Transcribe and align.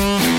Mm-hmm. 0.00 0.29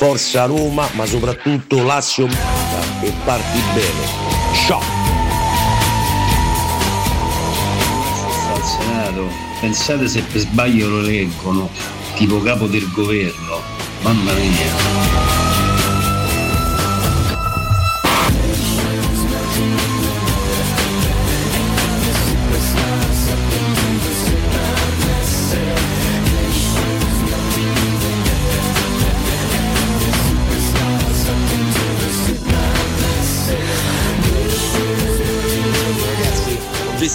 Forza 0.00 0.46
Roma, 0.46 0.88
ma 0.92 1.04
soprattutto 1.04 1.82
Lazio 1.82 2.26
e 3.02 3.12
parti 3.22 3.60
bene. 3.74 4.06
Ciao! 4.66 4.80
al 8.54 8.64
Senato, 8.64 9.28
pensate 9.60 10.08
se 10.08 10.22
per 10.22 10.40
sbaglio 10.40 10.88
lo 10.88 11.00
leggono, 11.02 11.68
tipo 12.14 12.40
capo 12.40 12.66
del 12.66 12.90
governo, 12.90 13.60
mamma 14.00 14.32
mia. 14.32 15.39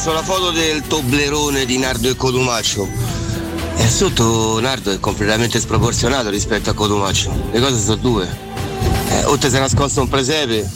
Visto 0.06 0.22
la 0.22 0.24
foto 0.24 0.52
del 0.52 0.84
toblerone 0.86 1.66
di 1.66 1.80
Nardo 1.80 2.08
e 2.08 2.16
Codumaccio. 2.16 2.88
E 3.76 3.88
sotto 3.88 4.60
Nardo 4.60 4.92
è 4.92 5.00
completamente 5.00 5.60
sproporzionato 5.60 6.30
rispetto 6.30 6.70
a 6.70 6.74
Codumaccio. 6.74 7.32
Le 7.52 7.60
cose 7.60 7.82
sono 7.82 7.96
due. 7.96 8.30
Eh, 9.10 9.24
o 9.24 9.36
ti 9.40 9.50
sei 9.50 9.62
nascosto 9.62 10.02
un 10.02 10.08
presepe, 10.08 10.70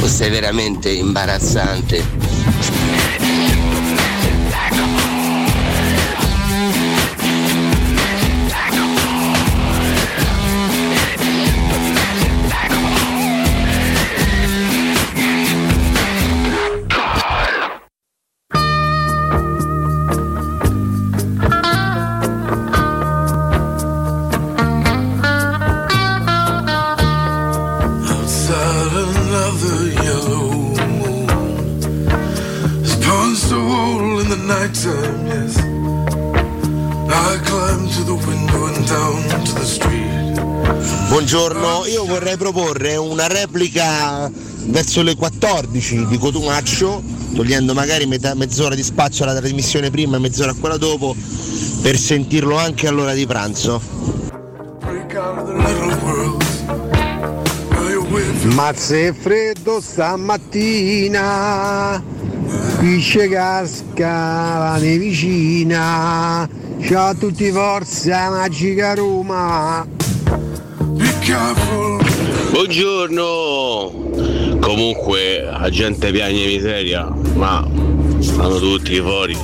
o 0.00 0.08
sei 0.08 0.30
veramente 0.30 0.88
imbarazzante. 0.88 2.17
Verso 44.68 45.02
le 45.02 45.16
14 45.16 46.06
di 46.06 46.16
Cotumaccio, 46.18 47.02
togliendo 47.34 47.74
magari 47.74 48.06
metà- 48.06 48.34
mezz'ora 48.34 48.74
di 48.74 48.82
spazio 48.82 49.24
alla 49.24 49.36
trasmissione 49.36 49.90
prima 49.90 50.16
e 50.16 50.20
mezz'ora 50.20 50.52
a 50.52 50.54
quella 50.54 50.76
dopo, 50.76 51.14
per 51.82 51.98
sentirlo 51.98 52.56
anche 52.56 52.86
all'ora 52.86 53.14
di 53.14 53.26
pranzo. 53.26 53.80
Ma 58.54 58.72
se 58.74 59.08
è 59.08 59.12
freddo 59.12 59.80
stamattina, 59.80 60.42
qui 62.78 62.98
c'è 63.00 63.28
casca 63.28 64.58
la 64.58 64.78
nevicina, 64.80 66.48
ciao 66.82 67.08
a 67.08 67.14
tutti 67.14 67.50
forza 67.50 68.30
magica 68.30 68.94
Roma. 68.94 69.86
Buongiorno! 72.50 73.97
Comunque 74.68 75.40
la 75.40 75.70
gente 75.70 76.10
piagne 76.10 76.44
miseria, 76.44 77.08
ma 77.36 77.66
vanno 78.34 78.58
tutti 78.58 79.00
fuori, 79.00 79.34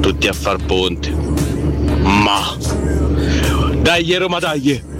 tutti 0.00 0.26
a 0.26 0.32
far 0.32 0.56
ponte. 0.64 1.10
Ma 1.10 2.56
dai 3.82 4.16
Roma 4.16 4.38
dai! 4.38 4.93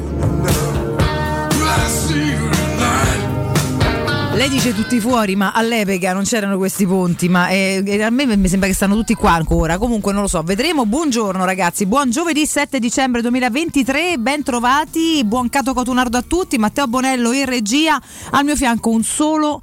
Lei 4.45 4.53
dice 4.53 4.75
tutti 4.75 5.01
fuori, 5.01 5.37
ma 5.37 5.53
all'epoca 5.53 6.13
non 6.13 6.25
c'erano 6.25 6.59
questi 6.59 6.87
ponti, 6.87 7.31
ma 7.31 7.49
eh, 7.49 7.83
eh, 7.83 8.03
a 8.03 8.11
me 8.11 8.27
mi 8.27 8.47
sembra 8.47 8.69
che 8.69 8.75
stanno 8.75 8.95
tutti 8.95 9.15
qua 9.15 9.33
ancora. 9.33 9.79
Comunque 9.79 10.13
non 10.13 10.21
lo 10.21 10.29
so, 10.29 10.43
vedremo. 10.43 10.85
Buongiorno 10.85 11.47
ragazzi, 11.47 11.87
buon 11.87 12.11
giovedì 12.11 12.45
7 12.45 12.79
dicembre 12.79 13.23
2023, 13.23 14.19
ben 14.19 14.43
trovati, 14.43 15.25
buon 15.25 15.49
Cato 15.49 15.73
Cotunardo 15.73 16.19
a 16.19 16.23
tutti, 16.29 16.59
Matteo 16.59 16.87
Bonello 16.87 17.33
in 17.33 17.47
regia, 17.47 17.99
al 18.33 18.45
mio 18.45 18.55
fianco 18.55 18.91
un 18.91 19.03
solo 19.03 19.63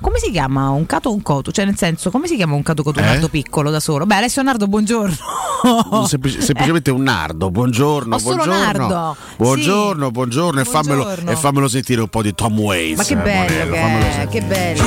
come 0.00 0.18
si 0.18 0.30
chiama 0.30 0.70
un 0.70 0.86
cato 0.86 1.08
o 1.10 1.12
un 1.12 1.22
cotu? 1.22 1.50
Cioè, 1.50 1.64
nel 1.64 1.76
senso, 1.76 2.10
come 2.10 2.26
si 2.26 2.36
chiama 2.36 2.54
un 2.54 2.62
cato 2.62 2.82
cotunardo 2.82 3.26
Eh? 3.26 3.30
piccolo 3.30 3.70
da 3.70 3.80
solo? 3.80 4.06
Beh, 4.06 4.16
Alessio 4.16 4.42
Nardo, 4.42 4.66
buongiorno. 4.66 5.16
Semplici- 6.06 6.40
semplicemente 6.42 6.90
un 6.90 7.02
nardo. 7.02 7.50
Buongiorno, 7.50 8.14
Ho 8.14 8.18
solo 8.18 8.36
buongiorno. 8.36 8.62
nardo. 8.88 9.16
Buongiorno, 9.36 10.10
buongiorno, 10.10 10.60
e 10.60 10.64
fammelo, 10.64 11.02
Buongiorno. 11.02 11.30
e 11.30 11.36
fammelo 11.36 11.68
sentire 11.68 12.00
un 12.00 12.08
po' 12.08 12.22
di 12.22 12.34
Tom 12.34 12.58
Waits. 12.58 12.96
Ma 12.98 13.04
che 13.04 13.12
eh, 13.12 13.16
bello 13.16 13.70
Bonello, 13.70 14.28
che 14.30 14.38
che 14.40 14.42
bello. 14.46 14.82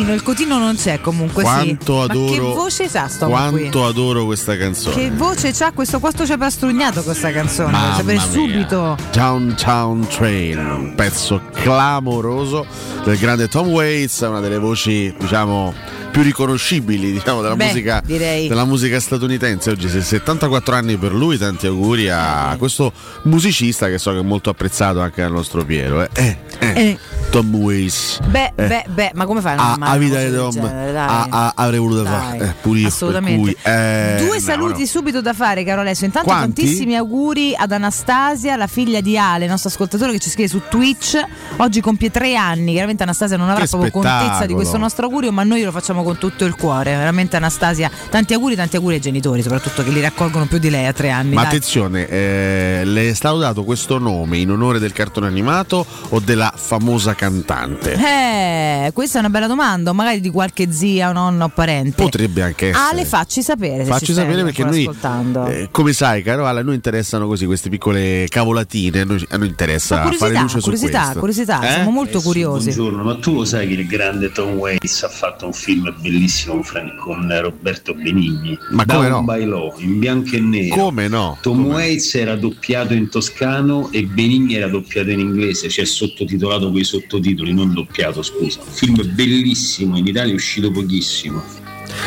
Cotino, 0.00 0.14
il 0.14 0.22
cotino 0.22 0.58
non 0.58 0.76
c'è 0.76 1.00
comunque 1.00 1.42
Quanto 1.42 2.04
sì. 2.04 2.10
adoro, 2.10 2.26
Ma 2.26 2.32
che 2.32 2.54
voce 2.54 2.88
c'ha 2.88 3.08
sto 3.08 3.26
quanto 3.28 3.86
adoro 3.86 4.24
questa 4.24 4.56
canzone. 4.56 4.94
Che 4.94 5.10
voce 5.10 5.52
c'ha 5.52 5.72
questo? 5.72 6.00
Quanto 6.00 6.26
ci 6.26 6.32
ha 6.32 6.38
pastrugnato 6.38 7.02
questa 7.02 7.30
canzone? 7.30 7.70
Mamma 7.70 7.94
sapere 7.94 8.14
mia. 8.14 8.26
subito. 8.26 8.96
Downtown 9.12 10.06
Train, 10.08 10.58
un 10.58 10.94
pezzo 10.94 11.40
clamoroso 11.52 12.66
del 13.04 13.18
grande 13.18 13.48
Tom 13.48 13.68
Waits, 13.68 14.20
una 14.20 14.40
delle 14.40 14.58
voci, 14.58 15.14
diciamo, 15.18 15.74
più 16.10 16.22
riconoscibili 16.22 17.12
diciamo, 17.12 17.40
della, 17.42 17.56
Beh, 17.56 17.66
musica, 17.66 18.02
della 18.04 18.64
musica 18.64 18.98
statunitense. 19.00 19.70
Oggi 19.70 19.88
se- 19.88 20.02
74 20.02 20.74
anni 20.74 20.96
per 20.96 21.12
lui, 21.14 21.38
tanti 21.38 21.66
auguri 21.66 22.08
a 22.10 22.54
questo 22.58 22.92
musicista 23.22 23.88
che 23.88 23.98
so 23.98 24.12
che 24.12 24.18
è 24.18 24.22
molto 24.22 24.50
apprezzato 24.50 25.00
anche 25.00 25.22
dal 25.22 25.32
nostro 25.32 25.64
Piero. 25.64 26.02
eh. 26.02 26.08
Eh, 26.14 26.36
eh. 26.58 26.72
Eh. 26.74 26.98
Tom 27.30 27.54
Waits. 27.54 28.18
Beh, 28.28 28.52
Eh. 28.56 28.66
beh, 28.66 28.84
beh, 28.88 29.10
ma 29.14 29.24
come 29.24 29.40
fai 29.40 29.52
a 29.52 29.56
non 29.56 29.64
A, 29.66 29.72
amare 29.74 29.92
a 29.92 29.94
una 29.96 30.04
vita 30.04 30.18
del 30.18 30.34
Tom 30.36 30.50
genere, 30.50 30.92
dai? 30.92 31.06
a- 31.08 31.26
a- 31.30 31.52
avrei 31.54 31.78
voluto 31.78 32.02
Dai, 32.02 32.12
fare 32.12 32.38
eh, 32.50 32.54
pure 32.60 32.78
io, 32.80 32.88
Assolutamente. 32.88 33.40
cui, 33.40 33.56
eh, 33.62 34.16
Due 34.18 34.34
no, 34.34 34.40
saluti 34.40 34.80
no. 34.80 34.86
subito 34.86 35.20
da 35.20 35.32
fare, 35.32 35.62
caro 35.64 35.80
Alessio. 35.82 36.06
Intanto 36.06 36.28
Quanti? 36.28 36.62
tantissimi 36.62 36.96
auguri 36.96 37.54
ad 37.56 37.70
Anastasia, 37.70 38.56
la 38.56 38.66
figlia 38.66 39.00
di 39.00 39.16
Ale, 39.16 39.46
nostro 39.46 39.68
ascoltatore 39.68 40.12
che 40.12 40.18
ci 40.18 40.28
scrive 40.30 40.48
su 40.48 40.60
Twitch. 40.68 41.22
Oggi 41.58 41.80
compie 41.80 42.10
tre 42.10 42.34
anni. 42.34 42.72
Chiaramente 42.72 43.04
Anastasia 43.04 43.36
non 43.36 43.48
avrà 43.48 43.62
Che 43.62 43.68
proprio 43.70 43.90
contezza 43.92 44.46
di 44.46 44.52
questo 44.54 44.76
nostro 44.76 45.04
augurio, 45.06 45.30
ma 45.30 45.44
noi 45.44 45.62
lo 45.62 45.70
facciamo 45.70 45.99
con 46.02 46.18
tutto 46.18 46.44
il 46.44 46.54
cuore. 46.54 46.94
Veramente 46.96 47.36
Anastasia, 47.36 47.90
tanti 48.10 48.34
auguri, 48.34 48.54
tanti 48.56 48.76
auguri 48.76 48.94
ai 48.96 49.00
genitori, 49.00 49.42
soprattutto 49.42 49.82
che 49.82 49.90
li 49.90 50.00
raccolgono 50.00 50.46
più 50.46 50.58
di 50.58 50.70
lei 50.70 50.86
a 50.86 50.92
tre 50.92 51.10
anni. 51.10 51.34
Ma 51.34 51.42
dai. 51.42 51.50
attenzione, 51.50 52.08
eh, 52.08 52.80
le 52.84 53.10
è 53.10 53.14
stato 53.14 53.38
dato 53.38 53.64
questo 53.64 53.98
nome 53.98 54.38
in 54.38 54.50
onore 54.50 54.78
del 54.78 54.92
cartone 54.92 55.26
animato 55.26 55.84
o 56.10 56.20
della 56.20 56.52
famosa 56.54 57.14
cantante? 57.14 57.94
Eh, 57.94 58.90
questa 58.92 59.16
è 59.18 59.20
una 59.20 59.30
bella 59.30 59.46
domanda, 59.46 59.90
o 59.90 59.94
magari 59.94 60.20
di 60.20 60.30
qualche 60.30 60.72
zia, 60.72 61.12
nonna 61.12 61.44
o 61.44 61.48
parente. 61.48 62.02
Potrebbe 62.02 62.42
anche 62.42 62.68
essere. 62.70 62.84
Ale, 62.90 63.04
facci 63.04 63.42
sapere. 63.42 63.84
se 63.84 63.90
Facci 63.90 64.12
sapere 64.12 64.42
perché 64.44 64.64
noi, 64.64 64.80
ascoltando. 64.80 65.46
eh, 65.46 65.68
come 65.70 65.92
sai, 65.92 66.22
caro 66.22 66.46
Ale, 66.46 66.60
a 66.60 66.62
noi 66.62 66.74
interessano 66.74 67.26
così 67.26 67.46
queste 67.46 67.68
piccole 67.68 68.26
cavolatine. 68.28 69.00
A 69.00 69.04
noi, 69.04 69.24
a 69.30 69.36
noi 69.36 69.48
interessa 69.48 69.96
fare 69.96 70.16
curiosità, 70.16 70.40
luce 70.42 70.58
su 70.58 70.62
curiosità, 70.64 71.00
questo. 71.02 71.18
curiosità, 71.18 71.60
Eh? 71.62 71.72
siamo 71.74 71.90
molto 71.90 72.10
Adesso, 72.18 72.26
curiosi. 72.26 72.72
Buongiorno, 72.74 73.02
ma 73.02 73.14
tu 73.16 73.34
lo 73.34 73.44
sai 73.44 73.68
che 73.68 73.74
il 73.74 73.86
grande 73.86 74.30
Tom 74.32 74.54
Waits 74.54 75.02
ha 75.02 75.08
fatto 75.08 75.46
un 75.46 75.52
film 75.52 75.89
bellissimo 75.92 76.54
con, 76.54 76.64
Fran- 76.64 76.96
con 76.96 77.40
Roberto 77.40 77.94
Benigni? 77.94 78.58
Ma 78.70 78.84
come 78.84 79.08
Down 79.08 79.24
no? 79.24 79.46
Law, 79.46 79.74
in 79.78 79.98
bianco 79.98 80.36
e 80.36 80.40
nero. 80.40 80.74
Come 80.74 81.08
no? 81.08 81.38
Tom 81.40 81.62
Come- 81.62 81.74
Waits 81.74 82.14
era 82.14 82.36
doppiato 82.36 82.94
in 82.94 83.08
toscano 83.08 83.90
e 83.92 84.04
Benigni 84.04 84.54
era 84.54 84.68
doppiato 84.68 85.10
in 85.10 85.20
inglese, 85.20 85.68
cioè 85.68 85.84
sottotitolato 85.84 86.70
con 86.70 86.78
i 86.78 86.84
sottotitoli, 86.84 87.52
non 87.52 87.72
doppiato, 87.72 88.22
scusa. 88.22 88.60
Un 88.60 88.72
film 88.72 89.14
bellissimo, 89.14 89.96
in 89.96 90.06
Italia 90.06 90.32
è 90.32 90.34
uscito 90.34 90.70
pochissimo. 90.70 91.42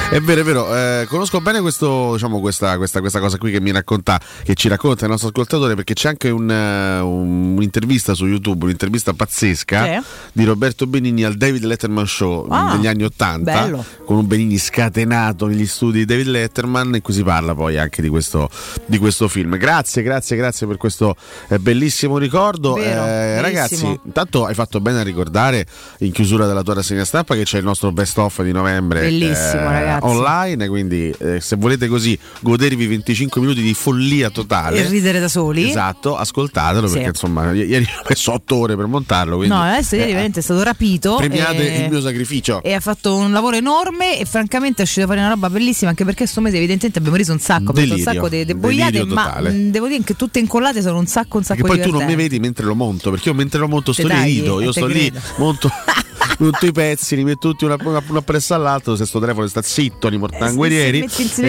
È 0.10 0.20
vero, 0.20 0.42
è 0.42 0.44
vero, 0.44 0.76
eh, 0.76 1.06
conosco 1.10 1.42
bene 1.42 1.60
questo, 1.62 2.14
diciamo, 2.14 2.40
questa, 2.40 2.78
questa- 2.78 3.00
questa 3.00 3.20
cosa 3.20 3.38
qui 3.38 3.52
che 3.52 3.60
mi 3.60 3.72
racconta, 3.72 4.20
che 4.44 4.54
ci 4.54 4.68
racconta 4.68 5.06
il 5.06 5.12
nostro 5.12 5.30
ascoltatore, 5.30 5.76
perché 5.76 5.94
c'è 5.94 6.10
anche 6.10 6.30
un, 6.30 6.50
eh, 6.52 7.00
un- 7.00 7.56
un'intervista 7.56 8.14
su 8.14 8.28
YouTube, 8.28 8.66
un'intervista 8.66 9.14
pazzesca 9.14 9.84
Sì. 9.86 10.00
di 10.34 10.44
Roberto 10.44 10.86
Benigni 10.88 11.24
al 11.24 11.36
David 11.36 11.64
Letterman 11.64 12.06
Show 12.08 12.48
Ah, 12.50 12.76
degli 12.76 12.86
anni 12.88 13.04
Ottanta, 13.04 13.70
con 14.06 14.18
un 14.18 14.28
Benigni 14.28 14.58
scatenato 14.58 15.48
negli 15.48 15.66
studi 15.66 16.00
di 16.00 16.06
David 16.06 16.28
Letterman, 16.28 16.96
in 16.96 17.02
cui 17.02 17.14
si 17.14 17.24
parla 17.24 17.56
poi 17.56 17.78
anche 17.80 18.02
di 18.02 18.10
questo, 18.10 18.50
di 18.86 18.98
questo 19.00 19.28
film. 19.28 19.58
Grazie, 19.58 20.04
grazie, 20.04 20.36
grazie 20.36 20.68
per 20.68 20.78
questo 20.78 21.16
eh, 21.50 21.58
bellissimo 21.60 22.18
ricordo. 22.18 22.74
Vero, 22.74 23.04
Eh, 23.06 23.42
ragazzi, 23.42 24.00
intanto 24.06 24.46
hai 24.46 24.54
fatto 24.54 24.80
bene 24.80 25.00
a 25.00 25.04
ricordare 25.04 25.66
in 26.00 26.12
chiusura 26.12 26.46
della 26.46 26.62
tua 26.62 26.76
rassegna 26.76 27.04
stampa 27.06 27.34
che 27.36 27.44
c'è 27.44 27.58
il 27.58 27.64
nostro 27.64 27.92
best 27.92 28.18
of 28.20 28.42
di 28.44 28.52
novembre 28.52 29.02
Bellissimo, 29.02 29.70
ragazzi. 29.80 30.06
online, 30.06 30.68
quindi 30.68 31.14
eh, 31.20 31.40
se 31.40 31.56
volete 31.56 31.88
così 31.88 32.18
godervi 32.42 32.86
25 32.88 33.42
minuti 33.42 33.62
di 33.62 33.74
follia 33.74 34.30
totale. 34.30 34.78
E 34.86 34.88
ridere 34.90 35.20
da 35.20 35.28
soli. 35.28 35.70
Esatto, 35.70 36.16
ascoltatelo 36.16 36.88
Sì. 36.88 36.94
perché 36.94 37.10
insomma 37.10 37.52
i- 37.52 37.66
ieri 37.66 37.84
ho 37.84 38.04
messo 38.08 38.32
8 38.34 38.56
ore 38.56 38.76
per 38.76 38.86
montarlo. 38.86 39.38
Quindi, 39.38 39.54
No, 39.56 39.62
adesso 39.62 39.96
ieri 39.96 40.08
eh, 40.10 40.12
veramente 40.12 40.40
è 40.40 40.44
stato 40.44 40.64
rapito. 40.64 41.16
premiate 41.16 41.74
e- 41.76 41.84
il 41.84 41.90
mio 41.90 42.02
sacrificio. 42.02 42.62
E 42.64 42.74
ha 42.74 42.80
fatto 42.80 43.16
un 43.16 43.32
lavoro 43.32 43.56
enorme 43.56 44.20
e 44.20 44.26
francamente 44.26 44.82
è 44.82 44.86
uscita 44.86 45.06
fuori 45.06 45.20
una 45.22 45.30
roba 45.30 45.50
bellissima 45.50 45.90
anche 45.92 46.06
perché 46.06 46.26
sto 46.26 46.42
mese 46.42 46.58
evidentemente 46.58 47.00
abbiamo 47.00 47.18
riso 47.18 47.32
un 47.32 47.40
sacco, 47.40 47.72
abbiamo 47.72 47.94
un 47.94 48.00
sacco 48.00 48.30
di 48.30 48.46
di 48.46 48.54
boiate, 48.56 49.04
ma 49.06 49.40
mh, 49.40 49.70
devo 49.72 49.88
dire 49.88 50.04
che 50.04 50.16
tutte 50.16 50.40
incollate 50.40 50.82
sono 50.82 50.98
un 51.00 51.08
sacco 51.08 51.38
un 51.38 51.44
sacco 51.44 51.62
Perché 51.64 51.78
poi 51.78 51.86
tu 51.86 51.92
non 51.92 52.02
mi 52.02 52.08
divertenti. 52.08 52.22
vedi 52.30 52.40
mentre 52.40 52.66
lo 52.66 52.76
monto, 52.76 53.10
perché 53.12 53.30
io 53.30 53.36
mentre 53.36 53.60
lo 53.60 53.68
monto 53.68 53.94
sto 53.94 54.08
lì 54.08 54.22
rido, 54.22 54.60
e 54.60 54.64
io 54.66 54.72
sto 54.72 54.86
lì, 54.86 55.12
monto 55.38 55.70
tutti 56.38 56.66
i 56.68 56.72
pezzi, 56.72 57.16
li 57.16 57.24
metto 57.24 57.50
tutti 57.50 57.66
una, 57.66 57.76
una, 57.84 58.02
una 58.08 58.22
presso 58.22 58.54
all'altro, 58.54 58.96
se 58.96 59.06
sto 59.06 59.20
telefono 59.20 59.48
sta 59.48 59.62
zitto, 59.62 60.08
li 60.10 60.18
mortanguerieri. 60.18 61.00
Eh, 61.00 61.10
silenzioso, 61.10 61.46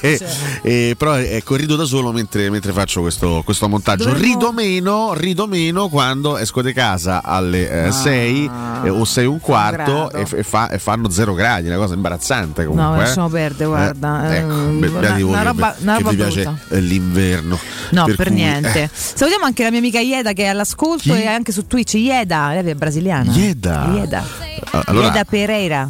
eh, 0.00 0.16
cioè. 0.18 0.28
e- 0.62 0.94
però 0.96 1.16
ecco, 1.16 1.56
rido 1.56 1.76
da 1.76 1.84
solo 1.84 2.12
mentre, 2.12 2.50
mentre 2.50 2.72
faccio 2.72 3.00
questo, 3.00 3.42
questo 3.44 3.68
montaggio. 3.68 4.04
Dovremmo- 4.04 4.22
Rido 4.24 4.52
meno, 4.52 5.12
rido 5.14 5.46
meno 5.46 5.88
quando 5.88 6.36
esco 6.38 6.62
di 6.62 6.72
casa 6.72 7.22
alle 7.22 7.90
6 7.92 8.50
o 8.88 9.04
6 9.04 9.24
e 9.24 9.26
un 9.26 9.40
quarto 9.40 10.10
e, 10.12 10.26
e 10.32 10.42
fa- 10.42 10.68
e 10.70 10.78
fanno 10.78 11.10
0 11.10 11.34
gradi, 11.34 11.66
una 11.68 11.76
cosa 11.76 11.94
imbarazzante 11.94 12.64
comunque. 12.64 12.90
No, 12.90 12.94
eh. 13.00 13.04
lasciamo 13.04 13.28
perdere, 13.28 13.66
guarda. 13.66 14.32
Eh, 14.34 14.38
ecco, 14.38 14.54
beh, 14.54 14.86
una- 14.88 15.14
una 15.24 15.42
roba- 15.42 15.76
una 15.80 15.96
che 15.96 16.02
roba 16.02 16.14
piace 16.14 16.54
eh, 16.70 16.80
l'inverno. 16.80 17.58
No, 17.90 18.04
per, 18.06 18.26
cui, 18.26 18.34
niente. 18.36 18.82
eh, 18.84 18.90
Salutiamo 18.92 19.44
anche 19.44 19.62
la 19.62 19.70
mia 19.70 19.78
amica 19.78 20.00
Ieda 20.00 20.32
che 20.32 20.44
è 20.44 20.46
all'ascolto 20.46 21.12
Chi? 21.12 21.20
e 21.22 21.26
anche 21.26 21.52
su 21.52 21.66
Twitch. 21.66 21.94
Ieda, 21.94 22.48
lei 22.50 22.70
è 22.70 22.74
brasiliana. 22.74 23.30
Ieda. 23.32 23.43
Ieda. 23.96 24.24
Ah, 24.72 24.82
allora- 24.86 25.08
Ieda 25.08 25.24
Pereira. 25.24 25.88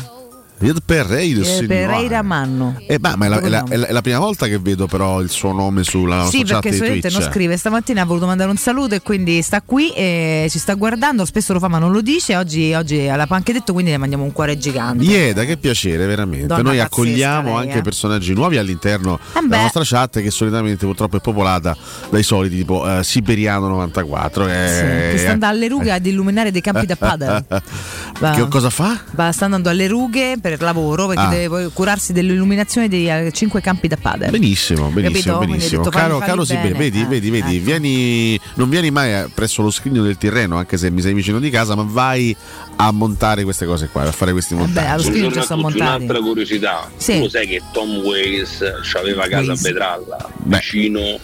Ed 0.66 0.78
Pereira, 0.84 1.40
Eh, 1.40 1.44
signora. 1.44 1.66
Pereira 1.66 2.22
Manno. 2.22 2.80
Eh, 2.86 2.98
ma, 3.00 3.16
ma 3.16 3.26
è, 3.26 3.28
la, 3.28 3.40
è 3.40 3.48
la- 3.48 3.64
è 3.68 3.76
la- 3.76 3.86
è 3.86 3.92
la 3.92 4.00
prima 4.00 4.18
volta 4.18 4.46
che 4.46 4.58
vedo 4.58 4.86
però 4.86 5.20
il 5.20 5.28
suo 5.30 5.52
nome 5.52 5.82
sulla 5.84 6.16
nostra 6.16 6.38
Sì, 6.38 6.44
chat 6.44 6.60
perché 6.62 6.70
di 6.78 7.00
Twitch. 7.00 7.12
non 7.12 7.22
scrive. 7.30 7.56
Stamattina 7.56 8.02
ha 8.02 8.04
voluto 8.04 8.26
mandare 8.26 8.48
un 8.50 8.56
saluto 8.56 8.94
e 8.94 9.00
quindi 9.02 9.42
sta 9.42 9.60
qui 9.60 9.90
e 9.90 10.46
ci 10.50 10.58
sta 10.58 10.74
guardando. 10.74 11.24
Spesso 11.26 11.52
lo 11.52 11.58
fa, 11.58 11.68
ma 11.68 11.78
non 11.78 11.92
lo 11.92 12.00
dice. 12.00 12.36
Oggi, 12.36 12.72
oggi 12.72 13.04
l'ha 13.04 13.26
anche 13.28 13.52
detto, 13.52 13.72
quindi 13.72 13.90
le 13.90 13.98
mandiamo 13.98 14.24
un 14.24 14.32
cuore 14.32 14.56
gigante. 14.56 15.04
Ieda, 15.04 15.44
che 15.44 15.56
piacere, 15.58 16.06
veramente. 16.06 16.46
Donna 16.46 16.62
Noi 16.62 16.80
accogliamo 16.80 17.58
lei, 17.58 17.66
anche 17.66 17.78
eh. 17.78 17.82
personaggi 17.82 18.32
nuovi 18.32 18.56
all'interno 18.56 19.18
Eh 19.34 19.40
della 19.42 19.62
nostra 19.62 19.82
chat, 19.84 20.20
che 20.22 20.30
solitamente 20.30 20.86
purtroppo 20.86 21.18
è 21.18 21.20
popolata 21.20 21.76
dai 22.10 22.22
soliti, 22.22 22.56
tipo 22.56 22.88
eh, 22.88 23.04
Siberiano 23.04 23.68
94. 23.68 24.44
Sì, 24.44 24.50
eh, 24.50 25.08
che 25.12 25.18
sta 25.18 25.30
andando 25.32 25.56
alle 25.56 25.68
rughe 25.68 25.92
ad 25.92 26.06
illuminare 26.06 26.50
dei 26.50 26.60
campi 26.62 26.86
da 26.86 26.96
padel. 26.96 27.44
Che 28.14 28.48
cosa 28.48 28.70
fa? 28.70 28.98
Va, 29.10 29.32
sta 29.32 29.44
andando 29.46 29.68
alle 29.68 29.86
rughe 29.88 30.36
per 30.40 30.53
lavoro 30.60 31.06
perché 31.06 31.22
Ah. 31.22 31.28
deve 31.28 31.70
curarsi 31.72 32.12
dell'illuminazione 32.12 32.88
dei 32.88 33.08
eh, 33.08 33.30
cinque 33.32 33.60
campi 33.60 33.88
da 33.88 33.96
padel. 34.00 34.30
Benissimo, 34.30 34.88
benissimo, 34.88 35.34
Capito? 35.38 35.52
Benissimo. 35.52 35.82
detto, 35.82 35.96
Caro, 35.96 36.18
fammi- 36.18 36.26
caro 36.26 36.44
bene. 36.44 36.72
vedi, 36.78 37.00
Eh, 37.00 37.06
vedi, 37.06 37.30
vedi, 37.30 37.56
ecco. 37.56 37.64
vieni, 37.64 38.40
non 38.54 38.68
vieni 38.68 38.90
mai 38.90 39.28
presso 39.34 39.62
lo 39.62 39.70
scrigno 39.70 40.02
del 40.02 40.16
Tirreno, 40.18 40.56
anche 40.56 40.76
se 40.76 40.90
mi 40.90 41.00
sei 41.00 41.14
vicino 41.14 41.38
di 41.38 41.50
casa, 41.50 41.74
ma 41.74 41.84
vai 41.86 42.34
a 42.76 42.90
montare 42.90 43.44
queste 43.44 43.66
cose 43.66 43.88
qua, 43.90 44.02
a 44.02 44.12
fare 44.12 44.32
questi 44.32 44.54
Eh 44.54 44.56
beh, 44.56 44.62
montaggi. 44.62 44.86
allo 44.88 45.02
scrigno 45.02 45.30
sono 45.30 45.42
tutti, 45.44 45.60
montati. 45.60 45.80
un'altra 46.04 46.18
curiosità. 46.20 46.90
Sì. 46.96 47.14
Tu 47.16 47.20
lo 47.22 47.28
sai 47.28 47.46
che 47.46 47.62
Tom 47.72 47.96
Waits 47.98 48.62
aveva 48.94 49.26
casa 49.28 49.52
a 49.52 49.56
Vetralla, 49.60 50.28
Beh. 50.38 50.56
vicino 50.56 51.18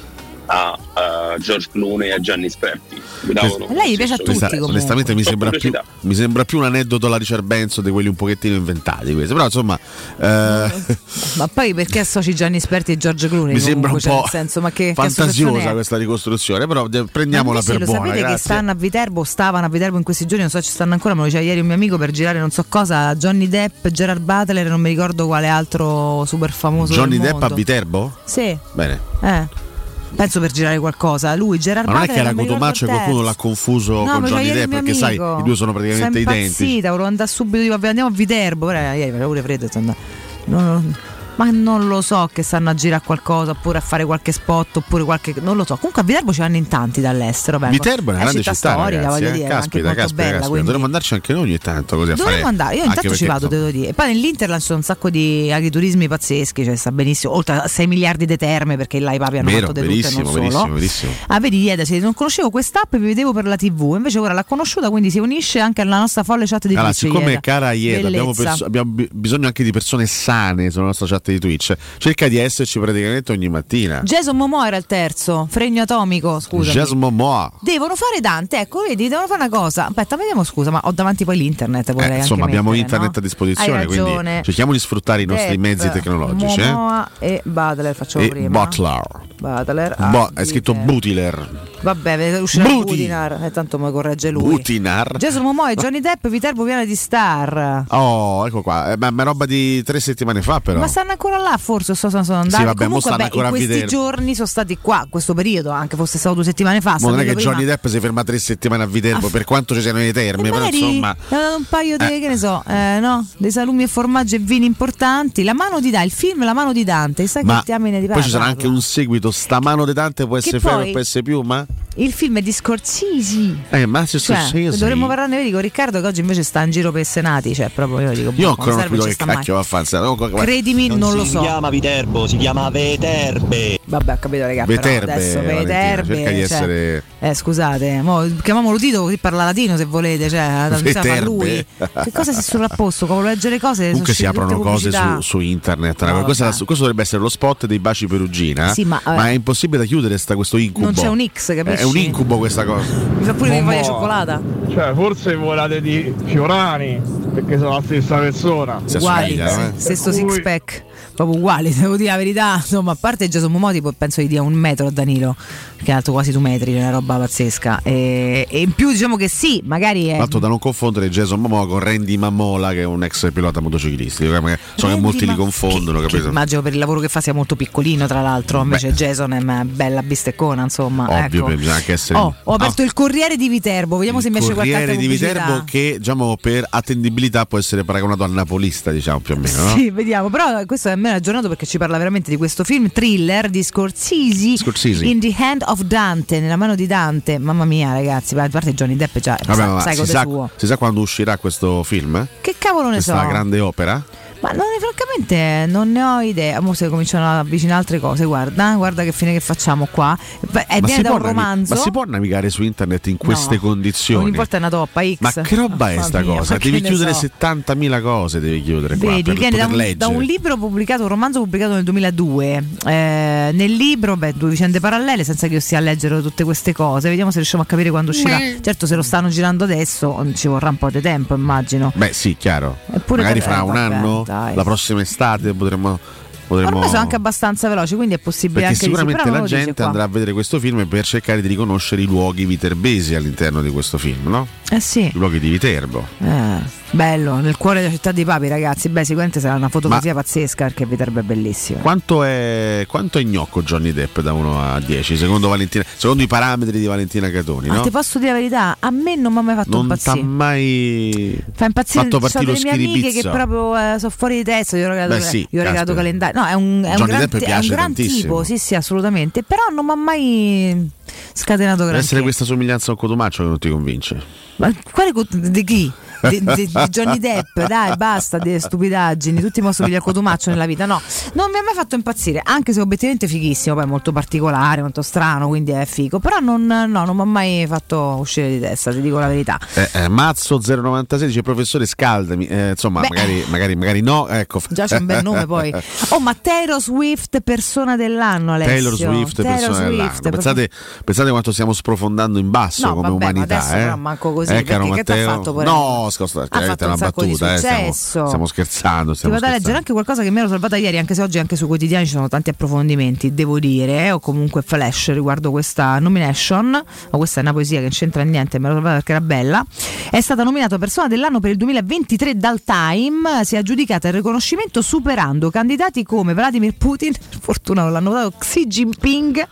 a, 0.50 0.76
a 0.94 1.38
George 1.38 1.68
Clooney 1.70 2.08
e 2.08 2.12
a 2.12 2.18
Gianni 2.18 2.50
Sperti. 2.50 3.00
A 3.34 3.72
lei 3.72 3.96
piace 3.96 4.14
a 4.14 4.16
tutti, 4.16 4.32
comunque. 4.32 4.70
onestamente 4.70 5.14
mi 5.14 5.22
sembra, 5.22 5.50
più, 5.50 5.70
mi 6.00 6.14
sembra 6.14 6.44
più 6.44 6.58
un 6.58 6.64
aneddoto 6.64 7.06
alla 7.06 7.18
Richard 7.18 7.44
Benson 7.44 7.84
di 7.84 7.90
quelli 7.90 8.08
un 8.08 8.16
pochettino 8.16 8.56
inventati 8.56 9.14
questo. 9.14 9.34
però 9.34 9.44
insomma 9.44 9.78
eh, 10.18 10.72
Ma 11.36 11.48
poi 11.52 11.72
perché 11.74 12.00
associ 12.00 12.34
Gianni 12.34 12.58
Sperti 12.58 12.92
e 12.92 12.96
Giorgio 12.96 13.28
Clooney? 13.28 13.54
mi 13.54 13.60
sembra 13.60 13.92
un 13.92 13.98
comunque, 13.98 14.10
cioè, 14.10 14.20
po' 14.22 14.28
senso, 14.28 14.60
ma 14.60 14.72
che, 14.72 14.86
che 14.86 14.94
fantasiosa 14.94 15.70
è? 15.70 15.72
questa 15.72 15.96
ricostruzione 15.96 16.66
però 16.66 16.88
prendiamola 16.88 17.60
Ma 17.60 17.64
per 17.64 17.78
lo 17.78 17.84
buona 17.84 18.00
sapete 18.00 18.16
che 18.16 18.20
grazie. 18.22 18.38
stanno 18.38 18.70
a 18.72 18.74
Viterbo, 18.74 19.24
stavano 19.24 19.66
a 19.66 19.68
Viterbo 19.68 19.98
in 19.98 20.02
questi 20.02 20.26
giorni, 20.26 20.40
non 20.40 20.50
so 20.50 20.60
ci 20.60 20.70
stanno 20.70 20.94
ancora, 20.94 21.14
me 21.14 21.20
lo 21.20 21.26
diceva 21.26 21.44
ieri 21.44 21.60
un 21.60 21.66
mio 21.66 21.76
amico 21.76 21.96
per 21.96 22.10
girare 22.10 22.40
non 22.40 22.50
so 22.50 22.64
cosa, 22.68 23.14
Johnny 23.14 23.48
Depp, 23.48 23.86
Gerard 23.88 24.22
Butler, 24.22 24.68
non 24.68 24.80
mi 24.80 24.88
ricordo 24.88 25.26
quale 25.26 25.46
altro 25.46 26.24
super 26.26 26.50
famoso 26.50 26.92
Johnny 26.92 27.18
del 27.18 27.26
Depp 27.26 27.36
a 27.36 27.38
mondo. 27.38 27.54
Viterbo? 27.54 28.16
Sì, 28.24 28.58
bene 28.72 29.00
eh. 29.22 29.68
Penso 30.14 30.40
per 30.40 30.50
girare 30.50 30.78
qualcosa. 30.78 31.34
Lui, 31.36 31.58
Gerard 31.58 31.86
ma 31.86 31.92
non 31.92 32.02
è 32.02 32.06
Butler, 32.06 32.22
che 32.24 32.28
era 32.30 32.34
Cotomaccio 32.42 32.84
e 32.84 32.88
qualcuno 32.88 33.22
l'ha 33.22 33.34
confuso 33.34 34.04
No, 34.04 34.12
con 34.20 34.24
Johnny 34.24 34.52
Depp 34.52 34.70
perché 34.70 34.94
sai 34.94 35.14
i 35.14 35.42
due 35.44 35.54
sono 35.54 35.72
praticamente 35.72 36.18
identici 36.18 36.62
impazzita, 36.64 36.90
volevo 36.90 37.06
andare 37.08 37.28
subito 37.28 37.62
dico, 37.62 37.74
andiamo 37.74 38.08
a 38.08 38.12
Viterbo, 38.12 38.66
però 38.66 38.78
ieri 38.92 39.10
pure 39.16 39.42
freddo, 39.42 39.66
sono 39.70 39.94
andato. 39.94 39.98
Non- 40.46 40.64
non- 40.64 40.96
ma 41.40 41.50
non 41.50 41.88
lo 41.88 42.02
so 42.02 42.28
che 42.30 42.42
stanno 42.42 42.68
a 42.68 42.74
girare 42.74 43.02
qualcosa 43.02 43.52
oppure 43.52 43.78
a 43.78 43.80
fare 43.80 44.04
qualche 44.04 44.30
spot 44.30 44.76
oppure 44.76 45.04
qualche 45.04 45.34
non 45.40 45.56
lo 45.56 45.64
so 45.64 45.76
comunque 45.76 46.02
a 46.02 46.04
Viterbo 46.04 46.34
ci 46.34 46.40
vanno 46.40 46.56
in 46.56 46.68
tanti 46.68 47.00
dall'estero 47.00 47.58
vengono. 47.58 47.82
Viterbo 47.82 48.10
è 48.10 48.14
una 48.14 48.22
grande 48.24 48.42
città, 48.42 48.54
storica 48.54 48.84
ragazzi, 48.84 49.06
voglio 49.06 49.28
eh. 49.28 49.32
dire 49.32 49.48
ma 49.48 49.54
anche 49.54 49.60
caspita, 49.60 49.84
molto 49.84 50.00
caspita, 50.00 50.22
bella 50.22 50.38
caspita. 50.38 50.62
dovremmo 50.62 50.84
andarci 50.84 51.14
anche 51.14 51.32
noi 51.32 51.42
ogni 51.42 51.58
tanto 51.58 51.96
così 51.96 52.10
a 52.10 52.16
fare 52.16 52.28
Dovremmo 52.28 52.48
andare, 52.48 52.76
io 52.76 52.84
intanto 52.84 53.14
ci 53.14 53.24
vado, 53.24 53.46
devo 53.46 53.70
dire. 53.70 53.88
E 53.88 53.92
poi 53.94 54.06
nell'Interland 54.08 54.60
ci 54.60 54.66
sono 54.66 54.78
un 54.78 54.84
sacco 54.84 55.08
di 55.08 55.50
agriturismi 55.50 56.08
pazzeschi, 56.08 56.62
cioè 56.62 56.76
sta 56.76 56.92
benissimo, 56.92 57.34
oltre 57.34 57.56
a 57.56 57.66
6 57.66 57.86
miliardi 57.86 58.26
di 58.26 58.36
terme 58.36 58.76
perché 58.76 59.00
là 59.00 59.12
i 59.12 59.18
papi 59.18 59.38
hanno 59.38 59.48
Vero, 59.50 59.68
fatto 59.68 59.80
di 59.80 59.86
tutto 59.86 59.92
e 59.92 59.96
verissimo, 59.96 60.22
non 60.22 60.32
solo. 60.32 60.40
verissimo, 60.42 60.74
verissimo. 60.74 61.12
Ah, 61.28 61.40
vedi 61.40 61.62
Iedasi, 61.62 61.98
non 62.00 62.12
conoscevo 62.12 62.50
quest'app 62.50 62.92
e 62.92 62.98
vi 62.98 63.06
vedevo 63.06 63.32
per 63.32 63.46
la 63.46 63.56
TV, 63.56 63.94
invece 63.96 64.18
ora 64.18 64.34
l'ha 64.34 64.44
conosciuta, 64.44 64.90
quindi 64.90 65.10
si 65.10 65.18
unisce 65.18 65.58
anche 65.58 65.80
alla 65.80 66.00
nostra 66.00 66.22
folle 66.22 66.44
chat 66.44 66.66
di 66.66 66.74
Allora, 66.74 66.92
siccome 66.92 67.28
Ieda. 67.28 67.40
cara 67.40 67.72
Ieda 67.72 68.08
abbiamo, 68.08 68.34
perso- 68.34 68.66
abbiamo 68.66 68.90
bi- 68.90 69.08
bisogno 69.10 69.46
anche 69.46 69.64
di 69.64 69.72
persone 69.72 70.04
sane 70.04 70.70
sulla 70.70 70.84
nostra 70.84 71.06
chat 71.06 71.28
di 71.32 71.38
Twitch, 71.38 71.74
cerca 71.98 72.28
di 72.28 72.36
esserci 72.38 72.78
praticamente 72.78 73.32
ogni 73.32 73.48
mattina. 73.48 74.00
Jason 74.02 74.36
Momoa 74.36 74.66
era 74.66 74.76
il 74.76 74.86
terzo, 74.86 75.46
fregno 75.50 75.82
atomico, 75.82 76.40
scusa. 76.40 76.70
Jason 76.70 76.98
Momoa. 76.98 77.52
Devono 77.60 77.94
fare 77.96 78.20
Dante, 78.20 78.58
ecco, 78.60 78.82
vedi, 78.86 79.08
devono 79.08 79.26
fare 79.26 79.44
una 79.44 79.56
cosa. 79.56 79.86
Aspetta, 79.86 80.16
vediamo 80.16 80.44
scusa, 80.44 80.70
ma 80.70 80.80
ho 80.84 80.92
davanti 80.92 81.24
poi 81.24 81.36
l'internet. 81.36 81.88
Eh, 81.96 82.16
insomma, 82.18 82.44
abbiamo 82.44 82.70
mettere, 82.70 82.84
internet 82.84 83.12
no? 83.12 83.18
a 83.18 83.22
disposizione, 83.22 83.86
quindi 83.86 84.42
cerchiamo 84.42 84.72
di 84.72 84.78
sfruttare 84.78 85.22
i 85.22 85.26
nostri 85.26 85.50
Depp, 85.50 85.60
mezzi 85.60 85.90
tecnologici. 85.90 86.60
eh. 86.60 86.70
Momoa 86.72 87.10
e 87.18 87.40
Butler 87.44 87.94
facciamo 87.94 88.24
E 88.24 88.28
prima. 88.28 88.48
Butler. 88.48 89.02
Butler. 89.38 89.96
Bo- 90.10 90.24
ah, 90.24 90.30
è 90.34 90.44
scritto 90.44 90.74
Butler. 90.74 91.68
Vabbè, 91.82 92.38
uscirà 92.40 92.64
Buti. 92.68 92.90
Butinar, 92.90 93.42
e 93.42 93.50
tanto 93.50 93.78
mi 93.78 93.90
corregge 93.90 94.30
lui. 94.30 94.56
Butinar. 94.56 95.16
Jason 95.16 95.42
Momoa 95.42 95.70
e 95.70 95.74
Johnny 95.76 96.00
Depp, 96.00 96.26
Viterbo 96.28 96.64
Piana 96.64 96.84
di 96.84 96.94
Star. 96.94 97.84
Oh, 97.88 98.46
ecco 98.46 98.60
qua. 98.62 98.92
Eh, 98.92 98.96
ma 98.98 99.08
è 99.08 99.24
roba 99.24 99.46
di 99.46 99.82
tre 99.82 99.98
settimane 100.00 100.42
fa, 100.42 100.60
però. 100.60 100.78
Ma 100.78 100.86
stanno 100.88 101.12
ancora 101.12 101.38
là, 101.38 101.56
forse 101.58 101.94
so, 101.94 102.08
sono 102.10 102.20
andati. 102.20 102.50
Sì, 102.56 102.64
vabbè, 102.64 102.84
Comunque, 102.84 103.16
beh, 103.16 103.22
ancora 103.22 103.44
in 103.44 103.50
questi 103.50 103.66
Viterbo. 103.68 103.90
giorni 103.90 104.34
sono 104.34 104.46
stati 104.46 104.78
qua, 104.80 105.06
questo 105.08 105.32
periodo, 105.34 105.70
anche 105.70 105.96
fosse 105.96 106.18
stato 106.18 106.34
due 106.34 106.44
settimane 106.44 106.80
fa. 106.80 106.96
Ma 107.00 107.08
non 107.10 107.20
è 107.20 107.24
che 107.24 107.32
prima. 107.32 107.50
Johnny 107.52 107.64
Depp 107.64 107.86
si 107.86 107.98
ferma 108.00 108.24
tre 108.24 108.38
settimane 108.38 108.82
a 108.82 108.86
Viterbo, 108.86 109.28
per 109.28 109.44
quanto 109.44 109.74
ci 109.74 109.80
siano 109.80 110.02
i 110.02 110.12
termi, 110.12 110.48
E 110.48 110.50
però 110.50 110.66
insomma. 110.66 111.16
dato 111.28 111.56
un 111.56 111.64
paio 111.68 111.96
di, 111.96 112.04
Eh. 112.04 112.20
che 112.20 112.28
ne 112.28 112.36
so, 112.36 112.62
eh, 112.66 112.98
no? 113.00 113.26
dei 113.38 113.50
salumi 113.50 113.84
e 113.84 113.86
formaggi 113.86 114.34
e 114.34 114.38
vini 114.38 114.66
importanti. 114.66 115.42
La 115.44 115.54
mano 115.54 115.80
di 115.80 115.90
Dante, 115.90 116.06
il 116.06 116.12
film 116.12 116.44
La 116.44 116.52
mano 116.52 116.72
di 116.72 116.84
Dante, 116.84 117.26
sai 117.26 117.42
Ma 117.44 117.58
che 117.58 117.62
diamine 117.66 118.00
di 118.00 118.06
poi 118.06 118.22
ci 118.22 118.30
sarà 118.30 118.44
anche 118.44 118.66
un 118.66 118.80
seguito, 118.82 119.30
sta 119.30 119.60
mano 119.60 119.84
di 119.86 119.92
Dante 119.92 120.26
può 120.26 120.36
essere 120.36 120.58
e 120.58 120.60
può 120.60 120.98
essere 121.00 121.22
più, 121.22 121.40
ma? 121.40 121.66
Il 121.96 122.12
film 122.12 122.38
è 122.38 122.40
di 122.40 122.52
Scorsese. 122.52 123.56
Eh, 123.70 123.84
ma 123.84 124.06
se 124.06 124.18
Cioè, 124.18 124.36
Scorsese. 124.36 124.78
dovremmo 124.78 125.06
parlarne 125.06 125.36
vedi 125.38 125.50
con 125.50 125.60
Riccardo 125.60 126.00
che 126.00 126.06
oggi 126.06 126.20
invece 126.20 126.42
sta 126.44 126.62
in 126.62 126.70
giro 126.70 126.92
per 126.92 127.00
i 127.02 127.04
senati, 127.04 127.52
cioè 127.54 127.68
proprio 127.68 128.00
io 128.00 128.10
dico, 128.10 128.32
Io 128.36 128.44
boh, 128.44 128.48
ancora 128.50 128.70
non 128.70 128.78
ho 128.78 128.80
serve, 128.80 128.96
capito 128.96 129.10
ci 129.10 129.16
che 129.16 129.24
cacchio 129.24 129.54
va 129.54 129.60
a 129.60 129.62
fare. 129.64 129.84
No, 129.90 130.14
Credimi, 130.14 130.86
non, 130.88 131.14
lo 131.14 131.24
so. 131.24 131.68
Viterbo, 131.70 132.26
si 132.26 132.36
chiama 132.36 132.70
Veterbe. 132.70 133.78
Vabbè, 133.84 134.12
ho 134.12 134.18
capito, 134.20 134.46
raga. 134.46 134.64
però 134.64 134.80
Veterbe, 134.80 135.12
adesso 135.12 135.40
Veterbe. 135.40 136.14
cerca 136.14 136.30
di 136.30 136.36
cioè, 136.36 136.42
essere- 136.42 137.02
Eh, 137.18 137.34
scusate, 137.34 138.00
mo, 138.02 138.24
chiamiamolo 138.42 138.78
Tito 138.78 139.02
così 139.02 139.18
parla 139.18 139.44
latino 139.44 139.76
se 139.76 139.84
volete. 139.84 140.28
Cioè, 140.30 140.68
non 140.70 140.78
fa 140.78 140.82
Veterbe. 140.82 141.20
lui. 141.20 141.66
Che 141.76 142.12
cosa 142.12 142.32
si 142.32 142.38
è 142.38 142.42
sovrapposto? 142.42 143.06
Come 143.06 143.24
leggere 143.24 143.58
cose? 143.58 143.88
Comunque 143.90 144.14
si 144.14 144.24
aprono 144.26 144.58
cose 144.60 144.92
su, 144.92 145.20
su 145.20 145.38
internet. 145.40 146.04
No, 146.04 146.22
questo, 146.22 146.44
questo 146.64 146.84
dovrebbe 146.84 147.02
essere 147.02 147.20
lo 147.20 147.28
spot 147.28 147.66
dei 147.66 147.78
baci 147.80 148.06
perugina. 148.06 148.72
Sì, 148.72 148.84
ma, 148.84 149.00
eh, 149.04 149.28
è 149.30 149.30
impossibile 149.30 149.82
da 149.82 149.84
chiudere 149.88 150.16
sta, 150.18 150.34
questo 150.36 150.56
incubo. 150.56 150.86
Non 150.86 150.94
c'è 150.94 151.08
un 151.08 151.26
X, 151.32 151.54
capisci? 151.62 151.82
È 151.82 151.86
un 151.86 151.96
incubo 151.96 152.38
questa 152.38 152.64
cosa. 152.64 152.84
Mi 153.18 153.24
fa 153.24 153.34
pure 153.34 153.50
di 153.50 153.60
foglia 153.60 153.78
di 153.78 153.84
cioccolata. 153.84 154.42
Cioè, 154.70 154.94
forse 154.94 155.34
volate 155.34 155.80
di 155.80 156.14
Fiorani, 156.24 157.00
perché 157.34 157.58
sono 157.58 157.74
la 157.74 157.82
stessa 157.84 158.18
persona. 158.18 158.80
Uguali, 158.86 159.36
eh. 159.38 159.72
stesso 159.76 160.12
six 160.12 160.42
pack. 160.42 160.84
Proprio 161.20 161.38
uguali, 161.38 161.68
devo 161.76 161.98
dire 161.98 162.08
la 162.08 162.16
verità. 162.16 162.54
Insomma, 162.56 162.92
a 162.92 162.96
parte 162.98 163.28
Jason 163.28 163.52
Momoa, 163.52 163.72
tipo, 163.72 163.92
penso 163.92 164.22
gli 164.22 164.26
dia 164.26 164.40
un 164.40 164.54
metro 164.54 164.86
a 164.86 164.90
Danilo, 164.90 165.36
che 165.76 165.90
è 165.90 165.94
alto 165.94 166.12
quasi 166.12 166.30
due 166.32 166.40
metri, 166.40 166.72
è 166.72 166.78
una 166.78 166.88
roba 166.88 167.18
pazzesca. 167.18 167.80
E, 167.82 168.46
e 168.48 168.60
in 168.60 168.72
più 168.72 168.90
diciamo 168.90 169.16
che 169.16 169.28
sì, 169.28 169.60
magari 169.66 170.06
è. 170.06 170.16
L'altro 170.16 170.38
da 170.38 170.48
non 170.48 170.58
confondere 170.58 171.10
Jason 171.10 171.38
Momoa 171.38 171.66
con 171.66 171.80
Randy 171.80 172.16
Mammola 172.16 172.72
che 172.72 172.80
è 172.80 172.84
un 172.84 173.04
ex 173.04 173.30
pilota 173.34 173.60
motociclistico. 173.60 174.32
che 174.32 174.58
So 174.76 174.86
che 174.86 174.96
molti 174.96 175.20
li 175.26 175.32
Ma- 175.32 175.36
confondono, 175.36 176.00
che 176.00 176.06
capito? 176.06 176.28
immagino 176.28 176.62
per 176.62 176.72
il 176.72 176.78
lavoro 176.78 177.00
che 177.00 177.08
fa 177.08 177.20
sia 177.20 177.34
molto 177.34 177.54
piccolino, 177.54 178.06
tra 178.06 178.22
l'altro. 178.22 178.62
Invece 178.62 178.94
Jason 178.94 179.34
è 179.34 179.38
una 179.40 179.66
bella 179.66 180.02
bisteccona, 180.02 180.62
insomma. 180.62 181.04
Ovvio, 181.04 181.46
ecco. 181.46 181.54
bisogna 181.54 181.74
anche 181.74 181.92
essere. 181.92 182.18
Oh, 182.18 182.34
ho 182.44 182.54
aperto 182.54 182.80
Ah, 182.80 182.84
il 182.86 182.94
Corriere 182.94 183.36
di 183.36 183.50
Viterbo, 183.50 183.98
vediamo 183.98 184.22
se 184.22 184.28
invece 184.28 184.54
qualche 184.54 184.70
Corriere 184.72 184.92
altra 184.92 185.06
di 185.06 185.12
pubblicità. 185.12 185.40
Viterbo 185.44 185.64
che 185.66 185.96
diciamo 185.98 186.36
per 186.40 186.66
attendibilità 186.66 187.44
può 187.44 187.58
essere 187.58 187.84
paragonato 187.84 188.24
al 188.24 188.30
napolista, 188.30 188.90
diciamo 188.90 189.18
più 189.18 189.34
o 189.34 189.36
meno. 189.36 189.64
no? 189.64 189.74
Sì, 189.74 189.90
vediamo, 189.90 190.30
però 190.30 190.64
questo 190.64 190.88
è 190.88 190.96
almeno 191.10 191.16
aggiornato 191.16 191.48
perché 191.48 191.66
ci 191.66 191.78
parla 191.78 191.98
veramente 191.98 192.30
di 192.30 192.36
questo 192.36 192.64
film 192.64 192.90
thriller 192.90 193.50
di 193.50 193.62
Scorsese, 193.62 194.56
Scorsese. 194.56 195.04
In 195.04 195.20
the 195.20 195.34
Hand 195.36 195.62
of 195.66 195.82
Dante, 195.82 196.40
nella 196.40 196.56
mano 196.56 196.74
di 196.74 196.86
Dante. 196.86 197.38
Mamma 197.38 197.64
mia, 197.64 197.92
ragazzi, 197.92 198.34
a 198.36 198.48
parte 198.48 198.74
Johnny 198.74 198.96
Depp 198.96 199.18
già 199.18 199.38
Vabbè, 199.44 199.58
sa, 199.58 199.66
ma 199.66 199.80
sai 199.80 199.96
si, 199.96 200.06
sa, 200.06 200.26
si 200.56 200.66
sa 200.66 200.76
quando 200.76 201.00
uscirà 201.00 201.36
questo 201.36 201.82
film? 201.82 202.26
Che 202.40 202.54
cavolo 202.58 202.88
ne 202.88 202.94
Questa 202.94 203.20
so? 203.20 203.28
grande 203.28 203.60
opera? 203.60 204.02
Ma 204.40 204.50
non, 204.52 204.64
francamente 204.80 205.66
non 205.70 205.92
ne 205.92 206.02
ho 206.02 206.20
idea. 206.20 206.60
Mo 206.60 206.72
se 206.72 206.88
cominciano 206.88 207.30
ad 207.30 207.36
avvicinare 207.38 207.78
altre 207.78 208.00
cose, 208.00 208.24
guarda, 208.24 208.74
guarda 208.76 209.02
che 209.04 209.12
fine 209.12 209.32
che 209.32 209.40
facciamo 209.40 209.86
qua. 209.90 210.16
Beh, 210.50 210.66
eh, 210.68 210.80
ma, 210.80 210.86
viene 210.86 210.94
si 210.94 211.02
da 211.02 211.08
può 211.08 211.16
un 211.18 211.22
navi- 211.24 211.34
romanzo. 211.36 211.74
ma 211.74 211.80
si 211.80 211.90
può 211.90 212.04
navigare 212.04 212.50
su 212.50 212.62
internet 212.62 213.06
in 213.08 213.16
queste 213.16 213.56
No, 213.56 213.60
condizioni? 213.60 214.24
Ogni 214.24 214.36
volta 214.36 214.56
è 214.56 214.60
una 214.60 214.70
toppa 214.70 215.02
X. 215.02 215.16
Ma 215.20 215.32
che 215.42 215.54
roba 215.56 215.90
è 215.90 215.94
Mamma 215.94 216.06
sta 216.06 216.20
mia, 216.20 216.38
cosa? 216.38 216.56
Devi 216.56 216.80
chiudere 216.80 217.12
so. 217.14 217.26
70.000 217.38 218.00
cose, 218.02 218.40
devi 218.40 218.62
chiudere 218.62 218.96
qua 218.96 219.10
Vedi, 219.10 219.22
per 219.22 219.34
viene 219.34 219.56
da 219.58 219.66
un, 219.66 219.94
da 219.96 220.08
un 220.08 220.22
libro 220.22 220.56
pubblicato, 220.56 221.02
un 221.02 221.08
romanzo 221.08 221.40
pubblicato 221.40 221.74
nel 221.74 221.84
2002. 221.84 222.64
Eh, 222.86 223.50
nel 223.52 223.72
libro, 223.72 224.16
beh, 224.16 224.32
due 224.34 224.50
vicende 224.50 224.80
parallele, 224.80 225.24
senza 225.24 225.46
che 225.48 225.54
io 225.54 225.60
stia 225.60 225.78
a 225.78 225.80
leggere 225.80 226.22
tutte 226.22 226.44
queste 226.44 226.72
cose. 226.72 227.08
Vediamo 227.08 227.30
se 227.30 227.36
riusciamo 227.36 227.62
a 227.62 227.66
capire 227.66 227.90
quando 227.90 228.10
uscirà. 228.10 228.38
Certo, 228.60 228.86
se 228.86 228.94
lo 228.94 229.02
stanno 229.02 229.28
girando 229.28 229.64
adesso 229.64 230.24
ci 230.34 230.48
vorrà 230.48 230.70
un 230.70 230.76
po' 230.76 230.90
di 230.90 231.00
tempo, 231.00 231.34
immagino. 231.34 231.92
Beh, 231.94 232.12
sì, 232.12 232.36
chiaro. 232.38 232.78
Eppure 232.92 233.22
Magari 233.22 233.40
fra 233.40 233.58
eh, 233.58 233.60
un 233.60 233.66
vabbè, 233.66 233.94
anno, 233.94 234.24
dai. 234.30 234.54
la 234.54 234.64
prossima 234.64 235.00
estate 235.00 235.52
potremmo. 235.52 235.98
potremmo... 236.46 236.70
Ormai 236.70 236.88
sono 236.88 237.00
anche 237.00 237.16
abbastanza 237.16 237.68
veloci, 237.68 237.96
quindi 237.96 238.14
è 238.14 238.18
possibile 238.18 238.66
anche 238.66 238.76
sì, 238.76 238.84
sicuramente 238.84 239.22
però 239.22 239.40
la 239.40 239.44
gente 239.44 239.82
andrà 239.82 240.04
a 240.04 240.08
vedere 240.08 240.32
questo 240.32 240.60
film 240.60 240.86
per 240.86 241.04
cercare 241.04 241.42
di 241.42 241.48
riconoscere 241.48 242.02
i 242.02 242.06
luoghi 242.06 242.44
viterbesi 242.44 243.14
all'interno 243.14 243.62
di 243.62 243.70
questo 243.70 243.98
film, 243.98 244.28
no? 244.28 244.46
Eh 244.70 244.80
sì. 244.80 245.06
I 245.06 245.12
luoghi 245.14 245.40
di 245.40 245.50
Viterbo. 245.50 246.06
Eh, 246.18 246.58
bello, 246.92 247.36
nel 247.36 247.56
cuore 247.56 247.80
della 247.80 247.92
città 247.92 248.12
dei 248.12 248.24
papi, 248.24 248.48
ragazzi. 248.48 248.88
Beh, 248.88 249.04
sicuramente 249.04 249.40
sarà 249.40 249.54
una 249.54 249.68
fotografia 249.68 250.14
pazzesca 250.14 250.64
perché 250.64 250.86
Viterbo 250.86 251.20
è 251.20 251.22
bellissimo. 251.22 251.78
Quanto 251.80 252.22
è, 252.24 252.84
quanto 252.88 253.18
è 253.18 253.22
gnocco 253.22 253.62
Johnny 253.62 253.92
Depp 253.92 254.18
da 254.20 254.32
1 254.32 254.74
a 254.74 254.80
10? 254.80 255.16
Secondo, 255.16 255.48
Valentina, 255.48 255.84
secondo 255.96 256.22
i 256.22 256.26
parametri 256.26 256.78
di 256.78 256.86
Valentina 256.86 257.30
Catoni, 257.30 257.68
Ma 257.68 257.76
no? 257.76 257.80
ti 257.82 257.90
posso 257.90 258.18
dire 258.18 258.32
la 258.32 258.36
verità, 258.38 258.76
a 258.78 258.90
me 258.90 259.16
non 259.16 259.32
mi 259.32 259.38
ha 259.38 259.42
mai 259.42 259.54
fatto 259.56 259.70
Non 259.70 259.82
impazzire. 259.82 260.22
mai 260.22 261.44
Fa 261.52 261.64
impazzire 261.66 262.04
fatto 262.04 262.20
ci 262.26 262.30
sono 262.30 262.44
partire 262.44 262.44
lo 262.44 262.52
delle 262.52 262.76
mie 262.76 262.86
amiche 263.00 263.12
che 263.12 263.28
proprio 263.28 263.76
eh, 263.76 263.98
sono 263.98 264.10
fuori 264.16 264.36
di 264.36 264.44
testa. 264.44 264.76
Io 264.76 264.86
ho 264.86 264.90
regalato, 264.90 265.20
Beh, 265.20 265.26
sì, 265.28 265.46
gli 265.50 265.56
ho 265.58 265.62
regalato 265.62 265.94
caspita. 265.94 265.94
calendario. 265.94 266.40
No, 266.40 266.46
è 266.46 266.52
un, 266.54 266.82
è 266.84 266.94
un 266.98 267.06
gran, 267.06 267.20
Depp 267.20 267.34
è 267.36 267.56
un 267.56 267.66
gran 267.66 267.92
tipo, 267.94 268.42
sì, 268.44 268.58
sì, 268.58 268.74
assolutamente. 268.74 269.42
Però 269.42 269.62
non 269.74 269.84
mi 269.84 269.90
ha 269.92 269.96
mai 269.96 270.90
scatenato 271.32 271.76
Deve 271.78 271.88
granché. 271.90 272.04
essere 272.06 272.22
questa 272.22 272.44
somiglianza 272.44 272.90
a 272.90 272.94
un 272.94 272.98
cotumaccio 273.00 273.42
che 273.42 273.48
non 273.48 273.58
ti 273.58 273.68
convince. 273.68 274.22
Ma 274.56 274.72
quale 274.92 275.12
di 275.30 275.64
chi? 275.64 275.92
Di, 276.28 276.40
di- 276.42 276.66
di 276.66 276.84
Johnny 276.88 277.18
Depp, 277.18 277.60
dai, 277.66 277.96
basta 277.96 278.38
di 278.38 278.58
stupidaggini, 278.58 279.40
tutti 279.40 279.60
mo 279.60 279.72
somiglia 279.72 279.98
a 279.98 280.00
Cotumaccio 280.02 280.50
nella 280.50 280.66
vita. 280.66 280.86
No, 280.86 281.00
non 281.34 281.50
mi 281.50 281.58
ha 281.58 281.62
mai 281.62 281.74
fatto 281.74 281.94
impazzire, 281.94 282.40
anche 282.44 282.72
se 282.72 282.80
obiettivamente 282.80 283.26
fighissimo, 283.26 283.74
poi 283.74 283.84
è 283.84 283.86
molto 283.86 284.12
particolare, 284.12 284.80
molto 284.82 285.02
strano, 285.02 285.48
quindi 285.48 285.72
è 285.72 285.84
figo. 285.86 286.18
Però 286.18 286.38
non, 286.40 286.64
no, 286.66 286.86
non 286.86 287.14
mi 287.16 287.22
ha 287.22 287.24
mai 287.24 287.66
fatto 287.68 288.16
uscire 288.18 288.48
di 288.48 288.60
testa, 288.60 288.90
ti 288.92 289.00
dico 289.00 289.18
la 289.18 289.28
verità. 289.28 289.58
Eh, 289.74 289.88
eh, 289.92 290.08
Mazzo 290.08 290.58
096 290.64 291.26
dice 291.28 291.42
professore 291.42 291.86
scaldami, 291.86 292.46
eh, 292.46 292.70
insomma 292.70 293.00
Beh. 293.00 293.08
magari, 293.10 293.44
magari, 293.48 293.76
magari 293.76 294.00
no, 294.00 294.28
ecco. 294.28 294.60
Già 294.68 294.86
c'è 294.86 294.98
un 294.98 295.06
bel 295.06 295.22
nome 295.22 295.46
poi. 295.46 295.74
Oh, 296.12 296.18
ma 296.18 296.34
Taylor 296.34 296.80
Swift, 296.80 297.40
persona 297.40 297.94
dell'anno, 297.96 298.54
Alessio. 298.54 298.72
Taylor 298.74 298.94
Swift, 298.94 299.42
Taylor 299.42 299.58
persona 299.58 299.78
dell'anno. 299.88 300.08
Swift, 300.10 300.28
Pensate, 300.30 300.70
pensate 301.04 301.30
quanto 301.30 301.52
stiamo 301.52 301.72
sprofondando 301.72 302.38
in 302.38 302.50
basso 302.50 302.86
No, 302.86 302.94
come 302.94 303.08
vabbè, 303.10 303.18
ma 303.24 303.30
umanità. 303.30 303.58
adesso 303.58 303.74
eh? 303.74 303.94
manco 303.96 304.32
così, 304.32 304.52
Eh, 304.54 304.62
perché 304.64 305.02
che 305.04 305.24
fatto, 305.24 305.62
no, 305.62 306.08
scosta, 306.10 306.42
Ha 306.42 306.46
chiaramente 306.48 306.68
fatto 306.68 306.82
è 306.82 306.86
una 306.86 306.94
un 306.94 306.98
sacco 307.00 307.22
di 307.24 307.30
battuta. 307.30 307.54
eh, 307.54 307.92
stiamo, 307.92 308.26
stiamo 308.26 308.46
scherzando. 308.46 309.12
Ti 309.12 309.16
Stiamo 309.18 309.34
vado 309.36 309.46
a 309.46 309.50
leggere 309.50 309.76
anche 309.76 309.92
qualcosa 309.92 310.22
che 310.22 310.30
mi 310.30 310.38
ero 310.40 310.48
salvata 310.48 310.76
ieri, 310.76 310.98
anche 310.98 311.14
se 311.14 311.22
oggi 311.22 311.38
anche 311.38 311.56
sui 311.56 311.66
quotidiani 311.66 312.04
ci 312.06 312.12
sono 312.12 312.28
tanti 312.28 312.50
approfondimenti, 312.50 313.32
devo 313.34 313.58
dire, 313.58 314.06
eh, 314.06 314.10
o 314.12 314.20
comunque 314.20 314.62
flash 314.62 315.12
riguardo 315.12 315.50
questa 315.50 315.98
nomination, 315.98 316.74
o 317.10 317.16
questa 317.18 317.40
è 317.40 317.42
una 317.42 317.52
poesia 317.52 317.76
che 317.76 317.82
non 317.82 317.90
c'entra 317.92 318.22
niente, 318.22 318.58
me 318.58 318.68
l'ho 318.68 318.74
salvata 318.74 318.94
perché 318.96 319.12
era 319.12 319.20
bella. 319.20 319.64
È 320.10 320.20
stata 320.20 320.42
nominata 320.42 320.78
persona 320.78 321.06
dell'anno 321.08 321.40
per 321.40 321.52
il 321.52 321.56
2023 321.56 322.36
dal 322.36 322.62
Time, 322.62 323.44
si 323.44 323.54
è 323.54 323.58
aggiudicata 323.58 324.08
il 324.08 324.14
riconoscimento 324.14 324.82
superando 324.82 325.50
candidati 325.50 326.02
come 326.04 326.34
Vladimir 326.34 326.74
Putin, 326.76 327.12
per 327.28 327.38
fortuna 327.40 327.82
non 327.82 327.92
l'hanno 327.92 328.10
votato, 328.10 328.32
Xi 328.38 328.66
Jinping, 328.66 329.46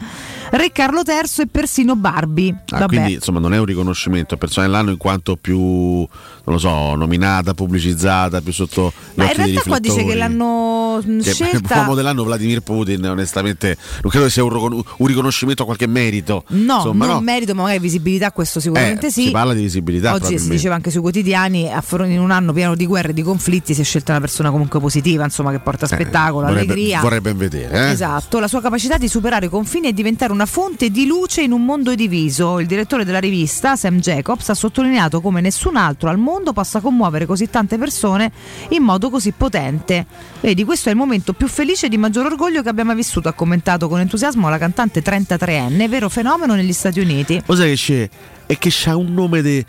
Re 0.51 0.73
Carlo 0.73 1.03
III 1.07 1.43
e 1.43 1.47
persino 1.47 1.95
Barbie. 1.97 2.55
Ah, 2.71 2.87
quindi 2.87 3.15
insomma 3.15 3.39
non 3.39 3.55
è 3.55 3.59
un 3.59 3.65
riconoscimento 3.65 4.37
persona 4.37 4.67
dell'anno 4.67 4.91
in 4.91 4.97
quanto 4.97 5.37
più, 5.37 6.07
non 6.49 6.55
lo 6.55 6.59
so, 6.59 6.95
nominata, 6.95 7.53
pubblicizzata, 7.55 8.41
più 8.41 8.53
sotto 8.53 8.93
gli 9.15 9.19
Ma 9.19 9.31
in 9.31 9.37
realtà 9.37 9.63
qua 9.67 9.79
dice 9.79 10.05
che 10.05 10.15
l'hanno 10.15 11.01
Che 11.23 11.33
scelta... 11.33 11.75
l'uomo 11.77 11.95
dell'anno 11.95 12.25
Vladimir 12.25 12.61
Putin, 12.63 13.05
onestamente, 13.05 13.77
non 14.03 14.11
credo 14.11 14.27
che 14.27 14.33
sia 14.33 14.45
un, 14.45 14.83
un 14.97 15.07
riconoscimento 15.07 15.63
a 15.63 15.65
qualche 15.67 15.87
merito. 15.87 16.45
No, 16.49 16.77
Insomma, 16.77 17.07
non 17.07 17.15
no. 17.17 17.21
merito, 17.21 17.55
ma 17.55 17.63
magari 17.63 17.81
visibilità, 17.81 18.33
questo 18.33 18.61
sicuramente 18.61 19.07
Eh, 19.09 19.11
sì. 19.11 19.25
Si 19.25 19.31
parla 19.31 19.53
di 19.53 19.63
visibilità. 19.63 20.15
Oggi 20.15 20.39
si 20.39 20.49
diceva 20.49 20.75
anche 20.75 20.91
sui 20.91 21.01
quotidiani, 21.01 21.71
a 21.73 21.81
fronte 21.81 22.13
in 22.13 22.21
un 22.21 22.31
anno 22.31 22.53
pieno 22.53 22.75
di 22.75 22.87
guerre 22.87 23.11
e 23.11 23.13
di 23.13 23.23
conflitti 23.23 23.75
si 23.75 23.83
è 23.83 23.85
scelta 23.85 24.13
una 24.13 24.21
persona 24.21 24.51
comunque 24.51 24.81
positiva, 24.81 25.25
insomma, 25.25 25.51
che 25.51 25.59
porta 25.59 25.87
spettacolo, 25.87 26.47
Eh, 26.47 26.51
vorrebbe, 26.51 26.73
allegria. 26.73 27.01
Vorrei 27.01 27.21
ben 27.21 27.37
vedere. 27.37 27.89
Eh? 27.89 27.91
Esatto, 27.91 28.39
la 28.39 28.49
sua 28.49 28.61
capacità 28.61 28.97
di 28.97 29.09
superare 29.09 29.47
i 29.47 29.49
confini 29.49 29.89
e 29.89 29.93
diventare 29.93 30.33
una 30.33 30.47
fonte 30.47 30.91
di 30.91 31.07
luce 31.07 31.43
in 31.43 31.53
un 31.53 31.65
mondo 31.65 31.95
diviso. 31.95 32.59
Il 32.59 32.67
direttore 32.67 33.05
della 33.05 33.21
rivista, 33.21 33.77
Sam 33.77 33.99
Jacobs, 33.99 34.49
ha 34.49 34.55
sottolineato 34.55 35.21
come 35.21 35.41
nessun 35.41 35.77
altro 35.77 36.09
al 36.09 36.19
mondo 36.19 36.37
possa 36.53 36.81
commuovere 36.81 37.27
così 37.27 37.49
tante 37.51 37.79
persone 37.79 38.31
in 38.71 38.83
modo 38.83 39.11
così 39.11 39.33
potente. 39.33 40.07
Vedi, 40.41 40.65
questo 40.65 40.89
è 40.89 40.93
il 40.93 40.99
momento 40.99 41.33
più 41.33 41.47
felice 41.49 41.87
e 41.87 41.89
di 41.89 41.99
maggior 41.99 42.27
orgoglio 42.27 42.63
che 42.63 42.69
abbiamo 42.69 42.95
vissuto, 42.95 43.29
ha 43.29 43.33
commentato 43.33 43.89
con 43.89 44.01
entusiasmo 44.01 44.49
la 44.49 44.59
cantante 44.59 45.03
33enne, 45.03 45.89
vero 45.89 46.09
fenomeno 46.09 46.55
negli 46.55 46.73
Stati 46.73 47.01
Uniti. 47.01 47.43
Lo 47.47 47.55
sai 47.55 47.71
che 47.71 47.77
c'è? 47.77 48.09
È 48.47 48.57
che 48.57 48.71
c'ha 48.73 48.97
un 48.97 49.13
nome 49.13 49.43
di 49.43 49.65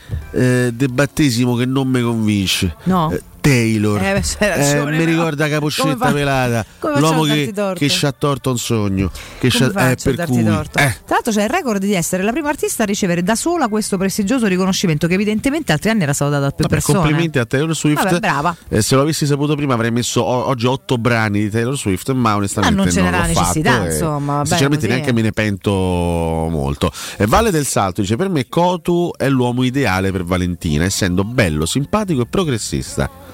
battesimo 0.89 1.55
che 1.55 1.65
non 1.65 1.87
mi 1.89 2.01
convince. 2.01 2.75
No. 2.83 3.11
Eh, 3.11 3.21
Taylor. 3.39 4.01
Eh, 4.01 4.21
ragione, 4.39 4.91
mi 4.91 4.97
però. 5.05 5.09
ricorda 5.11 5.47
fa- 5.97 6.11
pelata. 6.11 6.65
L'uomo 6.95 7.23
che, 7.23 7.53
che 7.75 7.89
ci 7.89 8.05
ha 8.05 8.11
torto 8.11 8.51
un 8.51 8.57
sogno. 8.57 9.11
Che 9.39 9.49
Come 9.49 9.71
c'ha- 9.71 9.89
eh, 9.91 9.95
per 10.01 10.15
darti 10.15 10.31
cui, 10.33 10.43
torto? 10.43 10.79
eh, 10.79 10.95
Tra 11.05 11.15
l'altro 11.15 11.31
c'è 11.31 11.43
il 11.43 11.49
record 11.49 11.81
di 11.81 11.93
essere 11.93 12.23
la 12.23 12.31
prima 12.31 12.49
artista 12.49 12.83
a 12.83 12.85
ricevere 12.85 13.23
da 13.23 13.35
sola 13.35 13.67
questo 13.67 13.97
prestigioso 13.97 14.47
riconoscimento 14.47 15.07
che 15.07 15.13
evidentemente 15.13 15.71
altri 15.71 15.89
anni 15.89 16.03
era 16.03 16.13
stato 16.13 16.31
dato 16.31 16.45
a 16.45 16.49
più 16.51 16.63
Vabbè, 16.63 16.73
persone. 16.75 16.97
complimenti 16.99 17.39
a 17.39 17.45
Taylor 17.45 17.75
Swift. 17.75 18.03
Vabbè, 18.03 18.19
brava. 18.19 18.55
Eh, 18.67 18.81
se 18.81 18.95
lo 18.95 19.01
avessi 19.01 19.25
saputo 19.25 19.55
prima 19.55 19.73
avrei 19.73 19.91
messo 19.91 20.23
oggi 20.23 20.65
otto 20.67 20.97
brani 20.97 21.39
di 21.41 21.49
Taylor 21.49 21.77
Swift, 21.77 22.11
ma 22.11 22.35
onestamente 22.35 22.79
Ah, 22.79 22.83
non 22.83 22.91
ce 22.91 23.01
n'era 23.01 23.19
l'ho 23.21 23.27
necessità, 23.27 23.71
fatto. 23.71 23.85
e 23.85 23.91
insomma, 23.91 24.45
sinceramente 24.45 24.85
così. 24.85 24.97
neanche 24.99 25.13
me 25.13 25.21
ne 25.21 25.31
pento 25.31 25.71
molto. 26.49 26.91
E 27.17 27.25
Valle 27.25 27.51
del 27.51 27.65
Salto 27.65 28.01
dice: 28.01 28.15
Per 28.15 28.29
me 28.29 28.47
Kotu 28.47 29.11
è 29.17 29.29
l'uomo 29.29 29.63
ideale 29.63 30.11
per 30.11 30.23
Valentina, 30.23 30.83
essendo 30.83 31.23
bello, 31.23 31.65
simpatico 31.65 32.21
e 32.21 32.25
progressista. 32.25 33.27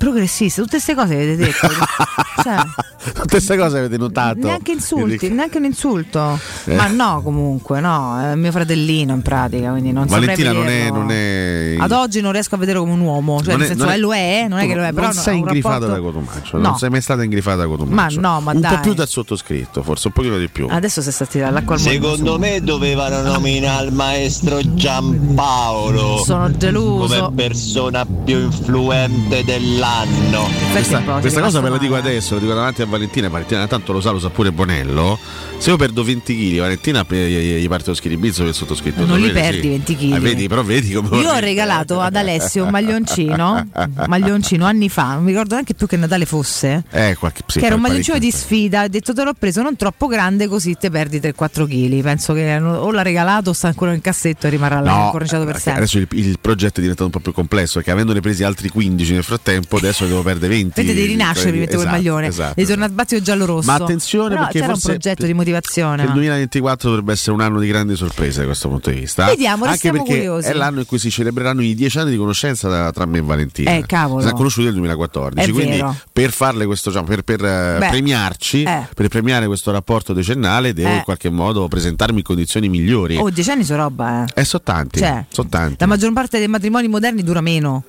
Progressista, 0.00 0.62
tutte 0.62 0.76
queste 0.80 0.94
cose 0.94 1.12
avete 1.14 1.36
detto. 1.36 1.68
cioè, 2.42 2.56
Tutte 3.02 3.28
queste 3.28 3.56
cose 3.56 3.78
avete 3.78 3.96
notato. 3.98 4.38
neanche 4.46 4.72
insulti, 4.72 5.28
neanche 5.30 5.58
un 5.58 5.64
insulto. 5.64 6.38
Eh. 6.64 6.74
Ma 6.74 6.86
no, 6.88 7.20
comunque, 7.22 7.80
no, 7.80 8.18
è 8.20 8.34
mio 8.34 8.50
fratellino 8.50 9.12
in 9.14 9.20
pratica, 9.22 9.70
quindi 9.70 9.92
non 9.92 10.06
Valentina 10.06 10.52
saprei 10.54 10.62
non 10.64 10.68
è, 10.68 10.90
non 10.90 11.10
è. 11.10 11.76
Ad 11.78 11.92
oggi 11.92 12.20
non 12.20 12.32
riesco 12.32 12.54
a 12.54 12.58
vederlo 12.58 12.80
come 12.80 12.92
un 12.94 13.00
uomo, 13.00 13.38
cioè 13.42 13.56
non 13.56 13.58
nel 13.58 13.64
è- 13.64 13.68
senso 13.70 13.84
non 13.84 13.92
è- 13.92 13.96
eh, 13.96 14.00
lo 14.00 14.14
è, 14.14 14.46
non 14.48 14.58
è 14.58 14.66
che 14.66 14.74
lo 14.74 14.82
è, 14.84 14.90
però 14.92 15.06
non 15.06 15.14
no, 15.16 15.20
sei 15.22 15.38
ingrifata 15.38 15.86
rapporto- 15.86 15.94
da 15.94 16.00
Cotumaccio, 16.00 16.56
No. 16.56 16.62
non 16.62 16.78
sei 16.78 16.90
mai 16.90 17.00
stata 17.02 17.22
ingrifata 17.22 17.56
da 17.56 17.66
Cotumaccio. 17.66 18.20
Ma 18.20 18.28
no, 18.28 18.40
ma 18.40 18.52
un 18.52 18.60
dai. 18.60 18.74
po' 18.74 18.80
più 18.80 18.94
dal 18.94 19.08
sottoscritto, 19.08 19.82
forse 19.82 20.06
un 20.08 20.12
pochino 20.14 20.38
di 20.38 20.48
più. 20.48 20.66
Adesso 20.70 21.02
si 21.02 21.12
sta 21.12 21.26
tirando 21.26 21.54
l'acqua 21.56 21.74
al 21.74 21.80
Secondo 21.80 22.38
me 22.38 22.60
dovevano 22.62 23.20
nominare 23.22 23.86
il 23.86 23.92
maestro 23.94 24.60
Giampaolo 24.62 26.22
Sono 26.24 26.50
geloso. 26.56 27.18
come 27.18 27.34
persona 27.34 28.04
più 28.06 28.38
influente 28.40 29.42
dell'anno. 29.90 30.48
Questa, 30.70 31.00
questa 31.00 31.40
cosa 31.40 31.60
ve 31.60 31.68
la 31.68 31.78
dico 31.78 31.96
adesso, 31.96 32.34
la 32.34 32.40
dico 32.40 32.54
davanti 32.54 32.82
a 32.82 32.86
Valentina. 32.86 33.28
Valentina 33.28 33.66
tanto 33.66 33.92
lo 33.92 34.00
sa, 34.00 34.10
lo 34.10 34.20
sa 34.20 34.30
pure 34.30 34.52
Bonello. 34.52 35.18
Se 35.58 35.70
io 35.70 35.76
perdo 35.76 36.04
20 36.04 36.36
kg, 36.36 36.58
Valentina 36.60 37.04
gli, 37.08 37.68
parte 37.68 37.88
lo 37.88 37.94
schiribizzo 37.94 38.44
del 38.44 38.54
sottoscritto. 38.54 39.04
Non 39.04 39.20
li 39.20 39.30
perdi 39.30 39.68
20 39.68 39.96
chili. 39.96 40.14
Ah, 40.14 40.20
vedi, 40.20 40.48
però 40.48 40.62
vedi 40.62 40.92
come 40.92 41.18
Io 41.18 41.30
ho 41.30 41.38
regalato 41.38 42.00
ad 42.00 42.16
Alessio 42.16 42.64
un 42.64 42.70
maglioncino, 42.70 43.68
un 43.74 44.04
maglioncino 44.06 44.64
anni 44.64 44.88
fa, 44.88 45.14
non 45.14 45.24
mi 45.24 45.30
ricordo 45.32 45.54
neanche 45.54 45.74
più 45.74 45.86
che 45.86 45.96
Natale 45.96 46.24
fosse. 46.24 46.84
Eh, 46.90 47.16
qualche, 47.18 47.42
sì, 47.46 47.58
che 47.58 47.66
era 47.66 47.74
un 47.74 47.80
maglioncino 47.80 48.18
di 48.18 48.30
sfida, 48.30 48.84
ho 48.84 48.88
detto 48.88 49.12
te 49.12 49.24
l'ho 49.24 49.34
preso 49.38 49.60
non 49.62 49.76
troppo 49.76 50.06
grande 50.06 50.46
così 50.46 50.76
te 50.78 50.90
perdi 50.90 51.18
3-4 51.18 51.66
kg. 51.66 52.02
Penso 52.02 52.32
che 52.32 52.56
o 52.56 52.90
l'ha 52.90 53.02
regalato 53.02 53.50
o 53.50 53.52
sta 53.52 53.68
ancora 53.68 53.90
nel 53.90 54.00
cassetto 54.00 54.46
e 54.46 54.50
rimarrà 54.50 54.80
là 54.80 54.90
No, 54.90 55.04
incorniciato 55.06 55.44
per 55.44 55.54
perché 55.54 55.60
sempre. 55.60 55.82
adesso 55.82 55.98
il, 55.98 56.08
il 56.10 56.38
progetto 56.40 56.78
è 56.78 56.80
diventato 56.80 57.04
un 57.04 57.10
po' 57.10 57.20
più 57.20 57.32
complesso 57.32 57.74
perché 57.74 57.90
avendone 57.90 58.20
presi 58.20 58.44
altri 58.44 58.68
15 58.68 59.12
nel 59.12 59.24
frattempo 59.24 59.79
adesso 59.86 60.06
devo 60.06 60.22
perdere 60.22 60.54
20 60.54 60.72
Vedete, 60.80 60.94
devi 60.94 61.06
rinascere, 61.08 61.52
mi 61.52 61.58
metto 61.58 61.74
quel 61.76 61.80
Esatto, 61.80 61.96
maglione, 61.96 62.26
esatto, 62.26 62.52
devi 62.54 62.68
tornare 62.68 62.90
al 62.90 62.96
battito 62.96 63.22
giallo 63.22 63.44
rosso. 63.46 63.66
Ma 63.66 63.74
attenzione 63.74 64.28
Però 64.30 64.40
perché 64.42 64.60
c'era 64.60 64.72
un 64.72 64.80
progetto 64.80 65.26
di 65.26 65.34
motivazione. 65.34 66.02
Il 66.04 66.12
2024 66.12 66.88
dovrebbe 66.88 67.12
essere 67.12 67.32
un 67.32 67.40
anno 67.40 67.58
di 67.60 67.66
grandi 67.66 67.96
sorprese 67.96 68.40
da 68.40 68.46
questo 68.46 68.68
punto 68.68 68.90
di 68.90 69.00
vista. 69.00 69.26
Vediamo, 69.26 69.64
Anche 69.64 69.90
perché 69.90 70.14
curiosi. 70.16 70.48
è 70.48 70.52
l'anno 70.52 70.80
in 70.80 70.86
cui 70.86 70.98
si 70.98 71.10
celebreranno 71.10 71.62
i 71.62 71.74
dieci 71.74 71.98
anni 71.98 72.10
di 72.10 72.16
conoscenza 72.16 72.90
tra 72.92 73.06
me 73.06 73.18
e 73.18 73.22
Valentina. 73.22 73.70
Eh, 73.72 73.84
cavolo. 73.86 74.20
Si 74.20 74.26
sono 74.26 74.36
conosciuti 74.36 74.66
nel 74.66 74.74
2014. 74.74 75.50
È 75.50 75.52
quindi 75.52 75.76
vero. 75.76 75.96
per 76.12 76.30
farle 76.30 76.66
questo, 76.66 76.90
diciamo, 76.90 77.06
per, 77.06 77.22
per, 77.22 77.44
eh, 77.44 77.76
Beh, 77.78 77.88
premiarci, 77.88 78.62
eh. 78.62 78.86
per 78.94 79.08
premiare 79.08 79.46
questo 79.46 79.70
rapporto 79.70 80.12
decennale, 80.12 80.72
devo 80.72 80.88
Eh. 80.90 80.94
in 80.96 81.02
qualche 81.02 81.30
modo 81.30 81.66
presentarmi 81.68 82.18
in 82.18 82.24
condizioni 82.24 82.68
migliori. 82.68 83.16
Oh, 83.16 83.30
10 83.30 83.50
anni 83.50 83.64
sono 83.64 83.82
roba, 83.82 84.24
eh. 84.24 84.40
E 84.40 84.44
sono 84.44 84.62
tanti. 84.64 84.98
Cioè, 85.00 85.24
sono 85.30 85.48
tanti. 85.48 85.76
La 85.78 85.86
maggior 85.86 86.12
parte 86.12 86.38
dei 86.38 86.48
matrimoni 86.48 86.88
moderni 86.88 87.22
dura 87.22 87.40
meno. 87.40 87.84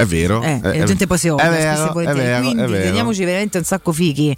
È 0.00 0.06
vero. 0.06 0.42
Eh, 0.42 0.60
è- 0.60 0.68
e 0.74 0.78
la 0.78 0.84
gente 0.86 1.06
poi 1.06 1.18
si 1.18 1.26
è 1.28 1.32
odia 1.32 1.50
vero, 1.50 2.00
e 2.00 2.04
è 2.04 2.12
vero, 2.14 2.36
è 2.38 2.40
Quindi 2.40 2.62
vero. 2.72 2.82
teniamoci 2.84 3.24
veramente 3.24 3.58
un 3.58 3.64
sacco 3.64 3.92
fichi. 3.92 4.36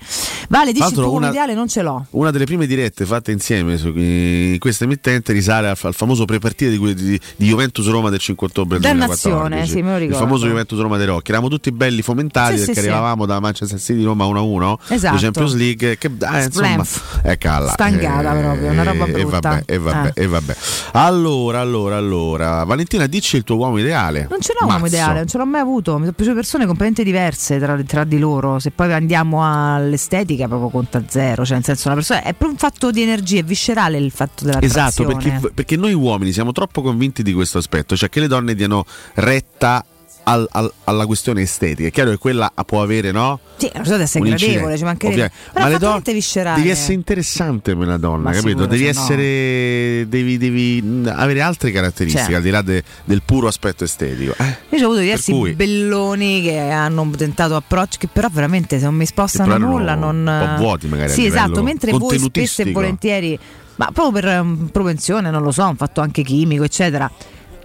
Vale, 0.48 0.72
dici 0.72 0.92
il 0.92 0.98
uomo 0.98 1.12
una- 1.12 1.28
ideale 1.28 1.54
non 1.54 1.68
ce 1.68 1.82
l'ho. 1.82 2.06
Una 2.10 2.30
delle 2.30 2.44
prime 2.44 2.66
dirette 2.66 3.04
fatte 3.06 3.30
insieme 3.32 3.76
su, 3.76 3.88
in 3.94 4.58
questa 4.58 4.84
emittente 4.84 5.32
risale 5.32 5.68
al, 5.68 5.76
al 5.80 5.94
famoso 5.94 6.24
prepartita 6.24 6.70
di, 6.70 6.94
di, 6.94 7.20
di 7.36 7.46
Juventus 7.46 7.88
Roma 7.88 8.10
del 8.10 8.18
5 8.18 8.46
ottobre 8.46 8.78
del 8.78 8.90
Dannazione, 8.90 9.64
2014. 9.64 9.70
sì, 9.70 9.82
me 9.82 9.88
lo 9.90 9.94
Il 9.96 10.00
ricordo. 10.02 10.24
famoso 10.24 10.46
Juventus 10.46 10.80
Roma 10.80 10.96
dei 10.96 11.06
Rocchi. 11.06 11.30
Eravamo 11.30 11.50
tutti 11.50 11.70
belli 11.72 12.02
fomentati 12.02 12.52
Sì, 12.58 12.64
perché 12.66 12.74
sì, 12.74 12.80
sì. 12.80 12.86
arrivavamo 12.88 13.26
da 13.26 13.40
Manchester 13.40 13.78
City 13.80 14.02
Roma 14.02 14.24
1-1 14.26 14.76
Esatto. 14.88 15.16
Champions 15.18 15.54
League. 15.54 15.96
Che 15.98 16.16
dai, 16.16 16.44
insomma, 16.44 16.66
Splenf. 16.84 17.20
è 17.22 17.38
calla. 17.38 17.70
Stangata 17.72 18.32
proprio, 18.32 18.70
una 18.70 18.82
roba 18.82 19.04
E 19.06 19.10
brutta. 19.12 19.38
vabbè, 19.40 19.62
e 19.66 19.78
vabbè, 19.78 20.10
Eh. 20.14 20.22
e 20.22 20.26
vabbè. 20.26 20.56
Allora, 20.92 21.60
allora, 21.60 21.96
allora. 21.96 22.64
Valentina, 22.64 23.06
dici 23.06 23.36
il 23.36 23.44
tuo 23.44 23.56
uomo 23.56 23.78
ideale. 23.78 24.26
Non 24.30 24.40
ce 24.40 24.52
l'ho 24.58 24.66
un 24.66 24.72
uomo 24.72 24.86
ideale, 24.86 25.18
non 25.18 25.26
ce 25.28 25.38
l'ho 25.38 25.46
mai 25.52 25.60
avuto. 25.60 25.92
Mi 25.92 26.00
sono 26.00 26.12
piaciute 26.12 26.34
persone 26.34 26.66
completamente 26.66 27.04
diverse 27.04 27.58
tra, 27.58 27.80
tra 27.84 28.04
di 28.04 28.18
loro. 28.18 28.58
Se 28.58 28.70
poi 28.70 28.92
andiamo 28.92 29.44
all'estetica, 29.44 30.48
proprio 30.48 30.70
conta 30.70 31.04
zero. 31.06 31.44
Cioè, 31.44 31.56
nel 31.56 31.64
senso, 31.64 31.86
una 31.86 31.96
persona 31.96 32.20
è 32.20 32.34
proprio 32.34 32.50
un 32.50 32.56
fatto 32.56 32.90
di 32.90 33.02
energia, 33.02 33.40
è 33.40 33.44
viscerale 33.44 33.98
il 33.98 34.10
fatto 34.10 34.44
della 34.44 34.60
Esatto, 34.60 35.04
perché, 35.04 35.40
perché 35.54 35.76
noi 35.76 35.94
uomini 35.94 36.32
siamo 36.32 36.52
troppo 36.52 36.82
convinti 36.82 37.22
di 37.22 37.32
questo 37.32 37.58
aspetto, 37.58 37.96
cioè 37.96 38.08
che 38.08 38.20
le 38.20 38.26
donne 38.26 38.54
diano 38.54 38.84
retta 39.14 39.84
al- 40.24 40.46
al- 40.50 40.72
alla 40.84 41.06
questione 41.06 41.42
estetica. 41.42 41.88
È 41.88 41.90
chiaro 41.90 42.10
che 42.10 42.18
quella 42.18 42.52
può 42.64 42.82
avere, 42.82 43.10
no? 43.12 43.38
Sì, 43.56 43.64
una 43.66 43.74
persona 43.74 43.96
deve 43.98 44.02
essere 44.04 44.24
gradevole, 44.28 44.76
ci 44.76 44.84
mancherebbe. 44.84 45.32
Però 45.52 45.64
Ma 45.64 45.70
le 45.70 45.78
donne 45.78 46.02
viscerale. 46.12 46.56
devi 46.58 46.70
essere 46.70 46.94
interessante 46.94 47.76
per 47.76 47.86
una 47.86 47.98
donna, 47.98 48.24
Ma 48.24 48.30
capito? 48.32 48.48
sicuro, 48.48 48.66
Devi 48.66 48.84
se 48.86 48.92
no. 48.92 49.00
essere. 49.00 50.06
Devi, 50.08 50.38
devi, 50.38 50.82
mh, 50.82 51.12
avere 51.14 51.40
altre 51.40 51.70
caratteristiche 51.70 52.26
Cioè. 52.26 52.34
al 52.36 52.42
di 52.42 52.50
là 52.50 52.62
de- 52.62 52.82
del 53.04 53.22
puro 53.24 53.46
aspetto 53.48 53.84
estetico. 53.84 54.34
Eh, 54.38 54.76
Io 54.76 54.82
ho 54.82 54.86
avuto 54.86 55.00
diversi 55.00 55.32
cui- 55.32 55.52
belloni 55.54 56.42
che 56.42 56.58
hanno 56.58 57.08
tentato 57.16 57.54
approcci 57.56 57.98
che 57.98 58.08
però 58.12 58.28
veramente 58.30 58.78
se 58.78 58.84
non 58.84 58.94
mi 58.94 59.06
spostano 59.06 59.56
nulla 59.58 59.94
non... 59.94 60.16
un 60.26 60.52
po' 60.56 60.62
vuoti 60.62 60.86
magari 60.88 61.12
Sì, 61.12 61.26
esatto, 61.26 61.62
mentre 61.62 61.92
voi 61.92 62.18
spesso 62.18 62.62
e 62.62 62.72
volentieri, 62.72 63.38
ma 63.76 63.90
proprio 63.92 64.20
per 64.20 64.40
um, 64.40 64.68
propensione, 64.72 65.30
non 65.30 65.42
lo 65.42 65.50
so, 65.50 65.66
un 65.66 65.76
fatto 65.76 66.00
anche 66.00 66.22
chimico, 66.22 66.64
eccetera. 66.64 67.10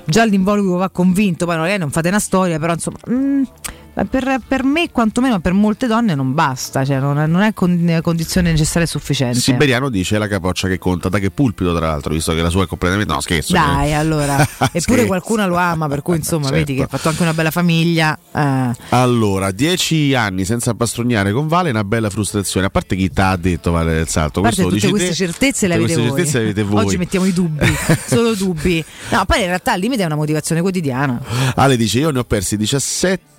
Già 0.07 0.23
l'involucro 0.25 0.77
va 0.77 0.89
convinto, 0.89 1.45
poi 1.45 1.57
lei 1.57 1.77
non 1.77 1.91
fate 1.91 2.07
una 2.07 2.19
storia, 2.19 2.57
però 2.57 2.73
insomma... 2.73 2.97
mm, 3.09 3.43
per, 4.05 4.39
per 4.47 4.63
me, 4.63 4.91
quantomeno 4.91 5.39
per 5.39 5.53
molte 5.53 5.87
donne, 5.87 6.13
non 6.15 6.33
basta, 6.33 6.85
cioè 6.85 6.99
non 6.99 7.17
è, 7.19 7.25
non 7.25 7.41
è 7.41 7.53
con- 7.53 7.99
condizione 8.03 8.51
necessaria 8.51 8.83
e 8.83 8.89
sufficiente. 8.89 9.39
Siberiano 9.39 9.89
dice 9.89 10.17
la 10.17 10.27
capoccia 10.27 10.67
che 10.67 10.77
conta, 10.77 11.09
da 11.09 11.19
che 11.19 11.31
pulpito 11.31 11.75
tra 11.75 11.87
l'altro, 11.87 12.13
visto 12.13 12.33
che 12.33 12.41
la 12.41 12.49
sua 12.49 12.63
è 12.63 12.67
completamente... 12.67 13.11
No, 13.11 13.19
scherzo. 13.21 13.53
Dai, 13.53 13.93
allora, 13.93 14.45
eppure 14.71 15.05
qualcuno 15.05 15.47
lo 15.47 15.55
ama, 15.55 15.87
per 15.87 16.01
cui 16.01 16.17
insomma, 16.17 16.47
Certo. 16.49 16.57
vedi 16.59 16.75
che 16.75 16.83
ha 16.83 16.87
fatto 16.87 17.09
anche 17.09 17.21
una 17.21 17.33
bella 17.33 17.51
famiglia. 17.51 18.17
eh. 18.33 18.71
Allora, 18.89 19.51
dieci 19.51 20.13
anni 20.13 20.45
senza 20.45 20.73
pastrugnare 20.73 21.31
con 21.31 21.47
Vale 21.47 21.69
è 21.69 21.71
una 21.71 21.83
bella 21.83 22.09
frustrazione. 22.09 22.67
A 22.67 22.69
parte 22.69 22.95
chi 22.95 23.09
ti 23.09 23.21
ha 23.21 23.35
detto 23.35 23.71
Vale 23.71 23.93
del 23.93 24.07
Salto. 24.07 24.41
Questo 24.41 24.63
tutte 24.63 24.75
dici 24.75 24.89
queste 24.89 25.09
te, 25.09 25.13
certezze 25.15 25.67
le 25.67 25.75
avete 25.75 25.93
queste 25.93 26.07
voi. 26.09 26.15
certezze 26.17 26.37
le 26.39 26.43
avete 26.45 26.63
voi. 26.63 26.83
Oggi 26.85 26.97
mettiamo 26.97 27.25
i 27.25 27.33
dubbi, 27.33 27.65
solo 28.05 28.33
dubbi. 28.35 28.83
No, 29.09 29.25
poi 29.25 29.39
in 29.41 29.45
realtà 29.47 29.73
al 29.73 29.79
limite 29.79 30.03
è 30.03 30.05
una 30.05 30.15
motivazione 30.15 30.61
quotidiana. 30.61 31.19
Ale 31.55 31.77
dice: 31.77 31.99
Io 31.99 32.11
ne 32.11 32.19
ho 32.19 32.23
persi 32.23 32.57
17 32.57 33.36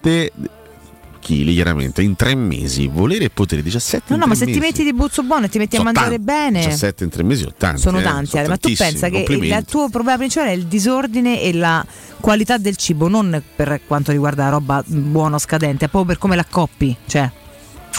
chili, 1.28 1.52
chiaramente, 1.52 2.00
in 2.00 2.16
tre 2.16 2.34
mesi. 2.34 2.86
Volere 2.86 3.24
e 3.24 3.30
potere, 3.30 3.62
17 3.62 4.14
No, 4.14 4.16
no, 4.18 4.26
ma 4.26 4.34
se 4.34 4.46
ti 4.46 4.58
metti 4.58 4.82
di 4.82 4.94
buzzo 4.94 5.22
buono 5.22 5.44
e 5.44 5.48
ti 5.48 5.58
metti 5.58 5.76
Sono 5.76 5.90
a 5.90 5.92
mangiare 5.92 6.16
tanti. 6.16 6.24
bene. 6.24 6.64
17 6.64 7.04
in 7.04 7.10
tre 7.10 7.22
mesi 7.22 7.42
sono 7.42 7.54
tanti. 7.56 7.80
Sono 7.80 7.98
eh, 7.98 8.02
tanti, 8.02 8.38
Ale, 8.38 8.48
ma 8.48 8.56
tu 8.56 8.72
pensa 8.74 9.08
che 9.08 9.26
il, 9.28 9.64
tuo 9.66 9.88
problema 9.90 10.16
principale 10.16 10.50
è 10.50 10.54
il 10.54 10.66
disordine 10.66 11.42
e 11.42 11.52
la 11.52 11.84
qualità 12.20 12.56
del 12.56 12.76
cibo, 12.76 13.08
non 13.08 13.42
per 13.54 13.80
quanto 13.86 14.10
riguarda 14.10 14.44
la 14.44 14.50
roba 14.50 14.82
buona 14.86 15.36
o 15.36 15.38
scadente, 15.38 15.84
è 15.84 15.88
proprio 15.88 16.12
per 16.14 16.18
come 16.18 16.36
l'accoppi. 16.36 16.96
Cioè, 17.06 17.30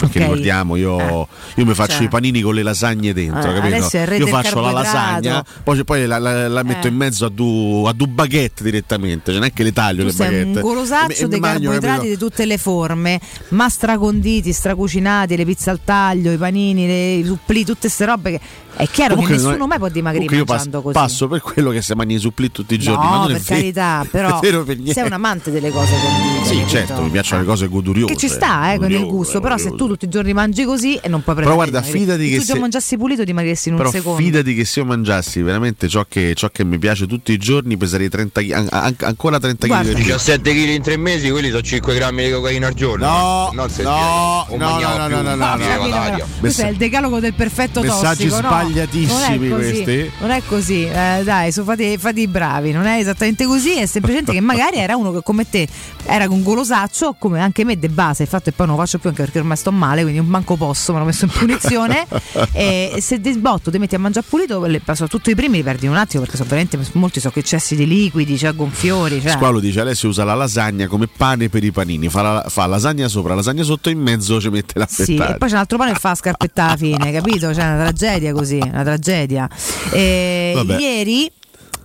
Perché 0.00 0.18
ok? 0.18 0.24
ricordiamo, 0.24 0.76
io, 0.76 1.28
io 1.56 1.64
mi 1.66 1.74
faccio 1.74 1.96
Cioè. 1.96 2.04
i 2.04 2.08
panini 2.08 2.40
con 2.40 2.54
le 2.54 2.62
lasagne 2.62 3.12
dentro, 3.12 3.50
Eh, 3.50 3.54
capito? 3.60 3.90
è 3.90 4.16
Io 4.16 4.26
faccio 4.28 4.60
la 4.60 4.70
lasagna, 4.70 5.44
poi, 5.62 5.84
poi 5.84 6.06
la, 6.06 6.18
la- 6.18 6.48
la 6.48 6.62
metto 6.62 6.86
Eh. 6.86 6.90
in 6.90 6.96
mezzo 6.96 7.26
a 7.26 7.28
due 7.28 7.88
a 7.88 7.92
du 7.92 8.06
baguette 8.06 8.64
direttamente, 8.64 9.30
cioè 9.30 9.40
neanche 9.40 9.62
le 9.62 9.72
taglio 9.72 10.00
Tu 10.00 10.06
le 10.06 10.12
sei 10.12 10.26
baguette. 10.28 10.58
un 10.58 10.64
golosaccio 10.64 11.26
dei 11.26 11.40
carboidrati 11.40 11.80
capito? 11.96 12.08
di 12.08 12.16
tutte 12.16 12.46
le 12.46 12.56
forme, 12.58 13.20
ma 13.50 13.68
straconditi, 13.68 14.52
stracucinati, 14.52 15.36
le 15.36 15.44
pizze 15.44 15.70
al 15.70 15.80
taglio, 15.84 16.32
i 16.32 16.36
panini, 16.38 16.86
le, 16.86 17.12
i 17.14 17.24
supplì, 17.24 17.64
tutte 17.64 17.80
queste 17.80 18.04
robe 18.06 18.30
che 18.32 18.40
è 18.76 18.86
chiaro 18.88 19.14
Comunque 19.14 19.36
che 19.36 19.40
non 19.42 19.50
è- 19.50 19.52
nessuno 19.52 19.66
mai 19.68 19.78
può 19.78 19.88
dimagrire 19.88 20.36
io 20.36 20.44
passo, 20.44 20.52
mangiando 20.54 20.82
così. 20.82 20.94
passo 20.94 21.28
per 21.28 21.40
quello 21.40 21.70
che 21.70 21.82
si 21.82 21.92
mangia 21.94 22.14
i 22.16 22.18
supplì 22.18 22.50
tutti 22.50 22.74
i 22.74 22.78
giorni, 22.78 23.04
ma 23.04 23.16
no, 23.18 23.26
per 23.26 23.32
vero. 23.34 23.44
carità, 23.46 24.06
però 24.10 24.38
per 24.40 24.78
sei 24.86 25.04
un 25.04 25.12
amante 25.12 25.50
delle 25.50 25.70
cose 25.70 25.92
condite. 26.00 26.54
Sì, 26.54 26.64
certo, 26.68 27.02
mi 27.02 27.10
piacciono 27.10 27.42
le 27.42 27.46
cose 27.46 27.68
goduriose. 27.68 28.12
Che 28.14 28.18
ci 28.18 28.28
sta, 28.28 28.72
eh, 28.72 28.78
con 28.78 28.90
il 28.90 29.06
gusto, 29.06 29.40
però 29.40 29.56
se 29.56 29.70
tu 29.74 29.86
tutti 29.86 30.04
i 30.04 30.08
giorni 30.08 30.32
mangi 30.32 30.64
così 30.64 30.94
e 30.96 31.08
non 31.08 31.22
puoi 31.22 31.34
prendere 31.36 31.44
Però 31.44 31.54
guarda, 31.56 31.82
fidati 31.82 32.24
se 32.24 32.30
che 32.30 32.38
tu 32.38 32.44
se- 32.54 32.58
mangiassi 32.58 32.96
pulito 32.96 33.24
dimagriresti 33.24 33.68
in 33.68 33.74
un 33.74 33.80
Però 33.80 33.90
secondo. 33.92 34.22
fidati 34.22 34.54
che 34.54 34.64
se 34.64 34.80
io 34.80 34.86
mangiassi 34.86 35.42
veramente 35.42 35.88
ciò 35.88 36.04
che, 36.08 36.32
ciò 36.34 36.48
che 36.50 36.64
mi 36.64 36.78
piace 36.78 37.06
tutti 37.06 37.32
i 37.32 37.36
giorni 37.38 37.76
peserei 37.76 38.08
30 38.08 38.40
chi- 38.40 38.52
an- 38.52 38.68
an- 38.70 38.94
ancora 39.00 39.38
30 39.38 39.66
kg 39.66 39.72
Guarda. 39.72 39.88
di 39.88 39.94
più. 39.94 40.04
17 40.04 40.52
kg 40.52 40.68
in 40.68 40.82
3 40.82 40.96
mesi, 40.96 41.30
quelli 41.30 41.48
sono 41.50 41.62
5 41.62 41.94
grammi 41.94 42.24
di 42.24 42.30
cocaina 42.32 42.66
al 42.68 42.74
giorno. 42.74 43.06
No, 43.06 43.50
non 43.52 43.70
se 43.70 43.82
no, 43.82 44.46
o 44.48 44.56
no, 44.56 44.68
mangiamo 44.68 44.96
no, 44.98 45.06
più, 45.06 45.14
no, 45.16 45.22
no, 45.22 45.30
no, 45.30 45.36
mangiamo 45.36 45.72
no, 45.72 45.76
Capito, 45.78 45.88
l'aria. 45.96 46.14
però? 46.16 46.26
Questo 46.40 46.62
è 46.62 46.68
il 46.68 46.76
decalogo 46.76 47.20
del 47.20 47.34
perfetto 47.34 47.80
Messaggi 47.80 48.28
tossico, 48.28 48.40
no? 48.40 48.48
Sbagliatissimi 48.62 49.48
non 49.48 49.58
così, 49.58 49.72
questi. 49.84 50.12
Non 50.20 50.30
è 50.30 50.42
così, 50.46 50.84
eh, 50.86 51.22
dai, 51.24 51.52
su, 51.52 51.64
fate, 51.64 51.98
fate 51.98 52.20
i 52.20 52.26
bravi, 52.26 52.72
non 52.72 52.86
è 52.86 52.98
esattamente 52.98 53.46
così, 53.46 53.78
è 53.78 53.86
semplicemente 53.86 54.32
che 54.32 54.40
magari 54.40 54.78
era 54.78 54.96
uno 54.96 55.12
che 55.12 55.20
come 55.22 55.48
te 55.48 55.68
era 56.04 56.28
un 56.28 56.42
golosaccio, 56.42 57.14
come 57.18 57.40
anche 57.40 57.64
me 57.64 57.78
de 57.78 57.88
base, 57.88 58.26
fatto 58.26 58.50
è 58.50 58.52
poi 58.52 58.66
non 58.66 58.76
lo 58.76 58.82
faccio 58.82 58.98
più 58.98 59.08
anche 59.08 59.22
perché 59.22 59.38
ormai 59.38 59.56
sto 59.56 59.72
male, 59.72 60.02
quindi 60.02 60.20
un 60.20 60.26
manco 60.26 60.56
posso, 60.56 60.92
me 60.92 60.98
l'ho 60.98 61.04
messo 61.04 61.24
in 61.24 61.30
punizione. 61.30 62.06
e 62.52 62.98
se 63.00 63.20
di 63.20 63.32
botto 63.38 63.70
ti 63.70 63.78
metti 63.78 63.94
a 63.94 63.98
mangiare 63.98 64.26
pulito, 64.28 64.64
le- 64.64 64.80
soprattutto 64.84 65.30
i 65.30 65.34
primi 65.34 65.58
li 65.58 65.62
perdi 65.62 65.86
un 65.86 65.96
attimo 65.96 66.22
perché 66.22 66.36
so 66.36 66.44
veramente 66.44 66.78
molti 66.92 67.20
so 67.20 67.30
che 67.30 67.40
eccessi 67.40 67.76
di 67.76 67.86
liquidi, 67.86 68.36
cioè 68.36 68.54
gonfiori. 68.54 69.20
Cioè. 69.20 69.32
Squalo 69.32 69.60
dice 69.60 69.80
Alessio 69.80 70.08
usa 70.08 70.24
la 70.24 70.34
lasagna 70.34 70.86
come 70.86 71.08
pane 71.08 71.48
per 71.48 71.64
i 71.64 71.70
panini, 71.70 72.08
fa, 72.08 72.22
la, 72.22 72.44
fa 72.48 72.66
lasagna 72.66 73.08
sopra, 73.08 73.34
lasagna 73.34 73.62
sotto, 73.62 73.90
in 73.90 74.00
mezzo 74.00 74.40
ci 74.40 74.48
mette 74.48 74.78
la 74.78 74.86
Sì, 74.88 75.16
e 75.16 75.36
poi 75.38 75.48
c'è 75.48 75.54
un 75.54 75.60
altro 75.60 75.78
pane 75.78 75.92
che 75.92 75.98
fa 75.98 76.10
la 76.10 76.14
scarpetta 76.14 76.64
alla 76.64 76.76
fine, 76.76 77.12
capito? 77.12 77.50
C'è 77.50 77.62
una 77.62 77.76
tragedia 77.76 78.32
così, 78.32 78.49
una 78.58 78.82
tragedia. 78.82 79.48
E 79.92 80.52
Vabbè. 80.54 80.78
ieri. 80.78 81.30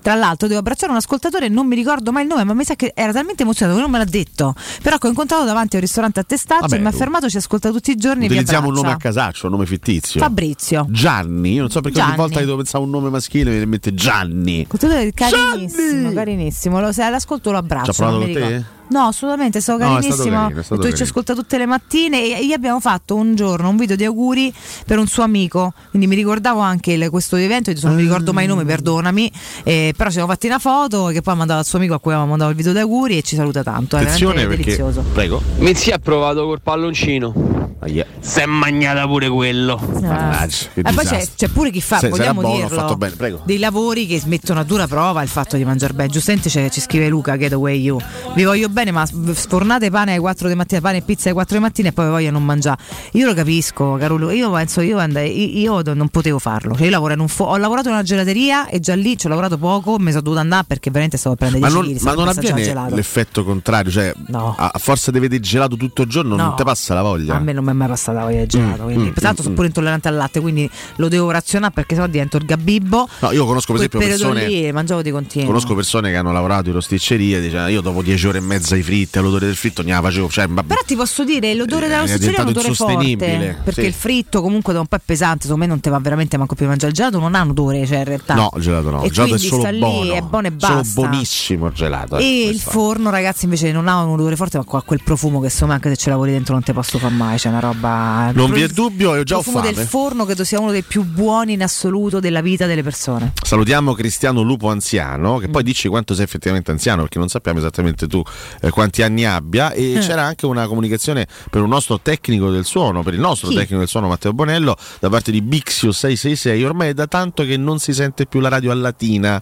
Tra 0.06 0.14
l'altro 0.14 0.46
devo 0.48 0.60
abbracciare 0.60 0.92
un 0.92 1.00
ascoltatore, 1.00 1.48
non 1.50 1.66
mi 1.66 1.74
ricordo 1.74 2.12
mai 2.12 2.22
il 2.22 2.30
nome, 2.30 2.44
ma 2.44 2.54
mi 2.54 2.64
sa 2.64 2.76
che 2.76 2.92
era 2.96 3.12
talmente 3.12 3.42
emozionato 3.42 3.76
che 3.76 3.82
non 3.82 3.92
me 3.92 3.98
l'ha 3.98 4.06
detto. 4.06 4.54
Però 4.84 5.00
che 5.00 5.08
ho 5.08 5.10
incontrato 5.10 5.46
davanti 5.46 5.78
a 5.78 5.80
un 5.80 5.86
ristorante 5.86 6.20
a 6.20 6.24
Testaccio 6.24 6.62
Vabbè, 6.62 6.76
e 6.76 6.80
mi 6.80 6.86
ha 6.86 6.92
fermato, 6.92 7.28
ci 7.28 7.38
ascolta 7.38 7.72
tutti 7.72 7.90
i 7.90 7.96
giorni. 7.96 8.26
Utilizziamo 8.26 8.68
un 8.68 8.76
nome 8.76 8.92
a 8.92 8.98
casaccio, 8.98 9.48
un 9.48 9.54
nome 9.54 9.66
fittizio. 9.66 10.20
Fabrizio. 10.20 10.86
Gianni, 10.92 11.54
io 11.54 11.62
non 11.62 11.72
so 11.72 11.82
perché 11.82 11.98
ogni 11.98 12.10
Gianni. 12.10 12.22
volta 12.22 12.38
che 12.38 12.46
devo 12.46 12.58
pensare 12.58 12.78
a 12.78 12.82
un 12.86 12.92
nome 12.92 13.10
maschile 13.10 13.58
mi 13.58 13.66
mette 13.66 13.96
Gianni. 13.96 14.62
Ascoltatore 14.62 15.12
carinissimo, 15.12 16.14
carinissimo. 16.14 16.80
Lo, 16.80 16.92
se 16.92 17.02
all'ascolto 17.02 17.50
lo 17.50 17.58
abbraccio. 17.58 17.92
Ci 17.92 18.02
ha 18.04 18.06
provato 18.06 18.26
con 18.26 18.32
te? 18.32 18.64
No, 18.88 19.02
assolutamente, 19.08 19.58
è 19.58 19.62
stato 19.62 19.80
No, 19.80 19.98
è 19.98 20.02
stato 20.02 20.16
carinissimo. 20.16 20.42
carino, 20.44 20.60
è 20.60 20.64
stato 20.64 20.82
Tu 20.82 20.92
ci 20.94 21.04
ascolta 21.04 21.34
tutte 21.34 21.58
le 21.58 21.66
mattine 21.66 22.38
e 22.40 22.46
gli 22.46 22.52
abbiamo 22.54 22.80
fatto 22.80 23.16
un 23.16 23.34
giorno 23.36 23.70
un 23.70 23.78
video 23.78 23.96
di 23.96 24.06
auguri 24.06 24.54
per 24.86 25.00
un 25.00 25.08
suo 25.08 25.24
amico. 25.24 25.74
Quindi 25.90 26.08
mi 26.08 26.16
ricordavo 26.16 26.60
anche 26.60 26.92
il- 26.94 27.10
questo 27.10 27.36
evento, 27.36 27.72
io 27.72 27.78
non 27.82 27.96
mi 27.96 28.02
ricordo 28.04 28.32
mai 28.34 28.44
il 28.44 28.50
nome, 28.50 28.64
perdonami. 28.66 29.32
eh, 29.64 29.94
però 29.98 30.10
ci 30.10 30.16
siamo 30.18 30.30
fatti 30.32 30.46
una 30.48 30.60
foto 30.60 31.06
che 31.08 31.22
poi 31.22 31.34
ha 31.34 31.38
mandato 31.38 31.60
al 31.60 31.66
suo 31.66 31.78
amico 31.80 31.96
a 31.96 32.00
cui 32.00 32.12
avevamo 32.12 32.30
mandato 32.32 32.52
il 32.52 32.58
video 32.58 32.74
di 32.74 32.80
auguri 32.80 33.18
e 33.18 33.22
ci 33.24 33.36
saluta 33.36 33.64
tanto. 33.64 33.98
È 33.98 34.02
Attenzione 34.02 34.36
veramente 34.36 34.64
perché. 34.64 34.82
delizioso. 34.84 35.08
Prego. 35.14 35.42
Mizzi 35.58 35.90
ha 35.92 35.98
provato 36.00 36.46
col 36.46 36.62
palloncino. 36.62 37.55
Ahia. 37.80 38.06
Si 38.20 38.40
è 38.40 38.46
magnata 38.46 39.06
pure 39.06 39.30
quello. 39.30 39.76
Che 39.78 40.70
E 40.76 40.82
Eh, 40.84 40.94
poi 40.94 41.06
c'è, 41.06 41.28
c'è 41.36 41.48
pure 41.50 41.70
chi 41.72 41.82
fa, 41.82 42.00
Se- 42.00 42.08
vogliamo 42.10 42.42
buono, 42.42 42.56
dirlo, 42.68 42.76
fatto 42.80 42.96
bene, 42.96 43.16
prego. 43.16 43.42
dei 43.46 43.60
lavori 43.60 44.08
che 44.08 44.22
mettono 44.26 44.62
a 44.62 44.64
dura 44.64 44.88
prova 44.88 45.22
il 45.22 45.28
fatto 45.28 45.58
di 45.58 45.66
mangiare 45.66 45.94
bene. 45.94 46.10
Giustamente 46.10 46.50
c'è- 46.50 46.70
ci 46.70 46.80
scrive 46.82 47.10
Luca, 47.10 47.38
Getaway 47.38 47.80
You. 47.80 48.00
Vi 48.34 48.44
voglio 48.44 48.70
bene, 48.70 48.92
ma 48.92 49.06
sfornate 49.06 49.90
pane 49.92 50.12
alle 50.12 50.20
4 50.22 50.48
di 50.48 50.56
mattina, 50.56 50.80
pane 50.82 50.98
e 50.98 51.02
pizza 51.02 51.26
alle 51.26 51.34
4 51.34 51.58
di 51.58 51.62
mattina 51.62 51.90
e 51.90 51.92
poi 51.92 52.08
voglio 52.08 52.32
non 52.32 52.44
mangiare. 52.46 52.82
Io 53.12 53.26
lo 53.28 53.34
capisco, 53.34 53.98
caro 54.00 54.16
Luca. 54.16 54.34
Io 54.34 54.50
penso, 54.52 54.82
io, 54.82 54.98
and- 54.98 55.18
io 55.28 55.82
non 55.94 56.08
potevo 56.10 56.40
farlo. 56.40 56.76
Cioè, 56.76 56.86
io 56.86 56.92
lavoro 56.92 57.14
in 57.14 57.20
un 57.20 57.28
fo- 57.28 57.44
ho 57.46 57.58
lavorato 57.58 57.90
in 57.90 57.94
una 57.96 58.04
gelateria 58.04 58.68
e 58.68 58.80
già 58.80 58.96
lì 58.96 59.18
ci 59.18 59.26
ho 59.26 59.30
lavorato 59.30 59.58
poco, 59.58 60.00
mi 60.00 60.10
sono 60.12 60.22
dovuta 60.22 60.42
andare 60.42 60.64
perché 60.66 60.90
veramente 60.90 61.18
stavo 61.18 61.36
a 61.36 61.38
prendere 61.38 61.62
Ma 61.62 61.68
10 61.70 61.94
non, 61.94 62.04
ma 62.04 62.14
non 62.14 62.28
avviene 62.30 62.64
gelato. 62.64 62.96
l'effetto 62.96 63.44
contrario, 63.44 63.92
cioè 63.92 64.14
a, 64.32 64.72
a 64.74 64.80
forza 64.80 65.12
di 65.12 65.20
vedere 65.20 65.42
gelato 65.42 65.76
tutto 65.76 66.02
il 66.04 66.08
giorno 66.10 66.36
No. 66.36 66.44
non 66.46 66.56
ti 66.56 66.64
passa 66.64 66.94
la 66.94 67.02
voglia. 67.02 67.36
A 67.36 67.40
me 67.40 67.52
non 67.54 67.64
mi 67.66 67.72
è 67.72 67.74
mai 67.74 67.88
passata 67.88 68.20
la 68.20 68.26
voglia 68.26 68.42
di 68.42 68.48
gelato. 68.48 68.82
Mm, 68.84 68.86
quindi, 68.86 69.10
mm, 69.10 69.14
l'altro, 69.16 69.32
mm, 69.32 69.36
sono 69.38 69.50
mm. 69.50 69.56
pure 69.56 69.68
intollerante 69.68 70.08
al 70.08 70.16
latte, 70.16 70.40
quindi 70.40 70.70
lo 70.96 71.08
devo 71.08 71.32
razionare 71.32 71.74
perché 71.74 71.96
sennò 71.96 72.08
divento 72.08 72.38
il 72.38 72.46
gabibbo. 72.46 73.08
No, 73.20 73.32
io 73.32 73.46
conosco 73.46 73.74
per 73.74 73.82
esempio 73.82 74.00
persone 74.00 74.48
lì 74.48 74.72
mangiavo 74.72 75.02
di 75.02 75.12
continuo. 75.12 75.48
Conosco 75.48 75.76
persone 75.76 76.10
che 76.12 76.16
hanno 76.18 76.32
lavorato 76.32 76.68
in 76.70 76.76
rosticceria, 76.76 77.40
dice 77.40 77.58
io 77.70 77.82
dopo 77.82 78.02
10 78.02 78.28
ore 78.28 78.38
e 78.38 78.42
mezza 78.42 78.76
di 78.76 78.84
fritte, 78.84 79.20
l'odore 79.22 79.46
del 79.48 79.56
fritto 79.56 79.82
non 79.82 79.92
la 79.92 80.02
facevo, 80.02 80.30
cioè, 80.30 80.48
vabbè, 80.48 80.68
Però 80.68 80.82
ti 80.86 80.96
posso 80.96 81.24
dire, 81.24 81.54
l'odore 81.56 81.88
della 81.88 82.02
Eh, 82.02 82.06
è 82.06 82.08
rosticceria 82.08 82.38
è 82.38 82.42
un 82.42 82.48
odore 82.50 82.74
forte. 82.74 83.18
Perché 83.64 83.82
sì. 83.82 83.88
il 83.88 83.94
fritto 83.94 84.42
comunque 84.42 84.74
da 84.74 84.80
un 84.80 84.88
po' 84.88 84.96
è 84.96 85.02
pesante, 85.04 85.44
secondo 85.44 85.64
me 85.66 85.70
non 85.70 85.80
ti 85.80 85.90
va 85.90 86.00
veramente 86.00 86.38
manco 86.38 86.56
più 86.56 86.66
mangiare 86.68 86.90
il 86.92 86.96
gelato, 86.98 87.20
non 87.20 87.36
ha 87.36 87.42
un 87.42 87.50
odore, 87.50 87.86
cioè 87.86 88.00
in 88.00 88.04
realtà. 88.06 88.34
no, 88.36 88.52
il 88.56 88.62
gelato 88.62 88.90
no, 88.90 89.04
E 89.04 89.08
il 89.08 89.12
gelato 89.12 89.36
è 89.36 89.38
solo 89.38 89.70
buono, 89.78 90.14
è 90.14 90.22
buono 90.22 90.48
e 90.48 90.54
solo 90.58 90.74
basta. 90.76 91.02
buonissimo 91.02 91.68
il 91.68 91.74
gelato. 91.74 92.18
eh, 92.18 92.24
E 92.24 92.40
il 92.42 92.46
questo 92.52 92.70
è. 92.70 92.72
forno, 92.74 93.10
ragazzi, 93.10 93.46
invece 93.46 93.72
non 93.72 93.88
ha 93.88 94.02
un 94.04 94.20
odore 94.20 94.36
forte, 94.36 94.58
ma 94.58 94.64
ha 94.68 94.82
quel 94.82 95.02
profumo 95.04 95.40
che 95.40 95.46
insomma 95.46 95.74
anche 95.76 95.90
se 95.90 95.96
ce 95.98 96.10
lavori 96.10 96.32
dentro 96.32 96.54
non 96.54 96.64
te 96.64 96.74
posso 96.74 96.98
fare 97.00 97.14
mai. 97.14 97.38
C'è 97.38 97.50
una 97.58 97.60
roba. 97.60 98.32
Non 98.34 98.52
vi 98.52 98.62
è 98.62 98.68
dubbio, 98.68 99.16
io 99.16 99.24
già 99.24 99.38
ho 99.38 99.42
fame. 99.42 99.72
del 99.74 99.86
forno 99.86 100.26
credo 100.26 100.44
sia 100.44 100.60
uno 100.60 100.72
dei 100.72 100.84
più 100.84 101.04
buoni 101.04 101.54
in 101.54 101.64
assoluto 101.64 102.20
della 102.20 102.42
vita 102.42 102.66
delle 102.66 102.84
persone. 102.84 103.34
Salutiamo 103.42 103.94
Cristiano 103.94 104.42
Lupo 104.42 104.70
anziano, 104.70 105.38
che 105.38 105.48
poi 105.50 105.62
Mm. 105.64 105.66
dici 105.66 105.88
quanto 105.88 106.14
sei 106.14 106.24
effettivamente 106.26 106.72
anziano, 106.72 107.02
perché 107.04 107.20
non 107.20 107.28
sappiamo 107.30 107.60
esattamente 107.60 108.08
tu 108.08 108.22
eh, 108.62 108.70
quanti 108.70 109.02
anni 109.02 109.26
abbia. 109.26 109.72
E 109.72 109.94
Eh. 109.96 110.00
c'era 110.00 110.24
anche 110.24 110.46
una 110.46 110.68
comunicazione 110.68 111.28
per 111.50 111.62
un 111.62 111.70
nostro 111.70 112.00
tecnico 112.00 112.50
del 112.50 112.66
suono, 112.66 113.04
per 113.04 113.14
il 113.14 113.20
nostro 113.20 113.50
Chi? 113.50 113.56
tecnico 113.56 113.80
del 113.80 113.88
suono 113.88 114.08
Matteo 114.08 114.34
Bonello, 114.34 114.76
da 115.00 115.10
parte 115.10 115.32
di 115.32 115.42
Bixio 115.42 115.92
666. 115.92 116.64
Ormai 116.64 116.90
è 116.90 116.94
da 116.94 117.08
tanto 117.08 117.44
che 117.44 117.58
non 117.58 117.80
si 117.80 117.94
sente 117.94 118.26
più 118.26 118.40
la 118.40 118.50
radio 118.50 118.72
a 118.72 118.76
latina 118.76 119.42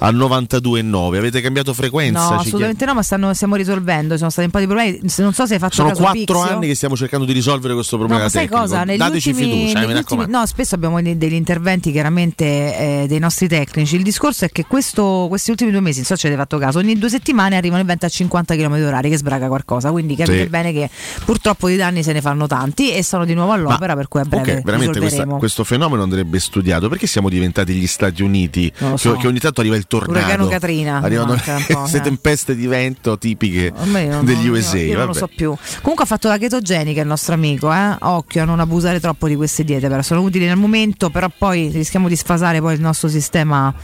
al 0.00 0.14
92.9. 0.16 1.16
Avete 1.16 1.40
cambiato 1.40 1.72
frequenza? 1.72 2.28
No, 2.30 2.38
assolutamente 2.38 2.84
no, 2.84 2.94
ma 2.94 3.02
stanno- 3.02 3.32
stiamo 3.34 3.56
risolvendo. 3.56 4.12
Ci 4.12 4.18
sono 4.18 4.30
stati 4.30 4.46
un 4.46 4.52
po' 4.52 4.58
di 4.58 4.66
problemi. 4.66 5.00
Non 5.18 5.32
so 5.32 5.46
se 5.46 5.54
hai 5.54 5.58
fatto 5.60 5.74
Sono 5.74 5.92
quattro 5.92 6.40
anni 6.42 6.66
che 6.66 6.74
stiamo 6.74 6.96
cercando 6.96 7.24
di 7.24 7.32
risolvere 7.32 7.74
questo 7.74 7.96
No, 7.96 8.02
problema 8.04 8.24
ma 8.24 8.30
sai 8.30 8.48
cosa? 8.48 8.84
Negli 8.84 8.96
Dateci 8.98 9.30
ultimi, 9.30 9.50
fiducia, 9.52 9.78
eh, 9.78 9.80
negli 9.82 9.92
mi 9.92 9.98
ultimi- 9.98 10.24
no, 10.28 10.46
spesso 10.46 10.74
abbiamo 10.74 11.00
degli 11.02 11.32
interventi 11.34 11.92
chiaramente 11.92 12.44
eh, 12.44 13.04
dei 13.08 13.18
nostri 13.18 13.48
tecnici. 13.48 13.96
Il 13.96 14.02
discorso 14.02 14.44
è 14.44 14.48
che 14.50 14.64
questo- 14.66 15.26
questi 15.28 15.50
ultimi 15.50 15.70
due 15.70 15.80
mesi, 15.80 15.98
non 15.98 16.06
so 16.06 16.16
se 16.16 16.26
avete 16.26 16.40
fatto 16.42 16.58
caso, 16.58 16.78
ogni 16.78 16.98
due 16.98 17.08
settimane 17.08 17.56
arrivano 17.56 17.80
eventi 17.82 18.04
a 18.04 18.08
50 18.08 18.54
km 18.56 18.74
h 18.74 19.00
che 19.08 19.16
sbraga 19.16 19.48
qualcosa. 19.48 19.90
Quindi 19.90 20.16
capite 20.16 20.42
Sì. 20.42 20.48
bene 20.48 20.72
che 20.72 20.88
purtroppo 21.24 21.68
di 21.68 21.76
danni 21.76 22.02
se 22.02 22.12
ne 22.12 22.20
fanno 22.20 22.46
tanti 22.46 22.92
e 22.92 23.02
sono 23.04 23.24
di 23.24 23.34
nuovo 23.34 23.52
all'opera, 23.52 23.94
per 23.94 24.08
cui 24.08 24.20
a 24.20 24.24
breve 24.24 24.56
Ok, 24.58 24.62
veramente 24.62 24.98
questa- 24.98 25.24
questo 25.26 25.64
fenomeno 25.64 26.02
andrebbe 26.02 26.38
studiato. 26.40 26.88
Perché 26.88 27.06
siamo 27.06 27.28
diventati 27.28 27.72
gli 27.74 27.86
Stati 27.86 28.22
Uniti? 28.22 28.70
Che, 28.70 28.96
so. 28.96 29.14
che 29.16 29.26
ogni 29.26 29.38
tanto 29.38 29.60
arriva 29.60 29.76
il 29.76 29.86
tornado. 29.90 30.18
Uragano 30.24 30.46
Katrina, 30.46 31.00
Arrivano 31.02 31.36
queste 31.66 32.00
tempeste 32.00 32.54
di 32.54 32.66
vento 32.68 33.18
tipiche 33.18 33.72
non- 33.74 34.24
degli 34.24 34.46
non- 34.46 34.56
USA. 34.56 34.78
Io 34.78 34.96
non 34.96 35.06
lo 35.06 35.12
so 35.12 35.26
più. 35.26 35.52
Comunque 35.80 36.04
ha 36.04 36.06
fatto 36.06 36.28
la 36.28 36.38
chetogenica 36.38 37.00
il 37.00 37.08
nostro 37.08 37.34
amico, 37.34 37.72
eh? 37.72 37.96
Occhio 37.98 38.42
a 38.42 38.44
non 38.44 38.60
abusare 38.60 39.00
troppo 39.00 39.26
di 39.26 39.34
queste 39.34 39.64
diete, 39.64 39.88
però 39.88 40.00
sono 40.02 40.20
utili 40.22 40.46
nel 40.46 40.56
momento, 40.56 41.10
però 41.10 41.28
poi 41.36 41.68
rischiamo 41.70 42.06
di 42.06 42.14
sfasare 42.14 42.60
poi 42.60 42.74
il 42.74 42.80
nostro 42.80 43.08
sistema 43.08 43.74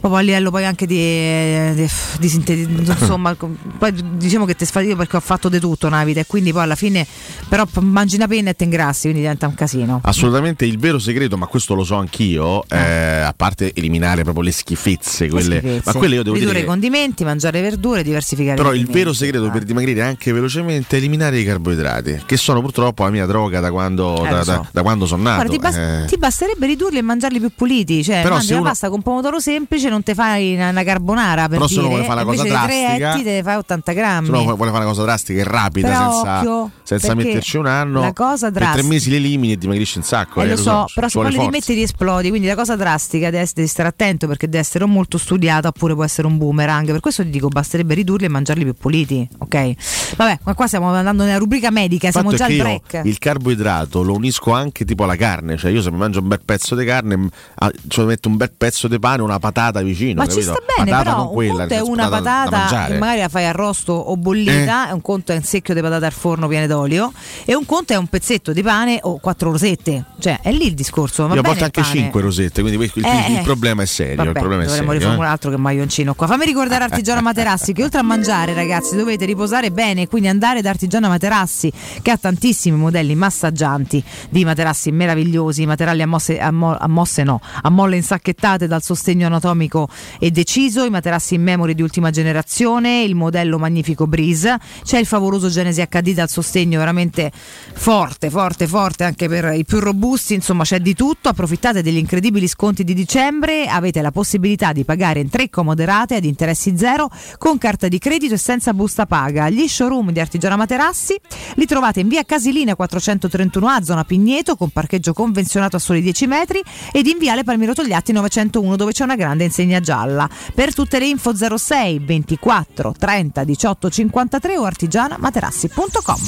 proprio 0.00 0.20
a 0.20 0.22
livello 0.22 0.50
poi 0.50 0.64
anche 0.64 0.86
di, 0.86 1.74
di, 1.74 1.88
di 2.18 2.28
sintetizzazione, 2.28 2.98
insomma, 3.00 3.36
poi 3.78 3.92
diciamo 4.16 4.44
che 4.46 4.54
ti 4.56 4.64
sfatico 4.64 4.96
perché 4.96 5.16
ho 5.16 5.20
fatto 5.20 5.48
di 5.48 5.60
tutto 5.60 5.86
una 5.86 6.02
vita 6.04 6.20
e 6.20 6.26
quindi 6.26 6.52
poi 6.52 6.62
alla 6.62 6.74
fine 6.74 7.06
però 7.48 7.66
mangi 7.80 8.16
una 8.16 8.26
penna 8.26 8.50
e 8.50 8.56
ti 8.56 8.64
ingrassi, 8.64 9.02
quindi 9.02 9.20
diventa 9.20 9.46
un 9.46 9.54
casino. 9.54 10.00
Assolutamente 10.02 10.64
il 10.64 10.78
vero 10.78 10.98
segreto, 10.98 11.36
ma 11.36 11.46
questo 11.46 11.74
lo 11.74 11.84
so 11.84 11.96
anch'io, 11.96 12.64
eh, 12.68 12.76
a 12.78 13.34
parte 13.36 13.72
eliminare 13.74 14.22
proprio 14.22 14.42
le 14.44 14.52
schifezze, 14.52 15.28
quelle, 15.28 15.58
Schifezze. 15.58 15.82
ma 15.84 15.92
quelle 15.92 16.14
io 16.16 16.22
devo 16.22 16.34
Ridurre 16.34 16.54
dire 16.54 16.64
i 16.64 16.68
condimenti, 16.68 17.24
mangiare 17.24 17.60
verdure, 17.60 18.02
diversificare 18.02 18.56
Però 18.56 18.72
il 18.72 18.86
vero 18.86 19.12
segreto 19.12 19.50
per 19.50 19.64
dimagrire 19.64 20.02
anche 20.02 20.32
velocemente 20.32 20.96
è 20.96 20.98
eliminare 20.98 21.38
i 21.38 21.44
carboidrati, 21.44 22.22
che 22.26 22.36
sono 22.36 22.60
purtroppo 22.60 23.04
la 23.04 23.10
mia 23.10 23.26
droga 23.26 23.60
da 23.60 23.70
quando, 23.70 24.24
Eh, 24.24 24.28
da, 24.30 24.42
so. 24.44 24.50
da- 24.50 24.66
da 24.72 24.82
quando 24.82 25.06
sono 25.06 25.22
nato. 25.22 25.44
Guarda, 25.46 25.52
ti, 25.52 25.58
bas- 25.58 25.76
eh. 25.76 26.04
ti 26.08 26.16
basterebbe 26.16 26.66
ridurli 26.66 26.98
e 26.98 27.02
mangiarli 27.02 27.38
più 27.38 27.50
puliti. 27.54 28.02
Cioè, 28.02 28.22
Però 28.22 28.36
mangi 28.36 28.50
la 28.52 28.58
uno- 28.60 28.68
pasta 28.68 28.88
con 28.88 29.02
pomodoro 29.02 29.40
semplice, 29.40 29.88
non 29.90 30.02
ti 30.02 30.14
fai 30.14 30.54
una, 30.54 30.70
una 30.70 30.82
carbonara 30.82 31.42
per 31.48 31.58
Però 31.58 31.66
se 31.66 31.74
dire, 31.74 31.80
uno 31.86 31.88
vuole 31.96 32.04
fare 32.06 32.22
una 32.22 32.30
cosa 32.30 32.48
drastica- 32.48 33.12
etti 33.14 33.22
te 33.22 33.32
ne 33.32 33.42
fai 33.42 33.56
80 33.56 33.92
grammi. 33.92 34.26
Se 34.26 34.32
uno 34.32 34.42
vuole 34.56 34.70
fare 34.70 34.76
una 34.84 34.84
cosa 34.92 35.02
drastica 35.02 35.40
e 35.40 35.44
rapida 35.44 35.88
Però 35.88 36.12
senza, 36.12 36.38
occhio, 36.38 36.70
senza 36.82 37.14
metterci 37.14 37.56
un 37.56 37.66
anno, 37.66 38.00
la 38.00 38.12
cosa 38.12 38.50
per 38.50 38.62
tre 38.62 38.64
drastica- 38.72 38.88
mesi 38.88 39.10
li 39.10 39.16
elimini 39.16 39.52
e 39.52 39.58
dimagrisci 39.58 39.98
un 39.98 40.04
sacco. 40.04 40.40
Eh, 40.42 40.46
eh, 40.46 40.50
lo 40.50 40.56
so, 40.56 40.84
però 40.94 41.06
ci 41.06 41.12
se 41.12 41.18
poi 41.18 41.28
li 41.30 41.34
forza. 41.36 41.50
rimetti 41.50 41.74
riesplodi, 41.74 42.28
quindi 42.30 42.46
la 42.46 42.54
cosa 42.54 42.76
drastica 42.76 43.26
deve, 43.26 43.38
essere- 43.42 43.54
devi 43.56 43.68
stare 43.68 43.88
attento 43.88 44.26
perché 44.26 44.46
deve 44.46 44.58
essere 44.62 44.84
molto 44.86 45.18
studiata 45.18 45.68
oppure 45.68 45.94
può 45.94 46.04
essere 46.04 46.26
un 46.26 46.38
boomerang. 46.38 46.90
Per 46.90 47.00
questo 47.00 47.22
ti 47.22 47.30
dico, 47.30 47.48
basterebbe 47.48 47.94
ridurli 47.94 48.24
e 48.26 48.28
mangiarli 48.28 48.64
più 48.64 48.74
puliti, 48.74 49.28
ok? 49.38 49.72
Vabbè, 50.16 50.38
ma 50.44 50.54
qua 50.54 50.66
stiamo 50.66 50.90
andando 50.92 51.24
nella 51.24 51.38
rubrica 51.38 51.70
medica, 51.70 52.06
Il 52.06 52.12
siamo 52.12 52.32
già 52.32 52.44
al 52.46 52.56
break. 52.56 53.00
il 53.04 53.18
carboidrato 53.18 54.02
lo 54.02 54.14
unisco 54.14 54.52
anche 54.52 54.84
tipo 54.84 55.04
alla 55.04 55.16
carne, 55.16 55.56
cioè 55.56 55.70
io 55.70 55.82
se 55.82 55.90
mi 55.90 55.96
mangio 55.98 56.20
un 56.20 56.28
bel 56.28 56.40
pezzo 56.44 56.74
di 56.74 56.84
carne, 56.84 57.16
m- 57.16 57.28
ah, 57.56 57.70
ci 57.88 58.00
metto 58.02 58.28
un 58.28 58.36
bel 58.36 58.52
pezzo 58.56 58.88
di 58.88 58.98
pane, 58.98 59.22
una 59.22 59.38
patata 59.38 59.79
vicino. 59.82 60.14
Ma 60.22 60.26
ci 60.28 60.40
capito? 60.40 60.52
sta 60.52 60.62
bene, 60.76 60.90
patata 60.90 61.10
però 61.10 61.28
quella, 61.30 61.52
un 61.52 61.58
conto 61.58 61.74
è 61.74 61.76
senso, 61.76 61.90
una 61.92 62.08
patata 62.08 62.86
che 62.86 62.98
magari 62.98 63.20
la 63.20 63.28
fai 63.28 63.44
arrosto 63.46 63.92
o 63.92 64.16
bollita, 64.16 64.88
Eh. 64.88 64.92
un 64.92 65.00
conto 65.00 65.32
è 65.32 65.36
un 65.36 65.42
secchio 65.42 65.74
di 65.74 65.80
patate 65.80 66.06
al 66.06 66.12
forno 66.12 66.48
piene 66.48 66.66
d'olio, 66.66 67.12
e 67.44 67.54
un 67.54 67.64
conto 67.66 67.92
è 67.92 67.96
un 67.96 68.06
pezzetto 68.06 68.52
di 68.52 68.62
pane 68.62 68.98
o 69.02 69.18
quattro 69.18 69.50
rosette. 69.50 70.04
Cioè, 70.18 70.40
è 70.42 70.52
lì 70.52 70.66
il 70.66 70.74
discorso. 70.74 71.26
Va 71.26 71.34
Io 71.34 71.40
a 71.40 71.42
volte 71.42 71.64
anche. 71.64 71.82
5 71.82 72.20
rosette, 72.20 72.60
quindi 72.62 72.82
il, 72.82 73.04
Eh, 73.04 73.30
il 73.32 73.36
eh. 73.38 73.40
problema 73.42 73.82
è 73.82 73.86
serio. 73.86 74.16
Vabbè, 74.16 74.28
il 74.28 74.34
problema 74.34 74.62
è 74.62 74.66
dovremmo 74.66 74.90
serio. 74.90 74.98
riformulare 74.98 75.28
eh. 75.28 75.32
altro 75.32 75.50
che 75.50 75.56
maglioncino 75.56 76.14
qua. 76.14 76.26
Fammi 76.26 76.44
ricordare 76.44 76.84
Artigiano 76.84 77.20
Materassi 77.20 77.72
che 77.72 77.82
oltre 77.82 78.00
a 78.00 78.02
mangiare, 78.02 78.54
ragazzi, 78.54 78.96
dovete 78.96 79.24
riposare 79.24 79.70
bene, 79.70 80.06
quindi 80.08 80.28
andare 80.28 80.60
da 80.62 80.70
Artigiano 80.70 81.08
Materassi 81.08 81.72
che 82.02 82.10
ha 82.10 82.16
tantissimi 82.16 82.76
modelli 82.76 83.14
massaggianti 83.14 84.02
di 84.28 84.44
materassi 84.44 84.90
meravigliosi, 84.90 85.66
materiali 85.66 86.02
a 86.02 86.06
mosse, 86.06 86.38
a 86.38 86.50
mo- 86.50 86.76
a 86.76 86.88
mosse 86.88 87.22
no, 87.22 87.40
a 87.62 87.70
molle 87.70 87.96
insacchettate 87.96 88.66
dal 88.66 88.82
sostegno 88.82 89.26
anatomico 89.26 89.69
e 90.18 90.30
deciso, 90.30 90.84
i 90.84 90.90
materassi 90.90 91.34
in 91.34 91.42
memory 91.42 91.74
di 91.74 91.82
ultima 91.82 92.10
generazione, 92.10 93.02
il 93.02 93.14
modello 93.14 93.58
magnifico 93.58 94.06
Breeze, 94.06 94.58
c'è 94.82 94.98
il 94.98 95.06
favoloso 95.06 95.48
Genesi 95.48 95.82
HD 95.88 96.12
dal 96.12 96.28
sostegno 96.28 96.78
veramente 96.78 97.30
forte, 97.32 98.30
forte, 98.30 98.66
forte 98.66 99.04
anche 99.04 99.28
per 99.28 99.52
i 99.54 99.64
più 99.64 99.78
robusti, 99.78 100.34
insomma 100.34 100.64
c'è 100.64 100.80
di 100.80 100.94
tutto, 100.94 101.28
approfittate 101.28 101.82
degli 101.82 101.96
incredibili 101.96 102.48
sconti 102.48 102.84
di 102.84 102.94
dicembre, 102.94 103.66
avete 103.66 104.00
la 104.02 104.10
possibilità 104.10 104.72
di 104.72 104.84
pagare 104.84 105.20
in 105.20 105.28
tre 105.28 105.48
comode 105.50 105.84
rate 105.84 106.16
ad 106.16 106.24
interessi 106.24 106.76
zero 106.76 107.10
con 107.38 107.58
carta 107.58 107.88
di 107.88 107.98
credito 107.98 108.34
e 108.34 108.38
senza 108.38 108.72
busta 108.72 109.06
paga. 109.06 109.48
Gli 109.48 109.66
showroom 109.66 110.10
di 110.10 110.20
Artigiana 110.20 110.56
Materassi 110.56 111.18
li 111.54 111.66
trovate 111.66 112.00
in 112.00 112.08
via 112.08 112.24
Casilina 112.24 112.74
431A, 112.78 113.82
zona 113.82 114.04
Pigneto, 114.04 114.56
con 114.56 114.70
parcheggio 114.70 115.12
convenzionato 115.12 115.76
a 115.76 115.78
soli 115.78 116.00
10 116.00 116.26
metri 116.26 116.62
ed 116.92 117.06
in 117.06 117.18
viale 117.18 117.44
Palmiro 117.44 117.72
Togliatti 117.72 118.12
901 118.12 118.76
dove 118.76 118.92
c'è 118.92 119.04
una 119.04 119.16
grande 119.16 119.44
insegna 119.60 119.80
gialla. 119.80 120.28
Per 120.54 120.74
tutte 120.74 120.98
le 120.98 121.06
info 121.06 121.32
06 121.34 121.98
24 122.00 122.94
30 122.98 123.44
18 123.44 123.90
53 123.90 124.56
o 124.56 124.64
artigianamaterassi.com. 124.64 126.18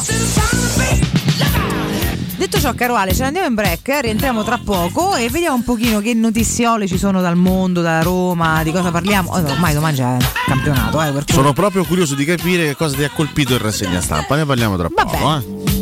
Detto 2.37 2.59
ciò, 2.59 2.75
caro 2.75 2.97
Ale, 2.97 3.15
ce 3.15 3.21
ne 3.21 3.27
andiamo 3.27 3.47
in 3.47 3.55
break, 3.55 4.01
rientriamo 4.01 4.43
tra 4.43 4.59
poco 4.59 5.15
e 5.15 5.29
vediamo 5.31 5.55
un 5.57 5.63
pochino 5.63 6.01
che 6.01 6.13
notiziole 6.13 6.89
ci 6.89 6.99
sono 6.99 7.21
dal 7.21 7.37
mondo, 7.37 7.83
da 7.83 8.03
Roma, 8.03 8.65
di 8.65 8.73
cosa 8.73 8.91
parliamo. 8.91 9.31
Oh, 9.31 9.39
ormai 9.39 9.73
domani 9.75 9.97
c'è 9.97 10.17
il 10.17 10.27
campionato, 10.47 11.01
eh, 11.03 11.23
Sono 11.27 11.53
proprio 11.53 11.85
curioso 11.85 12.17
di 12.17 12.25
capire 12.25 12.67
che 12.67 12.75
cosa 12.75 12.97
ti 12.97 13.05
ha 13.05 13.11
colpito 13.11 13.53
in 13.53 13.61
rassegna 13.61 14.01
stampa. 14.01 14.35
Ne 14.35 14.45
parliamo 14.45 14.77
tra 14.77 14.89
poco. 14.89 15.37
Eh. 15.37 15.82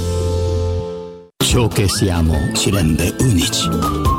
Ciò 1.41 1.67
che 1.67 1.89
siamo 1.89 2.51
ci 2.53 2.69
rende 2.69 3.13
unici. 3.19 3.67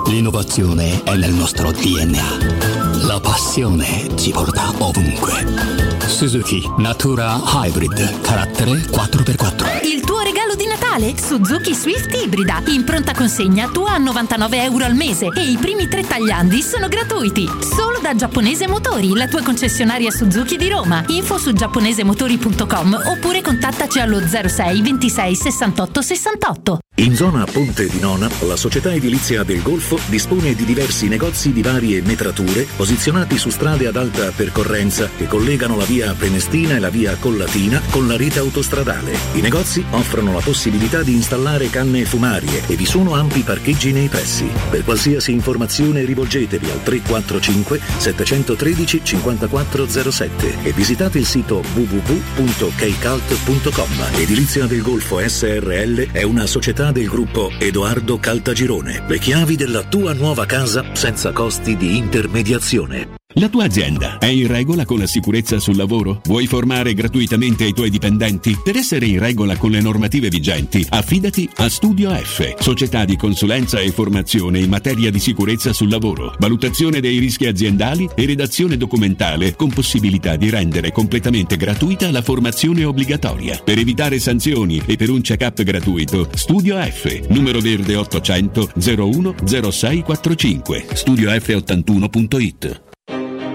L'innovazione 0.08 1.02
è 1.02 1.14
nel 1.16 1.32
nostro 1.32 1.70
DNA. 1.70 3.06
La 3.06 3.20
passione 3.20 4.08
ci 4.16 4.30
porta 4.30 4.72
ovunque. 4.78 5.91
Suzuki 6.12 6.62
Natura 6.77 7.40
Hybrid, 7.42 8.20
carattere 8.20 8.72
4x4. 8.72 9.85
Il 9.87 10.03
tuo 10.03 10.20
regalo 10.20 10.55
di 10.55 10.66
Natale? 10.66 11.14
Suzuki 11.16 11.75
Swift 11.75 12.14
Ibrida. 12.14 12.62
In 12.66 12.85
pronta 12.85 13.12
consegna 13.12 13.68
tua 13.68 13.94
a 13.94 13.98
99 13.98 14.62
euro 14.62 14.85
al 14.85 14.94
mese 14.94 15.29
e 15.35 15.51
i 15.51 15.57
primi 15.57 15.88
tre 15.88 16.07
tagliandi 16.07 16.61
sono 16.61 16.87
gratuiti. 16.88 17.48
Solo 17.61 17.98
da 18.01 18.14
Giapponese 18.14 18.68
Motori, 18.68 19.14
la 19.14 19.27
tua 19.27 19.42
concessionaria 19.42 20.11
Suzuki 20.11 20.57
di 20.59 20.68
Roma. 20.68 21.03
Info 21.09 21.38
su 21.38 21.53
giapponesemotori.com 21.53 23.03
oppure 23.07 23.40
contattaci 23.40 23.98
allo 23.98 24.20
06 24.20 24.83
26 24.83 25.35
68 25.35 26.03
68. 26.03 26.79
In 26.96 27.16
zona 27.16 27.46
Ponte 27.51 27.88
di 27.88 27.98
Nona, 27.98 28.29
la 28.40 28.55
società 28.55 28.92
edilizia 28.92 29.44
del 29.44 29.62
Golfo 29.62 29.98
dispone 30.07 30.55
di 30.55 30.66
diversi 30.66 31.09
negozi 31.09 31.51
di 31.53 31.62
varie 31.62 32.03
metrature 32.03 32.66
posizionati 32.77 33.38
su 33.38 33.48
strade 33.48 33.87
ad 33.87 33.96
alta 33.96 34.31
percorrenza 34.31 35.09
che 35.16 35.27
collegano 35.27 35.77
la 35.77 35.85
via 35.85 36.01
Prenestina 36.10 36.74
e 36.74 36.80
la 36.80 36.90
via 36.90 37.14
Collatina 37.16 37.80
con 37.90 38.08
la 38.08 38.16
rete 38.16 38.40
autostradale. 38.40 39.16
I 39.34 39.40
negozi 39.40 39.84
offrono 39.90 40.32
la 40.32 40.40
possibilità 40.40 41.02
di 41.02 41.14
installare 41.14 41.70
canne 41.70 42.04
fumarie 42.04 42.66
e 42.66 42.74
vi 42.74 42.84
sono 42.84 43.14
ampi 43.14 43.42
parcheggi 43.42 43.92
nei 43.92 44.08
pressi. 44.08 44.50
Per 44.70 44.82
qualsiasi 44.82 45.30
informazione 45.32 46.04
rivolgetevi 46.04 46.68
al 46.70 46.82
345 46.82 47.78
713 47.98 49.00
5407 49.04 50.64
e 50.64 50.72
visitate 50.72 51.18
il 51.18 51.26
sito 51.26 51.62
www.keicalt.com. 51.74 54.16
Edilizia 54.16 54.66
del 54.66 54.82
Golfo 54.82 55.20
SRL 55.24 56.10
è 56.10 56.24
una 56.24 56.46
società 56.46 56.90
del 56.92 57.06
gruppo 57.06 57.50
Edoardo 57.58 58.18
Caltagirone. 58.18 59.04
Le 59.06 59.18
chiavi 59.18 59.56
della 59.56 59.84
tua 59.84 60.12
nuova 60.12 60.44
casa 60.46 60.94
senza 60.94 61.32
costi 61.32 61.76
di 61.76 61.96
intermediazione. 61.96 63.20
La 63.37 63.49
tua 63.49 63.64
azienda 63.64 64.18
è 64.18 64.27
in 64.27 64.47
regola 64.47 64.85
con 64.85 64.99
la 64.99 65.07
sicurezza 65.07 65.59
sul 65.59 65.77
lavoro? 65.77 66.21
Vuoi 66.25 66.47
formare 66.47 66.92
gratuitamente 66.92 67.64
i 67.64 67.73
tuoi 67.73 67.88
dipendenti? 67.88 68.59
Per 68.62 68.77
essere 68.77 69.07
in 69.07 69.18
regola 69.18 69.57
con 69.57 69.71
le 69.71 69.81
normative 69.81 70.29
vigenti, 70.29 70.85
affidati 70.90 71.49
a 71.57 71.68
Studio 71.71 72.11
F, 72.11 72.57
società 72.59 73.07
di 73.07 73.16
consulenza 73.16 73.81
e 73.81 73.90
formazione 73.90 74.59
in 74.59 74.68
materia 74.68 75.11
di 75.11 75.18
sicurezza 75.18 75.73
sul 75.73 75.88
lavoro, 75.88 76.35
valutazione 76.38 77.01
dei 77.01 77.18
rischi 77.18 77.47
aziendali 77.47 78.07
e 78.14 78.27
redazione 78.27 78.77
documentale 78.77 79.57
con 79.57 79.71
possibilità 79.71 80.37
di 80.37 80.51
rendere 80.51 80.92
completamente 80.92 81.57
gratuita 81.57 82.11
la 82.11 82.23
formazione 82.23 82.85
obbligatoria. 82.85 83.61
Per 83.64 83.79
evitare 83.79 84.18
sanzioni 84.18 84.83
e 84.85 84.97
per 84.97 85.09
un 85.09 85.23
check-up 85.23 85.62
gratuito, 85.62 86.29
Studio 86.35 86.77
F, 86.83 87.29
numero 87.29 87.61
verde 87.61 87.97
800 87.97 88.73
01 88.77 89.35
0645, 89.42 90.87
studiof81.it. 90.92 92.91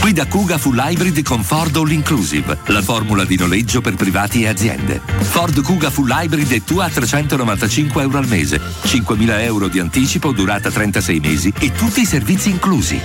Guida 0.00 0.26
Kuga 0.26 0.58
Full 0.58 0.80
Hybrid 0.82 1.22
con 1.22 1.42
Ford 1.42 1.76
All 1.76 1.90
Inclusive, 1.90 2.58
la 2.66 2.82
formula 2.82 3.24
di 3.24 3.36
noleggio 3.36 3.80
per 3.80 3.94
privati 3.94 4.42
e 4.42 4.48
aziende. 4.48 5.00
Ford 5.20 5.60
Kuga 5.62 5.90
Full 5.90 6.10
Hybrid 6.10 6.52
è 6.52 6.62
tua 6.62 6.86
a 6.86 6.88
395 6.88 8.02
euro 8.02 8.18
al 8.18 8.26
mese, 8.26 8.58
5.000 8.58 9.40
euro 9.40 9.68
di 9.68 9.78
anticipo, 9.78 10.32
durata 10.32 10.70
36 10.70 11.20
mesi 11.20 11.52
e 11.58 11.72
tutti 11.72 12.00
i 12.00 12.06
servizi 12.06 12.50
inclusi. 12.50 13.00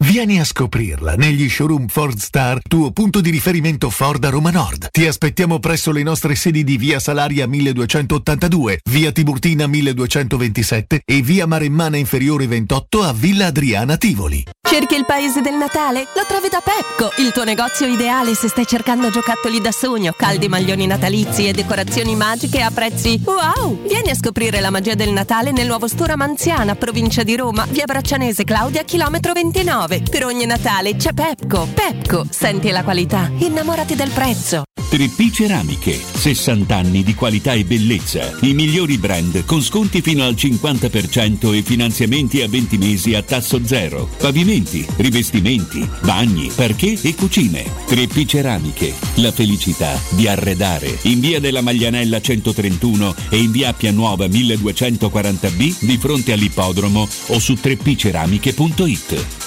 Vieni 0.00 0.38
a 0.38 0.44
scoprirla 0.44 1.14
negli 1.14 1.48
showroom 1.48 1.86
Ford 1.88 2.18
Star, 2.18 2.60
tuo 2.62 2.90
punto 2.90 3.20
di 3.20 3.30
riferimento 3.30 3.90
Ford 3.90 4.22
a 4.24 4.28
Roma 4.28 4.50
Nord. 4.50 4.88
Ti 4.90 5.06
aspettiamo 5.06 5.58
presso 5.58 5.92
le 5.92 6.02
nostre 6.02 6.34
sedi 6.34 6.62
di 6.62 6.76
via 6.76 6.98
Salaria 7.00 7.46
1282, 7.46 8.80
via 8.90 9.12
Tiburtina 9.12 9.66
1227 9.66 11.02
e 11.04 11.22
via 11.22 11.46
Maremmana 11.46 11.96
Inferiore 11.96 12.46
28 12.46 13.02
a 13.02 13.12
Villa 13.12 13.46
Adriana 13.46 13.96
Tivoli. 13.96 14.44
Cerchi 14.66 14.94
il 14.94 15.04
paese 15.04 15.40
del 15.40 15.54
Natale? 15.54 16.06
Lo 16.14 16.24
trovi 16.26 16.48
da 16.48 16.60
Pepco, 16.60 17.12
il 17.22 17.32
tuo 17.32 17.44
negozio 17.44 17.86
ideale 17.86 18.34
se 18.34 18.48
stai 18.48 18.66
cercando 18.66 19.10
giocattoli 19.10 19.60
da 19.60 19.70
sogno, 19.70 20.12
caldi 20.16 20.48
maglioni 20.48 20.86
natalizi 20.86 21.46
e 21.46 21.52
decorazioni 21.52 22.16
magiche 22.16 22.60
a 22.60 22.70
prezzi 22.70 23.20
wow! 23.24 23.86
Vieni 23.86 24.10
a 24.10 24.14
scoprire 24.14 24.60
la 24.60 24.70
magia 24.70 24.94
del 24.94 25.10
Natale 25.10 25.52
nel 25.52 25.66
nuovo 25.66 25.86
store 25.86 26.16
Manziana, 26.16 26.74
provincia 26.74 27.22
di 27.22 27.36
Roma, 27.36 27.66
via 27.70 27.84
Braccianese 27.84 28.44
Claudia, 28.44 28.82
chilometro 28.82 29.32
29. 29.32 29.93
Per 30.02 30.24
ogni 30.24 30.46
Natale 30.46 30.96
c'è 30.96 31.12
Pepco. 31.12 31.68
Pepco, 31.72 32.26
senti 32.28 32.70
la 32.70 32.82
qualità, 32.82 33.30
innamorati 33.38 33.94
del 33.94 34.10
prezzo. 34.10 34.64
3P 34.94 35.32
Ceramiche, 35.32 35.98
60 35.98 36.76
anni 36.76 37.02
di 37.02 37.14
qualità 37.14 37.52
e 37.52 37.64
bellezza. 37.64 38.32
I 38.42 38.54
migliori 38.54 38.96
brand 38.96 39.44
con 39.44 39.60
sconti 39.60 40.00
fino 40.00 40.22
al 40.22 40.34
50% 40.34 41.52
e 41.52 41.62
finanziamenti 41.62 42.42
a 42.42 42.48
20 42.48 42.78
mesi 42.78 43.14
a 43.14 43.22
tasso 43.22 43.66
zero. 43.66 44.08
Pavimenti, 44.18 44.86
rivestimenti, 44.96 45.88
bagni, 46.02 46.50
parquet 46.54 47.04
e 47.04 47.14
cucine. 47.16 47.64
3P 47.88 48.24
Ceramiche, 48.24 48.94
la 49.16 49.32
felicità 49.32 50.00
di 50.10 50.28
arredare. 50.28 50.96
In 51.02 51.18
via 51.18 51.40
della 51.40 51.60
Maglianella 51.60 52.20
131 52.20 53.14
e 53.30 53.38
in 53.38 53.50
via 53.50 53.70
Appia 53.70 53.90
Nuova 53.90 54.26
1240B 54.26 55.76
di 55.80 55.98
fronte 55.98 56.32
all'ippodromo 56.32 57.08
o 57.26 57.38
su 57.40 57.54
3pceramiche.it. 57.54 59.43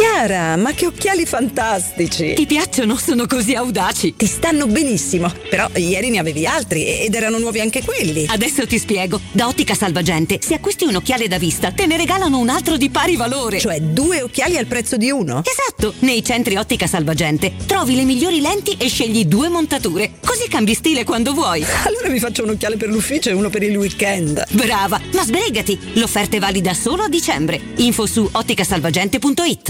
Chiara, 0.00 0.56
ma 0.56 0.72
che 0.72 0.86
occhiali 0.86 1.26
fantastici! 1.26 2.34
Ti 2.34 2.46
piacciono? 2.46 2.96
Sono 2.96 3.26
così 3.26 3.54
audaci. 3.54 4.14
Ti 4.16 4.26
stanno 4.26 4.66
benissimo, 4.66 5.32
però 5.48 5.68
ieri 5.74 6.10
ne 6.10 6.18
avevi 6.18 6.46
altri 6.46 7.00
ed 7.00 7.14
erano 7.14 7.38
nuovi 7.38 7.60
anche 7.60 7.82
quelli. 7.84 8.26
Adesso 8.28 8.66
ti 8.66 8.78
spiego. 8.78 9.20
Da 9.30 9.46
Ottica 9.46 9.74
Salvagente, 9.74 10.38
se 10.42 10.54
acquisti 10.54 10.84
un 10.84 10.94
occhiale 10.94 11.28
da 11.28 11.38
vista, 11.38 11.70
te 11.72 11.86
ne 11.86 11.96
regalano 11.96 12.38
un 12.38 12.48
altro 12.48 12.76
di 12.76 12.88
pari 12.88 13.16
valore. 13.16 13.58
Cioè 13.58 13.80
due 13.80 14.22
occhiali 14.22 14.56
al 14.56 14.66
prezzo 14.66 14.96
di 14.96 15.10
uno? 15.10 15.42
Esatto! 15.44 15.94
Nei 16.00 16.24
centri 16.24 16.56
Ottica 16.56 16.86
Salvagente 16.86 17.52
trovi 17.66 17.94
le 17.94 18.04
migliori 18.04 18.40
lenti 18.40 18.76
e 18.78 18.88
scegli 18.88 19.26
due 19.26 19.48
montature. 19.48 20.12
Così 20.24 20.48
cambi 20.48 20.74
stile 20.74 21.04
quando 21.04 21.34
vuoi. 21.34 21.64
Allora 21.84 22.08
mi 22.08 22.18
faccio 22.18 22.42
un 22.44 22.50
occhiale 22.50 22.76
per 22.76 22.88
l'ufficio 22.88 23.28
e 23.28 23.32
uno 23.32 23.50
per 23.50 23.62
il 23.62 23.76
weekend. 23.76 24.44
Brava! 24.52 25.00
Ma 25.12 25.24
sbrigati! 25.24 25.78
L'offerta 25.94 26.36
è 26.36 26.40
valida 26.40 26.74
solo 26.74 27.02
a 27.02 27.08
dicembre. 27.08 27.60
Info 27.76 28.06
su 28.06 28.28
otticasalvagente.it 28.30 29.69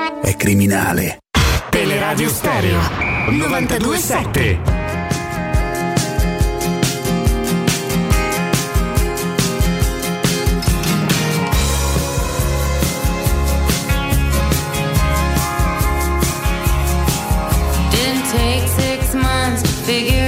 è 0.21 0.35
criminale. 0.35 1.19
Teleradio 1.69 2.29
Stereo 2.29 2.79
927 3.29 4.59
Didn't 17.91 18.25
take 18.31 18.67
six 18.67 19.13
months 19.13 19.61
to 19.61 19.69
figure 19.69 20.20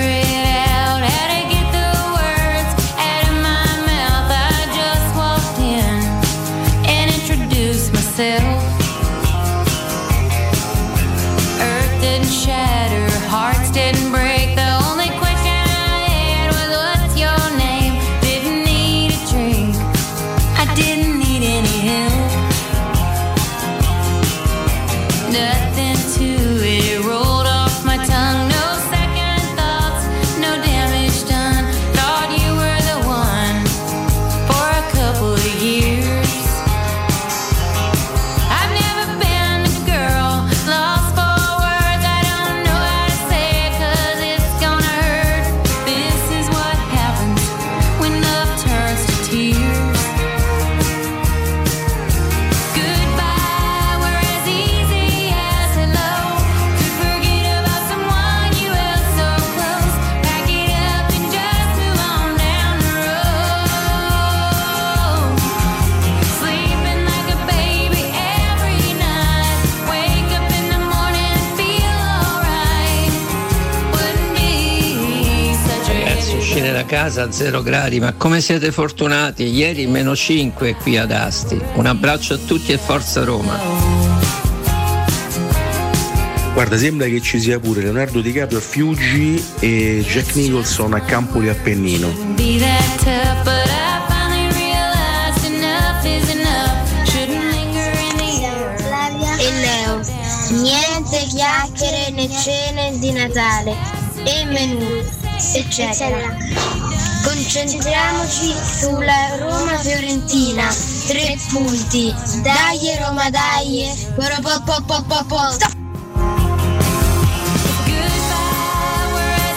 casa 77.03 77.23
a 77.23 77.31
0 77.33 77.61
gradi, 77.63 77.99
ma 77.99 78.13
come 78.13 78.39
siete 78.39 78.71
fortunati? 78.71 79.43
Ieri 79.43 79.87
meno 79.87 80.15
5 80.15 80.75
qui 80.75 80.97
ad 80.97 81.11
Asti. 81.11 81.59
Un 81.73 81.85
abbraccio 81.85 82.35
a 82.35 82.37
tutti 82.37 82.71
e 82.71 82.77
forza 82.77 83.25
Roma. 83.25 83.59
Guarda, 86.53 86.77
sembra 86.77 87.07
che 87.07 87.19
ci 87.19 87.41
sia 87.41 87.59
pure 87.59 87.81
Leonardo 87.81 88.21
DiCaprio 88.21 88.59
a 88.59 88.61
Fiuggi 88.61 89.43
e 89.59 90.05
Jack 90.07 90.35
Nicholson 90.35 90.93
a 90.93 91.01
Campoli 91.01 91.49
Appennino. 91.49 92.07
E. 92.37 92.61
Niente 100.51 101.25
chiacchiere 101.27 102.11
né 102.11 102.29
cene 102.29 102.97
di 102.97 103.11
Natale 103.11 104.02
e 104.25 104.45
menù, 104.45 105.01
eccetera. 105.53 106.35
Concentriamoci 107.23 108.53
sulla 108.79 109.37
Roma 109.37 109.77
Fiorentina. 109.77 110.67
Tre 111.07 111.37
punti. 111.49 112.13
Dai 112.41 112.97
Roma, 112.99 113.29
dai. 113.29 113.89
Stop. 115.51 115.71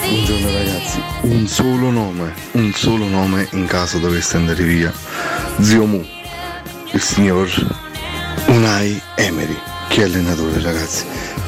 Buongiorno 0.08 0.52
ragazzi, 0.52 1.02
un 1.22 1.46
solo 1.48 1.90
nome, 1.90 2.34
un 2.52 2.72
solo 2.72 3.06
nome 3.06 3.48
in 3.52 3.66
caso 3.66 3.98
dovesse 3.98 4.36
andare 4.36 4.62
via. 4.62 4.92
Zio 5.60 5.84
Mu, 5.84 6.04
il 6.92 7.00
signor 7.00 7.48
Unai 8.46 9.00
Emery. 9.16 9.56
Che 9.88 10.02
allenatore 10.02 10.60
ragazzi, 10.60 11.04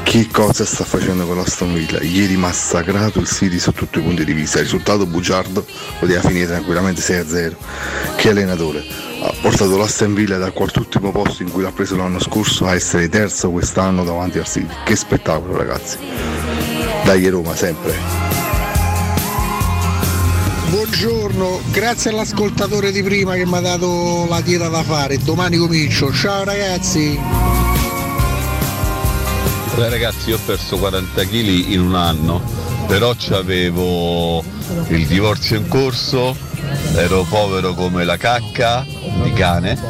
che 0.09 0.27
cosa 0.33 0.65
sta 0.65 0.85
facendo 0.85 1.27
con 1.27 1.37
l'Aston 1.37 1.75
Villa? 1.75 2.01
Ieri 2.01 2.35
massacrato 2.39 3.21
il 3.21 3.27
City 3.27 3.59
su 3.59 3.73
tutti 3.73 3.99
i 3.99 4.01
punti 4.01 4.25
di 4.25 4.33
vista, 4.33 4.59
risultato 4.59 5.05
bugiardo, 5.05 5.63
poteva 6.01 6.23
finire 6.23 6.47
tranquillamente 6.47 7.03
6-0. 7.03 7.55
Che 8.17 8.31
allenatore, 8.31 8.83
ha 9.21 9.35
portato 9.43 9.77
l'Aston 9.77 10.15
Villa 10.15 10.39
dal 10.39 10.55
quartultimo 10.55 11.13
posto 11.13 11.43
in 11.43 11.51
cui 11.51 11.63
l'ha 11.63 11.73
preso 11.73 11.95
l'anno 11.97 12.21
scorso 12.21 12.65
a 12.65 12.75
essere 12.75 13.11
terzo 13.11 13.51
quest'anno 13.51 14.03
davanti 14.03 14.39
al 14.39 14.47
City. 14.47 14.75
Che 14.83 14.97
spettacolo 14.97 15.59
ragazzi. 15.59 15.99
Dai 17.05 17.29
Roma 17.29 17.55
sempre. 17.55 17.95
Buongiorno, 20.71 21.61
grazie 21.71 22.13
all'ascoltatore 22.13 22.93
di 22.93 23.03
prima 23.03 23.35
che 23.35 23.45
mi 23.45 23.57
ha 23.57 23.61
dato 23.61 24.25
la 24.27 24.41
dieta 24.41 24.69
da 24.69 24.83
fare. 24.83 25.19
Domani 25.19 25.59
comincio. 25.59 26.11
Ciao 26.15 26.45
ragazzi. 26.45 27.68
Beh, 29.79 29.91
ragazzi, 29.91 30.31
io 30.31 30.39
ho 30.39 30.41
perso 30.45 30.77
40 30.77 31.23
kg 31.23 31.69
in 31.69 31.79
un 31.79 31.95
anno, 31.95 32.43
però 32.89 33.15
avevo 33.31 34.43
il 34.89 35.07
divorzio 35.07 35.57
in 35.57 35.69
corso, 35.69 36.37
ero 36.97 37.23
povero 37.23 37.75
come 37.75 38.03
la 38.03 38.17
cacca 38.17 38.85
di 39.23 39.33
cane 39.35 39.81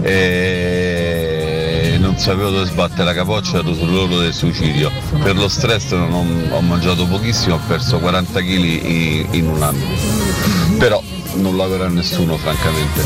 e 0.00 1.98
non 2.00 2.16
sapevo 2.16 2.48
dove 2.48 2.64
sbattere 2.64 3.04
la 3.04 3.12
capoccia, 3.12 3.58
ero 3.58 3.74
sull'orlo 3.74 4.18
del 4.18 4.32
suicidio. 4.32 4.90
Per 5.22 5.36
lo 5.36 5.48
stress 5.48 5.90
non 5.92 6.10
ho, 6.10 6.56
ho 6.56 6.60
mangiato 6.62 7.06
pochissimo, 7.06 7.56
ho 7.56 7.60
perso 7.66 7.98
40 7.98 8.40
kg 8.40 8.46
in, 8.46 9.26
in 9.32 9.46
un 9.46 9.62
anno. 9.62 9.84
Però 10.78 11.02
non 11.34 11.54
lo 11.54 11.64
avrà 11.64 11.86
nessuno 11.88 12.38
francamente. 12.38 13.02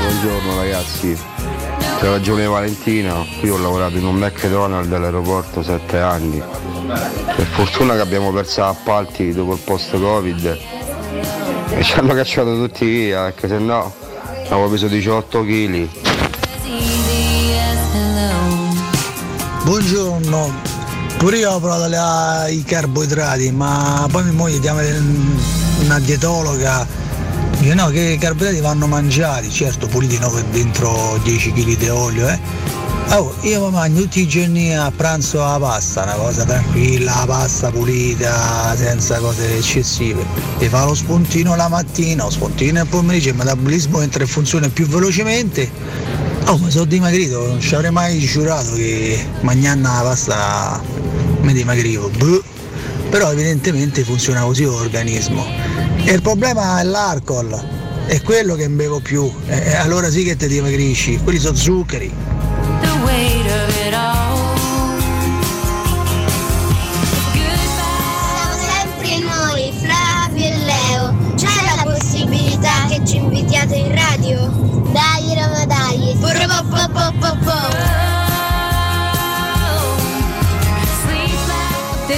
Buongiorno 0.00 0.56
ragazzi, 0.56 1.33
c'è 2.04 2.10
ragione 2.10 2.44
Valentina, 2.44 3.24
io 3.40 3.54
ho 3.54 3.58
lavorato 3.58 3.96
in 3.96 4.04
un 4.04 4.16
McDonald's 4.16 4.92
all'aeroporto 4.92 5.62
sette 5.62 6.00
anni. 6.00 6.42
Per 7.34 7.46
fortuna 7.46 7.94
che 7.94 8.00
abbiamo 8.00 8.30
perso 8.30 8.62
appalti 8.62 9.32
dopo 9.32 9.54
il 9.54 9.60
post 9.60 9.98
covid 9.98 10.58
e 11.70 11.82
ci 11.82 11.98
hanno 11.98 12.12
cacciato 12.12 12.56
tutti 12.56 12.84
via, 12.84 13.22
perché 13.22 13.48
se 13.48 13.56
no 13.56 13.90
avevo 14.50 14.68
preso 14.68 14.86
18 14.86 15.44
kg. 15.44 15.88
Buongiorno, 19.62 20.52
pure 21.16 21.38
io 21.38 21.52
ho 21.52 21.58
provato 21.58 22.50
i 22.50 22.62
carboidrati, 22.64 23.50
ma 23.50 24.06
poi 24.10 24.24
mia 24.24 24.32
moglie 24.34 24.60
chiama 24.60 24.82
una 25.80 25.98
dietologa. 26.00 27.03
Dice 27.64 27.76
no, 27.76 27.86
che 27.88 28.00
i 28.00 28.18
carboidrati 28.18 28.60
vanno 28.60 28.86
mangiati, 28.86 29.50
certo 29.50 29.86
puliti 29.86 30.18
no, 30.18 30.30
dentro 30.50 31.18
10 31.22 31.50
kg 31.54 31.76
di 31.78 31.88
olio, 31.88 32.28
eh. 32.28 32.38
Oh, 33.16 33.34
io 33.40 33.64
mi 33.64 33.70
mangio 33.70 34.02
tutti 34.02 34.20
i 34.20 34.28
giorni 34.28 34.76
a 34.76 34.92
pranzo 34.94 35.38
la 35.38 35.56
pasta, 35.58 36.02
una 36.02 36.12
cosa 36.12 36.44
tranquilla, 36.44 37.14
la 37.20 37.24
pasta 37.24 37.70
pulita, 37.70 38.76
senza 38.76 39.18
cose 39.18 39.56
eccessive. 39.56 40.22
E 40.58 40.68
fa 40.68 40.84
lo 40.84 40.94
spuntino 40.94 41.56
la 41.56 41.68
mattina, 41.68 42.24
lo 42.24 42.30
spuntino 42.30 42.72
nel 42.72 42.86
pomeriggio, 42.86 43.30
il 43.30 43.36
metabolismo 43.36 44.02
entra 44.02 44.24
in 44.24 44.28
funzione 44.28 44.68
più 44.68 44.86
velocemente 44.86 45.70
Oh, 46.48 46.58
ma 46.58 46.68
sono 46.68 46.84
dimagrito, 46.84 47.46
non 47.46 47.60
ci 47.60 47.74
avrei 47.74 47.90
mai 47.90 48.18
giurato 48.18 48.74
che 48.74 49.26
mangiando 49.40 49.88
la 49.88 50.00
pasta 50.02 50.82
mi 51.40 51.54
dimagrivo. 51.54 52.10
Boh. 52.10 52.53
Però 53.14 53.30
evidentemente 53.30 54.02
funziona 54.02 54.42
così 54.42 54.64
l'organismo. 54.64 55.46
E 56.04 56.12
il 56.14 56.20
problema 56.20 56.80
è 56.80 56.82
l'alcol, 56.82 57.56
è 58.06 58.20
quello 58.22 58.56
che 58.56 58.68
bevo 58.68 58.98
più. 58.98 59.32
E 59.46 59.56
e 59.66 59.74
allora 59.76 60.10
sì 60.10 60.24
che 60.24 60.34
ti 60.34 60.48
dimagrisci, 60.48 61.20
quelli 61.22 61.38
sono 61.38 61.54
zuccheri. 61.54 62.33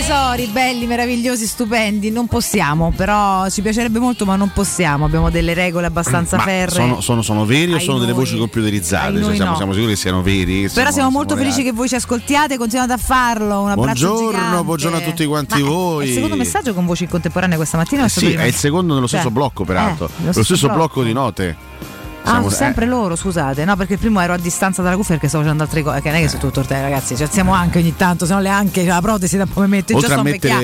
Tesori 0.06 0.46
belli, 0.52 0.86
meravigliosi, 0.86 1.48
stupendi, 1.48 2.10
non 2.12 2.28
possiamo, 2.28 2.92
però 2.94 3.48
ci 3.50 3.60
piacerebbe 3.60 3.98
molto, 3.98 4.24
ma 4.24 4.36
non 4.36 4.52
possiamo. 4.54 5.04
Abbiamo 5.04 5.30
delle 5.30 5.52
regole 5.52 5.86
abbastanza 5.86 6.36
Ma 6.36 6.44
ferree. 6.44 6.70
sono, 6.74 7.00
sono- 7.00 7.22
sono 7.22 7.44
veri 7.44 7.72
o 7.74 7.80
sono 7.80 7.98
delle 7.98 8.12
noi. 8.12 8.20
voci 8.20 8.36
computerizzate? 8.38 9.20
Cioè, 9.20 9.34
siamo, 9.34 9.50
no. 9.50 9.56
siamo 9.56 9.72
sicuri 9.72 9.90
che 9.94 9.96
siano 9.98 10.22
veri? 10.22 10.62
che 10.62 10.70
Però 10.72 10.92
siamo 10.92 11.10
molto 11.10 11.34
reali? 11.34 11.50
felici 11.50 11.68
che 11.68 11.74
voi 11.74 11.88
ci 11.88 11.96
ascoltiate, 11.96 12.56
continuate 12.56 12.92
a 12.92 12.98
farlo. 12.98 13.62
Un 13.62 13.70
abbraccio 13.70 14.06
Buongiorno, 14.06 14.40
gigante. 14.40 14.62
buongiorno 14.64 14.96
a 14.96 15.00
tutti 15.00 15.26
quanti 15.26 15.60
Ma 15.62 15.68
voi. 15.68 16.06
Il 16.06 16.14
secondo 16.14 16.36
messaggio 16.36 16.72
con 16.72 16.86
voci 16.86 17.08
contemporanee 17.08 17.56
questa 17.56 17.76
mattina? 17.76 18.06
stato 18.06 18.26
Sì, 18.26 18.32
è 18.34 18.44
il 18.44 18.54
secondo 18.54 18.94
nello 18.94 19.08
Cioè, 19.08 19.18
stesso 19.18 19.34
blocco, 19.34 19.64
peraltro. 19.64 20.06
eh, 20.06 20.26
lo 20.26 20.42
stesso, 20.44 20.66
blocco. 20.68 20.74
blocco 20.76 21.02
di 21.02 21.12
note. 21.12 21.56
Ah, 22.26 22.30
Siamo- 22.32 22.50
sempre 22.50 22.86
loro, 22.86 23.14
scusate. 23.14 23.64
No, 23.64 23.76
perché 23.76 23.92
il 23.94 23.98
primo 24.00 24.20
ero 24.20 24.32
a 24.32 24.36
distanza 24.38 24.82
dalla 24.82 24.96
cuffia 24.96 25.14
perché 25.14 25.28
stavo 25.28 25.44
facendo 25.44 25.62
altre 25.62 25.82
cose. 25.82 26.00
Che 26.00 26.08
non 26.10 26.18
è 26.18 26.22
che 26.22 26.28
sono 26.28 26.40
tutto 26.42 26.60
tempo, 26.62 26.82
ragazzi. 26.82 27.14
Ci 27.16 27.22
alziamo 27.22 27.52
anche 27.52 27.78
ogni 27.78 27.94
tanto, 27.96 28.26
se 28.26 28.32
no 28.34 28.40
le 28.40 28.48
anche 28.48 28.84
la 28.84 29.00
protesi 29.00 29.36
da 29.36 29.46
un 29.52 29.62
mi 29.62 29.68
mette. 29.68 29.92
eh, 29.92 29.96
Oltre 29.96 30.14
a 30.14 30.22
mettere 30.22 30.54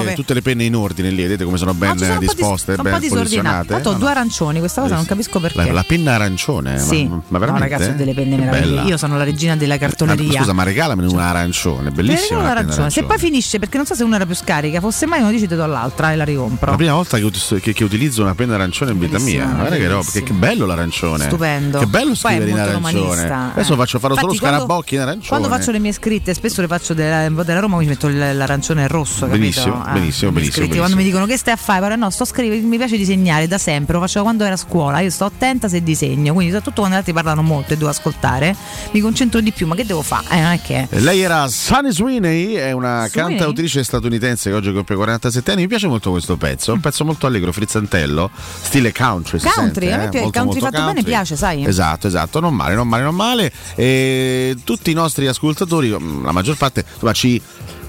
tutte, 0.00 0.14
tutte 0.14 0.34
le 0.34 0.42
penne 0.42 0.64
in 0.64 0.74
ordine 0.74 1.10
lì, 1.10 1.22
vedete 1.22 1.44
come 1.44 1.56
sono 1.56 1.72
ben 1.74 1.90
No, 1.90 1.98
sono 1.98 2.08
un 2.10 2.14
po' 2.14 2.20
dis- 2.24 2.34
disposte, 2.34 2.70
sono 2.72 2.82
ben 2.82 2.92
un 2.94 2.98
po' 2.98 3.04
disordinate. 3.04 3.28
posizionate. 3.28 3.66
Tanto 3.68 3.88
ho 3.88 3.92
No, 3.92 3.98
due 3.98 4.10
arancioni, 4.10 4.58
questa 4.58 4.80
cosa 4.82 4.94
non 4.96 5.04
capisco 5.06 5.38
perché. 5.40 5.64
La, 5.64 5.72
la 5.72 5.84
penna 5.86 6.14
arancione, 6.14 6.78
Sì. 6.78 7.06
ma, 7.06 7.20
ma 7.28 7.38
veramente? 7.38 7.66
No, 7.68 7.70
ragazzi, 7.72 7.90
ho 7.90 7.94
delle 7.96 8.14
penne 8.14 8.36
meravigliose. 8.36 8.88
Io 8.88 8.96
sono 8.96 9.16
la 9.16 9.24
regina 9.24 9.56
della 9.56 9.78
cartoleria. 9.78 10.26
Ma, 10.32 10.38
scusa, 10.38 10.52
ma 10.52 10.62
regalamene 10.64 11.12
una 11.12 11.26
arancione, 11.28 11.84
Te 11.84 11.84
ne 11.90 11.90
bellissima. 11.92 12.18
regalo 12.40 12.42
la 12.42 12.48
penna 12.48 12.60
l'arancione. 12.68 12.90
Se 12.90 13.04
poi 13.04 13.18
finisce, 13.18 13.58
perché 13.60 13.76
non 13.76 13.86
so 13.86 13.94
se 13.94 14.02
una 14.02 14.16
era 14.16 14.26
più 14.26 14.34
scarica, 14.34 14.80
fosse 14.80 15.06
mai 15.06 15.20
uno 15.20 15.30
dici 15.30 15.46
te 15.46 15.54
do 15.54 15.66
l'altra 15.66 16.12
e 16.12 16.16
la 16.16 16.24
ricompro. 16.24 16.70
La 16.72 16.76
prima 16.76 16.94
volta 16.94 17.18
che, 17.18 17.24
ut- 17.24 17.60
che- 17.60 17.72
che 17.72 17.84
utilizzo 17.84 18.22
una 18.22 18.34
penna 18.34 18.54
arancione 18.56 18.90
in 18.90 18.98
vita 18.98 19.18
mia, 19.20 19.44
guarda 19.46 19.76
che 19.76 20.32
bello 20.32 20.66
l'arancione. 20.66 20.86
Stupendo. 20.90 21.78
Che 21.78 21.86
bello 21.86 22.12
è 22.12 22.14
scrivere 22.16 22.50
in 22.50 22.58
arancione. 22.58 22.72
romanista, 22.92 23.50
Adesso 23.52 23.72
eh. 23.72 23.76
faccio 23.76 23.98
farò 23.98 24.14
solo 24.14 24.26
Infatti, 24.32 24.38
quando- 24.40 24.58
scarabocchi 24.64 24.94
in 24.94 25.00
arancione. 25.00 25.26
Quando 25.28 25.48
faccio 25.48 25.70
le 25.70 25.78
mie 25.78 25.92
scritte, 25.92 26.34
spesso 26.34 26.60
le 26.60 26.66
faccio 26.66 26.94
della, 26.94 27.28
della 27.28 27.60
Roma, 27.60 27.76
mi 27.78 27.86
metto 27.86 28.06
il- 28.06 28.16
l'arancione 28.36 28.86
rosso. 28.88 29.26
Benissimo, 29.26 29.72
capito? 29.74 29.88
Ah, 29.88 29.92
benissimo, 29.92 30.30
le 30.30 30.36
benissimo, 30.36 30.64
scritte. 30.64 30.78
Quando 30.78 30.96
mi 30.96 31.04
dicono 31.04 31.26
che 31.26 31.36
stai 31.36 31.54
a 31.54 31.56
fare, 31.56 31.80
però 31.80 31.96
no, 31.96 32.10
sto 32.10 32.24
scrivendo, 32.24 32.66
mi 32.66 32.76
piace 32.76 32.96
disegnare 32.96 33.46
da 33.48 33.58
sempre, 33.58 33.94
lo 33.94 34.00
facevo 34.00 34.24
quando 34.24 34.44
ero 34.44 34.54
a 34.54 34.56
scuola, 34.56 35.00
io 35.00 35.10
sto 35.10 35.24
attenta 35.24 35.68
se 35.68 35.82
disegno, 35.82 36.32
quindi 36.32 36.52
soprattutto 36.52 36.80
quando 36.80 36.96
gli 36.96 36.98
altri 37.00 37.12
parlano 37.12 37.42
molto 37.42 37.72
e 37.72 37.76
devo 37.76 37.90
ascoltare, 37.90 38.54
mi 38.92 39.00
concentro 39.00 39.40
di 39.40 39.52
più, 39.52 39.66
ma 39.66 39.74
che 39.74 39.84
devo 39.86 40.02
fare? 40.02 40.24
Eh, 40.30 40.40
non 40.40 40.52
è 40.52 40.60
che... 40.62 40.86
Eh, 40.90 41.00
Lei 41.00 41.20
era 41.20 41.46
Sunny 41.48 41.92
Sweeney, 41.92 42.54
è 42.54 42.72
una 42.72 43.06
Sweeney? 43.08 43.36
cantautrice 43.36 43.82
statunitense 43.84 44.50
che 44.50 44.56
oggi 44.56 44.72
compie 44.72 44.96
47 44.96 45.50
anni. 45.52 45.62
Mi 45.62 45.68
piace 45.68 45.86
molto 45.86 46.10
questo 46.10 46.36
pezzo, 46.36 46.72
un 46.72 46.80
pezzo 46.80 47.04
molto 47.04 47.26
allegro, 47.26 47.52
frizzantello, 47.52 48.30
stile 48.62 48.92
country. 48.92 49.38
Country, 49.40 49.86
sente, 49.88 49.92
a 49.92 49.96
me 49.96 50.04
eh? 50.04 50.08
pi- 50.08 50.16
il 50.16 50.22
Molto, 50.22 50.38
country 50.40 50.60
molto 50.60 50.76
fatto 50.76 50.77
country. 50.86 51.04
piace, 51.04 51.36
sai? 51.36 51.64
Esatto, 51.64 52.06
esatto, 52.06 52.40
non 52.40 52.54
male, 52.54 52.74
non 52.74 52.88
male, 52.88 53.02
non 53.02 53.14
male. 53.14 53.52
E 53.74 54.56
tutti 54.64 54.90
i 54.90 54.94
nostri 54.94 55.26
ascoltatori, 55.26 55.88
la 55.88 56.32
maggior 56.32 56.56
parte, 56.56 56.84
insomma, 56.94 57.12
ci 57.12 57.40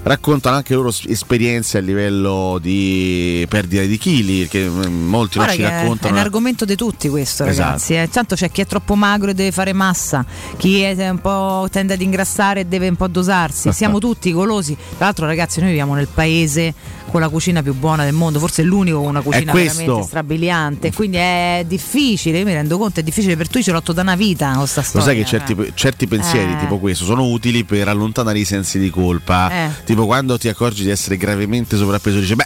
raccontano 0.02 0.56
anche 0.56 0.74
loro 0.76 0.92
s- 0.92 1.04
esperienze 1.10 1.78
a 1.78 1.82
livello 1.82 2.58
di 2.62 3.46
perdita 3.50 3.82
di 3.84 3.98
chili, 3.98 4.48
che 4.48 4.66
mm, 4.68 5.08
molti 5.08 5.38
non 5.38 5.46
Guarda 5.48 5.52
ci 5.52 5.58
che 5.58 5.68
è- 5.68 5.82
raccontano. 5.82 6.14
È 6.16 6.18
un 6.18 6.24
argomento 6.24 6.64
di 6.66 6.76
tutti 6.76 7.10
questo, 7.10 7.44
Esatto. 7.46 7.68
ragazzi. 7.68 7.96
eh. 7.96 8.10
Tanto 8.10 8.36
c'è 8.36 8.50
chi 8.50 8.62
è 8.62 8.66
troppo 8.66 8.96
magro 8.96 9.32
e 9.32 9.34
deve 9.34 9.52
fare 9.52 9.74
massa, 9.74 10.26
chi 10.58 10.82
è 10.82 11.10
un 11.10 11.20
po' 11.20 11.68
tende 11.70 11.94
ad 11.96 12.02
ingrassare 12.02 12.62
e 12.62 12.66
deve 12.66 12.88
un 12.88 12.96
po' 12.96 13.08
dosarsi. 13.08 13.72
Siamo 13.74 14.00
tutti 14.00 14.32
golosi. 14.32 14.74
Tra 14.96 15.06
l'altro, 15.06 15.26
ragazzi, 15.26 15.60
noi 15.60 15.70
viviamo 15.70 15.94
nel 15.96 16.08
paese 16.08 16.74
con 17.10 17.22
la 17.22 17.30
cucina 17.30 17.62
più 17.62 17.74
buona 17.74 18.03
del 18.03 18.14
mondo, 18.14 18.39
forse 18.39 18.62
è 18.62 18.66
l'unico 18.66 18.99
con 18.99 19.07
una 19.10 19.22
cucina 19.22 19.51
veramente 19.51 20.03
strabiliante. 20.03 20.91
Quindi 20.93 21.18
è 21.18 21.64
difficile, 21.68 22.39
io 22.39 22.45
mi 22.45 22.53
rendo 22.53 22.78
conto, 22.78 22.99
è 22.99 23.03
difficile 23.03 23.36
per 23.36 23.47
tu, 23.47 23.62
ce 23.62 23.72
l'ho 23.72 23.82
da 23.93 24.01
una 24.01 24.16
vita 24.16 24.53
con 24.55 24.68
sta 24.68 24.82
Lo 24.82 24.86
storia. 24.88 25.07
sai 25.07 25.16
che 25.18 25.26
certi, 25.26 25.55
cioè. 25.55 25.72
certi 25.74 26.07
pensieri 26.07 26.53
Eh. 26.53 26.57
tipo 26.60 26.78
questo 26.80 27.05
sono 27.05 27.26
utili 27.26 27.64
per 27.64 27.88
allontanare 27.88 28.39
i 28.39 28.45
sensi 28.45 28.78
di 28.80 28.89
colpa. 28.89 29.49
Eh. 29.51 29.70
Tipo 29.86 30.05
quando 30.05 30.38
ti 30.38 30.47
accorgi 30.47 30.84
di 30.84 30.89
essere 30.89 31.18
gravemente 31.18 31.76
sovrappeso, 31.78 32.20
dici 32.20 32.36
beh. 32.36 32.45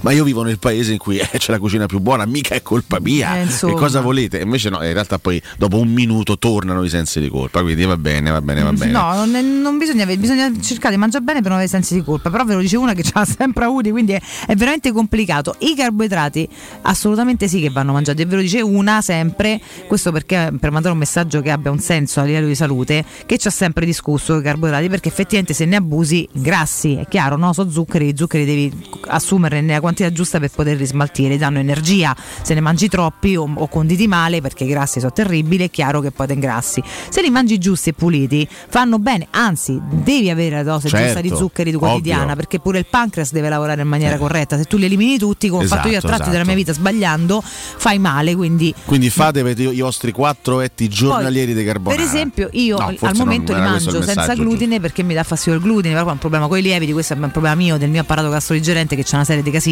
Ma 0.00 0.12
io 0.12 0.24
vivo 0.24 0.42
nel 0.42 0.58
paese 0.58 0.92
in 0.92 0.98
cui 0.98 1.18
eh, 1.18 1.28
c'è 1.38 1.52
la 1.52 1.58
cucina 1.58 1.86
più 1.86 2.00
buona, 2.00 2.24
mica 2.26 2.54
è 2.54 2.62
colpa 2.62 2.98
mia. 3.00 3.34
Eh, 3.34 3.36
che 3.38 3.42
insomma. 3.44 3.74
cosa 3.74 4.00
volete? 4.00 4.40
E 4.40 4.42
Invece 4.42 4.70
no, 4.70 4.82
in 4.84 4.92
realtà 4.92 5.18
poi 5.18 5.40
dopo 5.56 5.78
un 5.78 5.88
minuto 5.88 6.38
tornano 6.38 6.82
i 6.82 6.88
sensi 6.88 7.20
di 7.20 7.28
colpa. 7.28 7.62
Quindi 7.62 7.84
va 7.84 7.96
bene, 7.96 8.30
va 8.30 8.40
bene, 8.40 8.62
va 8.62 8.72
bene. 8.72 8.92
No, 8.92 9.14
non, 9.14 9.34
è- 9.34 9.42
non 9.42 9.78
bisogna, 9.78 10.04
bisogna 10.04 10.50
cercare 10.60 10.94
di 10.94 11.00
mangiare 11.00 11.24
bene 11.24 11.38
per 11.40 11.48
non 11.48 11.58
avere 11.58 11.70
sensi 11.70 11.94
di 11.94 12.02
colpa. 12.02 12.30
Però 12.30 12.44
ve 12.44 12.54
lo 12.54 12.60
dice 12.60 12.76
una 12.76 12.94
che 12.94 13.02
ce 13.04 13.12
l'ha 13.14 13.24
sempre 13.24 13.64
avuti, 13.64 13.90
quindi 13.90 14.12
è, 14.12 14.20
è 14.46 14.54
veramente 14.54 14.92
complicato. 14.92 15.54
I 15.58 15.74
carboidrati 15.76 16.48
assolutamente 16.82 17.48
sì 17.48 17.60
che 17.60 17.70
vanno 17.70 17.92
mangiati. 17.92 18.22
E 18.22 18.26
ve 18.26 18.36
lo 18.36 18.42
dice 18.42 18.60
una 18.60 19.00
sempre, 19.00 19.60
questo 19.86 20.12
perché 20.12 20.52
per 20.58 20.70
mandare 20.70 20.92
un 20.92 20.98
messaggio 20.98 21.40
che 21.40 21.50
abbia 21.50 21.70
un 21.70 21.78
senso 21.78 22.20
a 22.20 22.24
livello 22.24 22.46
di 22.46 22.54
salute, 22.54 23.04
che 23.26 23.38
ci 23.38 23.48
ha 23.48 23.50
sempre 23.50 23.86
discusso 23.86 24.38
i 24.38 24.42
carboidrati, 24.42 24.88
perché 24.88 25.08
effettivamente 25.08 25.54
se 25.54 25.64
ne 25.64 25.76
abusi 25.76 26.28
ingrassi, 26.32 26.94
è 26.94 27.06
chiaro, 27.08 27.36
no? 27.36 27.52
Sono 27.52 27.70
zuccheri, 27.70 28.08
i 28.08 28.14
zuccheri 28.16 28.44
devi 28.44 28.72
assumerne 29.08 29.60
quantità 29.82 30.10
giusta 30.10 30.38
per 30.40 30.50
poterli 30.50 30.86
smaltire, 30.86 31.36
danno 31.36 31.58
energia, 31.58 32.16
se 32.42 32.54
ne 32.54 32.60
mangi 32.60 32.88
troppi 32.88 33.36
o, 33.36 33.50
o 33.54 33.68
conditi 33.68 34.06
male 34.08 34.40
perché 34.40 34.64
i 34.64 34.68
grassi 34.68 34.98
sono 34.98 35.12
terribili, 35.12 35.64
è 35.64 35.70
chiaro 35.70 36.00
che 36.00 36.10
poi 36.10 36.26
te 36.26 36.32
ingrassi. 36.32 36.82
Se 37.10 37.20
li 37.20 37.28
mangi 37.28 37.58
giusti 37.58 37.90
e 37.90 37.92
puliti, 37.92 38.48
fanno 38.68 38.98
bene, 38.98 39.26
anzi, 39.30 39.78
devi 39.90 40.30
avere 40.30 40.56
la 40.56 40.62
dose 40.62 40.88
giusta 40.88 41.20
di 41.20 41.28
Certo, 41.28 41.36
zuccheri 41.36 41.72
quotidiana 41.74 42.22
ovvio. 42.22 42.36
perché 42.36 42.60
pure 42.60 42.78
il 42.78 42.86
pancreas 42.88 43.32
deve 43.32 43.48
lavorare 43.50 43.82
in 43.82 43.88
maniera 43.88 44.16
corretta. 44.16 44.56
Se 44.56 44.64
tu 44.64 44.76
li 44.78 44.84
elimini 44.86 45.18
tutti, 45.18 45.48
come 45.48 45.64
ho 45.64 45.66
fatto 45.66 45.88
io 45.88 45.94
a 45.94 45.98
Esatto, 45.98 46.06
tratti 46.14 46.30
della 46.30 46.42
esatto. 46.42 46.46
mia 46.46 46.56
vita 46.56 46.72
sbagliando, 46.72 47.42
fai 47.42 47.98
male. 47.98 48.34
Quindi 48.34 48.72
Quindi 48.84 49.10
fate 49.10 49.40
avete 49.40 49.62
i 49.64 49.80
vostri 49.80 50.12
quattro 50.12 50.60
etti 50.60 50.88
giornalieri 50.88 51.54
di 51.54 51.64
carbonara. 51.64 52.00
per 52.00 52.08
esempio, 52.10 52.48
io 52.52 52.76
No, 52.78 52.94
al 53.00 53.16
momento 53.16 53.52
li 53.52 53.60
mangio 53.60 54.02
senza 54.02 54.34
glutine 54.34 54.80
perché 54.80 55.02
mi 55.02 55.14
dà 55.14 55.22
fastidio 55.22 55.58
il 55.58 55.64
glutine, 55.64 55.94
però 55.94 56.08
è 56.08 56.12
un 56.12 56.18
problema 56.18 56.46
con 56.46 56.58
i 56.58 56.62
lieviti, 56.62 56.92
questo 56.92 57.14
è 57.14 57.16
un 57.16 57.30
problema 57.30 57.54
mio, 57.56 57.76
del 57.78 57.90
mio 57.90 58.00
apparato 58.02 58.28
gastrodigerente 58.28 58.94
che 58.96 59.02
c'è 59.04 59.14
una 59.16 59.24
serie 59.24 59.42
di 59.42 59.50
casini 59.50 59.71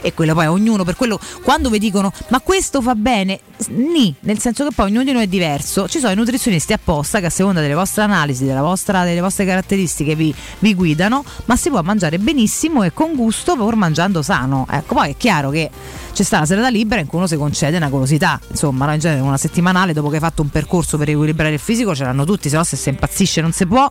e 0.00 0.14
quello 0.14 0.34
poi 0.34 0.46
ognuno 0.46 0.84
per 0.84 0.96
quello 0.96 1.18
quando 1.42 1.70
vi 1.70 1.78
dicono 1.78 2.12
"Ma 2.28 2.40
questo 2.40 2.80
fa 2.80 2.94
bene?" 2.94 3.40
Ni, 3.68 4.14
nel 4.20 4.38
senso 4.38 4.66
che 4.66 4.74
poi 4.74 4.86
ognuno 4.90 5.04
di 5.04 5.12
noi 5.12 5.24
è 5.24 5.26
diverso. 5.26 5.88
Ci 5.88 5.98
sono 5.98 6.12
i 6.12 6.16
nutrizionisti 6.16 6.72
apposta 6.72 7.20
che 7.20 7.26
a 7.26 7.30
seconda 7.30 7.60
delle 7.60 7.74
vostre 7.74 8.02
analisi, 8.02 8.46
vostra- 8.46 9.04
delle 9.04 9.20
vostre 9.20 9.44
caratteristiche 9.44 10.14
vi, 10.14 10.34
vi 10.58 10.74
guidano, 10.74 11.24
ma 11.46 11.56
si 11.56 11.70
può 11.70 11.80
mangiare 11.82 12.18
benissimo 12.18 12.82
e 12.82 12.92
con 12.92 13.14
gusto 13.14 13.56
pur 13.56 13.76
mangiando 13.76 14.22
sano. 14.22 14.66
Ecco, 14.70 14.94
poi 14.94 15.10
è 15.10 15.16
chiaro 15.16 15.50
che 15.50 15.70
c'è 16.12 16.22
sta 16.22 16.40
la 16.40 16.46
serata 16.46 16.68
libera 16.68 17.00
in 17.00 17.06
cui 17.06 17.18
uno 17.18 17.26
si 17.26 17.36
concede 17.36 17.76
una 17.76 17.88
golosità, 17.88 18.40
insomma, 18.50 18.92
in 18.92 19.00
genere 19.00 19.20
una 19.20 19.36
settimanale 19.36 19.92
dopo 19.92 20.08
che 20.08 20.16
hai 20.16 20.20
fatto 20.20 20.42
un 20.42 20.48
percorso 20.48 20.98
per 20.98 21.08
equilibrare 21.08 21.54
il 21.54 21.58
fisico 21.58 21.94
ce 21.94 22.04
l'hanno 22.04 22.24
tutti, 22.24 22.48
se 22.48 22.56
no 22.56 22.64
se 22.64 22.76
si 22.76 22.88
impazzisce 22.88 23.40
non 23.40 23.52
si 23.52 23.66
può. 23.66 23.88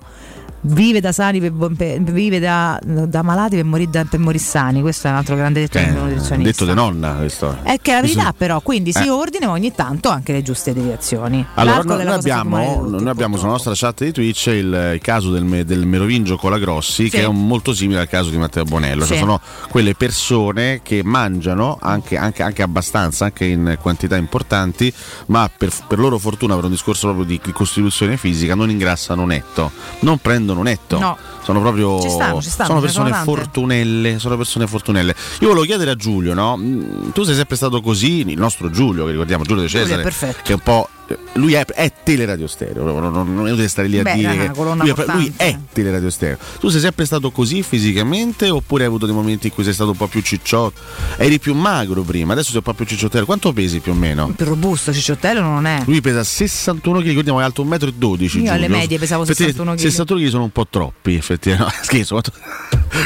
Vive 0.65 1.01
da 1.01 1.11
sani 1.11 1.41
per, 1.41 1.51
per- 1.75 1.99
vive 2.01 2.39
da, 2.39 2.79
da 2.81 3.21
malati 3.21 3.55
per 3.57 3.65
morire, 3.65 4.07
morire 4.17 4.41
sani, 4.41 4.79
questo 4.79 5.07
è 5.07 5.09
un 5.09 5.17
altro 5.17 5.35
grande 5.35 5.59
detto 5.59 5.77
Eh, 5.77 6.37
detto 6.37 6.65
di 6.65 6.73
nonna 6.73 7.15
questo. 7.15 7.57
È 7.63 7.79
che 7.81 7.91
è 7.91 7.95
la 7.95 7.99
verità, 8.01 8.19
Bisogna- 8.21 8.33
però, 8.37 8.61
quindi 8.61 8.93
si 8.93 9.03
Eh. 9.03 9.09
ordina 9.09 9.49
ogni 9.49 9.73
tanto 9.73 10.07
anche 10.07 10.31
le 10.31 10.41
giuste 10.41 10.73
deviazioni. 10.73 11.45
Allora, 11.55 11.75
L'alcol 11.75 12.03
noi, 12.05 12.13
abbiamo, 12.13 12.81
tutti. 12.81 13.03
noi 13.03 13.11
abbiamo 13.11 13.35
sulla 13.35 13.51
nostra 13.51 13.73
chat 13.75 14.05
di 14.05 14.11
Twitch 14.13 14.45
il, 14.47 14.91
il 14.93 14.99
caso 15.01 15.31
del, 15.31 15.65
del 15.65 15.85
Merovingio 15.85 16.37
Colagrossi, 16.37 17.09
che 17.09 17.19
è 17.21 17.25
un- 17.25 17.45
molto 17.45 17.73
simile 17.73 17.99
al 17.99 18.07
caso 18.07 18.29
di 18.29 18.37
Matteo 18.37 18.63
Bonello. 18.63 19.05
Cioè 19.05 19.17
Sì. 19.17 19.19
sono 19.21 19.41
quelle 19.69 19.95
persone 19.95 20.79
che 20.81 21.01
mangiano 21.03 21.77
anche, 21.81 22.15
anche- 22.15 22.41
anche 22.41 22.61
abbastanza, 22.61 23.25
anche 23.25 23.43
in 23.43 23.77
quantità 23.81 24.15
importanti, 24.15 24.93
ma 25.25 25.49
per, 25.55 25.71
per 25.89 25.99
loro 25.99 26.17
fortuna, 26.17 26.55
per 26.55 26.63
un 26.63 26.69
discorso 26.71 27.07
proprio 27.13 27.25
di 27.25 27.51
costituzione 27.51 28.15
fisica, 28.15 28.55
non 28.55 28.69
ingrassano 28.69 29.25
netto, 29.25 29.69
non 29.99 30.19
prendono 30.19 30.51
netto. 30.61 30.99
No. 30.99 31.17
Sono 31.41 31.59
proprio 31.59 31.99
Ci 32.01 32.09
stanno, 32.09 32.41
ci 32.41 32.49
stanno, 32.49 32.69
sono 32.69 32.81
persone 32.81 33.11
sono 33.11 33.23
fortunelle. 33.23 34.19
Sono 34.19 34.37
persone 34.37 34.67
fortunelle. 34.67 35.15
Io 35.39 35.47
volevo 35.47 35.65
chiedere 35.65 35.91
a 35.91 35.95
Giulio, 35.95 36.33
no? 36.33 36.55
Mm, 36.57 37.09
Tu 37.11 37.23
sei 37.23 37.35
sempre 37.35 37.55
stato 37.55 37.81
così, 37.81 38.19
il 38.29 38.37
nostro 38.37 38.69
Giulio, 38.69 39.05
che 39.05 39.11
ricordiamo 39.11 39.43
Giulio 39.43 39.63
De 39.63 39.67
Giulio 39.67 39.85
Cesare, 39.85 40.03
perfetto. 40.03 40.39
che 40.43 40.51
è 40.51 40.55
un 40.55 40.61
po'. 40.61 40.87
Lui 41.33 41.53
è, 41.53 41.65
è 41.65 41.91
teleradio 42.03 42.47
stereo, 42.47 42.83
non, 42.83 43.11
non, 43.11 43.35
non 43.35 43.47
è 43.47 43.51
utile 43.51 43.67
stare 43.67 43.87
lì 43.87 43.99
a 43.99 44.03
Beh, 44.03 44.13
dire 44.13 44.37
che 44.37 44.51
lui 44.55 44.89
è, 44.89 45.05
lui 45.07 45.33
è 45.35 45.57
teleradio 45.71 46.09
stereo. 46.09 46.37
Tu 46.59 46.69
sei 46.69 46.79
sempre 46.79 47.05
stato 47.05 47.31
così 47.31 47.61
fisicamente 47.61 48.49
oppure 48.49 48.83
hai 48.83 48.89
avuto 48.89 49.05
dei 49.05 49.13
momenti 49.13 49.47
in 49.47 49.53
cui 49.53 49.63
sei 49.63 49.73
stato 49.73 49.91
un 49.91 49.97
po' 49.97 50.07
più 50.07 50.21
cicciotto? 50.21 50.79
Eri 51.17 51.39
più 51.39 51.53
magro 51.55 52.03
prima, 52.03 52.33
adesso 52.33 52.49
sei 52.49 52.57
un 52.57 52.63
po' 52.63 52.73
più 52.73 52.85
cicciottello. 52.85 53.25
Quanto 53.25 53.51
pesi 53.51 53.79
più 53.79 53.91
o 53.91 53.95
meno? 53.95 54.31
Più 54.33 54.45
robusto, 54.45 54.93
cicciottello 54.93 55.41
non 55.41 55.65
è. 55.65 55.83
Lui 55.85 55.99
pesa 55.99 56.23
61 56.23 56.99
kg, 56.99 57.05
ricordiamo 57.05 57.41
è 57.41 57.43
alto 57.43 57.65
1,12 57.65 58.39
m. 58.39 58.43
Io 58.43 58.51
alle 58.51 58.67
medie 58.69 58.97
pesavo 58.97 59.25
61 59.25 59.73
kg. 59.73 59.79
61 59.79 60.19
kg 60.19 60.27
sono 60.27 60.43
un 60.43 60.51
po' 60.51 60.67
troppi, 60.69 61.15
effettivamente. 61.15 61.75
No, 61.75 61.79
scherzo, 61.83 62.13
quanto, 62.13 62.31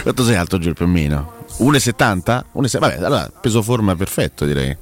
quanto 0.03 0.23
sei 0.23 0.35
alto 0.35 0.57
Giulio 0.57 0.73
più 0.75 0.85
o 0.85 0.89
meno? 0.89 1.33
1,70? 1.59 2.43
1,70? 2.55 2.79
Vabbè, 2.79 2.97
allora 3.03 3.31
peso 3.41 3.61
forma 3.61 3.95
perfetto 3.95 4.45
direi. 4.45 4.75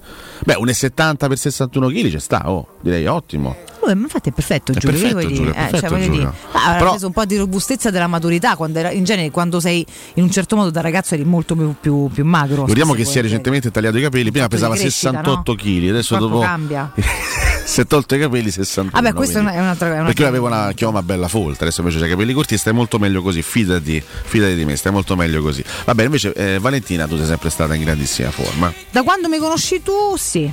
Beh, 0.46 0.58
1,70 0.58 1.28
per 1.28 1.38
61 1.38 1.88
kg 1.88 2.10
ci 2.10 2.20
sta, 2.20 2.52
oh, 2.52 2.68
direi 2.82 3.08
ottimo. 3.08 3.56
Ma 3.84 3.92
infatti 3.92 4.30
è 4.30 4.32
perfetto 4.32 4.72
È 4.72 4.76
Giulio, 4.76 5.00
perfetto, 5.00 5.34
Giulio, 5.34 5.52
è 5.52 5.56
perfetto, 5.56 5.80
cioè, 5.80 5.90
voglio 5.90 6.04
Giulio. 6.06 6.20
dire, 6.20 6.34
ah, 6.52 6.74
Però- 6.74 6.90
preso 6.92 7.08
un 7.08 7.14
po' 7.14 7.26
di 7.26 7.38
robustezza 7.38 7.90
della 7.92 8.08
maturità, 8.08 8.56
quando 8.56 8.80
era, 8.80 8.92
in 8.92 9.04
genere 9.04 9.30
quando 9.32 9.60
sei 9.60 9.86
in 10.16 10.24
un 10.24 10.32
certo 10.32 10.56
modo 10.56 10.70
da 10.72 10.82
ragazzo 10.82 11.14
eri 11.14 11.24
molto 11.24 11.56
più, 11.56 11.76
più, 11.80 12.10
più 12.12 12.26
magro. 12.26 12.68
Spesso 12.68 12.94
che 12.94 13.06
si 13.06 13.20
è 13.20 13.22
recentemente 13.22 13.72
tagliato 13.72 13.98
i 13.98 14.02
capelli, 14.02 14.32
prima 14.32 14.48
di 14.48 14.52
pesava 14.54 14.76
crescita, 14.76 15.12
68 15.12 15.52
no? 15.52 15.58
kg, 15.58 15.90
adesso 15.90 16.14
Il 16.14 16.20
corpo 16.20 16.36
dopo 16.36 16.46
cambia. 16.46 16.92
si 17.66 17.82
è 17.82 17.88
tolto 17.88 18.16
i 18.16 18.20
capelli 18.20 18.52
61. 18.52 18.90
Vabbè, 18.94 19.14
questo 19.14 19.40
quindi- 19.40 19.56
è 19.58 19.60
un'altra 19.60 19.88
un'altra- 19.88 20.06
Perché 20.06 20.22
io 20.22 20.28
avevo 20.28 20.46
una 20.48 20.72
chioma 20.74 21.02
bella 21.02 21.28
folta, 21.28 21.64
adesso 21.64 21.82
invece 21.82 22.00
c'hai 22.00 22.08
i 22.08 22.12
capelli 22.12 22.34
corti 22.34 22.58
stai 22.58 22.74
molto 22.74 23.00
meglio 23.00 23.22
così, 23.22 23.42
fidati, 23.42 24.02
fidati 24.02 24.56
di 24.56 24.66
me, 24.66 24.76
stai 24.76 24.92
molto 24.92 25.16
meglio 25.16 25.42
così. 25.42 25.64
Va 25.86 25.94
bene, 25.94 26.06
invece 26.08 26.32
eh, 26.34 26.60
Valentina 26.60 27.08
tu 27.08 27.18
sei 27.18 27.26
sempre 27.26 27.50
stata 27.50 27.74
in 27.74 27.84
grandissima 27.84 28.30
forma. 28.32 28.72
Da 28.92 29.02
quando 29.04 29.28
mi 29.28 29.38
conosci 29.40 29.82
tu, 29.84 30.16
sì. 30.18 30.50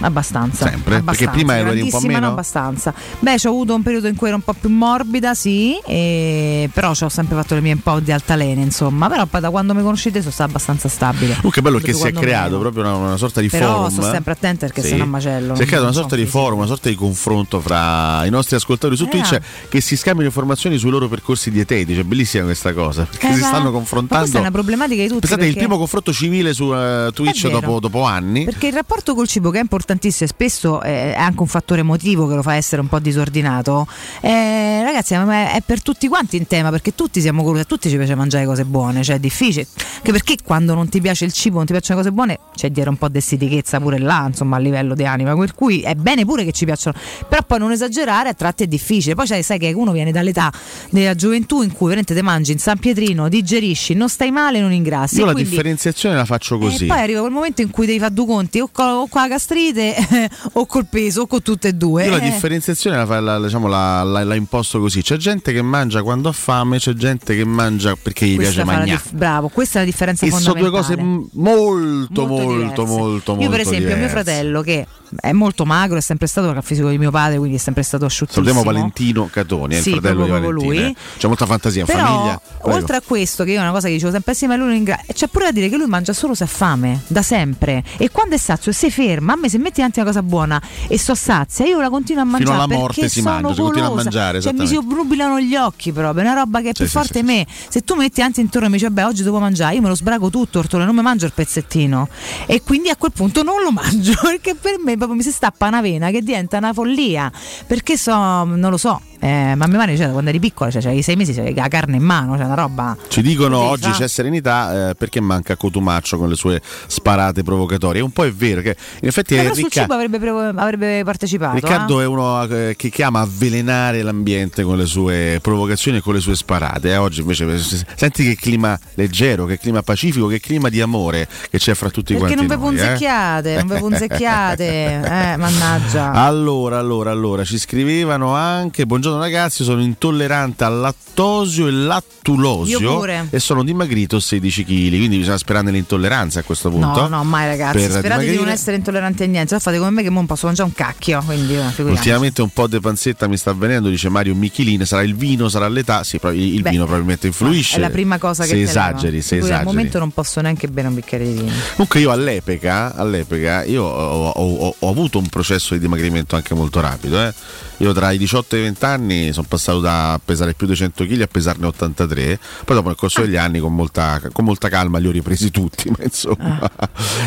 Abbastanza. 0.00 0.68
Sempre? 0.68 0.96
abbastanza, 0.96 1.10
Perché 1.24 1.28
prima 1.30 1.56
eri 1.56 1.80
un 1.80 1.90
po' 1.90 2.00
meno? 2.00 2.20
no, 2.20 2.26
abbastanza. 2.28 2.92
Beh, 3.18 3.36
ho 3.44 3.48
avuto 3.48 3.74
un 3.74 3.82
periodo 3.82 4.08
in 4.08 4.14
cui 4.16 4.28
ero 4.28 4.36
un 4.36 4.42
po' 4.42 4.54
più 4.58 4.68
morbida, 4.68 5.34
sì, 5.34 5.78
e- 5.86 6.68
però 6.72 6.90
ho 6.90 7.08
sempre 7.08 7.36
fatto 7.36 7.54
le 7.54 7.60
mie 7.60 7.72
un 7.72 7.80
po' 7.82 8.00
di 8.00 8.12
altalene, 8.12 8.62
insomma. 8.62 9.08
Però 9.08 9.26
poi 9.26 9.40
da 9.40 9.50
quando 9.50 9.74
mi 9.74 9.82
conoscete 9.82 10.20
sono 10.20 10.32
stata 10.32 10.50
abbastanza 10.50 10.88
stabile. 10.88 11.34
Comunque 11.36 11.60
è 11.60 11.64
bello 11.64 11.78
che 11.78 11.92
si 11.92 12.06
è 12.06 12.12
creato 12.12 12.50
meno. 12.50 12.58
proprio 12.60 12.82
una, 12.84 12.94
una 12.94 13.16
sorta 13.16 13.40
di 13.40 13.48
Però 13.48 13.74
forum. 13.74 13.88
sto 13.90 14.02
sempre 14.02 14.32
attenta 14.32 14.66
perché 14.66 14.82
se 14.82 14.96
no 14.96 15.06
macello, 15.06 15.54
Si 15.54 15.62
è 15.62 15.66
creato 15.66 15.84
una 15.84 15.92
sorta 15.94 16.16
di 16.16 16.26
forum, 16.26 16.58
una 16.58 16.66
sorta 16.66 16.88
di 16.88 16.94
confronto 16.94 17.60
fra 17.60 18.24
i 18.24 18.30
nostri 18.30 18.56
ascoltatori 18.56 18.96
su 18.96 19.04
Eh, 19.04 19.08
Twitch 19.08 19.40
che 19.68 19.80
si 19.80 19.96
scambiano 19.96 20.28
informazioni 20.28 20.76
sui 20.78 20.90
loro 20.90 21.08
percorsi 21.08 21.50
dietetici. 21.50 22.00
È 22.00 22.04
bellissima 22.04 22.44
questa 22.44 22.72
cosa. 22.72 23.06
Perché 23.08 23.28
Eh, 23.28 23.34
si 23.34 23.42
stanno 23.42 23.70
confrontando. 23.70 24.18
questa 24.20 24.38
è 24.38 24.40
una 24.40 24.50
problematica 24.50 25.02
di 25.02 25.08
tutti. 25.08 25.20
Pensate, 25.20 25.42
è 25.42 25.46
il 25.46 25.52
perché- 25.52 25.66
primo 25.66 25.78
confronto 25.78 26.12
civile 26.12 26.52
su 26.52 26.72
eh, 26.74 27.10
Twitch 27.14 27.48
dopo, 27.50 27.80
dopo 27.80 28.04
anni. 28.04 28.44
Perché 28.44 28.66
il 28.68 28.72
rapporto 28.72 29.14
col 29.14 29.26
cibo, 29.28 29.50
che 29.50 29.58
è 29.58 29.60
importantissimo 29.86 30.28
e 30.28 30.32
spesso 30.32 30.82
eh, 30.82 31.14
è 31.14 31.18
anche 31.18 31.40
un 31.40 31.46
fattore 31.46 31.80
emotivo 31.80 32.26
che 32.26 32.34
lo 32.34 32.42
fa 32.42 32.54
essere 32.54 32.80
un 32.80 32.88
po' 32.88 32.98
disordinato, 32.98 33.86
eh, 34.20 34.82
ragazzi, 34.82 35.14
è, 35.14 35.62
per 35.64 35.80
tutti 35.82 36.08
quanti 36.08 36.36
in 36.36 36.46
tema, 36.46 36.70
perché 36.70 36.94
tutti 36.94 37.20
siamo 37.20 37.42
golosi, 37.42 37.62
a 37.62 37.64
tutti 37.64 37.88
ci 37.88 37.96
piace 37.96 38.14
mangiare 38.16 38.44
cose 38.44 38.64
buone, 38.64 39.02
cioè 39.04 39.16
è 39.16 39.18
difficile. 39.20 39.66
Anche 39.96 40.10
perché 40.12 40.36
quando 40.42 40.74
non 40.74 40.88
ti 40.88 41.00
piace 41.00 41.24
il 41.24 41.32
cibo, 41.32 41.56
non 41.56 41.66
ti 41.66 41.72
piacciono 41.72 42.00
cose 42.00 42.12
buone, 42.12 42.38
c'è 42.54 42.70
dietro 42.70 42.90
un 42.90 42.98
po' 42.98 43.08
di 43.08 43.20
stitichezza 43.20 43.78
pure 43.80 43.98
là, 43.98 44.24
insomma, 44.26 44.56
a 44.56 44.58
livello 44.58 44.94
di 44.94 45.04
anima. 45.04 45.36
Per 45.36 45.54
cui 45.54 45.82
è 45.82 45.94
bene 45.94 46.24
pure 46.24 46.44
che 46.44 46.52
ci 46.52 46.64
piacciono, 46.64 46.98
però 47.28 47.42
poi 47.46 47.58
non 47.60 47.70
esagerare, 47.70 48.30
a 48.30 48.34
tratti 48.34 48.64
è 48.64 48.66
difficile. 48.66 49.14
Poi 49.14 49.26
sai, 49.26 49.42
sai 49.42 49.58
che 49.58 49.72
uno 49.72 49.92
viene 49.92 50.10
dall'età 50.10 50.52
della 50.90 51.14
gioventù 51.14 51.62
in 51.62 51.72
cui 51.72 51.86
veramente 51.86 52.14
te 52.14 52.22
mangi 52.22 52.52
in 52.52 52.58
San 52.58 52.78
Pietrino, 52.78 53.28
digerisci, 53.28 53.94
non 53.94 54.08
stai 54.08 54.30
male, 54.30 54.60
non 54.60 54.72
ingrassi. 54.72 55.18
Io 55.18 55.26
la 55.26 55.32
quindi- 55.32 55.50
differenziazione 55.50 56.16
la 56.16 56.24
faccio 56.24 56.58
così. 56.58 56.84
e 56.84 56.86
poi 56.88 56.98
arriva 56.98 57.20
quel 57.20 57.32
momento 57.32 57.62
in 57.62 57.70
cui 57.70 57.86
devi 57.86 57.98
fare 57.98 58.12
due 58.12 58.26
conti 58.26 58.60
o 58.60 58.68
con, 58.72 58.86
o 58.86 59.06
con 59.08 59.20
la 59.20 59.28
gastrite 59.28 59.75
o 60.54 60.66
col 60.66 60.86
peso 60.86 61.22
o 61.22 61.26
con 61.26 61.42
tutte 61.42 61.68
e 61.68 61.72
due. 61.72 62.04
Io 62.04 62.10
la 62.10 62.18
Eh, 62.18 62.30
differenziazione 62.30 62.96
la, 63.04 63.20
la- 63.20 63.40
diciamo, 63.40 63.66
la, 63.68 64.02
la- 64.02 64.34
imposto 64.34 64.78
così. 64.80 65.02
C'è 65.02 65.16
gente 65.16 65.52
che 65.52 65.62
mangia 65.62 66.02
quando 66.02 66.28
ha 66.28 66.32
fame, 66.32 66.78
c'è 66.78 66.92
gente 66.92 67.34
che 67.36 67.44
mangia 67.44 67.96
perché 68.00 68.26
gli 68.26 68.34
questa 68.36 68.62
piace 68.62 68.76
mangiare. 68.78 69.00
dif- 69.02 69.14
bravo, 69.14 69.48
questa 69.48 69.78
è 69.78 69.82
la 69.82 69.86
differenza 69.90 70.26
E 70.26 70.30
sono 70.30 70.54
due 70.58 70.70
cose 70.70 70.96
molto, 70.96 72.26
molto, 72.26 72.26
diverse. 72.26 72.84
molto, 72.84 72.84
molto, 72.86 73.36
Io 73.42 73.50
per 73.50 73.60
esempio 73.60 73.78
diverse. 73.86 74.00
mio 74.00 74.08
fratello 74.08 74.62
che 74.62 74.86
è 75.20 75.32
molto 75.32 75.64
magro, 75.64 75.96
è 75.98 76.00
sempre 76.00 76.26
stato 76.26 76.48
il 76.50 76.58
fisico 76.62 76.88
di 76.88 76.98
mio 76.98 77.10
padre, 77.10 77.38
quindi 77.38 77.56
è 77.56 77.60
sempre 77.60 77.82
stato 77.82 78.04
asciuttissimo. 78.04 78.44
Salutiamo 78.46 78.72
Valentino 78.72 79.28
Catoni, 79.30 79.74
è 79.76 79.80
Sì, 79.80 79.90
il 79.90 79.98
fratello 80.00 80.24
di 80.24 80.30
proprio 80.30 80.50
Valentina. 80.50 80.82
lui. 80.84 80.90
eh. 80.90 80.96
C'è 81.18 81.26
molta 81.28 81.46
fantasia 81.46 81.80
in 81.82 81.86
Però, 81.86 82.04
famiglia. 82.04 82.40
Prego. 82.60 82.76
oltre 82.76 82.96
a 82.96 83.00
questo, 83.04 83.44
che 83.44 83.52
io 83.52 83.58
è 83.58 83.62
una 83.62 83.70
cosa 83.72 83.86
che 83.88 83.94
dicevo 83.94 84.12
sempre 84.12 84.32
assieme 84.32 84.54
a 84.54 84.56
lui, 84.56 84.70
ringra- 84.72 85.00
c'è 85.12 85.26
pure 85.28 85.44
da 85.46 85.52
dire 85.52 85.68
che 85.68 85.76
lui 85.76 85.86
mangia 85.86 86.12
solo 86.12 86.34
se 86.34 86.44
ha 86.44 86.48
fame, 86.48 87.02
da 87.06 87.22
sempre. 87.22 87.82
E 87.98 88.10
quando 88.10 88.34
è 88.34 88.38
sazio, 88.38 88.72
si 88.72 88.90
ferma. 88.90 89.32
A 89.34 89.36
me 89.36 89.48
se 89.48 89.58
metti 89.58 89.76
davanti 89.76 90.00
una 90.00 90.08
cosa 90.08 90.22
buona 90.22 90.60
e 90.88 90.98
sto 90.98 91.14
sazia, 91.14 91.64
io 91.66 91.80
la 91.80 91.88
continuo 91.90 92.22
a 92.22 92.24
Fino 92.24 92.36
mangiare. 92.38 92.56
alla 92.56 92.66
morte 92.78 93.08
si 93.08 93.22
mangia, 93.22 93.54
si 93.54 93.60
continua 93.60 93.88
a 93.88 93.94
mangiare, 93.94 94.40
Cioè, 94.40 94.52
mi 94.52 94.66
si 94.66 94.76
obnubilano 94.76 95.40
gli 95.40 95.54
occhi 95.56 95.92
proprio, 95.92 96.22
è 96.22 96.26
una 96.26 96.34
roba 96.40 96.60
che 96.60 96.70
è 96.70 96.72
Sì, 96.74 96.82
più 96.82 96.86
sì, 96.86 96.92
forte 96.92 97.18
sì, 97.20 97.24
me. 97.24 97.46
Se 97.68 97.82
tu 97.82 97.94
metti 97.94 98.14
davanti 98.16 98.40
intorno 98.40 98.66
e 98.66 98.70
mi 98.70 98.78
dici, 98.78 98.90
beh, 98.90 99.04
oggi 99.04 99.22
devo 99.22 99.38
mangiare, 99.38 99.74
io 99.74 99.80
me 99.82 99.88
lo 99.88 99.94
sbrago 99.94 100.30
tutto, 100.30 100.58
Ortone, 100.58 100.84
non 100.84 100.94
mi 100.94 101.02
mangio 101.02 101.26
il 101.26 101.32
pezzettino. 101.32 102.08
E 102.46 102.62
quindi 102.62 102.88
a 102.88 102.96
quel 102.96 103.12
punto 103.12 103.42
non 103.42 103.62
lo 103.62 103.70
mangio, 103.70 104.14
perché 104.22 104.54
per 104.54 104.76
me 104.82 104.95
proprio 104.96 105.16
mi 105.16 105.22
si 105.22 105.30
stappa 105.30 105.68
una 105.68 105.80
vena 105.80 106.10
che 106.10 106.22
diventa 106.22 106.58
una 106.58 106.72
follia. 106.72 107.30
Perché 107.66 107.96
so, 107.96 108.12
non 108.44 108.70
lo 108.70 108.76
so. 108.76 109.00
Eh, 109.20 109.54
ma 109.56 109.66
mia 109.66 109.78
madre 109.78 109.96
cioè, 109.96 110.10
quando 110.10 110.30
eri 110.30 110.38
piccola, 110.38 110.70
cioè, 110.70 110.82
c'avevi 110.82 111.02
sei 111.02 111.16
mesi, 111.16 111.32
c'avevi 111.32 111.54
la 111.54 111.68
carne 111.68 111.96
in 111.96 112.02
mano, 112.02 112.36
cioè 112.36 112.44
una 112.46 112.54
roba. 112.54 112.96
Ci 113.08 113.22
dicono 113.22 113.58
oggi 113.58 113.90
fa. 113.90 113.96
c'è 113.96 114.08
serenità 114.08 114.90
eh, 114.90 114.94
perché 114.94 115.20
manca 115.20 115.56
Cotumaccio 115.56 116.18
con 116.18 116.28
le 116.28 116.34
sue 116.36 116.60
sparate 116.86 117.42
provocatorie. 117.42 118.00
Un 118.02 118.10
po' 118.10 118.24
è 118.24 118.32
vero 118.32 118.60
che 118.60 118.76
in 119.00 119.08
effetti 119.08 119.34
Ma 119.34 119.42
è 119.42 119.52
Ricca- 119.52 119.80
cibo 119.82 119.94
avrebbe, 119.94 120.18
prevo- 120.18 120.48
avrebbe 120.48 121.02
partecipato. 121.04 121.54
Riccardo 121.54 122.00
eh? 122.00 122.04
è 122.04 122.06
uno 122.06 122.42
eh, 122.44 122.74
che 122.76 122.90
chiama 122.90 123.20
a 123.20 123.22
avvelenare 123.22 124.02
l'ambiente 124.02 124.62
con 124.62 124.76
le 124.76 124.86
sue 124.86 125.38
provocazioni 125.40 125.98
e 125.98 126.00
con 126.00 126.14
le 126.14 126.20
sue 126.20 126.34
sparate. 126.36 126.90
eh. 126.90 126.96
Oggi 126.96 127.20
invece 127.20 127.44
eh, 127.52 127.58
senti 127.96 128.24
che 128.24 128.36
clima 128.36 128.78
leggero, 128.94 129.46
che 129.46 129.58
clima 129.58 129.82
pacifico, 129.82 130.26
che 130.26 130.40
clima 130.40 130.68
di 130.68 130.80
amore 130.80 131.26
che 131.50 131.58
c'è 131.58 131.74
fra 131.74 131.88
tutti 131.90 132.14
Perché 132.14 132.34
non 132.34 132.46
quanti 132.46 132.62
ve 132.64 132.70
noi. 132.70 132.74
eh. 132.76 132.78
punzecchiate, 132.86 133.54
non 133.56 133.66
ve 133.66 133.78
punzecchiate, 133.78 134.64
eh, 135.32 135.36
mannaggia. 135.36 136.10
Allora, 136.12 136.78
allora, 136.78 137.10
allora, 137.10 137.44
ci 137.44 137.58
scrivevano 137.58 138.34
anche 138.34 138.84
Buongiorno 138.86 139.04
ragazzi, 139.14 139.62
sono 139.64 139.80
intollerante 139.80 140.64
al 140.64 140.78
lattosio 140.80 141.66
e 141.66 141.70
lattulosio 141.70 143.04
e 143.30 143.38
sono 143.38 143.62
dimagrito 143.64 144.18
16 144.20 144.64
kg, 144.64 144.88
quindi 144.90 145.18
bisogna 145.18 145.38
sperare 145.38 145.64
nell'intolleranza 145.66 146.40
a 146.40 146.42
questo 146.42 146.70
punto. 146.70 147.02
No, 147.02 147.08
no, 147.08 147.24
mai 147.24 147.46
ragazzi. 147.46 147.78
Per 147.78 147.90
Sperate 147.90 148.08
di 148.08 148.10
non 148.14 148.30
dimagrire. 148.32 148.52
essere 148.52 148.76
intolleranti 148.76 149.22
a 149.22 149.26
niente. 149.26 149.58
Fate 149.58 149.78
come 149.78 149.90
me 149.90 150.02
che 150.02 150.10
non 150.10 150.26
posso 150.26 150.46
mangiare 150.46 150.68
un 150.68 150.74
cacchio. 150.74 151.22
Quindi, 151.24 151.54
eh. 151.54 151.82
Ultimamente 151.82 152.42
un 152.42 152.50
po' 152.50 152.66
di 152.66 152.80
panzetta 152.80 153.26
mi 153.28 153.36
sta 153.36 153.50
avvenendo, 153.50 153.88
dice 153.88 154.08
Mario 154.08 154.34
Michelin, 154.34 154.84
sarà 154.84 155.02
il 155.02 155.14
vino, 155.14 155.48
sarà 155.48 155.68
l'età, 155.68 156.02
sì, 156.04 156.18
il 156.32 156.62
Beh, 156.62 156.70
vino 156.70 156.84
probabilmente 156.84 157.26
influisce. 157.28 157.76
È 157.76 157.80
la 157.80 157.90
prima 157.90 158.18
cosa 158.18 158.42
che 158.44 158.50
se 158.50 158.60
esageri, 158.62 159.22
se 159.22 159.36
Pure 159.38 159.48
Al 159.48 159.54
esageri. 159.60 159.64
momento 159.76 159.98
non 159.98 160.10
posso 160.10 160.40
neanche 160.40 160.68
bere 160.68 160.88
un 160.88 160.94
bicchiere 160.94 161.24
di 161.24 161.32
vino. 161.32 161.52
Comunque 161.72 162.00
io 162.00 162.10
all'epoca, 162.10 162.94
all'epoca 162.94 163.64
io 163.64 163.82
ho, 163.84 164.30
ho- 164.30 164.56
ho- 164.66 164.74
ho 164.78 164.90
avuto 164.90 165.18
un 165.18 165.28
processo 165.28 165.74
di 165.74 165.80
dimagrimento 165.80 166.36
anche 166.36 166.54
molto 166.54 166.80
rapido. 166.80 167.20
eh. 167.22 167.32
Io 167.78 167.92
tra 167.92 168.10
i 168.10 168.16
18 168.18 168.56
e 168.56 168.58
i 168.60 168.62
20 168.62 168.84
anni 168.86 168.95
sono 169.32 169.46
passato 169.48 169.80
da 169.80 170.18
pesare 170.24 170.54
più 170.54 170.66
di 170.66 170.74
100 170.74 171.04
kg 171.04 171.20
a 171.22 171.26
pesarne 171.26 171.66
83, 171.66 172.38
poi 172.64 172.76
dopo 172.76 172.88
nel 172.88 172.96
corso 172.96 173.20
degli 173.20 173.36
anni 173.36 173.58
con 173.60 173.74
molta, 173.74 174.20
con 174.32 174.44
molta 174.44 174.68
calma 174.68 174.98
li 174.98 175.08
ho 175.08 175.10
ripresi 175.10 175.50
tutti, 175.50 175.88
ma 175.96 175.98
insomma 176.02 176.70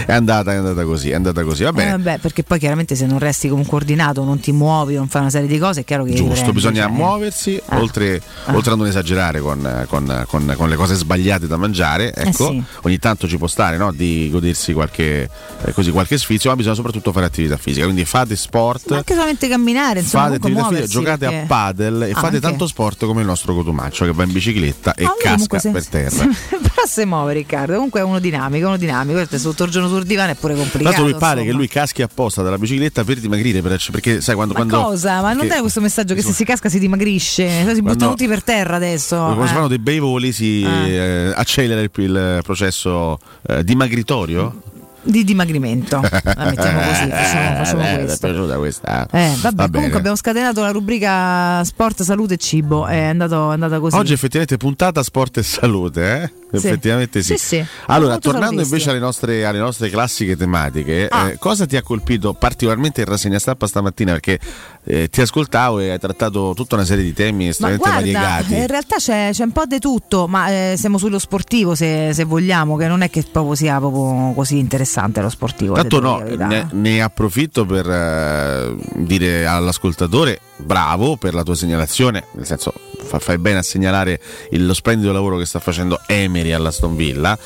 è, 0.05 0.11
andata, 0.13 0.51
è 0.53 0.55
andata 0.55 0.83
così, 0.83 1.09
è 1.11 1.15
andata 1.15 1.43
così. 1.43 1.63
Va 1.63 1.69
Eh, 1.69 1.73
bene. 1.73 1.91
vabbè, 1.91 2.17
perché 2.19 2.43
poi 2.43 2.59
chiaramente 2.59 2.95
se 2.95 3.05
non 3.05 3.19
resti 3.19 3.47
comunque 3.49 3.77
ordinato, 3.77 4.23
non 4.23 4.39
ti 4.39 4.51
muovi, 4.51 4.95
non 4.95 5.07
fai 5.07 5.21
una 5.21 5.29
serie 5.29 5.47
di 5.47 5.57
cose, 5.57 5.81
è 5.81 5.83
chiaro 5.83 6.03
che. 6.03 6.11
Giusto, 6.13 6.27
riprendi, 6.33 6.51
bisogna 6.53 6.83
cioè, 6.83 6.91
muoversi, 6.91 7.61
Ah. 7.67 7.79
oltre, 7.79 8.21
Ah. 8.45 8.55
oltre 8.55 8.73
a 8.73 8.75
non 8.75 8.87
esagerare 8.87 9.39
con, 9.39 9.85
con- 9.87 10.23
con- 10.27 10.53
con 10.57 10.69
le 10.69 10.75
cose 10.75 10.95
sbagliate 10.95 11.47
da 11.47 11.57
mangiare, 11.57 12.13
ecco, 12.13 12.49
Eh 12.49 12.53
sì. 12.53 12.63
ogni 12.83 12.97
tanto 12.99 13.27
ci 13.27 13.37
può 13.37 13.47
stare 13.47 13.77
no, 13.77 13.91
di 13.91 14.29
godersi 14.31 14.73
qualche, 14.73 15.29
eh, 15.63 15.73
così, 15.73 15.91
qualche 15.91 16.17
sfizio, 16.17 16.49
ma 16.49 16.55
bisogna 16.55 16.75
soprattutto 16.75 17.11
fare 17.11 17.25
attività 17.25 17.57
fisica, 17.57 17.83
quindi 17.85 18.05
fate 18.05 18.35
sport, 18.35 18.89
Ma 18.89 18.97
anche 18.97 19.13
solamente 19.13 19.47
camminare, 19.47 19.99
insomma, 19.99 20.23
fate 20.25 20.35
attività 20.37 20.67
fisica, 20.67 20.87
giocate 20.87 21.25
a 21.25 21.29
perché- 21.29 21.45
padel 21.59 22.03
e 22.03 22.11
Ah, 22.11 22.13
fate 22.15 22.25
anche. 22.27 22.39
tanto 22.39 22.67
sport 22.67 23.05
come 23.05 23.21
il 23.21 23.27
nostro 23.27 23.53
Cotumaccio 23.53 24.05
che 24.05 24.11
va 24.13 24.23
in 24.23 24.31
bicicletta 24.31 24.93
e 24.95 25.03
Ah, 25.03 25.15
casca 25.19 25.59
per 25.71 25.85
terra. 25.87 26.25
Però 26.49 26.85
se 26.87 27.05
muove 27.05 27.33
Riccardo, 27.33 27.73
comunque 27.73 27.99
è 27.99 28.03
uno 28.03 28.19
dinamico, 28.19 28.67
uno 28.67 28.77
dinamico, 28.77 29.15
questo 29.17 29.35
è 29.35 29.39
sotto 29.39 29.63
il 29.65 29.71
giorno 29.71 29.89
sul 29.89 30.03
divano 30.05 30.31
è 30.31 30.35
pure 30.35 30.55
complicato. 30.55 30.83
l'altro 30.83 31.05
mi 31.05 31.11
pare 31.13 31.41
insomma. 31.41 31.51
che 31.51 31.57
lui 31.57 31.67
caschi 31.67 32.01
apposta 32.01 32.41
dalla 32.41 32.57
bicicletta 32.57 33.03
per 33.03 33.19
dimagrire, 33.19 33.61
per- 33.61 33.77
perché 33.91 34.21
sai 34.21 34.35
quando... 34.35 34.53
Ma 34.53 34.59
quando 34.65 34.81
cosa? 34.89 35.21
Ma 35.21 35.33
non 35.33 35.47
dai 35.47 35.59
questo 35.59 35.81
messaggio 35.81 36.13
che 36.13 36.21
se 36.21 36.31
si 36.31 36.43
casca 36.45 36.69
si 36.69 36.79
dimagrisce, 36.79 37.73
si 37.73 37.81
buttano 37.81 38.11
tutti 38.11 38.27
per 38.27 38.43
terra 38.43 38.75
adesso. 38.75 39.15
Quando 39.17 39.45
si 39.45 39.51
eh. 39.51 39.55
fanno 39.55 39.67
dei 39.67 39.79
bei 39.79 39.99
voli 39.99 40.31
si 40.31 40.63
eh, 40.63 41.31
accelera 41.35 41.81
il, 41.81 41.89
il 41.95 42.39
processo 42.43 43.19
eh, 43.47 43.63
dimagritorio? 43.63 44.61
Di 45.01 45.23
dimagrimento, 45.23 46.01
la 46.03 46.43
mettiamo 46.45 46.79
così, 46.81 47.09
facciamo, 47.09 47.55
facciamo 47.63 47.81
Eh, 47.87 48.03
questo. 48.03 48.25
è 48.27 48.29
piaciuta 48.31 48.57
questa? 48.57 49.07
Eh, 49.11 49.33
vabbè, 49.41 49.55
Va 49.55 49.69
comunque 49.69 49.97
abbiamo 49.97 50.17
scatenato 50.17 50.61
la 50.61 50.71
rubrica 50.71 51.63
sport, 51.63 52.01
salute 52.03 52.33
e 52.33 52.37
cibo. 52.37 52.85
È 52.85 52.99
andato, 53.05 53.49
è 53.49 53.53
andata 53.53 53.79
così. 53.79 53.95
Oggi 53.95 54.13
effettivamente 54.13 54.57
puntata 54.57 55.01
sport 55.01 55.37
e 55.37 55.43
salute, 55.43 56.21
eh? 56.48 56.48
Sì. 56.51 56.55
Effettivamente 56.67 57.21
sì. 57.21 57.37
Sì, 57.37 57.45
sì. 57.45 57.65
Allora, 57.87 58.17
tornando 58.17 58.61
invece 58.61 58.89
alle 58.89 58.97
nostre, 58.99 59.45
alle 59.45 59.59
nostre 59.59 59.89
classiche 59.89 60.35
tematiche, 60.35 61.07
Ah. 61.07 61.29
eh, 61.29 61.37
cosa 61.37 61.65
ti 61.67 61.75
ha 61.77 61.83
colpito 61.83 62.33
particolarmente 62.33 63.01
in 63.01 63.07
rassegna 63.07 63.37
stampa 63.37 63.67
stamattina? 63.67 64.13
Perché 64.13 64.39
eh, 64.83 65.09
ti 65.09 65.21
ascoltavo 65.21 65.79
e 65.79 65.91
hai 65.91 65.99
trattato 65.99 66.53
tutta 66.55 66.73
una 66.75 66.85
serie 66.85 67.03
di 67.03 67.13
temi 67.13 67.43
Ma 67.45 67.49
estremamente 67.51 67.89
guarda, 67.89 68.29
variegati. 68.29 68.53
in 68.55 68.67
realtà 68.67 68.95
c'è, 68.97 69.29
c'è 69.31 69.43
un 69.43 69.51
po' 69.51 69.65
di 69.65 69.79
tutto, 69.79 70.27
ma 70.27 70.49
eh, 70.49 70.73
siamo 70.75 70.97
sullo 70.97 71.19
sportivo 71.19 71.75
se, 71.75 72.11
se 72.13 72.23
vogliamo, 72.23 72.75
che 72.77 72.87
non 72.87 73.01
è 73.01 73.09
che 73.11 73.23
proprio 73.31 73.53
sia 73.55 73.77
proprio 73.77 74.33
così 74.33 74.57
interessante 74.57 75.21
lo 75.21 75.29
sportivo. 75.29 75.75
Tanto 75.75 75.99
no, 75.99 76.17
ne, 76.19 76.67
ne 76.71 77.01
approfitto 77.01 77.65
per 77.65 77.87
eh, 77.87 78.75
dire 78.95 79.45
all'ascoltatore 79.45 80.39
bravo 80.59 81.17
per 81.17 81.33
la 81.33 81.43
tua 81.43 81.55
segnalazione, 81.55 82.25
nel 82.33 82.45
senso 82.45 82.73
fa- 83.03 83.19
fai 83.19 83.37
bene 83.37 83.59
a 83.59 83.63
segnalare 83.63 84.19
lo 84.51 84.73
splendido 84.73 85.11
lavoro 85.11 85.37
che 85.37 85.45
sta 85.45 85.59
facendo 85.59 85.99
Emery 86.07 86.51
all'Aston 86.51 86.95
Villa. 86.95 87.37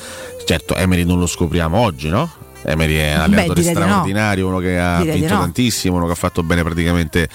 Certo, 0.44 0.74
Emery 0.74 1.04
non 1.04 1.18
lo 1.18 1.26
scopriamo 1.26 1.78
oggi, 1.78 2.08
no? 2.08 2.43
Emery 2.64 2.96
è 2.96 3.12
un 3.12 3.16
Beh, 3.16 3.22
allenatore 3.22 3.60
direi 3.60 3.74
di 3.74 3.80
no. 3.80 3.86
straordinario, 3.86 4.46
uno 4.48 4.58
che 4.58 4.78
ha 4.78 4.98
Direi 4.98 5.14
di 5.14 5.20
vinto 5.20 5.34
no. 5.34 5.40
tantissimo, 5.40 5.96
uno 5.96 6.06
che 6.06 6.12
ha 6.12 6.16
fatto 6.16 6.42
bene 6.42 6.62
praticamente 6.62 7.28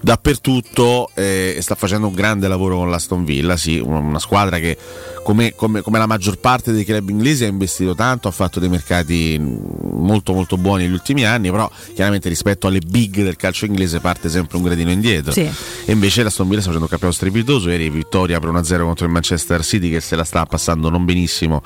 dappertutto 0.00 1.10
eh, 1.14 1.54
e 1.56 1.62
sta 1.62 1.74
facendo 1.74 2.08
un 2.08 2.14
grande 2.14 2.48
lavoro 2.48 2.76
con 2.76 2.90
l'Aston 2.90 3.24
Villa, 3.24 3.56
sì, 3.56 3.78
una, 3.78 3.98
una 3.98 4.18
squadra 4.18 4.58
che 4.58 4.76
come, 5.22 5.54
come- 5.54 5.82
come 5.82 5.98
la 5.98 6.06
maggior 6.06 6.38
parte 6.38 6.72
dei 6.72 6.84
club 6.84 7.08
inglesi 7.08 7.44
ha 7.44 7.48
investito 7.48 7.94
tanto, 7.94 8.28
ha 8.28 8.30
fatto 8.32 8.60
dei 8.60 8.68
mercati 8.68 9.38
molto 9.38 10.32
molto 10.32 10.56
buoni 10.56 10.84
negli 10.84 10.92
ultimi 10.92 11.24
anni, 11.24 11.50
però 11.50 11.70
chiaramente 11.94 12.28
rispetto 12.28 12.66
alle 12.66 12.80
big 12.80 13.22
del 13.22 13.36
calcio 13.36 13.64
inglese 13.64 14.00
parte 14.00 14.28
sempre 14.28 14.56
un 14.56 14.64
gradino 14.64 14.90
indietro. 14.90 15.32
Sì. 15.32 15.40
E 15.40 15.92
invece 15.92 16.22
l'Aston 16.22 16.48
Villa 16.48 16.60
sta 16.60 16.70
facendo 16.70 16.84
un 16.84 16.90
campionato 16.90 17.18
strepitoso, 17.18 17.70
ieri 17.70 17.88
vittoria 17.88 18.40
per 18.40 18.50
1-0 18.50 18.82
contro 18.82 19.06
il 19.06 19.12
Manchester 19.12 19.64
City 19.64 19.90
che 19.90 20.00
se 20.00 20.16
la 20.16 20.24
sta 20.24 20.44
passando 20.44 20.88
non 20.88 21.04
benissimo 21.04 21.62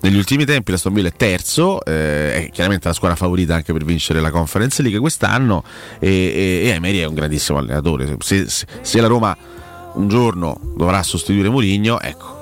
negli 0.00 0.16
ultimi 0.16 0.44
tempi, 0.44 0.70
l'Aston 0.70 0.92
Villa 0.92 1.08
è 1.08 1.12
terzo, 1.16 1.82
eh, 1.84 2.34
è 2.34 2.50
chiaramente 2.58 2.88
la 2.88 2.94
squadra 2.94 3.16
favorita 3.16 3.54
anche 3.54 3.72
per 3.72 3.84
vincere 3.84 4.20
la 4.20 4.32
Conference 4.32 4.82
League 4.82 4.98
quest'anno 4.98 5.62
e, 6.00 6.08
e, 6.08 6.60
e 6.64 6.68
Emery 6.70 6.98
è 6.98 7.04
un 7.04 7.14
grandissimo 7.14 7.58
allenatore. 7.58 8.16
Se, 8.18 8.48
se- 8.48 8.66
se 8.80 9.00
la 9.00 9.06
Roma 9.06 9.36
un 9.94 10.08
giorno 10.08 10.58
dovrà 10.76 11.00
sostituire 11.04 11.50
Mourinho, 11.50 12.00
ecco, 12.00 12.36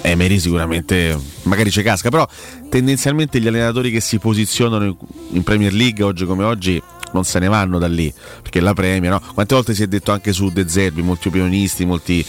Emery 0.00 0.38
sicuramente 0.38 1.18
magari 1.42 1.70
ci 1.70 1.82
casca, 1.82 2.08
però 2.08 2.26
tendenzialmente 2.70 3.40
gli 3.40 3.46
allenatori 3.46 3.90
che 3.90 4.00
si 4.00 4.18
posizionano 4.18 4.96
in, 5.32 5.42
Premier 5.42 5.74
League 5.74 6.02
oggi 6.02 6.24
come 6.24 6.44
oggi 6.44 6.82
non 7.12 7.24
se 7.24 7.38
ne 7.38 7.48
vanno 7.48 7.78
da 7.78 7.88
lì, 7.88 8.10
perché 8.40 8.58
la 8.60 8.72
Premier, 8.72 9.12
no? 9.12 9.20
Quante 9.34 9.54
volte 9.54 9.74
si 9.74 9.82
è 9.82 9.86
detto 9.86 10.12
anche 10.12 10.32
su 10.32 10.48
De 10.48 10.66
Zerbi, 10.66 11.02
molti 11.02 11.28
opinionisti, 11.28 11.84
molti 11.84 12.24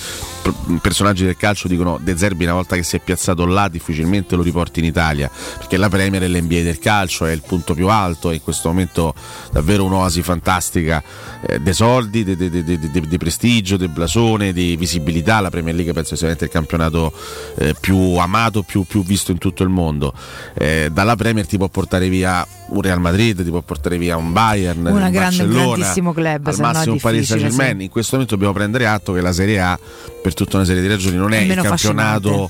personaggi 0.82 1.24
del 1.26 1.38
calcio 1.38 1.68
dicono 1.68 2.00
De 2.02 2.18
Zerbi 2.18 2.44
una 2.44 2.54
volta 2.54 2.76
che 2.76 2.84
si 2.84 2.96
è 2.96 3.00
piazzato 3.00 3.46
là 3.46 3.68
difficilmente 3.68 4.36
lo 4.36 4.42
riporti 4.42 4.80
in 4.80 4.86
Italia, 4.86 5.30
perché 5.58 5.78
la 5.78 5.90
Premier 5.90 6.22
è 6.24 6.28
l'NBA 6.28 6.62
del 6.62 6.80
calcio, 6.80 7.26
è 7.26 7.32
il 7.32 7.44
punto 7.46 7.74
più 7.74 7.88
alto, 7.88 8.30
è 8.32 8.34
in 8.34 8.42
questo 8.42 8.70
momento 8.70 9.14
davvero 9.52 9.86
un'oasi 9.86 10.22
fantastica 10.22 11.02
eh, 11.46 11.60
dei 11.60 11.74
soldi, 11.74 12.24
di, 12.24 12.36
di- 12.36 12.64
di- 12.64 13.08
di 13.08 13.18
prestigio, 13.18 13.78
di 13.78 13.88
blasone, 13.88 14.54
di 14.54 14.76
visibilità, 14.76 15.40
la 15.40 15.50
Premier 15.50 15.76
League 15.76 15.94
penso 15.94 16.16
sia 16.16 16.30
il 16.30 16.50
campionato 16.50 17.12
eh, 17.58 17.76
più 17.80 18.16
amato, 18.16 18.64
più, 18.64 18.84
più 18.84 19.04
visto 19.04 19.32
in 19.32 19.38
tutto 19.38 19.64
il 19.64 19.70
mondo. 19.70 20.14
Eh, 20.56 20.90
dalla 20.92 21.16
Premier 21.16 21.46
ti 21.46 21.58
può 21.58 21.68
portare 21.68 22.10
via 22.10 22.46
un 22.68 22.82
Real 22.82 23.00
Madrid, 23.00 23.44
ti 23.44 23.50
può 23.50 23.62
portare 23.62 23.98
via 23.98 24.18
un 24.18 24.32
Bayern, 24.32 24.80
Una 24.80 24.90
un 24.90 25.12
grande- 25.12 25.20
Barcellona, 25.20 25.76
grandissimo 25.76 26.14
club, 26.14 26.48
al 26.48 26.56
no 26.58 26.62
massimo 26.64 26.94
un 26.94 27.00
Paris 27.00 27.28
Saint 27.28 27.44
Germain. 27.48 27.78
sì. 27.78 27.84
In 27.84 27.90
questo 27.90 28.12
momento 28.14 28.36
dobbiamo 28.36 28.54
prendere 28.58 28.88
atto 28.88 29.14
che 29.14 29.22
la 29.22 29.34
Serie 29.34 29.60
A, 29.60 29.80
per 30.22 30.33
tutta 30.34 30.58
una 30.58 30.66
serie 30.66 30.82
di 30.82 30.88
ragioni, 30.88 31.18
non 31.18 31.34
è, 31.34 31.40
È 31.40 31.42
il 31.42 31.62
campionato 31.62 32.50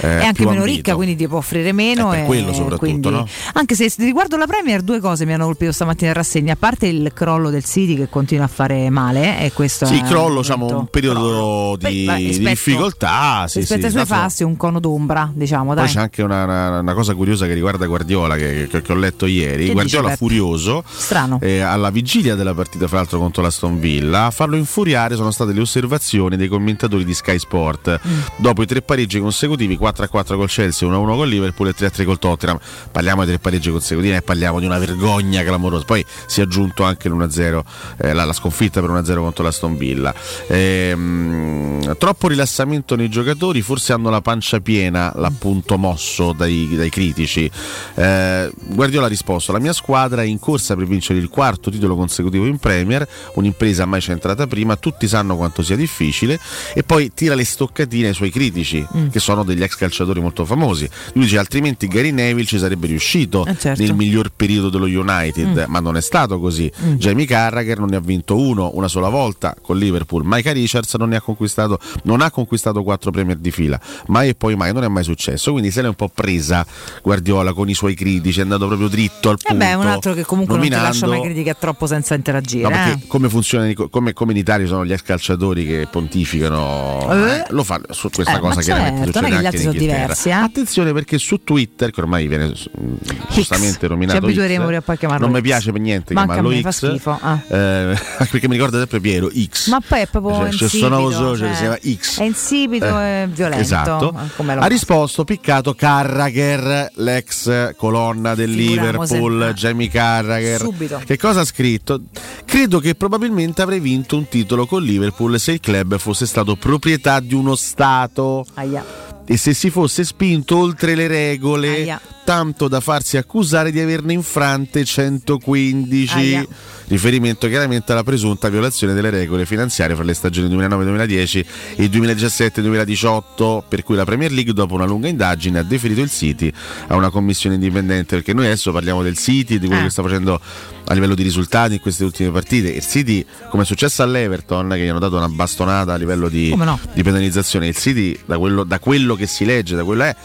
eh, 0.00 0.20
è 0.20 0.24
anche 0.24 0.40
meno 0.44 0.60
ambito. 0.60 0.64
ricca, 0.64 0.94
quindi 0.94 1.16
ti 1.16 1.26
può 1.28 1.38
offrire 1.38 1.72
meno. 1.72 2.12
Eh, 2.12 2.16
per 2.16 2.22
e 2.24 2.26
quello 2.26 2.52
soprattutto, 2.52 2.78
quindi- 2.78 3.08
no? 3.10 3.26
Anche 3.54 3.74
se 3.74 3.92
riguardo 3.98 4.36
la 4.36 4.46
Premier, 4.46 4.82
due 4.82 5.00
cose 5.00 5.24
mi 5.26 5.32
hanno 5.34 5.44
colpito 5.44 5.72
stamattina 5.72 6.08
in 6.10 6.16
rassegna. 6.16 6.52
A 6.54 6.56
parte 6.56 6.86
il 6.86 7.10
crollo 7.14 7.50
del 7.50 7.64
City 7.64 7.96
che 7.96 8.08
continua 8.08 8.44
a 8.44 8.48
fare 8.48 8.88
male, 8.90 9.40
e 9.40 9.52
questo 9.52 9.86
Sì, 9.86 9.98
è 9.98 10.02
crollo, 10.02 10.36
un 10.36 10.40
diciamo, 10.40 10.78
un 10.78 10.86
periodo 10.86 11.76
di, 11.78 12.04
Beh, 12.04 12.16
di 12.16 12.26
rispetto- 12.26 12.48
difficoltà. 12.48 13.44
Sì, 13.48 13.58
rispetto 13.60 13.80
sì, 13.80 13.86
ai 13.86 13.92
suoi 13.92 14.06
tanto- 14.06 14.22
fasti, 14.22 14.42
un 14.42 14.56
cono 14.56 14.80
d'ombra, 14.80 15.30
diciamo. 15.32 15.66
Poi 15.66 15.74
Dai. 15.76 15.88
c'è 15.88 16.00
anche 16.00 16.22
una, 16.22 16.44
una- 16.44 16.78
una 16.80 16.94
cosa 16.94 17.14
curiosa 17.14 17.46
che 17.46 17.54
riguarda 17.54 17.86
Guardiola 17.86 18.36
che, 18.36 18.66
che- 18.70 18.82
che 18.82 18.92
ho 18.92 18.96
letto 18.96 19.26
ieri. 19.26 19.66
Che 19.66 19.72
Guardiola 19.72 20.06
dice, 20.08 20.16
furioso 20.16 20.84
Strano. 20.88 21.38
eh, 21.40 21.60
alla 21.60 21.90
vigilia 21.90 22.34
della 22.34 22.54
partita, 22.54 22.86
fra 22.88 22.98
l'altro 22.98 23.18
contro 23.18 23.42
l'Aston 23.42 23.78
Villa. 23.78 24.26
A 24.26 24.30
farlo 24.30 24.56
infuriare 24.56 25.16
sono 25.16 25.30
state 25.30 25.52
le 25.52 25.60
osservazioni 25.60 26.36
dei 26.36 26.48
commentatori 26.48 27.04
di 27.04 27.14
Sky 27.14 27.38
Sport. 27.38 28.00
Mm. 28.06 28.20
Dopo 28.36 28.62
i 28.62 28.66
tre 28.66 28.82
pareggi 28.82 29.18
consecutivi, 29.20 29.71
4-4 29.80 30.36
col 30.36 30.48
Chelsea, 30.48 30.88
1-1 30.88 31.16
con 31.16 31.28
Liverpool 31.28 31.68
e 31.68 31.74
3-3 31.74 32.04
col 32.04 32.18
Tottenham. 32.18 32.58
Parliamo 32.90 33.22
di 33.24 33.28
tre 33.30 33.38
pareggi 33.38 33.70
consecutivi 33.70 34.14
e 34.14 34.22
parliamo 34.22 34.60
di 34.60 34.66
una 34.66 34.78
vergogna 34.78 35.42
clamorosa. 35.42 35.84
Poi 35.84 36.04
si 36.26 36.40
è 36.40 36.42
aggiunto 36.44 36.82
anche 36.82 37.08
l'1-0, 37.08 37.62
eh, 37.98 38.12
la, 38.12 38.24
la 38.24 38.32
sconfitta 38.32 38.80
per 38.80 38.90
1-0 38.90 39.14
contro 39.16 39.44
l'Aston 39.44 39.76
Villa. 39.76 40.14
Ehm, 40.48 41.96
troppo 41.98 42.28
rilassamento 42.28 42.96
nei 42.96 43.08
giocatori, 43.08 43.62
forse 43.62 43.92
hanno 43.92 44.10
la 44.10 44.20
pancia 44.20 44.60
piena, 44.60 45.12
l'appunto 45.16 45.78
mosso 45.78 46.32
dai, 46.32 46.68
dai 46.76 46.90
critici. 46.90 47.50
Eh, 47.94 48.50
Guardiola 48.54 49.06
ha 49.06 49.08
risposto: 49.08 49.52
La 49.52 49.58
mia 49.58 49.72
squadra 49.72 50.22
è 50.22 50.26
in 50.26 50.38
corsa 50.38 50.74
per 50.76 50.86
vincere 50.86 51.18
il 51.18 51.28
quarto 51.28 51.70
titolo 51.70 51.96
consecutivo 51.96 52.46
in 52.46 52.58
Premier, 52.58 53.06
un'impresa 53.34 53.84
mai 53.86 54.00
centrata 54.00 54.46
prima, 54.46 54.76
tutti 54.76 55.08
sanno 55.08 55.36
quanto 55.36 55.62
sia 55.62 55.76
difficile, 55.76 56.38
e 56.74 56.82
poi 56.82 57.12
tira 57.14 57.34
le 57.34 57.44
stoccatine 57.44 58.08
ai 58.08 58.14
suoi 58.14 58.30
critici, 58.30 58.86
Mm. 58.94 59.08
che 59.08 59.20
sono 59.20 59.44
degli 59.44 59.61
ex 59.62 59.76
calciatori 59.76 60.20
molto 60.20 60.44
famosi. 60.44 60.88
Lui 61.14 61.24
dice: 61.24 61.38
altrimenti 61.38 61.86
Gary 61.88 62.10
Neville 62.10 62.46
ci 62.46 62.58
sarebbe 62.58 62.86
riuscito 62.86 63.44
Eh, 63.46 63.56
certo. 63.58 63.82
nel 63.82 63.94
miglior 63.94 64.30
periodo 64.34 64.68
dello 64.68 64.86
United, 64.86 65.66
Mm. 65.66 65.70
ma 65.70 65.80
non 65.80 65.96
è 65.96 66.00
stato 66.02 66.38
così. 66.38 66.70
Mm. 66.84 66.94
Jamie 66.96 67.26
Carragher 67.26 67.78
non 67.78 67.88
ne 67.90 67.96
ha 67.96 68.00
vinto 68.00 68.36
uno 68.36 68.70
una 68.74 68.88
sola 68.88 69.08
volta 69.08 69.54
con 69.60 69.76
Liverpool. 69.78 70.22
Micah 70.24 70.52
Richards 70.52 70.94
non, 70.94 71.08
ne 71.10 71.16
ha 71.16 71.20
conquistato, 71.20 71.78
non 72.04 72.20
ha 72.20 72.30
conquistato 72.30 72.82
quattro 72.82 73.10
Premier 73.10 73.36
di 73.36 73.50
fila. 73.50 73.80
Mai 74.06 74.28
e 74.30 74.34
poi 74.34 74.54
mai, 74.56 74.72
non 74.72 74.84
è 74.84 74.88
mai 74.88 75.04
successo. 75.04 75.52
Quindi 75.52 75.70
se 75.70 75.82
l'è 75.82 75.88
un 75.88 75.94
po' 75.94 76.08
presa 76.08 76.64
Guardiola 77.02 77.52
con 77.52 77.68
i 77.68 77.74
suoi 77.74 77.94
critici, 77.94 78.38
è 78.40 78.42
andato 78.42 78.66
proprio 78.66 78.88
dritto 78.88 79.28
al 79.30 79.36
E 79.40 79.44
punto. 79.48 79.64
Eh 79.64 79.66
beh, 79.68 79.74
un 79.74 79.86
altro 79.86 80.14
che 80.14 80.24
comunque 80.24 80.56
non 80.56 80.64
ti 80.64 80.70
lascia 80.70 81.06
mai 81.06 81.16
nominando- 81.18 81.24
critica 81.34 81.54
troppo 81.54 81.86
senza 81.86 82.14
interagire. 82.14 82.62
No, 82.62 82.68
perché 82.70 82.90
eh. 82.92 83.06
come 83.06 83.28
funziona 83.28 83.70
come, 83.90 84.12
come 84.12 84.32
in 84.32 84.38
Italia 84.38 84.66
sono 84.66 84.84
gli 84.84 84.92
ex 84.92 85.02
calciatori 85.02 85.66
che 85.66 85.86
pontificano, 85.90 87.06
Eh? 87.10 87.30
eh, 87.38 87.44
lo 87.50 87.62
fanno 87.64 87.84
su 87.90 88.08
questa 88.10 88.36
Eh, 88.36 88.40
cosa 88.40 88.60
chiaramente 88.60 89.04
certo, 89.04 89.20
non 89.20 89.30
succede 89.30 89.46
anche 89.46 89.51
in 89.56 89.62
sono 89.62 89.72
diversi, 89.72 90.28
eh? 90.28 90.32
Attenzione 90.32 90.92
perché 90.92 91.18
su 91.18 91.42
Twitter, 91.42 91.90
che 91.90 92.00
ormai 92.00 92.26
viene 92.26 92.48
mm, 92.48 92.94
giustamente 93.30 93.88
nominato 93.88 94.18
Ci 94.18 94.24
abitueremo 94.24 94.70
X, 94.70 94.74
a 94.74 94.80
poi 94.82 94.98
chiamarlo 94.98 95.24
non 95.26 95.34
mi 95.34 95.40
X. 95.40 95.44
piace 95.44 95.72
per 95.72 95.80
niente 95.80 96.14
Manca 96.14 96.32
chiamarlo 96.34 96.56
me, 96.56 96.62
fa 96.62 96.70
X, 96.72 96.88
schifo, 96.88 97.18
ah. 97.20 97.42
eh, 97.48 97.98
perché 98.30 98.48
mi 98.48 98.54
ricorda 98.54 98.78
sempre 98.78 99.00
Piero 99.00 99.30
X. 99.30 99.68
Ma 99.68 99.80
poi 99.86 100.00
è 100.00 100.06
proprio 100.06 100.34
Cioè, 100.36 100.48
c'è 100.50 100.64
insipido, 100.64 101.36
cioè, 101.36 101.48
che 101.48 101.54
si 101.54 101.60
chiama 101.60 101.78
X. 101.98 102.18
È 102.18 102.24
insipido 102.24 102.98
Eh, 103.00 103.22
e 103.22 103.26
violento. 103.32 103.60
Esatto. 103.62 104.14
eh, 104.36 104.50
Ha 104.52 104.66
risposto 104.66 105.24
piccato 105.24 105.74
Carragher, 105.74 106.90
l'ex 106.96 107.74
colonna 107.76 108.34
del 108.34 108.50
Figuriamo 108.50 109.04
se- 109.06 109.14
Liverpool, 109.14 109.52
Jamie 109.54 109.88
Carragher. 109.88 110.60
Subito. 110.60 111.00
Che 111.04 111.16
cosa 111.18 111.40
ha 111.40 111.44
scritto? 111.44 112.02
Credo 112.44 112.78
che 112.80 112.94
probabilmente 112.94 113.62
avrei 113.62 113.80
vinto 113.80 114.16
un 114.16 114.28
titolo 114.28 114.66
con 114.66 114.82
Liverpool 114.82 115.38
se 115.40 115.52
il 115.52 115.60
club 115.60 115.98
fosse 115.98 116.26
stato 116.26 116.56
proprietà 116.56 117.20
di 117.20 117.34
uno 117.34 117.54
Stato 117.54 118.44
Aia. 118.54 119.11
E 119.32 119.38
se 119.38 119.54
si 119.54 119.70
fosse 119.70 120.04
spinto 120.04 120.58
oltre 120.58 120.94
le 120.94 121.06
regole, 121.06 121.68
Aia. 121.70 122.00
Tanto 122.24 122.68
da 122.68 122.80
farsi 122.80 123.16
accusare 123.16 123.70
di 123.70 123.80
averne 123.80 124.12
infrante 124.12 124.84
115. 124.84 126.14
Aia. 126.16 126.46
Riferimento 126.86 127.48
chiaramente 127.48 127.92
alla 127.92 128.02
presunta 128.02 128.48
violazione 128.48 128.92
delle 128.92 129.10
regole 129.10 129.46
finanziarie 129.46 129.94
fra 129.94 130.04
le 130.04 130.14
stagioni 130.14 130.54
2009-2010 130.54 131.44
e 131.76 131.86
2017-2018, 131.86 133.62
per 133.68 133.82
cui 133.82 133.96
la 133.96 134.04
Premier 134.04 134.30
League, 134.30 134.52
dopo 134.52 134.74
una 134.74 134.84
lunga 134.84 135.08
indagine, 135.08 135.58
ha 135.60 135.62
deferito 135.62 136.00
il 136.00 136.10
City 136.10 136.52
a 136.88 136.94
una 136.96 137.10
commissione 137.10 137.54
indipendente. 137.56 138.16
Perché 138.16 138.32
noi 138.34 138.46
adesso 138.46 138.72
parliamo 138.72 139.02
del 139.02 139.16
City, 139.16 139.58
di 139.58 139.66
quello 139.66 139.82
Eh. 139.82 139.84
che 139.84 139.90
sta 139.90 140.02
facendo 140.02 140.40
a 140.84 140.94
livello 140.94 141.14
di 141.14 141.22
risultati 141.22 141.74
in 141.74 141.80
queste 141.80 142.04
ultime 142.04 142.30
partite. 142.30 142.68
Il 142.70 142.84
City, 142.84 143.24
come 143.48 143.62
è 143.62 143.66
successo 143.66 144.02
all'Everton, 144.02 144.68
che 144.70 144.80
gli 144.84 144.88
hanno 144.88 144.98
dato 144.98 145.16
una 145.16 145.28
bastonata 145.28 145.92
a 145.94 145.96
livello 145.96 146.28
di, 146.28 146.54
no? 146.54 146.78
di 146.92 147.02
penalizzazione, 147.02 147.68
il 147.68 147.76
City, 147.76 148.18
da 148.26 148.38
quello, 148.38 148.64
da 148.64 148.78
quello 148.78 149.14
che 149.14 149.26
si 149.26 149.44
legge, 149.44 149.76
da 149.76 149.84
quello 149.84 150.02
è, 150.02 150.16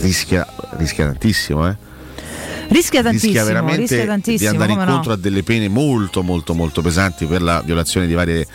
rischia, 0.00 0.46
rischia 0.76 1.06
tantissimo, 1.06 1.68
eh. 1.68 1.76
Rischia 2.68 3.02
tantissimo, 3.02 3.32
rischia 3.32 3.44
veramente 3.44 3.80
rischia 3.80 4.00
di 4.00 4.06
tantissimo, 4.06 4.50
andare 4.50 4.72
come 4.72 4.82
incontro 4.84 5.10
no? 5.10 5.16
a 5.16 5.20
delle 5.20 5.42
pene 5.42 5.68
molto 5.68 6.22
molto 6.22 6.54
molto 6.54 6.80
pesanti 6.80 7.26
per 7.26 7.42
la 7.42 7.60
violazione 7.60 8.06
di 8.06 8.14
varie 8.14 8.46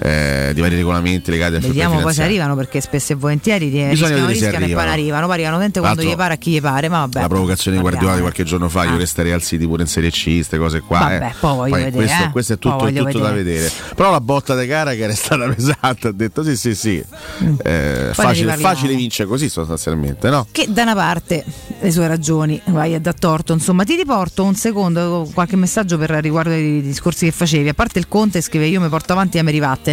eh, 0.00 0.50
di 0.54 0.60
vari 0.60 0.76
regolamenti 0.76 1.30
legati 1.30 1.54
al 1.56 1.60
Vediamo 1.60 2.00
poi 2.00 2.12
se 2.14 2.22
arrivano 2.22 2.54
perché 2.54 2.80
spesso 2.80 3.12
e 3.12 3.16
volentieri 3.16 3.70
ti- 3.70 3.88
rischiano, 3.88 4.14
vedere 4.14 4.32
rischiano 4.32 4.54
e 4.56 4.58
poi 4.58 4.68
non 4.68 4.78
arrivano. 4.78 4.92
arrivano. 4.92 5.26
Poi 5.26 5.34
arrivano 5.34 5.58
tante 5.58 5.80
quando 5.80 6.02
gli 6.02 6.14
pare 6.16 6.34
a 6.34 6.36
chi 6.36 6.50
gli 6.52 6.60
pare, 6.60 6.88
ma 6.88 6.98
vabbè. 7.00 7.20
la 7.20 7.28
provocazione 7.28 7.76
di 7.76 7.82
Guardiola 7.82 8.14
di 8.14 8.20
qualche 8.20 8.44
giorno 8.44 8.68
fa, 8.68 8.84
io 8.84 8.94
Ah. 8.94 8.98
resterei 8.98 9.32
al 9.32 9.42
City 9.42 9.66
pure 9.66 9.82
in 9.82 9.88
Serie 9.88 10.10
C, 10.10 10.24
queste 10.34 10.58
cose 10.58 10.80
qua. 10.80 10.98
Vabbè, 11.00 11.26
eh. 11.26 11.32
poi 11.40 11.56
voglio 11.56 11.74
vedere, 11.74 11.90
questo, 11.92 12.22
eh. 12.24 12.30
questo 12.30 12.52
è 12.52 12.56
Poi 12.56 12.72
tutto, 12.72 12.86
è 12.86 12.92
tutto 13.12 13.18
da 13.24 13.30
vedere. 13.32 13.58
vedere. 13.64 13.72
Però 13.94 14.10
la 14.10 14.20
botta 14.20 14.58
di 14.58 14.66
gara 14.66 14.92
che 14.94 15.02
era 15.02 15.14
stata 15.14 15.48
pesante, 15.52 16.08
ha 16.08 16.12
detto 16.12 16.42
sì, 16.44 16.56
sì, 16.56 16.74
sì. 16.74 17.04
Eh, 17.64 18.10
facile, 18.12 18.56
facile 18.56 18.94
vince 18.94 19.24
così 19.26 19.48
sostanzialmente, 19.48 20.30
no? 20.30 20.46
Che 20.50 20.66
da 20.68 20.82
una 20.82 20.94
parte 20.94 21.44
le 21.80 21.90
sue 21.90 22.06
ragioni 22.06 22.60
vai 22.66 22.94
a 22.94 23.00
da 23.00 23.12
torto, 23.12 23.52
insomma, 23.52 23.84
ti 23.84 23.94
riporto 23.96 24.44
un 24.44 24.54
secondo 24.54 25.28
qualche 25.34 25.56
messaggio 25.56 25.98
per 25.98 26.10
riguardo 26.10 26.50
ai 26.52 26.80
discorsi 26.82 27.24
che 27.26 27.32
facevi. 27.32 27.68
A 27.68 27.74
parte 27.74 27.98
il 27.98 28.08
Conte 28.08 28.40
scrive 28.40 28.66
io 28.66 28.80
mi 28.80 28.88
porto 28.88 29.12
avanti 29.12 29.38
e 29.38 29.42
me 29.42 29.50
rivattene. 29.50 29.87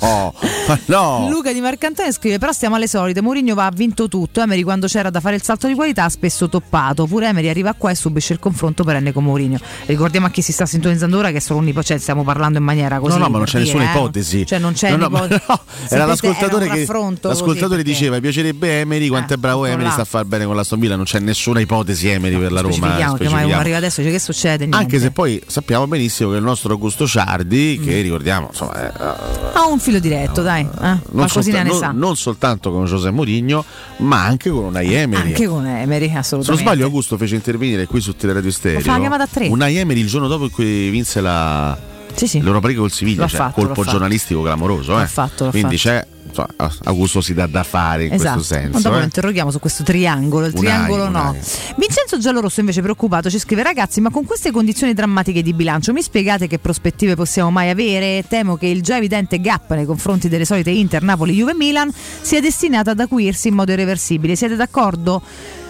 Oh, 0.00 0.32
ma 0.68 0.78
no! 0.86 1.26
Luca 1.30 1.52
di 1.52 1.60
Marcantone 1.60 2.12
scrive: 2.12 2.38
Però 2.38 2.52
stiamo 2.52 2.76
alle 2.76 2.86
solite. 2.88 3.20
Mourinho 3.20 3.54
va 3.54 3.66
ha 3.66 3.70
vinto 3.74 4.08
tutto. 4.08 4.40
Emery, 4.40 4.62
quando 4.62 4.86
c'era 4.86 5.10
da 5.10 5.20
fare 5.20 5.36
il 5.36 5.42
salto 5.42 5.66
di 5.66 5.74
qualità, 5.74 6.04
ha 6.04 6.08
spesso 6.08 6.48
toppato. 6.48 7.06
Pure 7.06 7.28
Emery 7.28 7.48
arriva 7.48 7.72
qua 7.74 7.90
e 7.90 7.94
subisce 7.94 8.32
il 8.32 8.38
confronto 8.38 8.84
perenne 8.84 9.12
con 9.12 9.24
Mourinho. 9.24 9.58
Ricordiamo 9.86 10.26
a 10.26 10.30
chi 10.30 10.42
si 10.42 10.52
sta 10.52 10.66
sintonizzando 10.66 11.16
ora 11.18 11.30
che 11.30 11.36
è 11.38 11.40
solo 11.40 11.60
un'ipotesi. 11.60 12.00
Stiamo 12.00 12.22
parlando 12.24 12.58
in 12.58 12.64
maniera 12.64 12.98
così. 12.98 13.18
no, 13.18 13.24
no, 13.24 13.30
ma 13.30 13.38
non 13.38 13.46
c'è 13.46 13.58
nessuna 13.58 13.84
eh. 13.84 13.94
ipotesi. 13.94 14.46
Cioè, 14.46 14.58
non 14.58 14.72
c'è 14.72 14.90
No, 14.96 15.08
no, 15.08 15.26
no, 15.28 15.60
era 15.88 16.06
l'ascoltatore 16.06 16.68
che 16.68 16.86
l'ascoltatore 16.86 17.68
così, 17.68 17.82
diceva: 17.82 18.14
Mi 18.16 18.20
piacerebbe 18.20 18.80
Emery, 18.80 19.08
quanto 19.08 19.34
è 19.34 19.36
bravo 19.36 19.64
ecco 19.64 19.74
Emery, 19.74 19.88
là. 19.88 19.92
sta 19.92 20.02
a 20.02 20.06
far 20.06 20.24
bene 20.24 20.44
con 20.44 20.54
la 20.56 20.64
Villa. 20.76 20.96
Non 20.96 21.04
c'è 21.04 21.18
nessuna 21.20 21.60
ipotesi 21.60 22.08
Emery 22.08 22.36
per 22.38 22.52
la 22.52 22.60
Roma. 22.60 22.74
eh, 22.74 22.76
Specifichiamo, 22.76 23.14
che 23.16 23.24
mai 23.24 23.30
uno 23.32 23.36
specifichiamo. 23.38 23.60
arriva 23.60 23.76
adesso 23.76 24.00
dice 24.00 24.12
che 24.12 24.18
succede? 24.18 24.56
Niente. 24.58 24.76
Anche 24.76 24.98
se 24.98 25.10
poi 25.10 25.42
sappiamo 25.46 25.86
benissimo 25.86 26.30
che 26.30 26.36
il 26.36 26.42
nostro 26.42 26.72
Augusto 26.72 27.06
Ciardi, 27.06 27.78
Mm. 27.80 27.84
che 27.84 28.00
ricordiamo, 28.00 28.48
insomma, 28.50 28.92
Ha 29.52 29.66
un 29.66 29.78
filo 29.78 29.98
diretto, 29.98 30.42
dai. 30.42 30.60
eh, 30.62 30.98
non, 31.12 31.28
solta- 31.28 31.62
non- 31.62 31.96
non 31.96 32.16
soltanto 32.16 32.70
con 32.70 32.84
José 32.84 33.10
Mourinho, 33.10 33.64
ma 33.98 34.24
anche 34.24 34.50
con 34.50 34.64
Unai 34.64 34.92
Emery. 34.94 35.28
Anche 35.28 35.46
con 35.46 35.66
Emery, 35.66 36.06
Se 36.06 36.10
non 36.12 36.18
assolutamente. 36.20 36.62
sbaglio, 36.62 36.84
Augusto 36.84 37.16
fece 37.16 37.34
intervenire 37.34 37.86
qui 37.86 38.00
su 38.00 38.14
Teleradio 38.14 38.50
Stereo. 38.50 38.80
fa 38.80 38.92
la 38.92 38.98
chiamata 38.98 39.22
a 39.24 39.28
tre. 39.30 39.48
Unai 39.48 39.76
Emery 39.76 40.00
il 40.00 40.08
giorno 40.08 40.28
dopo 40.28 40.44
in 40.44 40.50
cui 40.50 40.88
vinse 40.90 41.20
la, 41.20 41.76
l'Europa 42.16 42.66
League 42.66 42.76
col 42.82 42.92
Siviglia, 42.92 43.22
L'ha 43.22 43.28
cioè, 43.28 43.38
fatto, 43.38 43.52
colpo 43.54 43.68
l'ha 43.70 43.74
fatto. 43.76 43.90
giornalistico 43.90 44.42
clamoroso. 44.42 45.00
Eh. 45.00 45.06
fatto, 45.06 45.44
l'ha 45.44 45.50
Quindi 45.50 45.78
fatto. 45.78 45.96
c'è, 45.96 46.06
insomma, 46.28 46.48
Augusto 46.84 47.20
si 47.20 47.34
dà 47.34 47.46
da 47.46 47.62
fare 47.62 48.04
in 48.06 48.12
Esatto, 48.12 48.36
questo 48.36 48.54
Ma 48.54 48.60
senso. 48.60 48.80
dopo 48.80 48.94
eh. 48.94 48.98
lo 48.98 49.04
interroghiamo 49.04 49.50
su 49.50 49.58
questo 49.58 49.82
triangolo. 49.82 50.46
Il 50.46 50.52
Unai, 50.54 50.64
triangolo 50.64 51.08
no. 51.08 51.20
Unai. 51.30 51.40
Vincenzo 51.76 52.18
Giallorosso, 52.18 52.60
invece, 52.60 52.82
preoccupato, 52.82 53.30
ci 53.30 53.38
scrive: 53.38 53.62
Ragazzi, 53.62 54.00
ma 54.00 54.10
con 54.10 54.24
queste 54.24 54.50
condizioni 54.50 54.92
drammatiche 54.94 55.42
di 55.42 55.52
bilancio, 55.52 55.92
mi 55.92 56.02
spiegate 56.02 56.46
che 56.46 56.58
prospettive 56.58 57.14
possiamo 57.14 57.50
mai 57.50 57.70
avere? 57.70 58.24
Temo 58.28 58.56
che 58.56 58.66
il 58.66 58.82
già 58.82 58.96
evidente 58.96 59.40
gap 59.40 59.72
nei 59.72 59.84
confronti 59.86 60.28
delle 60.28 60.44
solite 60.44 60.70
Inter, 60.70 61.02
Napoli, 61.02 61.34
Juve 61.34 61.52
e 61.52 61.54
Milan 61.54 61.92
sia 62.20 62.40
destinato 62.40 62.90
ad 62.90 63.00
acuirsi 63.00 63.48
in 63.48 63.54
modo 63.54 63.72
irreversibile. 63.72 64.36
Siete 64.36 64.56
d'accordo? 64.56 65.22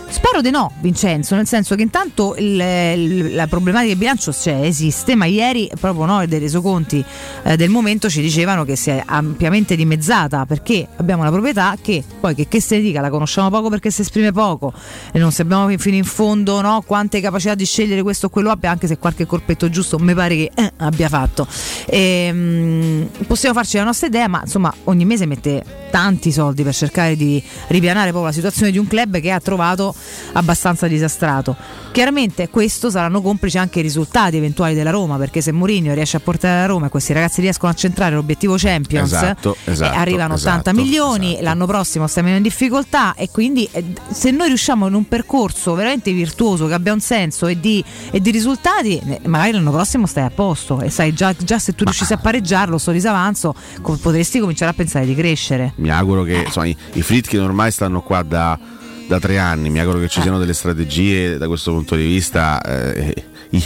Spero 0.09 0.41
di 0.41 0.51
no, 0.51 0.71
Vincenzo, 0.81 1.35
nel 1.35 1.47
senso 1.47 1.75
che 1.75 1.83
intanto 1.83 2.37
il- 2.39 2.61
il- 2.61 3.35
la 3.35 3.47
problematica 3.49 3.93
di 3.93 3.99
bilancio 3.99 4.31
c'è, 4.31 4.61
esiste, 4.63 5.15
ma 5.17 5.27
ieri 5.27 5.69
proprio 5.79 6.05
noi 6.07 6.27
dei 6.27 6.39
resoconti 6.39 7.05
eh, 7.43 7.57
del 7.57 7.69
momento 7.71 8.09
ci 8.09 8.21
dicevano 8.21 8.65
che 8.65 8.77
si 8.77 8.91
è 8.91 9.03
ampiamente 9.05 9.75
dimezzata 9.77 10.47
perché 10.47 10.87
abbiamo 10.97 11.23
una 11.23 11.31
proprietà 11.31 11.77
che 11.83 12.03
poi 12.21 12.35
che, 12.35 12.47
che 12.49 12.61
se 12.61 12.77
ne 12.77 12.83
dica 12.83 13.01
la 13.01 13.11
conosciamo 13.11 13.51
poco 13.51 13.69
perché 13.69 13.91
si 13.91 14.03
esprime 14.03 14.31
poco 14.33 14.73
e 15.13 15.19
non 15.19 15.33
sappiamo 15.33 15.69
fino 15.77 15.97
in 15.97 16.05
fondo 16.05 16.61
no, 16.61 16.83
quante 16.87 17.21
capacità 17.21 17.55
di 17.55 17.65
scegliere 17.67 18.03
questo 18.03 18.27
o 18.27 18.29
quello 18.29 18.51
abbia, 18.51 18.71
anche 18.71 18.87
se 18.87 18.99
qualche 18.99 19.27
colpetto 19.27 19.69
giusto 19.69 19.99
mi 19.99 20.15
pare 20.15 20.37
che 20.37 20.51
eh, 20.55 20.73
abbia 20.79 21.09
fatto. 21.09 21.47
Ehm, 21.87 23.09
possiamo 23.27 23.55
farci 23.55 23.77
la 23.77 23.85
nostra 23.85 24.07
idea, 24.07 24.29
ma 24.29 24.41
insomma 24.45 24.73
ogni 24.85 25.05
mese 25.05 25.27
mette 25.27 25.65
tanti 25.91 26.31
soldi 26.31 26.63
per 26.63 26.75
cercare 26.75 27.17
di 27.17 27.43
ripianare 27.69 28.09
proprio 28.11 28.27
la 28.31 28.33
situazione 28.35 28.71
di 28.71 28.79
un 28.79 28.87
club 28.87 29.19
che 29.21 29.31
ha 29.31 29.41
trovato 29.41 29.95
abbastanza 30.33 30.87
disastrato. 30.87 31.57
Chiaramente 31.93 32.49
questo 32.51 32.91
saranno 32.91 33.23
complici 33.23 33.57
anche 33.59 33.79
i 33.79 33.83
risultati 33.83 34.37
eventuali 34.37 34.75
della 34.75 34.91
Roma, 34.91 35.17
perché 35.17 35.41
se 35.41 35.53
Mourinho 35.53 35.95
riesce 35.95 36.19
a 36.19 36.21
portare 36.21 36.61
la 36.61 36.67
Roma 36.67 36.87
e 36.87 36.89
questi 36.89 37.13
ragazzi 37.13 37.41
riescono 37.41 37.73
a 37.73 37.75
centrare 37.75 38.15
l'obiettivo 38.15 38.57
Champions, 38.59 39.13
Esatto, 39.13 39.57
eh, 39.65 39.73
esatto, 39.73 39.97
arrivano 39.97 40.35
80 40.35 40.71
esatto, 40.71 40.77
milioni, 40.77 41.39
l'anno 41.41 41.67
prossimo 41.67 42.07
stiamo 42.07 42.29
in 42.29 42.43
difficoltà 42.43 43.15
e 43.15 43.31
quindi 43.31 43.69
eh, 43.73 43.85
se 44.11 44.31
noi 44.31 44.49
riusciamo 44.49 44.87
in 44.87 44.95
un 44.95 45.09
percorso 45.09 45.75
veramente 45.75 46.13
virtuoso 46.13 46.67
che 46.67 46.75
abbia 46.75 46.93
un 46.93 47.01
senso 47.01 47.47
e 47.47 47.59
di, 47.59 47.83
e 48.11 48.21
di 48.21 48.31
risultati, 48.31 48.99
eh, 48.99 49.21
magari 49.27 49.53
l'anno 49.53 49.71
prossimo 49.71 50.07
stai 50.07 50.25
a 50.25 50.31
posto 50.31 50.81
e 50.81 50.91
sai 50.91 51.15
già, 51.15 51.35
già 51.37 51.59
se 51.59 51.75
tu 51.75 51.85
riuscissi 51.85 52.13
a 52.13 52.19
pareggiarlo 52.19 52.77
sto 52.79 52.91
disavanzo 52.93 53.55
potresti 53.81 54.39
cominciare 54.39 54.71
a 54.71 54.75
pensare 54.75 55.07
di 55.07 55.15
crescere. 55.15 55.73
Mi 55.77 55.91
auguro 55.91 56.23
che 56.23 56.43
insomma, 56.45 56.67
i, 56.67 56.77
i 56.93 57.03
Fritkin 57.03 57.41
ormai 57.41 57.71
stanno 57.71 58.03
qua 58.03 58.23
da, 58.23 58.59
da 59.07 59.21
tre 59.21 59.39
anni, 59.39 59.71
mi 59.71 59.79
auguro 59.79 59.99
che 60.01 60.09
ci 60.09 60.21
siano 60.21 60.39
delle 60.39 60.55
strategie 60.55 61.39
da 61.39 61.47
questo 61.47 61.73
punto 61.73 61.95
di 61.95 62.05
vista 62.05 62.61
eh, 62.63 63.15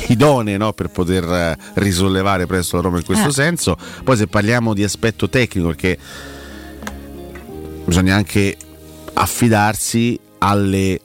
idonee 0.09 0.57
no, 0.57 0.72
per 0.72 0.88
poter 0.88 1.24
eh, 1.24 1.57
risollevare 1.74 2.47
presto 2.47 2.76
la 2.76 2.82
Roma 2.82 2.99
in 2.99 3.05
questo 3.05 3.28
Eh. 3.28 3.32
senso. 3.32 3.76
Poi 4.05 4.16
se 4.16 4.26
parliamo 4.26 4.74
di 4.74 4.84
aspetto 4.84 5.28
tecnico, 5.28 5.68
perché 5.68 5.99
bisogna 7.84 8.14
anche 8.14 8.57
affidarsi 9.14 10.18
alle 10.38 11.01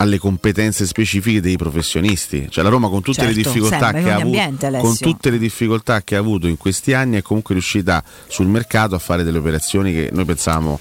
alle 0.00 0.16
competenze 0.18 0.86
specifiche 0.86 1.42
dei 1.42 1.58
professionisti. 1.58 2.46
Cioè 2.48 2.64
la 2.64 2.70
Roma 2.70 2.88
con 2.88 3.02
tutte 3.02 3.26
le 3.26 3.34
Certo, 3.34 3.50
difficoltà 3.50 3.90
sempre, 3.90 4.12
avuto 4.12 4.24
ambiente, 4.24 4.78
con 4.78 4.96
tutte 4.96 5.28
le 5.28 5.36
difficoltà 5.36 6.00
che 6.00 6.16
ha 6.16 6.18
avuto 6.18 6.46
in 6.46 6.56
questi 6.56 6.94
anni 6.94 7.18
è 7.18 7.22
comunque 7.22 7.52
riuscita 7.52 8.02
sul 8.26 8.46
mercato 8.46 8.94
a 8.94 8.98
fare 8.98 9.24
delle 9.24 9.36
operazioni 9.36 9.92
che 9.92 10.08
noi 10.10 10.24
pensavamo 10.24 10.80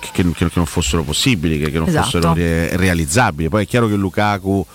che, 0.00 0.10
che- 0.32 0.50
non 0.54 0.66
fossero 0.66 1.02
possibili, 1.02 1.58
che, 1.58 1.70
che 1.70 1.78
non 1.78 1.88
Esatto. 1.88 2.04
fossero 2.04 2.32
re- 2.34 2.76
realizzabili. 2.76 3.48
Poi 3.48 3.64
è 3.64 3.66
chiaro 3.66 3.86
che 3.88 3.94
Lukaku 3.94 4.66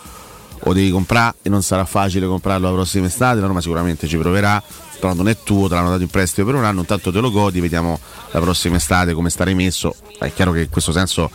o 0.68 0.74
devi 0.74 0.90
comprare 0.90 1.36
e 1.42 1.50
non 1.50 1.62
sarà 1.62 1.86
facile 1.86 2.26
comprarlo 2.28 2.68
la 2.68 2.74
prossima 2.74 3.08
estate, 3.08 3.40
la 3.40 3.48
Roma 3.48 3.62
sicuramente 3.62 4.08
ci 4.08 4.18
proverà, 4.18 4.62
però 5.00 5.14
non 5.14 5.28
è 5.28 5.38
tuo, 5.44 5.68
te 5.68 5.76
l'hanno 5.76 5.90
dato 5.90 6.02
in 6.02 6.10
prestito 6.10 6.46
per 6.46 6.56
un 6.56 6.64
anno, 6.64 6.80
intanto 6.80 7.12
te 7.12 7.20
lo 7.20 7.30
godi, 7.30 7.60
vediamo 7.60 8.00
la 8.32 8.40
prossima 8.40 8.78
estate 8.78 9.14
come 9.14 9.30
sta 9.30 9.44
rimesso. 9.44 9.96
È 10.18 10.32
chiaro 10.34 10.52
che 10.54 10.62
in 10.62 10.70
questo 10.70 10.92
senso 10.92 11.30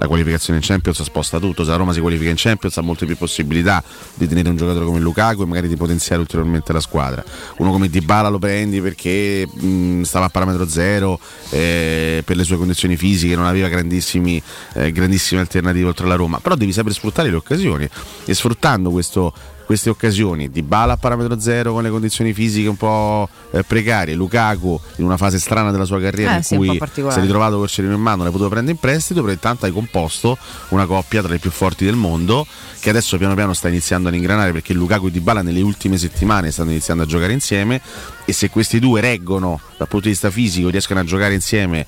la 0.00 0.06
qualificazione 0.06 0.58
in 0.58 0.64
Champions 0.64 1.02
sposta 1.02 1.38
tutto, 1.38 1.62
se 1.62 1.70
la 1.70 1.76
Roma 1.76 1.92
si 1.92 2.00
qualifica 2.00 2.30
in 2.30 2.36
Champions 2.38 2.74
ha 2.78 2.80
molte 2.80 3.04
più 3.04 3.18
possibilità 3.18 3.84
di 4.14 4.26
tenere 4.26 4.48
un 4.48 4.56
giocatore 4.56 4.86
come 4.86 4.98
Lukaku 4.98 5.42
e 5.42 5.44
magari 5.44 5.68
di 5.68 5.76
potenziare 5.76 6.22
ulteriormente 6.22 6.72
la 6.72 6.80
squadra. 6.80 7.22
Uno 7.58 7.70
come 7.70 7.90
Dybala 7.90 8.30
lo 8.30 8.38
prendi 8.38 8.80
perché 8.80 9.46
mh, 9.46 10.00
stava 10.02 10.24
a 10.24 10.28
parametro 10.30 10.66
zero, 10.66 11.20
eh, 11.50 12.22
per 12.24 12.36
le 12.36 12.44
sue 12.44 12.56
condizioni 12.56 12.96
fisiche, 12.96 13.36
non 13.36 13.44
aveva 13.44 13.66
eh, 13.66 14.92
grandissime 14.92 15.40
alternative 15.40 15.88
oltre 15.88 16.06
alla 16.06 16.16
Roma, 16.16 16.40
però 16.40 16.54
devi 16.54 16.72
saper 16.72 16.94
sfruttare 16.94 17.28
le 17.28 17.36
occasioni 17.36 17.86
e 18.24 18.34
sfruttando 18.34 18.90
questo 18.90 19.34
queste 19.70 19.88
occasioni 19.88 20.50
di 20.50 20.62
Bala 20.62 20.94
a 20.94 20.96
parametro 20.96 21.38
zero 21.38 21.72
con 21.72 21.84
le 21.84 21.90
condizioni 21.90 22.32
fisiche 22.32 22.68
un 22.68 22.76
po' 22.76 23.28
eh, 23.52 23.62
precarie, 23.62 24.16
Lukaku 24.16 24.80
in 24.96 25.04
una 25.04 25.16
fase 25.16 25.38
strana 25.38 25.70
della 25.70 25.84
sua 25.84 26.00
carriera 26.00 26.32
Eh, 26.32 26.36
in 26.38 26.42
sì, 26.42 26.56
cui 26.56 26.80
si 26.92 27.00
è 27.00 27.20
ritrovato 27.20 27.56
col 27.56 27.68
cerino 27.68 27.94
in 27.94 28.00
mano, 28.00 28.24
l'hai 28.24 28.32
potuto 28.32 28.48
prendere 28.50 28.72
in 28.74 28.80
prestito, 28.80 29.20
però 29.20 29.32
intanto 29.32 29.66
hai 29.66 29.72
composto 29.72 30.36
una 30.70 30.86
coppia 30.86 31.22
tra 31.22 31.30
le 31.30 31.38
più 31.38 31.52
forti 31.52 31.84
del 31.84 31.94
mondo 31.94 32.44
che 32.80 32.90
adesso 32.90 33.16
piano 33.16 33.36
piano 33.36 33.52
sta 33.52 33.68
iniziando 33.68 34.08
ad 34.08 34.16
ingranare 34.16 34.50
perché 34.50 34.72
Lukaku 34.72 35.06
e 35.06 35.10
Dybala 35.12 35.40
nelle 35.42 35.60
ultime 35.60 35.98
settimane 35.98 36.50
stanno 36.50 36.70
iniziando 36.70 37.04
a 37.04 37.06
giocare 37.06 37.32
insieme 37.32 37.80
e 38.24 38.32
se 38.32 38.50
questi 38.50 38.80
due 38.80 39.00
reggono 39.00 39.60
dal 39.76 39.86
punto 39.86 40.06
di 40.06 40.10
vista 40.10 40.30
fisico, 40.32 40.68
riescono 40.68 40.98
a 40.98 41.04
giocare 41.04 41.32
insieme 41.34 41.86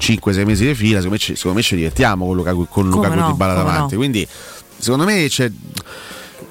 5-6 0.00 0.44
mesi 0.44 0.66
di 0.66 0.74
fila, 0.74 0.96
secondo 0.96 1.10
me, 1.10 1.18
ci, 1.18 1.36
secondo 1.36 1.58
me 1.58 1.62
ci 1.62 1.76
divertiamo 1.76 2.26
con 2.26 2.34
Lukaku, 2.34 2.66
con 2.68 2.88
Lukaku 2.88 3.14
no, 3.14 3.28
e 3.28 3.30
Dybala 3.30 3.52
come 3.54 3.64
davanti. 3.66 3.92
no. 3.92 3.98
Quindi 4.00 4.26
secondo 4.78 5.04
me 5.04 5.26
c'è 5.28 5.48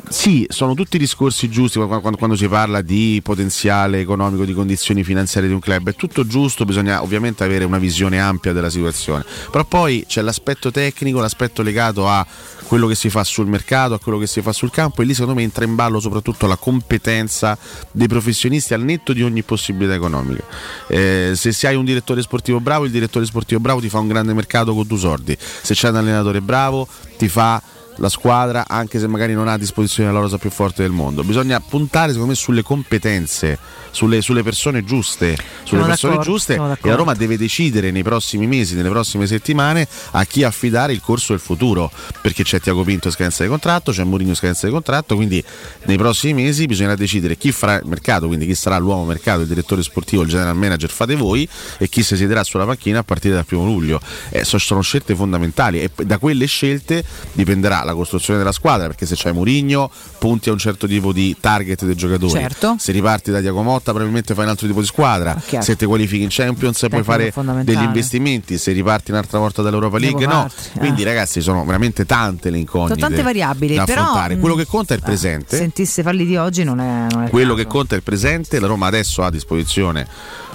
sì, 0.10 0.45
sono 0.49 0.74
tutti 0.74 0.97
discorsi 0.97 1.49
giusti 1.49 1.80
quando, 1.80 2.18
quando- 2.18 2.36
si 2.36 2.47
parla 2.47 2.82
di 2.82 3.20
potenziale 3.24 3.99
economico, 3.99 4.45
di 4.45 4.54
condizioni 4.54 5.04
finanziarie 5.04 5.47
di 5.47 5.56
un 5.56 5.62
club, 5.62 5.89
è 5.89 5.95
tutto 5.95 6.26
giusto, 6.26 6.66
bisogna 6.66 7.01
ovviamente 7.01 7.43
avere 7.43 7.64
una 7.64 7.78
visione 7.78 8.20
ampia 8.20 8.54
della 8.54 8.70
situazione, 8.70 9.24
però 9.51 9.64
poi 9.66 10.06
c'è 10.08 10.22
l'aspetto 10.22 10.72
tecnico, 10.72 11.20
l'aspetto 11.20 11.62
legato 11.62 12.08
a 12.08 12.26
quello 12.64 12.88
che 12.88 12.95
si 12.95 13.10
fa 13.10 13.24
sul 13.24 13.47
mercato, 13.47 13.93
a 13.93 13.99
quello 13.99 14.18
che 14.18 14.28
si 14.28 14.41
fa 14.41 14.51
sul 14.51 14.72
campo 14.72 15.01
e 15.01 15.06
lì 15.06 15.14
secondo 15.14 15.36
me 15.36 15.43
entra 15.43 15.64
in 15.64 15.76
ballo 15.76 15.99
soprattutto 15.99 16.47
la 16.47 16.56
competenza 16.56 17.58
dei 17.91 18.08
professionisti 18.08 18.74
al 18.74 18.82
netto 18.82 19.14
di 19.14 19.22
ogni 19.22 19.43
possibilità 19.43 19.93
economica. 19.93 20.43
Eh, 20.88 21.34
se 21.36 21.51
si 21.51 21.68
hai 21.68 21.76
un 21.76 21.86
direttore 21.86 22.22
sportivo 22.22 22.60
bravo, 22.60 22.86
il 22.86 22.91
direttore 22.91 23.26
sportivo 23.26 23.60
bravo 23.60 23.80
ti 23.80 23.89
fa 23.89 23.99
un 23.99 24.08
grande 24.08 24.34
mercato 24.34 24.74
con 24.74 24.88
due 24.88 24.97
sordi, 24.97 25.38
se 25.39 25.74
c'è 25.74 25.89
un 25.89 25.97
allenatore 25.97 26.41
bravo 26.41 26.88
ti 27.18 27.28
fa 27.28 27.62
la 27.98 28.10
squadra 28.10 28.66
anche 28.68 29.00
se 29.00 29.08
magari 29.08 29.34
non 29.34 29.48
ha 29.48 29.54
a 29.54 29.58
disposizione 29.58 30.12
la 30.12 30.20
rosa 30.20 30.38
più 30.38 30.50
forte 30.50 30.82
del 30.82 30.91
mondo. 30.91 31.24
Bisogna 31.24 31.60
puntare 31.60 32.12
secondo 32.12 32.30
me 32.32 32.36
sulle 32.36 32.62
competenze 32.62 33.58
sulle, 33.91 34.22
sulle 34.22 34.41
persone 34.41 34.84
giuste 34.84 35.38
sulle 35.64 35.84
persone 35.84 36.18
giuste 36.20 36.56
e 36.56 36.58
la 36.58 36.96
Roma 36.96 37.14
deve 37.14 37.38
decidere 37.38 37.91
nei 37.91 38.02
prossimi 38.02 38.48
mesi 38.48 38.76
nelle 38.76 38.89
prossime 38.89 39.28
settimane 39.28 39.88
a 40.12 40.26
chi 40.26 40.44
affidare 40.44 40.94
il 40.94 41.00
corso 41.00 41.34
del 41.34 41.39
futuro 41.39 41.91
perché 42.20 42.44
c'è 42.44 42.60
Tiago 42.60 42.84
Pinto 42.84 43.08
in 43.08 43.14
scadenza 43.14 43.44
di 43.44 43.50
contratto 43.50 43.91
c'è 43.91 44.04
Mourinho 44.04 44.32
in 44.32 44.36
scadenza 44.36 44.66
di 44.66 44.74
contratto 44.74 45.16
quindi 45.16 45.44
nei 45.84 45.98
prossimi 45.98 46.41
mesi 46.41 46.66
bisognerà 46.66 46.96
decidere 46.96 47.38
chi 47.38 47.52
farà 47.52 47.76
il 47.76 47.86
mercato 47.86 48.26
quindi 48.26 48.48
chi 48.48 48.56
sarà 48.56 48.78
l'uomo 48.78 49.06
mercato 49.06 49.41
il 49.41 49.48
direttore 49.48 49.84
sportivo 49.84 50.24
il 50.24 50.30
general 50.30 50.56
manager 50.56 50.89
fate 50.89 51.16
voi 51.16 51.48
e 51.78 51.88
chi 51.89 52.04
si 52.04 52.16
siederà 52.16 52.44
sulla 52.44 52.66
panchina 52.66 53.00
a 53.00 53.04
partire 53.04 53.34
dal 53.34 53.46
primo 53.46 53.66
luglio. 53.66 54.00
Eh, 54.30 54.44
so- 54.44 54.58
sono 54.58 54.82
scelte 54.82 55.16
fondamentali 55.16 55.82
e 55.82 55.89
da 56.04 56.18
quelle 56.18 56.46
scelte 56.46 57.04
dipenderà 57.34 57.83
la 57.84 57.94
costruzione 57.94 58.40
della 58.40 58.52
squadra 58.52 58.88
perché 58.88 59.06
se 59.06 59.16
c'hai 59.18 59.34
Mourinho 59.34 59.90
punti 60.18 60.50
a 60.50 60.52
un 60.52 60.58
certo 60.58 60.88
tipo 60.88 61.12
di 61.12 61.36
target 61.40 61.86
dei 61.86 61.96
giocatori 61.96 62.32
Certo. 62.32 62.76
se 62.80 62.92
riparti 62.92 63.32
da 63.32 63.40
Diaco 63.42 63.62
Motta 63.62 63.92
probabilmente 63.92 64.34
fai 64.34 64.44
un 64.46 64.50
altro 64.52 64.68
tipo 64.68 64.80
di 64.80 64.86
squadra 64.86 65.36
chiaro. 65.46 65.64
se 65.66 65.76
ti 65.76 65.86
qualifichi 65.86 66.24
in 66.24 66.30
Champions 66.30 66.80
puoi 66.90 67.04
Tecnico 67.04 67.42
fare 67.44 67.64
degli 67.64 67.82
investimenti 67.82 68.58
se 68.58 68.72
riparti 68.72 69.12
un'altra 69.12 69.40
volta 69.40 69.62
dall'Europa 69.62 69.98
League 69.98 70.26
no 70.26 70.48
eh. 70.74 70.80
quindi 70.80 71.04
ragazzi 71.04 71.42
sono 71.42 71.64
veramente 71.66 72.06
tante 72.06 72.50
le 72.50 72.58
incognite 72.58 72.94
Sono 72.96 73.08
tante 73.08 73.24
variabili, 73.24 73.76
da 73.76 73.84
però, 73.86 74.02
affrontare 74.02 74.36
mh, 74.36 74.40
quello 74.40 74.56
che 74.56 74.66
conta 74.66 74.94
è 74.94 74.98
il 74.98 75.04
eh, 75.04 75.06
presente 75.06 75.58
Sentisse 75.58 76.04
falli 76.04 76.26
di 76.26 76.36
oggi 76.38 76.64
non 76.64 76.80
è, 76.80 77.08
non 77.12 77.24
è 77.24 77.30
quello 77.30 77.54
caso. 77.54 77.64
che 77.64 77.70
conta 77.70 77.94
è 77.96 77.98
il 77.98 78.04
presente, 78.04 78.60
la 78.60 78.68
Roma 78.68 78.88
adesso 78.88 79.22
ha 79.24 79.28
a 79.28 79.32
disposizione 79.32 80.08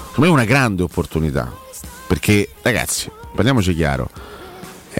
secondo 0.08 0.34
me 0.34 0.40
una 0.42 0.44
grande 0.44 0.82
opportunità. 0.82 1.52
Perché 2.08 2.48
ragazzi, 2.62 3.08
parliamoci 3.34 3.72
chiaro. 3.74 4.08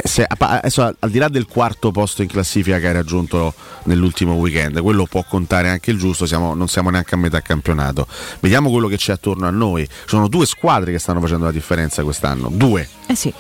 Eh, 0.03 0.09
se- 0.09 0.25
a- 0.25 0.37
adesso, 0.59 0.83
al- 0.83 1.11
di 1.11 1.19
là 1.19 1.29
del 1.29 1.47
quarto 1.47 1.91
posto 1.91 2.23
in 2.23 2.29
classifica 2.29 2.79
che 2.79 2.87
hai 2.89 2.93
raggiunto 2.93 3.55
nell'ultimo 3.85 4.35
weekend, 4.35 4.81
quello 4.81 5.07
può 5.07 5.25
contare 5.29 5.69
anche 5.69 5.91
il 5.91 5.99
giusto, 5.99 6.27
siamo- 6.27 6.55
non 6.55 6.69
siamo 6.69 6.91
neanche 6.91 7.15
a 7.15 7.19
metà 7.19 7.41
campionato. 7.41 8.07
Vediamo 8.41 8.71
quello 8.71 8.89
che 8.89 8.97
c'è 8.97 9.13
attorno 9.13 9.47
a 9.47 9.51
noi. 9.51 9.89
Sono 10.07 10.29
due 10.29 10.47
squadre 10.47 10.93
che 10.93 10.99
stanno 10.99 11.21
facendo 11.21 11.45
la 11.47 11.53
differenza 11.53 12.03
quest'anno, 12.03 12.49
due. 12.53 12.89
Eh 13.07 13.15
sì. 13.15 13.33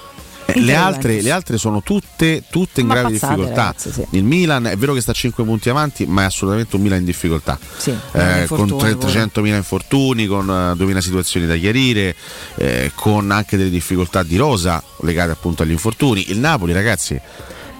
Eh, 0.50 0.60
le, 0.60 0.74
altre, 0.74 1.20
le 1.20 1.30
altre 1.30 1.58
sono 1.58 1.82
tutte, 1.82 2.42
tutte 2.48 2.80
in 2.80 2.86
Ma 2.86 2.94
grave 2.94 3.10
pazzate, 3.10 3.34
difficoltà. 3.34 3.62
ragazzi, 3.64 3.92
sì. 3.92 4.06
Il 4.10 4.24
Milan 4.24 4.66
è 4.66 4.76
vero 4.78 4.94
che 4.94 5.02
sta 5.02 5.10
a 5.10 5.14
5 5.14 5.44
punti 5.44 5.68
avanti, 5.68 6.06
ma 6.06 6.22
è 6.22 6.24
assolutamente 6.24 6.74
un 6.76 6.82
Milan 6.82 7.00
in 7.00 7.04
difficoltà. 7.04 7.58
Sì, 7.76 7.90
Eh, 7.90 8.46
con 8.48 8.60
infortuni 8.60 8.78
tre- 8.78 8.96
pure. 8.96 9.12
300.000 9.12 9.54
infortuni, 9.56 10.26
con 10.26 10.50
eh, 10.50 10.74
2000 10.74 11.00
situazioni 11.02 11.46
da 11.46 11.54
chiarire, 11.56 12.16
eh, 12.56 12.92
con 12.94 13.30
anche 13.30 13.58
delle 13.58 13.68
difficoltà 13.68 14.22
di 14.22 14.36
rosa 14.36 14.82
legate 15.02 15.32
appunto 15.32 15.64
agli 15.64 15.70
infortuni. 15.72 16.30
Il 16.30 16.38
Napoli, 16.38 16.72
ragazzi, 16.72 17.20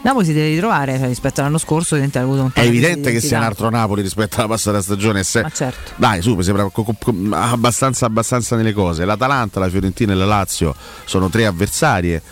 Napoli 0.01 0.27
si 0.27 0.33
deve 0.33 0.51
ritrovare 0.51 0.97
cioè, 0.97 1.09
rispetto 1.09 1.41
all'anno 1.41 1.59
scorso 1.59 1.97
è 1.97 2.01
evidente 2.55 3.11
che 3.11 3.21
sia 3.21 3.39
un 3.39 3.45
altro 3.45 3.69
Napoli 3.69 4.03
rispetto 4.03 4.37
alla 4.39 4.47
passata 4.47 4.81
stagione. 4.81 5.25
Se- 5.25 5.43
Ma 5.43 5.51
certo. 5.51 5.93
Dai, 5.97 6.23
su, 6.23 6.35
mi 6.37 6.43
sembra 6.45 6.71
abbastanza, 7.31 8.07
abbastanza 8.07 8.55
nelle 8.57 8.73
cose. 8.73 9.05
L'Atalanta, 9.05 9.59
la 9.59 9.69
Fiorentina 9.69 10.13
e 10.13 10.17
la 10.17 10.25
Lazio 10.27 10.75
sono 11.05 11.29
tre 11.29 11.47
avversarie. 11.47 12.23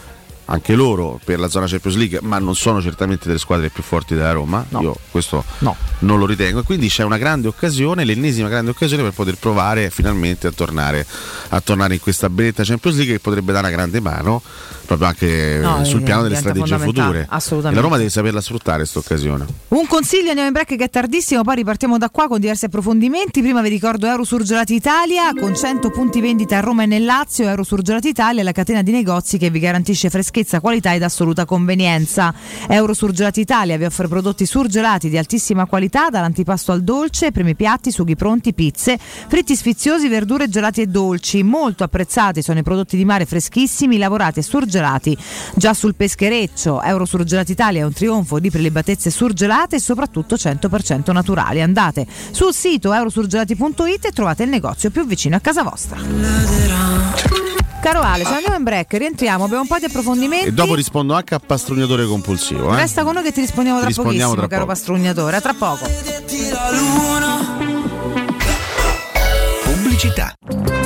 Anche 0.48 0.74
loro 0.74 1.20
per 1.24 1.40
la 1.40 1.48
zona 1.48 1.66
Champions 1.66 1.96
League, 1.96 2.20
ma 2.22 2.38
non 2.38 2.54
sono 2.54 2.80
certamente 2.80 3.26
delle 3.26 3.38
squadre 3.38 3.68
più 3.68 3.82
forti 3.82 4.14
della 4.14 4.32
Roma. 4.32 4.64
Io 4.80 4.96
questo 5.10 5.44
non 5.58 6.18
lo 6.18 6.26
ritengo. 6.26 6.60
E 6.60 6.62
quindi 6.62 6.88
c'è 6.88 7.02
una 7.02 7.18
grande 7.18 7.48
occasione, 7.48 8.04
l'ennesima 8.04 8.48
grande 8.48 8.70
occasione 8.70 9.02
per 9.02 9.12
poter 9.12 9.36
provare 9.36 9.90
finalmente 9.90 10.46
a 10.46 10.52
tornare, 10.52 11.04
a 11.48 11.60
tornare 11.60 11.94
in 11.94 12.00
questa 12.00 12.30
benedetta 12.30 12.62
Champions 12.62 12.96
League 12.96 13.14
che 13.14 13.20
potrebbe 13.20 13.52
dare 13.52 13.66
una 13.66 13.74
grande 13.74 14.00
mano 14.00 14.42
proprio 14.86 15.08
anche 15.08 15.58
No, 15.60 15.84
sul 15.84 16.02
piano 16.02 16.22
delle 16.22 16.36
strategie 16.36 16.78
future. 16.78 17.20
E 17.20 17.26
assolutamente. 17.28 17.80
la 17.80 17.86
Roma 17.86 17.96
deve 17.98 18.10
saperla 18.10 18.40
sfruttare 18.40 18.78
questa 18.78 18.98
occasione. 18.98 19.46
Un 19.68 19.86
consiglio, 19.86 20.28
andiamo 20.28 20.48
in 20.48 20.52
break 20.52 20.76
che 20.76 20.84
è 20.84 20.90
tardissimo, 20.90 21.42
poi 21.42 21.56
ripartiamo 21.56 21.98
da 21.98 22.10
qua 22.10 22.28
con 22.28 22.40
diversi 22.40 22.66
approfondimenti. 22.66 23.40
Prima 23.40 23.60
vi 23.62 23.68
ricordo 23.68 24.06
Eurosurgelati 24.06 24.74
Italia 24.74 25.32
con 25.38 25.54
100 25.54 25.90
punti 25.90 26.20
vendita 26.20 26.58
a 26.58 26.60
Roma 26.60 26.84
e 26.84 26.86
nel 26.86 27.04
Lazio. 27.04 27.48
Eurosurgelati 27.48 28.08
Italia 28.08 28.40
è 28.40 28.44
la 28.44 28.52
catena 28.52 28.82
di 28.82 28.90
negozi 28.90 29.38
che 29.38 29.50
vi 29.50 29.58
garantisce 29.58 30.10
freschezza, 30.10 30.60
qualità 30.60 30.94
ed 30.94 31.02
assoluta 31.02 31.44
convenienza. 31.44 32.34
Eurosurgelati 32.68 33.40
Italia 33.40 33.76
vi 33.76 33.84
offre 33.84 34.08
prodotti 34.08 34.46
surgelati 34.46 35.08
di 35.08 35.18
altissima 35.18 35.66
qualità 35.66 35.74
qualità, 35.76 36.10
dall'antipasto 36.10 36.72
al 36.72 36.82
dolce, 36.82 37.32
primi 37.32 37.54
piatti, 37.54 37.90
sughi 37.90 38.16
pronti, 38.16 38.54
pizze, 38.54 38.98
fritti 38.98 39.54
sfiziosi, 39.54 40.08
verdure, 40.08 40.48
gelati 40.48 40.80
e 40.80 40.86
dolci. 40.86 41.42
Molto 41.42 41.84
apprezzati 41.84 42.40
sono 42.42 42.58
i 42.58 42.62
prodotti 42.62 42.96
di 42.96 43.04
mare 43.04 43.26
freschissimi, 43.26 43.98
lavorati 43.98 44.38
e 44.38 44.42
surgelati 44.42 44.75
già 45.54 45.74
sul 45.74 45.94
peschereccio. 45.94 46.82
Euro 46.82 47.04
Surgelati 47.04 47.52
Italia 47.52 47.80
è 47.82 47.84
un 47.84 47.92
trionfo 47.92 48.38
di 48.38 48.50
prelibatezze 48.50 49.10
surgelate 49.10 49.76
e 49.76 49.80
soprattutto 49.80 50.34
100% 50.34 51.12
naturali. 51.12 51.62
Andate 51.62 52.06
sul 52.30 52.52
sito 52.52 52.92
eurosurgelati.it 52.92 54.06
e 54.06 54.10
trovate 54.12 54.42
il 54.44 54.48
negozio 54.48 54.90
più 54.90 55.06
vicino 55.06 55.36
a 55.36 55.40
casa 55.40 55.62
vostra. 55.62 55.98
Caro 57.80 58.00
Ale, 58.00 58.24
se 58.24 58.32
andiamo 58.32 58.56
in 58.56 58.64
break, 58.64 58.94
rientriamo, 58.94 59.44
abbiamo 59.44 59.62
un 59.62 59.68
po' 59.68 59.78
di 59.78 59.84
approfondimenti. 59.84 60.46
E 60.48 60.52
dopo 60.52 60.74
rispondo 60.74 61.14
anche 61.14 61.34
a 61.34 61.38
pastrugnatore 61.38 62.06
compulsivo. 62.06 62.72
Eh? 62.72 62.76
Resta 62.76 63.04
con 63.04 63.14
noi 63.14 63.22
che 63.22 63.32
ti 63.32 63.40
rispondiamo 63.40 63.78
tra 63.78 63.86
rispondiamo 63.86 64.34
pochissimo, 64.34 64.48
tra 64.48 64.48
caro 64.48 64.66
poco. 64.66 64.76
pastrugnatore. 64.76 65.36
A 65.36 65.40
tra 65.40 65.54
poco. 65.54 65.86
Pubblicità. 69.62 70.85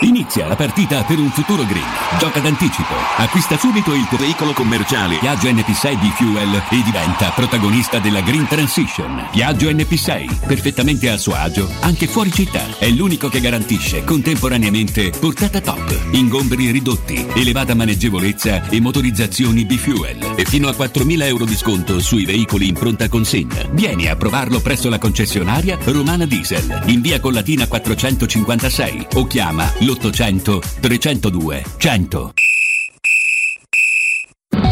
Inizia 0.00 0.46
la 0.46 0.56
partita 0.56 1.04
per 1.04 1.18
un 1.18 1.30
futuro 1.30 1.64
green. 1.64 1.82
Gioca 2.18 2.38
d'anticipo. 2.38 2.92
Acquista 3.16 3.56
subito 3.56 3.94
il 3.94 4.06
tuo 4.08 4.18
veicolo 4.18 4.52
commerciale 4.52 5.16
Piaggio 5.16 5.48
NP6 5.48 6.00
di 6.00 6.10
Fuel 6.10 6.62
e 6.68 6.82
diventa 6.82 7.30
protagonista 7.30 7.98
della 7.98 8.20
Green 8.20 8.46
Transition. 8.46 9.28
Piaggio 9.30 9.70
NP6, 9.70 10.46
perfettamente 10.46 11.08
a 11.08 11.16
suo 11.16 11.32
agio, 11.32 11.70
anche 11.80 12.06
fuori 12.06 12.30
città. 12.30 12.62
È 12.78 12.88
l'unico 12.90 13.28
che 13.28 13.40
garantisce 13.40 14.04
contemporaneamente 14.04 15.12
portata 15.18 15.62
top, 15.62 16.08
ingombri 16.10 16.70
ridotti, 16.70 17.26
elevata 17.34 17.74
maneggevolezza 17.74 18.68
e 18.68 18.80
motorizzazioni 18.80 19.64
B-Fuel. 19.64 20.34
E 20.36 20.44
fino 20.44 20.68
a 20.68 20.72
4.000 20.72 21.22
euro 21.22 21.46
di 21.46 21.56
sconto 21.56 22.00
sui 22.00 22.26
veicoli 22.26 22.68
in 22.68 22.74
pronta 22.74 23.08
consegna. 23.08 23.64
Vieni 23.70 24.08
a 24.08 24.16
provarlo 24.16 24.60
presso 24.60 24.90
la 24.90 24.98
concessionaria 24.98 25.78
Romana 25.84 26.26
Diesel, 26.26 26.82
in 26.86 27.00
via 27.00 27.18
Collatina 27.18 27.66
456 27.66 29.06
o 29.14 29.26
chiama 29.26 29.72
l'800 29.86 30.60
302 30.82 31.64
100. 31.78 32.55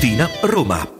Tiburtina, 0.00 0.30
Roma. 0.40 0.99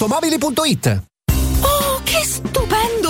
ValentinoAutomobili.it 0.00 1.02
Oh, 1.62 2.00
che 2.04 2.24
stupendo 2.24 3.09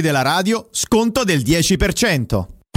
della 0.00 0.22
radio, 0.22 0.68
sconto 0.70 1.24
del 1.24 1.40
10%. 1.40 2.63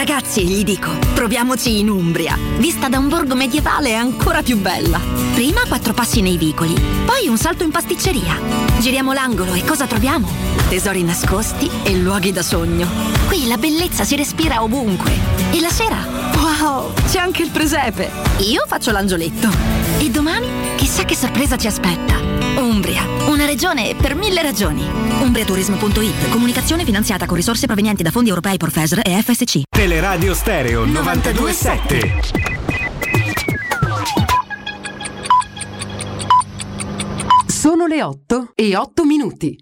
Ragazzi, 0.00 0.46
gli 0.46 0.64
dico, 0.64 0.90
proviamoci 1.12 1.78
in 1.78 1.90
Umbria. 1.90 2.34
Vista 2.56 2.88
da 2.88 2.96
un 2.96 3.10
borgo 3.10 3.34
medievale 3.34 3.94
ancora 3.94 4.40
più 4.40 4.56
bella. 4.56 4.98
Prima 5.34 5.60
quattro 5.68 5.92
passi 5.92 6.22
nei 6.22 6.38
vicoli, 6.38 6.72
poi 7.04 7.28
un 7.28 7.36
salto 7.36 7.64
in 7.64 7.70
pasticceria. 7.70 8.34
Giriamo 8.78 9.12
l'angolo 9.12 9.52
e 9.52 9.62
cosa 9.62 9.86
troviamo? 9.86 10.26
Tesori 10.70 11.02
nascosti 11.02 11.70
e 11.82 11.96
luoghi 11.96 12.32
da 12.32 12.42
sogno. 12.42 12.88
Qui 13.26 13.46
la 13.46 13.58
bellezza 13.58 14.04
si 14.04 14.16
respira 14.16 14.62
ovunque. 14.62 15.12
E 15.50 15.60
la 15.60 15.68
sera? 15.68 15.98
Wow, 16.34 16.94
c'è 17.06 17.18
anche 17.18 17.42
il 17.42 17.50
presepe. 17.50 18.10
Io 18.38 18.64
faccio 18.66 18.92
l'angioletto. 18.92 19.50
E 19.98 20.08
domani? 20.08 20.46
Chissà 20.76 21.04
che 21.04 21.14
sorpresa 21.14 21.58
ci 21.58 21.66
aspetta. 21.66 22.39
Umbria, 22.56 23.06
una 23.28 23.46
regione 23.46 23.94
per 23.94 24.14
mille 24.14 24.42
ragioni. 24.42 24.82
Umbriaturismo.it, 25.20 26.30
comunicazione 26.30 26.84
finanziata 26.84 27.26
con 27.26 27.36
risorse 27.36 27.66
provenienti 27.66 28.02
da 28.02 28.10
fondi 28.10 28.28
europei 28.28 28.56
Profesor 28.56 29.00
e 29.02 29.22
FSC. 29.22 29.62
Teleradio 29.68 30.34
Stereo 30.34 30.84
927. 30.84 32.20
Sono 37.46 37.86
le 37.86 38.02
8 38.02 38.52
e 38.54 38.76
8 38.76 39.04
minuti. 39.04 39.56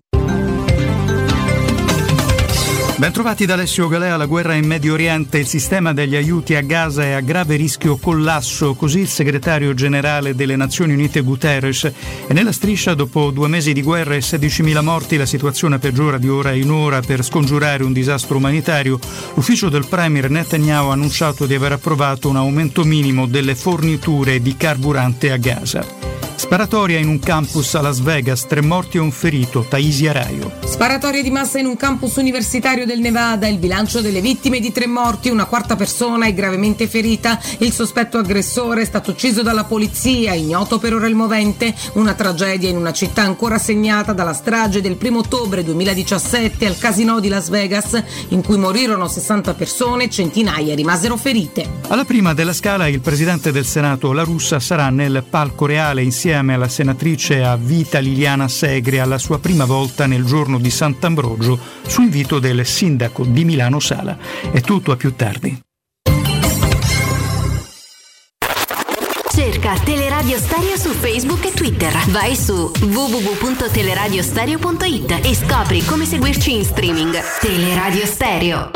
Bentrovati 2.98 3.46
da 3.46 3.54
Alessio 3.54 3.86
Galea, 3.86 4.16
la 4.16 4.26
guerra 4.26 4.54
in 4.54 4.66
Medio 4.66 4.94
Oriente, 4.94 5.38
il 5.38 5.46
sistema 5.46 5.92
degli 5.92 6.16
aiuti 6.16 6.56
a 6.56 6.62
Gaza 6.62 7.04
è 7.04 7.12
a 7.12 7.20
grave 7.20 7.54
rischio 7.54 7.96
collasso, 7.96 8.74
così 8.74 8.98
il 8.98 9.06
segretario 9.06 9.72
generale 9.72 10.34
delle 10.34 10.56
Nazioni 10.56 10.94
Unite 10.94 11.20
Guterres. 11.20 11.84
E 11.84 12.34
nella 12.34 12.50
striscia, 12.50 12.94
dopo 12.94 13.30
due 13.30 13.46
mesi 13.46 13.72
di 13.72 13.82
guerra 13.82 14.16
e 14.16 14.18
16.000 14.18 14.82
morti, 14.82 15.16
la 15.16 15.26
situazione 15.26 15.78
peggiora 15.78 16.18
di 16.18 16.28
ora 16.28 16.50
in 16.50 16.72
ora 16.72 17.00
per 17.00 17.22
scongiurare 17.22 17.84
un 17.84 17.92
disastro 17.92 18.38
umanitario. 18.38 18.98
L'ufficio 19.34 19.68
del 19.68 19.86
Premier 19.86 20.28
Netanyahu 20.28 20.88
ha 20.88 20.94
annunciato 20.94 21.46
di 21.46 21.54
aver 21.54 21.70
approvato 21.70 22.28
un 22.28 22.36
aumento 22.36 22.82
minimo 22.82 23.26
delle 23.26 23.54
forniture 23.54 24.42
di 24.42 24.56
carburante 24.56 25.30
a 25.30 25.36
Gaza. 25.36 26.08
Sparatoria 26.38 26.98
in 26.98 27.08
un 27.08 27.18
campus 27.18 27.74
a 27.74 27.80
Las 27.80 27.98
Vegas, 27.98 28.46
tre 28.46 28.62
morti 28.62 28.96
e 28.96 29.00
un 29.00 29.10
ferito, 29.10 29.66
Taisi 29.68 30.06
Araio. 30.06 30.52
Sparatoria 30.64 31.20
di 31.20 31.30
massa 31.32 31.58
in 31.58 31.66
un 31.66 31.76
campus 31.76 32.14
universitario 32.14 32.86
del 32.88 33.00
Nevada, 33.00 33.46
il 33.46 33.58
bilancio 33.58 34.00
delle 34.00 34.22
vittime 34.22 34.60
di 34.60 34.72
tre 34.72 34.86
morti, 34.86 35.28
una 35.28 35.44
quarta 35.44 35.76
persona 35.76 36.24
è 36.24 36.32
gravemente 36.32 36.88
ferita, 36.88 37.38
il 37.58 37.70
sospetto 37.70 38.16
aggressore 38.16 38.80
è 38.80 38.84
stato 38.86 39.10
ucciso 39.10 39.42
dalla 39.42 39.64
polizia, 39.64 40.32
ignoto 40.32 40.78
per 40.78 40.94
ora 40.94 41.06
il 41.06 41.14
movente, 41.14 41.74
una 41.94 42.14
tragedia 42.14 42.70
in 42.70 42.78
una 42.78 42.94
città 42.94 43.20
ancora 43.20 43.58
segnata 43.58 44.14
dalla 44.14 44.32
strage 44.32 44.80
del 44.80 44.96
1 44.98 45.18
ottobre 45.18 45.62
2017 45.62 46.64
al 46.64 46.78
casino 46.78 47.20
di 47.20 47.28
Las 47.28 47.50
Vegas, 47.50 48.02
in 48.28 48.42
cui 48.42 48.56
morirono 48.56 49.06
60 49.06 49.52
persone 49.52 50.04
e 50.04 50.08
centinaia 50.08 50.74
rimasero 50.74 51.18
ferite. 51.18 51.68
Alla 51.88 52.06
prima 52.06 52.32
della 52.32 52.54
scala 52.54 52.88
il 52.88 53.00
presidente 53.00 53.52
del 53.52 53.66
Senato, 53.66 54.12
la 54.12 54.22
russa, 54.22 54.60
sarà 54.60 54.88
nel 54.88 55.22
palco 55.28 55.66
reale 55.66 56.02
insieme 56.02 56.54
alla 56.54 56.68
senatrice 56.68 57.44
a 57.44 57.54
vita 57.56 57.98
Liliana 57.98 58.48
Segre 58.48 59.00
alla 59.00 59.18
sua 59.18 59.38
prima 59.38 59.66
volta 59.66 60.06
nel 60.06 60.24
giorno 60.24 60.58
di 60.58 60.70
Sant'Ambrogio 60.70 61.76
su 61.86 62.00
invito 62.00 62.38
del 62.38 62.64
sindaco 62.78 63.24
di 63.24 63.44
Milano 63.44 63.80
Sala. 63.80 64.16
È 64.52 64.60
tutto 64.60 64.92
a 64.92 64.96
più 64.96 65.16
tardi. 65.16 65.60
Cerca 69.32 69.76
Teleradio 69.80 70.38
Stereo 70.38 70.76
su 70.76 70.90
Facebook 70.90 71.44
e 71.46 71.52
Twitter. 71.52 71.92
Vai 72.10 72.36
su 72.36 72.70
www.teleradiostereo.it 72.80 75.20
e 75.24 75.34
scopri 75.34 75.84
come 75.84 76.04
seguirci 76.04 76.54
in 76.54 76.64
streaming. 76.64 77.18
Teleradio 77.40 78.06
Stereo. 78.06 78.70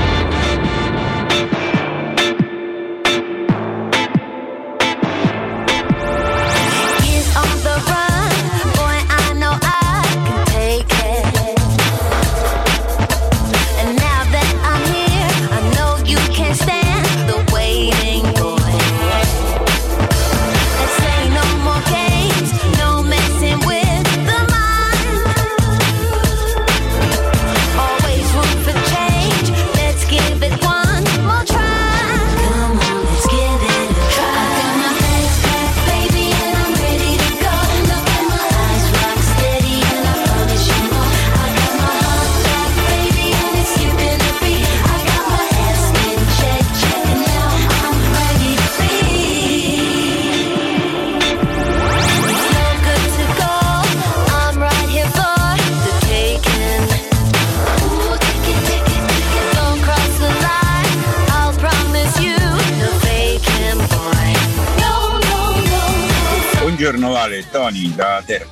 Buongiorno 67.13 67.29
Vale, 67.29 67.45
Tony 67.51 67.95
da 67.95 68.23
Terra. 68.25 68.49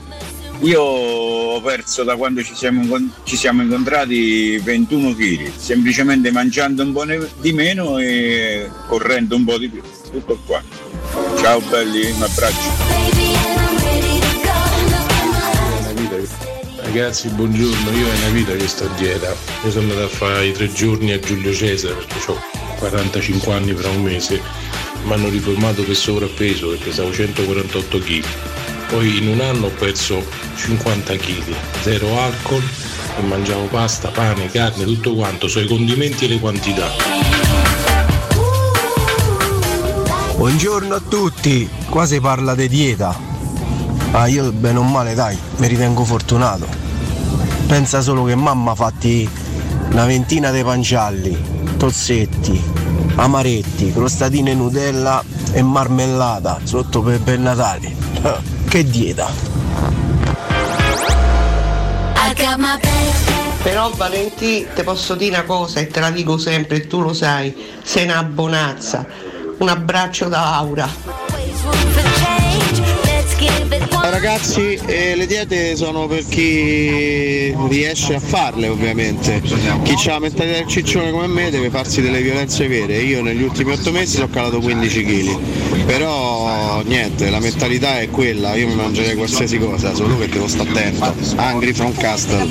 Io 0.60 0.82
ho 0.82 1.60
perso 1.62 2.04
da 2.04 2.16
quando 2.16 2.42
ci 2.42 2.54
siamo, 2.54 2.84
ci 3.24 3.36
siamo 3.36 3.62
incontrati 3.62 4.58
21 4.58 5.14
kg, 5.14 5.50
semplicemente 5.56 6.30
mangiando 6.30 6.82
un 6.82 6.92
po' 6.92 7.04
di 7.40 7.52
meno 7.54 7.96
e 7.98 8.68
correndo 8.86 9.36
un 9.36 9.44
po' 9.44 9.56
di 9.56 9.68
più. 9.70 9.80
Tutto 10.10 10.38
qua. 10.44 10.62
Ciao 11.40 11.60
belli, 11.60 12.10
un 12.10 12.22
abbraccio. 12.22 12.68
Ragazzi, 16.82 17.28
buongiorno, 17.28 17.90
io 17.92 18.06
è 18.06 18.16
una 18.18 18.28
vita 18.30 18.52
che 18.56 18.68
sto 18.68 18.84
a 18.84 18.88
dieta. 18.98 19.34
Io 19.64 19.70
sono 19.70 19.90
andato 19.90 20.04
a 20.04 20.08
fare 20.08 20.46
i 20.46 20.52
tre 20.52 20.70
giorni 20.70 21.12
a 21.12 21.18
Giulio 21.18 21.54
Cesare 21.54 21.94
perché 21.94 22.30
ho 22.30 22.38
45 22.78 23.52
anni 23.54 23.72
fra 23.72 23.88
un 23.88 24.02
mese. 24.02 24.42
Mi 25.04 25.12
hanno 25.12 25.28
riformato 25.28 25.82
per 25.82 25.96
sovrappeso 25.96 26.68
perché 26.68 26.84
pesavo 26.84 27.12
148 27.12 27.98
kg. 27.98 28.24
Poi 28.88 29.18
in 29.18 29.28
un 29.28 29.40
anno 29.40 29.66
ho 29.66 29.70
perso 29.70 30.24
50 30.56 31.16
kg, 31.16 31.54
zero 31.80 32.18
alcol 32.18 32.62
e 33.16 33.22
mangiavo 33.22 33.66
pasta, 33.66 34.08
pane, 34.08 34.50
carne, 34.50 34.84
tutto 34.84 35.14
quanto, 35.14 35.48
so 35.48 35.60
i 35.60 35.66
condimenti 35.66 36.24
e 36.24 36.28
le 36.28 36.38
quantità. 36.40 36.88
Buongiorno 40.36 40.94
a 40.94 41.00
tutti, 41.00 41.68
qua 41.88 42.06
si 42.06 42.20
parla 42.20 42.54
di 42.54 42.68
dieta. 42.68 43.14
Ah, 44.12 44.26
io 44.26 44.50
bene 44.52 44.78
o 44.78 44.82
male 44.82 45.14
dai, 45.14 45.38
mi 45.56 45.66
ritengo 45.66 46.04
fortunato. 46.04 46.66
Pensa 47.66 48.00
solo 48.00 48.24
che 48.24 48.34
mamma 48.34 48.72
ha 48.72 48.74
fatti 48.74 49.28
una 49.92 50.04
ventina 50.04 50.50
di 50.50 50.62
pancialli, 50.62 51.76
tozzetti, 51.76 52.79
amaretti, 53.20 53.92
crostatine 53.92 54.54
Nutella 54.54 55.22
e 55.52 55.62
marmellata 55.62 56.60
sotto 56.64 57.02
per, 57.02 57.20
per 57.20 57.38
Natale. 57.38 57.94
Che 58.70 58.84
dieta! 58.84 59.28
Però 63.62 63.90
Valentì, 63.96 64.66
ti 64.74 64.82
posso 64.84 65.16
dire 65.16 65.36
una 65.36 65.44
cosa 65.44 65.80
e 65.80 65.88
te 65.88 66.00
la 66.00 66.10
dico 66.10 66.38
sempre 66.38 66.76
e 66.76 66.86
tu 66.86 67.00
lo 67.00 67.12
sai, 67.12 67.54
sei 67.82 68.04
una 68.04 68.22
bonazza. 68.22 69.04
Un 69.58 69.68
abbraccio 69.68 70.28
da 70.28 70.56
Aura. 70.56 72.08
Ragazzi, 74.10 74.74
eh, 74.86 75.14
le 75.16 75.26
diete 75.26 75.76
sono 75.76 76.06
per 76.06 76.26
chi 76.26 77.54
riesce 77.68 78.14
a 78.14 78.20
farle 78.20 78.68
ovviamente. 78.68 79.40
Chi 79.40 80.08
ha 80.08 80.12
la 80.12 80.18
mentalità 80.18 80.58
del 80.58 80.66
ciccione 80.66 81.10
come 81.10 81.26
me 81.26 81.50
deve 81.50 81.70
farsi 81.70 82.02
delle 82.02 82.20
violenze 82.20 82.68
vere. 82.68 82.98
Io 82.98 83.22
negli 83.22 83.42
ultimi 83.42 83.72
otto 83.72 83.92
mesi 83.92 84.20
ho 84.20 84.28
calato 84.28 84.60
15 84.60 85.04
kg. 85.04 85.84
Però 85.86 86.82
niente, 86.82 87.30
la 87.30 87.40
mentalità 87.40 88.00
è 88.00 88.10
quella, 88.10 88.54
io 88.56 88.66
mi 88.68 88.74
mangerei 88.74 89.16
qualsiasi 89.16 89.58
cosa, 89.58 89.94
solo 89.94 90.18
che 90.18 90.28
devo 90.28 90.48
stare 90.48 90.68
attento. 90.68 91.14
Angry 91.36 91.72
from 91.72 91.94
Castle. 91.94 92.44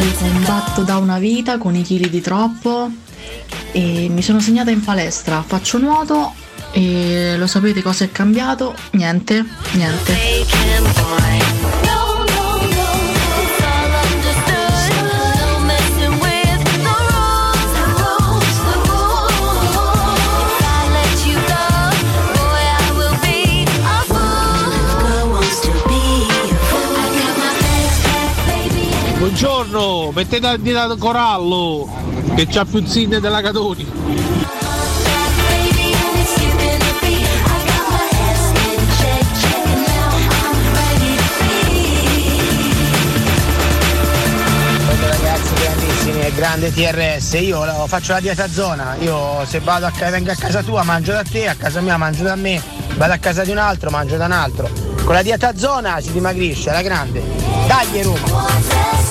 Io 0.00 0.14
combatto 0.18 0.82
da 0.82 0.98
una 0.98 1.18
vita 1.18 1.56
con 1.56 1.74
i 1.74 1.82
chili 1.82 2.10
di 2.10 2.20
troppo 2.20 2.90
e 3.72 4.08
mi 4.10 4.22
sono 4.22 4.40
segnata 4.40 4.70
in 4.70 4.82
palestra, 4.82 5.42
faccio 5.46 5.78
nuoto 5.78 6.44
e 6.76 7.36
lo 7.38 7.46
sapete 7.46 7.80
cosa 7.80 8.04
è 8.04 8.12
cambiato? 8.12 8.74
Niente, 8.90 9.42
niente. 9.72 10.44
Buongiorno, 29.16 30.12
mettete 30.14 30.46
a 30.46 30.56
dire 30.58 30.94
Corallo 30.98 31.88
che 32.34 32.46
c'ha 32.46 32.66
più 32.66 32.84
zinne 32.84 33.18
della 33.18 33.40
Catoni. 33.40 34.65
Grande 46.36 46.70
TRS, 46.70 47.32
io 47.40 47.86
faccio 47.86 48.12
la 48.12 48.20
dieta 48.20 48.46
zona, 48.46 48.94
io 49.00 49.42
se 49.46 49.58
vado 49.60 49.86
a 49.86 50.10
vengo 50.10 50.30
a 50.30 50.34
casa 50.34 50.62
tua 50.62 50.82
mangio 50.82 51.12
da 51.12 51.22
te, 51.22 51.48
a 51.48 51.54
casa 51.54 51.80
mia 51.80 51.96
mangio 51.96 52.24
da 52.24 52.36
me, 52.36 52.62
vado 52.96 53.14
a 53.14 53.16
casa 53.16 53.42
di 53.42 53.50
un 53.50 53.58
altro 53.58 53.88
mangio 53.88 54.18
da 54.18 54.26
un 54.26 54.32
altro. 54.32 54.68
Con 55.02 55.14
la 55.14 55.22
dieta 55.22 55.56
zona 55.56 55.98
si 56.00 56.12
dimagrisce, 56.12 56.68
alla 56.68 56.82
grande. 56.82 57.22
Dai 57.66 58.02
Roma! 58.02 59.05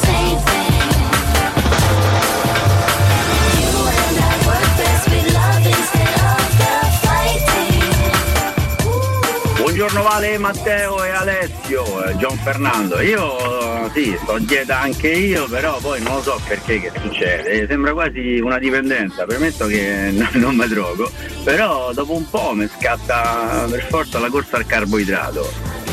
Buongiorno 9.75 10.03
Vale, 10.03 10.37
Matteo 10.37 11.03
e 11.03 11.09
Alessio, 11.09 12.05
eh, 12.05 12.15
Gian 12.15 12.37
Fernando. 12.37 13.01
Io 13.01 13.87
eh, 13.87 13.89
sì, 13.91 14.17
sto 14.23 14.37
dieta 14.39 14.79
anche 14.79 15.09
io, 15.09 15.49
però 15.49 15.79
poi 15.79 16.01
non 16.01 16.13
lo 16.13 16.21
so 16.21 16.39
perché 16.47 16.79
che 16.79 16.93
succede. 16.97 17.49
Eh, 17.49 17.67
Sembra 17.67 17.91
quasi 17.91 18.39
una 18.39 18.57
dipendenza, 18.57 19.25
premetto 19.25 19.65
che 19.65 20.13
non 20.39 20.55
mi 20.55 20.65
drogo, 20.69 21.11
però 21.43 21.91
dopo 21.91 22.13
un 22.13 22.29
po' 22.29 22.53
mi 22.53 22.69
scatta 22.73 23.67
per 23.69 23.85
forza 23.89 24.17
la 24.17 24.29
corsa 24.29 24.55
al 24.55 24.65
carboidrato. 24.65 25.45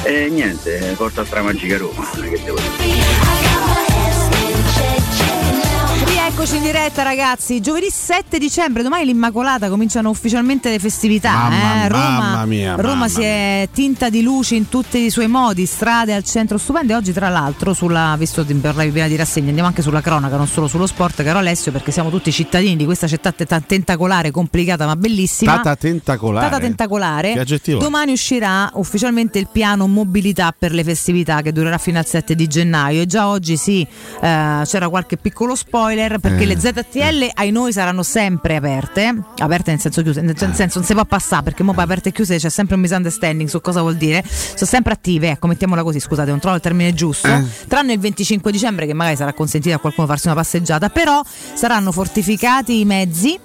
E 0.04 0.28
niente, 0.28 0.94
porta 0.96 1.24
Stramagica 1.24 1.76
Roma, 1.76 2.08
che 2.12 2.40
devo 2.44 2.58
dire. 2.78 3.41
Rieccoci 6.34 6.56
in 6.56 6.62
diretta 6.62 7.02
ragazzi, 7.02 7.60
giovedì 7.60 7.90
7 7.90 8.38
dicembre, 8.38 8.82
domani 8.82 9.04
l'Immacolata 9.04 9.68
cominciano 9.68 10.08
ufficialmente 10.08 10.70
le 10.70 10.78
festività. 10.78 11.30
Mamma- 11.30 11.84
eh. 11.84 11.88
Roma, 11.88 12.18
mamma 12.18 12.46
mia, 12.46 12.74
Roma 12.74 12.88
mamma 12.88 13.08
si 13.08 13.20
è 13.20 13.68
tinta 13.70 14.08
di 14.08 14.22
luci 14.22 14.56
in 14.56 14.70
tutti 14.70 14.96
i 14.96 15.10
suoi 15.10 15.28
modi, 15.28 15.66
strade 15.66 16.14
al 16.14 16.24
centro 16.24 16.56
stupende. 16.56 16.94
Oggi 16.94 17.12
tra 17.12 17.28
l'altro, 17.28 17.74
sulla, 17.74 18.16
visto 18.18 18.46
che 18.46 18.54
parlavi 18.54 18.90
prima 18.90 19.08
di 19.08 19.16
rassegna, 19.16 19.48
andiamo 19.48 19.68
anche 19.68 19.82
sulla 19.82 20.00
cronaca, 20.00 20.38
non 20.38 20.46
solo 20.46 20.68
sullo 20.68 20.86
sport, 20.86 21.22
caro 21.22 21.38
Alessio, 21.38 21.70
perché 21.70 21.92
siamo 21.92 22.08
tutti 22.08 22.32
cittadini 22.32 22.76
di 22.76 22.86
questa 22.86 23.06
città 23.06 23.30
te- 23.30 23.46
tentacolare, 23.66 24.30
complicata 24.30 24.86
ma 24.86 24.96
bellissima. 24.96 25.56
Tata 25.56 25.76
tentacolare. 25.76 26.48
Tata 26.48 26.62
tentacolare. 26.62 27.44
Domani 27.78 28.12
uscirà 28.12 28.70
ufficialmente 28.76 29.38
il 29.38 29.48
piano 29.52 29.86
mobilità 29.86 30.54
per 30.58 30.72
le 30.72 30.82
festività 30.82 31.42
che 31.42 31.52
durerà 31.52 31.76
fino 31.76 31.98
al 31.98 32.06
7 32.06 32.34
di 32.34 32.46
gennaio 32.46 33.02
e 33.02 33.06
già 33.06 33.28
oggi 33.28 33.58
sì, 33.58 33.82
eh, 33.82 34.62
c'era 34.64 34.88
qualche 34.88 35.18
piccolo 35.18 35.54
spoiler 35.54 36.20
perché 36.22 36.44
Eh, 36.44 36.46
le 36.46 36.58
ZTL 36.58 37.30
ai 37.34 37.50
noi 37.50 37.72
saranno 37.72 38.02
sempre 38.04 38.56
aperte, 38.56 39.12
aperte 39.38 39.72
nel 39.72 39.80
senso 39.80 40.02
chiuse, 40.02 40.20
nel 40.20 40.36
Eh. 40.40 40.54
senso 40.54 40.78
non 40.78 40.86
si 40.86 40.94
può 40.94 41.04
passare 41.04 41.42
perché 41.42 41.62
mo 41.64 41.74
poi 41.74 41.82
aperte 41.84 42.10
e 42.10 42.12
chiuse 42.12 42.38
c'è 42.38 42.48
sempre 42.48 42.76
un 42.76 42.80
misunderstanding 42.80 43.48
su 43.48 43.60
cosa 43.60 43.80
vuol 43.80 43.96
dire, 43.96 44.22
sono 44.24 44.70
sempre 44.70 44.92
attive, 44.92 45.30
ecco 45.30 45.48
mettiamola 45.48 45.82
così, 45.82 45.98
scusate 45.98 46.30
non 46.30 46.38
trovo 46.38 46.54
il 46.56 46.62
termine 46.62 46.94
giusto, 46.94 47.26
Eh. 47.26 47.42
tranne 47.66 47.94
il 47.94 47.98
25 47.98 48.52
dicembre 48.52 48.86
che 48.86 48.94
magari 48.94 49.16
sarà 49.16 49.32
consentito 49.32 49.74
a 49.74 49.78
qualcuno 49.80 50.06
farsi 50.06 50.28
una 50.28 50.36
passeggiata, 50.36 50.88
però 50.88 51.20
saranno 51.54 51.90
fortificati 51.92 52.78
i 52.80 52.84
mezzi 52.84 53.38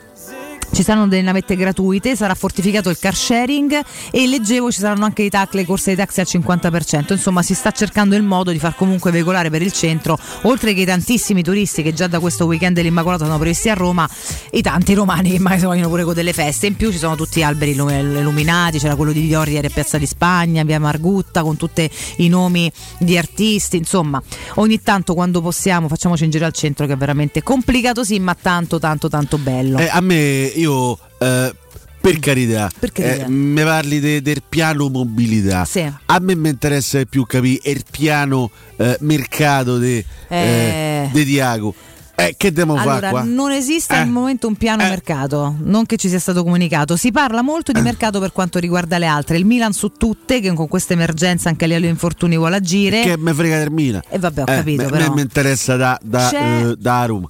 ci 0.73 0.83
saranno 0.83 1.07
delle 1.07 1.21
navette 1.21 1.55
gratuite, 1.55 2.15
sarà 2.15 2.35
fortificato 2.35 2.89
il 2.89 2.97
car 2.99 3.15
sharing 3.15 3.81
e 4.11 4.27
leggevo 4.27 4.71
ci 4.71 4.79
saranno 4.79 5.05
anche 5.05 5.23
i 5.23 5.29
tac, 5.29 5.53
le 5.53 5.65
corse 5.65 5.95
dei 5.95 6.05
taxi 6.05 6.19
al 6.19 6.27
50%. 6.29 7.13
Insomma, 7.13 7.41
si 7.41 7.53
sta 7.53 7.71
cercando 7.71 8.15
il 8.15 8.23
modo 8.23 8.51
di 8.51 8.59
far 8.59 8.75
comunque 8.75 9.11
veicolare 9.11 9.49
per 9.49 9.61
il 9.61 9.71
centro, 9.71 10.17
oltre 10.43 10.73
che 10.73 10.81
i 10.81 10.85
tantissimi 10.85 11.41
turisti 11.41 11.81
che 11.81 11.93
già 11.93 12.07
da 12.07 12.19
questo 12.19 12.45
weekend 12.45 12.75
dell'Immacolato 12.75 13.25
sono 13.25 13.37
previsti 13.37 13.69
a 13.69 13.73
Roma, 13.73 14.07
i 14.51 14.61
tanti 14.61 14.93
romani 14.93 15.31
che 15.31 15.39
magari 15.39 15.63
vogliono 15.63 15.89
pure 15.89 16.03
con 16.03 16.13
delle 16.13 16.33
feste. 16.33 16.67
In 16.67 16.75
più 16.75 16.91
ci 16.91 16.97
sono 16.97 17.15
tutti 17.15 17.39
gli 17.39 17.43
alberi 17.43 17.71
illu- 17.71 17.89
illuminati, 17.91 18.77
c'era 18.77 18.95
quello 18.95 19.11
di 19.11 19.25
Diori 19.25 19.57
a 19.57 19.69
Piazza 19.69 19.97
di 19.97 20.05
Spagna, 20.05 20.63
via 20.63 20.79
Margutta 20.79 21.41
con 21.41 21.57
tutti 21.57 21.89
i 22.17 22.27
nomi 22.27 22.71
di 22.99 23.17
artisti. 23.17 23.77
Insomma, 23.77 24.21
ogni 24.55 24.81
tanto 24.81 25.13
quando 25.13 25.41
possiamo 25.41 25.87
facciamoci 25.87 26.23
in 26.23 26.29
giro 26.29 26.45
al 26.45 26.53
centro 26.53 26.85
che 26.85 26.93
è 26.93 26.97
veramente 26.97 27.41
complicato 27.41 28.03
sì, 28.03 28.19
ma 28.19 28.35
tanto 28.39 28.79
tanto 28.79 29.09
tanto 29.09 29.37
bello. 29.37 29.77
Eh, 29.77 29.89
a 29.89 30.01
me, 30.01 30.51
io, 30.59 30.97
eh, 31.19 31.53
per 31.99 32.19
carità, 32.19 32.69
Per 32.79 32.91
carità. 32.91 33.25
eh, 33.25 33.29
mi 33.29 33.61
parli 33.63 33.99
de- 33.99 34.21
del 34.21 34.41
piano 34.47 34.89
mobilità. 34.89 35.65
Sì. 35.65 35.81
A 36.05 36.19
me 36.19 36.35
mi 36.35 36.49
interessa 36.49 37.03
più 37.05 37.25
capire 37.25 37.69
il 37.71 37.83
piano 37.89 38.49
eh, 38.77 38.97
mercato 39.01 39.77
di 39.77 40.03
Eh. 40.29 41.09
Diago. 41.11 41.73
Eh, 42.19 42.33
che 42.35 42.51
devo 42.51 42.75
fare 42.77 42.89
Allora, 42.89 43.09
qua? 43.11 43.21
non 43.23 43.51
esiste 43.51 43.93
Eh. 43.93 43.97
al 43.99 44.07
momento 44.09 44.47
un 44.47 44.55
piano 44.55 44.81
mercato, 44.81 45.53
non 45.59 45.85
che 45.85 45.97
ci 45.97 46.09
sia 46.09 46.17
stato 46.17 46.41
comunicato. 46.43 46.95
Si 46.95 47.11
parla 47.11 47.43
molto 47.43 47.69
Eh. 47.69 47.75
di 47.75 47.81
mercato 47.81 48.19
per 48.19 48.31
quanto 48.31 48.57
riguarda 48.57 48.97
le 48.97 49.05
altre. 49.05 49.37
Il 49.37 49.45
Milan 49.45 49.71
su 49.71 49.91
tutte, 49.91 50.39
che 50.39 50.51
con 50.53 50.67
questa 50.67 50.93
emergenza 50.93 51.49
anche 51.49 51.65
a 51.65 51.67
livello 51.67 51.85
infortuni 51.85 52.35
vuole 52.35 52.55
agire. 52.55 53.01
Che 53.01 53.17
me 53.19 53.35
frega 53.35 53.59
del 53.59 53.69
Milan. 53.71 54.01
E 54.09 54.17
vabbè, 54.17 54.39
ho 54.41 54.51
Eh, 54.51 54.55
capito, 54.55 54.83
me- 54.85 54.89
però. 54.89 55.09
me- 55.09 55.13
mi 55.15 55.21
interessa 55.21 55.75
da, 55.75 55.99
da, 56.03 56.31
eh, 56.69 56.75
da 56.75 57.05
Roma. 57.05 57.29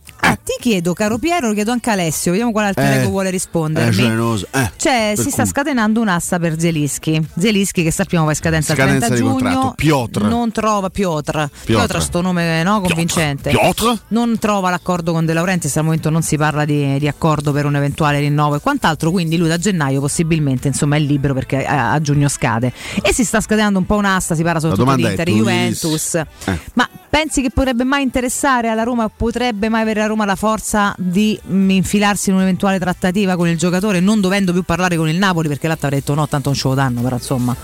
Chiedo, 0.68 0.92
caro 0.94 1.18
Piero, 1.18 1.48
lo 1.48 1.54
chiedo 1.54 1.72
anche 1.72 1.90
a 1.90 1.94
Alessio, 1.94 2.32
vediamo 2.32 2.52
quale 2.52 2.68
alter 2.68 3.04
Eh, 3.04 3.06
vuole 3.08 3.30
Eh, 3.30 3.32
rispondermi. 3.32 3.90
generoso. 3.96 4.48
Eh, 4.52 4.70
Cioè, 4.76 5.14
si 5.16 5.30
sta 5.30 5.44
cui. 5.44 5.52
scatenando 5.52 6.02
un'asta 6.02 6.40
per 6.40 6.60
Zelischi. 6.60 7.26
Zelischi, 7.38 7.84
che 7.84 7.92
sappiamo 7.92 8.26
va 8.26 8.32
in 8.32 8.36
scadenza, 8.38 8.74
il 8.74 8.78
Scadenza 8.78 9.06
30 9.08 9.16
di 9.16 9.22
giugno. 9.22 9.44
contratto. 9.46 9.74
Piotr. 9.78 10.22
Non 10.24 10.52
trova 10.52 10.90
Piotr. 10.90 11.50
Piotr, 11.64 12.02
sto 12.02 12.20
nome 12.20 12.64
no, 12.64 12.82
convincente. 12.82 13.52
Piotr? 13.52 13.98
Non 14.10 14.38
trova 14.40 14.70
l'accordo 14.70 15.14
con 15.14 15.26
De 15.26 15.32
Laurentiis. 15.32 15.78
Al 15.78 15.86
momento 15.86 16.10
non 16.10 16.22
si 16.22 16.36
parla 16.36 16.66
di, 16.66 17.00
di 17.00 17.08
accordo 17.08 17.54
per 17.54 17.64
un 17.66 17.78
eventuale 17.78 18.20
rinnovo 18.20 18.56
e 18.56 18.60
quant'altro. 18.60 19.10
Quindi 19.12 19.38
lui 19.38 19.48
da 19.48 19.58
gennaio 19.58 20.02
possibilmente 20.02 20.68
insomma 20.68 20.98
è 20.98 21.00
libero 21.00 21.34
perché 21.34 21.66
a, 21.66 21.94
a 21.94 22.02
giugno 22.02 22.28
scade. 22.28 22.74
E 23.02 23.14
si 23.14 23.24
sta 23.24 23.40
scatenando 23.40 23.80
un 23.80 23.86
po' 23.86 23.96
un'asta. 23.96 24.36
Si 24.36 24.44
parla 24.44 24.60
soprattutto 24.60 24.96
di 24.96 25.04
è, 25.06 25.10
Inter 25.12 25.28
tu 25.28 25.34
Juventus. 25.34 26.16
Eh. 26.16 26.26
Ma 26.74 26.90
pensi 27.10 27.42
che 27.42 27.52
potrebbe 27.52 27.86
mai 27.86 28.04
interessare 28.04 28.68
alla 28.68 28.84
Roma? 28.84 29.08
Potrebbe 29.08 29.70
mai 29.70 29.84
avere 29.84 30.02
la 30.02 30.08
Roma 30.08 30.26
la 30.26 30.36
forza 30.36 30.56
di 30.98 31.40
mm, 31.50 31.70
infilarsi 31.70 32.30
in 32.30 32.36
un'eventuale 32.36 32.80
trattativa 32.80 33.36
con 33.36 33.48
il 33.48 33.58
giocatore, 33.58 34.00
non 34.00 34.20
dovendo 34.22 34.52
più 34.54 34.64
parlare 34.64 34.96
con 34.98 35.10
il 35.10 35.18
Napoli? 35.18 35.48
Perché 35.48 35.68
l'altro 35.68 35.88
avrà 35.88 36.00
detto 36.00 36.14
no, 36.14 36.28
tanto 36.28 36.50
non 36.50 36.58
ce 36.58 36.68
lo 36.68 36.74
danno, 36.74 37.02
però 37.02 37.16
insomma. 37.16 37.56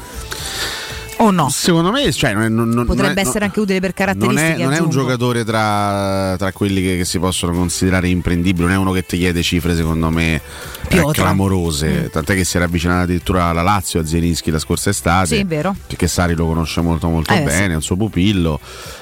O 1.17 1.29
no? 1.29 1.47
Secondo 1.49 1.91
me, 1.91 2.11
cioè, 2.11 2.33
non 2.33 2.53
non- 2.53 2.69
non- 2.69 2.85
Potrebbe 2.85 3.09
non 3.09 3.17
è- 3.17 3.21
essere 3.21 3.39
non- 3.39 3.47
anche 3.49 3.59
utile 3.59 3.79
per 3.79 3.93
Non 3.95 4.05
caratteristiche. 4.17 4.55
è, 4.61 4.63
non 4.63 4.73
è 4.73 4.79
un 4.79 4.89
giocatore 4.89 5.45
tra, 5.45 6.35
tra 6.37 6.51
quelli 6.51 6.81
che, 6.81 6.97
che 6.97 7.05
si 7.05 7.19
possono 7.19 7.53
considerare 7.53 8.09
imprendibili, 8.09 8.65
non 8.65 8.73
è 8.73 8.77
uno 8.77 8.91
che 8.91 9.05
ti 9.05 9.17
chiede 9.19 9.41
cifre 9.43 9.75
secondo 9.75 10.09
me 10.09 10.41
eh, 10.89 11.07
clamorose, 11.11 12.09
tant'è 12.11 12.33
che 12.35 12.43
si 12.43 12.57
era 12.57 12.65
avvicinato 12.65 13.03
addirittura 13.03 13.45
alla 13.45 13.61
Lazio 13.61 13.99
a 14.01 14.05
Zielinski 14.05 14.49
la 14.51 14.59
scorsa 14.59 14.89
estate. 14.89 15.27
Sì, 15.27 15.35
è 15.35 15.45
vero. 15.45 15.75
Perché 15.85 16.07
Sari 16.07 16.33
lo 16.33 16.47
conosce 16.47 16.81
molto 16.81 17.07
molto 17.07 17.31
Eh, 17.31 17.41
bene, 17.43 17.65
sì. 17.67 17.71
è 17.71 17.75
un 17.75 17.81
suo 17.83 17.95
pupillo. 17.95 18.59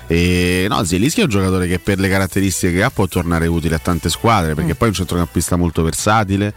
E 0.07 0.65
no, 0.69 0.83
Zielinski 0.83 1.21
è 1.21 1.23
un 1.23 1.29
giocatore 1.29 1.67
che 1.67 1.79
per 1.79 1.97
le 1.99 2.09
caratteristiche 2.09 2.73
che 2.73 2.83
ha 2.83 2.89
può 2.89 3.07
tornare 3.07 3.47
utile 3.47 3.75
a 3.75 3.79
tante 3.79 4.09
squadre, 4.09 4.51
Mm. 4.51 4.55
perché 4.55 4.75
poi 4.75 4.87
è 4.87 4.89
un 4.91 4.95
centrocampista 4.97 5.55
molto 5.55 5.83
versatile, 5.83 6.53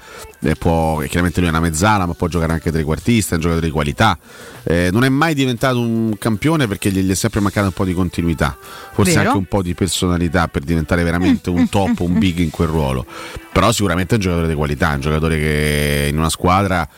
può, 0.59 0.99
chiaramente 1.01 1.39
lui 1.41 1.49
è 1.49 1.53
una 1.53 1.61
mezzala, 1.61 2.07
ma 2.07 2.15
può 2.15 2.27
giocare 2.27 2.53
anche 2.53 2.73
trequartista, 2.73 3.33
è 3.33 3.35
un 3.37 3.41
giocatore 3.43 3.67
di 3.67 3.73
qualità. 3.73 4.19
Eh, 4.65 4.89
non 4.93 5.05
è 5.05 5.09
mai 5.09 5.35
diventato 5.35 5.79
un 5.79 6.17
campione 6.19 6.67
perché 6.67 6.91
gli 6.91 7.01
gli 7.01 7.11
è 7.11 7.15
sempre 7.15 7.41
mancata 7.41 7.67
un 7.67 7.73
po' 7.73 7.85
di 7.85 7.93
continuità, 7.95 8.57
forse 8.93 9.13
Vero. 9.15 9.27
anche 9.27 9.39
un 9.39 9.45
po' 9.47 9.63
di 9.63 9.75
personalità 9.75 10.49
per 10.49 10.63
diventare 10.63 11.03
veramente 11.05 11.51
un 11.51 11.69
top, 11.71 12.01
un 12.01 12.19
big 12.19 12.39
in 12.39 12.51
quel 12.51 12.69
ruolo. 12.69 13.05
Però 13.53 13.71
sicuramente 13.73 14.15
è 14.15 14.17
un 14.17 14.23
giocatore 14.23 14.49
di 14.49 14.55
qualità, 14.55 14.93
è 14.93 14.95
un 14.95 15.01
giocatore 15.01 15.37
che 15.39 16.07
in 16.11 16.19
una 16.19 16.31
squadra, 16.31 16.89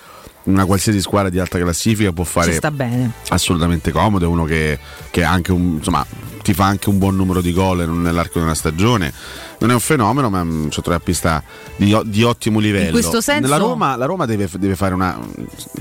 in 0.44 0.52
una 0.52 0.64
qualsiasi 0.64 1.00
squadra 1.00 1.28
di 1.28 1.38
alta 1.40 1.58
classifica 1.58 2.12
può 2.12 2.24
fare 2.24 2.52
sta 2.54 2.70
bene. 2.70 3.10
assolutamente 3.28 3.90
comodo, 3.90 4.24
è 4.24 4.28
uno 4.28 4.44
che, 4.44 4.78
che 5.10 5.24
ha 5.24 5.30
anche 5.32 5.50
un, 5.52 5.74
insomma, 5.78 6.06
ti 6.46 6.54
fa 6.54 6.66
anche 6.66 6.90
un 6.90 6.98
buon 6.98 7.16
numero 7.16 7.40
di 7.40 7.52
gol 7.52 7.88
nell'arco 7.88 8.38
di 8.38 8.44
una 8.44 8.54
stagione. 8.54 9.12
Non 9.58 9.70
è 9.70 9.72
un 9.72 9.80
fenomeno, 9.80 10.30
ma 10.30 10.38
è 10.38 10.42
un 10.42 10.68
centrocampista 10.70 11.42
di, 11.74 11.98
di 12.04 12.22
ottimo 12.22 12.60
livello. 12.60 12.84
In 12.84 12.92
questo 12.92 13.20
senso- 13.20 13.40
Nella 13.40 13.56
Roma, 13.56 13.96
la 13.96 14.04
Roma 14.04 14.26
deve, 14.26 14.48
deve 14.56 14.76
fare 14.76 14.94
una. 14.94 15.18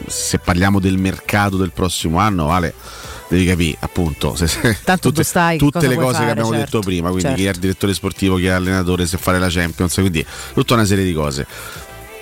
Se 0.08 0.40
parliamo 0.40 0.80
del 0.80 0.98
mercato 0.98 1.58
del 1.58 1.72
prossimo 1.72 2.18
anno, 2.18 2.48
Vale. 2.48 2.74
Devi 3.28 3.46
capire, 3.46 3.78
appunto, 3.80 4.36
se, 4.36 4.48
se- 4.48 4.78
Tanto 4.84 5.12
tu 5.12 5.22
stai, 5.22 5.60
tutte 5.60 5.78
cosa 5.78 5.88
le 5.88 5.96
cose 5.96 6.14
fare, 6.14 6.26
che 6.26 6.32
abbiamo 6.32 6.50
certo, 6.50 6.66
detto 6.66 6.80
prima, 6.80 7.10
quindi 7.10 7.22
certo. 7.22 7.38
chi 7.42 7.46
è 7.46 7.50
il 7.52 7.58
direttore 7.58 7.94
sportivo, 7.94 8.36
chi 8.38 8.46
è 8.46 8.50
l'allenatore, 8.50 9.06
se 9.06 9.18
fare 9.18 9.38
la 9.38 9.50
Champions, 9.50 9.94
quindi 9.94 10.26
tutta 10.54 10.74
una 10.74 10.86
serie 10.86 11.06
di 11.06 11.14
cose. 11.14 11.46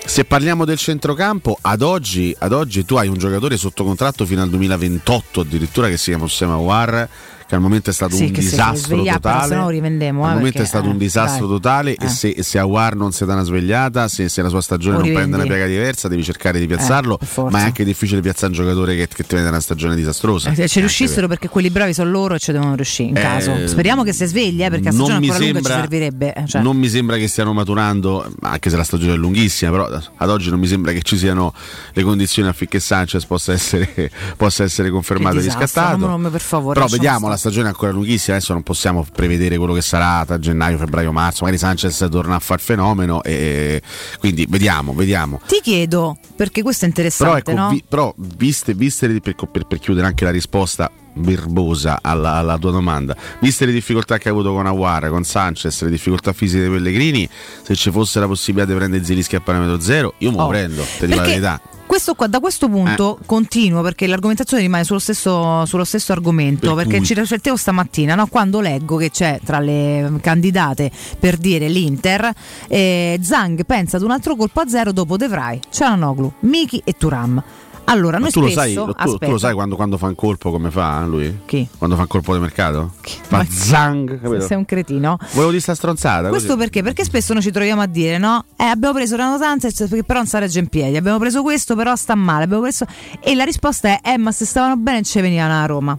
Se 0.05 0.25
parliamo 0.25 0.65
del 0.65 0.77
centrocampo, 0.77 1.57
ad 1.61 1.81
oggi, 1.81 2.35
ad 2.39 2.51
oggi 2.51 2.83
tu 2.83 2.95
hai 2.95 3.07
un 3.07 3.17
giocatore 3.17 3.55
sotto 3.55 3.85
contratto 3.85 4.25
fino 4.25 4.41
al 4.41 4.49
2028 4.49 5.41
addirittura 5.41 5.87
che 5.87 5.95
si 5.95 6.09
chiama 6.09 6.25
Ossema 6.25 6.57
War 6.57 7.07
che 7.53 7.55
al 7.55 7.61
momento 7.61 7.89
è 7.91 7.93
stato 7.93 8.15
Sì, 8.15 8.23
un 8.25 8.31
disastro 8.31 9.03
totale. 9.03 9.69
rivendiamo, 9.71 10.23
al 10.25 10.31
eh, 10.31 10.33
momento 10.35 10.51
perché, 10.57 10.61
è 10.63 10.65
stato 10.65 10.89
un 10.89 10.95
eh, 10.95 10.97
disastro 10.97 11.45
dai. 11.47 11.55
totale 11.55 11.95
Eh. 11.95 12.05
e 12.05 12.07
se, 12.09 12.35
se 12.43 12.57
Awar 12.59 12.95
non 12.95 13.11
si 13.11 13.25
dà 13.25 13.33
una 13.33 13.43
svegliata, 13.43 14.07
se, 14.07 14.27
se 14.29 14.41
la 14.41 14.49
sua 14.49 14.61
stagione 14.61 14.97
non 14.97 15.13
prende 15.13 15.35
una 15.35 15.45
piega 15.45 15.65
diversa, 15.67 16.07
devi 16.07 16.23
cercare 16.23 16.59
di 16.59 16.65
piazzarlo, 16.67 17.19
Eh, 17.21 17.25
forza. 17.25 17.55
ma 17.55 17.63
è 17.63 17.65
anche 17.67 17.83
difficile 17.83 18.21
piazzare 18.21 18.47
un 18.47 18.53
giocatore 18.53 18.95
che, 18.95 19.07
che 19.07 19.23
ti 19.25 19.35
vede 19.35 19.47
una 19.49 19.59
stagione 19.59 19.95
disastrosa. 19.95 20.49
Eh, 20.51 20.55
Se 20.55 20.67
ci 20.67 20.79
riuscissero 20.79 21.27
perché 21.27 21.47
quelli 21.49 21.69
bravi 21.69 21.93
sono 21.93 22.09
loro 22.09 22.35
e 22.35 22.39
ci 22.39 22.51
devono 22.51 22.75
riuscire 22.75 23.09
in 23.09 23.17
Eh, 23.17 23.21
caso. 23.21 23.67
Speriamo 23.67 24.03
che 24.03 24.13
si 24.13 24.25
sveglia 24.25 24.67
eh, 24.67 24.69
perché 24.69 24.85
la 24.85 24.91
non 24.91 25.05
stagione 25.05 25.25
ancora 25.27 25.37
lunga 25.45 25.59
ci 25.59 25.65
sembra- 25.65 25.73
servirebbe. 25.81 26.33
eh, 26.33 26.47
cioè. 26.47 26.61
Non 26.61 26.77
mi 26.77 26.89
sembra 26.89 27.17
che 27.17 27.27
stiano 27.27 27.53
maturando, 27.53 28.33
anche 28.41 28.69
se 28.69 28.75
la 28.77 28.83
stagione 28.83 29.13
è 29.13 29.17
lunghissima, 29.17 29.71
però 29.71 29.87
ad 30.15 30.29
oggi 30.29 30.49
non 30.49 30.59
mi 30.59 30.67
sembra 30.67 30.91
che 30.91 31.01
ci 31.03 31.17
siano 31.17 31.53
le 31.93 32.03
condizioni 32.03 32.47
affinché 32.49 32.79
Sanchez 32.79 33.25
possa 33.25 33.53
essere, 33.53 34.11
possa 34.37 34.63
essere 34.63 34.89
confermato 34.89 35.37
e 35.37 35.41
riscattato. 35.41 36.19
però 36.73 36.87
vediamo, 36.87 37.27
la 37.27 37.37
stagione 37.43 37.67
è 37.67 37.69
ancora 37.71 37.91
lunghissima, 37.91 38.37
adesso 38.37 38.53
non 38.53 38.63
possiamo 38.63 39.05
prevedere 39.13 39.57
quello 39.57 39.73
che 39.73 39.81
sarà 39.81 40.23
tra 40.25 40.39
gennaio, 40.39 40.77
febbraio, 40.77 41.11
marzo, 41.11 41.43
magari 41.43 41.59
Sanchez 41.59 42.07
torna 42.09 42.35
a 42.35 42.39
far 42.39 42.59
fenomeno 42.61 43.21
e 43.23 43.81
quindi 44.19 44.45
vediamo, 44.49 44.93
vediamo. 44.93 45.41
Ti 45.45 45.59
chiedo, 45.61 46.17
perché 46.35 46.61
questo 46.61 46.85
è 46.85 46.89
Però, 46.89 47.01
interessante, 47.07 47.51
ecco, 47.51 47.59
no? 47.61 47.69
vi- 47.69 47.83
però 47.87 48.13
viste, 48.17 48.73
viste 48.73 49.07
per, 49.19 49.35
per- 49.51 49.65
per 49.67 49.79
chiudere 49.79 50.07
anche 50.07 50.23
la 50.23 50.31
risposta 50.31 50.89
verbosa 51.15 51.99
alla, 52.01 52.33
alla 52.33 52.57
tua 52.57 52.71
domanda, 52.71 53.15
viste 53.39 53.65
le 53.65 53.71
difficoltà 53.71 54.17
che 54.17 54.29
ha 54.29 54.31
avuto 54.31 54.53
con 54.53 54.65
Aguara, 54.65 55.09
con 55.09 55.23
Sanchez, 55.23 55.81
le 55.83 55.89
difficoltà 55.89 56.33
fisiche 56.33 56.61
dei 56.61 56.71
Pellegrini, 56.71 57.27
se 57.61 57.75
ci 57.75 57.91
fosse 57.91 58.19
la 58.19 58.27
possibilità 58.27 58.71
di 58.71 58.77
prendere 58.77 59.03
Zilischi 59.03 59.35
a 59.35 59.41
parametro 59.41 59.79
zero, 59.79 60.13
io 60.19 60.31
me 60.31 60.37
lo 60.37 60.43
Oh, 60.43 60.47
prendo, 60.49 60.81
dico 60.99 61.05
la 61.07 61.15
perché 61.15 61.29
verità. 61.29 61.61
Questo 61.85 62.15
qua, 62.15 62.25
da 62.27 62.39
questo 62.39 62.69
punto 62.69 63.19
Eh. 63.21 63.25
continuo 63.25 63.81
perché 63.83 64.07
l'argomentazione 64.07 64.63
rimane 64.63 64.83
sullo 64.83 64.97
stesso, 64.99 65.63
sullo 65.65 65.83
stesso 65.83 66.11
argomento. 66.11 66.73
Per 66.73 66.87
perché 66.87 67.03
ci 67.05 67.13
riflettevo 67.13 67.55
stamattina 67.55 68.15
no? 68.15 68.25
quando 68.27 68.61
leggo 68.61 68.95
che 68.97 69.11
c'è 69.11 69.39
tra 69.43 69.59
le 69.59 70.11
candidate 70.21 70.89
per 71.19 71.37
dire 71.37 71.67
l'Inter, 71.67 72.31
eh, 72.67 73.19
Zang 73.21 73.63
pensa 73.65 73.97
ad 73.97 74.03
un 74.03 74.11
altro 74.11 74.35
colpo 74.35 74.61
a 74.61 74.67
zero 74.67 74.91
dopo 74.91 75.17
De 75.17 75.27
Vrij, 75.27 75.59
Cialanoglu, 75.69 76.31
Miki 76.39 76.81
e 76.83 76.93
Turam. 76.97 77.43
Allora, 77.85 78.17
Ma 78.17 78.23
noi 78.23 78.31
tu 78.31 78.39
lo, 78.39 78.49
spesso 78.49 78.59
sai, 78.59 79.05
tu- 79.05 79.17
tu, 79.17 79.31
lo 79.31 79.37
sai 79.37 79.53
quando, 79.53 79.75
quando 79.75 79.97
fa 79.97 80.07
un 80.07 80.15
colpo 80.15 80.51
come 80.51 80.71
fa 80.71 81.03
eh, 81.03 81.07
lui? 81.07 81.39
Chi? 81.45 81.67
Quando 81.77 81.95
fa 81.95 82.03
un 82.03 82.07
colpo 82.07 82.33
di 82.33 82.39
mercato? 82.39 82.93
Fa 83.01 83.45
zang, 83.49 84.21
capito? 84.21 84.41
sei 84.45 84.57
un 84.57 84.65
cretino. 84.65 85.17
Volevo 85.31 85.49
dire 85.49 85.61
sta 85.61 85.75
stronzata. 85.75 86.29
Questo 86.29 86.53
così. 86.53 86.59
perché? 86.59 86.81
Perché 86.81 87.03
spesso 87.03 87.33
noi 87.33 87.41
ci 87.41 87.51
troviamo 87.51 87.81
a 87.81 87.85
dire 87.85 88.17
no? 88.17 88.45
Eh, 88.55 88.63
abbiamo 88.63 88.93
preso 88.93 89.15
Renato 89.15 89.43
Sanchez 89.43 89.75
perché 89.87 90.03
però 90.03 90.19
non 90.19 90.27
sa 90.27 90.39
reggere 90.39 90.61
in 90.61 90.67
piedi, 90.67 90.97
abbiamo 90.97 91.19
preso 91.19 91.41
questo 91.41 91.75
però 91.75 91.95
sta 91.95 92.15
male, 92.15 92.45
abbiamo 92.45 92.63
preso... 92.63 92.85
E 93.19 93.35
la 93.35 93.43
risposta 93.43 93.99
è 93.99 94.13
eh 94.13 94.17
ma 94.17 94.31
se 94.31 94.45
stavano 94.45 94.77
bene 94.77 95.03
ci 95.03 95.19
venivano 95.21 95.53
a 95.53 95.65
Roma. 95.65 95.97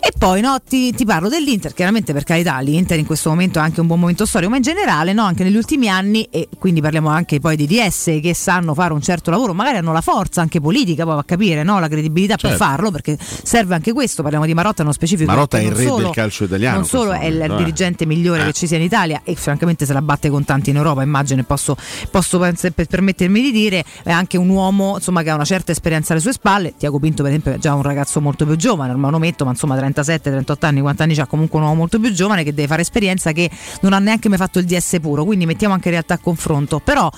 E 0.00 0.12
poi 0.18 0.40
no, 0.40 0.58
ti, 0.66 0.92
ti 0.92 1.04
parlo 1.04 1.28
dell'Inter, 1.28 1.74
chiaramente 1.74 2.12
per 2.12 2.24
carità 2.24 2.58
l'Inter 2.60 2.98
in 2.98 3.06
questo 3.06 3.30
momento 3.30 3.58
è 3.58 3.62
anche 3.62 3.80
un 3.80 3.86
buon 3.86 4.00
momento 4.00 4.26
storico, 4.26 4.50
ma 4.50 4.56
in 4.56 4.62
generale 4.62 5.12
no, 5.12 5.24
anche 5.24 5.44
negli 5.44 5.56
ultimi 5.56 5.88
anni, 5.88 6.26
e 6.30 6.48
quindi 6.58 6.80
parliamo 6.80 7.08
anche 7.08 7.40
poi 7.40 7.56
di 7.56 7.66
DS 7.66 8.18
che 8.22 8.34
sanno 8.34 8.74
fare 8.74 8.92
un 8.92 9.00
certo 9.00 9.30
lavoro, 9.30 9.54
magari 9.54 9.78
hanno 9.78 9.92
la 9.92 10.00
forza 10.00 10.40
anche 10.40 10.60
politica, 10.60 11.04
poi 11.04 11.14
va 11.14 11.20
a 11.20 11.24
capire 11.24 11.62
no? 11.62 11.78
la 11.78 11.88
credibilità 11.88 12.36
per 12.36 12.50
Certo. 12.50 12.64
farlo, 12.64 12.90
perché 12.90 13.18
serve 13.20 13.74
anche 13.74 13.92
questo, 13.92 14.22
parliamo 14.22 14.46
di 14.46 14.54
Marotta 14.54 14.82
nello 14.82 14.94
specifico. 14.94 15.30
Marotta 15.30 15.58
è 15.58 15.62
il 15.62 15.72
re 15.72 15.84
solo- 15.84 16.04
del 16.04 16.10
calcio 16.10 16.44
italiano. 16.44 16.76
non 16.76 16.84
solo 16.86 17.12
è 17.12 17.26
il 17.26 17.40
eh. 17.40 17.56
dirigente 17.56 18.06
migliore 18.06 18.44
che 18.44 18.52
ci 18.52 18.66
sia 18.66 18.76
in 18.76 18.82
Italia 18.82 19.20
e 19.24 19.34
francamente 19.34 19.86
se 19.86 19.92
la 19.92 20.02
batte 20.02 20.30
con 20.30 20.44
tanti 20.44 20.70
in 20.70 20.76
Europa 20.76 21.02
immagino 21.02 21.42
posso, 21.44 21.76
posso 22.10 22.38
per 22.38 22.86
permettermi 22.86 23.40
di 23.40 23.52
dire 23.52 23.84
è 24.02 24.10
anche 24.10 24.36
un 24.36 24.48
uomo 24.48 24.94
insomma, 24.96 25.22
che 25.22 25.30
ha 25.30 25.34
una 25.34 25.44
certa 25.44 25.72
esperienza 25.72 26.12
alle 26.12 26.22
sue 26.22 26.32
spalle 26.32 26.74
Tiago 26.76 26.98
Pinto 26.98 27.22
per 27.22 27.32
esempio 27.32 27.52
è 27.52 27.58
già 27.58 27.74
un 27.74 27.82
ragazzo 27.82 28.20
molto 28.20 28.44
più 28.44 28.56
giovane 28.56 28.90
ormai 28.90 29.10
lo 29.10 29.18
metto 29.18 29.44
ma 29.44 29.50
insomma 29.56 29.76
37 29.76 30.30
38 30.30 30.66
anni 30.66 30.80
quanti 30.80 31.02
anni 31.02 31.14
c'ha 31.14 31.26
comunque 31.26 31.58
un 31.58 31.64
uomo 31.64 31.76
molto 31.76 31.98
più 31.98 32.12
giovane 32.12 32.44
che 32.44 32.52
deve 32.52 32.68
fare 32.68 32.82
esperienza 32.82 33.32
che 33.32 33.50
non 33.80 33.94
ha 33.94 33.98
neanche 33.98 34.28
mai 34.28 34.38
fatto 34.38 34.58
il 34.58 34.66
DS 34.66 34.98
puro. 35.00 35.24
Quindi 35.24 35.46
mettiamo 35.46 35.74
anche 35.74 35.90
realtà 35.90 36.14
a 36.14 36.18
confronto. 36.18 36.78
Però 36.78 37.10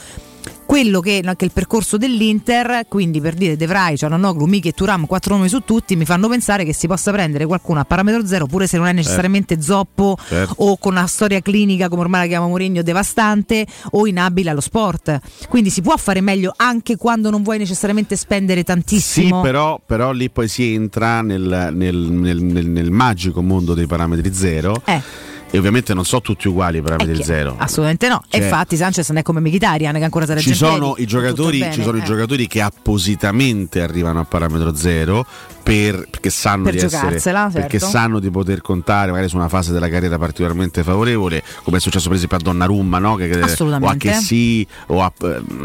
quello 0.69 1.01
che, 1.01 1.23
che 1.23 1.35
è 1.39 1.45
il 1.45 1.51
percorso 1.53 1.97
dell'Inter, 1.97 2.85
quindi 2.89 3.23
per 3.23 3.33
dire 3.33 3.57
De 3.57 3.65
Vrij, 3.67 3.97
Cialanoglu, 3.97 4.45
Michi 4.45 4.69
e 4.69 4.73
Turam, 4.73 5.07
quattro 5.07 5.35
nomi 5.35 5.49
su 5.49 5.61
tutti, 5.61 5.97
mi 5.97 6.05
fanno 6.05 6.29
pensare 6.29 6.63
che 6.67 6.75
si 6.75 6.87
possa 6.87 7.11
prendere 7.11 7.47
qualcuno 7.47 7.81
a 7.81 7.85
parametro 7.87 8.27
zero, 8.27 8.45
pure 8.45 8.67
se 8.67 8.77
non 8.77 8.87
è 8.87 8.93
necessariamente 8.93 9.63
zoppo 9.63 10.19
Certo. 10.29 10.55
o 10.59 10.77
con 10.77 10.93
una 10.93 11.07
storia 11.07 11.41
clinica, 11.41 11.89
come 11.89 12.03
ormai 12.03 12.21
la 12.21 12.27
chiama 12.27 12.49
Mourinho, 12.49 12.83
devastante 12.83 13.67
o 13.93 14.07
inabile 14.07 14.51
allo 14.51 14.61
sport. 14.61 15.19
Quindi 15.49 15.71
si 15.71 15.81
può 15.81 15.97
fare 15.97 16.21
meglio 16.21 16.53
anche 16.55 16.97
quando 16.97 17.31
non 17.31 17.43
vuoi 17.43 17.57
necessariamente 17.57 18.15
spendere 18.15 18.59
Sì, 18.61 18.67
tantissimo. 18.67 19.41
però, 19.41 19.81
però 19.85 20.13
lì 20.13 20.29
poi 20.29 20.49
si 20.49 20.75
entra 20.75 21.23
nel, 21.23 21.71
nel- 21.73 21.97
nel- 21.97 22.43
nel- 22.43 22.69
nel 22.69 22.91
magico 22.91 23.41
mondo 23.41 23.73
dei 23.73 23.87
parametri 23.87 24.35
zero. 24.35 24.83
Eh. 24.85 25.01
E 25.51 25.57
ovviamente 25.57 25.95
non 25.95 26.05
sono 26.05 26.21
tutti 26.21 26.47
uguali 26.47 26.79
i 26.79 26.83
parametri 26.83 27.15
Chi- 27.15 27.25
zero. 27.25 27.55
Assolutamente 27.57 28.09
no. 28.09 28.23
Cioè- 28.29 28.43
infatti 28.43 28.77
Sanchez 28.77 29.09
non 29.09 29.19
è 29.19 29.23
come 29.23 29.41
Mkhitaryan 29.41 29.95
che 29.95 30.05
ancora 30.05 30.27
sarebbe 30.27 30.43
Ci 30.45 30.55
sono, 30.55 30.95
i 30.99 31.07
giocatori, 31.07 31.67
ci 31.73 31.83
sono 31.83 31.97
i 31.97 32.01
eh. 32.01 32.05
giocatori 32.05 32.47
che 32.47 32.61
appositamente 32.61 33.81
arrivano 33.81 34.21
a 34.21 34.25
parametro 34.25 34.75
zero 34.75 35.27
per- 35.69 36.07
perché, 36.09 36.31
sanno 36.31 36.65
Per 36.65 36.73
di 36.73 36.79
essere, 36.79 37.21
certo. 37.21 37.51
perché 37.53 37.79
sanno 37.79 38.21
di 38.21 38.31
poter 38.31 38.63
contare 38.63 39.11
magari 39.11 39.29
su 39.29 39.37
una 39.37 39.51
fase 39.51 39.71
della 39.71 39.89
carriera 39.91 40.17
particolarmente 40.17 40.83
favorevole, 40.83 41.43
come 41.63 41.77
è 41.77 41.81
successo 41.81 42.09
per 42.09 42.17
esempio 42.17 42.39
a 42.39 42.41
Donnarumma, 42.41 42.99
no? 42.99 43.17
che, 43.17 43.31
o 43.39 43.87
a. 43.87 43.95
Chessy 43.97 44.67
o 44.87 45.03
a, 45.03 45.13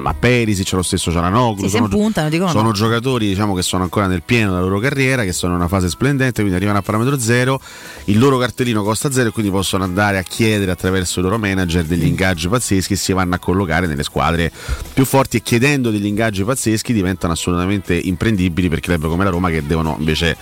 a 0.04 0.14
Perisic, 0.14 0.66
c'è 0.68 0.76
lo 0.76 0.82
stesso 0.82 1.10
Cialanoglu. 1.10 1.64
Sì, 1.64 1.70
sono, 1.70 1.86
impuntano, 1.86 2.28
dicono 2.28 2.50
sono 2.50 2.64
no. 2.64 2.72
giocatori 2.74 3.28
diciamo, 3.28 3.54
che 3.54 3.62
sono 3.62 3.84
ancora 3.84 4.08
nel 4.08 4.24
pieno 4.24 4.52
della 4.52 4.62
loro 4.62 4.80
carriera, 4.80 5.24
che 5.24 5.32
sono 5.32 5.54
in 5.54 5.60
una 5.60 5.70
fase 5.70 5.88
splendente, 5.88 6.42
quindi 6.42 6.56
arrivano 6.56 6.80
a 6.80 6.82
parametro 6.82 7.18
zero, 7.18 7.62
il 8.06 8.20
loro 8.20 8.38
cartellino 8.38 8.84
costa 8.84 9.10
zero 9.10 9.30
e 9.30 9.32
quindi 9.32 9.52
possono 9.52 9.86
andare 9.86 10.18
a 10.18 10.24
chiedere 10.24 10.72
attraverso 10.72 11.20
i 11.20 11.24
loro 11.24 11.38
manager 11.38 11.86
degli 11.86 12.06
ingaggi 12.06 12.50
pazzeschi 12.50 12.94
e 12.94 12.98
si 12.98 13.14
vanno 13.14 13.36
a 13.36 13.40
collocare 13.40 13.88
nelle 13.88 14.04
squadre 14.04 14.52
più 14.94 15.06
forti 15.06 15.38
e 15.38 15.42
chiedendo 15.42 15.92
degli 15.92 16.06
ingaggi 16.06 16.44
pazzeschi 16.44 16.92
diventano 16.92 17.32
assolutamente 17.32 17.96
imprendibili 17.96 18.68
per 18.68 18.82
club 18.82 19.08
come 19.08 19.24
la 19.24 19.30
Roma 19.30 19.50
che 19.50 19.66
devono 19.66 19.93
invece 20.00 20.38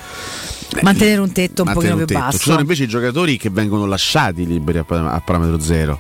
Mantenere 0.81 1.19
un 1.19 1.31
tetto 1.31 1.63
un 1.63 1.67
mantenere 1.67 1.73
pochino 1.73 1.95
un 1.95 2.05
più 2.05 2.15
basso. 2.15 2.37
Ci 2.37 2.43
sono 2.45 2.59
invece 2.61 2.83
i 2.83 2.87
giocatori 2.87 3.37
che 3.37 3.49
vengono 3.49 3.85
lasciati 3.85 4.45
liberi 4.47 4.77
a, 4.77 4.85
a 4.87 5.19
parametro 5.19 5.59
zero. 5.59 5.99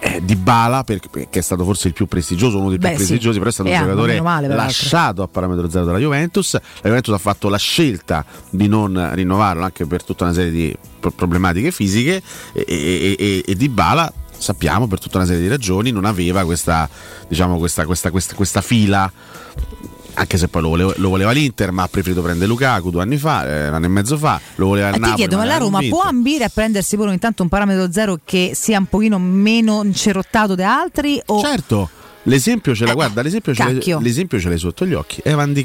Eh, 0.00 0.20
di 0.24 0.34
Bala, 0.34 0.84
che 0.84 1.28
è 1.30 1.40
stato 1.40 1.62
forse 1.62 1.86
il 1.86 1.94
più 1.94 2.06
prestigioso, 2.06 2.58
uno 2.58 2.70
dei 2.70 2.78
Beh, 2.78 2.88
più 2.88 2.98
sì. 2.98 3.04
prestigiosi, 3.04 3.38
però 3.38 3.50
è 3.50 3.52
stato 3.52 3.68
E 3.68 3.72
un 3.72 3.78
hanno, 3.78 3.90
giocatore 3.90 4.20
male, 4.20 4.48
lasciato 4.48 5.22
a 5.22 5.28
parametro 5.28 5.70
zero 5.70 5.84
dalla 5.84 5.98
Juventus. 5.98 6.54
La 6.54 6.60
Juventus 6.82 7.14
ha 7.14 7.18
fatto 7.18 7.48
la 7.48 7.56
scelta 7.56 8.24
di 8.50 8.66
non 8.66 9.10
rinnovarlo 9.12 9.62
anche 9.62 9.86
per 9.86 10.02
tutta 10.02 10.24
una 10.24 10.32
serie 10.32 10.50
di 10.50 10.76
pro- 10.98 11.12
problematiche 11.12 11.70
fisiche 11.70 12.20
e, 12.52 12.64
e, 12.66 13.16
e, 13.16 13.44
e 13.46 13.54
Di 13.54 13.68
Bala 13.68 14.12
sappiamo 14.36 14.88
per 14.88 14.98
tutta 14.98 15.18
una 15.18 15.26
serie 15.26 15.40
di 15.40 15.46
ragioni 15.46 15.92
non 15.92 16.04
aveva 16.04 16.44
questa, 16.44 16.88
diciamo, 17.28 17.58
questa, 17.58 17.86
questa, 17.86 18.10
questa, 18.10 18.34
questa 18.34 18.60
fila 18.60 19.10
anche 20.14 20.38
se 20.38 20.48
poi 20.48 20.62
lo 20.62 20.68
voleva, 20.68 20.92
lo 20.96 21.08
voleva 21.08 21.30
l'Inter, 21.32 21.70
ma 21.72 21.82
ha 21.84 21.88
preferito 21.88 22.22
prendere 22.22 22.46
Lukaku 22.46 22.90
due 22.90 23.02
anni 23.02 23.16
fa, 23.16 23.46
eh, 23.46 23.68
un 23.68 23.74
anno 23.74 23.86
e 23.86 23.88
mezzo 23.88 24.16
fa, 24.16 24.40
lo 24.56 24.66
voleva 24.66 24.88
il 24.88 24.94
E 24.94 24.96
ti 24.96 25.00
Napoli. 25.00 25.18
chiedo, 25.18 25.36
ma 25.36 25.44
la 25.44 25.56
Roma 25.58 25.80
può 25.88 26.02
ambire 26.02 26.44
a 26.44 26.50
prendersi 26.52 26.96
pure 26.96 27.08
ogni 27.08 27.18
tanto 27.18 27.42
un 27.42 27.48
parametro 27.48 27.90
zero 27.92 28.18
che 28.24 28.52
sia 28.54 28.78
un 28.78 28.86
pochino 28.86 29.18
meno 29.18 29.82
incerottato 29.84 30.54
di 30.54 30.62
altri? 30.62 31.20
O... 31.26 31.40
Certo, 31.40 31.88
l'esempio 32.24 32.74
ce 32.74 32.84
l'ha, 32.84 32.94
guarda, 32.94 33.22
l'esempio 33.22 33.54
ce, 33.54 33.64
l'hai, 33.64 33.96
l'esempio 34.00 34.38
ce 34.38 34.48
l'hai 34.48 34.58
sotto 34.58 34.86
gli 34.86 34.94
occhi. 34.94 35.20
Evan 35.24 35.52
Di 35.52 35.62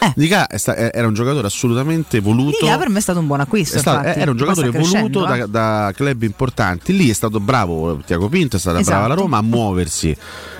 Ca. 0.00 0.12
Di 0.48 0.58
sta- 0.58 0.76
era 0.92 1.06
un 1.06 1.14
giocatore 1.14 1.46
assolutamente 1.46 2.20
voluto. 2.20 2.56
Liga 2.60 2.78
per 2.78 2.88
me 2.88 2.98
è 2.98 3.02
stato 3.02 3.18
un 3.18 3.26
buon 3.26 3.40
acquisto. 3.40 3.78
Stato- 3.78 4.06
era 4.08 4.30
un 4.30 4.36
giocatore 4.36 4.70
voluto 4.70 5.24
da, 5.24 5.36
eh. 5.36 5.46
da 5.48 5.92
club 5.94 6.22
importanti. 6.22 6.96
Lì 6.96 7.10
è 7.10 7.12
stato 7.12 7.38
bravo 7.40 8.00
Tiago 8.04 8.28
Pinto, 8.28 8.56
è 8.56 8.58
stata 8.58 8.78
Esatto. 8.80 8.96
brava 8.98 9.14
la 9.14 9.20
Roma 9.20 9.38
a 9.38 9.42
muoversi 9.42 10.16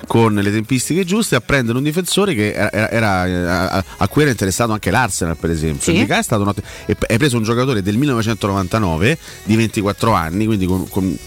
con 0.07 0.33
le 0.33 0.51
tempistiche 0.51 1.03
giuste, 1.05 1.35
a 1.35 1.41
prendere 1.41 1.77
un 1.77 1.83
difensore 1.83 2.33
che 2.35 2.51
era, 2.53 2.89
era- 2.89 3.25
eh, 3.27 3.33
a, 3.77 3.83
a 3.97 4.07
cui 4.07 4.21
era 4.23 4.31
interessato 4.31 4.71
anche 4.73 4.91
l'Arsenal, 4.91 5.37
per 5.37 5.49
esempio. 5.49 5.91
Sì. 5.91 5.99
Di 5.99 6.05
Ca 6.05 6.17
è 6.19 6.23
stato 6.23 6.41
un 6.43 6.49
ottimo- 6.49 6.67
hai 7.07 7.17
preso 7.17 7.37
un 7.37 7.43
giocatore 7.43 7.81
del 7.81 7.97
1999 7.97 9.17
di 9.43 9.55
24 9.55 10.11
anni, 10.13 10.45
quindi 10.45 10.65
con- 10.65 10.87
con- 10.89 11.17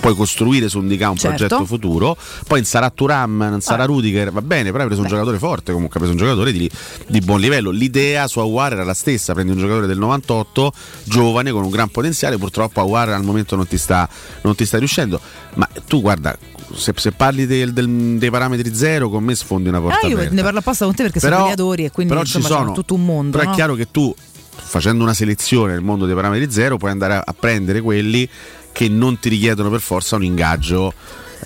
puoi 0.00 0.14
costruire 0.14 0.68
su 0.68 0.78
un 0.78 0.86
Di 0.88 0.96
Ca 0.96 1.10
un 1.10 1.16
Certo. 1.16 1.36
progetto 1.46 1.64
futuro. 1.66 2.16
Poi 2.46 2.58
non 2.60 2.66
sarà 2.66 2.90
Turam, 2.90 3.36
non 3.50 3.60
sarà 3.60 3.84
Rudiger, 3.84 4.30
va 4.32 4.42
bene, 4.42 4.70
però 4.70 4.82
hai 4.82 4.86
preso 4.86 5.02
un 5.02 5.08
giocatore 5.08 5.38
forte, 5.38 5.72
comunque 5.72 5.98
hai 6.00 6.06
preso 6.06 6.12
un 6.22 6.24
giocatore 6.28 6.52
di, 6.52 6.70
di 7.08 7.20
buon 7.20 7.40
livello. 7.40 7.70
L'idea 7.70 8.28
su 8.28 8.38
Aguar 8.40 8.72
era 8.74 8.84
la 8.84 8.94
stessa, 8.94 9.32
prendi 9.32 9.52
un 9.52 9.58
giocatore 9.58 9.86
del 9.86 9.98
98, 9.98 10.72
giovane, 11.04 11.50
con 11.50 11.64
un 11.64 11.70
gran 11.70 11.88
potenziale, 11.88 12.36
purtroppo 12.38 12.80
Aguar 12.80 13.08
al 13.10 13.24
momento 13.24 13.56
non 13.56 13.66
ti 13.66 13.78
sta, 13.78 14.08
non 14.42 14.54
ti 14.54 14.64
sta 14.64 14.78
riuscendo. 14.78 15.20
Ma 15.54 15.68
tu 15.88 16.00
guarda, 16.00 16.36
se, 16.74 16.92
se 16.96 17.12
parli 17.12 17.46
del- 17.46 17.72
del- 17.72 18.16
dei 18.18 18.30
parametri 18.30 18.74
zero, 18.74 19.08
con 19.08 19.24
me 19.24 19.34
sfondi 19.34 19.68
una 19.68 19.80
porta 19.80 20.04
Ah, 20.04 20.08
io 20.08 20.14
aperta. 20.16 20.34
ne 20.34 20.42
parlo 20.42 20.58
apposta 20.58 20.84
con 20.84 20.94
te 20.94 21.02
perché 21.04 21.18
Però- 21.20 21.36
sono 21.36 21.48
mediatori 21.48 21.84
e 21.84 21.90
quindi 21.90 22.12
però 22.12 22.24
insomma, 22.24 22.44
ci 22.46 22.50
sono, 22.52 22.72
tutto 22.72 22.94
un 22.94 23.04
mondo. 23.04 23.36
Però 23.36 23.44
no? 23.44 23.52
è 23.52 23.54
chiaro 23.56 23.74
che 23.74 23.90
tu, 23.90 24.14
facendo 24.58 25.02
una 25.04 25.14
selezione 25.14 25.72
nel 25.72 25.82
mondo 25.82 26.06
dei 26.06 26.14
parametri 26.14 26.50
zero, 26.50 26.76
puoi 26.76 26.90
andare 26.90 27.14
a, 27.14 27.22
a 27.24 27.34
prendere 27.38 27.80
quelli 27.80 28.28
che 28.76 28.90
non 28.90 29.18
ti 29.18 29.30
richiedono 29.30 29.70
per 29.70 29.80
forza 29.80 30.16
un 30.16 30.22
ingaggio 30.22 30.92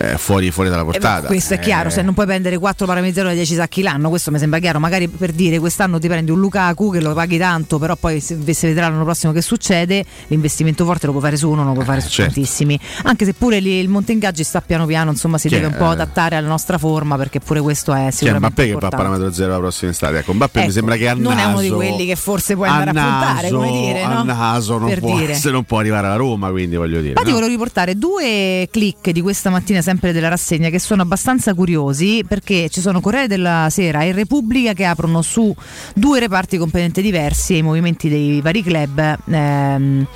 eh, 0.03 0.17
fuori, 0.17 0.51
fuori 0.51 0.71
dalla 0.71 0.83
Eh, 0.83 0.87
portata. 0.87 1.27
questo 1.27 1.55
è 1.55 1.59
chiaro, 1.59 1.89
Eh, 1.89 1.93
se 1.93 2.01
non 2.03 2.15
puoi 2.15 2.25
prendere 2.27 2.57
4 2.57 2.87
parametri 2.87 3.15
zero 3.15 3.29
da 3.29 3.35
10 3.35 3.55
sacchi 3.55 3.83
l'anno, 3.83 4.09
questo 4.09 4.31
mi 4.31 4.39
sembra 4.39 4.59
chiaro. 4.59 4.79
Magari 4.79 5.09
per 5.09 5.33
dire 5.33 5.59
quest'anno 5.59 5.99
ti 5.99 6.09
prendi 6.09 6.31
un 6.31 6.41
Lukaku 6.41 6.91
che 6.91 7.01
lo 7.01 7.13
paghi 7.13 7.37
tanto, 7.39 7.79
però 7.79 7.97
poi 7.97 8.21
se 8.21 8.39
se 8.55 8.69
vedrà 8.69 8.89
l'anno 8.89 9.05
prossimo 9.05 9.33
che 9.33 9.43
succede, 9.43 10.05
l'investimento 10.29 10.85
forte 10.85 11.05
lo 11.07 11.13
puoi 11.13 11.25
fare 11.25 11.37
su 11.37 11.49
uno, 11.49 11.59
non 11.59 11.67
lo 11.69 11.73
puoi 11.75 11.85
fare 11.85 12.01
su 12.01 12.09
certo. 12.09 12.33
tantissimi. 12.33 12.79
Anche 13.05 13.25
se 13.25 13.35
pure 13.35 13.61
lì 13.61 13.79
il 13.79 13.89
monte 13.89 14.13
ingaggi 14.13 14.43
sta 14.43 14.61
piano 14.61 14.87
piano, 14.87 15.11
insomma, 15.11 15.37
si 15.39 15.49
Chi 15.49 15.55
deve 15.55 15.67
un 15.67 15.77
po' 15.77 15.89
adattare 15.89 16.37
alla 16.37 16.49
nostra 16.49 16.79
forma, 16.79 17.17
perché 17.17 17.41
pure 17.41 17.61
questo 17.61 17.93
è 17.93 18.11
sicuramente 18.11 18.47
Mbappé 18.49 18.55
che 18.63 18.69
fa 18.69 18.73
importante. 18.75 18.97
parametro 18.97 19.33
zero 19.33 19.53
la 19.53 19.59
prossima 19.59 19.91
estate. 19.91 20.19
Ecco, 20.19 20.33
Mbappé 20.35 20.59
mi 20.59 20.65
Ecco, 20.65 20.73
sembra 20.75 20.97
che 20.97 21.09
a 21.09 21.15
non 21.15 21.39
è 21.39 21.45
uno 21.45 21.61
di 21.61 21.69
naso- 21.69 21.77
quelli 21.77 22.07
che 22.07 22.17
forse 22.17 22.55
puoi 22.55 22.69
andare 22.69 22.91
a 22.91 22.93
puntare, 22.93 23.43
naso- 23.51 23.57
come 23.57 23.71
dire, 23.71 24.07
no? 24.07 24.19
A 24.21 24.23
naso 24.23 24.79
non 24.79 24.89
Per 24.89 25.01
può, 25.01 25.17
dire. 25.19 25.35
se 25.35 25.51
non 25.51 25.65
può 25.65 25.79
arrivare 25.79 26.07
alla 26.07 26.17
Roma, 26.17 26.51
quindi 26.51 26.77
voglio 26.77 26.99
dire. 26.99 27.11
Infatti 27.11 27.29
no? 27.29 27.35
volevo 27.35 27.51
riportare 27.53 27.97
due 27.99 28.69
click 28.71 29.11
di 29.11 29.21
questa 29.21 29.51
mattina 29.51 29.81
sempre 29.91 30.13
della 30.13 30.29
rassegna 30.29 30.69
che 30.69 30.79
sono 30.79 31.03
abbastanza 31.03 31.53
curiosi 31.53 32.25
perché 32.27 32.69
ci 32.69 32.81
sono 32.81 33.01
Corriere 33.01 33.27
della 33.27 33.67
Sera 33.71 34.03
e 34.03 34.13
Repubblica 34.13 34.73
che 34.73 34.85
aprono 34.85 35.21
su 35.21 35.53
due 35.95 36.21
reparti 36.21 36.59
completamente 36.59 37.03
diversi 37.03 37.55
ai 37.55 37.63
movimenti 37.63 38.09
dei 38.09 38.41
vari 38.41 38.63
club 38.63 39.19
ehm, 39.29 40.07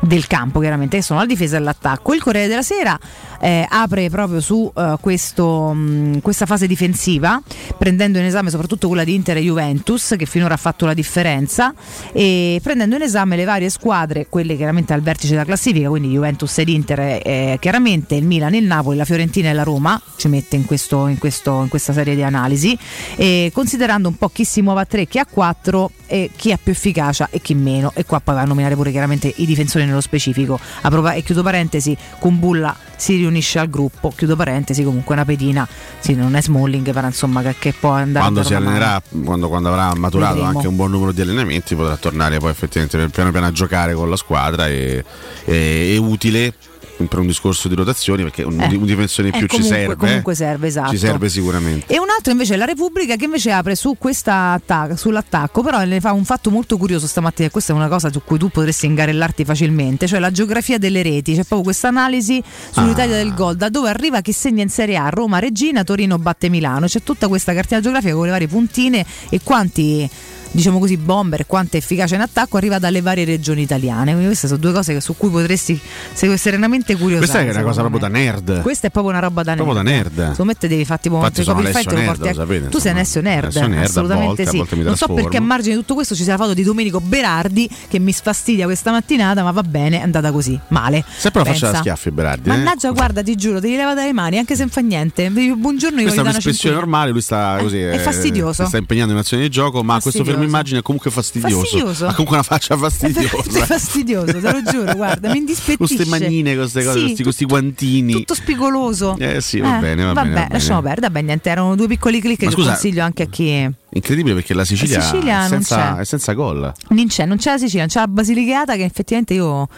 del 0.00 0.26
campo 0.26 0.60
chiaramente 0.60 0.98
che 0.98 1.02
sono 1.02 1.20
la 1.20 1.26
difesa 1.26 1.56
e 1.56 1.60
l'attacco. 1.60 2.12
Il 2.12 2.22
Corriere 2.22 2.48
della 2.48 2.62
Sera 2.62 2.98
eh, 3.40 3.66
apre 3.66 4.10
proprio 4.10 4.40
su 4.40 4.70
eh, 4.76 4.96
questo, 5.00 5.72
mh, 5.72 6.20
questa 6.20 6.44
fase 6.44 6.66
difensiva 6.66 7.40
prendendo 7.78 8.18
in 8.18 8.26
esame 8.26 8.50
soprattutto 8.50 8.88
quella 8.88 9.04
di 9.04 9.14
Inter 9.14 9.38
e 9.38 9.40
Juventus 9.40 10.16
che 10.18 10.26
finora 10.26 10.52
ha 10.52 10.58
fatto 10.58 10.84
la 10.84 10.92
differenza 10.92 11.72
e 12.12 12.60
prendendo 12.62 12.96
in 12.96 13.02
esame 13.02 13.36
le 13.36 13.44
varie 13.44 13.70
squadre, 13.70 14.26
quelle 14.28 14.54
chiaramente 14.54 14.92
al 14.92 15.00
vertice 15.00 15.32
della 15.32 15.46
classifica, 15.46 15.88
quindi 15.88 16.10
Juventus 16.10 16.58
ed 16.58 16.68
Inter, 16.68 17.00
eh, 17.00 17.56
chiaramente 17.58 18.14
il 18.16 18.26
Milan, 18.26 18.54
il 18.54 18.64
Napoli, 18.64 18.98
la 18.98 19.04
Fiorentina 19.04 19.12
e 19.22 19.52
la 19.52 19.62
Roma, 19.62 20.00
ci 20.16 20.28
mette 20.28 20.56
in, 20.56 20.64
questo- 20.64 21.06
in 21.06 21.18
questo- 21.18 21.62
in 21.62 21.68
questa 21.68 21.92
serie 21.92 22.14
di 22.14 22.22
analisi, 22.22 22.76
e 23.16 23.50
considerando 23.52 24.08
un 24.08 24.16
po' 24.16 24.28
chi 24.28 24.44
si 24.44 24.60
muove 24.62 24.80
a 24.82 24.84
3, 24.84 25.06
chi 25.06 25.18
a 25.18 25.26
4 25.26 25.90
e 26.06 26.30
chi 26.34 26.52
ha 26.52 26.58
più 26.62 26.72
efficacia 26.72 27.28
e 27.30 27.40
chi 27.40 27.54
meno. 27.54 27.92
E 27.94 28.04
qua 28.04 28.20
poi 28.20 28.34
va 28.34 28.42
a 28.42 28.44
nominare 28.44 28.74
pure 28.76 28.90
chiaramente 28.90 29.32
i 29.36 29.46
difensori 29.46 29.84
nello 29.84 30.00
specifico. 30.00 30.58
Apro 30.82 31.08
e 31.10 31.22
chiudo 31.22 31.42
parentesi, 31.42 31.96
Kumbulla 32.18 32.74
si 32.96 33.16
riunisce 33.16 33.58
al 33.58 33.68
gruppo, 33.68 34.12
chiudo 34.14 34.36
parentesi, 34.36 34.82
comunque 34.84 35.14
una 35.14 35.24
pedina, 35.24 35.66
sì, 35.98 36.14
non 36.14 36.34
è 36.36 36.42
Smalling, 36.42 36.92
però 36.92 37.06
insomma 37.06 37.42
che, 37.42 37.56
che 37.58 37.74
può 37.78 37.90
andare 37.90 38.20
quando 38.24 38.42
si 38.42 38.54
allenerà, 38.54 39.02
quando, 39.24 39.48
quando 39.48 39.68
avrà 39.68 39.94
maturato 39.94 40.34
Vedremo. 40.34 40.56
anche 40.56 40.68
un 40.68 40.76
buon 40.76 40.90
numero 40.90 41.12
di 41.12 41.20
allenamenti, 41.20 41.74
potrà 41.74 41.96
tornare 41.96 42.38
poi 42.38 42.50
effettivamente 42.50 43.08
piano 43.08 43.30
piano 43.30 43.46
a 43.46 43.52
giocare 43.52 43.94
con 43.94 44.08
la 44.08 44.16
squadra 44.16 44.68
e, 44.68 45.04
e- 45.44 45.92
è 45.94 45.96
utile 45.98 46.54
per 46.96 47.18
un 47.18 47.26
discorso 47.26 47.68
di 47.68 47.74
rotazioni 47.74 48.22
perché 48.22 48.42
un, 48.44 48.60
Eh. 48.60 48.74
un 48.74 48.84
difensore 48.84 49.28
in 49.28 49.34
Eh, 49.34 49.38
più 49.38 49.46
ci 49.48 49.56
comunque- 49.56 49.78
serve. 49.78 49.96
comunque 49.96 50.34
serve, 50.34 50.66
esatto. 50.68 50.90
Ci 50.90 50.98
serve 50.98 51.28
sicuramente. 51.28 51.92
E 51.92 51.98
un 51.98 52.06
altro 52.16 52.32
invece 52.32 52.54
è 52.54 52.56
la 52.56 52.64
Repubblica 52.64 53.16
che 53.16 53.24
invece 53.24 53.50
apre 53.50 53.74
su 53.74 53.96
questa 53.98 54.52
attac- 54.52 54.96
sull'attacco, 54.98 55.62
però 55.62 55.82
ne 55.84 56.00
fa 56.00 56.12
un 56.12 56.24
fatto 56.24 56.50
molto 56.50 56.76
curioso 56.76 57.06
stamattina, 57.06 57.50
questa 57.50 57.72
è 57.72 57.76
una 57.76 57.88
cosa 57.88 58.10
su 58.12 58.22
cui 58.24 58.38
tu 58.38 58.48
potresti 58.48 58.86
ingarellarti 58.86 59.44
facilmente, 59.44 60.06
cioè 60.06 60.18
la 60.20 60.30
geografia 60.30 60.78
delle 60.78 61.02
reti, 61.02 61.32
c'è 61.32 61.38
proprio 61.44 61.62
questa 61.62 61.88
analisi 61.88 62.42
sull'Italia 62.70 63.14
Ah. 63.14 63.18
del 63.18 63.34
gol, 63.34 63.56
da 63.56 63.68
dove 63.68 63.88
arriva 63.88 64.20
chi 64.20 64.32
segna 64.32 64.62
in 64.62 64.68
Serie 64.70 64.96
A, 64.96 65.08
Roma, 65.08 65.38
Regina, 65.40 65.82
Torino 65.84 66.18
batte 66.18 66.48
Milano, 66.48 66.86
c'è 66.86 67.02
tutta 67.02 67.28
questa 67.28 67.52
cartina 67.54 67.80
geografica 67.80 68.14
con 68.14 68.24
le 68.24 68.30
varie 68.30 68.48
puntine 68.48 69.04
e 69.28 69.40
quanti 69.42 70.08
diciamo 70.54 70.78
così 70.78 70.96
bomber 70.96 71.46
quanta 71.46 71.76
efficacia 71.76 72.14
in 72.14 72.20
attacco 72.20 72.56
arriva 72.56 72.78
dalle 72.78 73.00
varie 73.00 73.24
regioni 73.24 73.62
italiane 73.62 74.10
quindi 74.12 74.26
queste 74.26 74.46
sono 74.46 74.60
due 74.60 74.72
cose 74.72 75.00
su 75.00 75.16
cui 75.16 75.28
potresti 75.28 75.78
se- 76.12 76.36
serenamente 76.36 76.94
curiosare 76.96 77.26
Questa 77.26 77.40
è 77.40 77.50
una 77.50 77.62
cosa 77.62 77.82
secondo 77.82 77.98
proprio 77.98 78.10
me. 78.22 78.24
da 78.30 78.32
nerd. 78.52 78.62
questa 78.62 78.86
è 78.86 78.90
proprio 78.90 79.12
una 79.12 79.20
roba 79.20 79.42
da 79.42 79.54
nerd 79.54 79.64
Proprio 79.64 79.82
da 79.82 79.90
nerd. 79.90 80.14
secondo 80.30 80.44
me 80.44 80.54
te 80.54 80.68
devi 80.68 80.84
file 80.84 80.94
e 80.94 81.00
te 81.00 81.94
lo 81.96 82.02
porti 82.04 82.28
a- 82.28 82.34
sapete, 82.34 82.68
tu 82.68 82.78
sei. 82.78 82.92
Alessio 82.92 83.20
Nerd, 83.20 83.54
Nerd, 83.56 83.74
a 83.74 83.80
assolutamente 83.82 84.44
volte, 84.44 84.74
sì 84.74 84.82
non 84.82 84.96
so 84.96 85.08
perché 85.08 85.36
a 85.38 85.40
margine 85.40 85.74
di 85.74 85.80
tutto 85.80 85.94
questo 85.94 86.14
ci 86.14 86.22
sia 86.22 86.32
la 86.36 86.38
foto 86.38 86.54
di 86.54 86.62
Domenico 86.62 87.00
Berardi 87.00 87.68
che 87.88 87.98
mi 87.98 88.12
sfastidia 88.12 88.64
questa 88.66 88.92
mattinata 88.92 89.42
ma 89.42 89.50
va 89.50 89.62
bene 89.64 89.98
è 89.98 90.02
andata 90.02 90.30
così 90.30 90.58
male 90.68 91.04
Sempre 91.16 91.40
la 91.42 91.46
faccia 91.46 91.66
Pensa. 91.66 91.80
schiaffi 91.80 92.10
Berardi. 92.12 92.48
eh? 92.48 92.52
mannaggia 92.52 92.90
guarda 92.92 93.22
ti 93.24 93.34
giuro 93.34 93.58
devi 93.58 93.74
levare 93.76 93.96
dalle 93.96 94.12
mani 94.12 94.38
anche 94.38 94.54
se 94.54 94.60
non 94.60 94.70
fa 94.70 94.80
niente 94.82 95.28
buongiorno 95.30 95.96
io 95.98 96.04
Questa 96.04 96.22
è 96.22 96.28
un'espressione 96.28 96.74
normale, 96.76 97.10
lui 97.10 97.20
sta 97.22 97.56
così. 97.60 97.80
è 97.80 97.94
eh, 97.94 97.98
fastidioso. 97.98 98.62
si 98.62 98.68
sta 98.68 98.76
impegnando 98.78 99.12
in 99.12 99.18
azioni 99.18 99.42
di 99.42 99.48
gioco, 99.50 99.82
ma 99.82 99.94
questo 100.00 100.10
Fastidioso. 100.22 100.38
Fermo 100.44 100.56
immagine 100.56 100.78
è 100.78 100.82
comunque 100.82 101.10
fastidioso. 101.10 101.60
Fastidioso. 101.60 102.06
Ha 102.06 102.10
comunque 102.12 102.36
una 102.36 102.42
faccia 102.44 102.74
è 102.74 102.78
fastidiosa. 102.78 103.64
fastidioso 103.66 104.40
te 104.40 104.52
lo 104.52 104.62
giuro 104.62 104.92
guarda 104.94 105.30
mi 105.30 105.38
indispettisce 105.38 105.94
queste 105.96 106.04
manine, 106.06 106.54
queste 106.54 106.84
cose, 106.84 106.98
Sì, 106.98 107.04
questi, 107.04 107.22
questi 107.22 107.44
guantini. 107.44 108.12
tutto 108.12 108.34
spigoloso 108.34 109.16
Eh 109.18 109.40
sì, 109.40 109.60
va 109.60 109.78
bene, 109.78 110.04
va 110.04 110.12
vabbè, 110.12 110.20
bene, 110.28 110.34
va 110.34 110.40
bene. 110.42 110.48
lasciamo 110.52 110.82
perdere 110.82 111.06
vabbè 111.12 111.22
niente 111.24 111.50
erano 111.50 111.74
due 111.76 111.86
piccoli 111.88 112.20
click 112.20 112.42
Ma 112.42 112.48
che 112.48 112.54
scusa, 112.54 112.70
consiglio 112.70 113.02
anche 113.02 113.22
a 113.24 113.26
chi 113.26 113.48
Incredibile 113.96 114.34
perché 114.34 114.54
la 114.54 114.64
Sicilia, 114.64 114.98
La 114.98 115.04
Sicilia 115.04 115.44
è, 115.44 115.48
senza, 115.48 115.98
è 116.00 116.04
senza 116.04 116.32
gol. 116.32 116.72
Non 116.88 117.06
c'è, 117.06 117.26
non 117.26 117.36
c'è 117.36 117.50
la 117.52 117.58
Sicilia, 117.58 117.80
non 117.80 117.88
c'è 117.88 118.00
la 118.00 118.08
Basilicata 118.08 118.74
che 118.74 118.82
effettivamente 118.82 119.34
io 119.34 119.68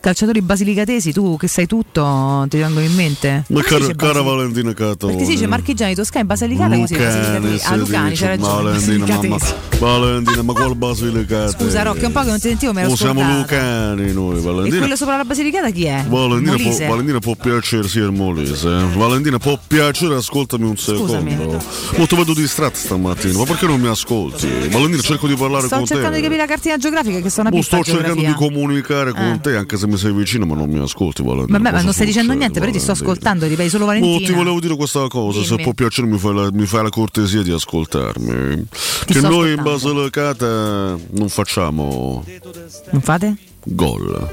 calciatori 0.00 0.40
basilicatesi, 0.42 1.12
tu 1.12 1.36
che 1.36 1.48
sai 1.48 1.66
tutto, 1.66 2.46
ti 2.48 2.56
vengono 2.58 2.84
in 2.84 2.94
mente? 2.94 3.44
Ma 3.48 3.62
si 3.62 3.68
cara, 3.68 3.94
cara 3.94 4.22
Valentina 4.22 4.72
Catone. 4.74 5.12
Perché 5.12 5.26
si 5.28 5.34
dice 5.36 5.46
marchigiani, 5.46 5.94
toscani, 5.94 6.24
basilicata 6.26 6.76
così 6.76 6.94
basilicatesi. 6.94 7.66
Ah, 7.66 7.76
Lucani, 7.76 8.14
c'è 8.14 8.26
ragione. 8.26 8.62
Valentina, 8.62 9.06
mamma. 9.06 9.36
Valentina, 9.78 10.42
ma 10.42 10.52
qual 10.52 10.74
Basilicata? 10.76 11.50
Scusa 11.58 11.82
Rocchi, 11.82 12.04
un 12.04 12.12
po' 12.12 12.20
che 12.20 12.26
non 12.28 12.40
ti 12.40 12.48
sentivo, 12.48 12.72
mi 12.72 12.80
ero 12.80 12.90
Oh, 12.90 12.96
siamo 12.96 13.22
lucani 13.22 14.12
noi, 14.12 14.38
E 14.38 14.40
Valentina. 14.40 14.78
quello 14.80 14.96
sopra 14.96 15.16
la 15.16 15.24
Basilicata 15.24 15.70
chi 15.70 15.84
è? 15.84 16.04
Valentina 16.08 16.56
può? 16.56 16.86
Valentina 16.86 17.18
può 17.18 17.34
piacere, 17.34 17.88
sì, 17.88 17.98
il 17.98 18.12
Molise. 18.12 18.68
eh. 18.68 18.84
Valentina 18.96 19.38
può 19.38 19.58
piacere, 19.64 20.14
ascoltami 20.16 20.64
un 20.64 20.76
Scusami. 20.76 21.30
secondo. 21.30 22.06
Ti 22.06 22.16
vedo 22.16 22.34
distratto 22.34 22.76
stamattina, 22.76 23.38
ma 23.38 23.44
perché 23.44 23.66
non 23.66 23.80
mi 23.80 23.88
ascolti? 23.88 24.48
Valentina, 24.70 25.02
cerco 25.02 25.26
di 25.26 25.34
parlare 25.34 25.66
Sto 25.66 25.76
con 25.76 25.86
cercando 25.86 26.10
te. 26.12 26.16
di 26.16 26.22
capire 26.22 26.40
la 26.42 26.48
cartina 26.48 26.76
geografica 26.76 27.20
che 27.20 27.30
sono 27.30 27.48
una 27.48 27.58
pista 27.58 27.76
sto 27.76 27.84
cercando 27.84 28.20
geografia. 28.20 28.46
di 28.46 28.54
comunicare 28.54 29.12
con 29.12 29.22
Eh. 29.32 29.40
te, 29.40 29.56
anche 29.56 29.76
se 29.76 29.86
mi 29.88 29.96
sei 29.96 30.12
vicino, 30.12 30.46
ma 30.46 30.54
non 30.54 30.68
mi 30.68 30.78
ascolti, 30.78 31.22
Valentina. 31.22 31.58
Vabbè, 31.58 31.72
ma 31.76 31.82
non 31.82 31.92
stai 31.92 32.06
dicendo 32.06 32.32
niente, 32.34 32.60
però 32.60 32.70
ti 32.70 32.78
sto 32.78 32.92
Valentina? 32.92 33.10
ascoltando, 33.12 33.46
ripeti 33.46 33.68
solo 33.70 33.84
Oh, 33.84 33.92
ti 33.92 34.00
Valentina. 34.00 34.36
volevo 34.36 34.60
dire 34.60 34.76
questa 34.76 35.06
cosa, 35.08 35.42
se 35.42 35.48
Dimmi. 35.50 35.62
può 35.62 35.72
piacere 35.72 36.06
mi 36.06 36.18
fai 36.18 36.34
la, 36.34 36.48
mi 36.52 36.66
fai 36.66 36.82
la 36.82 36.90
cortesia 36.90 37.42
di 37.42 37.50
ascoltarmi. 37.50 38.66
che 39.06 39.14
sto 39.14 39.28
noi 39.28 39.52
in 39.52 39.58
ascoltando. 39.58 39.70
Basilicata 39.70 40.96
non 41.10 41.28
facciamo 41.28 42.24
Non 42.90 43.00
fate? 43.00 43.36
gol. 43.64 44.28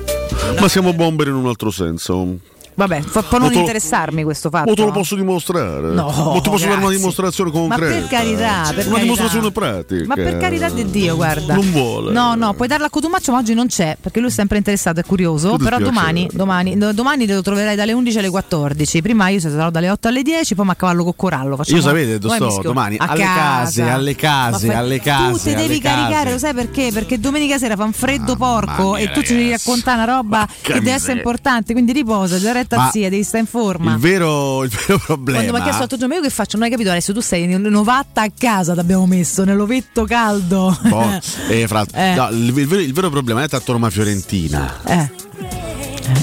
Ma 0.59 0.67
siamo 0.67 0.93
bomber 0.93 1.27
in 1.27 1.33
un 1.35 1.47
altro 1.47 1.71
senso. 1.71 2.37
Vabbè, 2.77 3.01
fa- 3.01 3.23
può 3.23 3.37
non 3.37 3.51
Ma 3.53 3.59
interessarmi 3.59 4.23
questo 4.23 4.49
fatto. 4.49 4.69
Ma 4.69 4.75
te 4.75 4.81
lo 4.83 4.91
posso 4.91 5.15
dimostrare? 5.15 5.87
No, 5.93 6.31
Ma 6.33 6.41
ti 6.41 6.49
posso 6.49 6.67
dare 6.67 6.81
una 6.81 6.89
dimostrazione 6.89 7.49
Ma 7.51 7.57
concreta? 7.57 7.93
per 7.99 8.07
carità, 8.07 8.61
per 8.63 8.73
Una 8.73 8.83
carità. 8.83 8.99
dimostrazione 9.01 9.51
pratica. 9.51 10.03
Ma 10.07 10.15
per 10.15 10.37
carità 10.37 10.69
di 10.69 10.85
Dio, 10.91 11.15
guarda. 11.15 11.55
Non 11.55 11.71
vuole. 11.71 12.11
No, 12.11 12.35
no, 12.35 12.53
puoi 12.53 12.67
darla 12.67 12.87
a 12.87 12.89
Cotumaccio, 12.89 13.31
ma 13.31 13.37
oggi 13.37 13.53
non 13.53 13.67
c'è, 13.67 13.95
perché 13.99 14.19
lui 14.19 14.29
è 14.29 14.31
sempre 14.31 14.57
interessato, 14.57 14.99
è 14.99 15.03
curioso. 15.05 15.55
Però 15.57 15.77
domani, 15.79 16.27
domani, 16.33 16.77
do- 16.77 16.91
domani 16.91 17.25
lo 17.27 17.41
troverai 17.41 17.75
dalle 17.75 17.93
11 17.93 18.17
alle 18.19 18.29
14. 18.29 19.01
Prima 19.01 19.29
io 19.29 19.39
sarò 19.39 19.69
dalle 19.69 19.89
8 19.89 20.07
alle 20.09 20.21
10, 20.21 20.55
poi 20.55 20.65
mi 20.65 20.71
accavallo 20.71 21.03
con 21.03 21.13
Corallo. 21.15 21.55
Facciamo- 21.55 21.77
Io 21.77 21.83
sapete 21.83 22.19
sto? 22.19 22.59
Domani 22.61 22.97
a 22.99 23.05
alle 23.07 23.23
case, 23.23 23.81
alle 23.89 24.15
case, 24.15 24.67
Ma 24.67 24.77
alle 24.79 24.99
case. 24.99 25.31
Tu 25.51 25.55
ti 25.55 25.55
devi 25.55 25.79
caricare, 25.79 26.31
lo 26.31 26.37
sai 26.37 26.53
perché? 26.53 26.89
Perché 26.91 27.19
domenica 27.19 27.57
sera 27.57 27.75
fa 27.77 27.83
un 27.85 27.93
freddo 27.93 28.35
porco 28.35 28.97
e 28.97 29.11
tu 29.11 29.21
ci 29.21 29.33
devi 29.35 29.51
raccontare 29.51 30.01
una 30.03 30.13
roba 30.17 30.47
che 30.61 30.73
deve 30.73 30.91
essere 30.91 31.13
importante. 31.17 31.71
Quindi 31.73 31.93
riposa, 31.93 32.37
già 32.37 32.51
retta 32.65 32.77
Ma 32.77 32.89
zia, 32.91 33.09
devi 33.09 33.23
stare 33.23 33.39
in 33.39 33.47
forma. 33.47 33.93
Il 33.93 33.99
vero, 33.99 34.63
il 34.63 34.69
vero 34.69 34.99
problema. 34.99 35.39
Quando 35.39 35.53
mi 35.53 35.59
ha 35.59 35.63
chiesto 35.63 35.79
l'altro 35.79 35.97
giorno, 35.97 36.15
io 36.15 36.21
che 36.21 36.29
faccio? 36.29 36.57
Non 36.57 36.65
hai 36.65 36.71
capito 36.71 36.89
adesso, 36.89 37.13
tu 37.13 37.21
sei 37.21 37.43
in 37.43 37.61
Novatta 37.61 38.21
a 38.21 38.31
casa, 38.37 38.73
ti 38.73 38.79
abbiamo 38.79 39.05
messo 39.05 39.43
nell'ovetto 39.43 40.05
caldo. 40.05 40.77
Boh, 40.83 41.19
eh, 41.49 41.67
fra 41.67 41.85
Eh. 41.93 42.15
no, 42.15 42.29
il, 42.29 42.57
il 42.57 42.67
vero, 42.67 42.81
il 42.81 42.93
vero 42.93 43.09
problema 43.09 43.43
è 43.43 43.47
tanto 43.47 43.71
Roma 43.71 43.89
Fiorentina. 43.89 44.81
Eh. 44.85 45.09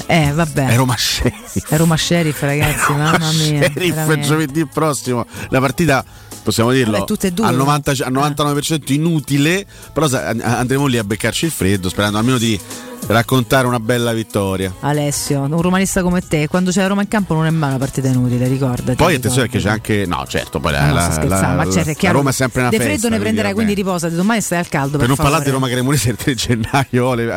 Eh, 0.07 0.31
vabbè. 0.31 0.67
È 0.67 0.75
Roma 0.75 0.95
Sheriff. 0.97 1.67
È 1.67 1.77
Roma 1.77 1.97
Sheriff, 1.97 2.41
ragazzi, 2.41 2.91
mamma 2.93 3.31
mia. 3.31 3.63
Sheriff 3.63 3.93
veramente. 3.93 4.27
giovedì 4.27 4.65
prossimo. 4.65 5.25
La 5.49 5.59
partita, 5.59 6.03
possiamo 6.43 6.71
dirlo, 6.71 7.05
Vabbè, 7.05 7.31
due, 7.31 7.45
al, 7.45 7.55
no? 7.55 7.63
90 7.63 7.91
al 7.91 8.13
99% 8.13 8.93
inutile, 8.93 9.65
però 9.91 10.07
andremo 10.41 10.85
lì 10.85 10.97
a 10.97 11.03
beccarci 11.03 11.45
il 11.45 11.51
freddo, 11.51 11.89
sperando 11.89 12.17
almeno 12.17 12.37
di 12.37 12.59
raccontare 13.07 13.67
una 13.67 13.79
bella 13.79 14.13
vittoria. 14.13 14.73
Alessio, 14.81 15.41
un 15.41 15.61
romanista 15.61 16.01
come 16.01 16.21
te, 16.21 16.47
quando 16.47 16.71
c'è 16.71 16.81
la 16.81 16.87
Roma 16.87 17.01
in 17.01 17.07
campo 17.07 17.33
non 17.33 17.45
è 17.45 17.49
mai 17.49 17.69
una 17.69 17.77
partita 17.77 18.07
inutile, 18.07 18.47
ricordati. 18.47 18.95
Poi 18.95 19.15
attenzione 19.15 19.47
che 19.49 19.59
c'è 19.59 19.69
anche. 19.69 20.05
No, 20.07 20.23
certo, 20.27 20.59
poi 20.59 20.71
la, 20.71 20.85
No, 20.87 20.93
la- 20.93 21.11
scherzando, 21.11 21.29
la- 21.47 21.53
ma 21.55 21.63
certo, 21.65 21.79
è 21.79 21.85
la 21.85 21.93
chiaro. 21.93 22.17
Roma 22.17 22.29
è 22.29 22.33
sempre 22.33 22.61
una 22.61 22.69
De 22.69 22.77
festa. 22.77 22.91
freddo 22.93 23.09
ne 23.09 23.19
prenderai, 23.19 23.53
quindi 23.53 23.73
riposati, 23.73 24.15
domani 24.15 24.41
stai 24.41 24.59
al 24.59 24.67
caldo. 24.69 24.97
Per 24.97 25.07
non 25.07 25.15
favore. 25.15 25.33
parlare 25.35 25.43
di 25.43 25.51
Roma 25.59 25.67
Cremonese 25.71 26.09
il 26.09 26.15
3 26.15 26.33
gennaio 26.35 27.11
alle, 27.11 27.31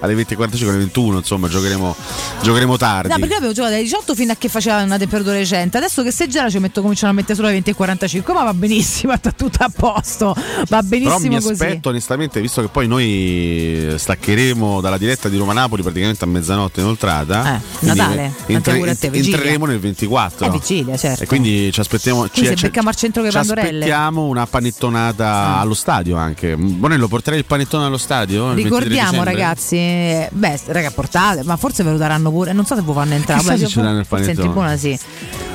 alle 0.00 0.14
20.45 0.14 0.68
alle 0.68 0.78
21, 0.78 1.18
insomma, 1.18 1.48
giocheremo, 1.48 1.96
giocheremo 2.42 2.76
tardi. 2.76 3.08
No, 3.12 3.18
perché 3.18 3.34
avevo 3.34 3.52
giocato 3.52 3.72
dalle 3.72 3.82
18 3.84 4.14
fino 4.14 4.32
a 4.32 4.36
che 4.36 4.48
faceva 4.48 4.82
una 4.82 4.98
temperatura 4.98 5.34
decente. 5.36 5.76
Adesso 5.78 6.02
che 6.02 6.10
se 6.10 6.28
gela 6.28 6.50
ci 6.50 6.58
metto 6.58 6.80
cominciano 6.82 7.12
a 7.12 7.14
mettere 7.14 7.34
solo 7.34 7.48
alle 7.48 7.62
20.45, 7.62 8.32
ma 8.32 8.42
va 8.44 8.54
benissimo, 8.54 9.14
sta 9.16 9.32
tutto 9.32 9.58
a 9.64 9.70
posto. 9.74 10.34
Va 10.68 10.82
Però 10.82 10.82
mi 10.82 10.88
benissimo 10.88 11.34
così. 11.36 11.50
aspetto 11.52 11.88
onestamente, 11.88 12.40
visto 12.40 12.60
che 12.62 12.68
poi 12.68 12.86
noi 12.86 13.94
staccheremo 13.96 14.80
dalla 14.80 14.96
diretta 14.98 15.04
di 15.28 15.36
Roma 15.36 15.52
Napoli 15.52 15.82
praticamente 15.82 16.24
a 16.24 16.26
mezzanotte 16.26 16.80
inoltrata. 16.80 17.56
Eh, 17.56 17.60
Natale, 17.86 18.32
tanti 18.46 18.70
auguri 18.70 18.90
a 18.90 18.96
te, 18.96 19.10
entreremo 19.12 19.66
nel 19.66 19.78
24. 19.78 20.46
Eh, 20.46 20.50
vigilia, 20.50 20.96
certo. 20.96 21.22
E 21.22 21.26
quindi 21.26 21.70
ci 21.72 21.80
aspettiamo. 21.80 22.26
Quindi 22.28 22.50
ci, 22.50 22.56
se 22.56 22.66
becchiamo 22.66 22.88
al 22.88 22.96
centro 22.96 23.22
che 23.22 23.30
ci 23.30 23.36
aspettiamo 23.36 24.22
una 24.24 24.46
panettonata 24.46 25.58
allo 25.58 25.74
stadio 25.74 26.16
anche. 26.16 26.56
Bonello, 26.56 27.08
porterei 27.08 27.38
il 27.38 27.44
panettone 27.44 27.86
allo 27.86 27.98
stadio? 27.98 28.48
il 28.50 28.54
23 28.56 28.78
Ricordiamo 28.78 29.22
ragazzi, 29.22 29.76
eh, 29.76 30.28
beh, 30.32 30.60
raga, 30.66 30.90
portate, 30.90 31.42
ma 31.44 31.56
forse 31.56 31.82
ve 31.82 31.92
lo 31.92 31.96
daranno 31.96 32.30
pure, 32.30 32.52
non 32.52 32.64
so 32.66 32.74
se 32.74 32.82
vi 32.82 32.92
fanno 32.92 33.14
entrare, 33.14 33.40
Chissà 33.40 33.56
se 33.56 33.66
ci 33.66 33.80
danno 33.80 34.00
il 34.00 34.06
panettone. 34.06 34.34
tribuna 34.36 34.76
sì. 34.76 34.98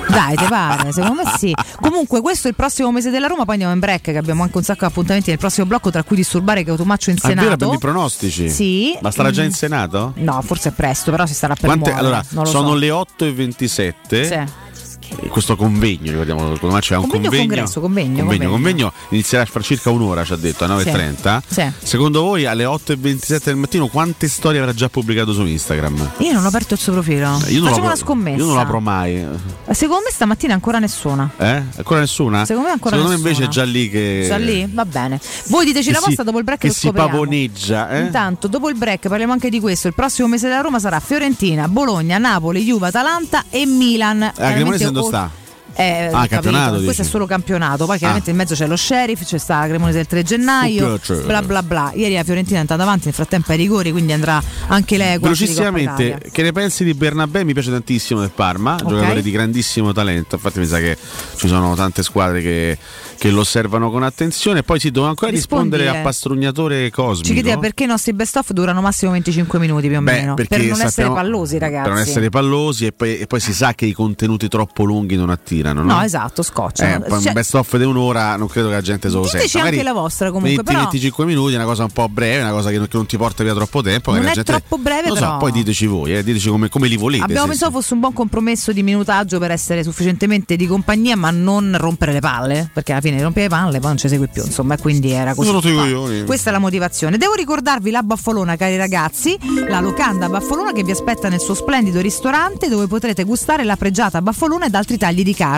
Dai, 0.08 0.36
te 0.36 0.46
pare, 0.50 0.92
secondo 0.92 1.24
me 1.24 1.32
sì. 1.38 1.54
Comunque, 1.80 2.20
questo 2.22 2.48
è 2.48 2.50
il 2.50 2.56
prossimo 2.56 2.92
mese 2.92 3.10
della 3.12 3.28
Roma, 3.28 3.44
poi 3.44 3.54
andiamo 3.54 3.74
in 3.74 3.80
break, 3.80 4.02
che 4.02 4.18
abbiamo 4.18 4.44
anche 4.44 4.58
un 4.58 4.64
sacco 4.64 4.80
di 4.82 4.92
appuntamenti 4.92 5.30
nel 5.30 5.40
prossimo 5.40 5.66
blocco, 5.66 5.90
tra 5.90 6.04
cui 6.04 6.18
disturbare 6.18 6.64
che 6.64 6.70
Automaccio 6.72 7.12
in 7.12 7.16
è 7.18 7.20
Senato. 7.20 7.52
abbiamo 7.52 7.74
i 7.74 7.78
pronostici. 7.78 8.50
Sì. 8.50 8.98
Ma 9.02 9.10
starà 9.12 9.32
già 9.42 9.48
in 9.48 9.54
Senato? 9.54 10.14
No, 10.16 10.42
forse 10.42 10.70
è 10.70 10.72
presto, 10.72 11.12
però 11.12 11.26
si 11.26 11.34
starà 11.34 11.54
per 11.56 11.66
Quante- 11.66 11.90
muovere, 11.92 12.08
allora, 12.08 12.24
sono 12.24 12.70
so. 12.70 12.74
le 12.76 12.92
8 12.92 13.26
e 13.26 13.34
27. 13.34 14.26
Sì. 14.26 14.44
Questo 15.30 15.56
convegno, 15.56 16.12
ricordiamo, 16.12 16.54
secondo 16.54 16.76
me 16.76 16.82
c'è 16.82 16.96
un 16.98 17.08
Convegno 17.08 17.30
congresso? 17.38 17.80
Convegno, 17.80 18.18
convegno, 18.20 18.50
convegno. 18.50 18.50
convegno 18.52 18.94
inizierà 19.10 19.46
fra 19.46 19.62
circa 19.62 19.90
un'ora, 19.90 20.24
ci 20.26 20.34
ha 20.34 20.36
detto, 20.36 20.64
alle 20.64 20.84
9.30. 20.84 21.42
Sì. 21.48 21.72
Secondo 21.84 22.22
voi 22.22 22.46
alle 22.46 22.66
8 22.66 22.94
e 22.94 22.96
27 22.96 23.42
del 23.46 23.56
mattino 23.56 23.88
quante 23.88 24.28
storie 24.28 24.60
avrà 24.60 24.74
già 24.74 24.90
pubblicato 24.90 25.34
su 25.34 25.46
Instagram? 25.46 26.12
Io 26.18 26.34
non 26.34 26.44
ho 26.44 26.48
aperto 26.48 26.74
il 26.74 26.80
suo 26.80 26.94
profilo. 26.94 27.40
Io 27.48 27.60
non, 27.60 27.70
Facciamo 27.70 27.86
una 27.88 27.96
scommessa. 27.96 28.38
io 28.38 28.46
non 28.46 28.56
l'apro 28.56 28.80
mai. 28.80 29.26
Secondo 29.72 30.04
me 30.06 30.12
stamattina 30.12 30.54
ancora 30.54 30.80
nessuna. 30.80 31.30
Eh? 31.38 31.64
Ancora 31.78 32.00
nessuna? 32.00 32.46
Secondo 32.46 32.68
me 32.68 32.74
ancora 32.74 32.96
Secondo 32.96 33.18
me 33.18 33.22
nessuna. 33.22 33.30
invece 33.44 33.44
è 33.46 33.48
già 33.54 33.64
lì 33.70 33.90
che. 33.90 34.26
Già 34.28 34.38
lì? 34.38 34.70
Va 34.74 34.86
bene. 34.86 35.20
Voi 35.48 35.66
diteci 35.66 35.88
che 35.88 35.94
la 35.94 36.02
vostra 36.04 36.24
dopo 36.24 36.38
il 36.40 36.44
break 36.44 36.60
Che 36.60 36.68
lo 36.68 36.74
si 36.74 36.92
pavoneggia, 36.92 37.90
eh? 37.90 38.00
Intanto, 38.02 38.48
dopo 38.48 38.70
il 38.70 38.76
break 38.76 39.08
parliamo 39.08 39.34
anche 39.34 39.50
di 39.50 39.60
questo. 39.60 39.88
Il 39.88 39.94
prossimo 39.94 40.28
mese 40.28 40.48
della 40.48 40.62
Roma 40.62 40.80
sarà 40.80 41.00
Fiorentina, 41.00 41.68
Bologna, 41.68 42.18
Napoli, 42.18 42.64
Juve, 42.64 42.88
Atalanta 42.88 43.46
e 43.50 43.66
Milan. 43.66 44.22
Eh, 44.24 44.32
la 45.10 45.10
Cremonese 45.10 45.18
dove 45.18 45.28
o- 45.28 45.32
sta? 45.32 45.41
Eh, 45.74 46.10
Ah, 46.12 46.28
campionato. 46.28 46.82
Questo 46.84 47.02
è 47.02 47.06
solo 47.06 47.26
campionato. 47.26 47.86
Poi 47.86 47.98
chiaramente 47.98 48.30
Ah. 48.30 48.34
in 48.34 48.38
mezzo 48.40 48.54
c'è 48.56 48.68
lo 48.68 48.76
sheriff, 48.76 49.24
c'è 49.24 49.38
sta 49.38 49.60
la 49.62 49.68
Cremonese 49.68 49.98
del 49.98 50.08
3 50.08 50.24
gennaio. 50.24 50.96
Piace. 50.98 51.22
Bla 51.24 51.42
bla 51.42 51.64
bla. 51.64 51.92
Ieri 51.96 52.14
la 52.14 52.24
Fiorentina 52.24 52.58
è 52.58 52.62
andata 52.62 52.82
avanti, 52.84 53.06
nel 53.06 53.14
frattempo 53.14 53.52
ai 53.52 53.58
rigori, 53.58 53.92
quindi 53.92 54.12
andrà 54.14 54.42
anche 54.68 54.98
lei 54.98 55.18
Velocissimamente, 55.20 56.30
che 56.32 56.44
ne 56.44 56.52
pensi 56.52 56.84
di 56.84 56.94
Bernabé? 56.94 57.44
Mi 57.44 57.54
piace 57.54 57.72
tantissimo 57.72 58.20
del 58.20 58.32
Parma, 58.32 58.76
giocatore 58.78 59.22
di 59.22 59.32
grandissimo 59.32 59.92
talento. 59.94 60.36
Infatti, 60.36 60.60
mi 60.60 60.66
sa 60.68 60.78
che 60.80 60.98
ci 61.36 61.48
sono 61.48 61.74
tante 61.76 62.04
squadre 62.04 62.42
che, 62.42 62.78
che 63.18 63.30
lo 63.32 63.42
osservano 63.42 63.90
con 63.92 64.04
attenzione. 64.04 64.64
Poi 64.64 64.80
si 64.80 64.92
devo 64.92 65.08
ancora 65.08 65.32
Rispondi, 65.32 65.76
rispondere 65.78 65.98
eh. 65.98 66.00
a 66.00 66.04
Pastrugnatore 66.04 66.90
Cosmico. 66.92 67.28
Ci 67.28 67.34
chiedeva 67.34 67.58
perché 67.60 67.84
i 67.84 67.88
nostri 67.88 68.14
best 68.14 68.36
of 68.38 68.52
durano 68.52 68.82
massimo 68.82 69.12
25 69.12 69.60
minuti 69.60 69.88
più 69.88 69.98
o 69.98 70.02
Beh, 70.02 70.12
meno. 70.12 70.34
Per 70.36 70.48
non 70.50 70.60
essere 70.72 70.90
sappiamo- 70.90 71.14
pallosi, 71.16 71.58
ragazzi. 71.58 71.84
Per 71.84 71.92
non 71.94 72.02
essere 72.02 72.30
pallosi 72.30 72.86
e 72.86 72.92
poi, 72.92 73.18
e 73.20 73.28
poi 73.28 73.40
si 73.40 73.54
sa 73.54 73.74
che 73.74 73.86
i 73.86 73.94
contenuti 73.94 74.48
troppo 74.48 74.84
lunghi 74.84 75.16
non 75.16 75.30
attirano. 75.30 75.61
No, 75.64 75.84
No, 75.84 76.02
esatto, 76.02 76.42
scocciano. 76.44 77.06
Eh, 77.06 77.10
Cioè, 77.10 77.28
un 77.28 77.34
best 77.34 77.56
of 77.56 77.78
di 77.78 77.84
un'ora 77.84 78.36
non 78.36 78.48
credo 78.48 78.68
che 78.70 78.74
la 78.76 78.82
gente 78.82 79.10
se 79.10 79.16
lo 79.16 79.22
Diteci 79.22 79.48
senta. 79.48 79.58
anche 79.68 79.70
Magari 79.78 79.84
la 79.96 80.00
vostra 80.02 80.32
comunque, 80.32 80.64
però- 80.64 80.90
20-25 80.92 81.26
minuti 81.26 81.54
è 81.54 81.56
una 81.56 81.66
cosa 81.66 81.84
un 81.84 81.92
po' 81.92 82.08
breve, 82.10 82.42
una 82.42 82.52
cosa 82.52 82.70
che 82.70 82.78
non, 82.78 82.88
che 82.88 82.98
non 82.98 83.06
ti 83.06 83.18
porta 83.18 83.44
via 83.44 83.54
troppo 83.54 83.82
tempo. 83.82 84.12
Non 84.14 84.22
è 84.26 84.34
gente- 84.34 84.44
troppo 84.44 84.78
breve, 84.78 85.08
non 85.08 85.14
però- 85.16 85.32
so, 85.32 85.38
poi 85.38 85.52
diteci 85.52 85.86
voi, 85.86 86.16
eh, 86.18 86.24
diteci 86.24 86.50
come, 86.50 86.70
come 86.70 86.88
li 86.88 86.98
volete. 86.98 87.24
Abbiamo 87.24 87.48
pensato 87.48 87.72
fosse 87.72 87.94
un 87.94 88.00
buon 88.00 88.14
compromesso 88.14 88.72
di 88.72 88.84
minutaggio 88.84 89.40
per 89.40 89.52
essere 89.52 89.84
sufficientemente 89.84 90.56
di 90.56 90.68
compagnia, 90.68 91.16
ma 91.16 91.32
non 91.32 91.76
rompere 91.78 92.14
le 92.14 92.20
palle. 92.20 92.70
Perché 92.74 92.92
alla 92.94 93.02
fine 93.02 93.22
rompe 93.22 93.42
le 93.42 93.50
palle, 93.50 93.80
poi 93.80 93.90
non 93.90 93.98
ci 93.98 94.08
segue 94.08 94.28
più. 94.28 94.44
Insomma, 94.44 94.78
quindi 94.78 95.12
era 95.12 95.34
così. 95.34 95.50
Questa 96.26 96.50
è 96.50 96.54
la 96.54 96.60
motivazione. 96.60 97.18
Devo 97.18 97.34
ricordarvi 97.34 97.92
la 97.92 98.02
Baffolona, 98.04 98.56
cari 98.56 98.78
ragazzi, 98.78 99.38
la 99.68 99.80
locanda 99.80 100.30
Baffolona 100.30 100.72
che 100.72 100.84
vi 100.84 100.92
aspetta 100.92 101.30
nel 101.30 101.40
suo 101.40 101.54
splendido 101.54 102.00
ristorante 102.02 102.70
dove 102.70 102.88
potrete 102.88 103.24
gustare 103.24 103.64
la 103.64 103.76
pregiata 103.76 104.22
Baffolona 104.22 104.66
ed 104.66 104.76
altri 104.76 104.98
tagli 104.98 105.24
di 105.24 105.34
carne. 105.34 105.51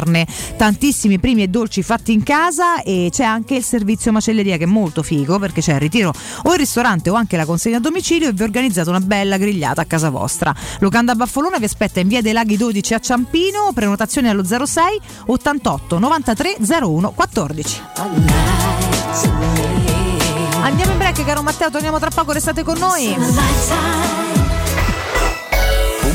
Tantissimi 0.58 1.20
primi 1.20 1.44
e 1.44 1.48
dolci 1.48 1.84
fatti 1.84 2.14
in 2.14 2.24
casa 2.24 2.82
e 2.82 3.10
c'è 3.12 3.24
anche 3.24 3.56
il 3.56 3.64
servizio 3.64 4.12
macelleria 4.12 4.58
che 4.58 4.64
è 4.64 4.68
molto 4.68 5.04
figo 5.04 5.40
perché 5.40 5.62
c'è 5.62 5.74
il 5.74 5.80
ritiro 5.80 6.14
o 6.44 6.54
il 6.54 6.60
ristorante 6.60 7.10
o 7.10 7.14
anche 7.14 7.38
la 7.38 7.46
consegna 7.46 7.78
a 7.78 7.80
domicilio 7.80 8.30
e 8.30 8.34
vi 8.34 8.44
organizzate 8.44 8.90
una 8.90 9.00
bella 9.00 9.38
grigliata 9.38 9.82
a 9.82 9.86
casa 9.86 10.10
vostra. 10.10 10.54
Locanda 10.80 11.16
Baffolona 11.16 11.58
vi 11.58 11.66
aspetta 11.66 12.00
in 12.00 12.08
via 12.08 12.22
dei 12.22 12.34
Laghi 12.34 12.58
12 12.58 12.94
a 12.94 13.00
Ciampino, 13.00 13.72
prenotazioni 13.74 14.28
allo 14.30 14.44
06 14.44 15.00
88 15.28 16.00
93 16.00 16.58
01 16.82 17.12
14. 17.12 17.82
Andiamo 20.62 20.92
in 20.94 20.98
break 20.98 21.26
caro 21.26 21.44
Matteo, 21.44 21.70
torniamo 21.70 22.00
tra 22.00 22.10
poco, 22.10 22.32
restate 22.32 22.64
con 22.64 22.78
noi. 22.78 24.23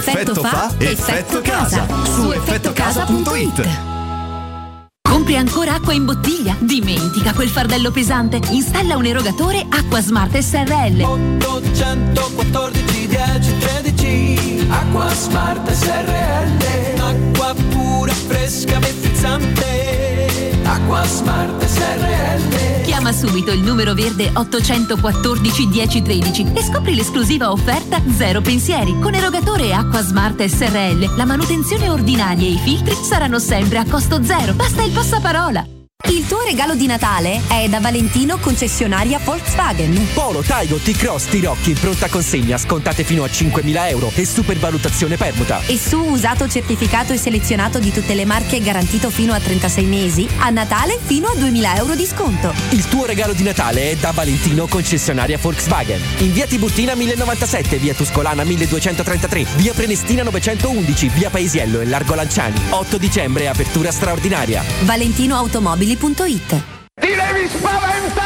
effetto 0.00 0.34
fa 0.34 0.72
Effetto 0.78 1.42
Casa 1.42 1.86
su 2.04 2.32
effettocasa.it. 2.32 3.68
Compri 5.02 5.36
ancora 5.36 5.74
acqua 5.74 5.92
in 5.92 6.06
bottiglia? 6.06 6.56
Dimentica 6.58 7.34
quel 7.34 7.48
fardello 7.48 7.90
pesante. 7.90 8.40
Installa 8.50 8.96
un 8.96 9.04
erogatore 9.04 9.66
Acqua 9.68 10.00
Smart 10.00 10.38
SRL. 10.38 11.02
814 11.02 13.08
10 13.08 13.58
13 13.58 14.66
Acqua 14.70 15.12
Smart 15.12 15.70
SRL 15.70 17.00
Acqua 17.00 17.54
pura, 17.68 18.12
fresca, 18.12 18.80
frizzante 18.80 20.29
Acqua 20.64 21.04
Smart 21.04 21.64
SRL 21.64 22.82
Chiama 22.84 23.12
subito 23.12 23.50
il 23.50 23.60
numero 23.60 23.94
verde 23.94 24.30
814 24.32 25.66
1013 25.66 26.52
e 26.54 26.62
scopri 26.62 26.94
l'esclusiva 26.94 27.50
offerta 27.50 28.02
Zero 28.16 28.40
Pensieri. 28.40 28.98
Con 28.98 29.14
erogatore 29.14 29.72
Acqua 29.72 30.02
Smart 30.02 30.42
SRL, 30.44 31.16
la 31.16 31.24
manutenzione 31.24 31.88
ordinaria 31.88 32.46
e 32.46 32.52
i 32.52 32.58
filtri 32.58 32.94
saranno 32.94 33.38
sempre 33.38 33.78
a 33.78 33.84
costo 33.88 34.22
zero. 34.22 34.54
Basta 34.54 34.82
il 34.82 34.92
passaparola. 34.92 35.79
Il 36.08 36.26
tuo 36.26 36.40
regalo 36.42 36.74
di 36.74 36.86
Natale 36.86 37.42
è 37.46 37.68
da 37.68 37.78
Valentino 37.78 38.38
concessionaria 38.38 39.20
Volkswagen. 39.22 40.08
Polo, 40.12 40.40
Taigo, 40.40 40.76
T-Cross, 40.76 41.26
Tirocchi, 41.26 41.74
pronta 41.74 42.08
consegna, 42.08 42.58
scontate 42.58 43.04
fino 43.04 43.22
a 43.22 43.26
5.000 43.26 43.88
euro 43.90 44.10
e 44.14 44.24
supervalutazione 44.24 45.16
permuta. 45.16 45.60
E 45.66 45.78
su 45.78 45.98
usato 45.98 46.48
certificato 46.48 47.12
e 47.12 47.16
selezionato 47.16 47.78
di 47.78 47.92
tutte 47.92 48.14
le 48.14 48.24
marche 48.24 48.60
garantito 48.60 49.10
fino 49.10 49.34
a 49.34 49.38
36 49.38 49.84
mesi, 49.84 50.28
a 50.38 50.50
Natale 50.50 50.98
fino 51.00 51.28
a 51.28 51.34
2.000 51.34 51.76
euro 51.76 51.94
di 51.94 52.06
sconto. 52.06 52.52
Il 52.70 52.88
tuo 52.88 53.04
regalo 53.04 53.32
di 53.32 53.44
Natale 53.44 53.90
è 53.90 53.96
da 53.96 54.10
Valentino 54.10 54.66
concessionaria 54.66 55.38
Volkswagen. 55.38 56.00
In 56.18 56.32
via 56.32 56.46
Tiburtina 56.46 56.94
1097, 56.94 57.76
via 57.76 57.94
Tuscolana 57.94 58.42
1233, 58.42 59.46
via 59.56 59.74
Prenestina 59.74 60.24
911, 60.24 61.08
via 61.08 61.30
Paesiello 61.30 61.80
e 61.80 61.86
Largo 61.86 62.14
Lanciani. 62.14 62.58
8 62.70 62.98
dicembre, 62.98 63.48
apertura 63.48 63.92
straordinaria. 63.92 64.64
ValentinoAutomobili.it 65.96 66.78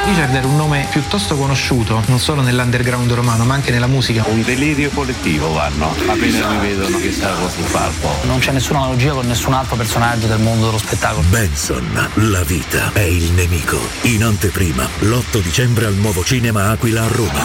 Richard 0.07 0.35
era 0.35 0.47
un 0.47 0.57
nome 0.57 0.87
piuttosto 0.91 1.37
conosciuto, 1.37 2.03
non 2.09 2.19
solo 2.19 2.43
nell'underground 2.43 3.11
romano, 3.13 3.45
ma 3.45 3.55
anche 3.55 3.71
nella 3.71 3.87
musica. 3.87 4.25
Un 4.27 4.43
delirio 4.43 4.91
collettivo 4.91 5.53
vanno, 5.53 5.95
appena 6.07 6.49
mi 6.51 6.59
vedono 6.59 6.99
che 6.99 7.11
stavo 7.11 7.49
sul 7.49 7.65
palco. 7.71 8.09
Non 8.25 8.41
c'è 8.41 8.53
nessuna 8.53 8.81
analogia 8.81 9.13
con 9.13 9.27
nessun 9.27 9.55
altro 9.55 9.77
personaggio 9.77 10.27
del 10.27 10.41
mondo 10.41 10.67
dello 10.67 10.79
spettacolo. 10.79 11.25
Benson, 11.29 12.11
la 12.15 12.43
vita 12.43 12.91
è 12.93 13.01
il 13.01 13.31
nemico. 13.33 13.79
In 14.03 14.25
anteprima, 14.25 14.87
l'8 14.99 15.41
dicembre 15.41 15.87
al 15.87 15.95
nuovo 15.95 16.23
cinema 16.23 16.71
Aquila 16.71 17.05
a 17.05 17.09
Roma. 17.09 17.45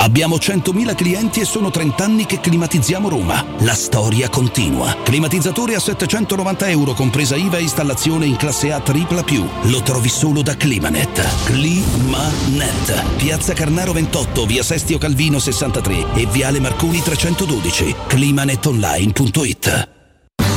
Abbiamo 0.00 0.36
100.000 0.36 0.94
clienti 0.94 1.40
e 1.40 1.44
sono 1.44 1.70
30 1.70 2.04
anni 2.04 2.24
che 2.26 2.40
climatizziamo 2.40 3.08
Roma. 3.08 3.44
La 3.58 3.74
storia 3.74 4.28
continua. 4.28 4.96
Climatizzatore 5.02 5.74
a 5.74 5.80
790 5.80 6.68
euro, 6.68 6.92
compresa 6.94 7.36
IVA 7.36 7.58
e 7.58 7.62
installazione 7.62 8.26
in 8.26 8.36
classe 8.36 8.72
A 8.72 8.80
tripla 8.80 9.22
più. 9.22 9.46
Lo 9.62 9.82
trovi 9.82 10.08
solo 10.08 10.42
da 10.42 10.56
Climanet. 10.56 11.44
Climanet. 11.44 13.16
Piazza 13.16 13.52
Carnaro 13.52 13.92
28, 13.92 14.46
via 14.46 14.62
Sestio 14.62 14.98
Calvino 14.98 15.38
63 15.38 16.14
e 16.14 16.26
viale 16.26 16.60
Marconi 16.60 17.02
312. 17.02 17.94
Climanetonline.it. 18.06 19.97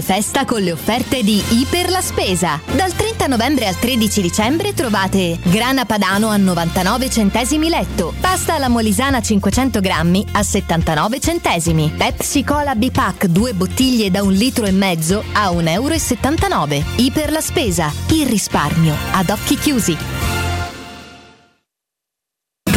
festa 0.00 0.44
con 0.46 0.62
le 0.62 0.72
offerte 0.72 1.22
di 1.22 1.42
Iper 1.50 1.90
la 1.90 2.00
Spesa. 2.00 2.60
Dal 2.74 2.94
30 2.94 3.26
novembre 3.26 3.66
al 3.66 3.78
13 3.78 4.22
dicembre 4.22 4.72
trovate 4.72 5.38
grana 5.42 5.84
padano 5.84 6.28
a 6.28 6.36
99 6.36 7.10
centesimi 7.10 7.68
letto, 7.68 8.14
pasta 8.18 8.54
alla 8.54 8.68
molisana 8.68 9.20
500 9.20 9.80
grammi 9.80 10.24
a 10.32 10.42
79 10.42 11.20
centesimi, 11.20 11.92
Pepsi 11.94 12.44
Cola 12.44 12.74
B-Pack 12.74 13.26
2 13.26 13.52
bottiglie 13.52 14.10
da 14.10 14.22
un 14.22 14.32
litro 14.32 14.64
e 14.64 14.70
mezzo 14.70 15.22
a 15.32 15.50
1,79 15.50 16.72
euro. 16.72 16.84
Iper 16.96 17.30
la 17.32 17.40
Spesa, 17.40 17.92
il 18.10 18.26
risparmio 18.26 18.96
ad 19.10 19.28
occhi 19.28 19.56
chiusi. 19.56 19.96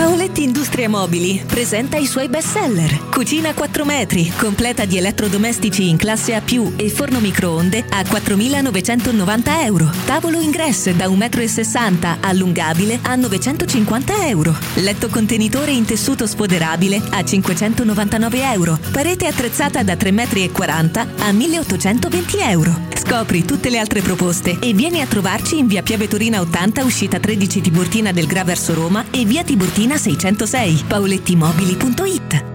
Paoletti 0.06 0.44
Industria 0.44 0.88
Mobili 0.88 1.44
presenta 1.48 1.98
i 1.98 2.06
suoi 2.06 2.30
best 2.30 2.50
seller. 2.50 3.10
Cucina 3.10 3.50
a 3.50 3.54
4 3.56 3.86
metri, 3.86 4.32
completa 4.38 4.86
di 4.86 4.98
elettrodomestici 4.98 5.90
in 5.90 5.98
classe 5.98 6.36
A+, 6.36 6.44
e 6.76 6.90
forno 6.92 7.20
microonde 7.20 7.84
a 7.90 8.02
4.990 8.02 9.64
euro. 9.64 9.92
Tavolo 10.06 10.40
ingresso 10.40 10.92
da 10.92 11.08
1,60 11.08 11.90
m, 11.90 12.18
allungabile 12.22 13.00
a 13.02 13.16
950 13.16 14.28
euro. 14.28 14.56
Letto 14.76 15.10
contenitore 15.10 15.72
in 15.72 15.86
tessuto 15.86 16.28
sfoderabile 16.28 17.02
a 17.10 17.24
599 17.24 18.52
euro. 18.52 18.78
Parete 18.92 19.26
attrezzata 19.26 19.82
da 19.82 19.96
3,40 19.96 20.14
m 20.14 21.16
a 21.18 21.32
1.820 21.32 22.50
euro. 22.50 22.85
Scopri 23.06 23.46
tutte 23.46 23.70
le 23.70 23.78
altre 23.78 24.02
proposte 24.02 24.58
e 24.60 24.74
vieni 24.74 25.00
a 25.00 25.06
trovarci 25.06 25.60
in 25.60 25.68
via 25.68 25.84
Piave 25.84 26.08
Torina 26.08 26.42
80, 26.42 26.84
uscita 26.84 27.20
13 27.20 27.62
Tiburtina 27.62 28.12
del 28.12 28.26
Gra 28.26 28.44
verso 28.44 28.74
Roma 28.74 29.06
e 29.12 29.26
via 29.26 29.44
Tiburtina 29.44 29.96
606, 29.96 30.86
paolettimobili.it. 30.88 32.55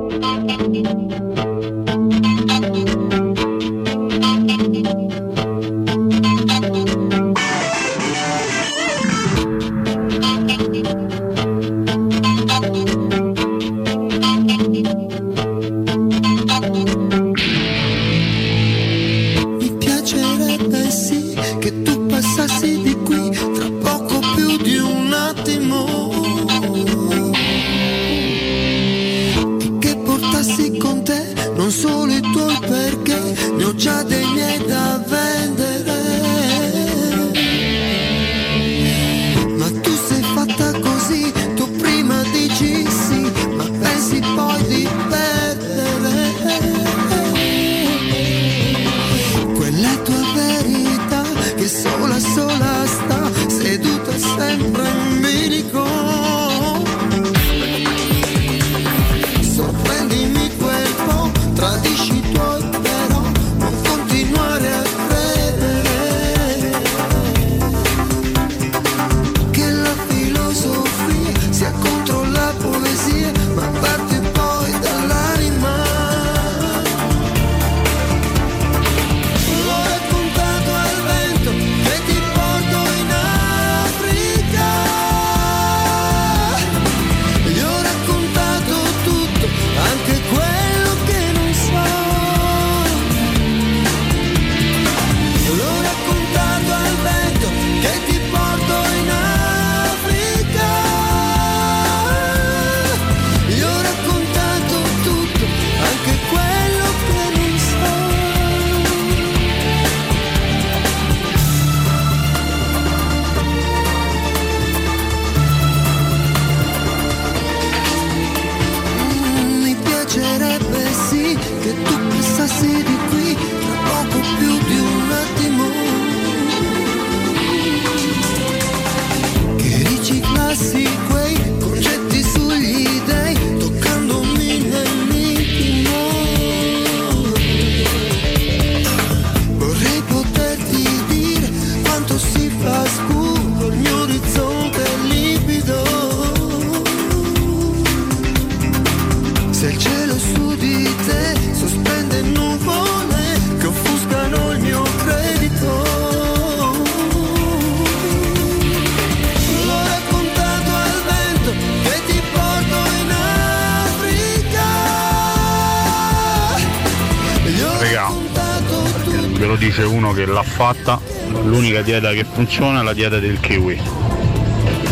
Dice 169.71 169.83
uno 169.83 170.11
che 170.11 170.25
l'ha 170.25 170.43
fatta, 170.43 170.99
l'unica 171.43 171.81
dieta 171.81 172.11
che 172.11 172.25
funziona 172.25 172.81
è 172.81 172.83
la 172.83 172.91
dieta 172.91 173.19
del 173.19 173.39
kiwi. 173.39 173.79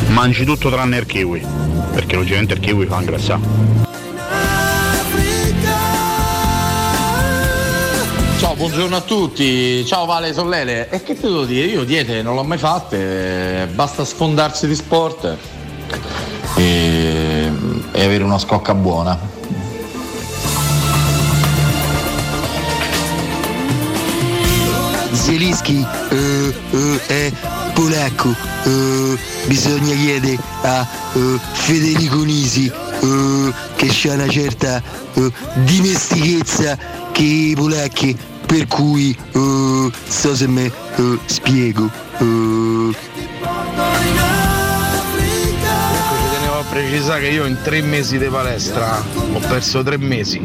Mangi 0.08 0.46
tutto 0.46 0.70
tranne 0.70 1.00
il 1.00 1.06
kiwi, 1.06 1.46
perché 1.92 2.16
logicamente 2.16 2.54
il 2.54 2.62
kiwi 2.62 2.86
fa 2.86 3.00
ingrassare. 3.00 3.42
Ciao, 8.40 8.56
buongiorno 8.56 8.96
a 8.96 9.02
tutti, 9.02 9.86
ciao 9.86 10.06
Vale 10.06 10.32
Sollele. 10.32 10.90
E 10.90 11.04
che 11.04 11.14
ti 11.14 11.24
devo 11.24 11.44
dire? 11.44 11.68
Io 11.68 11.84
diete 11.84 12.22
non 12.22 12.36
l'ho 12.36 12.44
mai 12.44 12.58
fatte, 12.58 13.68
basta 13.74 14.06
sfondarsi 14.06 14.66
di 14.66 14.76
sport 14.76 15.38
e, 16.56 17.52
e 17.92 18.04
avere 18.06 18.24
una 18.24 18.40
scocca 18.40 18.74
buona. 18.74 19.39
Zelischi 25.60 25.86
eh, 26.10 26.54
eh, 26.72 27.06
è 27.08 27.32
polacco, 27.74 28.34
eh, 28.64 29.18
bisogna 29.46 29.94
chiedere 29.94 30.38
a 30.62 30.88
eh, 31.14 31.40
Federico 31.54 32.24
Nisi 32.24 32.66
eh, 32.68 33.54
che 33.76 34.10
ha 34.10 34.14
una 34.14 34.28
certa 34.28 34.82
eh, 35.14 35.32
dimestichezza 35.56 36.78
che 37.12 37.24
i 37.24 37.54
polacchi, 37.56 38.18
per 38.46 38.68
cui 38.68 39.16
eh, 39.32 39.92
so 40.08 40.36
se 40.36 40.48
me 40.48 40.66
eh, 40.66 41.20
spiego. 41.26 41.90
eh. 42.20 42.96
A 46.52 46.64
precisare 46.72 47.22
che 47.22 47.28
io 47.30 47.46
in 47.46 47.58
tre 47.64 47.82
mesi 47.82 48.18
di 48.18 48.26
palestra 48.26 49.02
ho 49.16 49.40
perso 49.40 49.82
tre 49.82 49.98
mesi. 49.98 50.42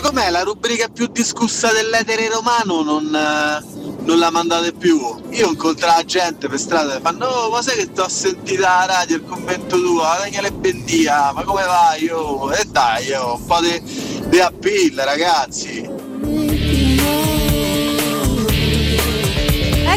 Com'è 0.00 0.30
la 0.30 0.42
rubrica 0.42 0.88
più 0.88 1.06
discussa 1.08 1.72
dell'etere 1.72 2.28
romano? 2.28 2.82
Non, 2.82 3.14
eh, 3.14 4.04
non 4.04 4.18
la 4.18 4.30
mandate 4.30 4.72
più? 4.72 4.98
Io 5.30 5.48
incontro 5.48 5.86
la 5.86 6.04
gente 6.04 6.48
per 6.48 6.58
strada 6.58 6.96
e 6.96 7.00
fanno 7.00 7.26
Oh, 7.26 7.50
ma 7.50 7.60
sai 7.62 7.76
che 7.76 7.92
ti 7.92 8.00
ho 8.00 8.08
sentito 8.08 8.64
alla 8.64 8.86
radio 8.86 9.16
il 9.16 9.24
commento 9.24 9.76
tuo, 9.80 10.02
Daniele 10.02 10.52
Bendia, 10.52 11.32
ma 11.32 11.42
come 11.42 11.64
vai? 11.64 12.08
Oh? 12.08 12.50
E 12.52 12.64
dai, 12.64 13.12
oh, 13.12 13.34
un 13.34 13.44
po' 13.44 13.60
di 13.60 14.40
appeal 14.40 14.94
ragazzi. 15.04 15.97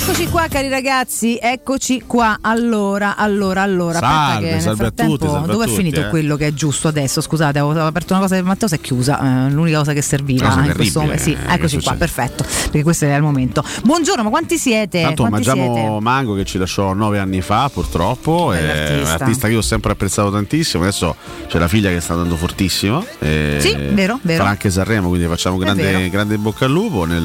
Eccoci 0.04 0.30
qua 0.30 0.48
cari 0.50 0.68
ragazzi, 0.68 1.38
eccoci 1.40 2.02
qua. 2.08 2.40
Allora, 2.42 3.16
allora, 3.16 3.62
allora. 3.62 4.00
Salve, 4.00 4.60
salve 4.60 4.88
a 4.88 4.92
tutti, 4.92 5.28
salve 5.28 5.38
a 5.38 5.52
dove 5.52 5.66
è 5.66 5.68
tutti, 5.68 5.78
finito 5.78 6.00
eh. 6.02 6.10
quello 6.10 6.36
che 6.38 6.48
è 6.48 6.54
giusto 6.54 6.88
adesso? 6.88 7.22
Scusate, 7.22 7.60
avevo 7.60 7.86
aperto 7.86 8.14
una 8.14 8.24
cosa 8.24 8.36
che 8.36 8.42
Matteo 8.42 8.68
si 8.68 8.76
è 8.76 8.82
chiusa, 8.82 9.46
eh, 9.46 9.52
l'unica 9.52 9.78
cosa 9.78 9.94
che 9.94 10.02
serviva 10.02 10.48
Cosa 10.48 10.66
in 10.66 10.74
questo 10.74 11.02
momento. 11.02 11.22
Sì, 11.22 11.34
eh, 11.34 11.54
eccoci 11.54 11.82
qua, 11.84 11.94
perfetto, 11.94 12.44
perché 12.44 12.82
questo 12.82 13.06
era 13.06 13.16
il 13.16 13.22
momento. 13.22 13.64
Buongiorno, 13.84 14.24
ma 14.24 14.30
quanti 14.30 14.58
siete? 14.58 15.04
Tanto 15.04 15.28
quanti 15.28 15.48
mangiamo 15.48 15.76
siete? 15.76 16.00
Mango 16.02 16.34
che 16.34 16.46
ci 16.46 16.58
lasciò 16.58 16.94
nove 16.94 17.20
anni 17.20 17.42
fa, 17.42 17.70
purtroppo. 17.72 18.54
È 18.54 19.02
un 19.02 19.06
artista 19.06 19.46
che 19.48 19.54
io 19.54 19.60
ho 19.60 19.64
sempre 19.64 19.92
apprezzato 19.92 20.32
tantissimo. 20.32 20.82
Adesso 20.82 21.16
c'è 21.48 21.60
la 21.60 21.68
figlia 21.68 21.92
che 21.92 22.00
sta 22.00 22.14
andando 22.14 22.38
fortissimo. 22.38 23.06
Sì, 23.20 23.76
vero, 23.92 24.20
vero. 24.24 24.40
Farà 24.40 24.50
anche 24.50 24.72
Sanremo, 24.72 25.10
quindi 25.10 25.28
facciamo 25.28 25.58
È 25.58 25.60
grande, 25.60 26.10
grande 26.10 26.38
bocca 26.40 26.66
al 26.66 26.72
lupo 26.72 27.06
nel, 27.06 27.24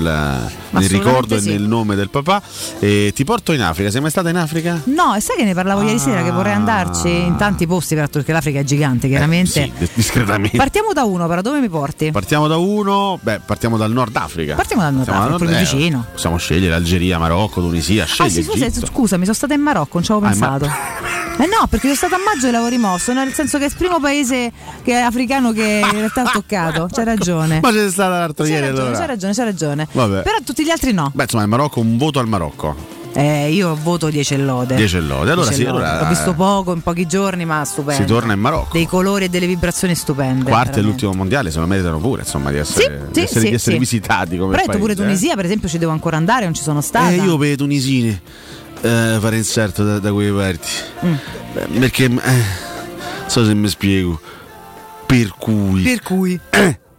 nel 0.70 0.88
ricordo 0.90 1.40
sì. 1.40 1.48
e 1.48 1.52
nel 1.52 1.62
nome 1.62 1.94
del 1.94 2.10
papà. 2.10 2.42
E 2.78 3.12
ti 3.14 3.24
porto 3.24 3.52
in 3.52 3.62
Africa. 3.62 3.90
Sei 3.90 4.00
mai 4.00 4.10
stata 4.10 4.28
in 4.28 4.36
Africa? 4.36 4.80
No, 4.84 5.14
e 5.14 5.20
sai 5.20 5.36
che 5.36 5.44
ne 5.44 5.54
parlavo 5.54 5.82
ieri 5.82 5.98
sera 5.98 6.22
che 6.22 6.30
vorrei 6.30 6.52
andarci 6.52 7.08
in 7.08 7.36
tanti 7.36 7.66
posti, 7.66 7.94
perché 7.94 8.32
l'Africa 8.32 8.60
è 8.60 8.64
gigante, 8.64 9.08
chiaramente. 9.08 9.62
Eh, 9.62 9.72
Sì, 9.78 9.88
discretamente. 9.94 10.56
Partiamo 10.56 10.92
da 10.92 11.04
uno, 11.04 11.26
però 11.26 11.40
dove 11.40 11.60
mi 11.60 11.68
porti? 11.68 12.10
Partiamo 12.10 12.46
da 12.48 12.56
uno, 12.56 13.18
beh, 13.22 13.40
partiamo 13.46 13.76
dal 13.76 13.92
Nord 13.92 14.14
Africa. 14.16 14.54
Partiamo 14.54 14.82
dal 14.82 14.92
Nord 14.94 15.06
Partiamo 15.06 15.34
Africa, 15.34 15.38
dal 15.46 15.58
proprio 15.58 15.76
eh, 15.76 15.78
vicino. 15.78 16.04
Possiamo 16.12 16.36
scegliere 16.36 16.74
Algeria, 16.74 17.18
Marocco, 17.18 17.60
Tunisia. 17.60 18.04
Ah 18.04 18.06
Scegli 18.06 18.30
sì, 18.30 18.42
scusa, 18.42 18.64
Egitto. 18.66 18.86
scusami, 18.86 19.22
sono 19.24 19.34
stata 19.36 19.54
in 19.54 19.60
Marocco, 19.60 19.90
non 19.94 20.02
ci 20.04 20.12
avevo 20.12 20.26
Ah, 20.26 20.30
pensato. 20.30 20.70
Eh 21.38 21.44
no, 21.44 21.66
perché 21.68 21.94
sono 21.94 21.96
stata 21.96 22.16
a 22.16 22.18
maggio 22.24 22.46
e 22.48 22.50
l'avevo 22.50 22.70
rimosso, 22.70 23.12
nel 23.12 23.30
senso 23.34 23.58
che 23.58 23.64
è 23.64 23.66
il 23.66 23.74
primo 23.76 24.00
paese 24.00 24.50
che 24.82 24.92
è 24.92 25.00
africano 25.02 25.52
che 25.52 25.82
in 25.84 25.90
realtà 25.98 26.22
ho 26.22 26.30
toccato. 26.32 26.88
C'hai 26.90 27.04
ragione. 27.04 27.60
Ma 27.60 27.70
c'è 27.72 27.90
stata 27.90 28.20
l'altro 28.20 28.44
C'hai 28.44 28.54
ieri 28.54 28.66
ragione, 28.68 28.82
allora. 28.86 28.98
c'hai 28.98 29.06
ragione, 29.06 29.34
c'hai 29.34 29.44
ragione. 29.44 29.86
Vabbè. 29.92 30.22
Però 30.22 30.36
tutti 30.42 30.64
gli 30.64 30.70
altri 30.70 30.94
no. 30.94 31.10
Beh, 31.14 31.24
insomma, 31.24 31.42
il 31.42 31.50
Marocco, 31.50 31.80
un 31.80 31.98
voto 31.98 32.20
al 32.20 32.26
Marocco. 32.26 32.55
Eh, 33.12 33.50
io 33.50 33.74
voto 33.82 34.10
10 34.10 34.34
e 34.34 34.36
lode. 34.36 34.74
10 34.74 34.96
e 34.96 35.00
lode. 35.00 35.30
Allora 35.30 35.48
10 35.48 35.62
e 35.62 35.64
sì, 35.64 35.70
allora- 35.70 36.02
Ho 36.02 36.08
visto 36.08 36.34
poco 36.34 36.74
in 36.74 36.82
pochi 36.82 37.06
giorni, 37.06 37.46
ma 37.46 37.64
stupendo. 37.64 38.02
Si 38.02 38.06
torna 38.06 38.34
in 38.34 38.40
Marocco. 38.40 38.72
Dei 38.72 38.86
colori 38.86 39.24
e 39.24 39.28
delle 39.30 39.46
vibrazioni 39.46 39.94
stupende. 39.94 40.42
Quarti 40.42 40.50
veramente. 40.50 40.80
all'ultimo 40.80 41.12
mondiale, 41.14 41.50
se 41.50 41.58
lo 41.58 41.66
meritano 41.66 41.98
pure, 41.98 42.22
insomma, 42.22 42.50
di 42.50 42.58
essere, 42.58 43.06
Sì, 43.06 43.12
di 43.12 43.20
essere, 43.20 43.40
sì, 43.40 43.48
di 43.48 43.54
essere 43.54 43.78
visitati 43.78 44.36
come 44.36 44.54
Però 44.56 44.76
pure 44.78 44.92
eh. 44.92 44.96
Tunisia, 44.96 45.34
per 45.34 45.46
esempio, 45.46 45.66
ci 45.66 45.78
devo 45.78 45.92
ancora 45.92 46.18
andare, 46.18 46.44
non 46.44 46.52
ci 46.52 46.62
sono 46.62 46.82
stata. 46.82 47.10
Eh, 47.10 47.16
io 47.16 47.38
per 47.38 47.52
i 47.52 47.56
tunisini 47.56 48.20
eh, 48.82 49.16
fare 49.18 49.36
inserto 49.36 49.82
da, 49.82 49.98
da 49.98 50.12
quelle 50.12 50.32
parti. 50.32 50.68
Mm. 51.06 51.14
Eh, 51.54 51.78
Perché 51.78 52.04
eh, 52.04 52.42
so 53.28 53.46
se 53.46 53.54
mi 53.54 53.68
spiego. 53.68 54.20
Per 55.06 55.34
cui. 55.38 55.82
Per 55.82 56.02
cui. 56.02 56.38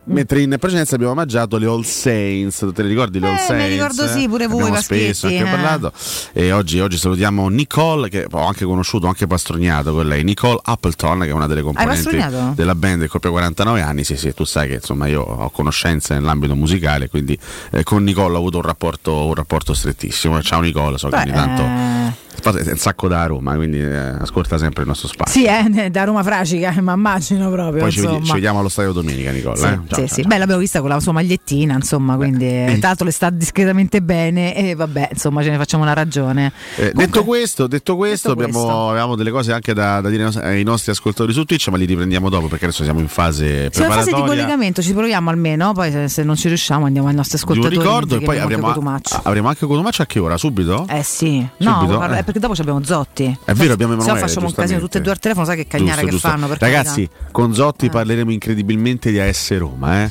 Mentre 0.10 0.42
in 0.42 0.56
precedenza 0.60 0.96
abbiamo 0.96 1.14
mangiato 1.14 1.58
le 1.58 1.66
All 1.66 1.82
Saints, 1.82 2.66
te 2.74 2.82
le 2.82 2.88
ricordi 2.88 3.20
le 3.20 3.28
All 3.28 3.36
Eh, 3.36 3.40
Saints? 3.40 3.64
mi 3.66 3.70
ricordo 3.72 4.08
sì, 4.08 4.28
pure 4.28 4.48
voi, 4.48 4.62
Abbiamo 4.62 4.82
spesso 4.82 5.28
eh. 5.28 5.44
parlato. 5.44 5.92
E 6.32 6.52
oggi, 6.54 6.80
oggi 6.80 6.98
salutiamo 6.98 7.50
Nicole, 7.50 8.08
che 8.10 8.26
ho 8.30 8.46
anche 8.46 8.64
conosciuto, 8.64 9.06
ho 9.06 9.10
anche 9.10 9.28
pastrognato 9.28 9.94
con 9.94 10.08
lei, 10.08 10.24
Nicole 10.24 10.60
Appleton, 10.64 11.20
che 11.20 11.28
è 11.28 11.32
una 11.34 11.48
delle 11.48 11.62
componenti 11.62 12.18
della 12.56 12.76
band 12.76 13.02
che 13.02 13.08
compie 13.08 13.30
49 13.30 13.82
anni. 13.82 14.04
Sì, 14.06 14.16
sì, 14.16 14.34
tu 14.34 14.46
sai 14.46 14.70
che 14.70 14.76
insomma 14.76 15.08
io 15.08 15.22
ho 15.22 15.50
conoscenze 15.50 16.14
nell'ambito 16.14 16.56
musicale, 16.56 17.10
quindi 17.10 17.38
eh, 17.72 17.84
con 17.84 18.04
Nicole 18.04 18.36
ho 18.36 18.38
avuto 18.38 18.58
un 18.58 18.64
rapporto, 18.64 19.26
un 19.26 19.34
rapporto 19.34 19.74
strettissimo. 19.74 20.42
Ciao 20.42 20.62
Nicole, 20.62 20.98
so 20.98 21.10
che 21.10 21.18
Beh, 21.18 21.22
ogni 21.24 21.32
tanto 21.34 21.62
eh, 21.64 22.64
è 22.64 22.72
un 22.72 22.78
sacco 22.78 23.08
da 23.08 23.26
Roma, 23.26 23.56
quindi 23.56 23.80
eh, 23.80 23.98
ascolta 23.98 24.58
sempre 24.58 24.84
il 24.84 24.88
nostro 24.88 25.08
spazio. 25.08 25.42
Sì, 25.42 25.48
eh, 25.48 25.90
da 25.92 26.04
Roma 26.04 26.24
Fracica, 26.24 26.74
ma 26.82 26.94
immagino 26.94 27.50
proprio. 27.50 27.82
Poi 27.82 27.92
ci, 27.92 28.02
ci 28.24 28.32
vediamo 28.32 28.60
allo 28.60 28.70
stadio 28.70 28.92
domenica, 28.94 29.32
Nicole. 29.32 29.58
Sì, 29.58 29.66
eh? 29.66 29.80
Sì, 30.06 30.14
sì. 30.14 30.22
Beh, 30.24 30.38
l'abbiamo 30.38 30.60
vista 30.62 30.80
con 30.82 30.90
la 30.90 31.00
sua 31.00 31.12
magliettina, 31.14 31.74
insomma, 31.76 32.16
quindi 32.16 32.46
eh, 32.46 32.76
tra 32.80 32.90
l'altro 32.90 33.06
le 33.06 33.12
sta 33.12 33.30
discretamente 33.30 34.02
bene 34.02 34.56
e 34.56 34.76
vabbè, 34.76 35.10
insomma, 35.14 35.42
ce 35.44 35.50
ne 35.50 35.58
facciamo 35.58 35.84
una 35.84 35.94
ragione. 35.94 36.52
Eh, 36.76 36.92
detto 36.94 37.24
questo, 37.24 37.68
detto 37.68 37.96
questo, 37.96 38.30
Detto 38.30 38.42
abbiamo, 38.42 38.64
questo. 38.64 38.90
avevamo 38.90 39.16
delle 39.16 39.32
cose 39.32 39.52
anche 39.54 39.74
da, 39.74 40.02
da 40.02 40.10
dire 40.10 40.26
ai 40.42 40.64
nostri- 40.64 40.92
ascoltatori 40.92 41.34
su 41.34 41.44
Twitch, 41.46 41.68
ma 41.70 41.78
li 41.78 41.86
riprendiamo 41.86 42.30
dopo 42.30 42.48
perché 42.48 42.66
adesso 42.66 42.84
siamo 42.84 43.00
in 43.00 43.08
fase 43.08 43.70
Siamo 43.72 43.90
in 43.94 43.98
fase 44.00 44.12
di 44.14 44.20
collegamento, 44.22 44.82
ci 44.82 44.94
proviamo 44.94 45.30
almeno, 45.30 45.74
poi 45.74 45.92
se, 45.92 46.08
se 46.08 46.24
non 46.24 46.36
ci 46.36 46.48
riusciamo 46.48 46.86
andiamo 46.86 47.08
ai 47.08 47.16
nostri 47.16 47.38
Di 47.38 47.44
un 47.44 47.52
ascoltatori. 47.52 47.82
ricordo 47.84 48.16
e 48.16 48.20
poi 48.22 48.40
avremo, 48.40 48.68
anche 48.68 48.80
Cotumaccio. 48.80 49.20
avremo 49.24 49.48
anche 49.48 49.66
Cotumaccio 49.66 50.02
a 50.02 50.06
che 50.06 50.20
ora? 50.20 50.38
Subito? 50.38 50.86
Eh 50.90 51.04
sì, 51.04 51.40
no, 51.40 51.48
Subito? 51.58 51.86
vuoi 51.86 51.98
parlare- 51.98 52.20
Eh. 52.22 52.24
perché 52.24 52.40
dopo 52.40 52.56
ci 52.56 52.62
abbiamo 52.62 52.84
Zotti. 52.84 53.38
È 53.46 53.54
vero, 53.54 53.74
abbiamo 53.74 53.94
Se 53.94 53.98
no 53.98 54.04
Emanuele, 54.04 54.28
facciamo 54.28 54.48
un 54.48 54.54
casino 54.54 54.80
tutte 54.80 54.98
e 54.98 55.02
due 55.02 55.12
al 55.12 55.20
telefono, 55.20 55.46
sai 55.46 55.56
che 55.56 55.68
cagnara 55.68 56.02
Giusto, 56.02 56.06
che 56.06 56.12
giusto. 56.12 56.28
fanno. 56.30 56.48
Ragazzi, 56.58 57.10
con 57.32 57.54
Zotti 57.54 57.90
parleremo 57.90 58.32
incredibilmente 58.32 59.12
di 59.12 59.20
AS 59.20 59.58
Roma, 59.58 59.87
eh? 59.96 60.10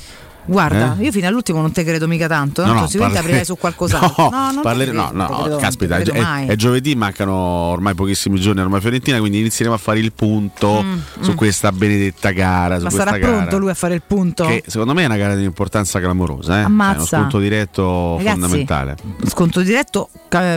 Guarda, 0.48 0.94
Eh? 0.96 1.02
io 1.06 1.10
fino 1.10 1.26
all'ultimo 1.26 1.60
non 1.60 1.72
te 1.72 1.82
credo 1.82 2.06
mica 2.06 2.28
tanto, 2.28 2.60
No, 2.60 2.68
tanto 2.68 2.82
no, 2.82 2.86
sicuramente 2.86 3.20
parle- 3.20 3.36
aprirei 3.38 3.44
su 3.44 3.56
qualcos'altro. 3.58 4.28
No, 4.30 4.38
non 4.44 4.54
te 4.54 4.60
parlere- 4.62 4.90
credo, 4.92 5.10
no, 5.12 5.26
no, 5.28 5.40
credo, 5.40 5.56
caspita, 5.56 5.96
è, 5.96 6.46
è- 6.46 6.54
giovedì, 6.54 6.94
mancano 6.94 7.34
ormai 7.34 7.94
pochissimi 7.96 8.38
giorni 8.38 8.60
a 8.60 8.62
Roma 8.62 8.78
Fiorentina, 8.78 9.18
quindi 9.18 9.40
inizieremo 9.40 9.74
a 9.74 9.78
fare 9.78 9.98
il 9.98 10.12
punto 10.12 10.84
Mm, 10.84 10.98
su 11.18 11.32
mm. 11.32 11.34
questa 11.34 11.72
benedetta 11.72 12.30
gara. 12.30 12.78
Ma 12.78 12.90
sarà 12.90 13.18
gara. 13.18 13.32
pronto 13.38 13.58
lui 13.58 13.70
a 13.70 13.74
fare 13.74 13.94
il 13.94 14.02
punto? 14.06 14.44
Che 14.46 14.62
secondo 14.68 14.94
me 14.94 15.02
è 15.02 15.06
una 15.06 15.16
gara 15.16 15.34
di 15.34 15.42
importanza 15.42 15.98
clamorosa, 15.98 16.60
eh? 16.60 16.62
Ammazza. 16.62 16.94
È 16.94 16.96
uno 16.98 17.06
sconto 17.22 17.38
diretto 17.40 18.16
Ragazzi, 18.18 18.38
fondamentale. 18.38 18.96
Sconto 19.26 19.60
diretto 19.62 20.10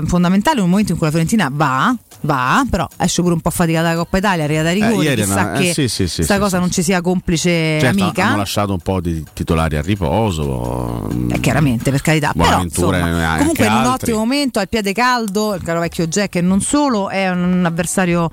fondamentale 0.05 0.57
in 0.57 0.63
un 0.65 0.69
momento 0.69 0.91
in 0.91 0.97
cui 0.99 1.07
la 1.07 1.11
Fiorentina 1.11 1.49
va, 1.51 1.95
va, 2.21 2.63
però 2.69 2.87
esce 2.97 3.21
pure 3.21 3.33
un 3.33 3.41
po' 3.41 3.49
faticata 3.49 3.87
dalla 3.87 3.97
Coppa 3.97 4.17
Italia, 4.17 4.43
arriva 4.43 4.61
da 4.61 4.71
rigori, 4.71 5.05
ieri 5.05 5.21
chissà 5.23 5.53
eh, 5.53 5.59
che 5.59 5.73
sì, 5.73 5.87
sì, 5.87 6.07
sì, 6.07 6.23
sta 6.23 6.35
sì, 6.35 6.39
cosa 6.39 6.59
non 6.59 6.71
ci 6.71 6.83
sia 6.83 7.01
complice 7.01 7.79
Certo, 7.79 8.03
amica. 8.03 8.25
hanno 8.27 8.37
lasciato 8.37 8.73
un 8.73 8.79
po' 8.79 8.99
di 9.01 9.23
titolari 9.33 9.77
a 9.77 9.81
riposo. 9.81 11.09
Eh, 11.31 11.39
chiaramente, 11.39 11.91
per 11.91 12.01
carità. 12.01 12.33
Però, 12.35 12.61
insomma, 12.61 12.97
e 12.97 13.01
anche 13.01 13.37
comunque 13.39 13.65
in 13.65 13.71
un 13.71 13.77
altri. 13.77 13.93
ottimo 14.11 14.17
momento, 14.19 14.59
al 14.59 14.69
piede 14.69 14.93
caldo, 14.93 15.55
il 15.55 15.61
caro 15.61 15.79
vecchio 15.79 16.07
Jack 16.07 16.35
e 16.35 16.41
non 16.41 16.61
solo, 16.61 17.09
è 17.09 17.29
un 17.29 17.63
avversario 17.65 18.29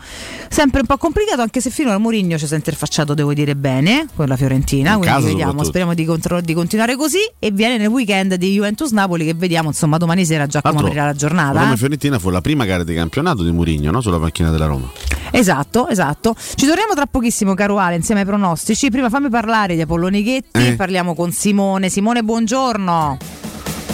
sempre 0.48 0.80
un 0.80 0.86
po' 0.86 0.96
complicato, 0.96 1.40
anche 1.42 1.60
se 1.60 1.70
finora 1.70 1.98
Mourinho 1.98 2.38
ci 2.38 2.46
si 2.46 2.52
è 2.52 2.56
interfacciato, 2.56 3.14
devo 3.14 3.32
dire 3.34 3.54
bene, 3.56 4.06
con 4.14 4.26
la 4.26 4.36
Fiorentina, 4.36 4.92
In 4.94 4.98
quindi 5.00 5.22
vediamo, 5.24 5.62
speriamo 5.64 5.94
di, 5.94 6.04
contro- 6.04 6.40
di 6.40 6.54
continuare 6.54 6.96
così 6.96 7.18
e 7.38 7.50
viene 7.50 7.76
nel 7.78 7.88
weekend 7.88 8.34
di 8.34 8.52
Juventus-Napoli 8.54 9.24
che 9.24 9.34
vediamo, 9.34 9.68
insomma, 9.68 9.96
domani 9.96 10.24
sera 10.24 10.46
già 10.46 10.60
come 10.62 10.80
aprirà 10.80 11.04
la 11.06 11.14
giornata. 11.14 11.72
Eh. 11.72 11.76
Fiorentina 11.76 12.18
fu 12.18 12.30
la 12.30 12.40
prima 12.40 12.64
gara 12.64 12.84
di 12.84 12.94
campionato 12.94 13.42
di 13.42 13.50
Murigno, 13.52 13.75
no? 13.78 14.00
Sulla 14.00 14.18
panchina 14.18 14.50
della 14.50 14.66
Roma. 14.66 14.90
Esatto, 15.30 15.88
esatto. 15.88 16.34
Ci 16.36 16.66
torniamo 16.66 16.94
tra 16.94 17.06
pochissimo, 17.06 17.54
caro 17.54 17.78
Ale, 17.78 17.96
insieme 17.96 18.20
ai 18.20 18.26
pronostici. 18.26 18.90
Prima 18.90 19.10
fammi 19.10 19.28
parlare 19.28 19.74
di 19.74 19.80
Apollo 19.82 20.08
Nighetti, 20.08 20.68
Eh. 20.68 20.74
parliamo 20.76 21.14
con 21.14 21.30
Simone. 21.32 21.88
Simone, 21.88 22.22
buongiorno. 22.22 23.18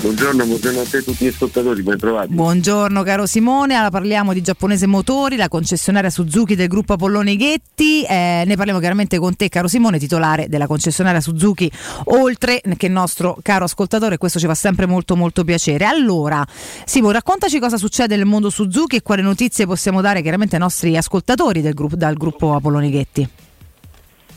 Buongiorno, 0.02 0.44
buongiorno 0.44 0.80
a 0.80 0.84
te 0.84 1.00
tutti 1.04 1.24
gli 1.24 1.28
ascoltatori, 1.28 1.80
ben 1.80 1.96
trovati. 1.96 2.34
Buongiorno 2.34 3.04
caro 3.04 3.24
Simone, 3.24 3.74
allora 3.74 3.90
parliamo 3.90 4.32
di 4.32 4.42
Giapponese 4.42 4.88
Motori, 4.88 5.36
la 5.36 5.46
concessionaria 5.46 6.10
Suzuki 6.10 6.56
del 6.56 6.66
gruppo 6.66 6.94
Apolloni 6.94 7.36
Ghetti, 7.36 8.02
eh, 8.02 8.42
ne 8.44 8.56
parliamo 8.56 8.80
chiaramente 8.80 9.20
con 9.20 9.36
te 9.36 9.48
caro 9.48 9.68
Simone, 9.68 10.00
titolare 10.00 10.48
della 10.48 10.66
concessionaria 10.66 11.20
Suzuki, 11.20 11.70
oltre 12.06 12.60
che 12.76 12.88
nostro 12.88 13.38
caro 13.42 13.66
ascoltatore, 13.66 14.18
questo 14.18 14.40
ci 14.40 14.46
fa 14.46 14.56
sempre 14.56 14.86
molto 14.86 15.14
molto 15.14 15.44
piacere. 15.44 15.84
Allora, 15.84 16.44
Simone, 16.84 17.12
raccontaci 17.12 17.60
cosa 17.60 17.76
succede 17.76 18.16
nel 18.16 18.26
mondo 18.26 18.50
Suzuki 18.50 18.96
e 18.96 19.02
quali 19.02 19.22
notizie 19.22 19.66
possiamo 19.66 20.00
dare 20.00 20.20
chiaramente 20.20 20.56
ai 20.56 20.62
nostri 20.62 20.96
ascoltatori 20.96 21.60
del 21.60 21.74
gruppo, 21.74 21.94
dal 21.94 22.16
gruppo 22.16 22.56
Apolloni 22.56 22.90
Ghetti. 22.90 23.28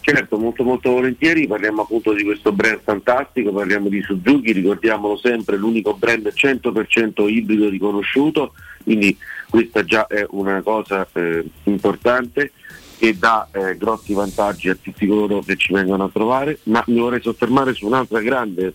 Certo, 0.07 0.37
molto 0.37 0.63
molto 0.63 0.91
volentieri, 0.91 1.47
parliamo 1.47 1.81
appunto 1.81 2.13
di 2.13 2.23
questo 2.23 2.51
brand 2.51 2.79
fantastico, 2.83 3.51
parliamo 3.51 3.89
di 3.89 4.03
Suzuki, 4.03 4.51
ricordiamolo 4.51 5.17
sempre, 5.17 5.57
l'unico 5.57 5.95
brand 5.95 6.31
100% 6.31 7.27
ibrido 7.27 7.67
riconosciuto, 7.69 8.53
quindi 8.83 9.17
questa 9.49 9.83
già 9.83 10.05
è 10.05 10.23
una 10.29 10.61
cosa 10.61 11.07
eh, 11.11 11.43
importante 11.63 12.51
che 12.99 13.17
dà 13.17 13.47
eh, 13.51 13.77
grossi 13.77 14.13
vantaggi 14.13 14.69
a 14.69 14.77
tutti 14.79 15.07
coloro 15.07 15.39
che 15.39 15.55
ci 15.55 15.73
vengono 15.73 16.03
a 16.03 16.09
trovare, 16.13 16.59
ma 16.65 16.83
mi 16.85 16.99
vorrei 16.99 17.23
soffermare 17.23 17.73
su 17.73 17.87
un'altra 17.87 18.21
grande 18.21 18.73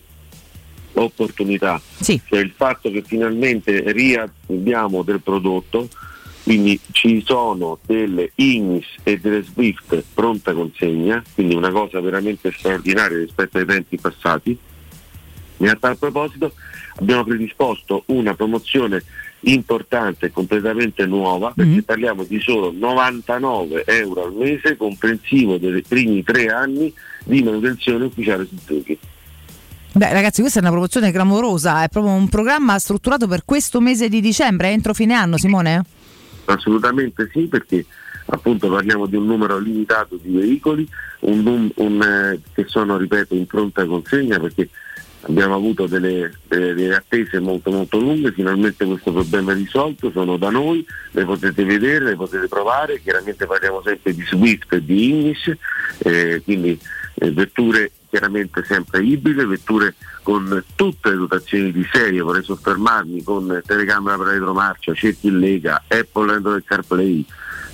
opportunità, 0.95 1.79
sì. 1.97 2.19
cioè 2.25 2.41
il 2.41 2.51
fatto 2.53 2.91
che 2.91 3.03
finalmente 3.03 3.89
riabbiamo 3.93 5.01
del 5.01 5.21
prodotto 5.21 5.87
quindi 6.43 6.79
ci 6.91 7.21
sono 7.25 7.77
delle 7.85 8.31
Ignis 8.35 8.85
e 9.03 9.19
delle 9.19 9.43
Swift 9.43 10.03
pronta 10.13 10.53
consegna, 10.53 11.23
quindi 11.33 11.55
una 11.55 11.69
cosa 11.69 11.99
veramente 12.01 12.51
straordinaria 12.51 13.19
rispetto 13.19 13.57
ai 13.57 13.65
tempi 13.65 13.97
passati. 13.97 14.57
E 15.57 15.67
a 15.69 15.77
tal 15.79 15.97
proposito 15.97 16.53
abbiamo 16.95 17.23
predisposto 17.23 18.03
una 18.07 18.33
promozione 18.33 19.03
importante 19.41 20.27
e 20.27 20.31
completamente 20.31 21.05
nuova 21.05 21.51
perché 21.55 21.69
Mm-hmm. 21.71 21.79
parliamo 21.79 22.23
di 22.23 22.39
solo 22.39 22.71
99 22.71 23.85
euro 23.85 24.25
al 24.25 24.33
mese 24.33 24.75
comprensivo 24.75 25.57
dei 25.57 25.81
primi 25.87 26.23
tre 26.23 26.47
anni 26.47 26.93
di 27.23 27.41
manutenzione 27.43 28.05
ufficiale 28.05 28.45
Suzuki. 28.45 28.97
Beh 29.93 30.13
ragazzi 30.13 30.41
questa 30.41 30.59
è 30.59 30.61
una 30.61 30.71
promozione 30.71 31.11
clamorosa, 31.11 31.83
è 31.83 31.89
proprio 31.89 32.13
un 32.13 32.27
programma 32.29 32.77
strutturato 32.79 33.27
per 33.27 33.43
questo 33.45 33.79
mese 33.79 34.09
di 34.09 34.21
dicembre, 34.21 34.69
entro 34.69 34.93
fine 34.93 35.13
anno 35.13 35.37
Simone? 35.37 35.83
Assolutamente 36.51 37.29
sì, 37.31 37.47
perché 37.47 37.85
appunto 38.25 38.69
parliamo 38.69 39.05
di 39.05 39.15
un 39.15 39.25
numero 39.25 39.57
limitato 39.57 40.17
di 40.21 40.35
veicoli, 40.35 40.87
un 41.21 41.69
un, 41.75 42.01
eh, 42.01 42.39
che 42.53 42.65
sono, 42.67 42.97
ripeto, 42.97 43.35
in 43.35 43.45
pronta 43.45 43.85
consegna 43.85 44.39
perché 44.39 44.69
abbiamo 45.21 45.55
avuto 45.55 45.85
delle, 45.85 46.31
delle- 46.47 46.73
delle 46.73 46.95
attese 46.95 47.39
molto 47.39 47.71
molto 47.71 47.99
lunghe, 47.99 48.31
finalmente 48.31 48.85
questo 48.85 49.11
problema 49.11 49.51
è 49.51 49.55
risolto, 49.55 50.11
sono 50.11 50.37
da 50.37 50.49
noi, 50.49 50.85
le 51.11 51.25
potete 51.25 51.63
vedere, 51.63 52.05
le 52.05 52.15
potete 52.15 52.47
provare, 52.47 52.99
chiaramente 53.01 53.45
parliamo 53.45 53.81
sempre 53.83 54.13
di 54.13 54.23
Swift 54.23 54.73
e 54.73 54.83
di 54.83 55.11
English, 55.11 55.55
eh, 55.99 56.41
quindi 56.43 56.77
eh, 57.15 57.31
vetture 57.31 57.91
chiaramente 58.09 58.63
sempre 58.65 59.03
ibride, 59.03 59.45
vetture 59.45 59.95
con 60.23 60.63
tutte 60.75 61.09
le 61.09 61.15
dotazioni 61.15 61.71
di 61.71 61.87
serie, 61.91 62.21
vorrei 62.21 62.43
soffermarmi 62.43 63.23
con 63.23 63.61
telecamera 63.65 64.17
per 64.17 64.27
retromarcia, 64.27 64.93
cerchi 64.93 65.27
in 65.27 65.39
lega, 65.39 65.83
Apple 65.87 66.33
Android 66.33 66.63
CarPlay, 66.63 67.25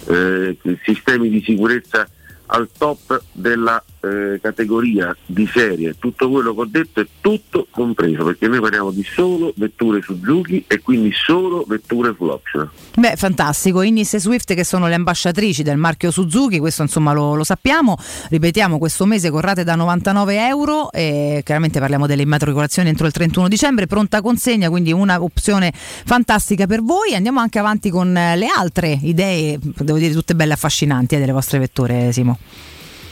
eh, 0.06 0.58
sistemi 0.84 1.30
di 1.30 1.42
sicurezza 1.42 2.08
al 2.48 2.70
top 2.78 3.22
della 3.32 3.84
eh, 4.02 4.40
categoria 4.42 5.16
di 5.26 5.48
serie, 5.48 5.96
tutto 5.98 6.30
quello 6.30 6.54
che 6.54 6.62
ho 6.62 6.66
detto 6.66 7.02
è 7.02 7.08
tutto 7.20 7.68
compreso, 7.70 8.24
perché 8.24 8.48
noi 8.48 8.60
parliamo 8.60 8.92
di 8.92 9.04
solo 9.04 9.54
vetture 9.56 10.02
Suzuki 10.02 10.64
e 10.68 10.80
quindi 10.82 11.12
solo 11.14 11.66
vetture 11.68 12.14
full 12.14 12.30
option. 12.30 12.70
Beh, 12.96 13.16
fantastico. 13.16 13.82
Ignis 13.82 14.14
e 14.14 14.20
Swift 14.20 14.54
che 14.54 14.64
sono 14.64 14.88
le 14.88 14.96
ambasciatrici 14.96 15.64
del 15.64 15.78
marchio 15.78 16.12
Suzuki, 16.12 16.60
questo 16.60 16.82
insomma 16.82 17.14
lo, 17.14 17.36
lo 17.36 17.44
sappiamo. 17.44 17.98
Ripetiamo, 18.30 18.78
questo 18.78 19.06
mese 19.06 19.30
corrate 19.30 19.64
da 19.64 19.76
99 19.76 20.48
euro 20.48 20.92
e 20.92 21.42
chiaramente 21.44 21.80
parliamo 21.80 22.08
delle 22.08 22.22
immatricolazioni 22.22 22.90
entro 22.90 23.06
il 23.06 23.12
31 23.12 23.48
dicembre, 23.48 23.88
pronta 23.88 24.22
consegna, 24.22 24.70
quindi 24.70 24.92
una 24.92 25.22
opzione 25.22 25.72
fantastica 25.74 26.68
per 26.68 26.82
voi. 26.82 27.14
Andiamo 27.16 27.40
anche 27.40 27.60
avanti 27.60 27.90
con 27.90 28.16
eh, 28.16 28.36
le 28.36 28.48
altre 28.48 28.98
idee, 29.02 29.60
devo 29.62 29.98
dire 29.98 30.14
tutte 30.14 30.36
belle 30.36 30.54
affascinanti 30.54 31.16
eh, 31.16 31.20
delle 31.20 31.32
vostre 31.32 31.60
vetture, 31.60 32.12
Simo. 32.12 32.38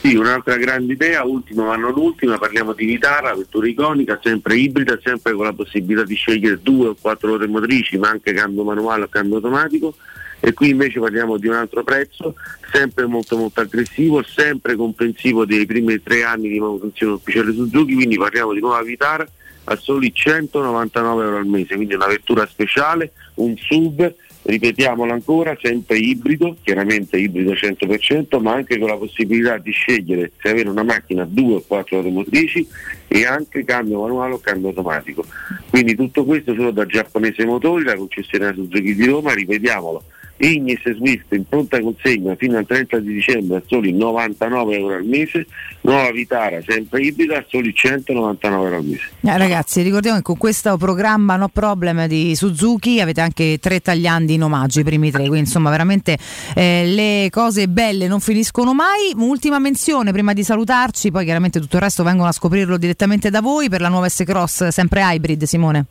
Sì, 0.06 0.14
un'altra 0.14 0.56
grande 0.58 0.94
idea, 0.94 1.24
ultima 1.24 1.66
ma 1.66 1.76
non 1.78 1.96
ultima, 1.96 2.38
parliamo 2.38 2.74
di 2.74 2.86
Vitara, 2.86 3.34
vettura 3.34 3.68
iconica, 3.68 4.20
sempre 4.22 4.56
ibrida, 4.56 5.00
sempre 5.02 5.34
con 5.34 5.46
la 5.46 5.54
possibilità 5.54 6.04
di 6.04 6.14
scegliere 6.14 6.60
due 6.62 6.90
o 6.90 6.96
quattro 7.02 7.34
ore 7.34 7.48
motrici, 7.48 7.98
ma 7.98 8.10
anche 8.10 8.32
cambio 8.32 8.64
manuale 8.64 9.06
o 9.06 9.08
cambio 9.08 9.38
automatico. 9.38 9.96
E 10.42 10.54
qui 10.54 10.70
invece 10.70 11.00
parliamo 11.00 11.38
di 11.38 11.48
un 11.48 11.56
altro 11.56 11.84
prezzo, 11.84 12.36
sempre 12.72 13.08
molto 13.08 13.36
molto 13.36 13.62
aggressivo, 13.62 14.22
sempre 14.22 14.76
comprensivo 14.76 15.44
dei 15.44 15.66
primi 15.66 16.00
tre 16.04 16.24
anni 16.24 16.50
di 16.50 16.60
manutenzione 16.60 17.14
ufficiale 17.14 17.52
Suzuki, 17.52 17.96
quindi 17.96 18.16
parliamo 18.16 18.54
di 18.54 18.60
nuova 18.60 18.84
Vitara 18.84 19.28
a 19.64 19.76
soli 19.76 20.14
199 20.14 21.24
euro 21.24 21.38
al 21.38 21.48
mese, 21.48 21.74
quindi 21.74 21.96
una 21.96 22.06
vettura 22.06 22.46
speciale, 22.46 23.12
un 23.36 23.58
sub, 23.58 24.14
ripetiamolo 24.46 25.12
ancora, 25.12 25.58
sempre 25.60 25.98
ibrido, 25.98 26.56
chiaramente 26.62 27.18
ibrido 27.18 27.54
100%, 27.54 28.40
ma 28.42 28.54
anche 28.54 28.78
con 28.78 28.90
la 28.90 28.98
possibilità 28.98 29.58
di 29.58 29.72
scegliere 29.72 30.32
se 30.40 30.50
avere 30.50 30.70
una 30.70 30.84
macchina 30.84 31.26
2 31.28 31.56
o 31.56 31.64
4 31.66 31.98
ore 31.98 32.10
motrici 32.12 32.68
e 33.08 33.26
anche 33.26 33.64
cambio 33.64 34.02
manuale 34.02 34.34
o 34.34 34.40
cambio 34.40 34.70
automatico. 34.70 35.26
Quindi 35.70 35.96
tutto 35.96 36.26
questo 36.26 36.54
solo 36.54 36.72
da 36.72 36.86
Giapponese 36.86 37.46
Motori, 37.46 37.84
la 37.84 37.96
concessionaria 37.96 38.56
Suzuki 38.56 38.94
di 38.94 39.06
Roma, 39.06 39.34
ripetiamolo, 39.34 40.04
Ignis 40.38 40.82
Swift 40.96 41.32
in 41.34 41.48
pronta 41.48 41.80
consegna 41.80 42.36
fino 42.36 42.58
al 42.58 42.66
30 42.66 43.00
di 43.00 43.14
dicembre 43.14 43.58
a 43.58 43.62
soli 43.66 43.94
99 43.94 44.76
euro 44.76 44.96
al 44.96 45.06
mese, 45.06 45.48
nuova 45.82 46.12
Vitara 46.12 46.62
sempre 46.66 47.02
ibrida 47.02 47.38
a 47.38 47.46
soli 47.48 47.74
199 47.74 48.64
euro 48.64 48.76
al 48.76 48.84
mese. 48.84 49.10
Eh, 49.22 49.38
ragazzi, 49.38 49.82
ricordiamo 49.82 50.18
che 50.18 50.24
con 50.24 50.38
questo 50.38 50.76
programma 50.78 51.38
No 51.38 51.48
Problem 51.48 52.08
di 52.08 52.36
Suzuki 52.36 53.00
avete 53.00 53.22
anche 53.22 53.58
tre 53.60 53.80
tagliandi 53.80 54.34
in 54.34 54.44
omaggio, 54.44 54.82
i 54.82 54.84
primi 54.84 55.10
tre, 55.10 55.22
quindi 55.22 55.40
insomma 55.40 55.70
veramente 55.70 56.18
eh, 56.54 56.86
le 56.86 57.30
cose 57.32 57.68
belle 57.68 58.08
non 58.08 58.20
finiscono 58.20 58.74
mai. 58.74 59.14
Ultima 59.16 59.60
menzione 59.60 60.12
prima 60.12 60.34
di 60.34 60.44
salutarci, 60.44 61.12
poi 61.12 61.24
chiaramente 61.24 61.60
tutto 61.62 61.78
il 61.78 61.82
resto 61.82 62.04
vengono 62.04 62.28
a 62.28 62.34
scoprirlo 62.34 62.78
direttamente 62.78 63.30
da 63.30 63.42
voi 63.42 63.70
per 63.70 63.80
la 63.80 63.90
nuova 63.90 64.10
S-Cross, 64.10 64.68
sempre 64.68 65.02
hybrid 65.02 65.44
Simone. 65.44 65.86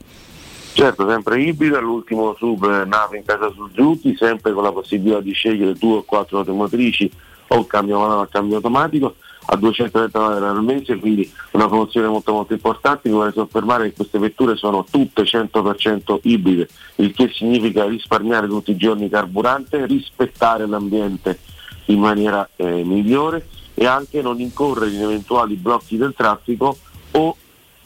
Certo, 0.74 1.08
sempre 1.08 1.40
ibrida, 1.40 1.78
l'ultimo 1.78 2.34
sub 2.34 2.64
eh, 2.64 2.84
nave 2.84 3.18
in 3.18 3.24
casa 3.24 3.48
Suzuki, 3.52 4.16
sempre 4.16 4.52
con 4.52 4.64
la 4.64 4.72
possibilità 4.72 5.20
di 5.20 5.30
scegliere 5.30 5.74
due 5.74 5.98
o 5.98 6.02
quattro 6.02 6.38
automotrici 6.38 7.08
o 7.46 7.64
cambio 7.64 8.00
manuale 8.00 8.22
o 8.22 8.28
cambio 8.28 8.56
automatico 8.56 9.14
a 9.46 9.56
239 9.56 10.34
euro 10.34 10.48
al 10.48 10.64
mese, 10.64 10.98
quindi 10.98 11.32
una 11.52 11.68
promozione 11.68 12.08
molto 12.08 12.32
molto 12.32 12.54
importante. 12.54 13.08
Mi 13.08 13.14
vorrei 13.14 13.32
soffermare 13.32 13.84
che 13.88 13.94
queste 13.94 14.18
vetture 14.18 14.56
sono 14.56 14.84
tutte 14.90 15.22
100% 15.22 16.18
ibride, 16.22 16.68
il 16.96 17.14
che 17.14 17.30
significa 17.32 17.84
risparmiare 17.84 18.48
tutti 18.48 18.72
i 18.72 18.76
giorni 18.76 19.08
carburante, 19.08 19.86
rispettare 19.86 20.66
l'ambiente 20.66 21.38
in 21.84 22.00
maniera 22.00 22.48
eh, 22.56 22.82
migliore 22.82 23.46
e 23.74 23.86
anche 23.86 24.20
non 24.22 24.40
incorrere 24.40 24.90
in 24.90 25.02
eventuali 25.02 25.54
blocchi 25.54 25.96
del 25.96 26.14
traffico 26.16 26.76
o 27.12 27.36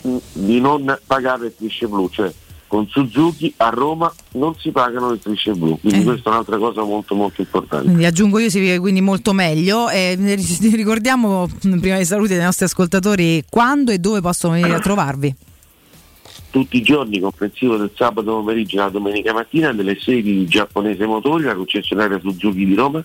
mh, 0.01 0.17
di 0.33 0.59
non 0.59 0.99
pagare 1.07 1.43
le 1.43 1.51
strisce 1.51 1.87
blu, 1.87 2.09
cioè 2.09 2.33
con 2.69 2.87
Suzuki 2.87 3.53
a 3.57 3.71
Roma 3.71 4.13
non 4.33 4.55
si 4.59 4.71
pagano 4.71 5.11
le 5.11 5.17
strisce 5.19 5.53
blu, 5.55 5.81
quindi 5.81 6.01
Eh. 6.01 6.05
questa 6.05 6.29
è 6.29 6.33
un'altra 6.35 6.59
cosa 6.59 6.83
molto 6.85 7.15
molto 7.17 7.41
importante. 7.41 7.87
Quindi 7.87 8.05
aggiungo 8.05 8.39
io 8.39 8.51
si 8.51 8.61
vive 8.61 8.79
quindi 8.79 9.01
molto 9.01 9.33
meglio. 9.33 9.89
E 9.89 10.17
ricordiamo 10.75 11.49
prima 11.61 11.97
dei 11.97 12.05
saluti 12.05 12.35
dei 12.35 12.43
nostri 12.45 12.67
ascoltatori 12.67 13.43
quando 13.49 13.91
e 13.91 13.99
dove 13.99 14.21
possono 14.21 14.53
venire 14.53 14.75
a 14.75 14.81
trovarvi. 14.81 15.35
tutti 16.51 16.77
i 16.77 16.83
giorni, 16.83 17.21
comprensivo 17.21 17.77
del 17.77 17.91
sabato 17.95 18.31
pomeriggio 18.33 18.77
e 18.77 18.79
la 18.81 18.89
domenica 18.91 19.33
mattina, 19.33 19.73
nelle 19.73 19.99
sedi 20.01 20.23
di 20.39 20.47
Giapponese 20.47 21.05
Motori, 21.07 21.45
la 21.45 21.55
concessionaria 21.55 22.19
Suzuki 22.21 22.65
di 22.65 22.75
Roma. 22.75 23.05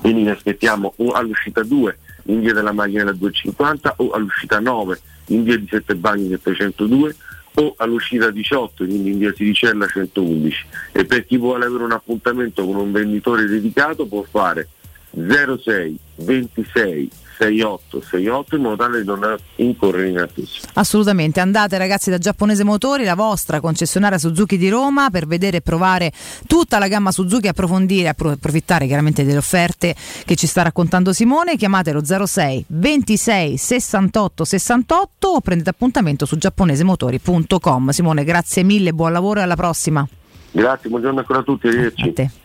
Quindi 0.00 0.22
ne 0.22 0.30
aspettiamo 0.32 0.92
o 0.96 1.10
all'uscita 1.12 1.62
2 1.62 1.98
in 2.26 2.40
via 2.40 2.52
della 2.52 2.72
macchina 2.72 3.04
da 3.04 3.12
250 3.12 3.94
o 3.98 4.10
all'uscita 4.10 4.60
9 4.60 5.00
in 5.28 5.42
via 5.42 5.56
di 5.58 5.66
Sette 5.68 5.94
Bagni 5.94 6.28
702 6.28 7.14
o 7.58 7.74
all'uscita 7.78 8.30
18 8.30 8.84
quindi 8.84 9.10
in 9.10 9.18
via 9.18 9.32
Siricella 9.34 9.86
111 9.86 10.66
e 10.92 11.04
per 11.04 11.24
chi 11.26 11.36
vuole 11.36 11.64
avere 11.64 11.84
un 11.84 11.92
appuntamento 11.92 12.64
con 12.64 12.76
un 12.76 12.92
venditore 12.92 13.46
dedicato 13.46 14.06
può 14.06 14.22
fare 14.22 14.68
06 15.10 15.98
26 16.16 17.10
68 17.36 18.00
68 18.00 18.56
in 18.56 18.62
modo 18.62 18.76
tale 18.76 19.00
di 19.00 19.06
non 19.06 19.36
incorrere 19.56 20.08
in 20.08 20.18
attesa. 20.18 20.60
Assolutamente, 20.74 21.40
andate 21.40 21.78
ragazzi 21.78 22.10
da 22.10 22.18
Giapponese 22.18 22.64
Motori, 22.64 23.04
la 23.04 23.14
vostra 23.14 23.60
concessionaria 23.60 24.18
Suzuki 24.18 24.56
di 24.56 24.68
Roma 24.68 25.10
per 25.10 25.26
vedere 25.26 25.58
e 25.58 25.60
provare 25.60 26.12
tutta 26.46 26.78
la 26.78 26.88
gamma 26.88 27.12
Suzuki, 27.12 27.48
approfondire, 27.48 28.08
appro- 28.08 28.30
approfittare 28.30 28.86
chiaramente 28.86 29.24
delle 29.24 29.38
offerte 29.38 29.94
che 30.24 30.36
ci 30.36 30.46
sta 30.46 30.62
raccontando 30.62 31.12
Simone, 31.12 31.56
chiamatelo 31.56 32.02
06 32.04 32.64
26 32.68 33.56
68 33.56 34.44
68 34.44 35.28
o 35.28 35.40
prendete 35.40 35.70
appuntamento 35.70 36.24
su 36.26 36.36
giapponesemotori.com. 36.36 37.90
Simone, 37.90 38.24
grazie 38.24 38.62
mille, 38.62 38.92
buon 38.92 39.12
lavoro 39.12 39.40
e 39.40 39.42
alla 39.42 39.56
prossima. 39.56 40.06
Grazie, 40.50 40.88
buongiorno 40.88 41.18
ancora 41.18 41.40
a 41.40 41.42
tutti, 41.42 41.66
arrivederci. 41.68 42.44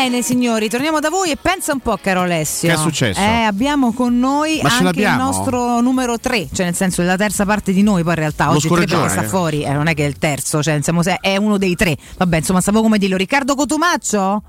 Bene 0.00 0.22
signori, 0.22 0.68
torniamo 0.68 1.00
da 1.00 1.10
voi 1.10 1.32
e 1.32 1.36
pensa 1.36 1.72
un 1.72 1.80
po' 1.80 1.98
caro 2.00 2.20
Alessio. 2.20 2.68
Che 2.68 2.74
è 2.74 2.76
successo? 2.76 3.18
Eh, 3.18 3.42
abbiamo 3.42 3.92
con 3.92 4.16
noi 4.16 4.60
Ma 4.62 4.70
anche 4.70 5.00
il 5.00 5.16
nostro 5.16 5.80
numero 5.80 6.20
3, 6.20 6.50
cioè 6.52 6.66
nel 6.66 6.76
senso 6.76 7.02
la 7.02 7.16
terza 7.16 7.44
parte 7.44 7.72
di 7.72 7.82
noi 7.82 8.04
poi 8.04 8.12
in 8.12 8.18
realtà 8.20 8.44
Lo 8.44 8.52
oggi 8.52 8.68
il 8.68 8.72
3 8.74 8.78
perché 8.78 8.94
scorreggione? 8.94 9.26
sta 9.26 9.28
fuori, 9.28 9.64
eh, 9.64 9.72
non 9.72 9.88
è 9.88 9.94
che 9.94 10.04
è 10.04 10.06
il 10.06 10.16
terzo, 10.16 10.62
cioè 10.62 10.80
siamo 10.82 11.02
è 11.02 11.36
uno 11.36 11.58
dei 11.58 11.74
tre. 11.74 11.96
Vabbè, 12.16 12.36
insomma, 12.36 12.60
stavo 12.60 12.80
come 12.80 12.98
dirlo. 12.98 13.16
Riccardo 13.16 13.56
Cotumaccio? 13.56 14.42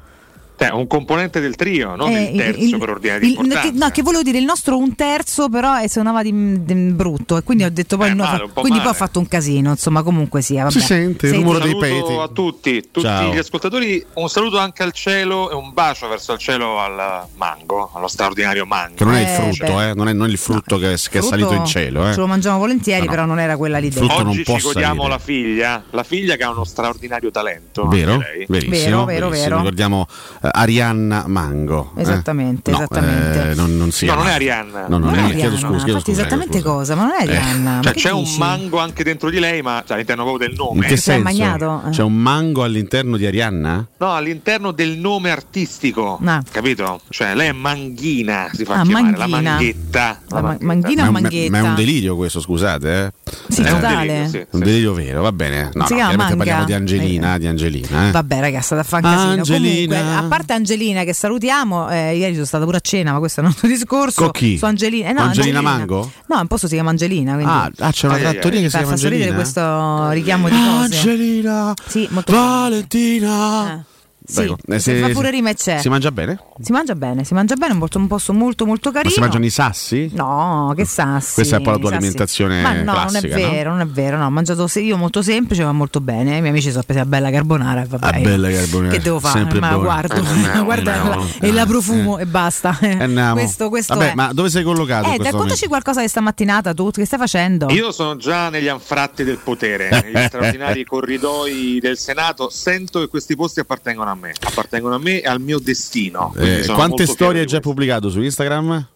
Cioè, 0.59 0.71
un 0.71 0.87
componente 0.87 1.39
del 1.39 1.55
trio, 1.55 1.95
non 1.95 2.11
Eh, 2.11 2.23
il 2.33 2.37
terzo 2.37 2.59
il- 2.59 2.77
per 2.77 2.89
ordine 2.89 3.17
di 3.19 3.25
il- 3.27 3.31
importanza. 3.37 3.61
che, 3.69 3.77
no, 3.77 3.89
che 3.91 4.01
volevo 4.01 4.23
dire 4.23 4.39
il 4.39 4.43
nostro 4.43 4.77
un 4.77 4.93
terzo, 4.93 5.47
però 5.47 5.79
eh, 5.79 5.87
suonava 5.87 6.21
di, 6.21 6.63
di 6.65 6.73
brutto 6.91 7.37
e 7.37 7.43
quindi 7.43 7.63
ho 7.63 7.71
detto 7.71 7.95
poi 7.95 8.09
Eh, 8.09 8.13
no, 8.13 8.23
male, 8.25 8.43
un 8.43 8.49
quindi 8.51 8.71
poi 8.71 8.79
ho 8.79 8.83
male. 8.83 8.95
fatto 8.97 9.19
un 9.19 9.27
casino, 9.29 9.69
insomma, 9.69 10.03
comunque 10.03 10.41
sia, 10.41 10.63
vabbè. 10.63 10.75
Un 10.75 11.15
saluto 11.17 11.77
peti. 11.77 12.13
a 12.13 12.27
tutti, 12.27 12.81
tutti 12.91 13.05
Ciao. 13.07 13.33
gli 13.33 13.37
ascoltatori, 13.37 14.05
un 14.15 14.27
saluto 14.27 14.57
anche 14.57 14.83
al 14.83 14.91
cielo 14.91 15.49
e 15.49 15.53
un 15.55 15.71
bacio 15.71 16.09
verso 16.09 16.33
il 16.33 16.39
cielo 16.39 16.77
al 16.77 17.25
mango, 17.37 17.91
allo 17.95 18.09
straordinario 18.09 18.65
mango. 18.65 18.95
Che 18.95 19.05
non 19.05 19.15
è 19.15 19.21
il 19.21 19.27
Eh, 19.27 19.53
frutto, 19.53 19.81
eh, 19.81 19.93
non, 19.93 20.09
è, 20.09 20.13
non 20.13 20.27
è 20.27 20.29
il 20.29 20.37
frutto 20.37 20.77
che, 20.77 20.87
che 20.87 20.93
è 20.93 20.97
Frutto 20.97 21.27
salito 21.27 21.53
in 21.53 21.65
cielo. 21.65 22.09
Eh. 22.09 22.13
Ce 22.13 22.19
lo 22.19 22.27
mangiamo 22.27 22.57
volentieri, 22.57 22.99
No, 22.99 23.05
no. 23.05 23.11
però 23.11 23.25
non 23.25 23.39
era 23.39 23.55
quella 23.55 23.77
l'idea. 23.77 23.99
Frutto 24.03 24.23
non 24.23 24.27
Oggi 24.33 24.43
può 24.43 24.57
ci 24.57 24.63
godiamo 24.63 25.07
la 25.07 25.19
figlia, 25.19 25.83
la 25.91 26.03
figlia 26.03 26.35
che 26.35 26.43
ha 26.43 26.49
uno 26.49 26.65
straordinario 26.65 27.31
talento. 27.31 27.87
Vero? 27.87 28.17
Verissimo, 28.47 28.69
Vero, 28.69 29.05
vero, 29.05 29.29
verissimo. 29.29 29.47
vero. 29.49 29.57
Ricordiamo 29.59 30.07
Arianna 30.51 31.23
Mango. 31.27 31.91
eh. 31.95 32.01
Esattamente, 32.01 32.71
No, 32.71 32.77
esattamente. 32.77 33.51
eh, 33.51 33.53
non, 33.55 33.77
non 33.77 33.91
si 33.91 34.05
No, 34.05 34.11
chiama. 34.13 34.23
non 34.27 34.31
è 34.31 34.35
Arianna. 34.35 34.81
No, 34.81 34.97
non 34.97 35.01
Non 35.01 35.09
è 35.09 35.17
è 35.17 35.19
Arianna. 35.23 35.35
Chiedo 35.39 35.55
scusa, 35.55 35.67
chiedo 35.67 35.87
infatti 35.87 35.99
scusa, 36.11 36.11
esattamente 36.21 36.59
scusa. 36.59 36.69
cosa, 36.73 36.95
ma 36.95 37.01
non 37.03 37.11
è 37.11 37.21
Eh. 37.21 37.23
Arianna. 37.37 37.79
Cioè, 37.83 37.93
che 37.93 37.99
c'è 37.99 38.11
un 38.11 38.23
dici? 38.23 38.37
mango 38.37 38.79
anche 38.79 39.03
dentro 39.03 39.29
di 39.29 39.39
lei, 39.39 39.61
ma 39.61 39.83
cioè, 39.85 39.93
all'interno 39.95 40.23
proprio 40.23 40.47
del 40.47 40.57
In 40.57 40.63
nome. 40.63 40.81
che 40.81 40.97
Si 40.97 41.09
è 41.11 41.21
senso? 41.23 41.83
Eh. 41.87 41.89
C'è 41.91 42.03
un 42.03 42.15
mango 42.15 42.63
all'interno 42.63 43.17
di 43.17 43.25
Arianna? 43.25 43.85
No, 43.97 44.13
all'interno 44.13 44.71
del 44.71 44.97
nome 44.97 45.31
artistico, 45.31 46.19
Ah. 46.23 46.41
capito? 46.51 47.01
Cioè, 47.09 47.35
lei 47.35 47.49
è 47.49 47.51
Manghina, 47.53 48.49
si 48.53 48.65
fa 48.65 48.75
Ah, 48.79 48.81
chiamare, 48.83 49.17
la 49.17 49.27
Manghina. 49.27 49.49
manghetta. 49.51 50.19
La 50.29 50.41
ma- 50.41 50.57
manghina 50.61 51.01
Ma 51.03 51.07
o 51.09 51.11
un- 51.15 51.21
manghetta? 51.21 51.51
Ma 51.51 51.57
è 51.57 51.61
un 51.61 51.75
delirio 51.75 52.15
questo, 52.15 52.39
scusate. 52.39 53.05
Eh? 53.05 53.31
Sì, 53.49 53.61
Eh, 53.61 53.65
È 53.65 53.71
un 53.71 53.79
totale. 53.79 54.05
delirio, 54.07 54.29
sì. 54.29 54.45
Un 54.51 54.59
delirio 54.59 54.93
vero, 54.93 55.21
va 55.21 55.31
bene. 55.31 55.69
No, 55.73 55.85
Si 55.85 55.93
no, 55.93 55.97
chiama 55.97 56.07
chiaramente 56.09 56.35
parliamo 56.37 56.65
di 56.65 56.73
Angelina, 56.73 57.37
di 57.37 57.47
Angelina. 57.47 58.07
eh. 58.07 58.11
Vabbè, 58.11 58.39
ragazzi, 58.39 58.75
da 58.75 58.83
fan 58.83 59.01
casino. 59.01 59.31
Angelina. 59.31 59.95
Comunque, 59.97 60.15
a 60.17 60.23
parte 60.29 60.38
Angelina 60.47 61.03
che 61.03 61.13
salutiamo, 61.13 61.89
eh, 61.89 62.15
ieri 62.17 62.33
sono 62.33 62.45
stata 62.45 62.65
pure 62.65 62.77
a 62.77 62.81
cena, 62.81 63.11
ma 63.13 63.19
questo 63.19 63.39
è 63.41 63.43
un 63.43 63.49
altro 63.49 63.67
discorso. 63.69 64.21
Con 64.23 64.31
chi? 64.31 64.57
Su 64.57 64.65
Angelina. 64.65 65.09
Eh, 65.09 65.13
no, 65.13 65.21
Angelina 65.21 65.61
Mango? 65.61 66.11
No, 66.27 66.39
un 66.39 66.47
posto 66.47 66.67
si 66.67 66.73
chiama 66.73 66.89
Angelina. 66.89 67.33
Quindi... 67.33 67.51
Ah, 67.51 67.71
ah, 67.79 67.91
c'è 67.91 68.07
una 68.07 68.17
trattoria 68.17 68.59
che 68.59 68.65
si 68.65 68.69
Fa- 68.71 68.77
chiama 68.79 68.91
fa 68.93 68.97
sorridere 68.97 69.29
Angelina. 69.31 69.35
questo 69.35 70.09
richiamo 70.11 70.49
di 70.49 70.55
cose. 70.55 70.95
Angelina, 70.97 71.73
Sì, 71.87 72.07
molto 72.11 72.31
Valentina. 72.33 73.83
Eh. 74.29 74.31
Sì. 74.31 74.55
Eh, 74.67 74.79
se 74.79 74.95
fa 74.99 75.09
pure 75.09 75.31
rima 75.31 75.49
e 75.49 75.55
c'è. 75.55 75.79
Si 75.79 75.89
mangia 75.89 76.11
bene? 76.11 76.39
Si 76.61 76.71
mangia 76.71 76.93
bene, 76.93 77.23
si 77.23 77.33
mangia 77.33 77.55
bene, 77.55 77.71
è 77.71 77.73
un 77.73 77.79
posto, 77.79 77.97
un 77.97 78.07
posto 78.07 78.33
molto 78.33 78.65
molto 78.65 78.91
carino. 78.91 79.09
Ma 79.09 79.15
si 79.15 79.19
mangiano 79.21 79.45
i 79.45 79.49
sassi? 79.49 80.09
No, 80.13 80.71
che 80.75 80.85
sassi. 80.85 81.33
Questa 81.35 81.55
è 81.55 81.57
un 81.57 81.63
po' 81.63 81.71
la 81.71 81.77
tua 81.77 81.85
sassi. 81.89 81.97
alimentazione 81.97 82.61
Ma 82.61 82.73
no, 82.73 82.91
classica, 82.93 83.27
non 83.27 83.37
è 83.37 83.41
no? 83.43 83.49
vero, 83.51 83.69
non 83.71 83.79
è 83.81 83.85
vero. 83.87 84.17
No, 84.17 84.25
ho 84.25 84.29
mangiato 84.29 84.67
io 84.79 84.97
molto 84.97 85.21
semplice, 85.23 85.63
ma 85.63 85.71
molto 85.71 85.99
bene. 86.01 86.37
I 86.37 86.39
miei 86.41 86.49
amici 86.49 86.69
sono 86.69 86.83
presi 86.83 86.99
a 87.01 87.05
bella 87.05 87.31
carbonara. 87.31 87.81
e 87.81 87.85
Vabbè, 87.87 88.17
io- 88.17 88.23
bella 88.23 88.51
carbonara, 88.51 88.91
Che 88.93 88.99
devo 89.01 89.19
fare? 89.19 89.39
sempre 89.39 89.59
Ma 89.59 89.69
buona. 89.69 89.83
guardo, 89.83 90.15
Eh, 90.15 90.59
guarda 90.63 90.93
andiamo. 90.93 91.21
la- 91.39 91.47
e 91.47 91.51
la 91.51 91.65
profumo 91.65 92.17
e 92.19 92.25
basta. 92.25 92.77
Eh, 92.81 92.97
andiamo. 93.01 93.33
Questo, 93.33 93.69
questo 93.69 93.93
Vabbè, 93.95 94.11
è. 94.11 94.15
ma 94.15 94.31
dove 94.33 94.49
sei 94.49 94.63
collocato? 94.63 95.11
Eh, 95.11 95.17
raccontaci 95.23 95.67
qualcosa 95.67 96.01
di 96.01 96.07
stamattinata 96.07 96.73
tu, 96.73 96.91
che 96.91 97.05
stai 97.05 97.17
facendo? 97.19 97.67
Io 97.71 97.91
sono 97.91 98.15
già 98.17 98.49
negli 98.49 98.67
anfratti 98.67 99.23
del 99.23 99.37
potere, 99.43 99.89
negli 100.03 100.25
straordinari 100.27 100.83
corridoi 100.85 101.79
del 101.81 101.97
Senato. 101.97 102.49
Sento 102.49 102.99
che 102.99 103.07
questi 103.07 103.35
posti 103.35 103.59
appartengono 103.61 104.09
a 104.11 104.15
me, 104.15 104.18
appartengono 104.27 104.95
a 104.95 104.99
me 104.99 105.21
e 105.21 105.27
al 105.27 105.39
mio 105.39 105.59
destino. 105.59 106.33
Eh, 106.37 106.65
quante 106.67 107.05
storie 107.05 107.41
hai 107.41 107.47
già 107.47 107.59
pubblicato 107.59 108.09
su 108.09 108.21
Instagram? 108.21 108.87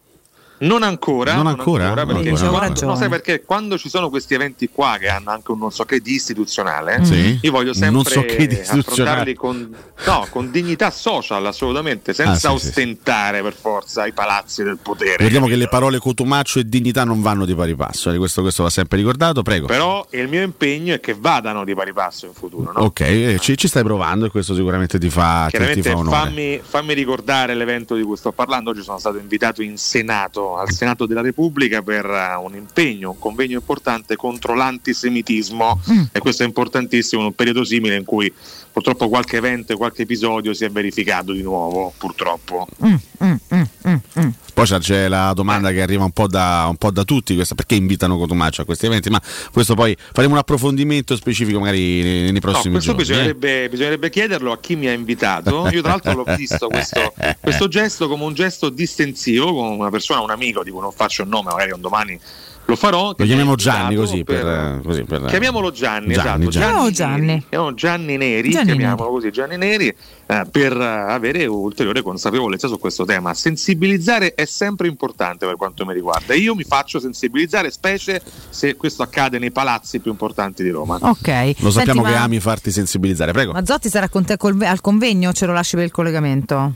Non 0.64 0.84
ancora, 0.84 1.34
Non 1.34 1.48
ancora? 1.48 1.94
Non 1.94 2.06
perché 2.07 2.30
ancora. 2.30 2.49
quando- 2.49 2.85
no, 2.85 2.95
sai 2.95 3.10
perché 3.10 3.41
quando 3.44 3.77
ci 3.77 3.90
sono 3.90 4.10
questi 4.10 4.34
eventi 4.34 4.69
qua 4.69 4.98
che 4.99 5.07
hanno 5.10 5.30
anche 5.31 5.52
un 5.52 5.60
non 5.60 5.72
so 5.72 5.84
che 5.85 5.99
di 5.99 6.14
istituzionale, 6.14 7.03
Sì. 7.06 7.40
io 7.41 7.52
voglio 7.52 7.73
sempre 7.73 7.95
non 7.95 8.03
so 8.06 8.22
che 8.23 8.48
di 8.48 8.56
affrontarli 8.56 9.34
con, 9.34 9.76
no, 10.06 10.27
con 10.30 10.52
dignità 10.52 10.90
social, 10.91 11.45
assolutamente, 11.45 12.14
senza 12.14 12.31
Ah, 12.31 12.35
sì, 12.35 12.40
sì, 12.57 12.64
sì. 12.64 12.68
ostentare 12.69 13.41
per 13.41 13.53
forza 13.53 14.06
i 14.06 14.11
palazzi 14.14 14.64
del 14.64 14.77
potere. 14.81 15.23
Vediamo 15.23 15.48
che 15.48 15.56
le 15.56 15.68
parole 15.68 15.99
cotumaccio 15.99 16.60
e 16.60 16.65
dignità 16.68 17.03
non 17.03 17.22
vanno 17.22 17.45
di 17.45 17.56
pari 17.56 17.76
passo. 17.76 18.10
eh, 18.11 18.18
Questo, 18.18 18.41
questo 18.41 18.64
va 18.64 18.69
sempre 18.69 18.98
ricordato, 18.98 19.41
prego. 19.44 19.68
Però 19.68 20.06
il 20.11 20.27
mio 20.27 20.41
impegno 20.41 20.94
è 20.94 20.99
che 20.99 21.15
vadano 21.18 21.64
di 21.65 21.73
pari 21.76 21.94
passo 21.94 22.26
in 22.26 22.34
futuro. 22.34 22.72
No? 22.72 22.80
Ok, 22.85 22.99
eh, 23.02 23.38
ci, 23.40 23.57
ci 23.57 23.68
stai 23.68 23.84
provando 23.84 24.26
e 24.26 24.30
questo 24.30 24.56
sicuramente 24.56 24.98
ti 24.99 25.10
fa, 25.10 25.48
ti, 25.49 25.57
ti 25.73 25.81
fa 25.81 25.98
onore. 25.98 26.15
fammi, 26.18 26.61
fammi 26.64 26.94
ricordare 26.94 27.53
l'evento 27.53 27.95
di 27.95 28.03
cui 28.03 28.15
sto 28.18 28.31
parlando. 28.31 28.69
Oggi 28.72 28.81
sono 28.81 28.98
stato 28.99 29.18
invitato 29.18 29.61
in 29.61 29.77
Senato, 29.77 30.52
al 30.57 30.71
Senato 30.71 31.05
della 31.05 31.21
Repubblica, 31.21 31.81
per 31.81 32.05
eh, 32.05 32.35
un 32.35 32.55
impegno, 32.55 33.11
un 33.11 33.19
convegno 33.19 33.57
importante 33.57 34.15
contro 34.15 34.53
l'antisemitismo. 34.53 35.81
Mm. 35.91 36.03
E 36.11 36.19
questo 36.19 36.43
è 36.43 36.45
importantissimo 36.45 37.21
in 37.21 37.27
un 37.27 37.34
periodo 37.34 37.63
simile 37.63 37.95
in 37.95 38.05
cui 38.05 38.31
purtroppo 38.73 39.07
qualche 39.07 39.37
evento 39.37 39.71
e 39.71 39.75
qualche 39.77 40.01
episodio 40.01 40.53
si 40.53 40.65
è 40.65 40.69
verificato 40.69 41.31
di 41.31 41.43
nuovo, 41.43 41.93
purtroppo. 41.97 42.67
Mm, 42.83 42.95
mm, 43.23 43.33
mm, 43.53 43.61
mm, 43.87 43.95
mm. 44.19 44.29
Poi 44.53 44.65
c'è- 44.67 45.07
la 45.07 45.31
domanda 45.33 45.71
che 45.71 45.81
arriva 45.81 46.03
un 46.03 46.11
po' 46.11 46.27
da, 46.27 46.65
un 46.69 46.75
po' 46.77 46.91
da 46.91 47.03
tutti, 47.03 47.33
questa, 47.35 47.55
perché 47.55 47.75
invitano 47.75 48.17
Cotumaccio 48.17 48.61
a 48.63 48.65
questi 48.65 48.85
eventi, 48.87 49.09
ma 49.09 49.21
questo 49.51 49.75
poi 49.75 49.95
faremo 50.13 50.33
un 50.33 50.39
approfondimento 50.39 51.15
specifico 51.15 51.59
magari 51.59 52.01
nei, 52.01 52.21
nei 52.23 52.31
No, 52.33 52.39
prossimi 52.39 52.73
questo 52.73 52.91
giorni. 52.95 53.01
eh. 53.01 53.05
bisognerebbe, 53.35 53.69
bisognerebbe 53.69 54.09
chiederlo 54.09 54.51
a 54.51 54.59
chi 54.59 54.75
mi 54.75 54.87
ha 54.87 54.91
invitato. 54.91 55.67
Io, 55.69 55.81
tra 55.81 55.91
l'altro, 55.91 56.13
l'ho 56.13 56.35
visto 56.35 56.67
questo, 56.67 57.13
questo 57.39 57.67
gesto 57.67 58.07
come 58.07 58.23
un 58.25 58.33
gesto 58.33 58.69
distensivo 58.69 59.53
con 59.53 59.71
una 59.71 59.89
persona, 59.89 60.21
un 60.21 60.31
amico 60.31 60.63
di 60.63 60.69
cui 60.71 60.81
non 60.81 60.91
faccio 60.91 61.21
il 61.23 61.29
nome, 61.29 61.51
magari 61.51 61.71
un 61.71 61.81
domani 61.81 62.19
lo 62.65 62.76
farò. 62.76 63.14
Lo 63.18 63.26
chiamiamo 63.26 63.56
Gianni 63.56 63.95
così 63.95 64.23
per, 64.23 64.41
per- 64.44 64.81
così 64.84 65.03
per- 65.03 65.26
Chiamiamolo 65.26 65.72
Gianni, 65.72 66.14
Gianni, 66.14 66.48
esatto. 66.48 66.91
Gianni. 66.91 66.91
Gianni. 66.91 67.26
Neri, 67.26 67.44
chiamiamolo 67.49 67.76
Gianni 67.76 68.18
Neri, 68.18 68.49
Gianni 68.49 68.65
chiamiamolo 68.65 69.10
così 69.10 69.31
Gianni 69.31 69.57
Neri, 69.57 69.88
eh, 70.26 70.45
per 70.49 70.76
avere 70.77 71.45
ulteriore 71.45 72.02
consapevolezza 72.02 72.68
su 72.68 72.80
questo 72.80 73.06
tema. 73.06 73.34
Sensibilizzare 73.34 74.34
è 74.35 74.45
sempre 74.45 74.88
importante 74.88 75.45
per 75.45 75.56
quanto 75.56 75.85
mi 75.85 75.94
riguarda. 75.94 76.34
Io 76.34 76.56
mi 76.56 76.64
faccio 76.64 76.99
sensibilizzare, 76.99 77.69
specie 77.72 78.22
se 78.49 78.76
questo 78.76 79.03
accade 79.03 79.40
nei 79.40 79.52
palazzi 79.52 79.99
più 79.99 80.11
importanti 80.11 80.64
di 80.64 80.69
Roma. 80.69 80.98
Ok. 81.02 81.27
Lo 81.60 81.72
sappiamo 81.72 82.02
Senti, 82.02 82.11
che 82.14 82.18
ma- 82.18 82.23
ami 82.23 82.40
farti 82.40 82.72
sensibilizzare, 82.72 83.31
prego. 83.34 83.52
Ma 83.52 83.65
Zotti 83.65 83.90
sarà 83.90 84.07
con 84.10 84.23
te 84.26 84.38
col- 84.38 84.61
al 84.61 84.81
convegno 84.81 85.30
o 85.30 85.34
ce 85.34 85.45
lo 85.45 85.53
lasci 85.53 85.76
per 85.76 85.85
il 85.85 85.91
collegamento? 85.91 86.73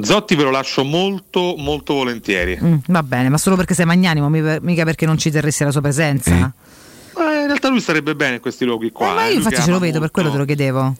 Zotti 0.00 0.34
ve 0.34 0.42
lo 0.42 0.50
lascio 0.50 0.82
molto 0.84 1.54
molto 1.56 1.94
volentieri. 1.94 2.58
Mm, 2.60 2.76
va 2.88 3.02
bene, 3.02 3.28
ma 3.28 3.38
solo 3.38 3.56
perché 3.56 3.74
sei 3.74 3.86
magnanimo, 3.86 4.28
mi- 4.28 4.58
mica 4.60 4.84
perché 4.84 5.06
non 5.06 5.18
ci 5.18 5.30
terresti 5.30 5.64
la 5.64 5.70
sua 5.70 5.80
presenza. 5.80 6.30
Eh. 6.30 7.20
Ma 7.20 7.40
in 7.40 7.46
realtà 7.46 7.68
lui 7.68 7.80
starebbe 7.80 8.14
bene 8.16 8.34
in 8.36 8.40
questi 8.40 8.64
luoghi 8.64 8.90
qua. 8.90 9.14
ma 9.14 9.26
eh. 9.26 9.30
io 9.30 9.36
infatti 9.36 9.62
ce 9.62 9.70
lo 9.70 9.78
vedo, 9.78 10.00
per 10.00 10.00
molto- 10.00 10.12
quello 10.12 10.30
te 10.30 10.36
lo 10.38 10.44
chiedevo. 10.44 10.96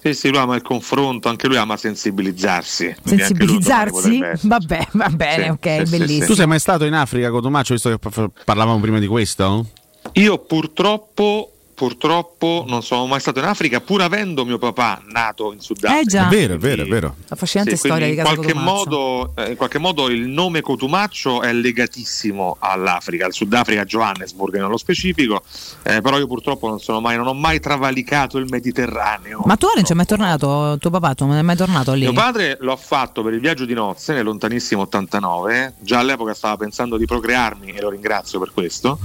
Sì, 0.00 0.14
sì, 0.14 0.28
lui 0.28 0.38
ama 0.38 0.54
il 0.54 0.62
confronto, 0.62 1.28
anche 1.28 1.48
lui 1.48 1.56
ama 1.56 1.76
sensibilizzarsi. 1.76 2.94
Sensibilizzarsi? 3.04 4.20
Vabbè, 4.42 4.88
va 4.92 5.08
bene, 5.08 5.44
Sì, 5.44 5.48
ok, 5.50 5.76
sì, 5.80 5.86
sì, 5.86 5.98
bellissimo. 5.98 6.26
Tu 6.26 6.34
sei 6.34 6.46
mai 6.46 6.60
stato 6.60 6.84
in 6.84 6.94
Africa, 6.94 7.30
Cotumaccio, 7.30 7.74
visto 7.74 7.90
che 7.90 8.30
parlavamo 8.44 8.78
prima 8.80 8.98
di 9.00 9.06
questo? 9.08 9.66
Io 10.12 10.38
purtroppo 10.38 11.52
purtroppo 11.78 12.64
non 12.66 12.82
sono 12.82 13.06
mai 13.06 13.20
stato 13.20 13.38
in 13.38 13.44
Africa, 13.44 13.80
pur 13.80 14.02
avendo 14.02 14.44
mio 14.44 14.58
papà 14.58 15.00
nato 15.06 15.52
in 15.52 15.60
Sudafrica. 15.60 16.00
Eh 16.00 16.04
già. 16.04 16.26
È 16.26 16.28
vero, 16.28 16.54
è 16.54 16.58
vero, 16.58 16.82
è 16.82 16.86
vero. 16.86 17.14
Affascinante 17.28 17.76
Sì, 17.76 17.86
storia 17.86 18.06
di 18.06 18.12
in 18.14 18.18
Casa 18.18 18.34
qualche, 18.34 18.52
Cotumaccio. 18.52 18.74
modo, 18.90 19.32
eh, 19.36 19.50
in 19.50 19.56
qualche 19.56 19.78
modo 19.78 20.08
il 20.08 20.26
nome 20.26 20.60
Cotumaccio 20.60 21.40
è 21.40 21.52
legatissimo 21.52 22.56
all'Africa, 22.58 23.26
al 23.26 23.32
Sudafrica, 23.32 23.84
Johannesburg 23.84 24.56
nello 24.56 24.76
specifico, 24.76 25.40
eh, 25.84 26.00
però 26.00 26.18
io 26.18 26.26
purtroppo 26.26 26.68
non, 26.68 26.80
sono 26.80 27.00
mai, 27.00 27.16
non 27.16 27.28
ho 27.28 27.32
mai 27.34 27.60
travalicato 27.60 28.38
il 28.38 28.46
Mediterraneo. 28.50 29.42
Ma 29.44 29.56
tu 29.56 29.68
non 29.72 29.84
c'è 29.84 29.94
mai 29.94 30.06
tornato, 30.06 30.76
tuo 30.80 30.90
papà, 30.90 31.14
tu 31.14 31.26
non 31.26 31.36
è 31.36 31.42
mai 31.42 31.56
tornato 31.56 31.92
lì? 31.92 32.00
Mio 32.00 32.12
padre 32.12 32.58
l'ho 32.60 32.76
fatto 32.76 33.22
per 33.22 33.32
il 33.34 33.40
viaggio 33.40 33.64
di 33.64 33.74
nozze 33.74 34.14
nel 34.14 34.24
lontanissimo 34.24 34.82
89, 34.82 35.74
già 35.78 36.00
all'epoca 36.00 36.34
stava 36.34 36.56
pensando 36.56 36.96
di 36.96 37.06
procrearmi 37.06 37.70
e 37.70 37.80
lo 37.80 37.90
ringrazio 37.90 38.40
per 38.40 38.50
questo, 38.52 38.98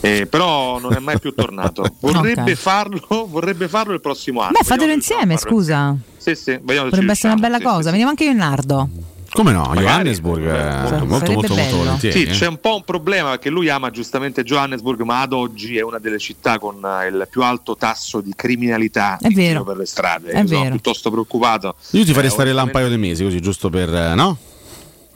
eh, 0.00 0.26
però 0.26 0.78
non 0.78 0.94
è 0.94 0.98
mai 1.00 1.18
più 1.20 1.34
tornato. 1.34 1.82
Vorrebbe, 2.18 2.52
Ok. 2.52 2.58
farlo, 2.58 3.26
vorrebbe 3.28 3.68
farlo 3.68 3.92
il 3.94 4.00
prossimo 4.00 4.40
anno. 4.40 4.52
Beh, 4.52 4.64
fatelo 4.64 4.92
insieme, 4.92 5.36
scusa. 5.36 5.96
Sì, 6.16 6.34
sì, 6.34 6.58
vediamo 6.62 6.88
Potrebbe 6.88 7.12
essere 7.12 7.32
una 7.32 7.40
bella 7.42 7.58
sì, 7.58 7.62
cosa. 7.64 7.90
Veniamo 7.90 8.10
anche 8.10 8.24
io 8.24 8.30
in 8.30 8.36
Nardo. 8.38 8.88
Come 9.30 9.50
no? 9.50 9.62
Magari. 9.62 9.84
Johannesburg 9.86 10.44
è 10.46 10.78
molto, 10.78 11.06
molto, 11.06 11.06
molto, 11.06 11.32
molto 11.32 11.54
bello. 11.56 11.76
volentieri. 11.78 12.18
Sì, 12.20 12.24
eh. 12.24 12.30
c'è 12.30 12.46
un 12.46 12.60
po' 12.60 12.76
un 12.76 12.84
problema 12.84 13.30
perché 13.30 13.50
lui 13.50 13.68
ama 13.68 13.90
giustamente 13.90 14.44
Johannesburg, 14.44 15.00
ma 15.00 15.22
ad 15.22 15.32
oggi 15.32 15.76
è 15.76 15.82
una 15.82 15.98
delle 15.98 16.20
città 16.20 16.60
con 16.60 16.76
eh, 16.84 17.08
il 17.08 17.26
più 17.28 17.42
alto 17.42 17.76
tasso 17.76 18.20
di 18.20 18.32
criminalità 18.36 19.18
È 19.20 19.28
vero. 19.30 19.64
per 19.64 19.76
le 19.76 19.86
strade. 19.86 20.30
È 20.30 20.40
Io 20.40 20.46
sono 20.46 20.60
vero. 20.60 20.70
piuttosto 20.70 21.10
preoccupato. 21.10 21.74
Io 21.90 22.04
ti 22.04 22.12
farei 22.12 22.28
Eh, 22.28 22.32
stare 22.32 22.52
là 22.52 22.62
un 22.62 22.70
paio 22.70 22.88
di 22.88 22.96
mesi, 22.96 23.24
così 23.24 23.40
giusto 23.40 23.70
per. 23.70 23.92
eh, 23.92 24.14
no? 24.14 24.38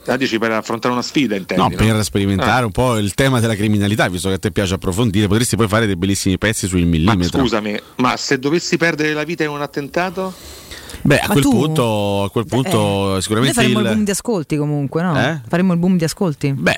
Ah, 0.09 0.17
dici 0.17 0.39
per 0.39 0.51
affrontare 0.51 0.93
una 0.93 1.03
sfida, 1.03 1.35
No, 1.35 1.39
intendi? 1.41 1.75
per 1.75 2.03
sperimentare 2.03 2.63
Ah. 2.63 2.65
un 2.65 2.71
po' 2.71 2.97
il 2.97 3.13
tema 3.13 3.39
della 3.39 3.55
criminalità, 3.55 4.07
visto 4.09 4.27
che 4.29 4.35
a 4.35 4.39
te 4.39 4.51
piace 4.51 4.73
approfondire, 4.73 5.27
potresti 5.27 5.55
poi 5.55 5.67
fare 5.67 5.85
dei 5.85 5.95
bellissimi 5.95 6.37
pezzi 6.37 6.67
sul 6.67 6.79
Ma 6.81 6.85
millimetro. 6.87 7.39
scusami, 7.39 7.79
ma 7.97 8.17
se 8.17 8.39
dovessi 8.39 8.77
perdere 8.77 9.13
la 9.13 9.23
vita 9.23 9.43
in 9.43 9.49
un 9.51 9.61
attentato? 9.61 10.33
Beh, 11.01 11.19
a 11.19 11.27
quel 11.27 11.43
tu- 11.43 11.51
punto, 11.51 12.23
a 12.23 12.29
quel 12.29 12.45
punto 12.45 12.69
Eh, 12.69 13.09
Noi 13.11 13.21
sicuramente 13.21 13.53
faremo 13.55 13.79
il... 13.79 13.85
il- 13.85 13.91
boom 13.93 14.03
di 14.03 14.11
ascolti 14.11 14.57
comunque, 14.57 15.01
no? 15.01 15.17
Eh? 15.19 15.39
Faremo 15.47 15.73
il 15.73 15.79
boom 15.79 15.97
di 15.97 16.03
ascolti. 16.03 16.51
Beh, 16.53 16.71
eh, 16.71 16.75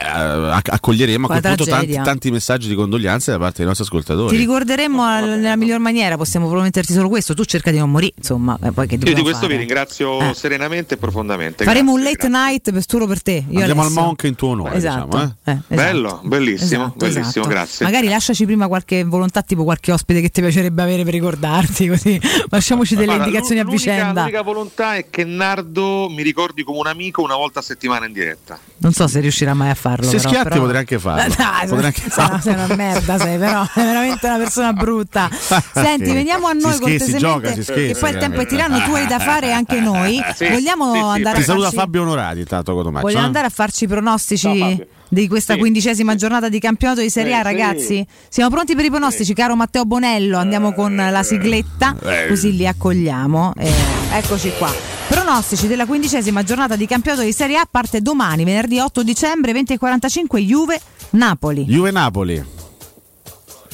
acc- 0.52 0.72
accoglieremo 0.73 1.26
a 1.26 1.30
Con 1.30 1.39
quel 1.39 1.49
la 1.52 1.56
punto 1.56 1.72
tanti, 1.72 1.85
tragedia. 1.88 2.03
tanti 2.03 2.31
messaggi 2.31 2.68
di 2.68 2.76
condoglianze 2.76 3.31
da 3.31 3.38
parte 3.39 3.57
dei 3.57 3.65
nostri 3.65 3.85
ascoltatori. 3.85 4.30
Ti 4.30 4.38
ricorderemo 4.38 5.03
al- 5.03 5.39
nella 5.39 5.56
miglior 5.56 5.80
maniera, 5.80 6.18
possiamo 6.18 6.48
prometterti 6.49 6.93
solo 6.93 7.10
questo. 7.10 7.34
Tu 7.34 7.43
cerca 7.45 7.72
di 7.72 7.77
non 7.80 7.89
morire, 7.91 8.14
insomma. 8.18 8.57
eh, 8.61 8.72
poi 8.72 8.88
che 8.88 8.95
Io 8.95 9.14
di 9.14 9.22
questo 9.22 9.41
vi 9.48 9.53
fare? 9.53 9.57
ringrazio 9.57 10.19
Eh. 10.19 10.34
serenamente 10.34 10.93
e 10.95 10.98
profondamente. 10.98 11.64
Faremo 11.64 11.93
grazie, 11.93 12.10
un 12.10 12.18
late 12.18 12.27
night 12.49 12.72
per 12.72 12.84
solo 12.88 13.07
per 13.07 13.22
te. 13.22 13.31
Io 13.49 13.57
Andiamo 13.60 13.81
al 13.81 13.88
Alessio. 13.88 14.02
Monk 14.02 14.23
in 14.23 14.35
tuo 14.35 14.49
onore, 14.49 14.76
Esatto. 14.76 15.06
diciamo, 15.06 15.23
eh? 15.23 15.52
eh, 15.52 15.52
esatto. 15.52 15.76
Bello, 15.76 16.22
bellissimo, 16.23 16.81
Esatto, 16.84 16.93
bellissimo, 16.98 17.26
esatto. 17.30 17.48
grazie. 17.48 17.85
Magari 17.85 18.07
lasciaci 18.07 18.45
prima 18.45 18.68
qualche 18.68 19.03
volontà, 19.03 19.41
tipo 19.41 19.64
qualche 19.64 19.91
ospite 19.91 20.22
che 20.22 20.30
ti 20.30 20.41
piacerebbe 20.41 20.81
avere 20.81 21.03
per 21.03 21.14
ricordarti, 21.14 21.88
così 21.89 22.19
lasciamoci 22.49 22.93
delle 22.95 23.06
Guarda, 23.07 23.26
indicazioni 23.26 23.60
a 23.60 23.64
l'unica- 23.64 23.80
vicenda. 24.12 24.22
L'unica 24.22 24.42
volontà 24.42 24.96
è 24.96 25.10
che 25.10 25.24
Nardo 25.24 26.08
mi 26.10 26.22
ricordi 26.22 26.64
come 26.64 26.80
un 26.80 26.88
amico 26.88 27.22
una 27.22 27.36
volta 27.36 27.60
a 27.60 27.62
settimana 27.62 28.06
in 28.06 28.14
diretta. 28.14 28.58
Non 28.78 28.94
so 28.94 29.08
se 29.08 29.20
riuscirà 29.20 29.54
mai 29.54 29.70
a 29.70 29.76
farlo. 29.76 30.06
Se 30.10 30.18
però, 30.18 30.30
schiatti 30.30 30.48
però- 30.50 30.62
potrei 30.62 30.80
anche 30.80 31.00
farlo. 31.00 31.34
Dai, 31.36 31.68
Potrei 31.68 31.86
anche 31.86 32.10
sei, 32.10 32.26
una, 32.26 32.42
sei 32.42 32.54
una 32.54 32.76
merda, 32.76 33.18
sei 33.18 33.38
però, 33.38 33.66
sei 33.74 33.86
veramente 33.86 34.26
una 34.28 34.38
persona 34.38 34.74
brutta. 34.74 35.30
Senti, 35.74 36.12
veniamo 36.12 36.48
a 36.48 36.52
Si 36.52 36.58
noi 36.58 36.74
scherzi, 36.74 36.82
cortesemente, 36.82 37.20
gioca, 37.20 37.54
si 37.54 37.64
scherza, 37.64 37.94
che 37.94 38.00
poi 38.00 38.10
il 38.12 38.18
tempo 38.18 38.42
è 38.42 38.46
tiranno, 38.46 38.84
tu 38.84 38.94
hai 38.94 39.08
da 39.08 39.20
fare 39.20 39.52
anche 39.52 39.80
noi. 39.80 40.22
Sì, 40.36 40.50
Vogliamo 40.50 40.94
sì, 40.94 41.00
sì. 41.00 41.06
andare 41.06 41.36
Ti 41.38 41.42
a 41.42 41.46
saluta 41.46 41.64
farci... 41.66 41.80
Fabio 41.80 42.02
Onorati, 42.02 42.40
intanto 42.40 42.74
Cotomaccio. 42.74 43.06
Vogliamo 43.06 43.24
eh? 43.24 43.28
andare 43.28 43.48
a 43.48 43.50
farci 43.50 43.84
i 43.84 43.88
pronostici 43.88 44.48
Fabio. 44.60 44.88
Di 45.14 45.28
questa 45.28 45.54
Sì, 45.56 45.60
quindicesima 45.60 46.16
giornata 46.16 46.48
di 46.48 46.58
campionato 46.58 47.02
di 47.02 47.10
Serie 47.10 47.34
A, 47.34 47.38
Sì, 47.40 47.44
ragazzi? 47.44 48.08
Siamo 48.30 48.50
pronti 48.50 48.76
per 48.76 48.86
i 48.86 48.90
pronostici, 48.90 49.34
caro 49.34 49.58
Matteo 49.58 49.84
Bonello? 49.84 50.38
Andiamo 50.38 50.74
con 50.74 50.96
la 50.96 51.22
sigletta, 51.22 51.98
Eh. 52.02 52.28
così 52.30 52.56
li 52.56 52.66
accogliamo. 52.66 53.54
Eh, 53.58 53.72
eccoci 54.14 54.54
qua. 54.58 54.74
Pronostici 55.10 55.68
della 55.68 55.86
quindicesima 55.86 56.44
giornata 56.44 56.78
di 56.78 56.86
campionato 56.88 57.24
di 57.24 57.34
Serie 57.34 57.58
A 57.58 57.68
parte 57.70 58.00
domani, 58.02 58.46
venerdì 58.46 58.80
8 58.80 59.04
dicembre, 59.04 59.52
20.45, 59.52 60.38
Juve, 60.40 60.80
Napoli. 61.12 61.66
Juve 61.66 61.92
Napoli. 61.92 62.42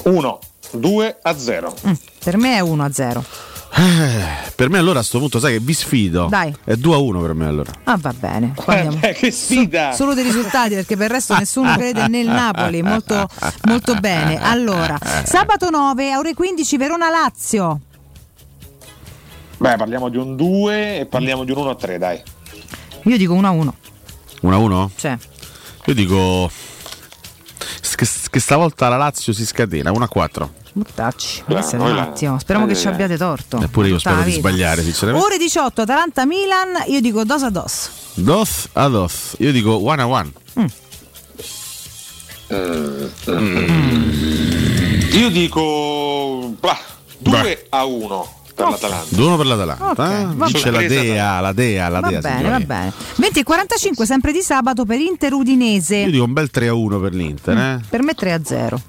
1, 0.04 0.40
2 0.72 1.18
a 1.22 1.38
0. 1.38 1.76
Mm, 1.88 1.92
per 2.24 2.38
me 2.38 2.56
è 2.58 2.62
1-0. 2.62 3.24
Eh, 3.80 4.52
per 4.56 4.72
me 4.72 4.80
allora 4.80 5.00
a 5.00 5.04
sto 5.04 5.20
punto 5.20 5.40
sai 5.40 5.54
che 5.54 5.60
vi 5.60 5.74
sfido. 5.74 6.26
Dai. 6.30 6.52
È 6.64 6.74
2 6.76 6.96
a 6.96 6.98
1 6.98 7.22
per 7.22 7.34
me 7.36 7.46
allora. 7.46 7.72
Ah, 7.84 7.98
va 7.98 8.12
bene. 8.12 8.54
Eh, 9.02 9.14
che 9.14 9.30
sfida! 9.30 9.92
Solo 9.92 10.16
dei 10.16 10.24
risultati 10.24 10.74
perché 10.74 10.96
per 10.98 11.06
il 11.06 11.12
resto 11.12 11.38
nessuno 11.38 11.76
crede 11.76 12.08
nel 12.08 12.26
Napoli. 12.26 12.82
Molto, 12.82 13.28
molto 13.66 13.94
bene. 13.96 14.42
Allora, 14.42 14.98
sabato 15.24 15.70
9, 15.70 16.16
ore 16.16 16.34
15, 16.34 16.78
Verona-Lazio. 16.78 17.82
Beh, 19.58 19.76
parliamo 19.76 20.10
di 20.10 20.18
un 20.18 20.36
2 20.36 21.00
e 21.00 21.06
parliamo 21.06 21.44
di 21.44 21.52
un 21.52 21.58
1 21.60 21.70
a 21.70 21.76
3, 21.76 21.98
dai. 22.00 22.22
Io 23.04 23.18
dico 23.18 23.36
1-1. 23.36 23.70
1 24.42 24.56
a 24.56 24.58
1? 24.58 24.92
Cioè, 24.96 25.18
Io 25.86 25.94
dico 25.94 26.50
che, 27.96 28.08
che 28.30 28.40
stavolta 28.40 28.88
la 28.90 28.98
Lazio 28.98 29.34
si 29.34 29.46
scatena 29.46 29.92
1 29.92 30.04
a 30.04 30.08
4. 30.08 30.54
buttacci. 30.74 31.44
È 31.48 31.54
un 31.76 31.98
attimo. 31.98 32.38
Speriamo 32.40 32.68
che 32.68 32.74
Eh, 32.74 32.78
ci 32.78 32.88
abbiate 32.88 33.18
torto. 33.18 33.60
Eppure 33.62 33.88
io 33.90 34.00
spero 34.00 34.22
di 34.22 34.32
sbagliare, 34.32 34.84
sinceramente. 34.84 35.26
Ore 35.26 35.38
18, 35.38 35.82
Atalanta-Milan. 35.82 36.84
Io 36.88 37.02
dico 37.02 37.24
dos 37.24 37.42
a 37.44 37.50
dos. 37.50 37.90
Dos 38.14 38.68
a 38.74 38.88
dos. 38.88 39.36
Io 39.40 39.52
dico 39.52 39.78
1 39.82 40.02
a 40.02 40.06
1. 40.06 40.32
Io 45.14 45.30
dico 45.30 46.54
2 47.20 47.66
a 47.70 47.84
1 47.86 48.36
per 48.64 48.70
l'Atalanta. 48.70 49.16
2 49.16 49.26
1 49.26 49.38
per 49.38 49.46
l'Atalanta. 49.46 49.90
Ok, 49.90 50.00
eh? 50.00 50.28
va 50.36 50.46
Vince 50.46 50.72
la. 50.72 50.82
Dea, 50.82 51.40
la 51.40 51.54
Dea, 51.54 51.90
la 51.90 52.00
Va 52.00 52.10
Dea. 52.10 52.20
bene, 52.22 52.50
va 52.50 52.60
bene. 52.60 52.94
20 53.16 53.40
e 53.40 53.44
45 53.44 54.06
sempre 54.06 54.32
di 54.32 54.42
sabato 54.42 54.86
per 54.86 55.00
Inter 55.00 55.34
Udinese. 55.34 55.98
Io 55.98 56.12
dico 56.12 56.24
un 56.24 56.34
bel 56.34 56.50
3 56.50 56.68
a 56.68 56.74
1 56.74 57.00
per 57.00 57.14
l'Inter. 57.14 57.56
Mm. 57.56 57.60
Eh? 57.60 57.82
Per 57.90 58.04
me 58.04 58.14
3 58.14 58.34
a 58.34 58.40
0. 58.44 58.82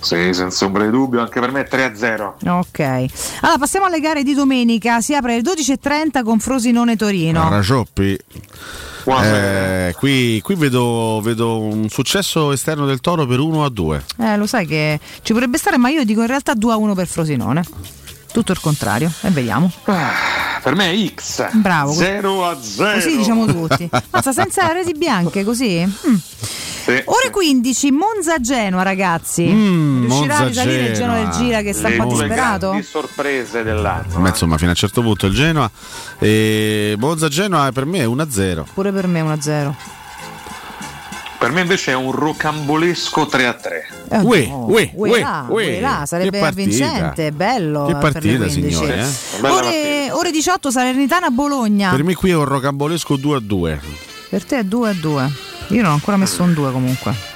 Sì, 0.00 0.32
senza 0.32 0.64
ombra 0.66 0.84
di 0.84 0.90
dubbio, 0.90 1.20
anche 1.20 1.40
per 1.40 1.50
me 1.50 1.64
3 1.64 1.84
a 1.84 1.96
0. 1.96 2.36
Ok. 2.46 2.78
Allora 3.40 3.58
passiamo 3.58 3.86
alle 3.86 4.00
gare 4.00 4.22
di 4.22 4.34
domenica. 4.34 5.00
Si 5.00 5.14
apre 5.14 5.34
alle 5.34 5.42
12.30 5.42 6.22
con 6.22 6.38
Frosinone 6.38 6.96
Torino. 6.96 7.48
Racioppi. 7.48 8.18
Eh, 9.06 9.94
qui 9.98 10.40
qui 10.40 10.54
vedo, 10.54 11.20
vedo 11.22 11.60
un 11.60 11.90
successo 11.90 12.52
esterno 12.52 12.86
del 12.86 13.00
Toro 13.00 13.26
per 13.26 13.38
1 13.38 13.64
a 13.64 13.68
2. 13.68 14.04
Eh, 14.18 14.36
lo 14.36 14.46
sai 14.46 14.66
che 14.66 14.98
ci 15.22 15.32
potrebbe 15.32 15.58
stare, 15.58 15.76
ma 15.76 15.90
io 15.90 16.04
dico 16.04 16.22
in 16.22 16.26
realtà 16.26 16.54
2 16.54 16.72
a 16.72 16.76
1 16.76 16.94
per 16.94 17.06
Frosinone. 17.06 17.62
Tutto 18.34 18.50
il 18.50 18.58
contrario. 18.58 19.12
E 19.20 19.30
vediamo. 19.30 19.70
Per 19.84 20.74
me 20.74 20.90
è 20.90 21.12
X. 21.14 21.52
Bravo. 21.52 21.92
0 21.92 22.44
a 22.44 22.58
0. 22.60 22.94
Così 22.94 23.16
diciamo 23.16 23.46
tutti. 23.46 23.88
Mazza, 24.10 24.32
senza 24.32 24.66
reti 24.74 24.92
bianche, 24.94 25.44
così? 25.44 25.84
Mm. 25.86 26.14
Sì, 26.84 27.00
Ore 27.04 27.30
15, 27.30 27.92
Monza-Genoa, 27.92 28.82
ragazzi. 28.82 29.44
Mm, 29.46 30.00
Riuscirà 30.06 30.38
a 30.38 30.46
risalire 30.46 30.86
il. 30.88 30.94
Genoa 30.94 31.14
del 31.18 31.28
Gira 31.28 31.62
che 31.62 31.72
sta 31.72 31.86
un 31.86 31.92
Le 31.92 31.98
po' 31.98 32.04
due 32.08 32.24
disperato? 32.26 32.68
grandi 32.70 32.86
sorprese 32.86 33.62
dell'anno. 33.62 34.18
Ma 34.18 34.28
insomma, 34.30 34.56
fino 34.56 34.70
a 34.70 34.72
un 34.72 34.78
certo 34.78 35.00
punto 35.00 35.26
il 35.26 35.32
Genoa. 35.34 35.70
E 36.18 36.96
Monza 36.98 37.28
Genoa 37.28 37.70
per 37.70 37.84
me 37.86 37.98
è 38.00 38.04
1 38.04 38.20
a 38.20 38.26
0. 38.28 38.66
Pure 38.74 38.90
per 38.90 39.06
me 39.06 39.20
1 39.20 39.32
a 39.32 39.40
0. 39.40 39.76
Per 41.38 41.52
me 41.52 41.60
invece 41.60 41.92
è 41.92 41.94
un 41.94 42.10
rocambolesco 42.10 43.26
3 43.26 43.46
a 43.46 43.52
3. 43.54 43.88
Eh, 44.14 44.20
Uè, 44.20 44.46
no, 44.46 44.66
uè, 44.68 44.90
uè 44.94 45.10
uè, 45.10 45.20
là, 45.20 45.46
uè. 45.48 45.64
uè 45.64 45.80
là, 45.80 46.04
sarebbe 46.06 46.52
vincente, 46.52 47.32
bello. 47.32 47.86
Che 47.86 47.94
partita, 47.96 48.44
15. 48.44 48.50
signori, 48.50 48.92
eh? 48.92 49.06
Ore, 49.48 50.10
ore 50.12 50.30
18 50.30 50.70
Salernitana-Bologna. 50.70 51.90
Per 51.90 52.04
me 52.04 52.14
qui 52.14 52.30
è 52.30 52.36
un 52.36 52.44
rocambolesco 52.44 53.16
2 53.16 53.36
a 53.36 53.40
2. 53.40 53.80
Per 54.28 54.44
te 54.44 54.58
è 54.58 54.62
2 54.62 54.88
a 54.88 54.92
2. 54.92 55.32
Io 55.68 55.82
non 55.82 55.90
ho 55.90 55.94
ancora 55.94 56.16
messo 56.16 56.44
un 56.44 56.54
2 56.54 56.70
comunque. 56.70 57.32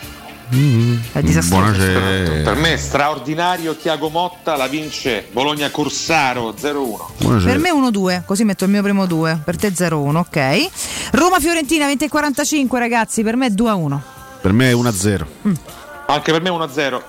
È 1.12 1.20
disastroso. 1.20 1.62
Buonasera. 1.62 2.42
Per 2.42 2.56
me 2.56 2.76
straordinario 2.76 3.74
Tiago 3.74 4.09
Motta 4.09 4.56
la 4.56 4.68
vince 4.68 5.26
Bologna 5.32 5.70
Corsaro 5.70 6.55
0-1. 6.56 6.96
Buonasera. 7.18 7.52
Per 7.52 7.60
me 7.60 7.70
1-2, 7.72 8.22
così 8.24 8.44
metto 8.44 8.64
il 8.64 8.70
mio 8.70 8.82
primo 8.82 9.05
2, 9.06 9.40
per 9.44 9.56
te 9.56 9.72
0-1, 9.72 10.16
ok. 10.16 10.68
Roma-Fiorentina 11.10 11.86
20-45 11.88 12.78
ragazzi, 12.78 13.22
per 13.24 13.34
me 13.34 13.48
2-1. 13.48 13.98
Per 14.40 14.52
me 14.52 14.70
è 14.70 14.72
1 14.72 14.88
a 14.88 14.92
0. 14.92 15.26
Anche 16.10 16.32
per 16.32 16.40
me 16.40 16.48
1-0. 16.51 17.02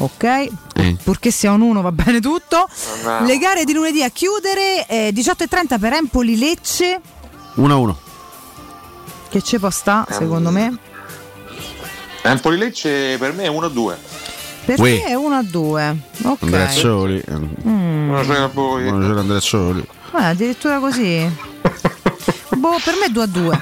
Ok, 0.00 0.22
Eh. 0.22 0.96
purché 1.02 1.32
sia 1.32 1.50
un 1.50 1.60
1 1.60 1.80
va 1.82 1.90
bene 1.90 2.20
tutto. 2.20 2.68
No. 3.02 3.24
Le 3.26 3.36
gare 3.38 3.64
di 3.64 3.72
lunedì 3.72 4.02
a 4.04 4.10
chiudere, 4.10 4.86
eh, 4.86 5.10
18.30 5.12 5.76
per 5.78 5.94
Empoli-Lecce, 5.94 7.00
1 7.54 7.72
a 7.72 7.76
1. 7.76 7.98
che 9.28 9.42
ci 9.42 9.58
può 9.58 9.70
sta 9.70 10.06
secondo 10.08 10.50
me. 10.50 10.78
Empoli 12.22 12.58
Lecce 12.58 13.16
per 13.18 13.32
me 13.32 13.44
è 13.44 13.48
1-2. 13.48 13.96
Per 14.64 14.78
Uè. 14.80 15.02
te 15.02 15.04
è 15.06 15.14
1-2, 15.16 15.96
ok. 16.24 16.42
Andrea 16.42 16.68
Scioli. 16.68 17.24
Mm. 17.66 18.06
Buonasera 18.08 18.44
a 18.44 18.50
voi. 18.52 18.82
Buonasera 18.88 19.20
Andrea 19.20 19.40
Scioli. 19.40 19.80
Eh, 19.80 20.24
addirittura 20.24 20.78
così. 20.78 21.26
boh, 22.56 22.76
per 22.84 22.94
me 23.00 23.06
2-2. 23.10 23.58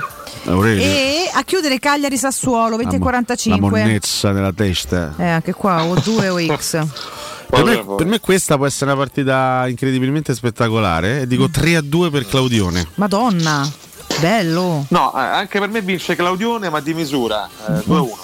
Aurelio. 0.46 0.82
E 0.82 1.30
a 1.32 1.42
chiudere 1.42 1.78
Cagliari-Sassuolo 1.78 2.76
La 2.76 2.82
20.45. 2.84 3.58
monnezza 3.58 4.32
nella 4.32 4.52
testa. 4.52 5.14
Eh, 5.18 5.28
anche 5.28 5.52
qua 5.52 5.84
o 5.84 5.94
2 5.94 6.28
o 6.28 6.56
X. 6.56 6.86
Per 7.48 7.64
me, 7.64 7.84
per 7.96 8.06
me 8.06 8.18
questa 8.18 8.56
può 8.56 8.66
essere 8.66 8.90
una 8.90 8.98
partita 8.98 9.66
incredibilmente 9.68 10.34
spettacolare 10.34 11.20
e 11.20 11.26
dico 11.26 11.48
3 11.48 11.76
a 11.76 11.80
2 11.80 12.10
per 12.10 12.26
Claudione. 12.26 12.86
Madonna, 12.96 13.70
bello. 14.18 14.84
No, 14.88 15.12
eh, 15.14 15.20
anche 15.20 15.60
per 15.60 15.68
me 15.68 15.80
vince 15.80 16.16
Claudione, 16.16 16.68
ma 16.70 16.80
di 16.80 16.92
misura. 16.92 17.48
Eh, 17.68 17.82
2 17.84 17.96
a 17.96 18.00
1. 18.00 18.16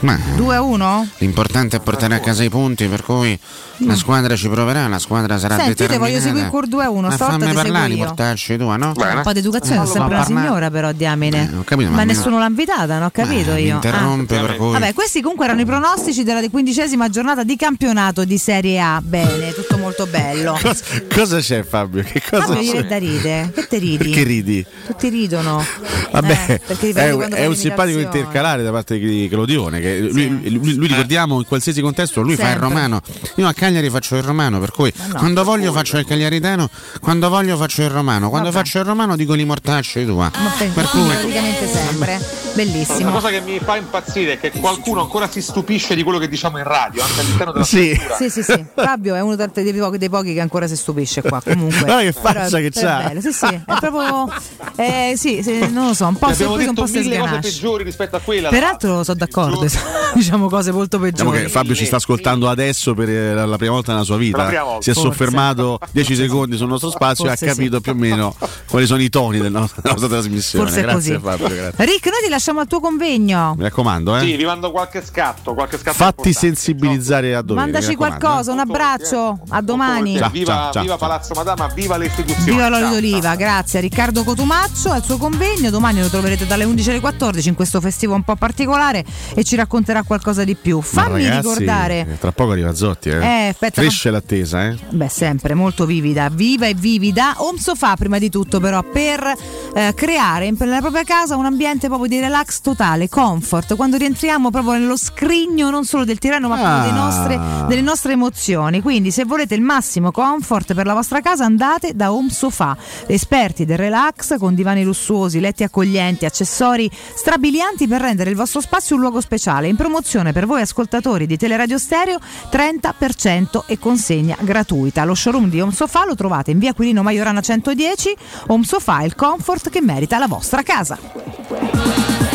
Ma 0.00 0.16
2 0.36 0.54
a 0.54 0.62
1? 0.62 1.08
l'importante 1.18 1.76
è 1.76 1.80
portare 1.80 2.14
a 2.14 2.20
casa 2.20 2.44
i 2.44 2.48
punti, 2.48 2.86
per 2.86 3.02
cui 3.02 3.36
la 3.78 3.96
squadra 3.96 4.36
ci 4.36 4.48
proverà, 4.48 4.86
la 4.86 4.98
squadra 5.00 5.38
sarà 5.38 5.56
Senti, 5.56 5.70
determinata. 5.70 6.04
voglio 6.08 6.20
seguire 6.20 6.48
col 6.50 6.68
2 6.68 6.84
a 6.84 6.90
1, 6.90 7.00
Ma 7.08 7.14
stavolta 7.14 7.38
fammi 7.40 7.50
ti 7.52 7.56
seguo 7.56 7.72
parlare, 7.72 7.94
io. 7.94 8.04
portarci 8.04 8.56
tu, 8.56 8.64
no? 8.64 8.92
Un 8.96 9.20
po' 9.22 9.32
di 9.32 9.38
educazione, 9.40 9.82
Eh, 9.82 9.86
sono 9.86 9.92
sempre 9.98 10.14
una 10.14 10.24
parla- 10.24 10.40
signora 10.40 10.70
però, 10.70 10.92
diamine. 10.92 11.50
ho 11.58 11.64
capito, 11.64 11.90
ma 11.90 11.96
ma 11.96 12.04
nessuno 12.04 12.38
l'ha 12.38 12.46
invitata, 12.46 12.94
non 12.94 13.02
ho 13.04 13.10
capito 13.10 13.52
mi 13.54 13.62
io. 13.62 13.74
interrompe, 13.74 14.36
Ah. 14.36 14.40
per 14.40 14.56
cui- 14.56 14.70
Vabbè, 14.72 14.94
questi 14.94 15.20
comunque 15.20 15.46
erano 15.46 15.60
i 15.62 15.64
pronostici 15.64 16.22
della 16.22 16.48
quindicesima 16.48 17.08
giornata 17.08 17.42
di 17.42 17.56
campionato 17.56 18.24
di 18.24 18.38
Serie 18.38 18.78
A. 18.80 19.00
Bene, 19.02 19.52
tutto 19.52 19.78
molto 19.78 20.06
bello. 20.06 20.52
Cosa, 20.62 20.84
cosa 21.12 21.38
c'è 21.40 21.62
Fabio? 21.64 22.02
Che 22.04 22.22
cosa 22.30 22.46
Fabio, 22.46 22.72
c'è? 22.72 22.84
da 22.84 22.98
ride. 22.98 23.50
Che 23.54 23.66
te 23.66 23.78
ridi? 23.78 23.96
Perché 23.98 24.22
ridi? 24.22 24.64
Tutti 24.86 25.08
ridono. 25.08 25.64
Vabbè, 26.12 26.60
Eh, 26.66 26.92
è, 26.94 27.16
è 27.16 27.46
un 27.46 27.56
simpatico 27.56 27.98
intercalare 27.98 28.62
da 28.62 28.70
parte 28.70 28.96
di 28.98 29.26
Claudione. 29.30 29.80
Che 29.80 29.87
lui, 30.00 30.50
lui- 30.50 30.74
lui, 30.74 30.86
ricordiamo 30.86 31.38
in 31.38 31.46
qualsiasi 31.46 31.80
contesto, 31.80 32.20
lui 32.20 32.36
fa 32.36 32.42
il 32.42 32.48
Sempre. 32.50 32.68
romano. 32.68 33.00
Io 33.36 33.46
a 33.46 33.52
Cagliari 33.52 33.90
faccio 33.90 34.16
il 34.16 34.22
romano, 34.22 34.58
per 34.60 34.70
cui 34.70 34.92
no. 35.08 35.14
quando 35.14 35.44
voglio 35.44 35.72
faccio 35.72 35.98
il 35.98 36.04
cagliaritano, 36.04 36.68
quando 37.00 37.28
voglio 37.28 37.56
faccio 37.56 37.82
il 37.82 37.90
romano, 37.90 38.28
quando 38.30 38.50
Vabbè. 38.50 38.64
faccio 38.64 38.78
il 38.78 38.84
romano 38.84 39.16
dico 39.16 39.34
li 39.34 39.44
mortacci 39.44 40.04
tua. 40.04 40.30
Ma 40.34 40.50
Per 40.72 40.84
cui 40.88 41.02
praticamente 41.02 41.66
sempre. 41.68 42.47
Una 42.62 42.72
Bellissimo. 42.72 43.10
cosa 43.12 43.28
che 43.28 43.40
mi 43.40 43.58
fa 43.60 43.76
impazzire 43.76 44.32
è 44.32 44.40
che 44.40 44.50
qualcuno 44.50 45.00
ancora 45.02 45.30
si 45.30 45.40
stupisce 45.40 45.94
di 45.94 46.02
quello 46.02 46.18
che 46.18 46.28
diciamo 46.28 46.58
in 46.58 46.64
radio, 46.64 47.02
anche 47.04 47.20
all'interno 47.20 47.52
della 47.52 47.64
Sì. 47.64 47.92
struttura. 47.94 48.16
Sì, 48.16 48.30
sì, 48.30 48.42
sì. 48.42 48.64
Fabio 48.74 49.14
è 49.14 49.20
uno 49.20 49.36
dei, 49.36 49.48
pochi, 49.74 49.98
dei 49.98 50.08
pochi 50.08 50.34
che 50.34 50.40
ancora 50.40 50.66
si 50.66 50.76
stupisce 50.76 51.22
qua. 51.22 51.40
Comunque, 51.40 51.78
Guarda 51.78 52.00
che 52.02 52.12
faccia 52.12 52.58
che 52.58 52.70
c'ha. 52.70 53.12
Sì, 53.20 53.32
sì, 53.32 53.44
è 53.46 53.62
proprio. 53.64 54.28
eh, 54.76 55.14
sì, 55.16 55.42
sì, 55.42 55.70
non 55.70 55.86
lo 55.88 55.94
so, 55.94 56.06
un 56.06 56.16
po' 56.16 56.32
sorpreso, 56.34 56.68
un 56.70 56.74
po' 56.74 56.86
si 56.86 56.98
mille 56.98 57.16
cose 57.18 57.28
sganascia. 57.28 57.40
peggiori 57.48 57.84
rispetto 57.84 58.16
a 58.16 58.20
quella. 58.20 58.48
Peraltro 58.48 59.04
sono 59.04 59.16
d'accordo, 59.16 59.66
diciamo 60.14 60.48
cose 60.48 60.72
molto 60.72 60.98
Diciamo 60.98 61.30
peggiori. 61.30 61.46
che 61.46 61.48
Fabio 61.52 61.74
ci 61.76 61.84
sta 61.86 61.96
ascoltando 61.96 62.48
adesso 62.48 62.94
per 62.94 63.08
eh, 63.08 63.34
la 63.34 63.56
prima 63.56 63.72
volta 63.72 63.92
nella 63.92 64.04
sua 64.04 64.16
vita. 64.16 64.50
la. 64.50 64.78
Si 64.80 64.90
è 64.90 64.94
Forse. 64.94 65.08
soffermato 65.08 65.78
10 65.92 66.16
secondi 66.16 66.56
sul 66.56 66.66
nostro 66.68 66.90
spazio 66.90 67.24
e 67.26 67.28
ha 67.28 67.36
Forse 67.36 67.46
capito 67.54 67.76
sì. 67.76 67.82
più 67.82 67.92
o 67.92 67.94
meno 67.94 68.34
quali 68.68 68.86
sono 68.86 69.00
i 69.00 69.08
toni 69.08 69.38
del 69.38 69.52
nostro- 69.52 69.80
della 69.82 69.94
nostra 69.94 70.12
trasmissione. 70.18 70.64
Forse 70.64 70.80
è 70.80 70.82
grazie 70.84 71.18
così. 71.20 71.24
Fabio, 71.38 71.54
grazie. 71.54 71.84
Rick, 71.84 72.06
noi 72.06 72.20
ti 72.24 72.28
lasciamo 72.28 72.46
al 72.56 72.66
tuo 72.66 72.80
convegno. 72.80 73.54
Mi 73.56 73.62
raccomando, 73.64 74.16
eh. 74.16 74.20
Sì, 74.20 74.36
vi 74.36 74.44
mando 74.44 74.70
qualche 74.70 75.04
scatto, 75.04 75.54
qualche 75.54 75.78
scatto 75.78 75.96
Fatti 75.96 76.32
sensibilizzare 76.32 77.34
a 77.34 77.42
dovere. 77.42 77.66
Mandaci 77.66 77.90
raccomando, 77.92 78.18
qualcosa, 78.18 78.52
un 78.52 78.58
abbraccio, 78.58 79.38
a 79.48 79.60
domani. 79.60 80.16
Ciao, 80.16 80.30
viva, 80.30 80.52
ciao, 80.52 80.72
ciao, 80.72 80.82
viva. 80.82 80.96
Palazzo 80.96 81.34
Madama, 81.34 81.66
viva 81.68 81.96
le 81.96 82.06
istituzioni. 82.06 82.50
Viva 82.50 82.68
l'olio 82.68 82.88
d'oliva, 82.90 83.34
grazie 83.36 83.78
a 83.78 83.82
Riccardo 83.82 84.24
Cotumaccio 84.24 84.90
al 84.90 85.04
suo 85.04 85.16
convegno. 85.18 85.70
Domani 85.70 86.00
lo 86.00 86.08
troverete 86.08 86.46
dalle 86.46 86.64
11 86.64 86.90
alle 86.90 87.00
14 87.00 87.48
in 87.48 87.54
questo 87.54 87.80
festivo 87.80 88.14
un 88.14 88.22
po' 88.22 88.36
particolare 88.36 89.04
e 89.34 89.44
ci 89.44 89.56
racconterà 89.56 90.02
qualcosa 90.02 90.44
di 90.44 90.54
più. 90.54 90.76
Ma 90.78 90.82
Fammi 90.82 91.22
ragazzi, 91.24 91.36
ricordare. 91.48 92.00
eh, 92.10 92.18
Tra 92.18 92.32
poco 92.32 92.52
arriva 92.52 92.74
Zotti, 92.74 93.10
eh. 93.10 93.16
Eh, 93.24 93.48
aspetta, 93.48 93.80
Cresce 93.82 94.10
l'attesa, 94.10 94.66
eh. 94.68 94.76
Beh, 94.90 95.08
sempre 95.08 95.54
molto 95.54 95.86
vivida, 95.86 96.28
viva 96.30 96.66
e 96.66 96.74
vivida. 96.74 97.34
Home 97.38 97.58
Sofa, 97.58 97.94
prima 97.96 98.18
di 98.18 98.30
tutto, 98.30 98.60
però, 98.60 98.82
per 98.82 99.32
eh, 99.74 99.92
creare 99.94 100.52
nella 100.58 100.80
propria 100.80 101.04
casa 101.04 101.36
un 101.36 101.44
ambiente 101.44 101.86
proprio 101.88 102.08
di 102.08 102.18
relax 102.20 102.37
totale, 102.62 103.08
comfort. 103.08 103.74
Quando 103.76 103.96
rientriamo 103.96 104.50
proprio 104.50 104.72
nello 104.74 104.96
scrigno 104.96 105.70
non 105.70 105.84
solo 105.84 106.04
del 106.04 106.18
tirano, 106.18 106.48
ma 106.48 106.82
Ah. 106.82 106.90
nostre- 106.92 107.40
delle 107.66 107.80
nostre 107.80 108.12
emozioni. 108.12 108.80
Quindi, 108.80 109.10
se 109.10 109.24
volete 109.24 109.54
il 109.54 109.60
massimo 109.62 110.10
comfort 110.10 110.74
per 110.74 110.86
la 110.86 110.94
vostra 110.94 111.20
casa, 111.20 111.44
andate 111.44 111.94
da 111.94 112.12
Home 112.12 112.30
Sofa, 112.30 112.76
esperti 113.06 113.64
del 113.64 113.78
relax 113.78 114.38
con 114.38 114.54
divani 114.54 114.84
lussuosi, 114.84 115.40
letti 115.40 115.62
accoglienti, 115.64 116.24
accessori 116.24 116.90
strabilianti 117.14 117.86
per 117.88 118.00
rendere 118.00 118.30
il 118.30 118.36
vostro 118.36 118.60
spazio 118.60 118.94
un 118.96 119.02
luogo 119.02 119.20
speciale. 119.20 119.68
In 119.68 119.76
promozione 119.76 120.32
per 120.32 120.46
voi 120.46 120.60
ascoltatori 120.60 121.26
di 121.26 121.36
Teleradio 121.36 121.78
Stereo 121.78 122.18
30% 122.50 123.64
e 123.66 123.78
consegna 123.78 124.36
gratuita. 124.40 125.04
Lo 125.04 125.14
showroom 125.14 125.48
di 125.48 125.60
Home 125.60 125.72
Sofa 125.72 126.04
lo 126.04 126.14
trovate 126.14 126.50
in 126.50 126.58
via 126.58 126.72
Quirino 126.74 127.02
Maiorana 127.02 127.40
110. 127.40 128.16
Home 128.48 128.64
Sofa, 128.64 129.02
il 129.02 129.14
comfort 129.14 129.70
che 129.70 129.80
merita 129.80 130.18
la 130.18 130.26
vostra 130.26 130.62
casa. 130.62 132.27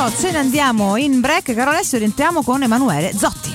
Ciò, 0.00 0.10
ce 0.10 0.30
ne 0.30 0.38
andiamo 0.38 0.96
in 0.96 1.20
break. 1.20 1.52
Caro 1.52 1.72
Alessio, 1.72 1.98
rientriamo 1.98 2.42
con 2.42 2.62
Emanuele 2.62 3.12
Zotti. 3.14 3.54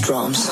Drums. 0.00 0.51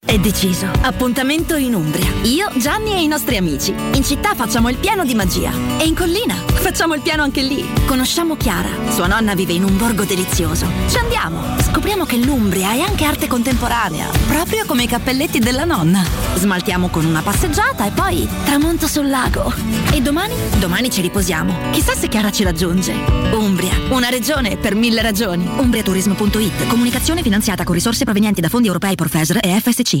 È 0.11 0.19
deciso. 0.19 0.69
Appuntamento 0.81 1.55
in 1.55 1.73
Umbria. 1.73 2.11
Io, 2.23 2.49
Gianni 2.57 2.91
e 2.91 3.01
i 3.01 3.07
nostri 3.07 3.37
amici. 3.37 3.73
In 3.93 4.03
città 4.03 4.35
facciamo 4.35 4.67
il 4.67 4.75
piano 4.75 5.05
di 5.05 5.15
magia. 5.15 5.53
E 5.79 5.85
in 5.85 5.95
collina 5.95 6.35
facciamo 6.35 6.95
il 6.95 7.01
piano 7.01 7.23
anche 7.23 7.41
lì. 7.41 7.65
Conosciamo 7.85 8.35
Chiara. 8.35 8.67
Sua 8.89 9.07
nonna 9.07 9.35
vive 9.35 9.53
in 9.53 9.63
un 9.63 9.77
borgo 9.77 10.03
delizioso. 10.03 10.65
Ci 10.89 10.97
andiamo. 10.97 11.41
Scopriamo 11.61 12.03
che 12.03 12.17
l'Umbria 12.17 12.73
è 12.73 12.81
anche 12.81 13.05
arte 13.05 13.27
contemporanea. 13.27 14.09
Proprio 14.27 14.65
come 14.65 14.83
i 14.83 14.87
cappelletti 14.87 15.39
della 15.39 15.63
nonna. 15.63 16.03
Smaltiamo 16.35 16.89
con 16.89 17.05
una 17.05 17.21
passeggiata 17.21 17.87
e 17.87 17.91
poi 17.91 18.27
tramonto 18.43 18.87
sul 18.87 19.07
lago. 19.07 19.53
E 19.93 20.01
domani? 20.01 20.35
Domani 20.59 20.91
ci 20.91 20.99
riposiamo. 20.99 21.71
Chissà 21.71 21.95
se 21.95 22.09
Chiara 22.09 22.33
ci 22.33 22.43
raggiunge. 22.43 22.91
Umbria. 23.31 23.75
Una 23.91 24.09
regione 24.09 24.57
per 24.57 24.75
mille 24.75 25.01
ragioni. 25.01 25.47
Umbriaturismo.it. 25.55 26.67
Comunicazione 26.67 27.21
finanziata 27.21 27.63
con 27.63 27.75
risorse 27.75 28.03
provenienti 28.03 28.41
da 28.41 28.49
fondi 28.49 28.67
europei 28.67 28.95
Profesor 28.95 29.37
e 29.41 29.57
FSC. 29.57 30.00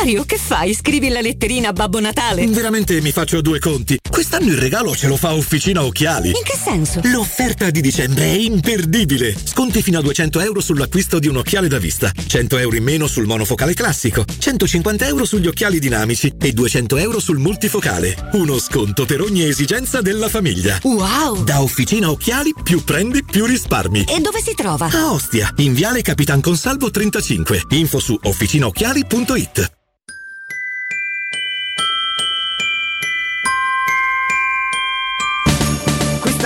Mario, 0.00 0.24
che 0.24 0.38
fai? 0.38 0.72
Scrivi 0.72 1.10
la 1.10 1.20
letterina 1.20 1.68
a 1.68 1.72
Babbo 1.74 2.00
Natale? 2.00 2.46
Veramente 2.46 3.02
mi 3.02 3.12
faccio 3.12 3.42
due 3.42 3.58
conti. 3.58 3.98
Quest'anno 4.10 4.46
il 4.46 4.56
regalo 4.56 4.96
ce 4.96 5.08
lo 5.08 5.16
fa 5.18 5.34
Officina 5.34 5.84
Occhiali. 5.84 6.28
In 6.28 6.42
che 6.42 6.56
senso? 6.56 7.02
L'offerta 7.04 7.68
di 7.68 7.82
dicembre 7.82 8.24
è 8.24 8.34
imperdibile. 8.34 9.36
Sconti 9.44 9.82
fino 9.82 9.98
a 9.98 10.00
200 10.00 10.40
euro 10.40 10.62
sull'acquisto 10.62 11.18
di 11.18 11.28
un 11.28 11.36
occhiale 11.36 11.68
da 11.68 11.76
vista, 11.76 12.10
100 12.14 12.56
euro 12.56 12.76
in 12.76 12.82
meno 12.82 13.06
sul 13.06 13.26
monofocale 13.26 13.74
classico, 13.74 14.24
150 14.24 15.06
euro 15.06 15.26
sugli 15.26 15.48
occhiali 15.48 15.78
dinamici 15.78 16.32
e 16.40 16.52
200 16.52 16.96
euro 16.96 17.20
sul 17.20 17.36
multifocale. 17.36 18.30
Uno 18.32 18.58
sconto 18.58 19.04
per 19.04 19.20
ogni 19.20 19.44
esigenza 19.44 20.00
della 20.00 20.30
famiglia. 20.30 20.78
Wow! 20.82 21.44
Da 21.44 21.60
Officina 21.60 22.08
Occhiali 22.08 22.54
più 22.62 22.84
prendi 22.84 23.22
più 23.22 23.44
risparmi. 23.44 24.04
E 24.08 24.18
dove 24.20 24.40
si 24.40 24.54
trova? 24.54 24.88
A 24.90 25.12
Ostia, 25.12 25.52
in 25.56 25.74
Viale 25.74 26.00
Capitan 26.00 26.40
Consalvo 26.40 26.90
35. 26.90 27.64
Info 27.72 27.98
su 27.98 28.18
officinaocchiali.it. 28.18 29.72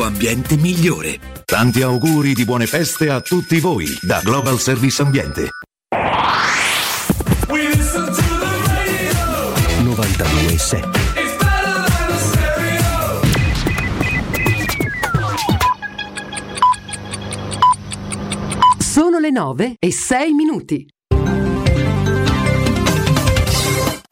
ambiente 0.00 0.56
migliore. 0.56 1.18
Tanti 1.44 1.82
auguri 1.82 2.32
di 2.34 2.44
buone 2.44 2.66
feste 2.66 3.10
a 3.10 3.20
tutti 3.20 3.60
voi 3.60 3.86
da 4.00 4.20
Global 4.22 4.58
Service 4.58 5.02
Ambiente. 5.02 5.48
92.7 9.84 11.02
Sono 18.78 19.18
le 19.18 19.30
9 19.30 19.76
e 19.78 19.90
6 19.90 20.32
minuti. 20.32 20.91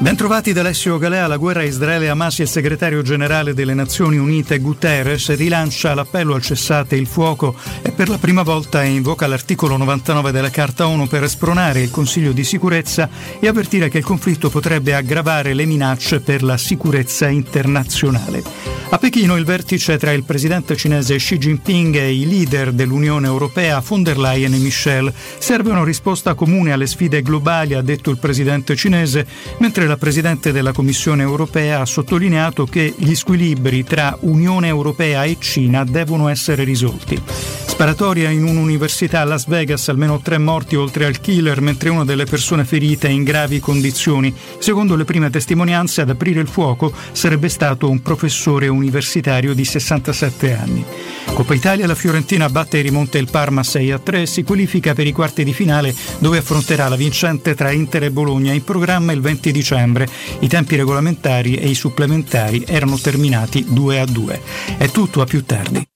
Bentrovati 0.02 0.54
da 0.54 0.60
Alessio 0.60 0.96
Galea, 0.96 1.26
la 1.26 1.36
guerra 1.36 1.62
Israele-Hamas 1.62 2.38
il 2.38 2.48
segretario 2.48 3.02
generale 3.02 3.52
delle 3.52 3.74
Nazioni 3.74 4.16
Unite 4.16 4.58
Guterres 4.58 5.36
rilancia 5.36 5.92
l'appello 5.92 6.32
al 6.32 6.40
cessate 6.40 6.96
il 6.96 7.06
fuoco 7.06 7.54
e 7.82 7.90
per 7.90 8.08
la 8.08 8.16
prima 8.16 8.42
volta 8.42 8.82
invoca 8.82 9.26
l'articolo 9.26 9.76
99 9.76 10.32
della 10.32 10.48
Carta 10.48 10.88
ONU 10.88 11.06
per 11.06 11.28
spronare 11.28 11.82
il 11.82 11.90
Consiglio 11.90 12.32
di 12.32 12.44
sicurezza 12.44 13.10
e 13.38 13.46
avvertire 13.46 13.90
che 13.90 13.98
il 13.98 14.04
conflitto 14.04 14.48
potrebbe 14.48 14.94
aggravare 14.94 15.52
le 15.52 15.66
minacce 15.66 16.20
per 16.20 16.42
la 16.42 16.56
sicurezza 16.56 17.28
internazionale. 17.28 18.80
A 18.92 18.98
Pechino 18.98 19.36
il 19.36 19.44
vertice 19.44 19.98
tra 19.98 20.10
il 20.12 20.24
presidente 20.24 20.76
cinese 20.76 21.14
Xi 21.16 21.38
Jinping 21.38 21.94
e 21.94 22.12
i 22.12 22.26
leader 22.26 22.72
dell'Unione 22.72 23.26
Europea 23.26 23.80
von 23.86 24.02
der 24.02 24.18
Leyen 24.18 24.54
e 24.54 24.58
Michel 24.58 25.12
serve 25.38 25.70
una 25.70 25.84
risposta 25.84 26.34
comune 26.34 26.72
alle 26.72 26.88
sfide 26.88 27.22
globali, 27.22 27.74
ha 27.74 27.82
detto 27.82 28.10
il 28.10 28.18
presidente 28.18 28.74
cinese, 28.74 29.24
mentre 29.58 29.86
la 29.90 29.96
Presidente 29.96 30.52
della 30.52 30.70
Commissione 30.70 31.24
europea 31.24 31.80
ha 31.80 31.84
sottolineato 31.84 32.64
che 32.64 32.94
gli 32.96 33.16
squilibri 33.16 33.82
tra 33.82 34.16
Unione 34.20 34.68
Europea 34.68 35.24
e 35.24 35.36
Cina 35.40 35.82
devono 35.82 36.28
essere 36.28 36.62
risolti. 36.62 37.20
Sparatoria 37.66 38.28
in 38.28 38.44
un'università 38.44 39.22
a 39.22 39.24
Las 39.24 39.46
Vegas, 39.46 39.88
almeno 39.88 40.20
tre 40.20 40.38
morti 40.38 40.76
oltre 40.76 41.06
al 41.06 41.18
killer, 41.18 41.60
mentre 41.60 41.88
una 41.88 42.04
delle 42.04 42.24
persone 42.24 42.64
ferite 42.64 43.08
è 43.08 43.10
in 43.10 43.24
gravi 43.24 43.58
condizioni. 43.58 44.32
Secondo 44.58 44.94
le 44.94 45.04
prime 45.04 45.30
testimonianze, 45.30 46.02
ad 46.02 46.10
aprire 46.10 46.40
il 46.40 46.46
fuoco 46.46 46.92
sarebbe 47.12 47.48
stato 47.48 47.88
un 47.88 48.02
professore 48.02 48.68
universitario 48.68 49.54
di 49.54 49.64
67 49.64 50.52
anni. 50.52 50.84
Coppa 51.32 51.54
Italia, 51.54 51.86
la 51.86 51.94
Fiorentina 51.94 52.48
batte 52.48 52.78
e 52.78 52.82
rimonta 52.82 53.18
il 53.18 53.28
Parma 53.30 53.62
6 53.62 53.90
a 53.92 53.98
3 53.98 54.22
e 54.22 54.26
si 54.26 54.42
qualifica 54.42 54.92
per 54.92 55.06
i 55.06 55.12
quarti 55.12 55.42
di 55.42 55.54
finale 55.54 55.94
dove 56.18 56.38
affronterà 56.38 56.86
la 56.88 56.96
vincente 56.96 57.54
tra 57.54 57.70
Inter 57.70 58.04
e 58.04 58.10
Bologna 58.10 58.52
in 58.52 58.62
programma 58.62 59.12
il 59.12 59.20
20 59.20 59.50
dicembre. 59.52 59.78
I 59.84 60.48
tempi 60.48 60.76
regolamentari 60.76 61.56
e 61.56 61.68
i 61.68 61.74
supplementari 61.74 62.64
erano 62.66 62.98
terminati 62.98 63.64
2 63.68 64.00
a 64.00 64.04
2. 64.04 64.40
È 64.78 64.90
tutto 64.90 65.20
a 65.20 65.24
più 65.24 65.44
tardi. 65.44 65.86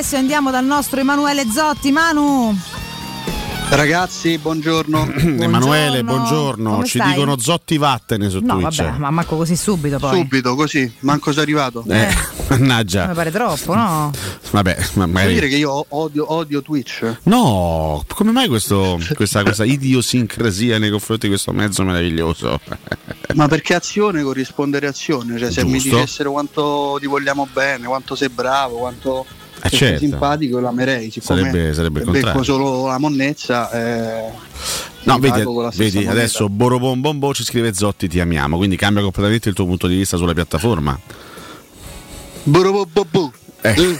Alessio, 0.00 0.16
andiamo 0.16 0.50
dal 0.50 0.64
nostro 0.64 0.98
Emanuele 0.98 1.44
Zotti. 1.52 1.92
Manu, 1.92 2.56
Ragazzi, 3.68 4.38
buongiorno. 4.38 5.12
Emanuele, 5.38 6.02
buongiorno. 6.02 6.70
Come 6.76 6.86
Ci 6.86 6.98
stai? 6.98 7.12
dicono 7.12 7.38
Zotti 7.38 7.76
Vattene 7.76 8.30
su 8.30 8.38
no, 8.40 8.58
Twitch. 8.60 8.82
vabbè, 8.82 8.96
ma 8.96 9.10
manco 9.10 9.36
così 9.36 9.56
subito 9.56 9.98
poi. 9.98 10.16
Subito, 10.20 10.54
così, 10.54 10.90
manco 11.00 11.32
sei 11.34 11.42
arrivato. 11.42 11.84
Eh, 11.86 12.08
mannaggia. 12.48 13.08
Mi 13.08 13.14
pare 13.14 13.30
troppo, 13.30 13.74
no? 13.74 14.10
Vabbè, 14.52 14.76
ma 14.94 15.04
Vuoi 15.04 15.10
magari- 15.12 15.34
dire 15.34 15.48
che 15.48 15.56
io 15.56 15.84
odio, 15.90 16.32
odio 16.32 16.62
Twitch? 16.62 17.18
No, 17.24 18.02
come 18.14 18.32
mai 18.32 18.48
questo- 18.48 18.98
questa, 19.14 19.42
questa 19.42 19.66
idiosincrasia 19.66 20.78
nei 20.78 20.88
confronti 20.90 21.24
di 21.26 21.28
questo 21.32 21.52
mezzo 21.52 21.82
meraviglioso? 21.84 22.58
Ma 23.34 23.48
perché 23.48 23.74
azione 23.74 24.22
corrisponde 24.22 24.78
reazione? 24.78 25.38
Cioè, 25.38 25.50
se 25.52 25.62
mi 25.62 25.78
Giusto. 25.78 25.96
dicessero 25.96 26.32
quanto 26.32 26.96
ti 26.98 27.06
vogliamo 27.06 27.46
bene, 27.52 27.86
quanto 27.86 28.14
sei 28.14 28.30
bravo, 28.30 28.78
quanto 28.78 29.26
Eh, 29.62 29.70
certo. 29.70 29.98
simpatico, 30.00 30.58
l'amerei. 30.60 31.10
Siccome 31.10 31.40
Sarebbe- 31.40 31.74
sarebbe 31.74 31.98
il 32.00 32.04
contrario. 32.06 32.42
solo 32.42 32.86
la 32.86 32.98
monnezza, 32.98 33.70
eh, 33.70 34.30
No, 35.02 35.18
vedi, 35.18 35.42
vedi 35.76 36.06
adesso 36.06 36.48
Borobom 36.50 37.00
Bombo 37.00 37.32
ci 37.32 37.42
scrive 37.42 37.72
Zotti 37.72 38.06
ti 38.06 38.20
amiamo, 38.20 38.58
quindi 38.58 38.76
cambia 38.76 39.02
completamente 39.02 39.48
il 39.48 39.54
tuo 39.54 39.64
punto 39.64 39.86
di 39.86 39.96
vista 39.96 40.16
sulla 40.18 40.34
piattaforma. 40.34 40.98
Eh, 43.62 43.74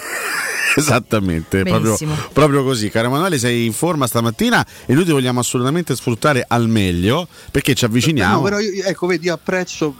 Esattamente, 0.76 1.64
proprio, 1.64 1.96
proprio 2.32 2.62
così. 2.62 2.90
Caro 2.90 3.08
Emanuele, 3.08 3.38
sei 3.38 3.66
in 3.66 3.72
forma 3.72 4.06
stamattina 4.06 4.64
e 4.86 4.94
noi 4.94 5.04
ti 5.04 5.10
vogliamo 5.10 5.40
assolutamente 5.40 5.96
sfruttare 5.96 6.44
al 6.46 6.68
meglio 6.68 7.26
perché 7.50 7.74
ci 7.74 7.84
avviciniamo. 7.84 8.36
No, 8.36 8.42
però 8.42 8.60
io, 8.60 8.84
ecco, 8.84 9.06
vedi, 9.06 9.26
io 9.26 9.34
apprezzo 9.34 9.94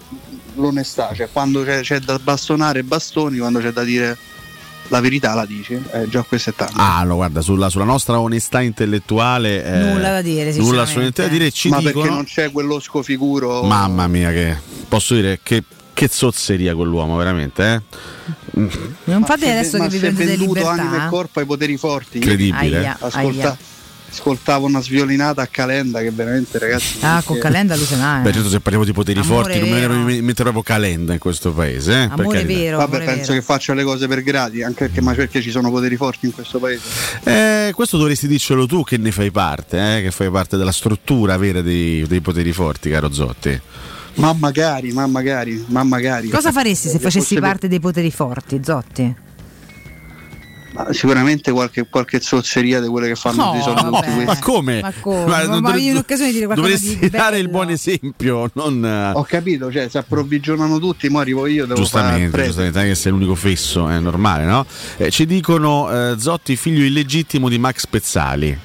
l'onestà, 0.55 1.13
cioè 1.15 1.29
quando 1.33 1.65
c'è, 1.65 1.81
c'è 1.81 1.99
da 1.99 2.19
bastonare 2.19 2.83
bastoni, 2.85 3.39
quando 3.39 3.59
c'è 3.59 3.73
da 3.73 3.83
dire 3.83 4.17
la 4.91 5.01
verità 5.01 5.35
la 5.35 5.47
dici, 5.47 5.75
eh, 5.93 6.09
già 6.09 6.23
questo 6.23 6.51
è 6.51 6.55
tanto. 6.55 6.75
Ah, 6.77 7.03
no, 7.05 7.15
guarda, 7.17 7.41
sulla, 7.41 7.69
sulla 7.71 7.85
nostra 7.85 8.21
onestà 8.21 8.61
intellettuale. 8.61 9.65
eh, 9.65 9.79
Nulla 9.93 10.11
da 10.11 10.23
dire, 10.23 10.53
Nulla 10.55 10.83
assolutamente 10.83 11.23
da 11.23 11.29
dire. 11.29 11.51
Ci 11.51 11.69
Ma 11.69 11.79
dicono, 11.79 11.95
perché 12.01 12.09
non 12.15 12.25
c'è 12.25 12.51
quello 12.53 12.79
scofiguro? 12.81 13.63
Mamma 13.63 14.07
mia, 14.07 14.31
che 14.31 14.57
posso 14.89 15.15
dire 15.15 15.41
che, 15.43 15.65
che 15.95 16.09
zozzeria 16.09 16.75
quell'uomo, 16.75 17.17
veramente, 17.17 17.75
eh? 17.75 17.83
Non 19.05 19.25
fate 19.25 19.47
Ma 19.47 19.53
adesso 19.53 19.71
se- 19.71 19.77
che 19.77 19.83
ma 19.83 19.87
vi 19.89 19.99
se 19.99 20.07
è 20.09 20.13
prendete 20.13 20.37
venduto 20.37 20.59
libertà. 20.61 20.83
anima 20.83 21.07
e 21.07 21.09
corpo 21.09 21.41
ai 21.41 21.47
poteri 21.47 21.77
forti. 21.77 22.17
Incredibile. 22.19 22.79
Aia, 22.79 22.97
Ascolta- 23.01 23.49
aia. 23.49 23.57
Ascoltavo 24.11 24.67
una 24.67 24.81
sviolinata 24.81 25.43
a 25.43 25.47
Calenda 25.47 26.01
che 26.01 26.11
veramente 26.11 26.59
ragazzi. 26.59 26.99
Ah, 27.01 27.23
con 27.25 27.39
Calenda 27.39 27.75
allucinante. 27.75 28.29
Beh, 28.29 28.35
certo, 28.35 28.49
se 28.49 28.61
parliamo 28.61 28.85
di 28.85 28.93
poteri 28.93 29.21
Amore 29.21 29.43
forti, 29.43 29.59
non 29.61 29.69
mi 29.69 29.75
vero. 29.75 29.95
viene 29.95 30.15
in 30.15 30.25
mente 30.25 30.43
proprio 30.43 30.63
Calenda 30.63 31.13
in 31.13 31.19
questo 31.19 31.53
paese. 31.53 32.03
Eh? 32.05 32.09
per 32.15 32.27
carità. 32.27 32.77
Vabbè, 32.77 33.05
penso 33.05 33.33
che 33.33 33.43
faccia 33.43 33.75
le 33.75 33.85
cose 33.85 34.07
per 34.09 34.23
gradi, 34.23 34.63
anche 34.63 34.87
perché, 34.87 35.01
ma 35.01 35.15
perché 35.15 35.41
ci 35.41 35.51
sono 35.51 35.71
poteri 35.71 35.97
forti 35.97 36.27
in 36.27 36.33
questo 36.33 36.59
paese. 36.59 36.83
Eh, 37.25 37.73
questo 37.75 37.97
dovresti 37.97 38.27
dircelo 38.27 38.67
tu 38.67 38.83
che 38.83 38.97
ne 38.97 39.13
fai 39.13 39.31
parte, 39.31 39.99
eh? 39.99 40.03
che 40.03 40.11
fai 40.11 40.31
parte 40.31 40.57
della 40.57 40.73
struttura 40.73 41.37
vera 41.37 41.61
dei, 41.61 42.05
dei 42.07 42.21
poteri 42.21 42.53
forti, 42.53 42.91
caro 42.91 43.13
Zotti. 43.13 43.61
Ma 44.15 44.33
magari, 44.33 44.93
ma 44.93 45.07
magari, 45.07 45.65
ma 45.69 45.83
magari. 45.85 46.29
Cosa 46.29 46.53
faresti 46.53 46.89
se 46.89 46.99
facessi 46.99 47.39
parte 47.39 47.69
dei 47.69 47.81
poteri 47.81 48.11
forti, 48.11 48.61
Zotti? 48.63 49.29
Ma 50.73 50.93
sicuramente 50.93 51.51
qualche, 51.51 51.87
qualche 51.89 52.21
zozzeria 52.21 52.81
di 52.81 52.87
quelle 52.89 53.09
che 53.09 53.15
fanno 53.17 53.47
No, 53.47 53.53
di 53.55 53.61
solito. 53.61 53.91
Ma 53.91 54.01
tutti 54.01 54.25
questi. 54.25 54.43
come? 54.43 54.81
Ma 54.81 54.93
come? 55.01 55.25
Ma 55.25 55.37
Ma, 55.39 55.43
non 55.45 55.61
ma 55.61 55.75
io 55.77 55.91
in 55.91 55.97
occasione 55.97 56.29
di 56.31 56.35
dire 56.37 56.47
qualcosa 56.47 56.69
Dovresti 56.71 56.99
di 56.99 57.11
dare 57.11 57.39
il 57.39 57.49
buon 57.49 57.71
esempio, 57.71 58.51
non. 58.55 58.85
eh, 58.85 59.11
Ho 59.15 59.23
capito, 59.25 59.71
cioè 59.73 59.89
se 59.89 59.99
approvvigionano 59.99 60.79
tutti, 60.79 61.09
mo 61.09 61.19
arrivo 61.19 61.47
io, 61.47 61.67
devo 61.67 61.81
Giustamente, 61.81 62.45
giustamente, 62.45 62.79
non 62.79 62.87
è 62.87 62.91
che 62.91 62.95
sei 62.97 63.13
l'unico 63.13 63.35
fesso, 63.35 63.89
è 63.89 63.99
normale, 63.99 64.45
no? 64.45 64.65
Eh, 64.97 65.11
ci 65.11 65.27
dicono 65.27 65.91
eh, 65.91 66.15
Zotti, 66.19 66.55
figlio 66.57 66.85
illegittimo 66.85 67.49
di 67.49 67.59
Max 67.59 67.87
Pezzali. 67.87 68.59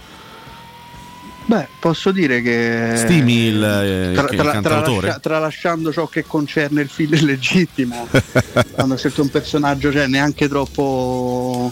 Beh, 1.48 1.68
posso 1.80 2.12
dire 2.12 2.42
che 2.42 2.94
Stimi 2.96 3.34
il, 3.46 3.64
eh, 3.64 4.14
tra- 4.16 4.30
il 4.32 4.36
tra- 4.38 4.52
cantautore? 4.54 5.00
tralascia- 5.02 5.20
tralasciando 5.20 5.92
ciò 5.94 6.08
che 6.08 6.24
concerne 6.26 6.82
il 6.82 6.90
figlio 6.90 7.16
illegittimo, 7.18 8.08
hanno 8.78 8.98
scelto 8.98 9.22
un 9.22 9.30
personaggio 9.30 9.92
cioè, 9.92 10.08
neanche 10.08 10.48
troppo. 10.48 11.72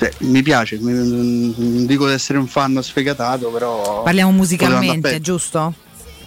Cioè, 0.00 0.10
mi 0.20 0.42
piace, 0.42 0.78
mi- 0.80 0.94
non 0.94 1.84
dico 1.84 2.06
di 2.06 2.14
essere 2.14 2.38
un 2.38 2.46
fan 2.46 2.82
sfegatato, 2.82 3.50
però. 3.50 4.02
Parliamo 4.02 4.30
musicalmente, 4.32 5.20
giusto? 5.20 5.74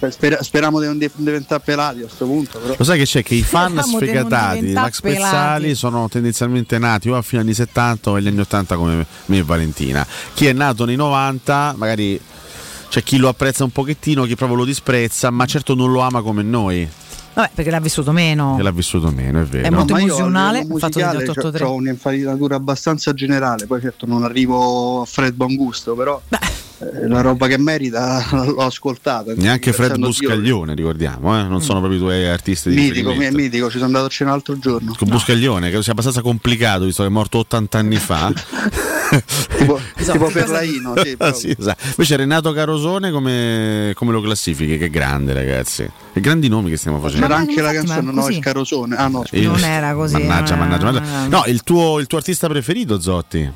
Spera- 0.10 0.44
speriamo 0.44 0.80
di 0.80 0.86
non 0.86 0.98
di- 1.00 1.10
diventare 1.16 1.60
pelati 1.66 2.00
a 2.00 2.04
questo 2.04 2.26
punto. 2.26 2.60
Però. 2.60 2.76
Lo 2.78 2.84
sai 2.84 3.00
che 3.00 3.06
c'è 3.06 3.24
che 3.24 3.34
i 3.34 3.42
fan 3.42 3.72
Speriamo 3.72 3.98
sfegatati 3.98 4.72
Max 4.74 5.02
Pezzali 5.02 5.76
sono 5.76 6.08
tendenzialmente 6.10 6.78
nati 6.78 7.10
o 7.10 7.16
a 7.16 7.22
fine 7.24 7.42
anni 7.42 7.54
70 7.56 8.12
o 8.12 8.16
agli 8.16 8.28
anni 8.28 8.42
80 8.42 8.76
come 8.76 9.06
me 9.26 9.38
e 9.38 9.44
Valentina. 9.44 10.06
Chi 10.36 10.46
è 10.46 10.54
nato 10.54 10.86
nei 10.86 10.98
90 10.98 11.74
magari 11.78 12.20
c'è 12.90 13.02
chi 13.02 13.18
lo 13.18 13.28
apprezza 13.30 13.64
un 13.64 13.72
pochettino, 13.72 14.26
chi 14.26 14.36
proprio 14.36 14.58
lo 14.58 14.66
disprezza, 14.66 15.32
ma 15.32 15.46
certo 15.48 15.74
non 15.74 15.92
lo 15.92 16.02
ama 16.02 16.22
come 16.22 16.44
noi, 16.44 16.88
Vabbè, 17.34 17.50
perché 17.54 17.72
l'ha 17.72 17.80
vissuto 17.80 18.12
meno. 18.12 18.56
che 18.56 18.64
l'ha 18.64 18.72
vissuto 18.72 19.10
meno, 19.12 19.42
è 19.42 19.44
vero. 19.44 19.68
È 19.68 19.70
molto 19.70 19.94
io 19.94 20.00
a 20.00 20.02
emozionale, 20.02 20.60
il 20.60 20.66
fatto 20.66 21.00
di 21.00 21.04
musicale 21.04 21.18
883. 21.18 21.66
ho 21.66 21.74
un'infarinatura 21.74 22.56
abbastanza 22.56 23.14
generale, 23.14 23.66
poi 23.66 23.82
certo 23.82 24.06
non 24.06 24.24
arrivo 24.24 25.02
a 25.02 25.06
Fred 25.06 25.34
Bongusto, 25.34 25.96
però 25.96 26.22
eh, 26.30 26.38
la 27.08 27.22
roba 27.22 27.48
che 27.48 27.58
merita 27.58 28.26
l'ho 28.32 28.58
ascoltata. 28.66 29.34
Neanche 29.36 29.74
Fred 29.74 29.98
Buscaglione, 29.98 30.74
ricordiamo, 30.76 31.38
eh? 31.40 31.44
non 31.44 31.62
sono 31.62 31.80
proprio 31.80 32.00
i 32.00 32.02
tuoi 32.02 32.28
artisti 32.28 32.70
di 32.70 32.76
Mitico, 32.76 33.14
mi- 33.14 33.30
mitico, 33.32 33.66
ci 33.68 33.74
sono 33.74 33.86
andato 33.86 34.06
a 34.06 34.10
cena 34.10 34.32
l'altro 34.32 34.58
giorno. 34.60 34.94
Con 34.98 35.08
Buscaglione, 35.10 35.68
credo 35.68 35.82
sia 35.82 35.92
abbastanza 35.92 36.22
complicato, 36.22 36.86
visto 36.86 37.02
che 37.04 37.10
è 37.10 37.12
morto 37.12 37.40
80 37.40 37.78
anni 37.78 37.98
fa. 37.98 38.32
tipo, 39.58 39.80
Esatto. 39.96 40.12
tipo 40.18 40.30
Ferraino, 40.30 40.94
sì. 40.98 41.16
Sì, 41.34 41.56
esatto. 41.58 41.84
Invece 41.88 42.16
Renato 42.16 42.52
Carosone 42.52 43.12
come, 43.12 43.92
come 43.96 44.12
lo 44.12 44.22
classifichi? 44.22 44.78
Che 44.80 44.90
grande 44.90 45.34
ragazzi. 45.34 45.88
Che 46.14 46.20
grandi 46.20 46.48
nomi 46.48 46.72
che 46.72 46.78
stiamo 46.78 47.00
facendo. 47.00 47.28
C'era 47.28 47.38
anche 47.38 47.62
la 47.62 47.74
canzone 47.74 48.12
No, 48.12 48.28
il 48.30 48.40
carosone. 48.40 48.96
Ah 48.96 49.08
no. 49.10 49.24
Io- 49.32 49.52
Non 49.52 49.64
era 49.64 49.94
così, 49.94 50.14
Mannaggia, 50.14 50.56
non 50.56 50.66
era- 50.72 50.78
mannaggia, 50.78 51.02
mannaggia. 51.10 51.38
No, 51.38 51.44
il 51.46 51.62
tuo, 51.62 52.00
il 52.00 52.08
tuo 52.08 52.18
artista 52.18 52.48
preferito, 52.48 53.00
Zotti? 53.00 53.52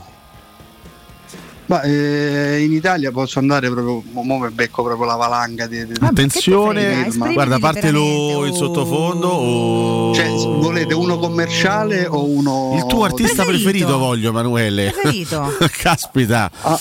Ma 1.67 1.81
eh, 1.81 2.61
in 2.63 2.71
Italia 2.71 3.11
posso 3.11 3.39
andare 3.39 3.69
proprio, 3.69 4.01
mo 4.11 4.37
mi 4.39 4.49
becco 4.51 4.83
proprio 4.83 5.05
la 5.05 5.15
valanga 5.15 5.67
di, 5.67 5.85
di- 5.85 5.93
Attenzione, 5.99 7.09
di- 7.09 7.17
ma- 7.17 7.31
guarda, 7.33 7.55
a 7.55 7.59
parte 7.59 7.91
lo, 7.91 8.45
il 8.45 8.53
sottofondo 8.53 9.27
o... 9.27 10.13
Cioè, 10.15 10.27
volete 10.29 10.93
uno 10.93 11.17
commerciale 11.17 12.07
o 12.07 12.23
uno 12.25 12.73
Il 12.77 12.85
tuo 12.85 13.03
artista 13.03 13.43
preferito, 13.43 13.97
voglio, 13.97 14.29
Emanuele. 14.29 14.91
Preferito. 14.91 15.51
Caspita. 15.77 16.49
Ah, 16.61 16.79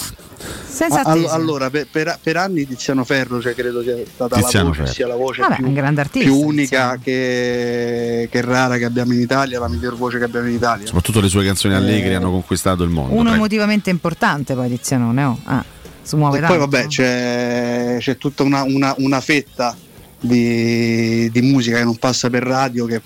all- 0.85 1.19
attesa. 1.19 1.32
allora, 1.35 1.70
per, 1.70 1.86
per- 1.90 2.19
per 2.23 2.36
anni 2.36 2.66
Tiziano 2.66 3.05
Ferro, 3.05 3.40
cioè, 3.40 3.55
credo 3.55 3.82
sia 3.82 3.97
stata 4.12 4.36
Tiziano 4.36 4.65
la 4.65 4.70
voce, 4.70 4.81
Ferro. 4.82 4.93
sia 4.94 5.07
la 5.07 5.16
voce 5.16 5.40
Vabbè, 5.43 5.57
più, 5.57 5.66
un 5.69 5.98
artista. 5.98 6.19
più 6.28 6.35
unica 6.40 6.98
che, 7.03 8.28
che 8.31 8.40
rara 8.40 8.77
che 8.78 8.85
abbiamo 8.85 9.12
in 9.12 9.20
Italia, 9.20 9.59
la 9.61 9.69
miglior 9.69 9.97
voce 9.97 10.19
che 10.19 10.24
abbiamo 10.24 10.48
in 10.48 10.55
Italia. 10.55 10.86
Soprattutto 10.86 11.20
le 11.20 11.28
sue 11.28 11.44
canzoni 11.44 11.74
allegri 11.74 12.15
hanno 12.15 12.31
conquistato 12.31 12.82
il 12.82 12.90
mondo. 12.90 13.12
Uno 13.12 13.23
prego. 13.23 13.36
emotivamente 13.36 13.90
importante 13.90 14.55
poi 14.55 14.69
Tizianone, 14.69 15.24
oh. 15.24 15.39
Ah, 15.44 15.65
si 16.03 16.16
muove 16.16 16.39
E 16.39 16.40
tanto. 16.40 16.57
poi 16.57 16.66
vabbè 16.69 16.86
c'è, 16.86 17.97
c'è 17.98 18.16
tutta 18.16 18.43
una, 18.43 18.62
una- 18.62 18.94
una 18.98 19.20
fetta 19.20 19.77
di, 20.20 21.30
di 21.30 21.43
musica 21.43 21.78
che 21.78 21.84
non 21.84 21.97
passa 21.97 22.30
per 22.30 22.43
radio 22.43 22.86
che 22.86 23.02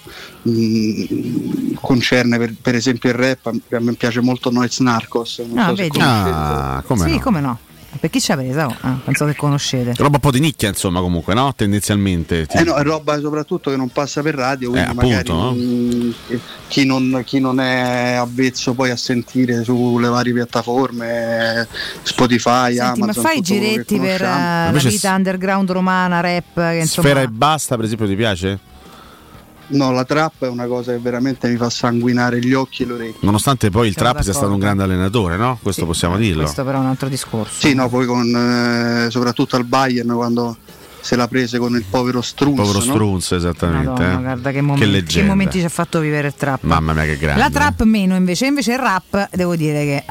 mm, 0.48 1.74
concerne 1.80 2.38
per, 2.38 2.54
per 2.60 2.74
esempio 2.74 3.10
il 3.10 3.16
rap, 3.16 3.46
a 3.46 3.80
me 3.80 3.92
piace 3.94 4.20
molto 4.20 4.50
Noise 4.50 4.82
Narcos. 4.82 5.42
Non 5.46 5.58
Ah, 5.58 5.68
so 5.68 5.76
se 5.76 5.82
vedi. 5.82 5.98
Ah, 6.00 6.82
come 6.86 7.04
sì, 7.08 7.14
no? 7.14 7.20
come 7.20 7.40
no? 7.40 7.58
Per 7.98 8.08
chi 8.08 8.20
ci 8.20 8.30
ha 8.30 8.36
presa? 8.36 8.66
Oh, 8.66 8.76
ah, 8.82 8.98
penso 9.04 9.26
che 9.26 9.34
conoscete. 9.34 9.94
Roba 9.96 10.14
un 10.14 10.20
po' 10.20 10.30
di 10.30 10.38
nicchia, 10.38 10.68
insomma, 10.68 11.00
comunque, 11.00 11.34
no? 11.34 11.52
Tendenzialmente. 11.54 12.46
Ti- 12.46 12.58
Eh 12.58 12.62
no, 12.62 12.74
è 12.76 12.82
roba 12.82 13.18
soprattutto 13.20 13.70
che 13.70 13.76
non 13.76 13.88
passa 13.88 14.22
per 14.22 14.34
radio, 14.36 14.70
quindi 14.70 14.90
Eh, 14.90 14.94
magari 14.94 15.14
appunto, 15.28 15.34
no? 15.34 15.52
mm, 15.54 16.10
chi, 16.68 16.86
non, 16.86 17.22
chi 17.26 17.40
non 17.40 17.58
è 17.60 18.12
avvezzo 18.14 18.74
poi 18.74 18.90
a 18.90 18.96
sentire 18.96 19.64
sulle 19.64 20.08
varie 20.08 20.32
piattaforme, 20.32 21.66
Spotify, 22.02 22.74
Senti, 22.76 22.98
ma 23.00 23.04
Amazon, 23.06 23.24
fai 23.24 23.38
i 23.38 23.40
giretti 23.42 23.98
per 23.98 24.22
eh, 24.22 24.24
la 24.24 24.64
Invece 24.68 24.88
vita 24.88 25.14
underground 25.14 25.70
romana, 25.72 26.20
rap, 26.20 26.54
che 26.54 26.78
insomma... 26.80 27.08
Sfera 27.08 27.22
e 27.22 27.28
basta, 27.28 27.74
per 27.76 27.84
esempio, 27.86 28.06
ti 28.06 28.14
piace? 28.14 28.58
No, 29.70 29.92
la 29.92 30.04
trap 30.04 30.44
è 30.44 30.48
una 30.48 30.66
cosa 30.66 30.92
che 30.92 30.98
veramente 30.98 31.48
mi 31.48 31.56
fa 31.56 31.70
sanguinare 31.70 32.38
gli 32.40 32.52
occhi 32.52 32.82
e 32.82 32.86
le 32.86 32.92
orecchie. 32.92 33.20
Nonostante 33.20 33.70
poi 33.70 33.88
il 33.88 33.94
trap 33.94 34.20
sia 34.20 34.32
stato 34.32 34.52
un 34.52 34.58
d'accordo. 34.58 34.76
grande 34.76 34.82
allenatore, 34.82 35.36
no? 35.36 35.58
Questo 35.62 35.86
possiamo 35.86 36.16
dirlo. 36.16 36.42
Questo 36.42 36.64
però 36.64 36.78
è 36.78 36.80
un 36.80 36.86
altro 36.86 37.08
discorso. 37.08 37.66
Sì, 37.66 37.74
no, 37.74 37.88
poi 37.88 38.06
con 38.06 39.06
eh, 39.06 39.10
soprattutto 39.10 39.56
al 39.56 39.64
Bayern 39.64 40.12
quando 40.12 40.56
se 41.00 41.16
la 41.16 41.28
prese 41.28 41.58
con 41.58 41.74
il 41.74 41.84
povero 41.88 42.20
Strunz. 42.20 42.56
Povero 42.56 42.78
no? 42.84 42.92
Strunz, 42.92 43.32
esattamente. 43.32 43.88
Madonna, 43.88 44.18
eh. 44.18 44.22
guarda 44.22 44.50
che 44.50 44.60
momenti, 44.60 44.84
che 44.84 44.90
leggenda. 44.90 45.28
momenti 45.30 45.58
ci 45.58 45.64
ha 45.64 45.70
fatto 45.70 46.00
vivere 46.00 46.28
il 46.28 46.34
trap. 46.34 46.62
Mamma 46.62 46.92
mia, 46.92 47.04
che 47.04 47.16
grande. 47.16 47.40
La 47.40 47.50
trap 47.50 47.82
meno 47.82 48.16
invece, 48.16 48.46
invece 48.46 48.72
il 48.72 48.78
rap 48.78 49.28
devo 49.34 49.56
dire 49.56 49.84
che 49.84 50.04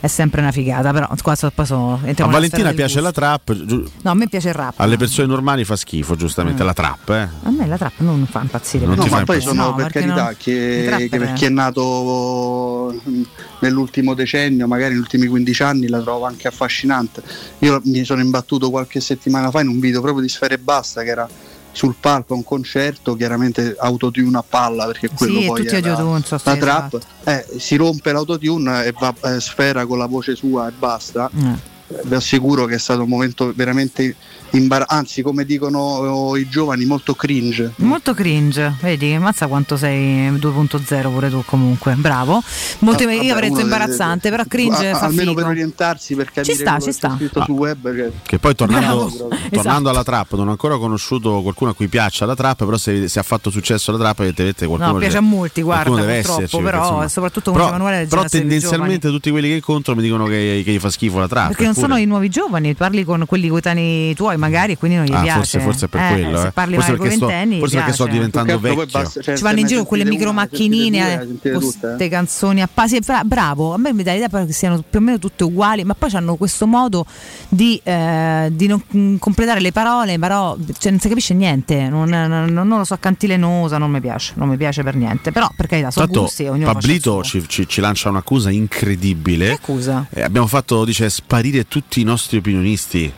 è 0.00 0.06
sempre 0.06 0.40
una 0.40 0.50
figata, 0.52 0.92
però 0.92 1.08
qua 1.22 1.34
so- 1.34 1.50
poi 1.54 1.66
sono- 1.66 2.00
A 2.02 2.26
Valentina 2.26 2.72
piace 2.72 3.00
gusto. 3.00 3.00
la 3.02 3.12
trap, 3.12 3.52
giu- 3.66 3.88
No, 4.02 4.10
a 4.10 4.14
me 4.14 4.28
piace 4.28 4.48
il 4.48 4.54
rap. 4.54 4.74
alle 4.80 4.96
persone 4.96 5.26
normali 5.28 5.64
fa 5.64 5.76
schifo, 5.76 6.16
giustamente, 6.16 6.62
Mm. 6.62 6.66
la 6.66 6.72
trap, 6.72 7.08
eh. 7.10 7.28
A 7.42 7.50
me 7.50 7.66
la 7.66 7.76
trap 7.76 7.92
non 7.98 8.26
fa 8.28 8.40
impazzire. 8.40 8.86
Non 8.86 8.96
No, 8.96 9.04
ti 9.04 9.10
ma 9.10 9.18
fa 9.18 9.24
poi 9.24 9.40
sono 9.40 9.64
No, 9.66 9.74
per 9.74 9.90
carità 9.92 10.24
non- 10.24 10.34
che, 10.38 11.08
che 11.10 11.18
per 11.18 11.32
chi 11.34 11.44
è 11.44 11.48
nato 11.50 12.94
mm, 13.08 13.22
nell'ultimo 13.60 14.14
decennio, 14.14 14.66
magari 14.66 14.92
negli 14.92 15.00
ultimi 15.02 15.26
15 15.26 15.62
anni, 15.62 15.88
la 15.88 16.00
trovo 16.00 16.24
anche 16.26 16.48
affascinante. 16.48 17.22
Io 17.58 17.80
mi 17.84 18.04
sono 18.04 18.20
imbattuto 18.22 18.70
qualche 18.70 19.00
settimana 19.00 19.50
fa 19.50 19.60
in 19.60 19.68
un 19.68 19.78
video 19.80 20.00
proprio 20.00 20.22
di 20.22 20.28
Sfere 20.28 20.54
e 20.54 20.58
Basta 20.58 21.02
che 21.02 21.08
era 21.10 21.28
sul 21.72 21.94
palco 21.98 22.34
a 22.34 22.36
un 22.36 22.44
concerto, 22.44 23.14
chiaramente 23.14 23.76
autotune 23.78 24.38
a 24.38 24.44
palla 24.46 24.86
perché 24.86 25.08
quello 25.10 25.40
Sì, 25.40 25.46
poi 25.46 25.66
è 25.66 25.80
la, 25.80 26.22
la 26.42 26.56
trap, 26.56 26.98
eh, 27.24 27.46
si 27.58 27.76
rompe 27.76 28.12
l'autotune 28.12 28.84
e 28.84 28.92
va 28.98 29.14
eh, 29.24 29.40
Sfera 29.40 29.86
con 29.86 29.98
la 29.98 30.06
voce 30.06 30.34
sua 30.34 30.68
e 30.68 30.72
basta. 30.76 31.30
Eh. 31.34 31.78
Vi 32.04 32.14
assicuro 32.14 32.66
che 32.66 32.76
è 32.76 32.78
stato 32.78 33.02
un 33.02 33.08
momento 33.08 33.52
veramente 33.54 34.14
imbarazzante, 34.50 34.94
anzi 35.00 35.22
come 35.22 35.44
dicono 35.44 36.36
i 36.36 36.48
giovani 36.48 36.84
molto 36.84 37.14
cringe. 37.14 37.72
Molto 37.76 38.14
cringe, 38.14 38.74
vedi, 38.80 39.16
mazza 39.18 39.46
quanto 39.48 39.76
sei 39.76 40.30
2.0 40.30 41.10
pure 41.12 41.30
tu 41.30 41.42
comunque, 41.44 41.94
bravo. 41.94 42.42
Molto, 42.80 43.04
Ah, 43.04 43.12
io 43.12 43.32
avrei 43.32 43.48
detto 43.50 43.60
imbarazzante, 43.62 44.30
però 44.30 44.44
cringe 44.46 44.90
a- 44.90 44.96
fa 44.96 45.06
almeno 45.06 45.30
figo. 45.30 45.34
per 45.42 45.50
orientarsi 45.50 46.14
per 46.14 46.30
capire 46.32 46.54
sta, 46.54 46.78
ci 46.78 46.92
sta. 46.92 47.14
scritto 47.16 47.42
sul 47.44 47.54
web 47.54 47.94
che- 47.94 48.12
Che 48.22 48.38
poi 48.38 48.54
tornando, 48.54 48.86
Bravo. 49.06 49.08
tornando 49.50 49.50
Esatto. 49.50 49.88
alla 49.88 50.02
trap, 50.04 50.34
non 50.36 50.48
ho 50.48 50.50
ancora 50.52 50.78
conosciuto 50.78 51.42
qualcuno 51.42 51.70
a 51.70 51.74
cui 51.74 51.88
piaccia 51.88 52.24
la 52.26 52.34
trap, 52.36 52.58
però 52.64 52.76
se, 52.76 53.08
se 53.08 53.18
ha 53.18 53.22
fatto 53.24 53.50
successo 53.50 53.90
la 53.92 53.98
trap 53.98 54.18
evidentemente 54.20 54.66
qualcuno 54.66 54.92
No, 54.92 54.98
piace 54.98 55.14
deve- 55.14 55.26
a 55.26 55.28
molti, 55.28 55.62
guarda, 55.62 55.82
qualcuno 55.84 56.06
deve 56.06 56.18
purtroppo, 56.20 56.42
esserci, 56.42 56.56
però, 56.64 56.70
perché, 56.70 56.86
insomma- 56.86 57.08
soprattutto 57.08 57.50
però, 57.52 57.64
diceva 57.64 57.76
Emanuele, 57.82 58.06
però 58.06 58.24
tendenzialmente 58.24 59.08
tutti 59.08 59.30
quelli 59.30 59.48
che 59.48 59.54
incontro 59.54 59.94
mi 59.96 60.02
dicono 60.02 60.24
che, 60.26 60.62
che 60.64 60.72
gli 60.72 60.78
fa 60.78 60.90
schifo 60.90 61.18
la 61.18 61.28
trap. 61.28 61.46
Perché 61.48 61.62
non 61.62 61.70
eppure- 61.72 61.79
sono 61.80 61.96
i 61.96 62.04
nuovi 62.04 62.28
giovani, 62.28 62.74
parli 62.74 63.04
con 63.04 63.24
quelli 63.26 63.48
coetanei 63.48 64.14
tuoi 64.14 64.36
magari 64.36 64.72
e 64.72 64.78
quindi 64.78 64.96
non 64.98 65.06
gli 65.06 65.12
Ah, 65.14 65.22
piace. 65.22 65.38
forse, 65.38 65.60
forse 65.60 65.86
è 65.86 65.88
per 65.88 66.00
Eh, 66.00 66.08
quello. 66.22 66.40
Se 66.40 66.46
eh. 66.46 66.52
parli 66.52 66.74
forse 66.74 66.92
perché, 66.92 67.10
sto, 67.16 67.26
ventenni, 67.26 67.58
forse 67.58 67.76
perché 67.76 67.92
sto 67.92 68.06
diventando 68.06 68.58
poi 68.58 68.76
vecchio. 68.76 69.00
basta- 69.00 69.20
cioè, 69.20 69.36
Ci 69.36 69.42
vanno 69.42 69.58
in 69.60 69.66
giro 69.66 69.78
con 69.80 69.88
quelle 69.88 70.04
micro 70.04 70.32
macchinine, 70.32 71.26
queste 71.40 72.08
canzoni 72.08 72.62
a 72.62 72.68
pasi. 72.72 72.98
Bra- 73.00 73.24
bravo, 73.24 73.74
a 73.74 73.78
me 73.78 73.92
mi 73.92 74.02
dà 74.02 74.12
l'idea 74.12 74.28
però 74.28 74.44
che 74.44 74.52
siano 74.52 74.82
più 74.88 74.98
o 74.98 75.02
meno 75.02 75.18
tutte 75.18 75.44
uguali, 75.44 75.84
ma 75.84 75.94
poi 75.94 76.10
hanno 76.12 76.36
questo 76.36 76.66
modo 76.66 77.04
di, 77.48 77.80
eh, 77.82 78.48
di 78.52 78.66
non 78.66 78.82
mm, 78.96 79.16
completare 79.16 79.60
le 79.60 79.72
parole, 79.72 80.18
però 80.18 80.56
cioè, 80.78 80.90
non 80.90 81.00
si 81.00 81.08
capisce 81.08 81.34
niente. 81.34 81.88
Non, 81.88 82.08
non- 82.08 82.52
non 82.52 82.78
lo 82.78 82.84
so, 82.84 82.96
cantilenosa, 82.98 83.78
non 83.78 83.90
mi 83.90 84.00
piace, 84.00 84.32
non 84.36 84.48
mi 84.48 84.56
piace 84.56 84.82
per 84.82 84.94
niente. 84.96 85.32
Però 85.32 85.48
per 85.56 85.66
carità, 85.66 85.90
sono 85.90 86.06
Tanto 86.06 86.22
gusti, 86.22 86.44
Pablito 86.44 87.22
ci, 87.22 87.44
ci- 87.48 87.66
ci 87.68 87.80
lancia 87.80 88.08
un'accusa 88.08 88.50
incredibile. 88.50 89.46
Che 89.46 89.52
accusa? 89.52 90.06
Eh, 90.10 90.22
abbiamo 90.22 90.46
fatto, 90.46 90.84
dice, 90.84 91.08
sparire 91.10 91.66
tutti 91.70 92.00
i 92.00 92.04
nostri 92.04 92.36
opinionisti. 92.38 93.12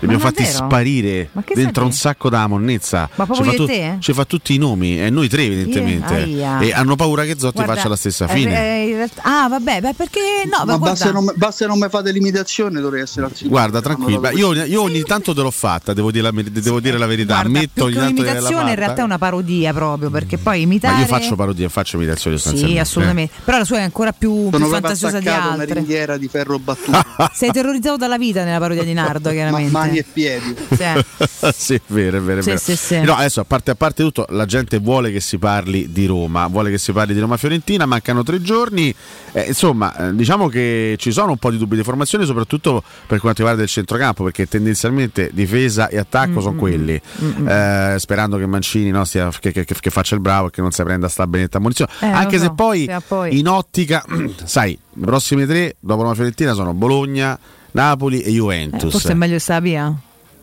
Li 0.00 0.06
abbiamo 0.06 0.18
fatti 0.18 0.42
vero? 0.42 0.54
sparire 0.56 1.30
dentro 1.54 1.84
un 1.84 1.92
sacco 1.92 2.28
da 2.28 2.46
monnezza. 2.46 3.08
Ma 3.14 3.24
proprio 3.26 3.50
ci, 3.52 3.56
fa 3.56 3.62
e 3.62 3.66
te? 3.66 3.96
ci 4.00 4.12
fa 4.12 4.24
tutti 4.24 4.54
i 4.54 4.58
nomi, 4.58 5.00
e 5.00 5.08
noi 5.10 5.28
tre 5.28 5.44
evidentemente. 5.44 6.14
Aia. 6.14 6.58
E 6.58 6.72
hanno 6.72 6.94
paura 6.96 7.24
che 7.24 7.36
Zotti 7.38 7.54
Guarda, 7.56 7.74
faccia 7.74 7.88
la 7.88 7.96
stessa 7.96 8.26
eh, 8.26 8.34
fine. 8.34 8.52
eh, 8.52 8.94
realtà- 8.96 9.22
ah, 9.24 9.48
vabbè, 9.48 9.80
beh, 9.80 9.94
perché 9.94 10.20
no, 10.44 10.64
Ma 10.64 10.78
basta 10.78 11.10
guarda, 11.10 11.20
non, 11.20 11.32
basta 11.36 11.66
non 11.66 11.78
mi 11.78 11.88
fate 11.88 12.10
l'imitazione, 12.12 12.80
dovrei 12.80 13.02
essere 13.02 13.26
al 13.26 13.32
sicuro. 13.34 13.50
Guarda, 13.50 13.80
dato 13.80 14.10
io, 14.34 14.52
io 14.52 14.82
ogni 14.82 15.02
tanto 15.04 15.32
te 15.34 15.40
l'ho 15.40 15.50
fatta, 15.50 15.92
devo 15.94 16.10
dire 16.10 16.30
la, 16.30 16.42
devo 16.50 16.80
dire 16.80 16.98
la 16.98 17.06
verità. 17.06 17.34
guarda, 17.34 17.48
Ammetto 17.48 17.72
più 17.72 17.82
ogni 17.84 17.92
che 17.94 18.00
tanto 18.00 18.20
un'imitazione 18.20 18.70
in 18.70 18.76
realtà 18.76 19.00
è 19.00 19.04
una 19.04 19.18
parodia 19.18 19.72
proprio, 19.72 20.10
perché 20.10 20.36
poi 20.38 20.60
imitare 20.62 20.94
Ma 20.94 21.00
io 21.00 21.06
faccio 21.06 21.34
parodie, 21.36 21.68
faccio 21.70 21.96
imitazioni 21.96 22.36
Sì, 22.36 22.42
sostanzialmente. 22.42 22.82
assolutamente. 22.82 23.32
Però 23.44 23.58
la 23.58 23.64
sua 23.64 23.78
è 23.78 23.82
ancora 23.82 24.12
più, 24.12 24.48
più 24.50 24.66
fantasiosa 24.66 25.18
di 25.18 25.26
attaccato 25.28 25.48
a 25.50 25.52
una 25.54 25.62
altre. 25.62 25.74
ringhiera 25.76 26.16
di 26.18 26.28
ferro 26.28 26.58
battuto, 26.58 27.02
Sei 27.32 27.50
terrorizzato 27.50 27.96
dalla 27.96 28.18
vita 28.18 28.44
nella 28.44 28.58
parodia 28.58 28.82
di 28.84 28.92
Nardo, 28.92 29.28
ma- 29.30 29.34
chiaramente. 29.34 29.83
Mani 29.86 29.98
e 29.98 30.04
piedi. 30.10 30.54
Sì. 30.74 31.52
sì, 31.54 31.74
è 31.74 31.80
vero, 31.86 32.18
è 32.18 32.20
vero, 32.20 32.40
è 32.40 32.42
vero. 32.42 32.58
sì, 32.58 32.76
sì. 32.76 33.00
No, 33.00 33.14
adesso 33.14 33.40
a 33.40 33.44
parte, 33.44 33.70
a 33.70 33.74
parte 33.74 34.02
tutto, 34.02 34.26
la 34.30 34.44
gente 34.46 34.78
vuole 34.78 35.10
che 35.12 35.20
si 35.20 35.38
parli 35.38 35.90
di 35.92 36.06
Roma, 36.06 36.46
vuole 36.46 36.70
che 36.70 36.78
si 36.78 36.92
parli 36.92 37.14
di 37.14 37.20
Roma 37.20 37.36
Fiorentina, 37.36 37.86
mancano 37.86 38.22
tre 38.22 38.40
giorni. 38.42 38.94
Eh, 39.32 39.42
insomma, 39.48 40.08
eh, 40.08 40.14
diciamo 40.14 40.48
che 40.48 40.96
ci 40.98 41.10
sono 41.12 41.32
un 41.32 41.38
po' 41.38 41.50
di 41.50 41.58
dubbi 41.58 41.76
di 41.76 41.82
formazione, 41.82 42.24
soprattutto 42.24 42.82
per 43.06 43.18
quanto 43.20 43.38
riguarda 43.40 43.62
il 43.62 43.68
centrocampo, 43.68 44.24
perché 44.24 44.46
tendenzialmente 44.46 45.30
difesa 45.32 45.88
e 45.88 45.98
attacco 45.98 46.40
sono 46.40 46.56
quelli. 46.56 47.00
Eh, 47.46 47.94
sperando 47.98 48.36
che 48.38 48.46
Mancini 48.46 48.90
no, 48.90 49.04
stia- 49.04 49.30
che, 49.38 49.52
che- 49.52 49.64
che 49.64 49.90
faccia 49.90 50.14
il 50.14 50.20
bravo 50.20 50.48
e 50.48 50.50
che 50.50 50.60
non 50.60 50.70
si 50.70 50.82
prenda 50.82 51.08
sta 51.08 51.26
benetta 51.26 51.58
munizione. 51.58 51.90
Eh, 52.00 52.06
Anche 52.06 52.38
so, 52.38 52.44
se 52.44 52.52
poi, 52.54 52.90
poi. 53.06 53.38
in 53.38 53.48
ottica, 53.48 54.04
sai, 54.44 54.78
le 54.94 55.06
prossime 55.06 55.46
tre 55.46 55.76
dopo 55.80 56.02
Roma 56.02 56.14
Fiorentina 56.14 56.52
sono 56.54 56.72
Bologna, 56.74 57.38
Napoli 57.74 58.20
e 58.22 58.28
Eh, 58.28 58.32
Juventus. 58.32 58.90
forse 58.92 59.12
è 59.12 59.14
meglio 59.14 59.38
stare 59.38 59.60
via. 59.60 59.92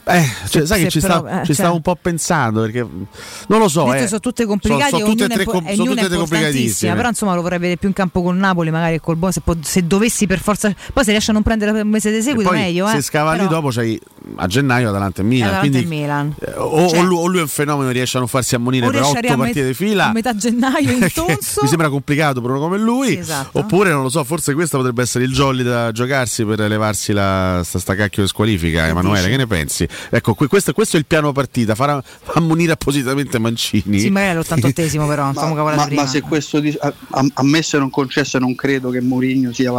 Eh, 0.04 0.26
cioè, 0.50 0.66
sai 0.66 0.80
se 0.80 0.84
che 0.86 0.90
ci, 0.90 1.00
però- 1.00 1.20
sta- 1.20 1.30
eh, 1.30 1.40
ci 1.42 1.46
cioè- 1.46 1.56
stavo 1.56 1.76
un 1.76 1.82
po' 1.82 1.96
pensando 1.96 2.62
perché 2.62 2.80
non 2.80 3.60
lo 3.60 3.68
so. 3.68 3.94
Eh. 3.94 4.08
sono 4.08 4.20
tutte 4.20 4.46
complicate 4.46 4.90
Sono- 4.90 4.98
e 4.98 5.06
sono 5.06 5.14
tutte 5.16 5.34
tre 5.36 5.44
com- 5.46 5.72
sono 5.74 5.90
tutte 5.94 6.08
tre 6.08 6.18
complicatissime. 6.18 6.96
però 6.96 7.08
insomma 7.10 7.36
lo 7.36 7.42
vorrei 7.44 7.60
vedere 7.60 7.78
più 7.78 7.88
in 7.88 7.94
campo 7.94 8.24
col 8.24 8.36
Napoli 8.36 8.72
magari 8.72 9.00
col 9.00 9.14
Bologna 9.16 9.34
se, 9.34 9.42
può- 9.42 9.56
se 9.62 9.86
dovessi 9.86 10.26
per 10.26 10.40
forza 10.40 10.74
poi 10.92 11.04
se 11.04 11.12
riesce 11.12 11.30
a 11.30 11.34
non 11.36 11.44
prendere 11.44 11.80
un 11.80 11.88
mese 11.88 12.12
di 12.12 12.22
seguito 12.24 12.50
meglio 12.52 12.88
eh. 12.90 12.94
se 12.94 13.02
scavalli 13.04 13.38
Però- 13.44 13.50
dopo 13.52 13.70
c'hai 13.70 14.02
a 14.36 14.48
gennaio 14.48 14.90
Atalanta 14.90 15.22
e 15.22 15.26
Milan. 15.26 15.48
Atalanta 15.50 15.68
e 15.78 15.82
quindi, 15.82 15.96
Milan. 16.02 16.36
eh, 16.40 16.52
o, 16.58 16.88
Cioè- 16.90 17.00
o 17.00 17.04
lui, 17.04 17.18
o 17.18 17.26
lui 17.28 17.38
è 17.40 17.42
un 17.42 17.48
fenomeno 17.48 17.90
e 17.90 17.94
riesce 17.94 18.18
a 18.18 18.20
non 18.20 18.30
farsi 18.30 18.56
ammonire 18.56 18.90
per 18.90 19.02
otto 19.02 19.14
partite 19.14 19.36
met- 19.36 19.66
di 19.66 19.74
fila. 19.74 20.10
a 20.10 20.12
metà 20.12 20.36
gennaio 20.36 20.92
in 20.92 21.08
tonso 21.14 21.62
mi 21.64 21.68
sembra 21.68 21.90
complicato 21.90 22.42
per 22.42 22.52
uno 22.52 22.60
come 22.60 22.78
lui. 22.78 23.08
Sì, 23.08 23.18
esatto. 23.18 23.60
Oppure 23.60 23.92
non 23.92 24.04
lo 24.04 24.10
so, 24.10 24.24
forse 24.24 24.54
questo 24.54 24.78
potrebbe 24.78 25.02
essere 25.02 25.24
il 25.24 25.32
jolly 25.34 25.64
da 25.64 25.92
giocarsi 25.92 26.46
per 26.46 26.60
levarsi 26.60 27.14
la 27.14 27.62
sta, 27.64 27.80
sta 27.80 27.96
cacchio 27.96 28.22
di 28.24 28.28
squalifica. 28.28 28.88
Emanuele, 28.88 29.20
dici? 29.26 29.32
che 29.32 29.38
ne 29.38 29.48
pensi? 29.48 29.88
Ecco, 30.10 30.34
que- 30.34 30.48
questo, 30.48 30.74
questo 30.74 30.96
è 30.98 31.00
il 31.00 31.06
piano 31.06 31.32
partita. 31.32 31.76
Far 31.76 32.02
ammonire 32.36 32.72
appositamente 32.74 33.40
Mancini. 33.40 34.00
sì 34.00 34.10
magari 34.10 34.38
all'88esimo 34.38 35.08
però 35.08 35.24
non 35.24 35.34
famo 35.34 35.56
cavolate 35.56 35.78
Ma, 35.82 35.86
prima 35.88 36.02
ma 36.04 36.08
se 36.08 36.22
questo 36.22 36.60
di- 36.60 36.76
a, 36.80 36.94
a- 37.10 37.26
a 37.34 37.44
me 37.44 37.62
se 37.62 37.78
non 37.78 37.90
concesso 37.90 38.38
non 38.40 38.56
credo 38.56 38.90
che 38.90 39.02
Mourinho 39.02 39.52
sia 39.54 39.72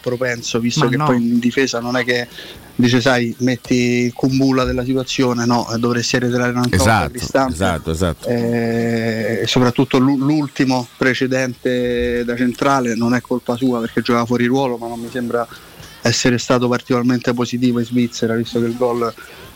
propenso, 0.00 0.58
visto 0.60 0.84
Ma 0.84 0.90
che 0.90 0.96
no. 0.96 1.04
poi 1.06 1.16
in 1.16 1.38
difesa 1.38 1.80
non 1.80 1.96
è 1.96 2.04
che 2.04 2.26
dice 2.80 3.00
sai 3.00 3.34
metti 3.40 3.74
il 3.74 4.12
cumbula 4.12 4.64
della 4.64 4.84
situazione, 4.84 5.44
no, 5.46 5.70
eh, 5.72 5.78
dovresti 5.78 6.16
un'altra 6.16 6.52
volta 6.52 6.76
Esatto, 6.76 7.10
Cristante. 7.10 7.52
esatto, 7.52 7.90
esatto. 7.90 8.28
Eh, 8.28 9.40
e 9.42 9.46
soprattutto 9.46 9.98
l'u- 9.98 10.18
l'ultimo 10.18 10.86
precedente 10.96 12.24
da 12.24 12.36
centrale 12.36 12.94
non 12.94 13.14
è 13.14 13.20
colpa 13.20 13.56
sua 13.56 13.80
perché 13.80 14.00
giocava 14.02 14.26
fuori 14.26 14.46
ruolo, 14.46 14.76
ma 14.76 14.88
non 14.88 14.98
mi 15.00 15.08
sembra 15.10 15.46
essere 16.02 16.38
stato 16.38 16.66
particolarmente 16.68 17.32
positivo 17.34 17.78
in 17.78 17.84
Svizzera, 17.84 18.34
visto 18.34 18.58
che 18.60 18.66
il 18.66 18.76
gol 18.76 19.12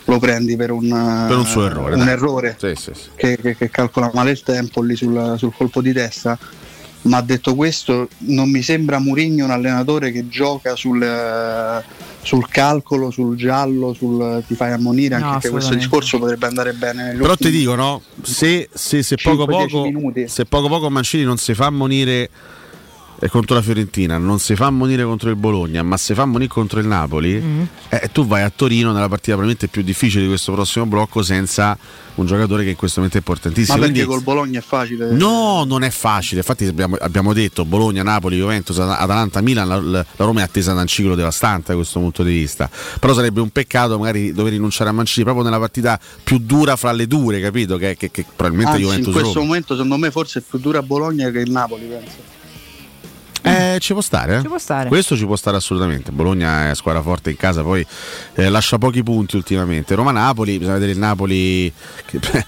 lo 0.07 0.19
prendi 0.19 0.57
per 0.57 0.71
un, 0.71 1.25
Per 1.27 1.37
un 1.37 1.47
suo 1.47 1.65
errore, 1.67 1.95
un 1.95 2.07
errore 2.09 2.57
Sì, 2.59 2.75
sì, 2.75 2.91
sì. 2.95 3.09
che, 3.17 3.39
che- 3.41 3.57
che 3.57 3.71
calcola 3.71 4.11
male 4.13 4.31
il 4.33 4.43
tempo 4.43 4.83
lì 4.83 4.95
sul, 4.97 5.35
sul 5.39 5.53
colpo 5.57 5.81
di 5.81 5.93
testa. 5.93 6.39
Ma 7.05 7.21
detto 7.21 7.55
questo, 7.55 8.09
non 8.19 8.51
mi 8.51 8.63
sembra 8.63 8.99
Mourinho 8.99 9.45
un 9.45 9.51
allenatore 9.51 10.11
che 10.11 10.29
gioca 10.29 10.75
sul, 10.75 11.03
eh, 11.03 11.85
sul 12.23 12.49
calcolo, 12.49 13.11
sul 13.11 13.37
giallo, 13.37 13.93
sul 13.93 14.43
ti 14.47 14.55
fai 14.55 14.73
ammonire, 14.73 15.17
anche 15.17 15.27
No, 15.27 15.39
che 15.39 15.51
questo 15.51 15.75
discorso 15.75 16.19
potrebbe 16.19 16.47
andare 16.47 16.73
bene. 16.73 17.15
Però 17.15 17.37
ti 17.37 17.51
dico, 17.51 17.75
no? 17.75 18.01
Se, 18.23 18.69
se, 18.73 19.03
se 19.03 19.17
poco 19.23 19.45
5-10 19.45 19.69
poco, 19.69 20.29
se 20.29 20.45
poco 20.47 20.69
poco 20.69 20.91
Mancini 20.91 21.25
non 21.25 21.37
si 21.37 21.53
fa 21.55 21.67
ammonire 21.67 22.31
contro 23.29 23.55
la 23.55 23.63
Fiorentina, 23.63 24.19
non 24.19 24.39
si 24.39 24.55
fa 24.55 24.67
ammonire 24.67 25.05
contro 25.05 25.31
il 25.31 25.37
Bologna, 25.37 25.83
ma 25.83 25.97
si 25.97 26.15
fa 26.15 26.23
ammonire 26.23 26.49
contro 26.51 26.81
il 26.81 26.87
Napoli, 26.87 27.41
Mm. 27.41 27.63
eh, 27.89 28.11
tu 28.13 28.27
vai 28.27 28.43
a 28.43 28.51
Torino 28.55 28.89
nella 28.93 29.09
partita 29.09 29.37
probabilmente 29.37 29.69
più 29.69 29.83
difficile 29.83 30.23
di 30.23 30.29
questo 30.29 30.53
prossimo 30.53 30.87
blocco 30.87 31.23
senza 31.23 31.77
un 32.17 32.27
giocatore 32.27 32.63
che 32.65 32.71
in 32.71 32.77
questo 32.77 33.01
momento 33.01 33.19
è 33.19 33.23
Ma 33.25 33.33
importantissimo. 33.33 33.79
perché 33.79 33.93
Quindi- 33.93 34.09
col 34.11 34.23
Bologna 34.23 34.59
è 34.61 34.63
facile? 34.63 35.11
No, 35.13 35.65
non 35.65 35.83
è 35.83 35.91
facile. 35.91 36.39
Infatti 36.41 36.65
abbiamo, 36.67 36.97
abbiamo 37.01 37.33
detto 37.33 37.65
Bologna, 37.65 38.03
Napoli, 38.03 38.37
Juventus, 38.37 38.79
At- 38.79 39.01
Atalanta, 39.01 39.41
Milan, 39.41 39.67
la, 39.69 39.81
la- 39.81 40.07
Roma 40.17 40.41
è 40.41 40.43
attesa 40.45 40.73
da 40.75 40.83
un 40.83 40.87
ciclo 40.87 41.15
devastante 41.17 41.69
da 41.69 41.75
questo 41.75 41.99
punto 42.01 42.23
di 42.23 42.33
vista. 42.33 42.71
Però 43.01 43.15
sarebbe 43.15 43.41
un 43.41 43.51
peccato 43.51 43.99
magari 43.99 44.33
dover 44.33 44.53
rinunciare 44.53 44.91
a 44.91 44.93
Mancini 44.93 45.25
proprio 45.25 45.45
nella 45.45 45.59
partita 45.59 45.99
più 46.23 46.39
dura 46.39 46.77
fra 46.77 46.93
le 46.93 47.07
dure, 47.07 47.41
capito? 47.41 47.77
Che, 47.79 47.97
che- 47.97 48.11
che 48.13 48.25
probabilmente 48.25 48.73
Anzi, 48.77 48.83
in 48.83 48.89
Juventus 48.91 49.13
questo 49.13 49.33
Roma. 49.35 49.47
momento 49.47 49.75
secondo 49.75 49.97
me 49.97 50.11
forse 50.13 50.39
è 50.39 50.43
più 50.49 50.59
dura 50.61 50.83
Bologna 50.83 51.31
che 51.31 51.39
il 51.41 51.51
Napoli, 51.51 51.85
penso. 51.87 52.33
Eh, 53.47 53.77
ci 53.81 53.93
può 53.93 54.01
stare, 54.01 54.37
eh? 54.37 54.41
Ci 54.41 54.47
può 54.49 54.59
stare. 54.59 54.89
Questo 54.89 55.17
ci 55.17 55.27
può 55.27 55.37
stare 55.37 55.57
assolutamente. 55.59 56.11
Bologna 56.13 56.71
è 56.71 56.75
squadra 56.75 57.03
forte 57.03 57.31
in 57.31 57.37
casa, 57.37 57.63
poi 57.63 57.87
eh, 58.35 58.49
lascia 58.49 58.79
pochi 58.79 59.03
punti 59.03 59.37
ultimamente. 59.37 59.95
Roma-Napoli, 59.95 60.57
bisogna 60.57 60.75
vedere 60.75 60.93
il 60.93 60.99
Napoli. 60.99 61.71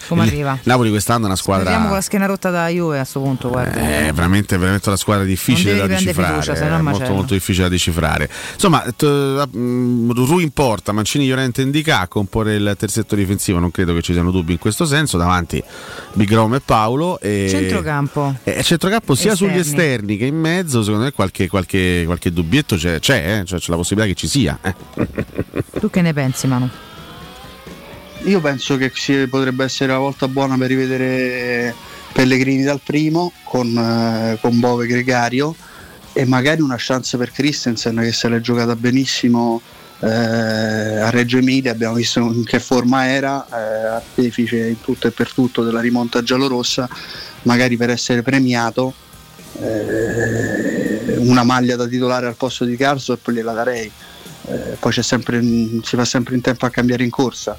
Come 0.08 0.22
il- 0.24 0.28
arriva? 0.30 0.58
Napoli 0.62 0.88
quest'anno 0.90 1.24
è 1.24 1.26
una 1.26 1.36
squadra. 1.36 1.64
Vediamo 1.64 1.86
con 1.86 1.96
la 1.96 2.00
schiena 2.02 2.26
rotta 2.26 2.50
da 2.50 2.68
Juve 2.68 2.94
a 2.96 3.00
questo 3.00 3.20
punto 3.20 3.48
guarda 3.50 3.72
È 3.78 4.10
veramente, 4.12 4.56
veramente 4.56 4.88
una 4.88 4.96
squadra 4.98 5.24
difficile 5.24 5.76
da 5.76 5.86
decifrare. 5.86 6.40
fiducia, 6.42 6.52
è 6.54 6.60
un 6.64 6.68
molto, 6.82 6.98
macello. 6.98 7.14
molto 7.14 7.34
difficile 7.34 7.64
da 7.64 7.70
decifrare. 7.70 8.30
Insomma, 8.54 8.84
t- 8.96 9.48
mm, 9.56 10.10
Ru 10.12 10.38
in 10.38 10.50
porta, 10.50 10.92
Mancini, 10.92 11.26
Llorente 11.28 11.60
Indica 11.62 12.00
a 12.00 12.08
comporre 12.08 12.54
il 12.54 12.74
terzetto 12.78 13.14
difensivo. 13.14 13.58
Non 13.58 13.70
credo 13.70 13.92
che 13.94 14.00
ci 14.02 14.12
siano 14.12 14.30
dubbi 14.30 14.52
in 14.52 14.58
questo 14.58 14.86
senso. 14.86 15.18
Davanti 15.18 15.62
Big 16.14 16.32
Rom 16.32 16.54
e 16.54 16.60
Paolo. 16.60 17.18
E 17.20 17.46
centrocampo 17.50 18.36
e 18.44 18.62
centrocampo 18.62 19.14
sia 19.14 19.34
sugli 19.34 19.56
Esterni. 19.58 19.82
esterni 19.84 20.16
che 20.16 20.24
in 20.26 20.36
mezzo, 20.38 20.82
secondo 20.86 21.04
me 21.04 21.12
qualche, 21.12 21.48
qualche, 21.48 22.02
qualche 22.06 22.32
dubbietto 22.32 22.76
c'è, 22.76 22.98
c'è, 23.00 23.40
eh, 23.40 23.44
cioè, 23.44 23.58
c'è 23.58 23.70
la 23.70 23.76
possibilità 23.76 24.08
che 24.12 24.18
ci 24.18 24.28
sia. 24.28 24.58
eh. 24.62 24.74
tu 25.78 25.90
che 25.90 26.02
ne 26.02 26.12
pensi 26.12 26.46
Manu? 26.46 26.68
Io 28.24 28.40
penso 28.40 28.76
che 28.76 28.90
si- 28.94 29.26
potrebbe 29.28 29.64
essere 29.64 29.92
la 29.92 29.98
volta 29.98 30.26
buona 30.26 30.56
per 30.56 30.68
rivedere 30.68 31.74
Pellegrini 32.12 32.62
dal 32.62 32.80
primo 32.82 33.32
con, 33.44 33.76
eh, 33.76 34.38
con 34.40 34.58
Bove 34.58 34.86
Gregario 34.86 35.54
e 36.12 36.24
magari 36.24 36.62
una 36.62 36.76
chance 36.78 37.16
per 37.18 37.30
Christensen 37.30 37.96
che 38.00 38.12
se 38.12 38.28
l'è 38.28 38.40
giocata 38.40 38.74
benissimo 38.74 39.60
eh, 40.00 40.08
a 40.08 41.10
Reggio 41.10 41.38
Emilia, 41.38 41.72
abbiamo 41.72 41.94
visto 41.94 42.20
in 42.20 42.44
che 42.44 42.58
forma 42.58 43.06
era, 43.06 43.46
eh, 43.46 43.86
artefice 43.86 44.66
in 44.66 44.80
tutto 44.80 45.06
e 45.06 45.10
per 45.10 45.32
tutto 45.32 45.62
della 45.62 45.80
rimonta 45.80 46.22
giallorossa, 46.22 46.88
magari 47.42 47.76
per 47.76 47.90
essere 47.90 48.22
premiato 48.22 48.94
eh, 49.60 51.16
una 51.18 51.44
maglia 51.44 51.76
da 51.76 51.86
titolare 51.86 52.26
al 52.26 52.36
posto 52.36 52.64
di 52.64 52.76
Carso 52.76 53.12
e 53.12 53.16
poi 53.16 53.34
gliela 53.34 53.52
darei. 53.52 53.90
Eh, 54.48 54.76
poi 54.78 54.92
sempre, 54.92 55.42
si 55.82 55.96
fa 55.96 56.04
sempre 56.04 56.34
in 56.34 56.40
tempo 56.40 56.66
a 56.66 56.70
cambiare 56.70 57.04
in 57.04 57.10
corsa. 57.10 57.56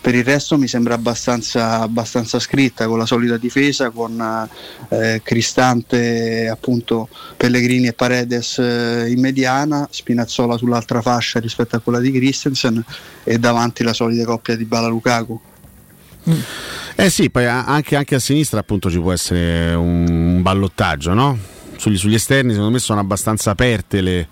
Per 0.00 0.14
il 0.14 0.24
resto 0.24 0.56
mi 0.56 0.66
sembra 0.66 0.94
abbastanza, 0.94 1.80
abbastanza 1.80 2.38
scritta 2.38 2.86
con 2.86 2.96
la 2.96 3.04
solita 3.04 3.36
difesa, 3.36 3.90
con 3.90 4.48
eh, 4.88 5.20
Cristante, 5.22 6.48
appunto 6.48 7.10
Pellegrini 7.36 7.88
e 7.88 7.92
Paredes 7.92 8.58
eh, 8.58 9.10
in 9.10 9.20
mediana, 9.20 9.86
Spinazzola 9.90 10.56
sull'altra 10.56 11.02
fascia 11.02 11.38
rispetto 11.38 11.76
a 11.76 11.80
quella 11.80 11.98
di 11.98 12.12
Christensen 12.12 12.82
e 13.24 13.38
davanti 13.38 13.82
la 13.82 13.92
solita 13.92 14.24
coppia 14.24 14.56
di 14.56 14.64
Bala 14.64 14.88
Lukaku. 14.88 15.38
Eh 16.96 17.10
sì, 17.10 17.30
poi 17.30 17.46
anche, 17.46 17.96
anche 17.96 18.14
a 18.14 18.18
sinistra 18.18 18.60
appunto 18.60 18.90
ci 18.90 18.98
può 18.98 19.12
essere 19.12 19.74
un, 19.74 20.06
un 20.08 20.42
ballottaggio, 20.42 21.14
no? 21.14 21.38
Sugli, 21.76 21.96
sugli 21.96 22.14
esterni 22.14 22.50
secondo 22.50 22.72
me 22.72 22.78
sono 22.78 23.00
abbastanza 23.00 23.52
aperte 23.52 24.00
le, 24.02 24.28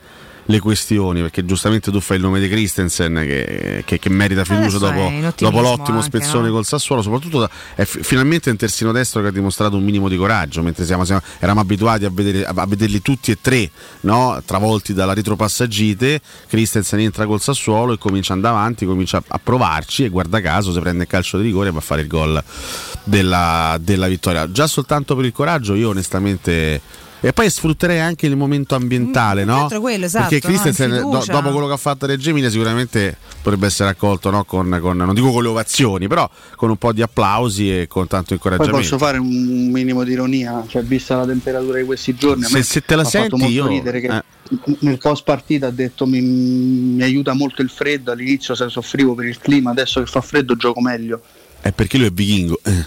le 0.51 0.61
questioni, 0.61 1.21
perché 1.21 1.45
giustamente 1.45 1.91
tu 1.91 2.01
fai 2.01 2.17
il 2.17 2.23
nome 2.23 2.41
di 2.41 2.49
Christensen 2.49 3.13
che, 3.17 3.83
che- 3.85 3.99
che 3.99 4.09
merita 4.09 4.45
fiducia 4.45 4.77
Adesso 4.79 4.87
è 4.87 5.21
dopo, 5.21 5.33
dopo 5.45 5.61
l'ottimo 5.61 5.99
anche, 5.99 6.07
spezzone 6.07 6.47
no? 6.49 6.55
col 6.55 6.65
Sassuolo, 6.65 7.03
soprattutto 7.03 7.41
da- 7.41 7.51
è 7.75 7.85
fi- 7.85 8.03
finalmente 8.03 8.49
un 8.49 8.57
terzino 8.57 8.91
destro 8.91 9.21
che 9.21 9.27
ha 9.29 9.31
dimostrato 9.31 9.77
un 9.77 9.85
minimo 9.85 10.09
di 10.09 10.17
coraggio, 10.17 10.63
mentre 10.63 10.87
siamo, 10.87 11.05
siamo- 11.05 11.21
eravamo 11.37 11.61
abituati 11.61 12.07
a, 12.07 12.11
vedere- 12.11 12.47
a- 12.47 12.53
a 12.57 12.65
vederli 12.67 13.03
tutti 13.03 13.31
e 13.31 13.37
tre 13.43 13.71
no? 14.03 14.41
travolti 14.43 14.95
dalla 14.95 15.13
retropassagite, 15.13 16.23
Christensen 16.49 17.01
entra 17.01 17.27
col 17.27 17.43
Sassuolo 17.43 17.93
e 17.93 17.99
comincia 17.99 18.33
ad 18.33 18.39
andare 18.39 18.57
avanti, 18.57 18.87
comincia 18.87 19.23
a 19.29 19.39
provarci 19.43 20.05
e 20.05 20.09
guarda 20.09 20.41
caso 20.41 20.73
se 20.73 20.81
prende 20.81 21.03
il 21.03 21.09
calcio 21.11 21.37
di 21.37 21.43
rigore 21.45 21.71
va 21.71 21.79
a 21.79 21.83
fare 21.83 22.01
il 22.01 22.07
gol 22.09 22.43
della, 23.05 23.77
della 23.81 24.09
vittoria. 24.09 24.51
Già 24.51 24.67
soltanto 24.67 25.15
per 25.15 25.27
il 25.27 25.33
coraggio 25.33 25.75
io 25.75 25.91
onestamente... 25.91 26.81
E 27.21 27.33
poi 27.33 27.51
sfrutterei 27.51 27.99
anche 27.99 28.27
il 28.27 28.37
momento 28.37 28.77
ambientale, 28.77 29.45
no? 29.45 29.63
altro 29.65 29.81
quello, 29.81 30.05
esatto, 30.05 30.29
Perché 30.29 30.47
no? 30.47 30.53
Christensen, 30.55 30.91
do- 31.11 31.25
dopo 31.27 31.51
quello 31.51 31.67
che 31.67 31.73
ha 31.73 31.77
fatto 31.79 32.05
a 32.05 32.09
Reggio 32.09 32.31
Emilia, 32.31 32.49
sicuramente 32.49 33.17
potrebbe 33.43 33.67
essere 33.67 33.91
accolto 33.91 34.31
no? 34.31 34.45
con, 34.45 34.79
con- 34.81 34.97
non 34.97 35.15
dico 35.15 35.33
con 35.33 35.43
le 35.43 35.49
ovazioni, 35.49 36.07
però 36.07 36.31
con 36.55 36.71
un 36.71 36.77
po' 36.77 36.93
di 36.93 37.03
applausi 37.03 37.77
e 37.81 37.87
con 37.89 38.07
tanto 38.07 38.27
Poi 38.29 38.37
incoraggiamento. 38.37 38.77
posso 38.77 38.99
fare 38.99 39.19
un 39.19 39.69
minimo 39.71 40.05
di 40.05 40.13
ironia, 40.13 40.65
cioè 40.69 40.83
vista 40.85 41.17
la 41.17 41.27
temperatura 41.27 41.79
di 41.79 41.85
questi 41.85 42.15
giorni, 42.15 42.45
a 42.45 42.47
Se- 42.47 42.57
me 42.57 42.63
se 42.63 42.85
te 42.85 42.95
la 42.95 43.03
ha 43.03 43.05
fatto 43.05 43.19
senti, 43.19 43.35
molto 43.37 43.53
io- 43.53 43.67
ridere 43.67 44.01
che 44.01 44.07
eh. 44.07 44.23
nel 44.81 44.99
post 44.99 45.25
partita 45.25 45.67
ha 45.67 45.71
detto 45.71 46.07
mi, 46.07 46.21
mi 46.21 47.03
aiuta 47.03 47.33
molto 47.35 47.63
il 47.63 47.69
freddo, 47.71 48.13
all'inizio 48.13 48.55
se 48.55 48.69
soffrivo 48.69 49.15
per 49.17 49.27
il 49.27 49.39
clima, 49.41 49.71
adesso 49.73 49.99
che 50.01 50.07
fa 50.07 50.21
freddo 50.21 50.55
gioco 50.55 50.81
meglio. 50.81 51.21
È 51.61 51.73
perché 51.73 51.99
lui 51.99 52.07
è 52.07 52.11
vichingo, 52.13 52.61
eh, 52.63 52.87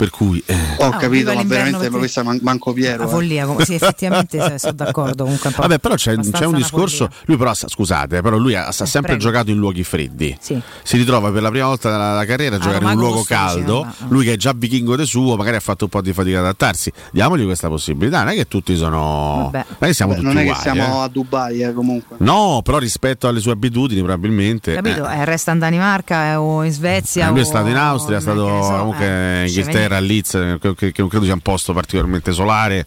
per 0.00 0.08
cui... 0.08 0.42
eh. 0.46 0.56
Ho 0.78 0.84
Ah, 0.86 0.96
capito, 0.96 1.34
ma 1.34 1.42
veramente 1.44 1.90
ma 1.90 1.98
questa 1.98 2.22
man- 2.22 2.38
manco 2.40 2.72
Piero. 2.72 3.02
La 3.02 3.04
eh. 3.04 3.12
follia, 3.12 3.44
com- 3.44 3.60
sì, 3.60 3.74
effettivamente 3.74 4.58
sono 4.58 4.72
d'accordo. 4.72 5.24
Comunque 5.24 5.48
un 5.50 5.54
po' 5.56 5.60
Vabbè, 5.60 5.78
però 5.78 5.94
c'è, 5.94 6.16
c'è 6.16 6.46
un 6.46 6.54
discorso. 6.56 7.04
follia. 7.04 7.22
Lui, 7.26 7.36
però, 7.36 7.52
sa- 7.52 7.68
scusate, 7.68 8.16
eh, 8.16 8.22
però 8.22 8.38
lui 8.38 8.54
ha, 8.54 8.66
ha 8.66 8.72
sempre 8.72 9.16
prego. 9.16 9.18
giocato 9.20 9.50
in 9.50 9.58
luoghi 9.58 9.84
freddi. 9.84 10.34
Sì. 10.40 10.58
Si 10.82 10.96
ritrova 10.96 11.30
per 11.30 11.42
la 11.42 11.50
prima 11.50 11.66
volta 11.66 11.90
nella 11.90 12.08
nella 12.12 12.24
carriera 12.24 12.56
a 12.56 12.58
Ah, 12.58 12.62
giocare 12.62 12.84
in 12.84 12.90
un 12.90 12.96
luogo 12.96 13.22
caldo. 13.24 13.60
diceva, 13.84 13.88
ah. 13.88 14.06
Lui 14.08 14.24
che 14.24 14.32
è 14.32 14.36
già 14.36 14.52
vichingo 14.56 14.96
de 14.96 15.04
suo, 15.04 15.36
magari 15.36 15.56
ha 15.56 15.60
fatto 15.60 15.84
un 15.84 15.90
po' 15.90 16.00
di 16.00 16.14
fatica 16.14 16.38
ad 16.38 16.44
adattarsi. 16.44 16.90
Diamogli 17.12 17.44
questa 17.44 17.68
possibilità. 17.68 18.20
Non 18.20 18.28
è 18.32 18.34
che 18.36 18.48
tutti 18.48 18.74
sono. 18.76 19.50
Vabbè. 19.52 19.64
Non 19.68 19.76
è 19.80 19.86
che 19.86 19.92
siamo 19.94 20.12
Beh, 20.12 20.18
tutti 20.18 20.28
non 20.28 20.38
è 20.38 20.44
che 20.44 20.50
uguali. 20.50 20.62
siamo 20.78 21.00
eh. 21.00 21.04
a 21.04 21.08
Dubai 21.08 21.62
eh, 21.62 21.72
comunque. 21.74 22.16
No, 22.20 22.60
però 22.64 22.78
rispetto 22.78 23.28
alle 23.28 23.40
sue 23.40 23.52
abitudini, 23.52 24.00
probabilmente. 24.00 24.74
Capito? 24.74 25.06
eh. 25.08 25.18
Eh, 25.18 25.24
resta 25.26 25.52
in 25.52 25.58
Danimarca 25.58 26.30
eh, 26.30 26.34
o 26.36 26.64
in 26.64 26.72
Svezia. 26.72 27.26
Eh, 27.28 27.30
lui 27.30 27.40
è 27.40 27.44
stato 27.44 27.68
in 27.68 27.76
Austria, 27.76 28.16
è 28.16 28.20
stato 28.20 28.44
comunque 28.46 29.06
eh, 29.06 29.42
in 29.42 29.48
ci 29.48 29.62
Inghilterra, 29.90 29.96
a 29.96 30.00
Leeds, 30.00 30.74
che, 30.76 30.92
che 30.92 31.00
non 31.00 31.08
credo 31.08 31.24
sia 31.24 31.34
un 31.34 31.40
posto 31.40 31.72
particolarmente 31.72 32.32
solare. 32.32 32.86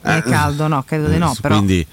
È 0.00 0.16
Eh, 0.16 0.22
caldo, 0.22 0.68
no, 0.68 0.82
credo 0.84 1.08
di 1.08 1.18
no, 1.18 1.32
eh, 1.32 1.40
però 1.40 1.56
Quindi 1.56 1.86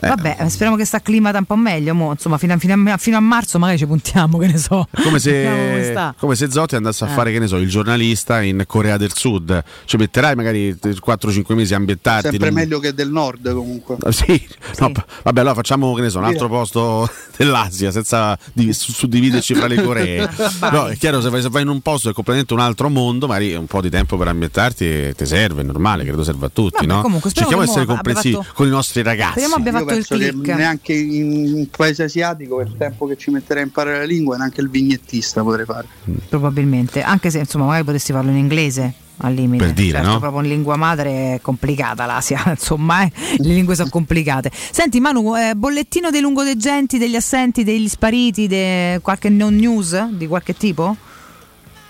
Vabbè, 0.00 0.36
eh, 0.40 0.48
speriamo 0.48 0.76
che 0.76 0.84
sta 0.84 0.96
acclimata 0.98 1.38
un 1.38 1.44
po' 1.44 1.56
meglio. 1.56 1.94
Mo, 1.94 2.10
insomma, 2.12 2.38
fino 2.38 2.52
a, 2.54 2.58
fino 2.58 2.92
a- 2.92 2.96
fino 2.96 3.16
a 3.16 3.20
marzo 3.20 3.58
magari 3.58 3.78
ci 3.78 3.86
puntiamo, 3.86 4.38
che 4.38 4.46
ne 4.46 4.58
so. 4.58 4.86
È 4.90 5.02
Come 5.02 5.18
se, 5.18 6.12
come 6.18 6.34
se 6.34 6.50
Zotti 6.50 6.74
andasse 6.76 7.04
a 7.04 7.08
Eh. 7.08 7.12
fare, 7.12 7.32
che 7.32 7.38
ne 7.38 7.46
so, 7.46 7.56
il 7.56 7.68
giornalista 7.68 8.40
in 8.42 8.64
Corea 8.66 8.96
del 8.96 9.12
Sud. 9.14 9.62
Ci 9.84 9.96
metterai 9.96 10.34
magari 10.34 10.76
4-5 10.78 11.54
mesi 11.54 11.74
a 11.74 11.76
ambientarti. 11.76 12.28
Sempre 12.30 12.48
in 12.48 12.54
un- 12.54 12.60
meglio 12.60 12.78
che 12.78 12.94
del 12.94 13.10
nord 13.10 13.52
comunque. 13.52 13.96
Ah, 14.02 14.12
Sì, 14.12 14.46
no, 14.78 14.92
vabbè, 15.22 15.40
allora 15.40 15.54
facciamo 15.54 15.92
che 15.94 16.02
ne 16.02 16.08
so, 16.10 16.18
un 16.18 16.24
altro 16.24 16.48
posto 16.48 17.08
dell'Asia 17.36 17.90
senza 17.90 18.38
div- 18.52 18.72
su- 18.72 18.92
suddividerci 18.92 19.54
fra 19.54 19.66
le 19.66 19.76
Coree. 19.82 20.28
No, 20.70 20.86
è 20.86 20.96
chiaro, 20.96 21.20
se 21.20 21.28
vai, 21.30 21.42
se 21.42 21.48
vai 21.48 21.62
in 21.62 21.68
un 21.68 21.80
posto 21.80 22.04
che 22.06 22.10
è 22.10 22.14
completamente 22.14 22.52
un 22.54 22.60
altro 22.60 22.88
mondo, 22.88 23.26
magari 23.26 23.54
un 23.54 23.66
po' 23.66 23.80
di 23.80 23.90
tempo 23.90 24.16
per 24.16 24.28
ambientarti 24.28 25.14
ti 25.16 25.26
serve, 25.26 25.62
è 25.62 25.64
normale, 25.64 26.04
credo 26.04 26.22
serva 26.24 26.46
a 26.46 26.50
tutti. 26.52 26.86
Vabbè, 26.86 26.86
no? 26.86 27.02
comunque, 27.02 27.30
Cerchiamo 27.30 27.62
di 27.62 27.68
essere 27.68 27.84
comprensivi 27.86 28.34
fatto- 28.34 28.48
con 28.54 28.66
i 28.66 28.70
nostri 28.70 29.02
ragazzi. 29.02 29.30
Speriamo 29.40 29.54
abbia 29.56 29.70
Io 29.72 29.78
fatto 29.78 29.89
il 29.89 29.89
penso 29.94 30.16
che 30.16 30.28
click. 30.30 30.56
neanche 30.56 30.92
in 30.92 31.52
un 31.54 31.66
paese 31.68 32.04
asiatico 32.04 32.60
il 32.60 32.74
tempo 32.76 33.06
che 33.06 33.16
ci 33.16 33.30
metterei 33.30 33.62
a 33.62 33.66
imparare 33.66 33.98
la 33.98 34.04
lingua 34.04 34.36
neanche 34.36 34.60
il 34.60 34.70
vignettista 34.70 35.42
potrei 35.42 35.64
fare. 35.64 35.86
Probabilmente, 36.28 37.02
anche 37.02 37.30
se 37.30 37.38
insomma 37.38 37.66
magari 37.66 37.84
potresti 37.84 38.12
farlo 38.12 38.30
in 38.30 38.36
inglese 38.36 38.94
al 39.22 39.34
limite. 39.34 39.64
Per 39.64 39.74
dire, 39.74 39.98
certo, 39.98 40.12
no? 40.12 40.18
proprio 40.18 40.42
in 40.42 40.48
lingua 40.48 40.76
madre 40.76 41.34
è 41.34 41.40
complicata 41.40 42.06
l'Asia, 42.06 42.42
insomma, 42.50 43.02
eh, 43.02 43.12
le 43.38 43.52
lingue 43.52 43.74
sono 43.74 43.88
complicate. 43.90 44.50
Senti 44.52 45.00
Manu, 45.00 45.34
eh, 45.36 45.54
bollettino 45.54 46.10
dei 46.10 46.20
lungodegenti, 46.20 46.98
degli 46.98 47.16
assenti, 47.16 47.64
degli 47.64 47.88
spariti, 47.88 48.46
de- 48.46 49.00
qualche 49.02 49.28
non 49.28 49.54
news 49.56 50.08
di 50.10 50.26
qualche 50.26 50.54
tipo? 50.54 50.96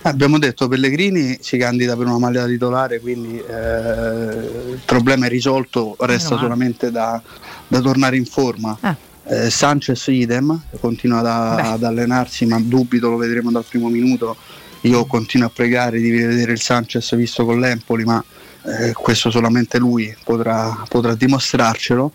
Abbiamo 0.03 0.39
detto 0.39 0.67
Pellegrini 0.67 1.39
si 1.43 1.59
candida 1.59 1.95
per 1.95 2.07
una 2.07 2.19
maglia 2.19 2.47
titolare, 2.47 3.01
quindi 3.01 3.39
eh, 3.39 4.73
il 4.73 4.81
problema 4.87 5.27
è 5.27 5.29
risolto, 5.29 5.95
resta 6.01 6.39
solamente 6.39 6.91
da, 6.91 7.21
da 7.67 7.81
tornare 7.81 8.17
in 8.17 8.25
forma. 8.25 8.79
Eh, 9.25 9.51
Sanchez 9.51 10.07
idem, 10.07 10.59
continua 10.81 11.21
Beh. 11.21 11.63
ad 11.63 11.83
allenarsi, 11.83 12.47
ma 12.47 12.59
dubito 12.59 13.11
lo 13.11 13.19
vedremo 13.19 13.51
dal 13.51 13.65
primo 13.69 13.89
minuto. 13.89 14.37
Io 14.83 15.05
continuo 15.05 15.49
a 15.49 15.51
pregare 15.55 16.01
di 16.01 16.11
rivedere 16.11 16.53
il 16.53 16.61
Sanchez 16.63 17.15
visto 17.15 17.45
con 17.45 17.61
l'Empoli, 17.61 18.05
ma 18.05 18.25
eh, 18.65 18.93
questo 18.95 19.31
solamente 19.31 19.79
lui 19.79 20.17
potrà, 20.25 20.83
potrà 20.89 21.15
dimostrarcelo. 21.15 22.11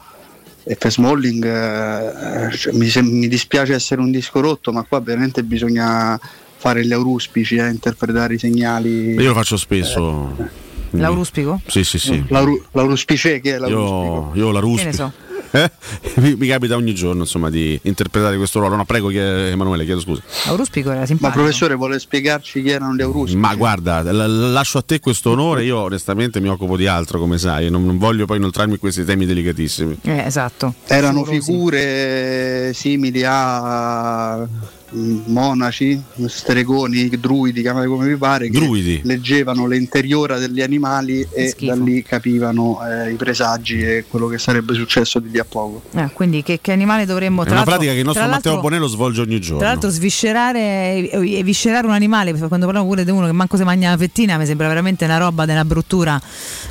E 0.64 0.75
per 0.75 0.91
Smalling 0.91 1.45
eh, 1.45 2.57
cioè, 2.57 2.73
mi, 2.73 2.91
mi 3.03 3.27
dispiace 3.27 3.75
essere 3.75 4.01
un 4.01 4.09
disco 4.09 4.39
rotto, 4.41 4.72
ma 4.72 4.81
qua 4.81 4.99
veramente 4.99 5.43
bisogna 5.43 6.19
fare 6.58 6.85
gli 6.85 6.93
auruspici, 6.93 7.56
eh, 7.56 7.69
interpretare 7.69 8.35
i 8.35 8.40
segnali. 8.40 9.14
Io 9.14 9.27
lo 9.27 9.34
faccio 9.34 9.58
spesso. 9.58 10.64
L'auruspico? 10.92 11.59
Sì, 11.67 11.84
sì, 11.84 12.00
sì. 12.00 12.24
L'auru- 12.30 12.61
l'auruspice 12.72 13.40
che 13.42 13.56
è 13.56 13.58
l'auruspico? 13.58 14.32
Io, 14.35 14.45
io 14.45 14.51
la 14.51 14.59
ruspi. 14.59 14.80
Che 14.84 14.85
ne 14.85 14.93
so. 14.93 15.11
Eh? 15.56 15.72
Mi, 16.16 16.35
mi 16.35 16.48
capita 16.48 16.75
ogni 16.75 16.93
giorno 16.93 17.22
insomma 17.22 17.50
di 17.50 17.80
interpretare 17.84 18.35
questo 18.35 18.59
ruolo. 18.59 18.75
No, 18.75 18.84
prego 18.84 19.09
Emanuele, 19.09 19.85
chiedo 19.85 20.01
scusa. 20.01 20.22
Auruspico 20.48 20.90
era 20.92 21.01
Ma 21.01 21.06
simpatico. 21.06 21.40
professore 21.40 21.75
vuole 21.75 21.98
spiegarci 21.98 22.61
chi 22.61 22.69
erano 22.72 22.93
gli 22.93 23.01
auruspici? 23.01 23.38
Ma 23.38 23.56
guarda, 23.56 24.01
l- 24.01 24.51
lascio 24.51 24.80
a 24.80 24.82
te 24.82 25.00
questo 25.00 25.30
onore. 25.30 25.64
Io 25.64 25.77
onestamente 25.77 26.42
mi 26.42 26.50
occupo 26.50 26.75
di 26.75 26.88
altro, 26.88 27.19
come 27.19 27.38
sai. 27.38 27.69
Non, 27.69 27.85
non 27.85 27.98
voglio 27.98 28.25
poi 28.25 28.35
inoltrarmi 28.35 28.74
in 28.74 28.80
questi 28.80 29.06
temi 29.06 29.25
delicatissimi. 29.25 29.98
Eh, 30.01 30.25
esatto. 30.25 30.74
Erano 30.88 31.19
Sicuro 31.19 31.32
sì. 31.42 31.42
figure 31.51 32.72
simili 32.74 33.24
a 33.25 34.38
mm, 34.40 34.43
monaci, 34.91 36.01
stregoni, 36.27 37.09
druidi, 37.09 37.61
chiamate 37.61 37.88
come 37.88 38.07
vi 38.07 38.15
pare, 38.15 38.49
che 38.49 38.59
Druidi. 38.59 39.01
leggevano 39.03 39.67
le 39.67 39.77
interiora 39.77 40.38
degli 40.38 40.61
animali 40.61 41.25
e 41.31 41.49
schifo. 41.49 41.73
da 41.75 41.83
lì 41.83 42.03
capivano 42.03 42.80
eh, 42.88 43.11
i 43.11 43.15
presagi 43.15 43.81
e 43.81 44.05
quello 44.07 44.27
che 44.27 44.38
sarebbe 44.38 44.73
successo 44.73 45.19
di 45.19 45.30
lì 45.31 45.39
a 45.39 45.45
poco. 45.45 45.81
Eh, 45.95 46.09
quindi 46.14 46.43
che, 46.43 46.59
che 46.61 46.72
animale 46.72 47.05
dovremmo 47.05 47.43
È 47.43 47.45
tra 47.45 47.55
una 47.55 47.64
pratica 47.64 47.91
che 47.91 47.99
il 47.99 48.05
nostro 48.05 48.27
Matteo 48.27 48.59
Bonello 48.59 48.88
svolge 48.88 49.22
ogni 49.22 49.39
giorno. 49.39 49.59
Tra 49.59 49.69
l'altro 49.69 49.89
sviscerare 49.89 51.09
e, 51.09 51.43
viscerare 51.43 51.88
un 51.88 51.93
animale, 51.93 52.31
perché 52.31 52.47
quando 52.47 52.65
parliamo 52.65 52.88
pure 52.88 53.03
di 53.03 53.11
uno 53.11 53.25
che 53.25 53.31
manco 53.31 53.57
si 53.57 53.64
mangia 53.64 53.89
la 53.89 53.97
fettina, 53.97 54.38
mi 54.38 54.45
sembra 54.45 54.67
veramente 54.67 55.05
una 55.05 55.17
roba 55.17 55.45
della 55.45 55.65
bruttura. 55.65 56.19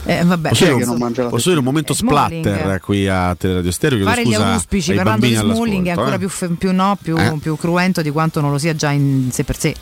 Eh, 0.04 0.22
vabbè, 0.24 0.50
Posso 0.50 0.64
dire, 0.64 0.76
insomma. 0.76 1.06
un, 1.06 1.12
posso 1.30 1.48
dire 1.48 1.58
un 1.58 1.64
momento 1.64 1.94
Smalling. 1.94 2.44
splatter 2.46 2.80
qui 2.80 3.08
a 3.08 3.34
Teleradio 3.34 3.70
Stereo? 3.70 4.04
Fare 4.04 4.22
gli 4.22 4.32
scusa 4.32 4.52
auspici 4.52 4.90
ai 4.90 4.96
parlando 4.96 5.26
di 5.26 5.34
Smalling 5.34 5.86
è 5.86 5.90
ancora 5.90 6.14
eh. 6.14 6.18
più, 6.18 6.56
più 6.56 6.72
no, 6.72 6.96
più, 7.00 7.16
Eh. 7.16 7.38
più 7.40 7.56
cruento 7.56 8.02
di 8.04 8.10
quanto 8.10 8.40
non 8.40 8.50
lo 8.52 8.58
sia 8.58 8.74
già 8.76 8.90
in 8.90 9.30
sé 9.32 9.42
per 9.44 9.58
sé. 9.58 9.74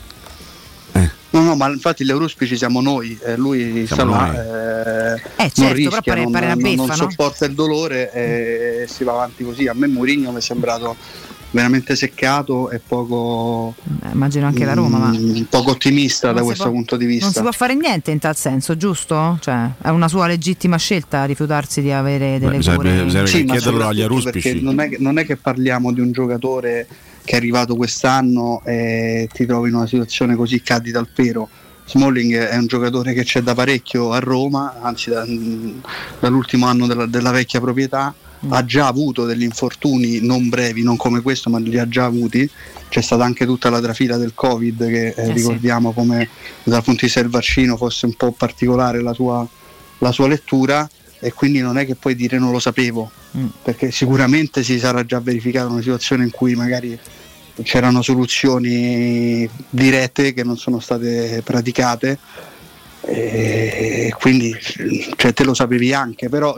No, 1.31 1.41
no, 1.41 1.55
ma 1.55 1.67
infatti 1.67 2.05
gli 2.05 2.11
auruspici 2.11 2.55
siamo 2.55 2.79
noi, 2.79 3.17
eh, 3.25 3.35
lui 3.37 3.87
Siamo 3.87 4.13
sa 4.13 4.17
là, 4.17 4.25
noi. 4.27 4.35
eh, 4.35 5.21
certo, 5.35 5.61
non 5.61 5.71
però 5.71 5.73
rischia, 5.73 6.01
pare- 6.03 6.21
non, 6.21 6.31
pare 6.31 6.45
non- 6.53 6.59
non 6.61 6.75
beffa, 6.85 6.85
no? 7.03 7.09
sopporta 7.09 7.45
il 7.45 7.53
dolore 7.55 8.11
e 8.13 8.85
si 8.87 9.03
va 9.03 9.13
avanti 9.13 9.43
così. 9.43 9.65
A 9.67 9.73
me 9.73 9.87
Mourinho 9.87 10.29
mi 10.29 10.37
è 10.37 10.41
sembrato 10.41 10.95
veramente 11.49 11.95
seccato 11.95 12.69
e 12.69 12.79
poco, 12.79 13.73
Eh, 14.03 14.09
immagino 14.11 14.45
anche 14.45 14.63
la 14.63 14.73
Roma, 14.75 14.99
ma 14.99 15.07
mm, 15.07 15.41
poco 15.49 15.71
ottimista 15.71 16.27
Non 16.27 16.35
da 16.35 16.43
questo 16.43 16.63
può- 16.65 16.71
punto 16.73 16.97
di 16.97 17.05
vista. 17.05 17.25
non 17.25 17.33
si 17.33 17.41
può 17.41 17.51
fare 17.51 17.73
niente 17.73 18.11
in 18.11 18.19
tal 18.19 18.35
senso, 18.35 18.77
giusto? 18.77 19.39
Cioè, 19.41 19.69
è 19.81 19.89
una 19.89 20.07
sua 20.07 20.27
legittima 20.27 20.77
scelta 20.77 21.25
rifiutarsi 21.25 21.81
di 21.81 21.91
avere 21.91 22.37
delle 22.37 22.59
cure. 22.61 23.25
Sì, 23.25 23.43
ma 23.45 23.57
soprattutto 23.57 24.21
perché 24.29 24.53
Non 24.61 24.79
è, 24.79 24.87
che- 24.89 24.97
non 24.99 25.17
è 25.17 25.25
che 25.25 25.35
parliamo 25.35 25.91
di 25.91 25.99
un 25.99 26.11
giocatore 26.11 26.85
che 27.23 27.33
è 27.33 27.35
arrivato 27.37 27.75
quest'anno 27.75 28.61
e 28.65 29.29
ti 29.31 29.45
trovi 29.45 29.69
in 29.69 29.75
una 29.75 29.87
situazione 29.87 30.35
così 30.35 30.61
candida 30.61 30.99
al 30.99 31.07
pero. 31.13 31.49
Smalling 31.85 32.35
è 32.35 32.55
un 32.55 32.67
giocatore 32.67 33.13
che 33.13 33.23
c'è 33.23 33.41
da 33.41 33.53
parecchio 33.53 34.11
a 34.11 34.19
Roma, 34.19 34.79
anzi 34.81 35.09
da- 35.09 35.25
dall'ultimo 36.19 36.65
anno 36.65 36.87
della, 36.87 37.05
della 37.05 37.31
vecchia 37.31 37.59
proprietà, 37.59 38.13
ha 38.49 38.65
già 38.65 38.87
avuto 38.87 39.25
degli 39.25 39.43
infortuni 39.43 40.19
non 40.19 40.49
brevi, 40.49 40.83
non 40.83 40.97
come 40.97 41.21
questo, 41.21 41.49
ma 41.49 41.59
li 41.59 41.77
ha 41.77 41.87
già 41.87 42.05
avuti. 42.05 42.49
C'è 42.89 43.01
stata 43.01 43.23
anche 43.23 43.45
tutta 43.45 43.69
la 43.69 43.81
trafila 43.81 44.17
del 44.17 44.33
Covid 44.33 44.85
che 44.85 45.07
eh, 45.07 45.25
sì. 45.25 45.31
ricordiamo 45.31 45.93
come 45.93 46.29
dal 46.63 46.83
punto 46.83 46.99
di 46.99 47.05
vista 47.05 47.21
del 47.21 47.29
vaccino 47.29 47.77
fosse 47.77 48.05
un 48.05 48.15
po' 48.15 48.31
particolare 48.31 49.01
la 49.01 49.13
sua, 49.13 49.47
la 49.99 50.11
sua 50.11 50.27
lettura 50.27 50.87
e 51.23 51.31
quindi 51.31 51.59
non 51.59 51.77
è 51.77 51.85
che 51.85 51.95
puoi 51.95 52.15
dire 52.15 52.37
non 52.37 52.51
lo 52.51 52.59
sapevo, 52.59 53.09
Mm. 53.35 53.47
perché 53.63 53.89
sicuramente 53.89 54.61
si 54.61 54.77
sarà 54.77 55.03
già 55.03 55.19
verificata 55.19 55.67
una 55.67 55.81
situazione 55.81 56.23
in 56.23 56.29
cui 56.29 56.53
magari 56.53 56.95
c'erano 57.63 58.03
soluzioni 58.03 59.49
dirette 59.71 60.33
che 60.33 60.43
non 60.43 60.55
sono 60.55 60.79
state 60.79 61.41
praticate 61.43 62.19
e 63.05 64.13
quindi 64.19 64.55
cioè, 65.17 65.33
te 65.33 65.43
lo 65.43 65.53
sapevi 65.55 65.93
anche, 65.93 66.29
però 66.29 66.55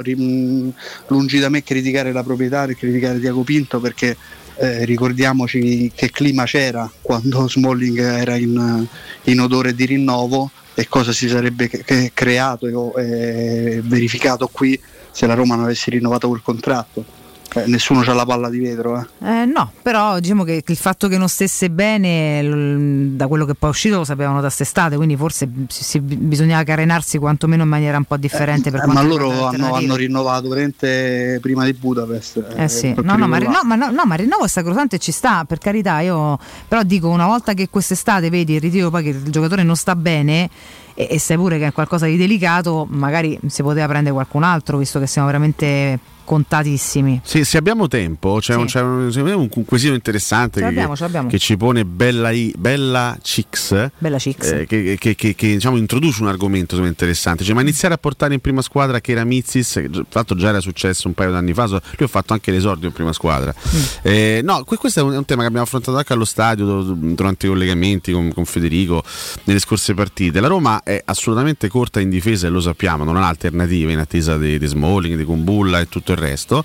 lungi 1.07 1.39
da 1.39 1.47
me 1.49 1.63
criticare 1.63 2.11
la 2.11 2.23
proprietà 2.23 2.65
e 2.65 2.75
criticare 2.75 3.19
Diaco 3.19 3.41
Pinto 3.43 3.79
perché 3.79 4.17
eh, 4.57 4.83
ricordiamoci 4.85 5.91
che 5.95 6.11
clima 6.11 6.43
c'era 6.43 6.91
quando 7.01 7.47
Smalling 7.47 7.99
era 7.99 8.35
in, 8.35 8.85
in 9.23 9.39
odore 9.39 9.73
di 9.73 9.85
rinnovo 9.85 10.51
e 10.75 10.87
cosa 10.87 11.13
si 11.13 11.29
sarebbe 11.29 11.69
creato 12.13 12.95
e 12.97 13.81
verificato 13.83 14.49
qui 14.51 14.79
se 15.09 15.25
la 15.25 15.33
Roma 15.33 15.55
non 15.55 15.63
avesse 15.63 15.89
rinnovato 15.89 16.27
quel 16.27 16.41
contratto. 16.43 17.23
Eh, 17.53 17.67
nessuno 17.67 18.01
ha 18.01 18.13
la 18.13 18.25
palla 18.25 18.49
di 18.49 18.59
vetro. 18.59 19.07
Eh. 19.21 19.41
Eh, 19.41 19.45
no, 19.45 19.71
però 19.81 20.19
diciamo 20.19 20.43
che 20.43 20.63
il 20.65 20.75
fatto 20.75 21.07
che 21.07 21.17
non 21.17 21.29
stesse 21.29 21.69
bene, 21.69 23.15
da 23.15 23.27
quello 23.27 23.45
che 23.45 23.53
poi 23.55 23.69
è 23.69 23.71
uscito, 23.71 23.97
lo 23.97 24.03
sapevano 24.03 24.35
da 24.37 24.47
quest'estate, 24.47 24.95
quindi 24.95 25.15
forse 25.15 25.49
si- 25.67 25.99
bisognava 25.99 26.63
carenarsi 26.63 27.17
quantomeno 27.17 27.63
in 27.63 27.69
maniera 27.69 27.97
un 27.97 28.03
po' 28.03 28.17
differente. 28.17 28.71
per 28.71 28.81
Eh, 28.83 28.87
ma 28.87 29.01
loro 29.01 29.47
hanno, 29.47 29.73
hanno 29.73 29.95
rinnovato 29.95 30.49
veramente 30.49 31.39
prima 31.41 31.63
di 31.65 31.73
Budapest. 31.73 32.45
Eh 32.55 32.67
sì, 32.67 32.93
no, 33.01 33.15
no, 33.15 33.27
ma, 33.27 33.37
periodo 33.37 33.53
là. 33.53 33.59
rinno- 33.61 33.63
ma 33.63 33.75
no, 33.75 33.91
no, 33.91 34.03
ma 34.05 34.15
rinnovo 34.15 34.45
è 34.45 34.47
sacrosanto 34.47 34.95
e 34.95 34.99
ci 34.99 35.11
sta, 35.11 35.45
per 35.45 35.59
carità, 35.59 35.99
io 36.01 36.37
però 36.67 36.83
dico 36.83 37.07
una 37.09 37.25
volta 37.25 37.53
che 37.53 37.69
quest'estate 37.69 38.29
vedi 38.29 38.55
il 38.55 38.61
ritiro 38.61 38.89
poi 38.89 39.03
che 39.03 39.09
il 39.09 39.29
giocatore 39.31 39.63
non 39.63 39.75
sta 39.75 39.95
bene 39.95 40.49
e, 40.93 41.07
e 41.11 41.19
sai 41.19 41.37
pure 41.37 41.57
che 41.57 41.67
è 41.67 41.71
qualcosa 41.71 42.05
di 42.05 42.17
delicato, 42.17 42.85
magari 42.89 43.39
si 43.47 43.61
poteva 43.61 43.87
prendere 43.87 44.13
qualcun 44.13 44.43
altro, 44.43 44.77
visto 44.77 44.99
che 44.99 45.07
siamo 45.07 45.27
veramente 45.27 45.99
contatissimi. 46.25 47.21
Sì, 47.23 47.43
se 47.45 47.57
abbiamo 47.57 47.87
tempo, 47.87 48.39
c'è, 48.41 48.53
Sì. 48.53 48.59
un, 48.59 48.65
c'è 48.65 48.81
un- 48.81 49.11
un, 49.15 49.47
un 49.53 49.65
quesito 49.65 49.93
interessante 49.93 50.59
Ce 50.59 50.67
che, 50.67 50.73
ce 50.95 51.03
l'abbiamo. 51.03 51.29
che 51.29 51.39
ci 51.39 51.55
pone 51.57 51.85
Bella, 51.85 52.31
I- 52.31 52.53
Bella 52.57 53.17
Cix, 53.21 53.89
Bella 53.97 54.17
Cix. 54.19 54.51
eh, 54.51 54.65
che, 54.67 54.97
che- 54.99 55.15
che- 55.15 55.35
che, 55.35 55.47
diciamo, 55.53 55.77
introduce 55.77 56.21
un 56.21 56.27
argomento 56.27 56.75
interessante, 56.83 57.43
cioè, 57.43 57.53
ma 57.53 57.61
iniziare 57.61 57.93
a 57.93 57.97
portare 57.97 58.33
in 58.33 58.39
prima 58.39 58.61
squadra 58.61 58.99
che 58.99 59.11
era 59.13 59.23
Mizis, 59.23 59.71
che 59.73 59.89
tra 59.89 60.03
l'altro 60.11 60.35
già 60.35 60.49
era 60.49 60.59
successo 60.59 61.07
un 61.07 61.13
paio 61.13 61.31
d'anni 61.31 61.53
fa, 61.53 61.67
so- 61.67 61.73
lui 61.81 62.03
ho 62.03 62.07
fatto 62.07 62.33
anche 62.33 62.51
l'esordio 62.51 62.87
in 62.87 62.93
prima 62.93 63.13
squadra. 63.13 63.53
Mm. 63.55 63.79
Eh, 64.01 64.41
no, 64.43 64.63
que- 64.63 64.77
questo 64.77 64.99
è 64.99 65.03
un, 65.03 65.23
tema 65.25 65.41
che 65.41 65.47
abbiamo 65.47 65.65
affrontato 65.65 65.97
anche 65.97 66.13
allo 66.13 66.25
stadio 66.25 66.81
durante 66.81 67.45
i 67.45 67.49
collegamenti 67.49 68.11
con, 68.11 68.33
con 68.33 68.45
Federico 68.45 69.03
nelle 69.45 69.59
scorse 69.59 69.93
partite. 69.93 70.39
La 70.39 70.47
Roma 70.47 70.81
è 70.83 71.01
assolutamente 71.05 71.67
corta 71.67 71.99
in 71.99 72.09
difesa 72.09 72.47
e 72.47 72.49
lo 72.49 72.59
sappiamo, 72.61 73.03
non 73.03 73.17
ha 73.17 73.27
alternative 73.27 73.91
in 73.91 73.99
attesa 73.99 74.37
di, 74.37 74.57
di 74.57 74.65
Smalling, 74.65 75.15
di 75.17 75.23
Kumbulla 75.23 75.79
e 75.79 75.87
tutto 75.89 76.11
il 76.11 76.14
resto. 76.15 76.63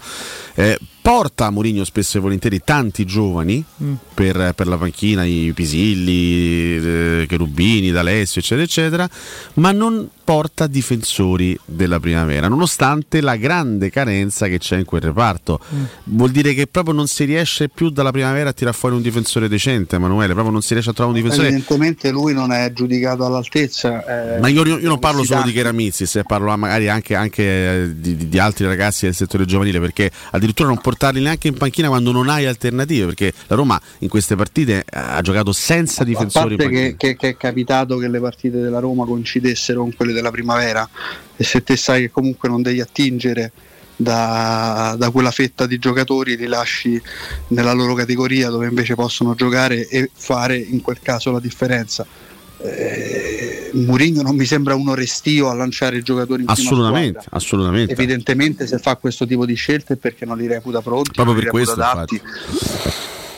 Eh, 0.54 0.78
porta 1.02 1.46
a 1.46 1.50
Mourinho 1.50 1.84
spesso 1.84 2.18
e 2.18 2.20
volentieri 2.20 2.60
tanti 2.64 3.04
giovani 3.04 3.64
Mm. 3.82 3.94
per, 4.14 4.52
per 4.54 4.66
la 4.66 4.76
panchina, 4.76 5.24
i 5.24 5.52
Pisilli, 5.54 6.76
eh, 6.76 7.26
Cherubini, 7.28 7.90
D'Alessio, 7.90 8.40
eccetera, 8.40 8.62
eccetera, 8.64 9.10
ma 9.54 9.72
non 9.72 10.08
porta 10.30 10.68
difensori 10.68 11.58
della 11.64 11.98
primavera, 11.98 12.46
nonostante 12.46 13.20
la 13.20 13.34
grande 13.34 13.90
carenza 13.90 14.46
che 14.46 14.58
c'è 14.58 14.76
in 14.76 14.84
quel 14.84 15.00
reparto. 15.00 15.58
Mm. 15.74 15.82
Vuol 16.04 16.30
dire 16.30 16.54
che 16.54 16.68
proprio 16.68 16.94
non 16.94 17.08
si 17.08 17.24
riesce 17.24 17.68
più 17.68 17.90
dalla 17.90 18.12
primavera 18.12 18.50
a 18.50 18.52
tirare 18.52 18.76
fuori 18.76 18.94
un 18.94 19.02
difensore 19.02 19.48
decente, 19.48 19.96
Emanuele, 19.96 20.32
proprio 20.32 20.52
non 20.52 20.62
si 20.62 20.72
riesce 20.74 20.90
a 20.90 20.92
trovare 20.92 21.16
un 21.16 21.20
difensore. 21.24 21.48
Evidentemente 21.48 22.10
lui 22.12 22.32
non 22.32 22.52
è 22.52 22.72
giudicato 22.72 23.24
all'altezza. 23.26 24.36
eh, 24.36 24.38
Ma 24.38 24.46
io, 24.46 24.64
io 24.64 24.78
non 24.88 25.00
parlo 25.00 25.24
solo 25.24 25.42
di. 25.42 25.50
Cheramizzi, 25.50 26.06
se 26.06 26.22
parlo 26.22 26.56
magari 26.56 26.88
anche, 26.88 27.16
anche, 27.16 27.42
eh, 27.42 27.90
di, 27.96 28.14
di- 28.14 28.28
di 28.28 28.38
altri 28.38 28.66
ragazzi 28.66 29.06
del 29.06 29.16
settore 29.16 29.44
giovanile, 29.46 29.80
perché 29.80 30.12
addirittura 30.30 30.68
non 30.68 30.78
portarli 30.78 31.20
neanche 31.20 31.48
in 31.48 31.54
panchina 31.54 31.88
quando 31.88 32.12
non 32.12 32.28
hai 32.28 32.46
alternative, 32.46 33.06
perché 33.06 33.32
la 33.48 33.56
Roma 33.56 33.80
in 33.98 34.08
queste 34.08 34.36
partite 34.36 34.78
eh, 34.78 34.84
ha 34.92 35.20
giocato 35.22 35.50
senza 35.52 36.02
A 36.02 36.04
difensori 36.04 36.52
in 36.52 36.56
parte 36.56 36.72
che, 36.72 36.94
che- 36.96 37.16
che 37.16 37.28
è 37.30 37.36
capitato 37.36 37.96
che 37.96 38.06
le 38.06 38.20
partite 38.20 38.60
della 38.60 38.78
Roma 38.78 39.04
coincidessero 39.04 39.80
con 39.80 39.92
quelle 39.92 40.12
della 40.12 40.18
primavera 40.28 40.86
e 41.34 41.42
se 41.42 41.62
te 41.62 41.76
sai 41.76 42.02
che 42.02 42.10
comunque 42.10 42.50
non 42.50 42.60
devi 42.60 42.82
attingere 42.82 43.52
da, 43.96 44.94
da 44.98 45.10
quella 45.10 45.30
fetta 45.30 45.66
di 45.66 45.78
giocatori 45.78 46.36
li 46.36 46.46
lasci 46.46 47.00
nella 47.48 47.72
loro 47.72 47.94
categoria 47.94 48.48
dove 48.48 48.66
invece 48.66 48.94
possono 48.94 49.34
giocare 49.34 49.86
e 49.88 50.10
fare 50.12 50.56
in 50.56 50.80
quel 50.80 51.00
caso 51.00 51.30
la 51.30 51.40
differenza. 51.40 52.06
Eh, 52.62 53.70
Mourinho 53.72 54.22
non 54.22 54.36
mi 54.36 54.44
sembra 54.44 54.74
uno 54.74 54.94
restio 54.94 55.48
a 55.48 55.54
lanciare 55.54 55.98
i 55.98 56.02
giocatori 56.02 56.42
in 56.42 56.48
Assolutamente, 56.48 57.24
assolutamente. 57.30 57.92
Evidentemente 57.92 58.66
se 58.66 58.78
fa 58.78 58.96
questo 58.96 59.26
tipo 59.26 59.46
di 59.46 59.54
scelte 59.54 59.94
è 59.94 59.96
perché 59.96 60.24
non 60.24 60.36
li 60.36 60.46
reputa 60.46 60.80
pronti, 60.80 61.12
Proprio 61.12 61.34
per 61.36 61.48
questo, 61.48 61.72
adatti. 61.72 62.20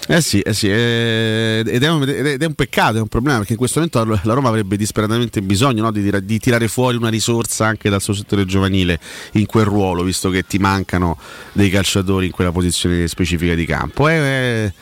Eh 0.08 0.20
sì, 0.20 0.40
eh 0.40 0.52
sì, 0.52 0.68
eh, 0.68 1.62
ed, 1.64 1.82
è 1.82 1.88
un, 1.88 2.02
ed 2.02 2.42
è 2.42 2.44
un 2.44 2.54
peccato, 2.54 2.98
è 2.98 3.00
un 3.00 3.06
problema 3.06 3.38
perché 3.38 3.52
in 3.52 3.58
questo 3.58 3.78
momento 3.78 4.04
la- 4.04 4.34
Roma 4.34 4.48
avrebbe 4.48 4.76
disperatamente 4.76 5.40
bisogno 5.42 5.82
no, 5.84 5.92
di, 5.92 6.10
di 6.24 6.38
tirare 6.40 6.66
fuori 6.66 6.96
una 6.96 7.08
risorsa 7.08 7.66
anche 7.66 7.88
dal 7.88 8.02
suo 8.02 8.12
settore 8.12 8.44
giovanile 8.44 8.98
in 9.32 9.46
quel 9.46 9.64
ruolo, 9.64 10.02
visto 10.02 10.28
che 10.28 10.44
ti 10.44 10.58
mancano 10.58 11.16
dei 11.52 11.70
calciatori 11.70 12.26
in 12.26 12.32
quella 12.32 12.50
posizione 12.50 13.06
specifica 13.06 13.54
di 13.54 13.64
campo. 13.64 14.08
È, 14.08 14.72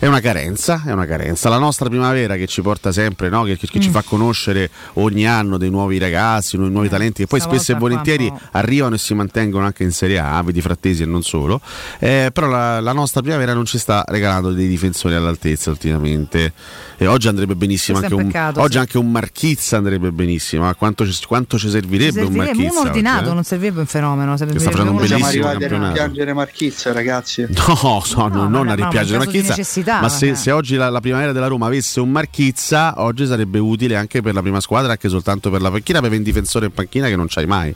è- 0.00 0.06
una 0.06 0.20
carenza, 0.20 0.82
è 0.84 0.92
una 0.92 1.06
carenza. 1.06 1.48
La 1.48 1.58
nostra 1.58 1.88
primavera 1.88 2.34
che 2.36 2.46
ci 2.46 2.62
porta 2.62 2.90
sempre, 2.90 3.28
no, 3.28 3.44
che, 3.44 3.56
che 3.56 3.78
ci 3.80 3.88
Mm. 3.88 3.92
fa 3.92 4.02
conoscere 4.02 4.68
ogni 4.94 5.26
anno 5.26 5.56
dei 5.58 5.70
nuovi 5.70 5.98
ragazzi, 5.98 6.56
nuovi, 6.56 6.72
nuovi 6.72 6.88
talenti 6.88 7.22
che 7.22 7.28
poi 7.28 7.40
spesso 7.40 7.72
e 7.72 7.74
volentieri 7.76 8.24
un 8.26 8.36
po'. 8.36 8.40
arrivano 8.52 8.94
e 8.94 8.98
si 8.98 9.14
mantengono 9.14 9.64
anche 9.66 9.82
in 9.84 9.92
Serie 9.92 10.18
A, 10.18 10.42
vedi 10.42 10.60
Frattesi 10.60 11.02
e 11.02 11.06
non 11.06 11.22
solo. 11.22 11.60
Eh, 11.98 12.30
però 12.32 12.46
la, 12.48 12.80
la 12.80 12.92
nostra 12.92 13.20
primavera 13.20 13.52
non 13.54 13.64
ci 13.66 13.78
sta 13.78 14.04
regalando 14.08 14.52
dei 14.52 14.66
difensori 14.68 15.14
all'altezza 15.14 15.70
ultimamente. 15.70 16.52
E 16.96 17.06
oggi 17.06 17.28
andrebbe 17.28 17.54
benissimo 17.54 17.98
Questo 17.98 18.16
anche 18.16 18.26
un 18.26 18.32
un, 18.32 18.32
peccato, 18.32 18.60
oggi 18.60 18.72
sì. 18.72 18.78
anche 18.78 18.98
un 18.98 19.10
Marchizza 19.10 19.76
andrebbe 19.78 20.10
benissimo. 20.12 20.64
Ma 20.64 20.74
quanto 20.74 21.06
ci, 21.10 21.24
quanto 21.26 21.58
ci 21.58 21.70
servirebbe, 21.70 22.20
un 22.20 22.26
Servirebbe 22.32 22.52
Marchizza? 22.54 22.70
uno 22.80 22.88
ordinato, 22.88 23.20
oggi, 23.20 23.30
eh? 23.30 23.34
non 23.34 23.44
servirebbe 23.44 23.80
un 23.80 23.86
fenomeno. 23.86 24.36
servirebbe 24.36 24.60
sta 24.64 24.70
facendo 24.70 24.90
un 24.92 24.96
bellissimo 24.98 25.26
arrivati 25.28 25.56
a 25.56 25.58
campionato. 25.60 25.86
rimpiangere 25.94 26.32
Marchizza, 26.32 26.92
ragazzi. 26.92 27.46
No, 27.80 28.00
so, 28.04 28.28
no, 28.28 28.48
non 28.48 28.68
a 28.68 28.74
no, 28.74 28.74
rimpiangere 28.74 28.90
in 28.90 28.90
caso 28.90 29.12
di 29.12 29.16
Marchizza, 29.16 29.54
necessità, 29.98 30.00
ma 30.00 30.08
se, 30.08 30.34
se 30.34 30.50
oggi 30.50 30.76
la, 30.76 30.88
la 30.90 31.00
primavera 31.00 31.32
della 31.32 31.46
Roma 31.48 31.66
avesse 31.66 32.00
un 32.00 32.10
Marchizza, 32.10 32.94
oggi 33.02 33.26
sarebbe 33.26 33.58
utile 33.58 33.96
anche 33.96 34.22
per 34.22 34.34
la 34.34 34.40
prima 34.42 34.60
squadra, 34.60 34.92
anche 34.92 35.08
soltanto 35.08 35.50
per 35.50 35.60
la 35.60 35.70
panchina, 35.70 36.00
per 36.00 36.12
un 36.12 36.22
difensore 36.22 36.66
in 36.66 36.72
panchina 36.72 37.08
che 37.08 37.16
non 37.16 37.26
c'hai 37.28 37.46
mai, 37.46 37.74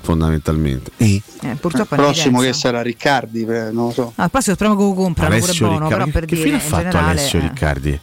fondamentalmente. 0.00 0.90
E 0.96 1.22
Eh, 1.42 1.54
purtroppo 1.56 1.94
Il 1.94 2.00
prossimo 2.00 2.40
che 2.40 2.52
sarà 2.52 2.82
Riccardi, 2.82 3.42
eh, 3.44 3.70
non 3.72 3.86
lo 3.86 3.90
so. 3.92 4.12
Ah, 4.16 4.28
prossimo 4.28 4.54
speriamo 4.54 4.78
che 4.80 4.86
lo 4.86 4.94
comprano 4.94 5.30
pure 5.34 5.42
Alessio 5.44 5.66
buono, 5.66 5.88
però 5.88 6.04
Riccardi, 6.04 6.10
per 6.12 6.24
che 6.26 6.34
dire 6.36 6.46
fine 6.46 6.56
ha 6.56 6.60
fatto 6.60 6.82
generale, 6.82 7.10
Alessio 7.10 7.38
eh. 7.38 7.42
Riccardi? 7.42 8.00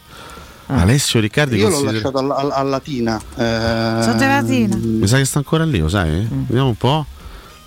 Alessio 0.66 1.20
Riccardi 1.20 1.56
Io 1.56 1.64
l'ho 1.64 1.70
considera- 1.70 1.92
lasciato 1.92 2.18
alla, 2.18 2.34
alla- 2.36 2.54
alla 2.54 2.70
Latina. 2.70 3.16
eh, 3.36 4.02
Sotto 4.02 4.18
la 4.20 4.40
Latina. 4.40 4.76
Mi 4.76 5.06
sa 5.06 5.18
che 5.18 5.24
sta 5.26 5.38
ancora 5.38 5.64
lì, 5.64 5.78
lo 5.78 5.88
sai? 5.88 6.10
Mm. 6.10 6.42
Vediamo 6.46 6.68
un 6.68 6.76
po'. 6.76 7.04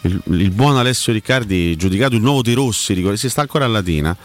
Il, 0.01 0.21
il 0.25 0.49
buon 0.51 0.75
Alessio 0.77 1.13
Riccardi, 1.13 1.75
giudicato 1.75 2.15
il 2.15 2.21
nuovo 2.21 2.41
De 2.41 2.53
Rossi, 2.53 2.93
ricordi, 2.93 3.17
si 3.17 3.29
sta 3.29 3.41
ancora 3.41 3.65
a 3.65 3.67
Latina. 3.67 4.15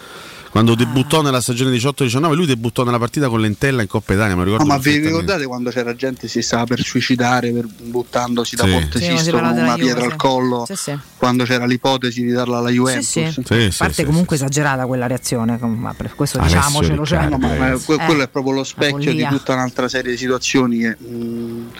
Quando 0.50 0.74
debuttò 0.74 1.22
nella 1.22 1.40
stagione 1.40 1.70
18-19, 1.76 2.34
lui 2.34 2.44
debuttò 2.44 2.82
nella 2.82 2.98
partita 2.98 3.28
con 3.28 3.40
l'Entella 3.40 3.82
in 3.82 3.88
Coppa 3.88 4.14
Italia. 4.14 4.34
Ricordo 4.34 4.64
No, 4.64 4.64
ma 4.64 4.78
vi 4.78 4.96
ricordate 4.98 5.46
quando 5.46 5.70
c'era 5.70 5.94
gente 5.94 6.22
che 6.22 6.28
si 6.28 6.42
stava 6.42 6.64
per 6.64 6.80
suicidare 6.82 7.52
per- 7.52 7.66
buttandosi 7.84 8.56
da 8.56 8.64
Sì. 8.64 8.70
Ponte 8.70 8.98
Sì, 8.98 9.04
ma 9.10 9.16
si 9.16 9.22
Sisto 9.22 9.38
con 9.38 9.46
una 9.48 9.54
Juve, 9.74 9.76
pietra 9.76 10.00
sì. 10.00 10.06
al 10.06 10.16
collo? 10.16 10.64
Sì, 10.66 10.74
sì. 10.74 10.98
Quando 11.16 11.44
c'era 11.44 11.66
l'ipotesi 11.66 12.24
di 12.24 12.32
darla 12.32 12.58
alla 12.58 12.70
Juventus? 12.70 13.40
Sì, 13.44 13.74
parte 13.78 14.04
comunque 14.04 14.34
esagerata 14.34 14.86
quella 14.86 15.06
reazione, 15.06 15.56
ma 15.60 15.94
per 15.94 16.14
questo 16.16 16.38
Alessio 16.38 16.58
diciamocelo. 16.58 17.06
Cioè, 17.06 17.20
Riccardi, 17.28 17.46
ma- 17.46 17.68
ma 17.68 17.76
que- 17.78 17.94
Eh, 17.94 18.04
quello 18.04 18.22
è 18.24 18.28
proprio 18.28 18.52
lo 18.54 18.64
specchio 18.64 19.12
di 19.12 19.24
tutta 19.28 19.52
un'altra 19.52 19.88
serie 19.88 20.10
di 20.10 20.18
situazioni 20.18 20.78
che 20.80 20.96
mh, 20.98 21.70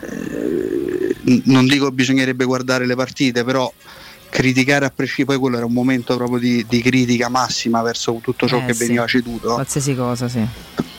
eh, 0.00 1.16
n- 1.24 1.42
non 1.44 1.66
dico 1.66 1.90
bisognerebbe 1.92 2.46
guardare 2.46 2.86
le 2.86 2.94
partite, 2.94 3.44
però 3.44 3.70
criticare 4.30 4.84
a 4.84 4.90
prescindere, 4.94 5.38
poi 5.38 5.38
quello 5.38 5.56
era 5.56 5.66
un 5.66 5.72
momento 5.72 6.16
proprio 6.16 6.38
di, 6.38 6.64
di 6.68 6.80
critica 6.82 7.28
massima 7.28 7.82
verso 7.82 8.18
tutto 8.22 8.46
ciò 8.46 8.58
Eh, 8.58 8.66
che 8.66 8.74
sì. 8.74 8.84
veniva 8.84 9.06
ceduto. 9.06 9.54
Qualsiasi 9.54 9.94
cosa, 9.94 10.28
sì. 10.28 10.44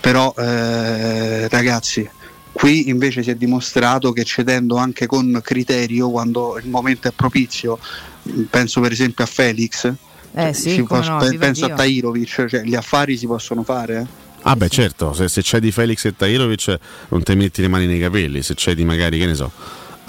Però 0.01 0.33
eh, 0.37 1.47
ragazzi, 1.49 2.09
qui 2.51 2.89
invece 2.89 3.21
si 3.23 3.29
è 3.29 3.35
dimostrato 3.35 4.11
che 4.11 4.23
cedendo 4.23 4.77
anche 4.77 5.05
con 5.05 5.39
criterio 5.43 6.09
quando 6.09 6.57
il 6.61 6.67
momento 6.69 7.07
è 7.07 7.11
propizio, 7.11 7.77
penso 8.49 8.81
per 8.81 8.91
esempio 8.91 9.23
a 9.23 9.27
Felix, 9.27 9.91
Eh 10.33 10.53
sì, 10.53 10.71
si 10.71 10.83
come 10.83 11.01
può- 11.05 11.19
no, 11.19 11.37
penso 11.37 11.65
a 11.65 11.69
Tairovic, 11.69 12.45
cioè 12.47 12.61
gli 12.63 12.75
affari 12.75 13.17
si 13.17 13.27
possono 13.27 13.63
fare. 13.63 13.97
eh. 13.99 14.27
Ah, 14.43 14.55
beh, 14.55 14.69
certo, 14.69 15.13
se, 15.13 15.27
se 15.27 15.41
c'è 15.41 15.59
di 15.59 15.69
Felix 15.71 16.05
e 16.05 16.15
Tahirovic 16.15 16.77
non 17.09 17.21
ti 17.23 17.35
metti 17.35 17.61
le 17.61 17.67
mani 17.67 17.85
nei 17.87 17.99
capelli, 17.99 18.41
se 18.41 18.53
c'è 18.55 18.73
di 18.73 18.85
magari, 18.85 19.19
che 19.19 19.25
ne 19.25 19.35
so, 19.35 19.51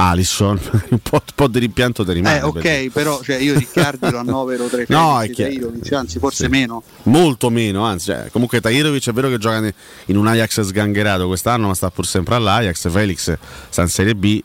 Alisson, 0.09 0.59
un 0.91 0.99
po', 0.99 1.17
un 1.17 1.33
po' 1.35 1.47
di 1.49 1.59
rimpianto 1.59 2.05
ti 2.05 2.13
rimane. 2.13 2.39
Eh, 2.39 2.43
ok, 2.43 2.53
perché- 2.53 2.91
però 2.93 3.21
cioè, 3.23 3.37
io 3.37 3.55
Riccardi 3.59 4.11
lo 4.11 4.19
annovero 4.19 4.67
tra 4.67 4.81
i 4.83 4.87
No, 4.89 5.21
è. 5.21 5.31
Tairovic, 5.31 5.93
anzi 5.93 6.19
forse 6.19 6.45
Sì. 6.45 6.51
meno. 6.51 6.83
Molto 7.05 7.51
meno, 7.51 7.85
anzi, 7.85 8.07
cioè, 8.07 8.29
comunque 8.31 8.61
Tahirovic 8.61 9.09
è 9.09 9.13
vero 9.13 9.29
che 9.29 9.39
gioca 9.39 9.73
in 10.07 10.17
un 10.17 10.27
Ajax 10.27 10.61
sgangherato 10.63 11.27
quest'anno, 11.27 11.67
ma 11.69 11.75
sta 11.75 11.91
pur 11.91 12.07
sempre 12.07 12.35
all'Ajax. 12.37 12.91
Felix 12.91 13.37
sta 13.69 13.83
in 13.83 13.89
Serie 13.89 14.15
B. 14.15 14.41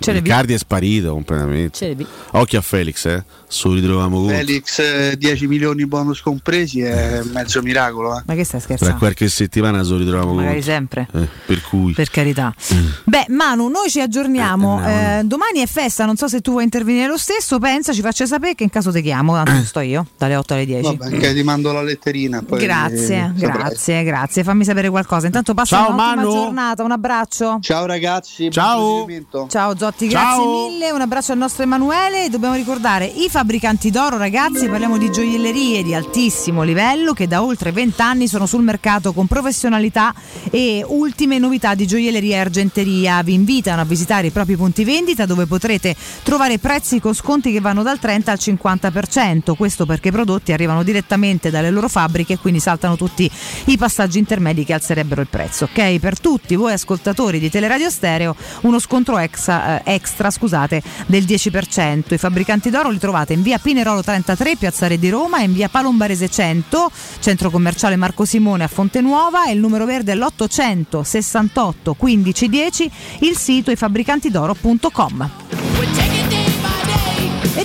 Riccardi 0.00 0.54
è 0.54 0.58
sparito 0.58 1.10
completamente. 1.12 1.96
Occhio 2.32 2.58
a 2.58 2.62
Felix, 2.62 3.04
eh. 3.06 3.24
Su 3.48 3.72
ritroviamo 3.72 4.16
conto. 4.18 4.34
Felix 4.34 4.78
eh, 4.80 5.16
10 5.16 5.46
milioni 5.46 5.86
bonus 5.86 6.20
compresi 6.20 6.80
è 6.80 7.22
mezzo 7.32 7.62
miracolo. 7.62 8.16
eh. 8.18 8.22
Ma 8.26 8.34
che 8.34 8.44
stai 8.44 8.60
Tra 8.60 8.74
scherzando? 8.74 8.98
qualche 8.98 9.28
settimana 9.28 9.82
su 9.82 9.96
ritroviamo 9.96 10.34
Magari 10.34 10.54
conto. 10.54 10.66
sempre. 10.70 11.06
Eh, 11.12 11.28
per 11.46 11.62
cui. 11.62 11.92
Per 11.92 12.10
carità. 12.10 12.52
Mm. 12.74 12.86
Beh, 13.04 13.26
Manu, 13.28 13.68
noi 13.68 13.88
ci 13.88 14.00
aggiorniamo. 14.00 14.84
Eh, 14.86 15.20
domani 15.24 15.60
è 15.60 15.66
festa, 15.66 16.04
non 16.04 16.16
so 16.16 16.26
se 16.28 16.40
tu 16.40 16.50
vuoi 16.52 16.64
intervenire 16.64 17.06
lo 17.06 17.16
stesso. 17.16 17.58
Pensa, 17.58 17.92
ci 17.92 18.00
faccia 18.00 18.26
sapere 18.26 18.54
che 18.54 18.64
in 18.64 18.70
caso 18.70 18.90
ti 18.92 19.00
chiamo. 19.02 19.34
Tanto 19.34 19.64
sto 19.64 19.80
io, 19.80 20.06
dalle 20.18 20.36
8 20.36 20.54
alle 20.54 20.66
10. 20.66 20.96
Vabbè, 20.96 21.16
che 21.18 21.32
ti 21.34 21.42
mando 21.42 21.72
la 21.72 21.82
letterina. 21.82 22.42
Poi 22.42 22.60
Grazie, 22.60 23.32
eh, 23.36 23.38
saprai. 23.38 23.58
grazie, 23.58 24.02
grazie. 24.04 24.42
Fammi 24.44 24.64
sapere 24.64 24.90
qualcosa. 24.90 25.26
Intanto 25.26 25.54
passa 25.54 25.76
Ciao, 25.76 25.92
un'ottima 25.92 26.14
Manu. 26.16 26.30
giornata. 26.32 26.82
Un 26.82 26.90
abbraccio. 26.90 27.58
Ciao 27.60 27.86
ragazzi. 27.86 28.50
Ciao. 28.50 29.06
Ciao 29.48 29.76
Zotti, 29.76 30.10
Ciao. 30.10 30.34
grazie 30.36 30.68
mille. 30.70 30.90
Un 30.90 31.00
abbraccio 31.00 31.32
al 31.32 31.38
nostro 31.38 31.62
Emanuele. 31.62 32.28
Dobbiamo 32.28 32.54
ricordare 32.54 33.06
i 33.06 33.28
fabbricanti 33.36 33.90
d'oro, 33.90 34.16
ragazzi. 34.16 34.66
Parliamo 34.66 34.96
di 34.96 35.10
gioiellerie 35.10 35.82
di 35.82 35.92
altissimo 35.92 36.62
livello 36.62 37.12
che 37.12 37.28
da 37.28 37.42
oltre 37.42 37.70
20 37.70 38.00
anni 38.00 38.28
sono 38.28 38.46
sul 38.46 38.62
mercato 38.62 39.12
con 39.12 39.26
professionalità 39.26 40.14
e 40.50 40.82
ultime 40.86 41.36
novità 41.38 41.74
di 41.74 41.86
gioielleria 41.86 42.36
e 42.36 42.40
argenteria. 42.40 43.22
Vi 43.22 43.34
invitano 43.34 43.82
a 43.82 43.84
visitare 43.84 44.28
i 44.28 44.30
propri 44.30 44.56
punti 44.56 44.84
vendita 44.84 45.26
dove 45.26 45.44
potrete 45.44 45.94
trovare 46.22 46.58
prezzi 46.58 46.98
con 46.98 47.12
sconti 47.12 47.52
che 47.52 47.60
vanno 47.60 47.82
dal 47.82 47.98
30 47.98 48.32
al 48.32 48.38
50%. 48.40 49.54
Questo 49.54 49.84
perché 49.84 50.08
i 50.08 50.12
prodotti 50.12 50.52
arrivano 50.52 50.82
direttamente 50.82 51.50
dalle 51.50 51.70
loro 51.70 51.88
fabbriche 51.90 52.32
e 52.32 52.38
quindi 52.38 52.58
saltano 52.58 52.96
tutti 52.96 53.30
i 53.66 53.76
passaggi 53.76 54.18
intermedi 54.18 54.64
che 54.64 54.72
alzerebbero 54.72 55.20
il 55.20 55.28
prezzo. 55.28 55.64
Ok? 55.64 55.98
Per 55.98 56.18
tutti 56.18 56.54
voi 56.54 56.72
ascoltatori 56.72 57.38
di 57.38 57.50
Teleradio 57.50 57.90
Stereo 57.90 58.34
uno 58.62 58.78
scontro 58.78 59.18
exa- 59.18 59.82
eh, 59.82 59.92
extra 59.92 60.30
scusate, 60.30 60.82
del 61.04 61.24
10%. 61.24 62.14
I 62.14 62.18
fabbricanti 62.18 62.70
d'oro 62.70 62.88
li 62.88 62.98
trovate 62.98 63.24
in 63.32 63.42
via 63.42 63.58
Pinerolo 63.58 64.02
33, 64.02 64.56
Piazzare 64.56 64.98
di 64.98 65.08
Roma, 65.08 65.40
in 65.40 65.52
via 65.52 65.68
Palombarese 65.68 66.28
100, 66.28 66.90
centro 67.20 67.50
commerciale 67.50 67.96
Marco 67.96 68.24
Simone 68.24 68.64
a 68.64 68.68
Fonte 68.68 69.00
Nuova 69.00 69.46
e 69.46 69.52
il 69.52 69.58
numero 69.58 69.84
verde 69.84 70.12
è 70.12 70.14
l'868 70.14 71.92
1510, 71.98 72.90
il 73.20 73.36
sito 73.36 73.70
ifabbricantidoro.com. 73.70 76.05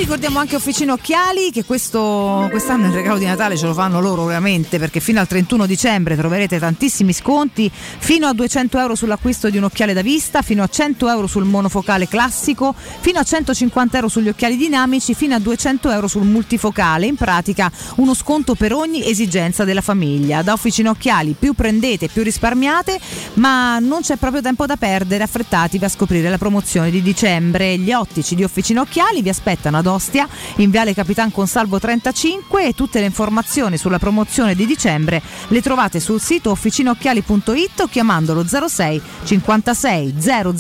Ricordiamo 0.02 0.40
anche 0.40 0.56
Officine 0.56 0.94
Occhiali 0.94 1.52
che 1.52 1.64
questo, 1.64 2.48
quest'anno 2.50 2.88
il 2.88 2.92
regalo 2.92 3.20
di 3.20 3.26
Natale 3.26 3.56
ce 3.56 3.68
lo 3.68 3.74
fanno 3.76 4.02
loro 4.02 4.24
ovviamente 4.24 4.80
perché 4.80 5.00
fino 5.00 5.20
al 5.20 5.28
31 5.28 5.68
dicembre 5.68 6.16
troverete 6.16 6.58
tantissimi 6.58 7.14
sconti, 7.14 7.72
fino 7.72 8.26
a 8.26 8.34
200 8.34 8.80
euro 8.80 8.96
sull'acquisto 8.96 9.52
di 9.52 9.58
un 9.58 9.66
occhiale 9.66 9.94
da 9.94 10.02
vista, 10.02 10.42
fino 10.42 10.64
a 10.64 10.68
100 10.68 11.08
euro 11.08 11.28
sul 11.28 11.46
monofocale 11.46 12.08
classico, 12.08 12.74
fino 12.76 13.20
a 13.20 13.24
150 13.24 13.98
euro 13.98 14.10
sugli 14.10 14.30
occhiali 14.30 14.58
dinamici, 14.58 15.14
fino 15.14 15.36
a 15.36 15.40
200 15.40 15.92
euro 15.92 16.08
sul 16.08 16.24
multifocale. 16.24 17.06
In 17.06 17.16
pratica 17.16 17.72
uno 17.98 18.16
sconto 18.16 18.56
per 18.56 18.74
ogni 18.74 19.08
esigenza 19.08 19.66
della 19.66 19.82
famiglia. 19.82 20.42
Da 20.42 20.54
Officine 20.54 20.90
Occhiali 20.90 21.36
più 21.38 21.54
prendete 21.54 22.08
più 22.08 22.24
risparmiate, 22.24 23.00
ma 23.36 23.78
non 23.78 24.02
c'è 24.02 24.16
proprio 24.16 24.42
tempo 24.42 24.66
da 24.66 24.78
perdere, 24.78 25.24
affrettatevi 25.24 25.86
a 25.86 25.90
scoprire 25.90 26.28
la 26.28 26.40
promozione 26.40 26.90
di 26.90 27.04
dicembre. 27.04 27.78
Gli 27.78 27.94
ottici 27.94 28.34
di 28.34 28.44
Officine 28.44 28.80
Occhiali 28.80 29.22
vi 29.22 29.30
aspettano 29.30 29.78
ad 29.78 29.90
Ostia 29.94 30.28
in 30.58 30.70
Viale 30.70 30.94
Capitan 30.94 31.32
Consalvo 31.32 31.80
35 31.80 32.68
e 32.68 32.74
tutte 32.74 33.00
le 33.00 33.06
informazioni 33.06 33.78
sulla 33.78 34.00
promozione 34.00 34.56
di 34.56 34.66
dicembre 34.66 35.22
le 35.48 35.62
trovate 35.62 36.00
sul 36.00 36.22
sito 36.22 36.52
officinocchiali.it 36.52 37.80
o 37.82 37.88
chiamandolo 37.88 38.46
06 38.46 39.02
56 39.24 40.16
000 40.18 40.52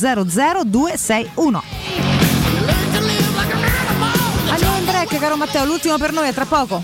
261. 0.64 1.64
Andiamo 4.50 4.77
in 4.77 4.85
break 4.85 5.18
caro 5.18 5.38
Matteo, 5.38 5.66
l'ultimo 5.66 5.98
per 5.98 6.11
noi, 6.11 6.27
a 6.27 6.34
tra 6.34 6.45
poco. 6.45 6.84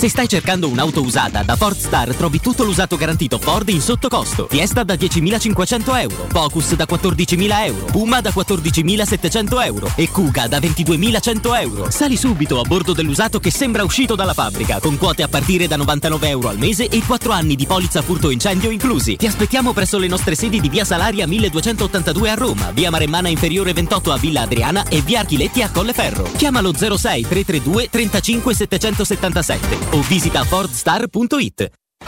Se 0.00 0.08
stai 0.08 0.28
cercando 0.28 0.66
un'auto 0.66 1.02
usata, 1.02 1.42
da 1.42 1.56
Ford 1.56 1.76
Star 1.76 2.14
trovi 2.14 2.40
tutto 2.40 2.64
l'usato 2.64 2.96
garantito 2.96 3.38
Ford 3.38 3.68
in 3.68 3.82
sottocosto. 3.82 4.46
Fiesta 4.48 4.82
da 4.82 4.94
10.500 4.94 6.00
euro, 6.00 6.26
Focus 6.30 6.74
da 6.74 6.86
14.000 6.88 7.66
euro, 7.66 7.84
Puma 7.84 8.22
da 8.22 8.30
14.700 8.30 9.62
euro 9.62 9.92
e 9.96 10.08
Kuga 10.08 10.46
da 10.46 10.58
22.100 10.58 11.60
euro. 11.60 11.90
Sali 11.90 12.16
subito 12.16 12.58
a 12.58 12.62
bordo 12.62 12.94
dell'usato 12.94 13.40
che 13.40 13.50
sembra 13.50 13.84
uscito 13.84 14.14
dalla 14.14 14.32
fabbrica, 14.32 14.80
con 14.80 14.96
quote 14.96 15.22
a 15.22 15.28
partire 15.28 15.66
da 15.66 15.76
99 15.76 16.28
euro 16.30 16.48
al 16.48 16.56
mese 16.56 16.88
e 16.88 17.04
4 17.04 17.30
anni 17.32 17.54
di 17.54 17.66
polizza 17.66 18.00
furto 18.00 18.30
incendio 18.30 18.70
inclusi. 18.70 19.16
Ti 19.16 19.26
aspettiamo 19.26 19.74
presso 19.74 19.98
le 19.98 20.08
nostre 20.08 20.34
sedi 20.34 20.60
di 20.60 20.70
via 20.70 20.86
Salaria 20.86 21.26
1282 21.26 22.30
a 22.30 22.34
Roma, 22.36 22.70
via 22.70 22.88
Maremmana 22.88 23.28
Inferiore 23.28 23.74
28 23.74 24.12
a 24.12 24.16
Villa 24.16 24.40
Adriana 24.42 24.82
e 24.88 25.02
via 25.02 25.20
Archiletti 25.20 25.60
a 25.60 25.68
Colleferro. 25.68 26.26
Chiamalo 26.38 26.72
06 26.72 27.26
332 27.28 27.90
35 27.90 28.54
777 28.54 29.79
o 29.92 30.02
visita 30.02 30.44
fordstar.it. 30.44 31.79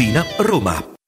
Tiburtina, 0.00 0.24
Roma. 0.38 0.99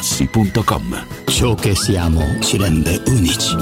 artigianamaterassi.com. 0.00 1.06
Ciò 1.26 1.54
che 1.54 1.74
siamo 1.74 2.38
ci 2.40 2.56
rende 2.56 3.00
unici. 3.06 3.54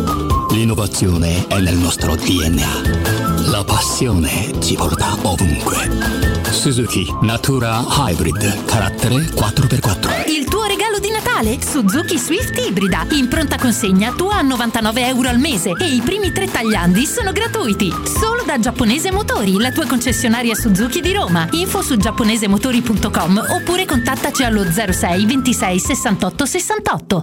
L'innovazione 0.51 1.47
è 1.49 1.61
nel 1.61 1.77
nostro 1.77 2.15
DNA. 2.15 3.51
La 3.51 3.65
passione 3.65 4.53
ci 4.61 4.75
porta 4.75 5.17
ovunque. 5.23 6.38
Suzuki 6.59 7.07
Natura 7.21 7.85
Hybrid, 7.89 8.65
carattere 8.65 9.15
4x4. 9.15 10.29
Il 10.29 10.45
tuo 10.47 10.65
regalo 10.65 10.99
di 10.99 11.09
Natale? 11.09 11.57
Suzuki 11.63 12.19
Swift 12.19 12.59
Ibrida. 12.59 13.07
In 13.13 13.29
pronta 13.29 13.57
consegna 13.57 14.11
tua 14.11 14.39
a 14.39 14.43
99 14.43 15.07
euro 15.07 15.29
al 15.29 15.39
mese 15.39 15.71
e 15.79 15.87
i 15.95 16.01
primi 16.01 16.33
tre 16.33 16.51
tagliandi 16.51 17.07
sono 17.07 17.31
gratuiti. 17.31 17.95
Solo 18.05 18.43
da 18.45 18.59
Giapponese 18.59 19.13
Motori, 19.13 19.57
la 19.57 19.71
tua 19.71 19.87
concessionaria 19.87 20.57
Suzuki 20.57 21.01
di 21.01 21.13
Roma. 21.13 21.47
Info 21.53 21.81
su 21.81 21.97
giapponesemotori.com 21.97 23.45
oppure 23.51 23.87
contattaci 23.87 24.43
allo 24.43 24.65
06 24.65 25.27
26 25.27 25.79
68 25.79 26.45
68. 26.45 27.23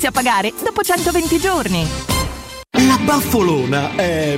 a 0.07 0.11
pagare 0.11 0.53
dopo 0.63 0.81
120 0.81 1.37
giorni. 1.39 1.87
La 2.71 2.97
baffolona 3.03 3.95
è 3.95 4.37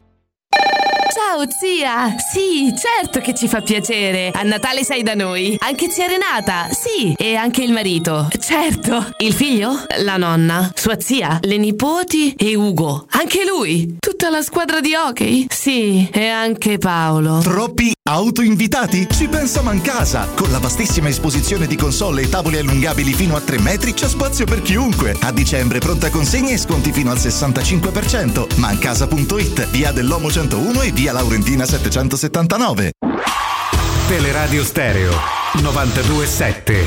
Ciao 1.41 1.49
zia! 1.49 2.15
Sì, 2.19 2.71
certo 2.77 3.19
che 3.19 3.33
ci 3.33 3.47
fa 3.47 3.61
piacere. 3.61 4.29
A 4.31 4.43
Natale 4.43 4.83
sei 4.83 5.01
da 5.01 5.15
noi. 5.15 5.55
Anche 5.57 5.89
zia 5.89 6.05
Renata. 6.05 6.67
Sì, 6.69 7.15
e 7.17 7.33
anche 7.33 7.63
il 7.63 7.71
marito. 7.71 8.27
Certo. 8.39 9.09
Il 9.17 9.33
figlio? 9.33 9.71
La 10.03 10.17
nonna. 10.17 10.71
Sua 10.75 10.99
zia? 10.99 11.39
Le 11.41 11.57
nipoti? 11.57 12.35
E 12.37 12.53
Ugo. 12.53 13.07
Anche 13.09 13.43
lui. 13.43 13.95
Tutta 13.97 14.29
la 14.29 14.43
squadra 14.43 14.81
di 14.81 14.93
hockey? 14.93 15.47
Sì, 15.49 16.07
e 16.11 16.27
anche 16.27 16.77
Paolo. 16.77 17.39
Troppi 17.39 17.91
autoinvitati? 18.03 19.07
Ci 19.09 19.27
pensa 19.27 19.61
Mancasa! 19.61 20.27
Con 20.35 20.51
la 20.51 20.59
vastissima 20.59 21.07
esposizione 21.07 21.65
di 21.65 21.75
console 21.75 22.23
e 22.23 22.29
tavoli 22.29 22.57
allungabili 22.57 23.13
fino 23.13 23.35
a 23.35 23.41
3 23.41 23.59
metri 23.59 23.93
c'è 23.93 24.07
spazio 24.07 24.45
per 24.45 24.61
chiunque. 24.61 25.15
A 25.21 25.31
dicembre 25.31 25.79
pronta 25.79 26.09
consegna 26.09 26.51
e 26.51 26.57
sconti 26.57 26.91
fino 26.91 27.09
al 27.09 27.17
65%. 27.17 28.57
Mancasa.it, 28.57 29.69
via 29.69 29.91
dell'Omo 29.91 30.29
101 30.29 30.81
e 30.81 30.91
via 30.91 31.13
Laurentina 31.31 31.65
779. 31.65 32.91
Teleradio 34.09 34.65
Stereo 34.65 35.13
927. 35.61 36.85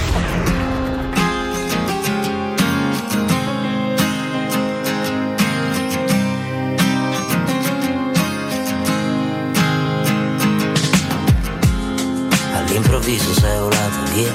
All'improvviso 12.52 13.32
sei 13.32 13.58
volato 13.58 14.12
via 14.12 14.34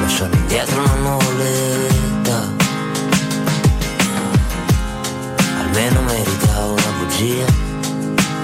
Lasciando 0.00 0.36
indietro 0.36 0.82
una 0.82 0.94
nuvoletta 0.94 2.13
Almeno 5.76 6.02
merita 6.02 6.66
una 6.66 6.90
bugia 6.98 7.44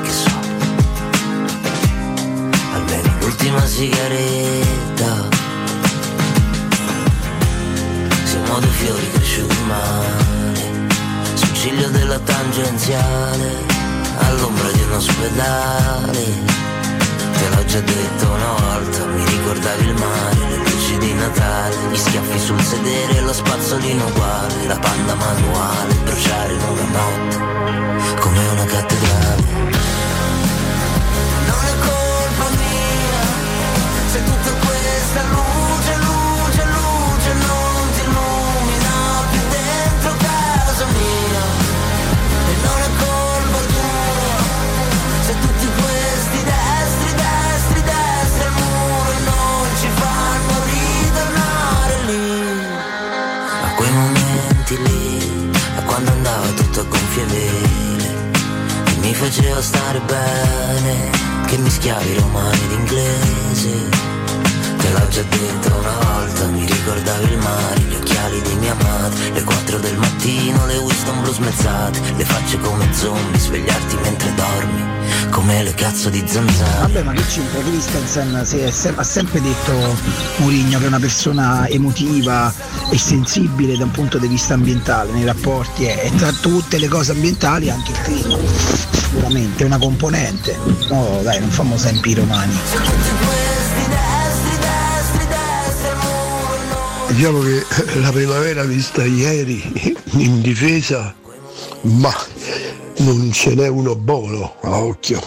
Che 0.02 0.10
so 0.10 0.30
Almeno 2.74 3.18
l'ultima 3.20 3.64
sigaretta 3.66 5.28
Siamo 8.24 8.58
due 8.58 8.70
fiori 8.70 9.10
cresciuti 9.12 9.56
male 9.68 10.88
Sul 11.34 11.54
ciglio 11.54 11.88
della 11.90 12.18
tangenziale 12.18 13.54
all'ombra 14.18 14.70
di 14.72 14.82
un 14.82 14.92
ospedale. 14.92 16.79
Già 17.70 17.78
detto 17.78 18.28
una 18.28 18.52
volta, 18.58 19.06
mi 19.06 19.24
ricordavi 19.24 19.84
il 19.84 19.94
mare, 19.94 20.38
le 20.48 20.56
luci 20.56 20.98
di 20.98 21.12
Natale, 21.14 21.76
gli 21.92 21.96
schiaffi 21.96 22.38
sul 22.40 22.60
sedere, 22.60 23.20
lo 23.20 23.32
spazzolino 23.32 24.06
uguale, 24.06 24.66
la 24.66 24.76
panda 24.76 25.14
manuale, 25.14 25.94
bruciare 26.02 26.52
in 26.52 26.62
una 26.62 26.84
notte, 26.90 27.36
come 28.18 28.48
una 28.48 28.64
cattedrale. 28.64 29.44
Non 31.46 31.64
è 31.64 31.74
colpa 31.78 32.48
mia, 32.58 33.22
se 34.10 34.24
tutta 34.24 34.50
questa 34.66 35.22
luce, 35.22 35.38
luce, 35.38 35.59
tutto 57.30 57.36
a 57.36 57.38
gonfie 57.38 57.38
vele, 57.38 58.30
e 58.86 58.96
mi 59.00 59.14
faceva 59.14 59.62
stare 59.62 60.00
bene, 60.00 61.10
che 61.46 61.58
mischiavi 61.58 62.14
romani 62.14 62.58
ed 62.64 62.70
inglese. 62.72 64.19
Te 64.80 64.90
l'ho 64.92 65.08
già 65.08 65.22
detto 65.22 65.76
una 65.76 65.92
volta, 65.92 66.46
mi 66.46 66.64
ricordavi 66.64 67.32
il 67.32 67.38
mare, 67.38 67.80
gli 67.80 67.94
occhiali 67.94 68.40
di 68.40 68.54
mia 68.54 68.74
madre, 68.74 69.30
le 69.32 69.42
4 69.44 69.78
del 69.78 69.96
mattino, 69.98 70.66
le 70.66 70.78
Winston 70.78 71.20
blu 71.20 71.32
smezzate, 71.32 72.00
le 72.16 72.24
facce 72.24 72.58
come 72.60 72.90
zombie, 72.94 73.38
svegliarti 73.38 73.96
mentre 73.96 74.34
dormi, 74.34 74.82
come 75.30 75.62
le 75.62 75.74
cazzo 75.74 76.08
di 76.08 76.22
zanzare. 76.26 76.92
Vabbè, 76.92 77.02
ma 77.02 77.12
che 77.12 77.22
c'entra? 77.26 77.60
Christensen 77.60 78.42
si 78.46 78.58
è 78.58 78.70
sem- 78.70 78.98
ha 78.98 79.04
sempre 79.04 79.42
detto 79.42 79.96
Mourinho 80.38 80.78
che 80.78 80.84
è 80.84 80.88
una 80.88 80.98
persona 80.98 81.68
emotiva 81.68 82.52
e 82.90 82.98
sensibile 82.98 83.76
da 83.76 83.84
un 83.84 83.90
punto 83.90 84.16
di 84.16 84.28
vista 84.28 84.54
ambientale 84.54 85.12
nei 85.12 85.24
rapporti 85.24 85.84
e 85.84 86.10
tra 86.16 86.32
tutte 86.32 86.78
le 86.78 86.88
cose 86.88 87.12
ambientali 87.12 87.68
anche 87.68 87.90
il 87.90 88.00
clima. 88.00 88.38
Sicuramente 88.92 89.62
è 89.62 89.66
una 89.66 89.78
componente. 89.78 90.56
No, 90.88 91.20
dai, 91.22 91.38
non 91.38 91.50
famo 91.50 91.76
sempre 91.76 92.10
i 92.10 92.14
romani. 92.14 92.58
Diciamo 97.10 97.40
che 97.40 97.66
la 98.00 98.12
primavera 98.12 98.64
vista 98.64 99.04
ieri 99.04 99.94
in 100.12 100.40
difesa, 100.40 101.14
ma 101.82 102.14
non 102.98 103.30
ce 103.32 103.54
n'è 103.54 103.68
uno 103.68 103.96
buono 103.96 104.54
a 104.62 104.78
occhio. 104.78 105.20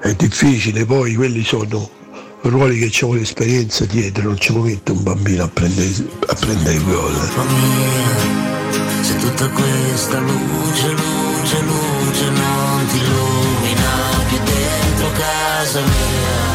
È 0.00 0.12
difficile, 0.14 0.84
poi 0.84 1.14
quelli 1.14 1.44
sono 1.44 1.88
ruoli 2.42 2.78
che 2.78 2.90
ci 2.90 3.04
vuole 3.04 3.22
esperienza 3.22 3.86
dietro, 3.86 4.24
non 4.24 4.38
ci 4.38 4.52
può 4.52 4.62
mettere 4.62 4.98
un 4.98 5.02
bambino 5.02 5.44
a 5.44 5.48
prendere, 5.48 5.86
il 5.86 6.84
gol. 6.84 7.14
Se 9.00 9.16
tutta 9.16 9.48
questa 9.48 10.18
luce, 10.18 10.90
luce, 10.90 11.60
luce 11.60 12.30
non 12.30 12.86
ti 12.90 12.96
illumina 12.96 13.90
più 14.28 14.38
dentro 14.44 15.10
casa 15.16 15.80
mia. 15.80 16.53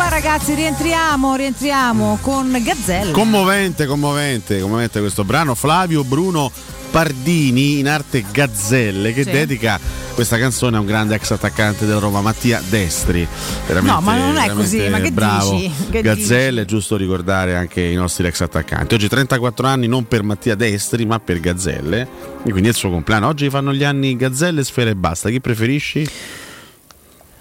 Qua 0.00 0.08
ragazzi, 0.08 0.54
rientriamo, 0.54 1.34
rientriamo 1.36 2.20
con 2.22 2.58
Gazzelle. 2.64 3.10
Commovente, 3.12 3.84
commovente, 3.84 4.58
commovente 4.58 4.98
questo 4.98 5.24
brano. 5.24 5.54
Flavio 5.54 6.04
Bruno 6.04 6.50
Pardini 6.90 7.80
in 7.80 7.86
arte 7.86 8.24
Gazzelle 8.32 9.12
che 9.12 9.24
Sì. 9.24 9.30
dedica 9.30 9.78
questa 10.14 10.38
canzone 10.38 10.78
a 10.78 10.80
un 10.80 10.86
grande 10.86 11.16
ex 11.16 11.30
attaccante 11.32 11.84
della 11.84 11.98
Roma, 11.98 12.22
Mattia 12.22 12.62
Destri. 12.66 13.28
Veramente, 13.66 13.94
No, 13.94 14.00
ma 14.00 14.16
non 14.16 14.38
è 14.38 14.48
così, 14.54 14.88
ma 14.88 15.00
che 15.00 15.12
bravo. 15.12 15.50
dici? 15.50 15.70
Che 15.90 16.00
Gazzelle, 16.00 16.62
è 16.62 16.64
giusto 16.64 16.96
ricordare 16.96 17.54
anche 17.54 17.82
i 17.82 17.94
nostri 17.94 18.26
ex 18.26 18.40
attaccanti. 18.40 18.94
Oggi 18.94 19.06
34 19.06 19.66
anni 19.66 19.86
non 19.86 20.08
per 20.08 20.22
Mattia 20.22 20.54
Destri, 20.54 21.04
ma 21.04 21.20
per 21.20 21.40
Gazzelle. 21.40 22.08
E 22.42 22.50
quindi 22.50 22.68
è 22.68 22.70
il 22.70 22.76
suo 22.76 22.88
compleanno. 22.88 23.26
Oggi 23.28 23.50
fanno 23.50 23.74
gli 23.74 23.84
anni 23.84 24.16
Gazzelle, 24.16 24.64
Sfera 24.64 24.88
e 24.88 24.94
basta. 24.96 25.28
Chi 25.28 25.42
preferisci? 25.42 26.08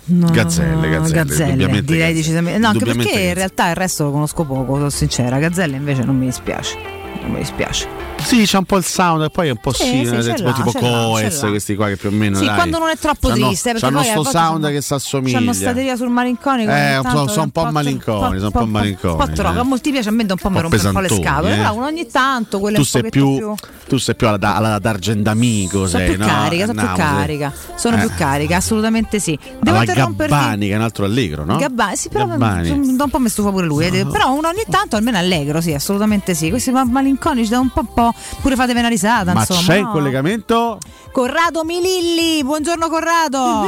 No, 0.09 0.29
Gazzelle, 0.31 0.89
Gazzelle, 0.89 1.51
indubbiamente 1.51 1.81
direi 1.81 1.99
Gazzelle. 1.99 2.13
decisamente. 2.13 2.59
No, 2.59 2.67
anche 2.67 2.85
perché 2.85 2.99
in 2.99 3.05
Gazzelle. 3.05 3.33
realtà 3.33 3.69
il 3.69 3.75
resto 3.75 4.03
lo 4.05 4.11
conosco 4.11 4.43
poco, 4.43 4.75
sono 4.75 4.89
sincera. 4.89 5.39
Gazzelle 5.39 5.75
invece 5.75 6.03
non 6.03 6.17
mi 6.17 6.25
dispiace. 6.25 6.77
non 7.21 7.31
mi 7.31 7.39
dispiace. 7.39 8.08
Sì, 8.23 8.43
c'è 8.43 8.57
un 8.57 8.65
po' 8.65 8.77
il 8.77 8.83
sound 8.83 9.23
e 9.23 9.30
poi 9.30 9.48
è 9.48 9.51
un 9.51 9.57
po' 9.57 9.72
Sì, 9.73 9.83
simile, 9.83 10.22
sì, 10.22 10.33
tipo, 10.33 10.49
l'ha, 10.49 10.53
tipo 10.53 10.72
Coes, 10.73 11.39
questi 11.49 11.75
qua 11.75 11.88
che 11.88 11.98
più 11.98 12.09
o 12.09 12.11
meno. 12.11 12.38
Sì, 12.38 12.45
dai, 12.45 12.56
quando 12.56 12.77
non 12.77 12.89
è 12.89 12.98
troppo 12.98 13.30
c'hanno- 13.30 13.48
triste, 13.48 13.72
perché 13.72 13.88
c'hanno 13.88 14.03
sto 14.03 14.23
sound 14.23 14.61
c'hanno- 14.61 14.67
che 14.75 14.81
si 14.81 14.93
assomiglia. 14.93 15.38
C'hanno 15.39 15.53
stateria 15.53 15.95
sul 15.95 16.09
malinconico. 16.09 16.72
Eh, 16.72 16.99
sono- 17.03 17.27
sono 17.27 17.43
un 17.43 17.49
po' 17.49 17.61
tro- 17.61 17.72
malinconi, 17.72 18.35
sono 18.35 18.45
un 18.45 18.51
po' 18.51 18.65
malinconi, 18.65 19.14
Un 19.14 19.19
po' 19.25 19.31
troppo, 19.33 19.56
eh. 19.56 19.59
a 19.59 19.64
molti 19.64 19.91
piace, 19.91 20.09
a 20.09 20.11
me 20.11 20.25
un 20.30 20.35
po' 20.39 20.49
mi 20.49 20.59
rompe 20.61 20.75
un 20.85 20.91
po' 20.91 20.99
le 20.99 21.09
scatole. 21.09 21.53
eh. 21.53 21.57
Però 21.57 21.83
ogni 21.83 22.07
tanto 22.07 22.59
quelle 22.59 22.75
Tu 22.75 22.81
un 22.81 22.88
sei 22.88 23.09
più, 23.09 23.56
tu 23.88 23.98
sei 23.98 24.15
più 24.15 24.27
alla, 24.27 24.56
alla 24.56 24.80
d'Argendamico, 24.80 25.88
Sono 25.88 26.03
sei, 26.03 26.09
più 26.15 26.19
no? 26.19 26.25
carica, 26.27 26.65
sono 26.67 26.81
più 26.85 26.93
carica. 26.95 27.53
Sono 27.75 27.95
Eh. 27.95 27.99
più 27.99 28.09
carica, 28.15 28.56
assolutamente 28.57 29.19
sì. 29.19 29.38
Devo 29.59 29.80
interromperti. 29.80 30.33
Gabbani, 30.33 30.67
che 30.67 30.73
è 30.73 30.75
un 30.75 30.81
altro 30.83 31.06
allegro, 31.06 31.45
no? 31.45 31.57
Gabbani, 31.57 31.95
sì, 31.95 32.09
però 32.09 32.27
Gabbani. 32.27 32.72
mm, 32.72 32.95
da 32.95 33.03
un 33.06 33.09
po' 33.09 33.19
mi 33.19 33.30
stufa 33.30 33.49
pure 33.49 33.65
lui. 33.65 33.85
eh. 33.85 34.06
Però 34.06 34.33
uno 34.33 34.48
ogni 34.49 34.64
tanto 34.69 34.95
almeno 34.98 35.17
allegro, 35.17 35.61
sì, 35.61 35.73
assolutamente 35.73 36.33
sì. 36.33 36.49
Questi 36.49 36.72
ma- 36.72 36.83
malinconici 36.85 37.49
da 37.49 37.59
un 37.59 37.69
po', 37.69 38.08
po' 38.11 38.39
pure 38.41 38.55
fatemi 38.55 38.79
una 38.79 38.89
risata. 38.89 39.33
Ma 39.33 39.41
insomma, 39.41 39.61
c'è 39.61 39.75
in 39.75 39.85
no? 39.85 39.91
collegamento? 39.91 40.77
Corrado 41.11 41.63
Mililli, 41.63 42.43
buongiorno 42.43 42.88
Corrado. 42.89 43.67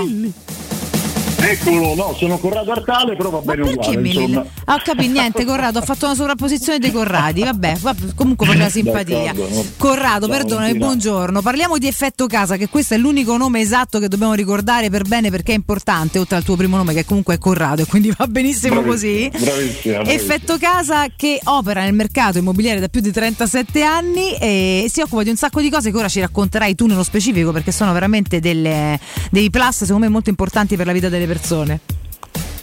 Eccolo, 1.44 1.96
no, 1.96 2.14
sono 2.18 2.38
Corrado 2.38 2.72
Artale, 2.72 3.16
però 3.16 3.30
va 3.32 3.40
bene 3.40 3.64
Perché 3.64 3.80
uguale, 3.80 3.98
Mililli? 3.98 4.24
insomma. 4.26 4.46
Ah, 4.66 4.76
ho 4.76 4.82
capito, 4.84 5.12
niente, 5.12 5.44
Corrado, 5.44 5.80
ho 5.80 5.82
fatto 5.82 6.06
una 6.06 6.16
sovrapposizione 6.16 6.78
dei 6.80 6.92
Corradi. 6.92 7.44
Vabbè, 7.44 7.78
vabbè, 7.80 8.14
comunque 8.16 8.46
per 8.48 8.58
la 8.58 8.70
simpatia. 8.70 9.34
D'accordo. 9.34 9.66
Corrado, 9.78 10.28
Ciao, 10.28 10.36
perdonami, 10.36 10.56
Valentina. 10.68 10.86
buongiorno. 10.86 11.42
Parliamo 11.42 11.78
di 11.78 11.88
effetto 11.88 12.28
casa, 12.28 12.58
che 12.58 12.70
questo 12.70 12.94
è 12.94 12.98
l'unico 12.98 13.36
nome 13.38 13.60
esatto 13.60 14.00
che 14.00 14.08
dobbiamo 14.08 14.34
ricordare 14.34 14.90
per 14.90 15.04
bene 15.04 15.30
perché 15.32 15.52
è 15.52 15.56
importante, 15.56 16.20
oltre 16.20 16.38
al 16.38 16.44
tuo 16.44 16.56
primo 16.56 16.78
nome 16.78 16.94
che 16.94 17.06
comunque 17.06 17.36
è 17.36 17.38
Corrado 17.40 17.82
e 17.82 17.86
quindi 17.88 18.14
va 18.16 18.28
benissimo 18.28 18.82
così. 18.84 19.28
Bravissima, 19.30 19.52
bravissima, 19.56 19.94
bravissima. 20.04 20.22
Effetto 20.34 20.58
Casa 20.60 21.06
che 21.16 21.40
opera 21.46 21.82
nel 21.82 21.94
mercato 21.94 22.38
immobiliare 22.38 22.80
da 22.80 22.88
più 22.88 23.02
di 23.02 23.12
37 23.12 23.82
anni 23.84 24.36
e 24.36 24.86
si 24.90 25.02
occupa 25.02 25.24
di 25.24 25.30
un 25.30 25.36
sacco 25.38 25.60
di 25.60 25.70
cose 25.72 25.90
che 25.92 25.98
ora 25.98 26.08
ci 26.08 26.20
racconterai 26.20 26.76
tu 26.76 26.86
nello 26.86 27.04
specifico 27.04 27.52
perché 27.52 27.72
sono 27.72 27.92
veramente 27.94 28.40
delle- 28.40 29.00
dei 29.32 29.50
plus 29.50 29.84
secondo 29.84 30.06
me 30.06 30.10
molto 30.12 30.30
importanti 30.30 30.76
per 30.76 30.86
la 30.86 30.92
vita 30.92 31.10
delle 31.10 31.18
persone. 31.18 31.30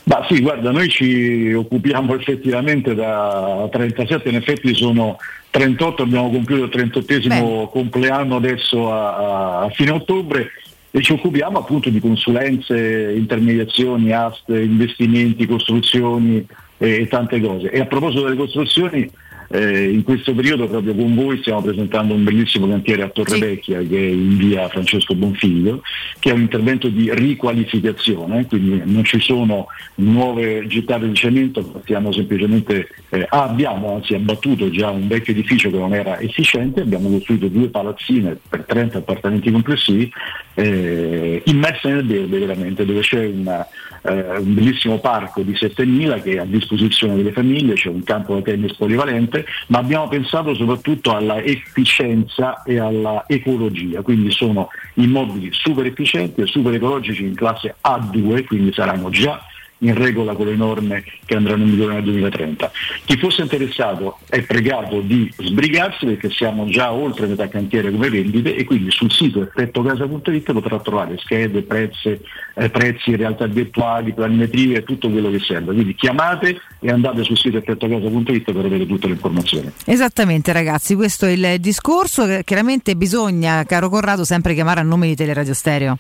Ma 0.05 0.24
sì, 0.26 0.40
guarda, 0.40 0.70
noi 0.70 0.88
ci 0.88 1.52
occupiamo 1.52 2.14
effettivamente 2.14 2.94
da 2.94 3.68
37, 3.70 4.28
in 4.30 4.36
effetti 4.36 4.74
sono 4.74 5.18
38, 5.50 6.02
abbiamo 6.02 6.30
compiuto 6.30 6.64
il 6.78 6.88
38esimo 6.90 7.68
compleanno 7.70 8.36
adesso 8.36 8.90
a, 8.90 9.60
a 9.60 9.70
fine 9.70 9.90
ottobre 9.90 10.50
e 10.90 11.02
ci 11.02 11.12
occupiamo 11.12 11.58
appunto 11.58 11.90
di 11.90 12.00
consulenze, 12.00 13.12
intermediazioni, 13.14 14.10
aste, 14.12 14.58
investimenti, 14.58 15.47
costruzioni 15.47 16.47
e, 16.78 17.02
e 17.02 17.08
tante 17.08 17.38
cose. 17.40 17.70
E 17.70 17.80
a 17.80 17.84
proposito 17.86 18.22
delle 18.22 18.36
costruzioni, 18.36 19.10
eh, 19.49 19.91
in 19.91 20.02
questo 20.02 20.35
periodo 20.35 20.68
proprio 20.68 20.94
con 20.94 21.15
voi 21.15 21.39
stiamo 21.39 21.62
presentando 21.62 22.15
un 22.15 22.23
bellissimo 22.23 22.68
cantiere 22.68 23.02
a 23.02 23.09
Torrevecchia 23.09 23.81
che 23.81 23.97
è 23.97 24.10
in 24.10 24.36
via 24.36 24.68
Francesco 24.68 25.15
Bonfiglio, 25.15 25.83
che 26.18 26.31
è 26.31 26.33
un 26.33 26.43
intervento 26.43 26.89
di 26.89 27.12
riqualificazione, 27.15 28.47
quindi 28.47 28.83
non 28.85 29.05
ci 29.05 29.20
sono 29.20 29.67
nuove 29.97 30.67
gettate 30.67 31.09
di 31.09 31.15
cemento, 31.15 31.70
ma 31.73 31.81
stiamo 31.83 32.12
semplicemente, 32.12 32.89
eh, 33.09 33.27
abbiamo 33.31 33.94
anzi 33.94 34.15
abbattuto 34.15 34.70
già 34.70 34.91
un 34.91 35.09
vecchio 35.09 35.33
edificio 35.33 35.70
che 35.70 35.78
non 35.78 35.94
era 35.94 36.18
efficiente, 36.20 36.83
abbiamo 36.83 37.09
costruito 37.09 37.49
due 37.49 37.68
palazzine 37.68 38.39
per 38.49 38.65
30 38.65 38.99
appartamenti 38.99 39.51
complessivi, 39.51 40.10
eh, 40.55 41.43
immerse 41.47 41.89
nel 41.89 42.07
verde 42.07 42.39
veramente, 42.39 42.85
dove 42.85 43.01
c'è 43.01 43.27
una, 43.27 43.67
eh, 44.02 44.39
un 44.39 44.55
bellissimo 44.55 44.99
parco 44.99 45.43
di 45.43 45.57
7000 45.57 46.20
che 46.20 46.33
è 46.33 46.39
a 46.39 46.44
disposizione 46.44 47.17
delle 47.17 47.33
famiglie, 47.33 47.75
c'è 47.75 47.89
un 47.89 48.02
campo 48.02 48.35
da 48.35 48.43
tennis 48.43 48.75
polivalente, 48.75 49.44
ma 49.68 49.78
abbiamo 49.78 50.09
pensato 50.09 50.55
soprattutto 50.55 51.15
alla 51.15 51.43
efficienza 51.43 52.62
e 52.62 52.78
alla 52.78 53.25
ecologia, 53.27 54.02
quindi 54.02 54.31
sono 54.31 54.68
immobili 54.94 55.51
super 55.52 55.86
efficienti 55.86 56.41
e 56.41 56.47
super 56.47 56.75
ecologici 56.75 57.25
in 57.25 57.35
classe 57.35 57.77
A2, 57.83 58.44
quindi 58.44 58.73
saranno 58.73 59.10
già 59.10 59.41
in 59.78 59.94
regola 59.94 60.34
con 60.34 60.47
le 60.47 60.57
norme 60.57 61.05
che 61.24 61.36
andranno 61.36 61.65
in 61.65 61.70
vigore 61.70 61.94
nel 61.94 62.05
2030. 62.05 62.70
Chi 63.05 63.16
fosse 63.18 63.42
interessato 63.42 64.18
è 64.28 64.42
pregato 64.42 65.00
di 65.00 65.32
sbrigarsi 65.36 66.07
perché 66.07 66.31
siamo 66.31 66.66
già 66.66 66.92
oltre 66.92 67.26
metà 67.26 67.48
cantiere 67.48 67.90
come 67.90 68.08
vendite 68.08 68.55
e 68.55 68.65
quindi 68.65 68.90
sul 68.90 69.12
sito 69.12 69.42
effettocasa.it 69.42 70.52
potrà 70.52 70.78
trovare 70.81 71.16
schede, 71.18 71.62
prezzi, 71.62 72.18
eh, 72.55 72.70
prezzi, 72.70 73.15
realtà 73.16 73.47
virtuali, 73.47 74.12
planimetrie 74.12 74.82
tutto 74.82 75.10
quello 75.10 75.31
che 75.31 75.39
serve. 75.39 75.74
Quindi 75.74 75.94
chiamate 75.94 76.60
e 76.81 76.90
andate 76.90 77.23
sul 77.23 77.39
sito 77.39 77.58
effettocasa.it 77.58 78.52
per 78.52 78.65
avere 78.65 78.86
tutte 78.86 79.07
le 79.07 79.12
informazioni. 79.12 79.70
Esattamente 79.84 80.52
ragazzi, 80.52 80.94
questo 80.94 81.26
è 81.26 81.31
il 81.31 81.60
discorso. 81.60 82.26
Chiaramente 82.44 82.97
bisogna, 82.97 83.65
caro 83.65 83.89
Corrado, 83.89 84.24
sempre 84.24 84.55
chiamare 84.55 84.81
a 84.81 84.82
nome 84.82 85.08
di 85.08 85.15
Teleradio 85.15 85.55
Stereo. 85.55 85.98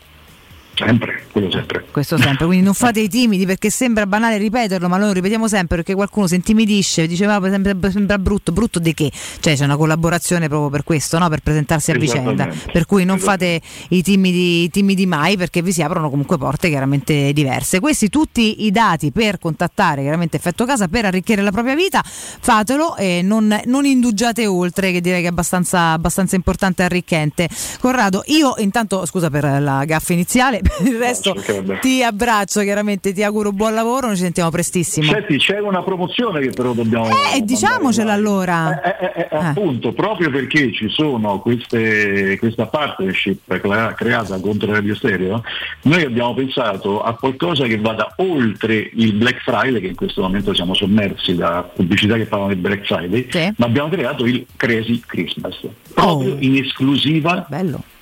Sempre, 0.78 1.24
quello 1.32 1.50
sempre. 1.50 1.84
Questo 1.90 2.16
sempre, 2.16 2.46
quindi 2.46 2.64
non 2.64 2.72
fate 2.74 3.00
i 3.00 3.08
timidi 3.08 3.44
perché 3.46 3.68
sembra 3.68 4.06
banale 4.06 4.38
ripeterlo, 4.38 4.88
ma 4.88 4.96
noi 4.96 5.08
lo 5.08 5.12
ripetiamo 5.14 5.48
sempre 5.48 5.78
perché 5.78 5.94
qualcuno 5.94 6.28
si 6.28 6.36
intimidisce, 6.36 7.08
diceva 7.08 7.40
per 7.40 7.48
esempio 7.48 7.90
sembra 7.90 8.16
brutto, 8.16 8.52
brutto 8.52 8.78
di 8.78 8.94
che? 8.94 9.10
Cioè 9.40 9.56
c'è 9.56 9.64
una 9.64 9.76
collaborazione 9.76 10.46
proprio 10.46 10.70
per 10.70 10.84
questo, 10.84 11.18
no? 11.18 11.28
per 11.28 11.40
presentarsi 11.40 11.90
a 11.90 11.94
vicenda. 11.98 12.48
Per 12.70 12.86
cui 12.86 13.04
non 13.04 13.18
fate 13.18 13.60
i 13.88 14.02
timidi, 14.02 14.62
i 14.62 14.70
timidi 14.70 15.04
mai 15.04 15.36
perché 15.36 15.62
vi 15.62 15.72
si 15.72 15.82
aprono 15.82 16.10
comunque 16.10 16.38
porte 16.38 16.68
chiaramente 16.68 17.32
diverse. 17.32 17.80
Questi 17.80 18.08
tutti 18.08 18.64
i 18.64 18.70
dati 18.70 19.10
per 19.10 19.40
contattare 19.40 20.02
chiaramente 20.02 20.36
Effetto 20.36 20.64
Casa 20.64 20.86
per 20.86 21.06
arricchire 21.06 21.42
la 21.42 21.50
propria 21.50 21.74
vita, 21.74 22.04
fatelo 22.04 22.94
e 22.96 23.20
non, 23.22 23.60
non 23.64 23.84
indugiate 23.84 24.46
oltre, 24.46 24.92
che 24.92 25.00
direi 25.00 25.22
che 25.22 25.26
è 25.26 25.30
abbastanza, 25.30 25.90
abbastanza 25.90 26.36
importante 26.36 26.82
e 26.82 26.84
arricchente. 26.84 27.48
Corrado, 27.80 28.22
io 28.26 28.54
intanto 28.58 29.04
scusa 29.06 29.28
per 29.28 29.60
la 29.60 29.84
gaffa 29.84 30.12
iniziale, 30.12 30.60
per 30.68 30.86
il 30.86 30.98
resto 30.98 31.34
ti 31.80 32.02
abbraccio 32.02 32.60
chiaramente, 32.60 33.12
ti 33.12 33.22
auguro 33.22 33.52
buon 33.52 33.74
lavoro, 33.74 34.06
noi 34.06 34.16
ci 34.16 34.22
sentiamo 34.22 34.50
prestissimo. 34.50 35.10
Senti, 35.10 35.38
c'è 35.38 35.58
una 35.60 35.82
promozione 35.82 36.40
che 36.40 36.50
però 36.50 36.72
dobbiamo... 36.72 37.08
Eh, 37.34 37.42
diciamocela 37.42 38.12
allora. 38.12 38.80
Eh, 38.80 39.12
eh, 39.20 39.28
appunto, 39.30 39.92
proprio 39.92 40.30
perché 40.30 40.72
ci 40.72 40.88
sono 40.88 41.40
queste, 41.40 42.36
questa 42.38 42.66
partnership 42.66 43.58
crea- 43.58 43.94
creata 43.94 44.38
contro 44.40 44.72
Radio 44.72 44.94
Stereo, 44.94 45.42
noi 45.82 46.02
abbiamo 46.02 46.34
pensato 46.34 47.00
a 47.02 47.14
qualcosa 47.14 47.64
che 47.66 47.78
vada 47.78 48.12
oltre 48.16 48.90
il 48.94 49.14
Black 49.14 49.42
Friday, 49.42 49.80
che 49.80 49.88
in 49.88 49.96
questo 49.96 50.22
momento 50.22 50.54
siamo 50.54 50.74
sommersi 50.74 51.34
da 51.34 51.68
pubblicità 51.74 52.16
che 52.16 52.26
parlano 52.26 52.52
del 52.52 52.60
Black 52.60 52.84
Friday, 52.86 53.28
ma 53.56 53.66
abbiamo 53.66 53.88
creato 53.88 54.24
il 54.26 54.46
Crazy 54.56 55.00
Christmas, 55.06 55.58
proprio 55.94 56.36
in 56.38 56.56
esclusiva 56.56 57.46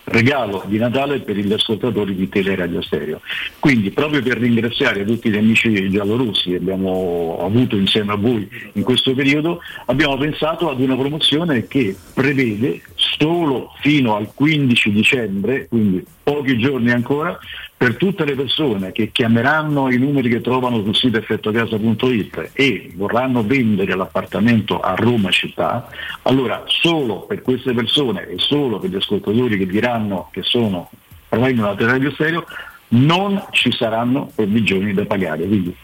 regalo 0.06 0.62
di 0.66 0.78
Natale 0.78 1.20
per 1.20 1.36
gli 1.36 1.52
ascoltatori 1.52 2.14
di 2.14 2.28
Teleradio 2.28 2.80
Stereo. 2.82 3.20
Quindi 3.58 3.90
proprio 3.90 4.22
per 4.22 4.38
ringraziare 4.38 5.04
tutti 5.04 5.30
gli 5.30 5.36
amici 5.36 5.90
giallorossi 5.90 6.50
che 6.50 6.56
abbiamo 6.56 7.38
avuto 7.40 7.76
insieme 7.76 8.12
a 8.12 8.16
voi 8.16 8.48
in 8.72 8.82
questo 8.82 9.14
periodo, 9.14 9.60
abbiamo 9.86 10.16
pensato 10.16 10.70
ad 10.70 10.80
una 10.80 10.96
promozione 10.96 11.66
che 11.66 11.96
prevede 12.14 12.80
solo 13.18 13.72
fino 13.80 14.16
al 14.16 14.32
15 14.34 14.90
dicembre, 14.92 15.68
quindi 15.68 16.04
pochi 16.22 16.58
giorni 16.58 16.90
ancora, 16.90 17.38
per 17.76 17.96
tutte 17.96 18.24
le 18.24 18.34
persone 18.34 18.92
che 18.92 19.10
chiameranno 19.12 19.90
i 19.90 19.98
numeri 19.98 20.28
che 20.28 20.40
trovano 20.40 20.82
sul 20.82 20.96
sito 20.96 21.18
effettocasa.it 21.18 22.50
e 22.52 22.90
vorranno 22.94 23.44
vendere 23.44 23.94
l'appartamento 23.94 24.80
a 24.80 24.94
Roma 24.94 25.30
città, 25.30 25.88
allora 26.22 26.62
solo 26.66 27.20
per 27.20 27.42
queste 27.42 27.74
persone 27.74 28.28
e 28.28 28.34
solo 28.38 28.78
per 28.78 28.90
gli 28.90 28.96
ascoltatori 28.96 29.58
che 29.58 29.66
diranno 29.66 30.28
che 30.32 30.42
sono 30.42 30.90
provengono 31.28 31.74
da 31.74 31.86
Radio 31.86 32.10
Stereo, 32.12 32.44
non 32.88 33.42
ci 33.50 33.72
saranno 33.72 34.30
provvigioni 34.34 34.94
da 34.94 35.04
pagare. 35.04 35.46
Quindi 35.46 35.74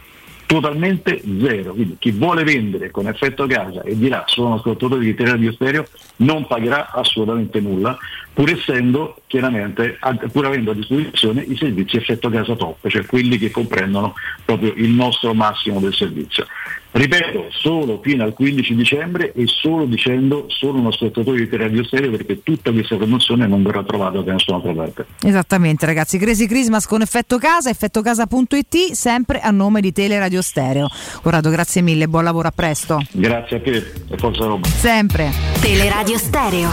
totalmente 0.53 1.23
zero. 1.41 1.73
Quindi 1.73 1.97
chi 1.99 2.11
vuole 2.11 2.45
vendere 2.45 2.91
con 2.91 3.09
effetto 3.09 3.47
casa 3.47 3.81
e 3.85 3.97
dirà 3.97 4.25
sono 4.27 4.57
ascoltatore 4.57 5.01
di 5.01 5.17
Radio 5.17 5.51
Stereo 5.51 5.87
non 6.17 6.47
pagherà 6.47 6.91
assolutamente 6.91 7.59
nulla, 7.59 7.97
pur 8.35 8.51
essendo 8.51 9.17
chiaramente, 9.29 9.99
pur 10.31 10.45
avendo 10.45 10.73
a 10.73 10.75
disposizione 10.75 11.41
i 11.41 11.57
servizi 11.57 11.97
effetto 11.97 12.29
casa 12.29 12.55
top, 12.55 12.87
cioè 12.87 13.07
quelli 13.07 13.39
che 13.39 13.51
comprendono 13.51 14.13
proprio 14.45 14.75
il 14.77 14.91
nostro 14.91 15.33
massimo 15.33 15.81
del 15.81 15.95
servizio. 15.95 16.47
Ripeto, 16.93 17.47
solo 17.51 18.01
fino 18.03 18.23
al 18.23 18.35
15 18.35 18.75
dicembre 18.75 19.33
e 19.33 19.47
solo 19.47 19.87
dicendo 19.87 20.45
solo 20.49 20.79
un 20.79 20.87
ascoltatore 20.89 21.49
di 21.49 21.57
Radio 21.57 21.83
Stereo 21.85 22.11
perché 22.11 22.43
tutta 22.43 22.71
questa 22.71 22.97
promozione 22.97 23.47
non 23.47 23.63
verrà 23.63 23.83
trovata 23.83 24.21
da 24.21 24.33
nessuna 24.33 24.59
altra 24.59 24.73
parte. 24.73 25.07
Esattamente 25.23 25.87
ragazzi, 25.87 26.19
Crazy 26.19 26.47
Christmas 26.47 26.87
con 26.87 27.01
Effetto 27.01 27.39
Casa, 27.39 27.71
effettocasa.it, 27.71 28.93
sempre 28.93 29.41
a 29.41 29.51
nome 29.51 29.81
di 29.81 29.91
Teleradio 29.91 30.43
Stereo. 30.43 30.89
Corrado, 31.23 31.49
grazie 31.49 31.81
mille, 31.81 32.09
buon 32.09 32.25
lavoro, 32.25 32.49
a 32.49 32.53
presto. 32.53 33.03
Grazie 33.13 33.57
a 33.57 33.61
te 33.61 33.77
e 34.11 34.17
forza 34.19 34.45
Roma. 34.45 34.67
Sempre. 34.67 35.33
Teleradio 35.61 36.19
Stereo 36.19 36.69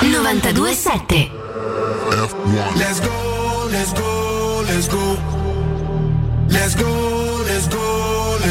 927 0.00 1.40
Let's 2.76 3.00
go, 3.00 3.68
let's 3.70 3.92
go, 3.92 4.62
let's 4.66 4.88
go. 4.88 5.42
Let's 6.52 6.74
go, 6.74 6.91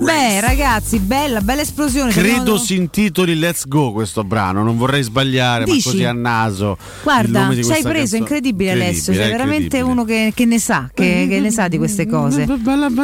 Beh, 0.00 0.40
ragazzi, 0.40 1.00
bella, 1.00 1.40
bella 1.40 1.62
esplosione. 1.62 2.12
Credo 2.12 2.56
si 2.56 2.76
intitoli 2.76 3.36
Let's 3.36 3.66
Go 3.66 3.92
questo 3.92 4.22
brano, 4.22 4.62
non 4.62 4.76
vorrei 4.76 5.02
sbagliare, 5.02 5.64
Dici? 5.64 5.86
ma 5.86 5.92
così 5.92 6.04
a 6.04 6.12
naso. 6.12 6.78
Guarda, 7.02 7.50
ci 7.52 7.58
hai 7.58 7.64
preso, 7.64 7.82
canzone. 7.82 8.18
incredibile 8.18 8.70
Alessio, 8.72 9.12
sei 9.12 9.26
eh, 9.26 9.30
veramente 9.30 9.80
uno 9.80 10.04
che, 10.04 10.32
che 10.34 10.44
ne 10.44 10.60
sa, 10.60 10.88
che, 10.94 11.26
che 11.28 11.40
ne 11.40 11.50
sa 11.50 11.66
di 11.66 11.78
queste 11.78 12.06
cose. 12.06 12.46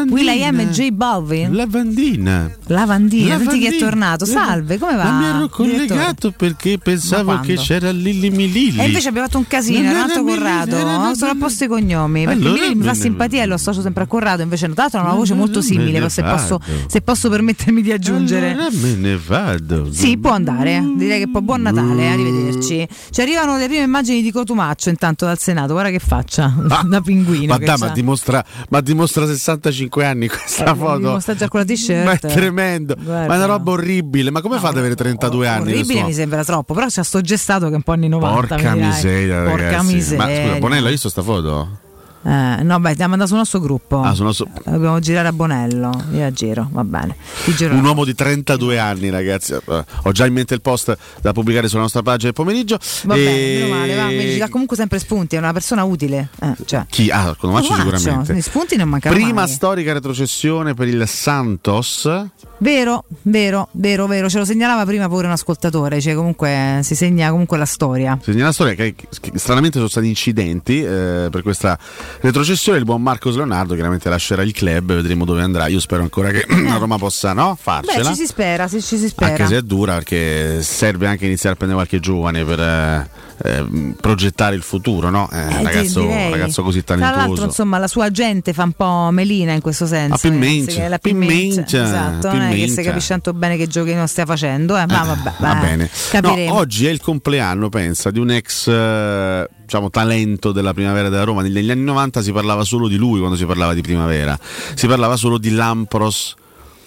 Will 0.08 0.28
I 0.28 0.44
am 0.44 0.70
J 0.70 0.90
Balvin. 0.90 1.54
Lavandina. 1.54 2.50
Lavandina, 2.66 3.38
senti 3.38 3.58
chi 3.58 3.66
è 3.66 3.76
tornato. 3.76 4.24
Salve, 4.24 4.78
come 4.78 4.94
va? 4.94 5.04
Ma 5.04 5.18
mi 5.18 5.26
ero 5.26 5.48
collegato 5.48 6.30
perché 6.30 6.78
pensavo 6.78 7.40
che 7.40 7.56
c'era 7.56 7.90
Lilli 7.90 8.30
Mililli. 8.30 8.80
E 8.80 8.86
invece 8.86 9.08
abbiamo 9.08 9.26
fatto 9.26 9.38
un 9.38 9.48
casino, 9.48 9.90
era 9.90 10.06
nato 10.06 10.22
Corrado, 10.22 10.76
sono 11.14 11.32
a 11.32 11.36
posto 11.36 11.64
i 11.64 11.68
cognomi, 11.68 12.24
perché 12.24 12.38
Mililli 12.38 12.74
mi 12.76 12.84
fa 12.84 12.94
simpatia 12.94 13.42
e 13.42 13.46
lo 13.46 13.54
associo 13.54 13.80
sempre 13.80 14.04
a 14.04 14.06
Corrado, 14.06 14.42
invece 14.42 14.66
tra 14.66 14.82
l'altro 14.82 15.00
ha 15.00 15.02
una 15.02 15.14
voce 15.14 15.34
molto 15.34 15.60
simile, 15.60 15.98
ne 15.98 16.08
se 16.08 16.22
posso. 16.22 16.60
Se 16.86 17.00
posso 17.00 17.28
permettermi 17.28 17.82
di 17.82 17.92
aggiungere. 17.92 18.52
Allora 18.52 18.68
me 18.72 18.94
ne 18.94 19.16
vado. 19.24 19.92
Sì, 19.92 20.16
può 20.18 20.30
andare. 20.30 20.82
Direi 20.96 21.20
che 21.20 21.28
poi 21.30 21.42
buon 21.42 21.62
Natale, 21.62 22.08
arrivederci. 22.08 22.86
Ci 23.10 23.20
arrivano 23.20 23.56
le 23.56 23.66
prime 23.66 23.82
immagini 23.84 24.22
di 24.22 24.30
Cotumaccio 24.30 24.88
intanto 24.90 25.24
dal 25.24 25.38
Senato. 25.38 25.72
Guarda 25.72 25.90
che 25.90 25.98
faccia 25.98 26.52
da 26.86 27.00
pinguino. 27.00 27.56
Ma 27.56 27.58
c'ha. 27.64 27.76
ma 27.78 27.88
dimostra, 27.88 28.44
ma 28.70 28.80
dimostra 28.80 29.26
65 29.26 30.04
anni 30.04 30.28
questa 30.28 30.72
Eh, 30.72 30.74
foto. 30.76 30.98
mi 30.98 31.04
mostra 31.04 31.34
già 31.34 31.48
con 31.48 31.60
la 31.60 31.66
t-shirt. 31.66 32.04
Ma 32.04 32.12
è 32.12 32.18
tremendo, 32.18 32.94
Guarda. 32.98 33.26
ma 33.26 33.34
è 33.34 33.36
una 33.36 33.46
roba 33.46 33.70
orribile. 33.72 34.30
Ma 34.30 34.40
come 34.40 34.56
fate 34.58 34.74
ad 34.74 34.78
avere 34.78 34.94
32 34.94 35.48
anni? 35.48 35.72
Orribile 35.72 36.02
mi 36.04 36.12
sembra 36.12 36.44
troppo, 36.44 36.74
però 36.74 36.86
c'ha 36.88 37.02
sto 37.02 37.20
gestato 37.20 37.66
che 37.66 37.72
è 37.72 37.76
un 37.76 37.82
po' 37.82 37.92
anni 37.92 38.08
90. 38.08 38.54
Porca 38.56 38.74
miseria, 38.74 39.42
Porca 39.42 39.64
ragazzi. 39.64 39.94
miseria. 39.94 40.24
Ma 40.24 40.32
scusa, 40.48 40.58
Bonello, 40.58 40.86
hai 40.86 40.92
visto 40.92 41.08
sta 41.08 41.22
foto? 41.22 41.78
Eh, 42.26 42.62
no, 42.62 42.80
beh, 42.80 42.94
ti 42.94 43.02
ha 43.02 43.06
mandato 43.06 43.28
sul 43.28 43.38
nostro 43.38 43.60
gruppo. 43.60 44.00
Ah, 44.00 44.14
sul 44.14 44.24
nostro- 44.24 44.48
Dobbiamo 44.64 44.98
girare 44.98 45.28
a 45.28 45.32
Bonello. 45.32 45.90
Io 46.12 46.20
la 46.20 46.32
giro, 46.32 46.68
va 46.72 46.82
bene. 46.82 47.16
Giro 47.54 47.74
Un 47.74 47.84
uomo 47.84 48.04
di 48.04 48.14
32 48.14 48.78
anni, 48.78 49.10
ragazzi. 49.10 49.52
Eh, 49.52 49.84
Ho 50.04 50.12
già 50.12 50.24
in 50.26 50.32
mente 50.32 50.54
il 50.54 50.62
post 50.62 50.96
da 51.20 51.32
pubblicare 51.32 51.68
sulla 51.68 51.82
nostra 51.82 52.00
pagina 52.02 52.32
del 52.32 52.32
pomeriggio. 52.32 52.78
Va 53.04 53.14
E- 53.14 53.24
bene, 53.24 53.58
meno 53.64 53.74
male, 53.74 53.94
va, 53.94 54.06
mi 54.06 54.36
dà 54.38 54.48
comunque 54.48 54.76
sempre 54.76 54.98
spunti, 54.98 55.36
è 55.36 55.38
una 55.38 55.52
persona 55.52 55.84
utile. 55.84 56.28
Eh, 56.40 56.54
cioè. 56.64 56.86
Chi? 56.88 57.10
Ah, 57.10 57.34
con 57.38 57.50
Maccio 57.52 57.68
Cotumaccio, 57.68 57.96
sicuramente. 57.98 58.34
gli 58.34 58.40
spunti 58.40 58.76
non 58.76 58.88
mancano 58.88 59.14
Prima 59.14 59.32
mai. 59.32 59.48
storica 59.48 59.92
retrocessione 59.92 60.72
per 60.74 60.88
il 60.88 61.06
Santos. 61.06 62.08
Vero, 62.58 63.04
vero, 63.22 63.68
vero, 63.72 64.06
vero, 64.06 64.28
ce 64.28 64.38
lo 64.38 64.44
segnalava 64.44 64.84
prima 64.84 65.08
pure 65.08 65.26
un 65.26 65.32
ascoltatore, 65.32 66.00
cioè 66.00 66.14
comunque 66.14 66.80
si 66.82 66.94
segna 66.94 67.30
comunque 67.30 67.58
la 67.58 67.64
storia. 67.64 68.18
Segna 68.22 68.44
la 68.44 68.52
storia 68.52 68.74
che, 68.74 68.94
che 68.94 69.32
stranamente 69.34 69.76
sono 69.76 69.88
stati 69.88 70.06
incidenti 70.06 70.82
eh, 70.82 71.28
per 71.30 71.42
questa 71.42 71.78
retrocessione. 72.20 72.78
Il 72.78 72.84
buon 72.84 73.02
Marcos 73.02 73.36
Leonardo 73.36 73.74
chiaramente 73.74 74.08
lascerà 74.08 74.42
il 74.42 74.52
club, 74.52 74.94
vedremo 74.94 75.24
dove 75.24 75.42
andrà. 75.42 75.66
Io 75.66 75.80
spero 75.80 76.02
ancora 76.02 76.30
che 76.30 76.46
la 76.66 76.76
Roma 76.76 76.96
possa 76.96 77.32
no, 77.32 77.52
Beh, 77.54 77.60
farcela. 77.60 78.10
ci 78.10 78.14
si 78.14 78.26
spera, 78.26 78.68
ci 78.68 78.80
si 78.80 79.08
spera. 79.08 79.32
Anche 79.32 79.46
se 79.46 79.56
è 79.56 79.62
dura 79.62 79.94
perché 79.94 80.62
serve 80.62 81.06
anche 81.06 81.26
iniziare 81.26 81.54
a 81.54 81.58
prendere 81.58 81.82
qualche 81.82 82.00
giovane 82.00 82.44
per 82.44 82.60
eh, 82.60 83.08
eh, 83.42 83.64
progettare 84.00 84.54
il 84.54 84.62
futuro, 84.62 85.10
no? 85.10 85.28
Eh, 85.32 85.38
Eh, 85.38 85.62
ragazzo, 85.62 86.06
ragazzo 86.08 86.62
così 86.62 86.84
Tra 86.84 86.96
l'altro, 86.96 87.14
talentuoso. 87.14 87.44
insomma, 87.46 87.78
la 87.78 87.86
sua 87.88 88.10
gente 88.10 88.52
fa 88.52 88.62
un 88.64 88.72
po' 88.72 89.08
melina 89.10 89.52
in 89.52 89.60
questo 89.60 89.86
senso. 89.86 90.14
Ah, 90.14 90.30
Pimmente, 90.30 90.70
eh, 90.72 90.74
che 90.74 90.88
la 90.88 90.98
Pimmente, 90.98 91.82
esatto, 91.82 92.28
non 92.32 92.40
è 92.42 92.54
che 92.54 92.68
si 92.68 92.82
capisce 92.82 93.08
tanto 93.08 93.32
bene 93.32 93.56
che 93.56 93.66
giochino 93.66 94.06
stia 94.06 94.24
facendo, 94.26 94.76
eh, 94.76 94.86
ma 94.86 95.02
vabbè, 95.02 95.32
Va 95.38 95.54
bene. 95.56 95.90
capiremo. 96.10 96.52
No, 96.52 96.58
oggi 96.58 96.86
è 96.86 96.90
il 96.90 97.00
compleanno, 97.00 97.68
pensa, 97.68 98.10
di 98.10 98.18
un 98.18 98.30
ex 98.30 98.68
eh, 98.68 99.48
diciamo, 99.62 99.90
talento 99.90 100.52
della 100.52 100.72
primavera 100.72 101.08
della 101.08 101.24
Roma. 101.24 101.42
Negli 101.42 101.70
anni 101.70 101.82
90 101.84 102.22
si 102.22 102.32
parlava 102.32 102.64
solo 102.64 102.88
di 102.88 102.96
lui 102.96 103.18
quando 103.18 103.36
si 103.36 103.44
parlava 103.46 103.74
di 103.74 103.80
primavera. 103.82 104.38
Si 104.74 104.86
parlava 104.86 105.16
solo 105.16 105.38
di 105.38 105.50
Lampros 105.50 106.34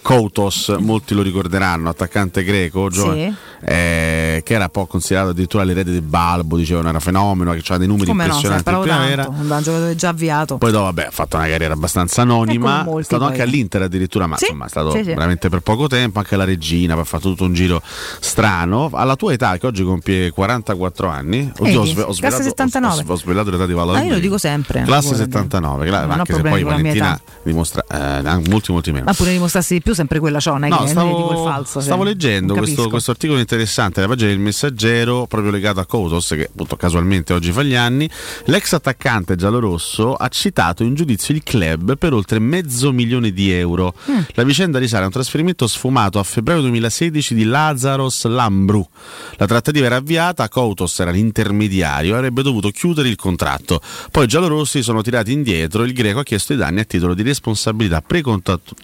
Koutos, 0.07 0.73
molti 0.79 1.13
lo 1.13 1.21
ricorderanno, 1.21 1.89
attaccante 1.89 2.45
greco, 2.45 2.89
giovane, 2.89 3.35
eh, 3.59 4.41
che 4.45 4.53
era 4.53 4.63
un 4.63 4.69
po' 4.71 4.85
considerato 4.85 5.31
addirittura 5.31 5.65
l'erede 5.65 5.91
del 5.91 6.01
Balbo, 6.01 6.55
dicevano 6.55 6.87
era 6.87 7.01
fenomeno, 7.01 7.51
che 7.51 7.57
aveva 7.59 7.77
dei 7.79 7.87
numeri 7.87 8.05
Come 8.07 8.25
no, 8.25 8.33
impressionanti 8.33 8.69
in 8.69 8.75
parlavo 8.75 8.83
primavera. 8.85 9.23
tanto, 9.25 9.41
un 9.53 9.61
giocatore 9.63 9.95
già 9.97 10.07
avviato. 10.07 10.57
Poi 10.59 10.71
dopo, 10.71 10.83
vabbè, 10.85 11.05
ha 11.07 11.11
fatto 11.11 11.35
una 11.35 11.47
carriera 11.47 11.73
abbastanza 11.73 12.21
anonima. 12.21 12.85
È 12.85 13.03
stato 13.03 13.23
poi. 13.23 13.31
anche 13.31 13.41
all'Inter 13.41 13.81
addirittura, 13.81 14.27
ma 14.27 14.37
Sì, 14.37 14.45
insomma 14.45 14.65
è 14.67 14.69
stato 14.69 14.91
sì, 14.91 14.99
sì. 14.99 15.03
veramente 15.13 15.49
per 15.49 15.59
poco 15.59 15.87
tempo. 15.87 16.19
Anche 16.19 16.35
alla 16.35 16.45
Regina, 16.45 16.93
poi 16.93 17.01
ha 17.03 17.05
fatto 17.05 17.27
tutto 17.27 17.43
un 17.43 17.53
giro 17.53 17.81
strano. 18.21 18.89
Alla 18.93 19.17
tua 19.17 19.33
età, 19.33 19.57
che 19.57 19.67
oggi 19.67 19.83
compie 19.83 20.31
44 20.31 21.09
anni, 21.09 21.51
oddio, 21.57 21.83
sve- 21.83 22.03
ho 22.03 22.13
svelato, 22.13 22.41
ho- 22.41 22.45
79. 22.45 23.03
ho- 23.05 23.11
ho 23.11 23.15
svelato 23.17 23.49
l'età 23.49 23.65
di 23.65 23.73
Valo 23.73 23.91
Ma 23.91 24.03
io 24.03 24.13
lo 24.13 24.19
dico 24.19 24.37
sempre. 24.37 24.83
Classe 24.83 25.07
guarda. 25.09 25.23
79, 25.25 25.83
che 25.83 25.91
la- 25.91 26.01
Non 26.05 26.09
ho 26.11 26.13
anche 26.13 26.33
se 26.33 26.41
poi 26.41 26.63
Valentina 26.63 27.19
dimostra 27.43 27.83
eh, 27.89 28.49
molti, 28.49 28.71
molti 28.71 28.91
meno. 28.93 29.03
Ma 29.03 29.13
pure 29.13 29.31
dimostrassi 29.33 29.73
di 29.73 29.81
più 29.81 29.95
sempre 29.97 30.19
quella 30.19 30.37
è 30.37 30.41
No, 30.47 30.57
che 30.59 30.69
non 30.69 30.87
stavo, 30.87 31.31
il 31.31 31.37
falso. 31.37 31.81
stavo 31.81 32.03
cioè, 32.03 32.11
leggendo 32.13 32.53
questo, 32.53 32.89
questo 32.89 33.11
articolo 33.11 33.39
interessante 33.39 33.99
alla 33.99 34.09
pagina 34.09 34.29
del 34.29 34.39
Messaggero, 34.39 35.25
proprio 35.27 35.51
legato 35.51 35.79
a 35.79 35.85
Koutos, 35.85 36.27
che 36.29 36.45
appunto 36.45 36.75
casualmente 36.75 37.33
oggi 37.33 37.51
fa 37.51 37.63
gli 37.63 37.75
anni. 37.75 38.09
L'ex 38.45 38.73
attaccante 38.73 39.35
giallorosso 39.35 40.13
ha 40.13 40.27
citato 40.29 40.83
in 40.83 40.93
giudizio 40.93 41.33
il 41.33 41.43
club 41.43 41.97
per 41.97 42.13
oltre 42.13 42.39
mezzo 42.39 42.91
milione 42.91 43.31
di 43.31 43.51
euro. 43.51 43.93
Mm. 44.09 44.19
La 44.33 44.43
vicenda 44.43 44.79
risale 44.79 45.03
a 45.03 45.07
un 45.07 45.11
trasferimento 45.11 45.67
sfumato 45.67 46.19
a 46.19 46.23
febbraio 46.23 46.61
2016 46.61 47.33
di 47.35 47.43
Lazaros 47.43 48.25
Lambru. 48.25 48.87
La 49.35 49.47
trattativa 49.47 49.85
era 49.87 49.97
avviata, 49.97 50.47
Koutos 50.47 50.99
era 50.99 51.11
l'intermediario 51.11 52.13
e 52.13 52.17
avrebbe 52.17 52.43
dovuto 52.43 52.69
chiudere 52.69 53.09
il 53.09 53.15
contratto. 53.15 53.81
Poi 54.11 54.25
i 54.25 54.27
giallorossi 54.27 54.83
sono 54.83 55.01
tirati 55.01 55.31
indietro, 55.31 55.83
il 55.83 55.93
greco 55.93 56.19
ha 56.19 56.23
chiesto 56.23 56.53
i 56.53 56.55
danni 56.55 56.79
a 56.81 56.83
titolo 56.85 57.13
di 57.13 57.23
responsabilità 57.23 58.01
precontrattu- 58.01 58.75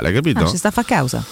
precontrattuale, 0.00 0.12
capito? 0.12 0.44
Ah, 0.44 0.48
ci 0.48 0.56
sta 0.56 0.68
a 0.68 0.70
fa 0.70 0.82
causa. 0.82 1.22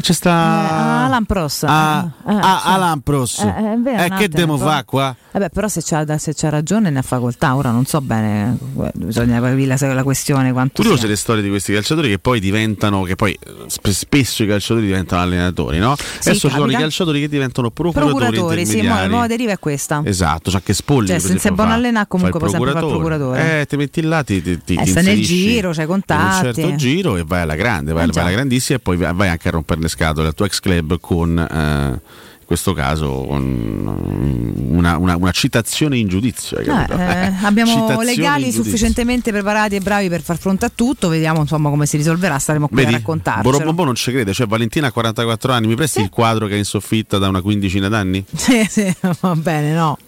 C'è 0.00 0.12
sta. 0.12 0.30
Eh, 0.30 1.04
Alan 1.06 1.24
Pros. 1.24 1.64
Ah, 1.66 2.08
Eh, 2.26 2.32
eh, 2.32 2.36
ah, 2.40 2.60
sì. 2.62 2.68
Alan 2.68 3.00
Pros. 3.00 3.38
Eh, 3.40 3.46
eh, 3.48 3.76
vero, 3.78 4.02
Eh, 4.04 4.08
un 4.10 4.16
che 4.16 4.28
devo 4.28 4.56
fare 4.56 4.84
qua? 4.84 5.14
Vabbè, 5.32 5.50
però 5.50 5.68
se 5.68 5.80
c'ha, 5.84 6.18
se 6.18 6.34
c'ha 6.34 6.48
ragione 6.48 6.90
ne 6.90 7.00
ha 7.00 7.02
facoltà, 7.02 7.54
ora 7.56 7.70
non 7.70 7.84
so 7.84 8.00
bene, 8.00 8.56
eh, 8.80 8.90
bisogna 8.94 9.40
capire 9.40 9.76
la, 9.78 9.94
la 9.94 10.02
questione 10.02 10.52
Curiose 10.52 10.98
sia. 11.00 11.08
le 11.08 11.16
storie 11.16 11.42
di 11.42 11.48
questi 11.48 11.72
calciatori 11.72 12.08
che 12.08 12.18
poi 12.18 12.40
diventano, 12.40 13.02
che 13.02 13.16
poi 13.16 13.32
eh, 13.32 13.52
sp- 13.66 13.88
spesso 13.90 14.42
i 14.42 14.46
calciatori 14.46 14.86
diventano 14.86 15.22
allenatori, 15.22 15.78
no? 15.78 15.92
Adesso 15.92 16.48
ci 16.48 16.54
sono 16.54 16.70
i 16.70 16.74
calciatori 16.74 17.20
che 17.20 17.28
diventano 17.28 17.70
procuratori, 17.70 18.14
Procuratori, 18.36 18.66
sì, 18.66 18.82
la 18.82 19.06
nuova 19.06 19.26
deriva 19.26 19.52
è 19.52 19.58
questa. 19.58 20.00
Esatto, 20.04 20.50
cioè 20.50 20.62
che 20.62 20.74
Spolli 20.74 21.08
Cioè, 21.08 21.16
per 21.16 21.22
se 21.22 21.28
sei 21.28 21.36
esempio, 21.38 21.64
buon 21.64 21.74
allenà, 21.76 22.06
comunque 22.06 22.38
fa 22.38 22.46
il 22.46 22.52
puoi 22.52 22.64
sempre 22.64 22.80
fare 22.80 22.92
procuratore. 22.92 23.60
Eh, 23.60 23.66
ti 23.66 23.76
metti 23.76 24.00
là, 24.02 24.22
ti, 24.22 24.40
ti, 24.42 24.62
ti 24.64 24.74
Eh, 24.74 24.84
ti 24.84 24.92
nel 25.02 25.22
giro, 25.22 25.70
c'hai 25.72 25.84
in 25.84 25.90
un 25.90 25.94
contatti. 26.04 26.44
certo 26.54 26.74
giro 26.76 27.16
e 27.16 27.24
vai 27.24 27.42
alla 27.42 27.54
grande, 27.56 27.92
vai, 27.92 28.04
Eh, 28.08 28.12
vai 28.12 28.22
alla 28.24 28.32
grandissima 28.32 28.78
e 28.78 28.80
poi 28.80 28.96
vai 28.96 29.28
anche 29.28 29.48
a 29.48 29.50
rompere 29.50 29.80
le 29.88 29.94
scatole 29.94 30.28
al 30.28 30.34
tuo 30.34 30.44
ex 30.44 30.60
club 30.60 31.00
con... 31.00 31.38
eh, 31.38 32.26
in 32.40 32.54
questo 32.56 32.72
caso 32.72 33.26
con 33.28 33.42
una, 34.70 34.96
una- 34.96 35.16
una 35.16 35.30
citazione 35.32 35.98
in 35.98 36.08
giudizio. 36.08 36.56
hai 36.56 36.66
Eh, 36.66 36.70
eh, 36.70 37.32
abbiamo 37.44 37.72
Citazione 37.72 38.04
legali 38.04 38.50
sufficientemente 38.52 39.30
preparati 39.32 39.74
e 39.76 39.80
bravi 39.80 40.08
per 40.08 40.22
far 40.22 40.38
fronte 40.38 40.64
a 40.64 40.72
tutto, 40.74 41.08
vediamo 41.08 41.40
insomma 41.40 41.68
come 41.68 41.84
si 41.84 41.98
risolverà, 41.98 42.38
staremo 42.38 42.68
qui 42.68 42.76
Vedi, 42.76 42.94
a 42.94 42.96
raccontarcelo. 42.96 43.50
Borobombo 43.50 43.84
non 43.84 43.96
ci 43.96 44.12
crede, 44.12 44.32
cioè 44.32 44.46
Valentina 44.46 44.86
ha 44.86 44.92
44 44.92 45.52
anni, 45.52 45.66
mi 45.66 45.74
presti 45.74 46.00
il 46.00 46.08
quadro 46.08 46.46
che 46.46 46.54
è 46.54 46.56
in 46.56 46.64
soffitta 46.64 47.18
da 47.18 47.28
una 47.28 47.42
quindicina 47.42 47.88
d'anni? 47.88 48.24
Sì, 48.34 48.64
sì, 48.66 48.90
va 49.20 49.34
bene, 49.36 49.74
no. 49.74 49.98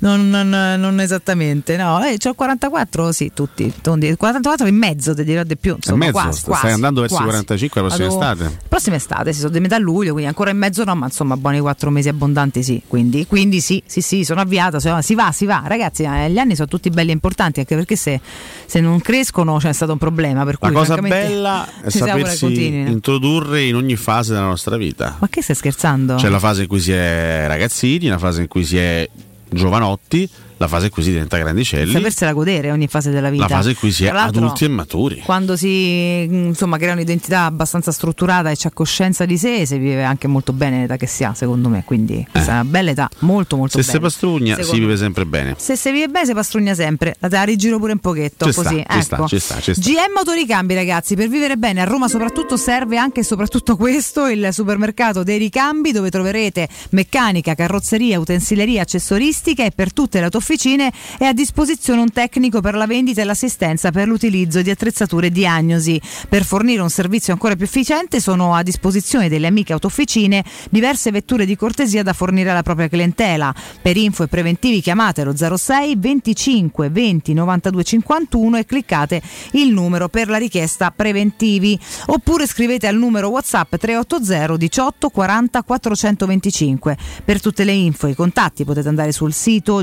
Non, 0.00 0.30
non- 0.30 0.48
non 0.78 1.00
esattamente, 1.00 1.76
no. 1.76 2.02
Eh, 2.04 2.16
c'ho 2.16 2.34
44, 2.34 3.12
sì, 3.12 3.32
tutti. 3.34 3.72
tondi. 3.80 4.14
44 4.16 4.66
e 4.66 4.70
mezzo, 4.70 5.14
ti 5.14 5.24
dirò 5.24 5.42
di 5.42 5.56
più. 5.56 5.74
Insomma, 5.76 6.06
mezzo, 6.06 6.12
quasi, 6.12 6.38
sta- 6.38 6.46
quasi, 6.46 6.60
stai 6.60 6.72
andando 6.72 7.00
verso 7.00 7.14
i 7.16 7.18
quasi. 7.18 7.32
45 7.32 7.80
la 7.80 7.86
prossima 7.86 8.08
Vado- 8.08 8.20
estate? 8.44 8.58
Prossima 8.68 8.96
estate, 8.96 9.32
si 9.32 9.38
sono 9.40 9.52
di 9.52 9.60
metà 9.60 9.78
luglio, 9.78 10.12
quindi 10.12 10.28
ancora 10.28 10.50
in 10.50 10.58
mezzo 10.58 10.84
no, 10.84 10.94
ma 10.94 11.06
insomma 11.06 11.36
buoni 11.36 11.60
4 11.60 11.90
mesi 11.90 12.08
abbondanti 12.08 12.62
sì. 12.62 12.82
Quindi, 12.86 13.26
quindi 13.26 13.60
sì, 13.60 13.82
sì, 13.86 14.00
sì, 14.00 14.24
sono 14.24 14.40
avviata, 14.40 14.78
cioè, 14.80 15.02
si 15.02 15.14
va, 15.14 15.32
si 15.32 15.44
va. 15.46 15.62
Ragazzi, 15.66 16.02
eh, 16.04 16.30
gli 16.30 16.38
anni 16.38 16.54
sono 16.54 16.68
tutti 16.68 16.90
belli 16.90 17.10
e 17.10 17.12
importanti, 17.12 17.60
anche 17.60 17.74
perché 17.74 17.96
se, 17.96 18.20
se 18.66 18.80
non 18.80 19.00
crescono 19.00 19.56
c'è 19.58 19.72
stato 19.72 19.92
un 19.92 19.98
problema. 19.98 20.44
Per 20.44 20.56
La 20.60 20.68
cui, 20.68 20.76
cosa 20.76 20.94
francamente, 20.94 21.28
bella 21.28 21.68
è 21.82 21.88
sapersi 21.90 22.74
introdurre 22.76 23.62
in 23.62 23.74
ogni 23.76 23.96
fase 23.96 24.32
della 24.32 24.46
nostra 24.46 24.76
vita. 24.76 25.16
Ma 25.18 25.28
che 25.28 25.42
stai 25.42 25.56
scherzando? 25.56 26.14
C'è 26.16 26.28
la 26.28 26.38
fase 26.38 26.62
in 26.62 26.68
cui 26.68 26.80
si 26.80 26.92
è 26.92 27.44
ragazzini, 27.46 28.06
la 28.08 28.18
fase 28.18 28.42
in 28.42 28.48
cui 28.48 28.64
si 28.64 28.76
è 28.78 29.08
giovanotti 29.50 30.28
la 30.60 30.68
fase 30.68 30.86
in 30.86 30.90
cui 30.90 31.02
si 31.02 31.10
diventa 31.10 31.38
grandicelli, 31.38 31.90
Sapersela 31.90 32.34
godere 32.34 32.70
ogni 32.70 32.86
fase 32.86 33.10
della 33.10 33.30
vita. 33.30 33.46
la 33.48 33.56
fase 33.56 33.70
in 33.70 33.76
cui 33.76 33.90
si 33.90 34.04
è 34.04 34.08
adulti 34.10 34.66
e 34.66 34.68
maturi. 34.68 35.20
Quando 35.20 35.56
si 35.56 36.24
insomma, 36.24 36.76
crea 36.76 36.92
un'identità 36.92 37.44
abbastanza 37.44 37.90
strutturata 37.92 38.50
e 38.50 38.56
c'ha 38.58 38.70
coscienza 38.70 39.24
di 39.24 39.38
sé, 39.38 39.64
si 39.64 39.78
vive 39.78 40.04
anche 40.04 40.28
molto 40.28 40.52
bene 40.52 40.80
l'età 40.82 40.98
che 40.98 41.06
si 41.06 41.24
ha, 41.24 41.32
secondo 41.32 41.70
me. 41.70 41.82
Quindi 41.86 42.26
questa 42.30 42.50
è 42.50 42.54
una 42.56 42.64
bella 42.66 42.90
età, 42.90 43.08
molto 43.20 43.56
molto 43.56 43.78
Se 43.80 43.86
bella. 43.86 43.92
si 43.92 44.00
pastrugna 44.00 44.54
Secondo 44.56 44.74
si 44.74 44.80
vive 44.80 44.96
sempre 44.98 45.24
bene. 45.24 45.54
Se 45.56 45.76
si 45.76 45.90
vive 45.92 46.08
bene 46.08 46.26
si 46.26 46.34
pastrugna 46.34 46.74
sempre, 46.74 47.16
la 47.20 47.28
te 47.28 47.42
rigiro 47.46 47.78
pure 47.78 47.92
un 47.92 47.98
pochetto 47.98 48.52
sta, 48.52 48.62
così. 48.62 48.74
ci 48.74 48.80
ecco. 48.86 49.00
sta, 49.00 49.26
ci 49.26 49.38
sta, 49.38 49.60
ci 49.60 49.72
sta. 49.72 49.80
GM 49.80 50.16
Autoricambi 50.18 50.74
ragazzi, 50.74 51.16
per 51.16 51.28
vivere 51.28 51.56
bene 51.56 51.80
a 51.80 51.84
Roma 51.84 52.06
soprattutto 52.06 52.58
serve 52.58 52.98
anche 52.98 53.20
e 53.20 53.24
soprattutto 53.24 53.76
questo, 53.76 54.26
il 54.26 54.50
supermercato 54.52 55.22
dei 55.22 55.38
ricambi 55.38 55.90
dove 55.90 56.10
troverete 56.10 56.68
meccanica, 56.90 57.54
carrozzeria, 57.54 58.18
utensileria, 58.20 58.82
accessoristica 58.82 59.64
e 59.64 59.70
per 59.70 59.94
tutte 59.94 60.20
le 60.20 60.26
autofficine 60.50 60.92
è 61.16 61.24
a 61.24 61.32
disposizione 61.32 62.00
un 62.00 62.10
tecnico 62.10 62.60
per 62.60 62.74
la 62.74 62.86
vendita 62.86 63.20
e 63.20 63.24
l'assistenza 63.24 63.90
per 63.90 64.08
l'utilizzo 64.08 64.62
di 64.62 64.70
attrezzature 64.70 65.28
e 65.28 65.30
diagnosi. 65.30 66.00
Per 66.28 66.44
fornire 66.44 66.82
un 66.82 66.90
servizio 66.90 67.32
ancora 67.32 67.54
più 67.54 67.64
efficiente 67.64 68.20
sono 68.20 68.54
a 68.54 68.62
disposizione 68.62 69.28
delle 69.28 69.46
amiche 69.46 69.72
autofficine 69.72 70.44
diverse 70.70 71.10
vetture 71.10 71.44
di 71.44 71.56
cortesia 71.56 72.02
da 72.02 72.12
fornire 72.12 72.50
alla 72.50 72.62
propria 72.62 72.88
clientela. 72.88 73.54
Per 73.80 73.96
info 73.96 74.24
e 74.24 74.28
preventivi 74.28 74.80
chiamatelo 74.80 75.34
06 75.56 75.94
25 75.96 76.90
20 76.90 77.32
92 77.32 77.84
51 77.84 78.56
e 78.58 78.64
cliccate 78.64 79.22
il 79.52 79.72
numero 79.72 80.08
per 80.08 80.28
la 80.28 80.38
richiesta 80.38 80.90
preventivi 80.90 81.78
oppure 82.06 82.46
scrivete 82.46 82.88
al 82.88 82.96
numero 82.96 83.28
WhatsApp 83.28 83.76
380 83.76 84.56
18 84.56 85.08
40 85.10 85.62
425. 85.62 86.96
Per 87.24 87.40
tutte 87.40 87.64
le 87.64 87.72
info 87.72 88.06
e 88.06 88.10
i 88.10 88.14
contatti 88.14 88.64
potete 88.64 88.88
andare 88.88 89.12
sul 89.12 89.32
sito 89.32 89.82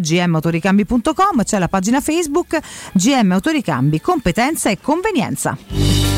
gmautoricambi.com, 0.60 1.44
c'è 1.44 1.60
la 1.60 1.68
pagina 1.68 2.02
Facebook 2.02 2.60
GM 2.94 3.32
Autoricambi, 3.32 4.02
competenza 4.02 4.70
e 4.70 4.80
convenienza. 4.80 6.17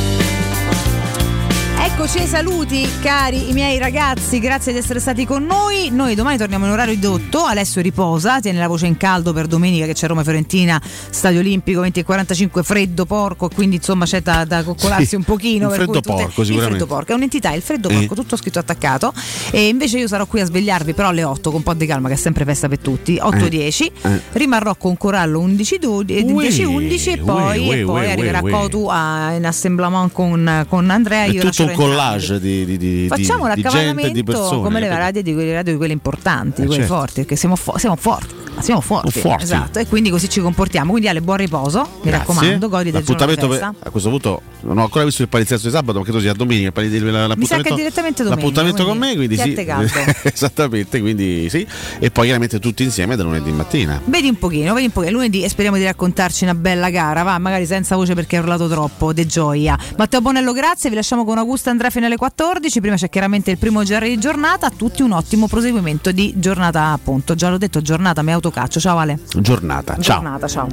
Eccoci 1.82 2.20
ai 2.20 2.28
saluti 2.28 2.88
cari 3.02 3.50
i 3.50 3.54
miei 3.54 3.78
ragazzi, 3.78 4.40
grazie 4.40 4.72
di 4.74 4.78
essere 4.80 5.00
stati 5.00 5.26
con 5.26 5.44
noi. 5.46 5.90
Noi 5.92 6.14
domani 6.16 6.38
torniamo 6.38 6.66
in 6.66 6.72
orario 6.72 6.94
ridotto, 6.94 7.44
Alessio 7.44 7.82
riposa, 7.82 8.40
tiene 8.40 8.60
la 8.60 8.68
voce 8.68 8.86
in 8.86 8.96
caldo 8.98 9.32
per 9.34 9.48
domenica 9.48 9.86
che 9.86 9.94
c'è 9.94 10.08
Roma 10.08 10.24
Fiorentina, 10.24 10.82
Stadio 11.10 11.40
Olimpico 11.40 11.82
20 11.82 12.00
e 12.00 12.04
45, 12.04 12.64
freddo 12.64 13.06
porco, 13.06 13.50
quindi 13.54 13.78
insomma 13.78 14.06
c'è 14.06 14.22
da, 14.22 14.46
da 14.46 14.64
coccolarsi 14.64 15.06
Sì, 15.08 15.16
un 15.16 15.24
pochino. 15.24 15.68
per 15.68 15.78
freddo 15.78 15.92
cui 15.92 16.02
tutte- 16.02 16.16
porco, 16.24 16.42
Il 16.42 16.48
sicuramente. 16.48 16.78
freddo 16.78 16.86
porco, 16.96 17.12
è 17.12 17.16
un'entità, 17.16 17.52
il 17.54 17.62
freddo 17.62 17.90
Eh. 17.90 17.94
porco, 17.96 18.16
tutto 18.16 18.36
scritto 18.38 18.60
attaccato. 18.60 19.14
E 19.52 19.68
invece 19.68 20.00
io 20.00 20.08
sarò 20.08 20.26
qui 20.26 20.42
a 20.42 20.46
svegliarvi 20.46 20.94
però 20.94 21.10
alle 21.10 21.24
8 21.24 21.50
con 21.50 21.58
un 21.60 21.64
po' 21.64 21.74
di 21.74 21.86
calma 21.86 22.08
che 22.08 22.14
è 22.16 22.18
sempre 22.18 22.46
festa 22.46 22.68
per 22.68 22.80
tutti, 22.80 23.18
8-10. 23.22 23.92
Eh. 24.02 24.22
Rimarrò 24.34 24.76
con 24.76 24.96
Corallo 24.98 25.42
11-12 25.42 26.32
Uè, 26.32 26.48
10-11 26.48 27.12
e 27.12 27.18
poi, 27.18 27.68
uè, 27.68 27.78
e 27.80 27.84
poi 27.84 28.02
uè, 28.06 28.12
arriverà 28.12 28.40
uè. 28.44 28.52
Cotu 28.52 28.88
a- 28.90 29.32
in 29.34 29.46
assemblement 29.46 30.12
con, 30.12 30.66
con 30.70 30.90
Andrea. 30.90 31.26
Io 31.26 31.44
lascerò 31.44 31.68
un 31.72 31.76
collage 31.78 32.40
di, 32.40 32.66
di, 32.66 32.78
di, 32.78 33.06
Facciamo 33.08 33.48
l'accavallamento 33.48 34.24
persone. 34.24 34.62
come 34.62 34.80
le 34.80 34.90
radio 34.90 35.22
di 35.22 35.34
quelle 35.34 35.54
radio 35.54 35.72
di 35.74 35.78
quelle 35.78 35.94
importanti, 35.94 36.62
Eh, 36.62 36.66
quelle 36.66 36.82
certo. 36.82 36.96
forti, 36.96 37.14
perché 37.22 37.36
siamo, 37.36 37.56
fo- 37.56 37.78
siamo 37.78 37.96
forti, 37.96 38.34
siamo 38.60 38.82
forti, 38.82 39.20
Forti. 39.20 39.44
Esatto, 39.44 39.80
e 39.80 39.88
quindi 39.88 40.10
così 40.10 40.30
ci 40.30 40.42
comportiamo. 40.42 40.92
Quindi 40.92 41.08
Ale, 41.10 41.22
buon 41.22 41.38
riposo, 41.38 41.80
mi 41.82 41.88
Grazie. 42.10 42.12
raccomando, 42.12 42.70
godi 42.70 42.92
del 42.92 43.04
giorno 43.04 43.26
per- 43.48 43.74
a 43.80 43.90
questo 43.90 44.10
punto 44.10 44.42
non 44.62 44.78
ho 44.78 44.84
ancora 44.84 45.06
visto 45.06 45.22
il 45.22 45.30
palinsesto 45.30 45.68
di 45.68 45.74
sabato, 45.74 45.98
ma 46.00 46.04
credo 46.04 46.20
sia 46.20 46.34
domenica. 46.34 46.72
Mi 46.82 47.46
sa 47.46 47.58
che 47.62 47.74
direttamente 47.74 48.24
domenica. 48.24 48.30
l'appuntamento 48.30 48.86
con 48.86 48.98
me, 48.98 49.16
quindi 49.16 49.38
sì. 49.38 49.56
Esattamente, 50.24 51.00
quindi 51.00 51.50
sì. 51.50 51.66
E 52.00 52.12
poi 52.12 52.26
chiaramente 52.26 52.60
tutti 52.60 52.84
insieme 52.84 53.16
da 53.16 53.24
lunedì 53.24 53.52
mattina. 53.52 54.02
Vedi 54.06 54.28
un 54.30 54.38
pochino, 54.38 54.74
vedi 54.74 54.86
un 54.88 54.92
pochino. 54.92 55.12
Lunedì 55.12 55.44
e 55.44 55.50
speriamo 55.50 55.78
di 55.78 55.84
raccontarci 55.84 56.44
una 56.44 56.56
bella 56.56 56.90
gara, 56.90 57.24
va, 57.24 57.38
magari 57.38 57.66
senza 57.66 57.96
voce 57.96 58.14
perché 58.14 58.38
hai 58.38 58.42
urlato 58.42 58.68
troppo, 58.68 59.14
de 59.14 59.26
gioia. 59.26 59.78
Matteo 59.98 60.22
Bonello, 60.22 60.54
grazie, 60.54 60.90
vi 60.90 60.96
lasciamo 60.96 61.24
con 61.26 61.38
Augusto 61.38 61.59
Andrea 61.68 61.90
fino 61.90 62.06
alle 62.06 62.16
14. 62.16 62.80
Prima 62.80 62.96
c'è 62.96 63.10
chiaramente 63.10 63.52
il 63.52 63.58
primo 63.58 63.82
GR 63.82 64.04
di 64.04 64.18
giornata. 64.18 64.68
A 64.68 64.72
tutti 64.72 65.02
un 65.02 65.12
ottimo 65.12 65.48
proseguimento 65.48 66.12
di 66.12 66.34
giornata, 66.38 66.92
appunto. 66.92 67.36
Già 67.36 67.50
l'ho 67.50 67.58
detto, 67.58 67.82
giornata, 67.82 68.22
mi 68.22 68.32
autocaccio. 68.32 68.80
Ciao 68.80 68.98
Ale. 68.98 69.20
Giornata. 69.38 69.98
Ciao. 70.00 70.22
Giornata, 70.22 70.48
ciao. 70.48 70.68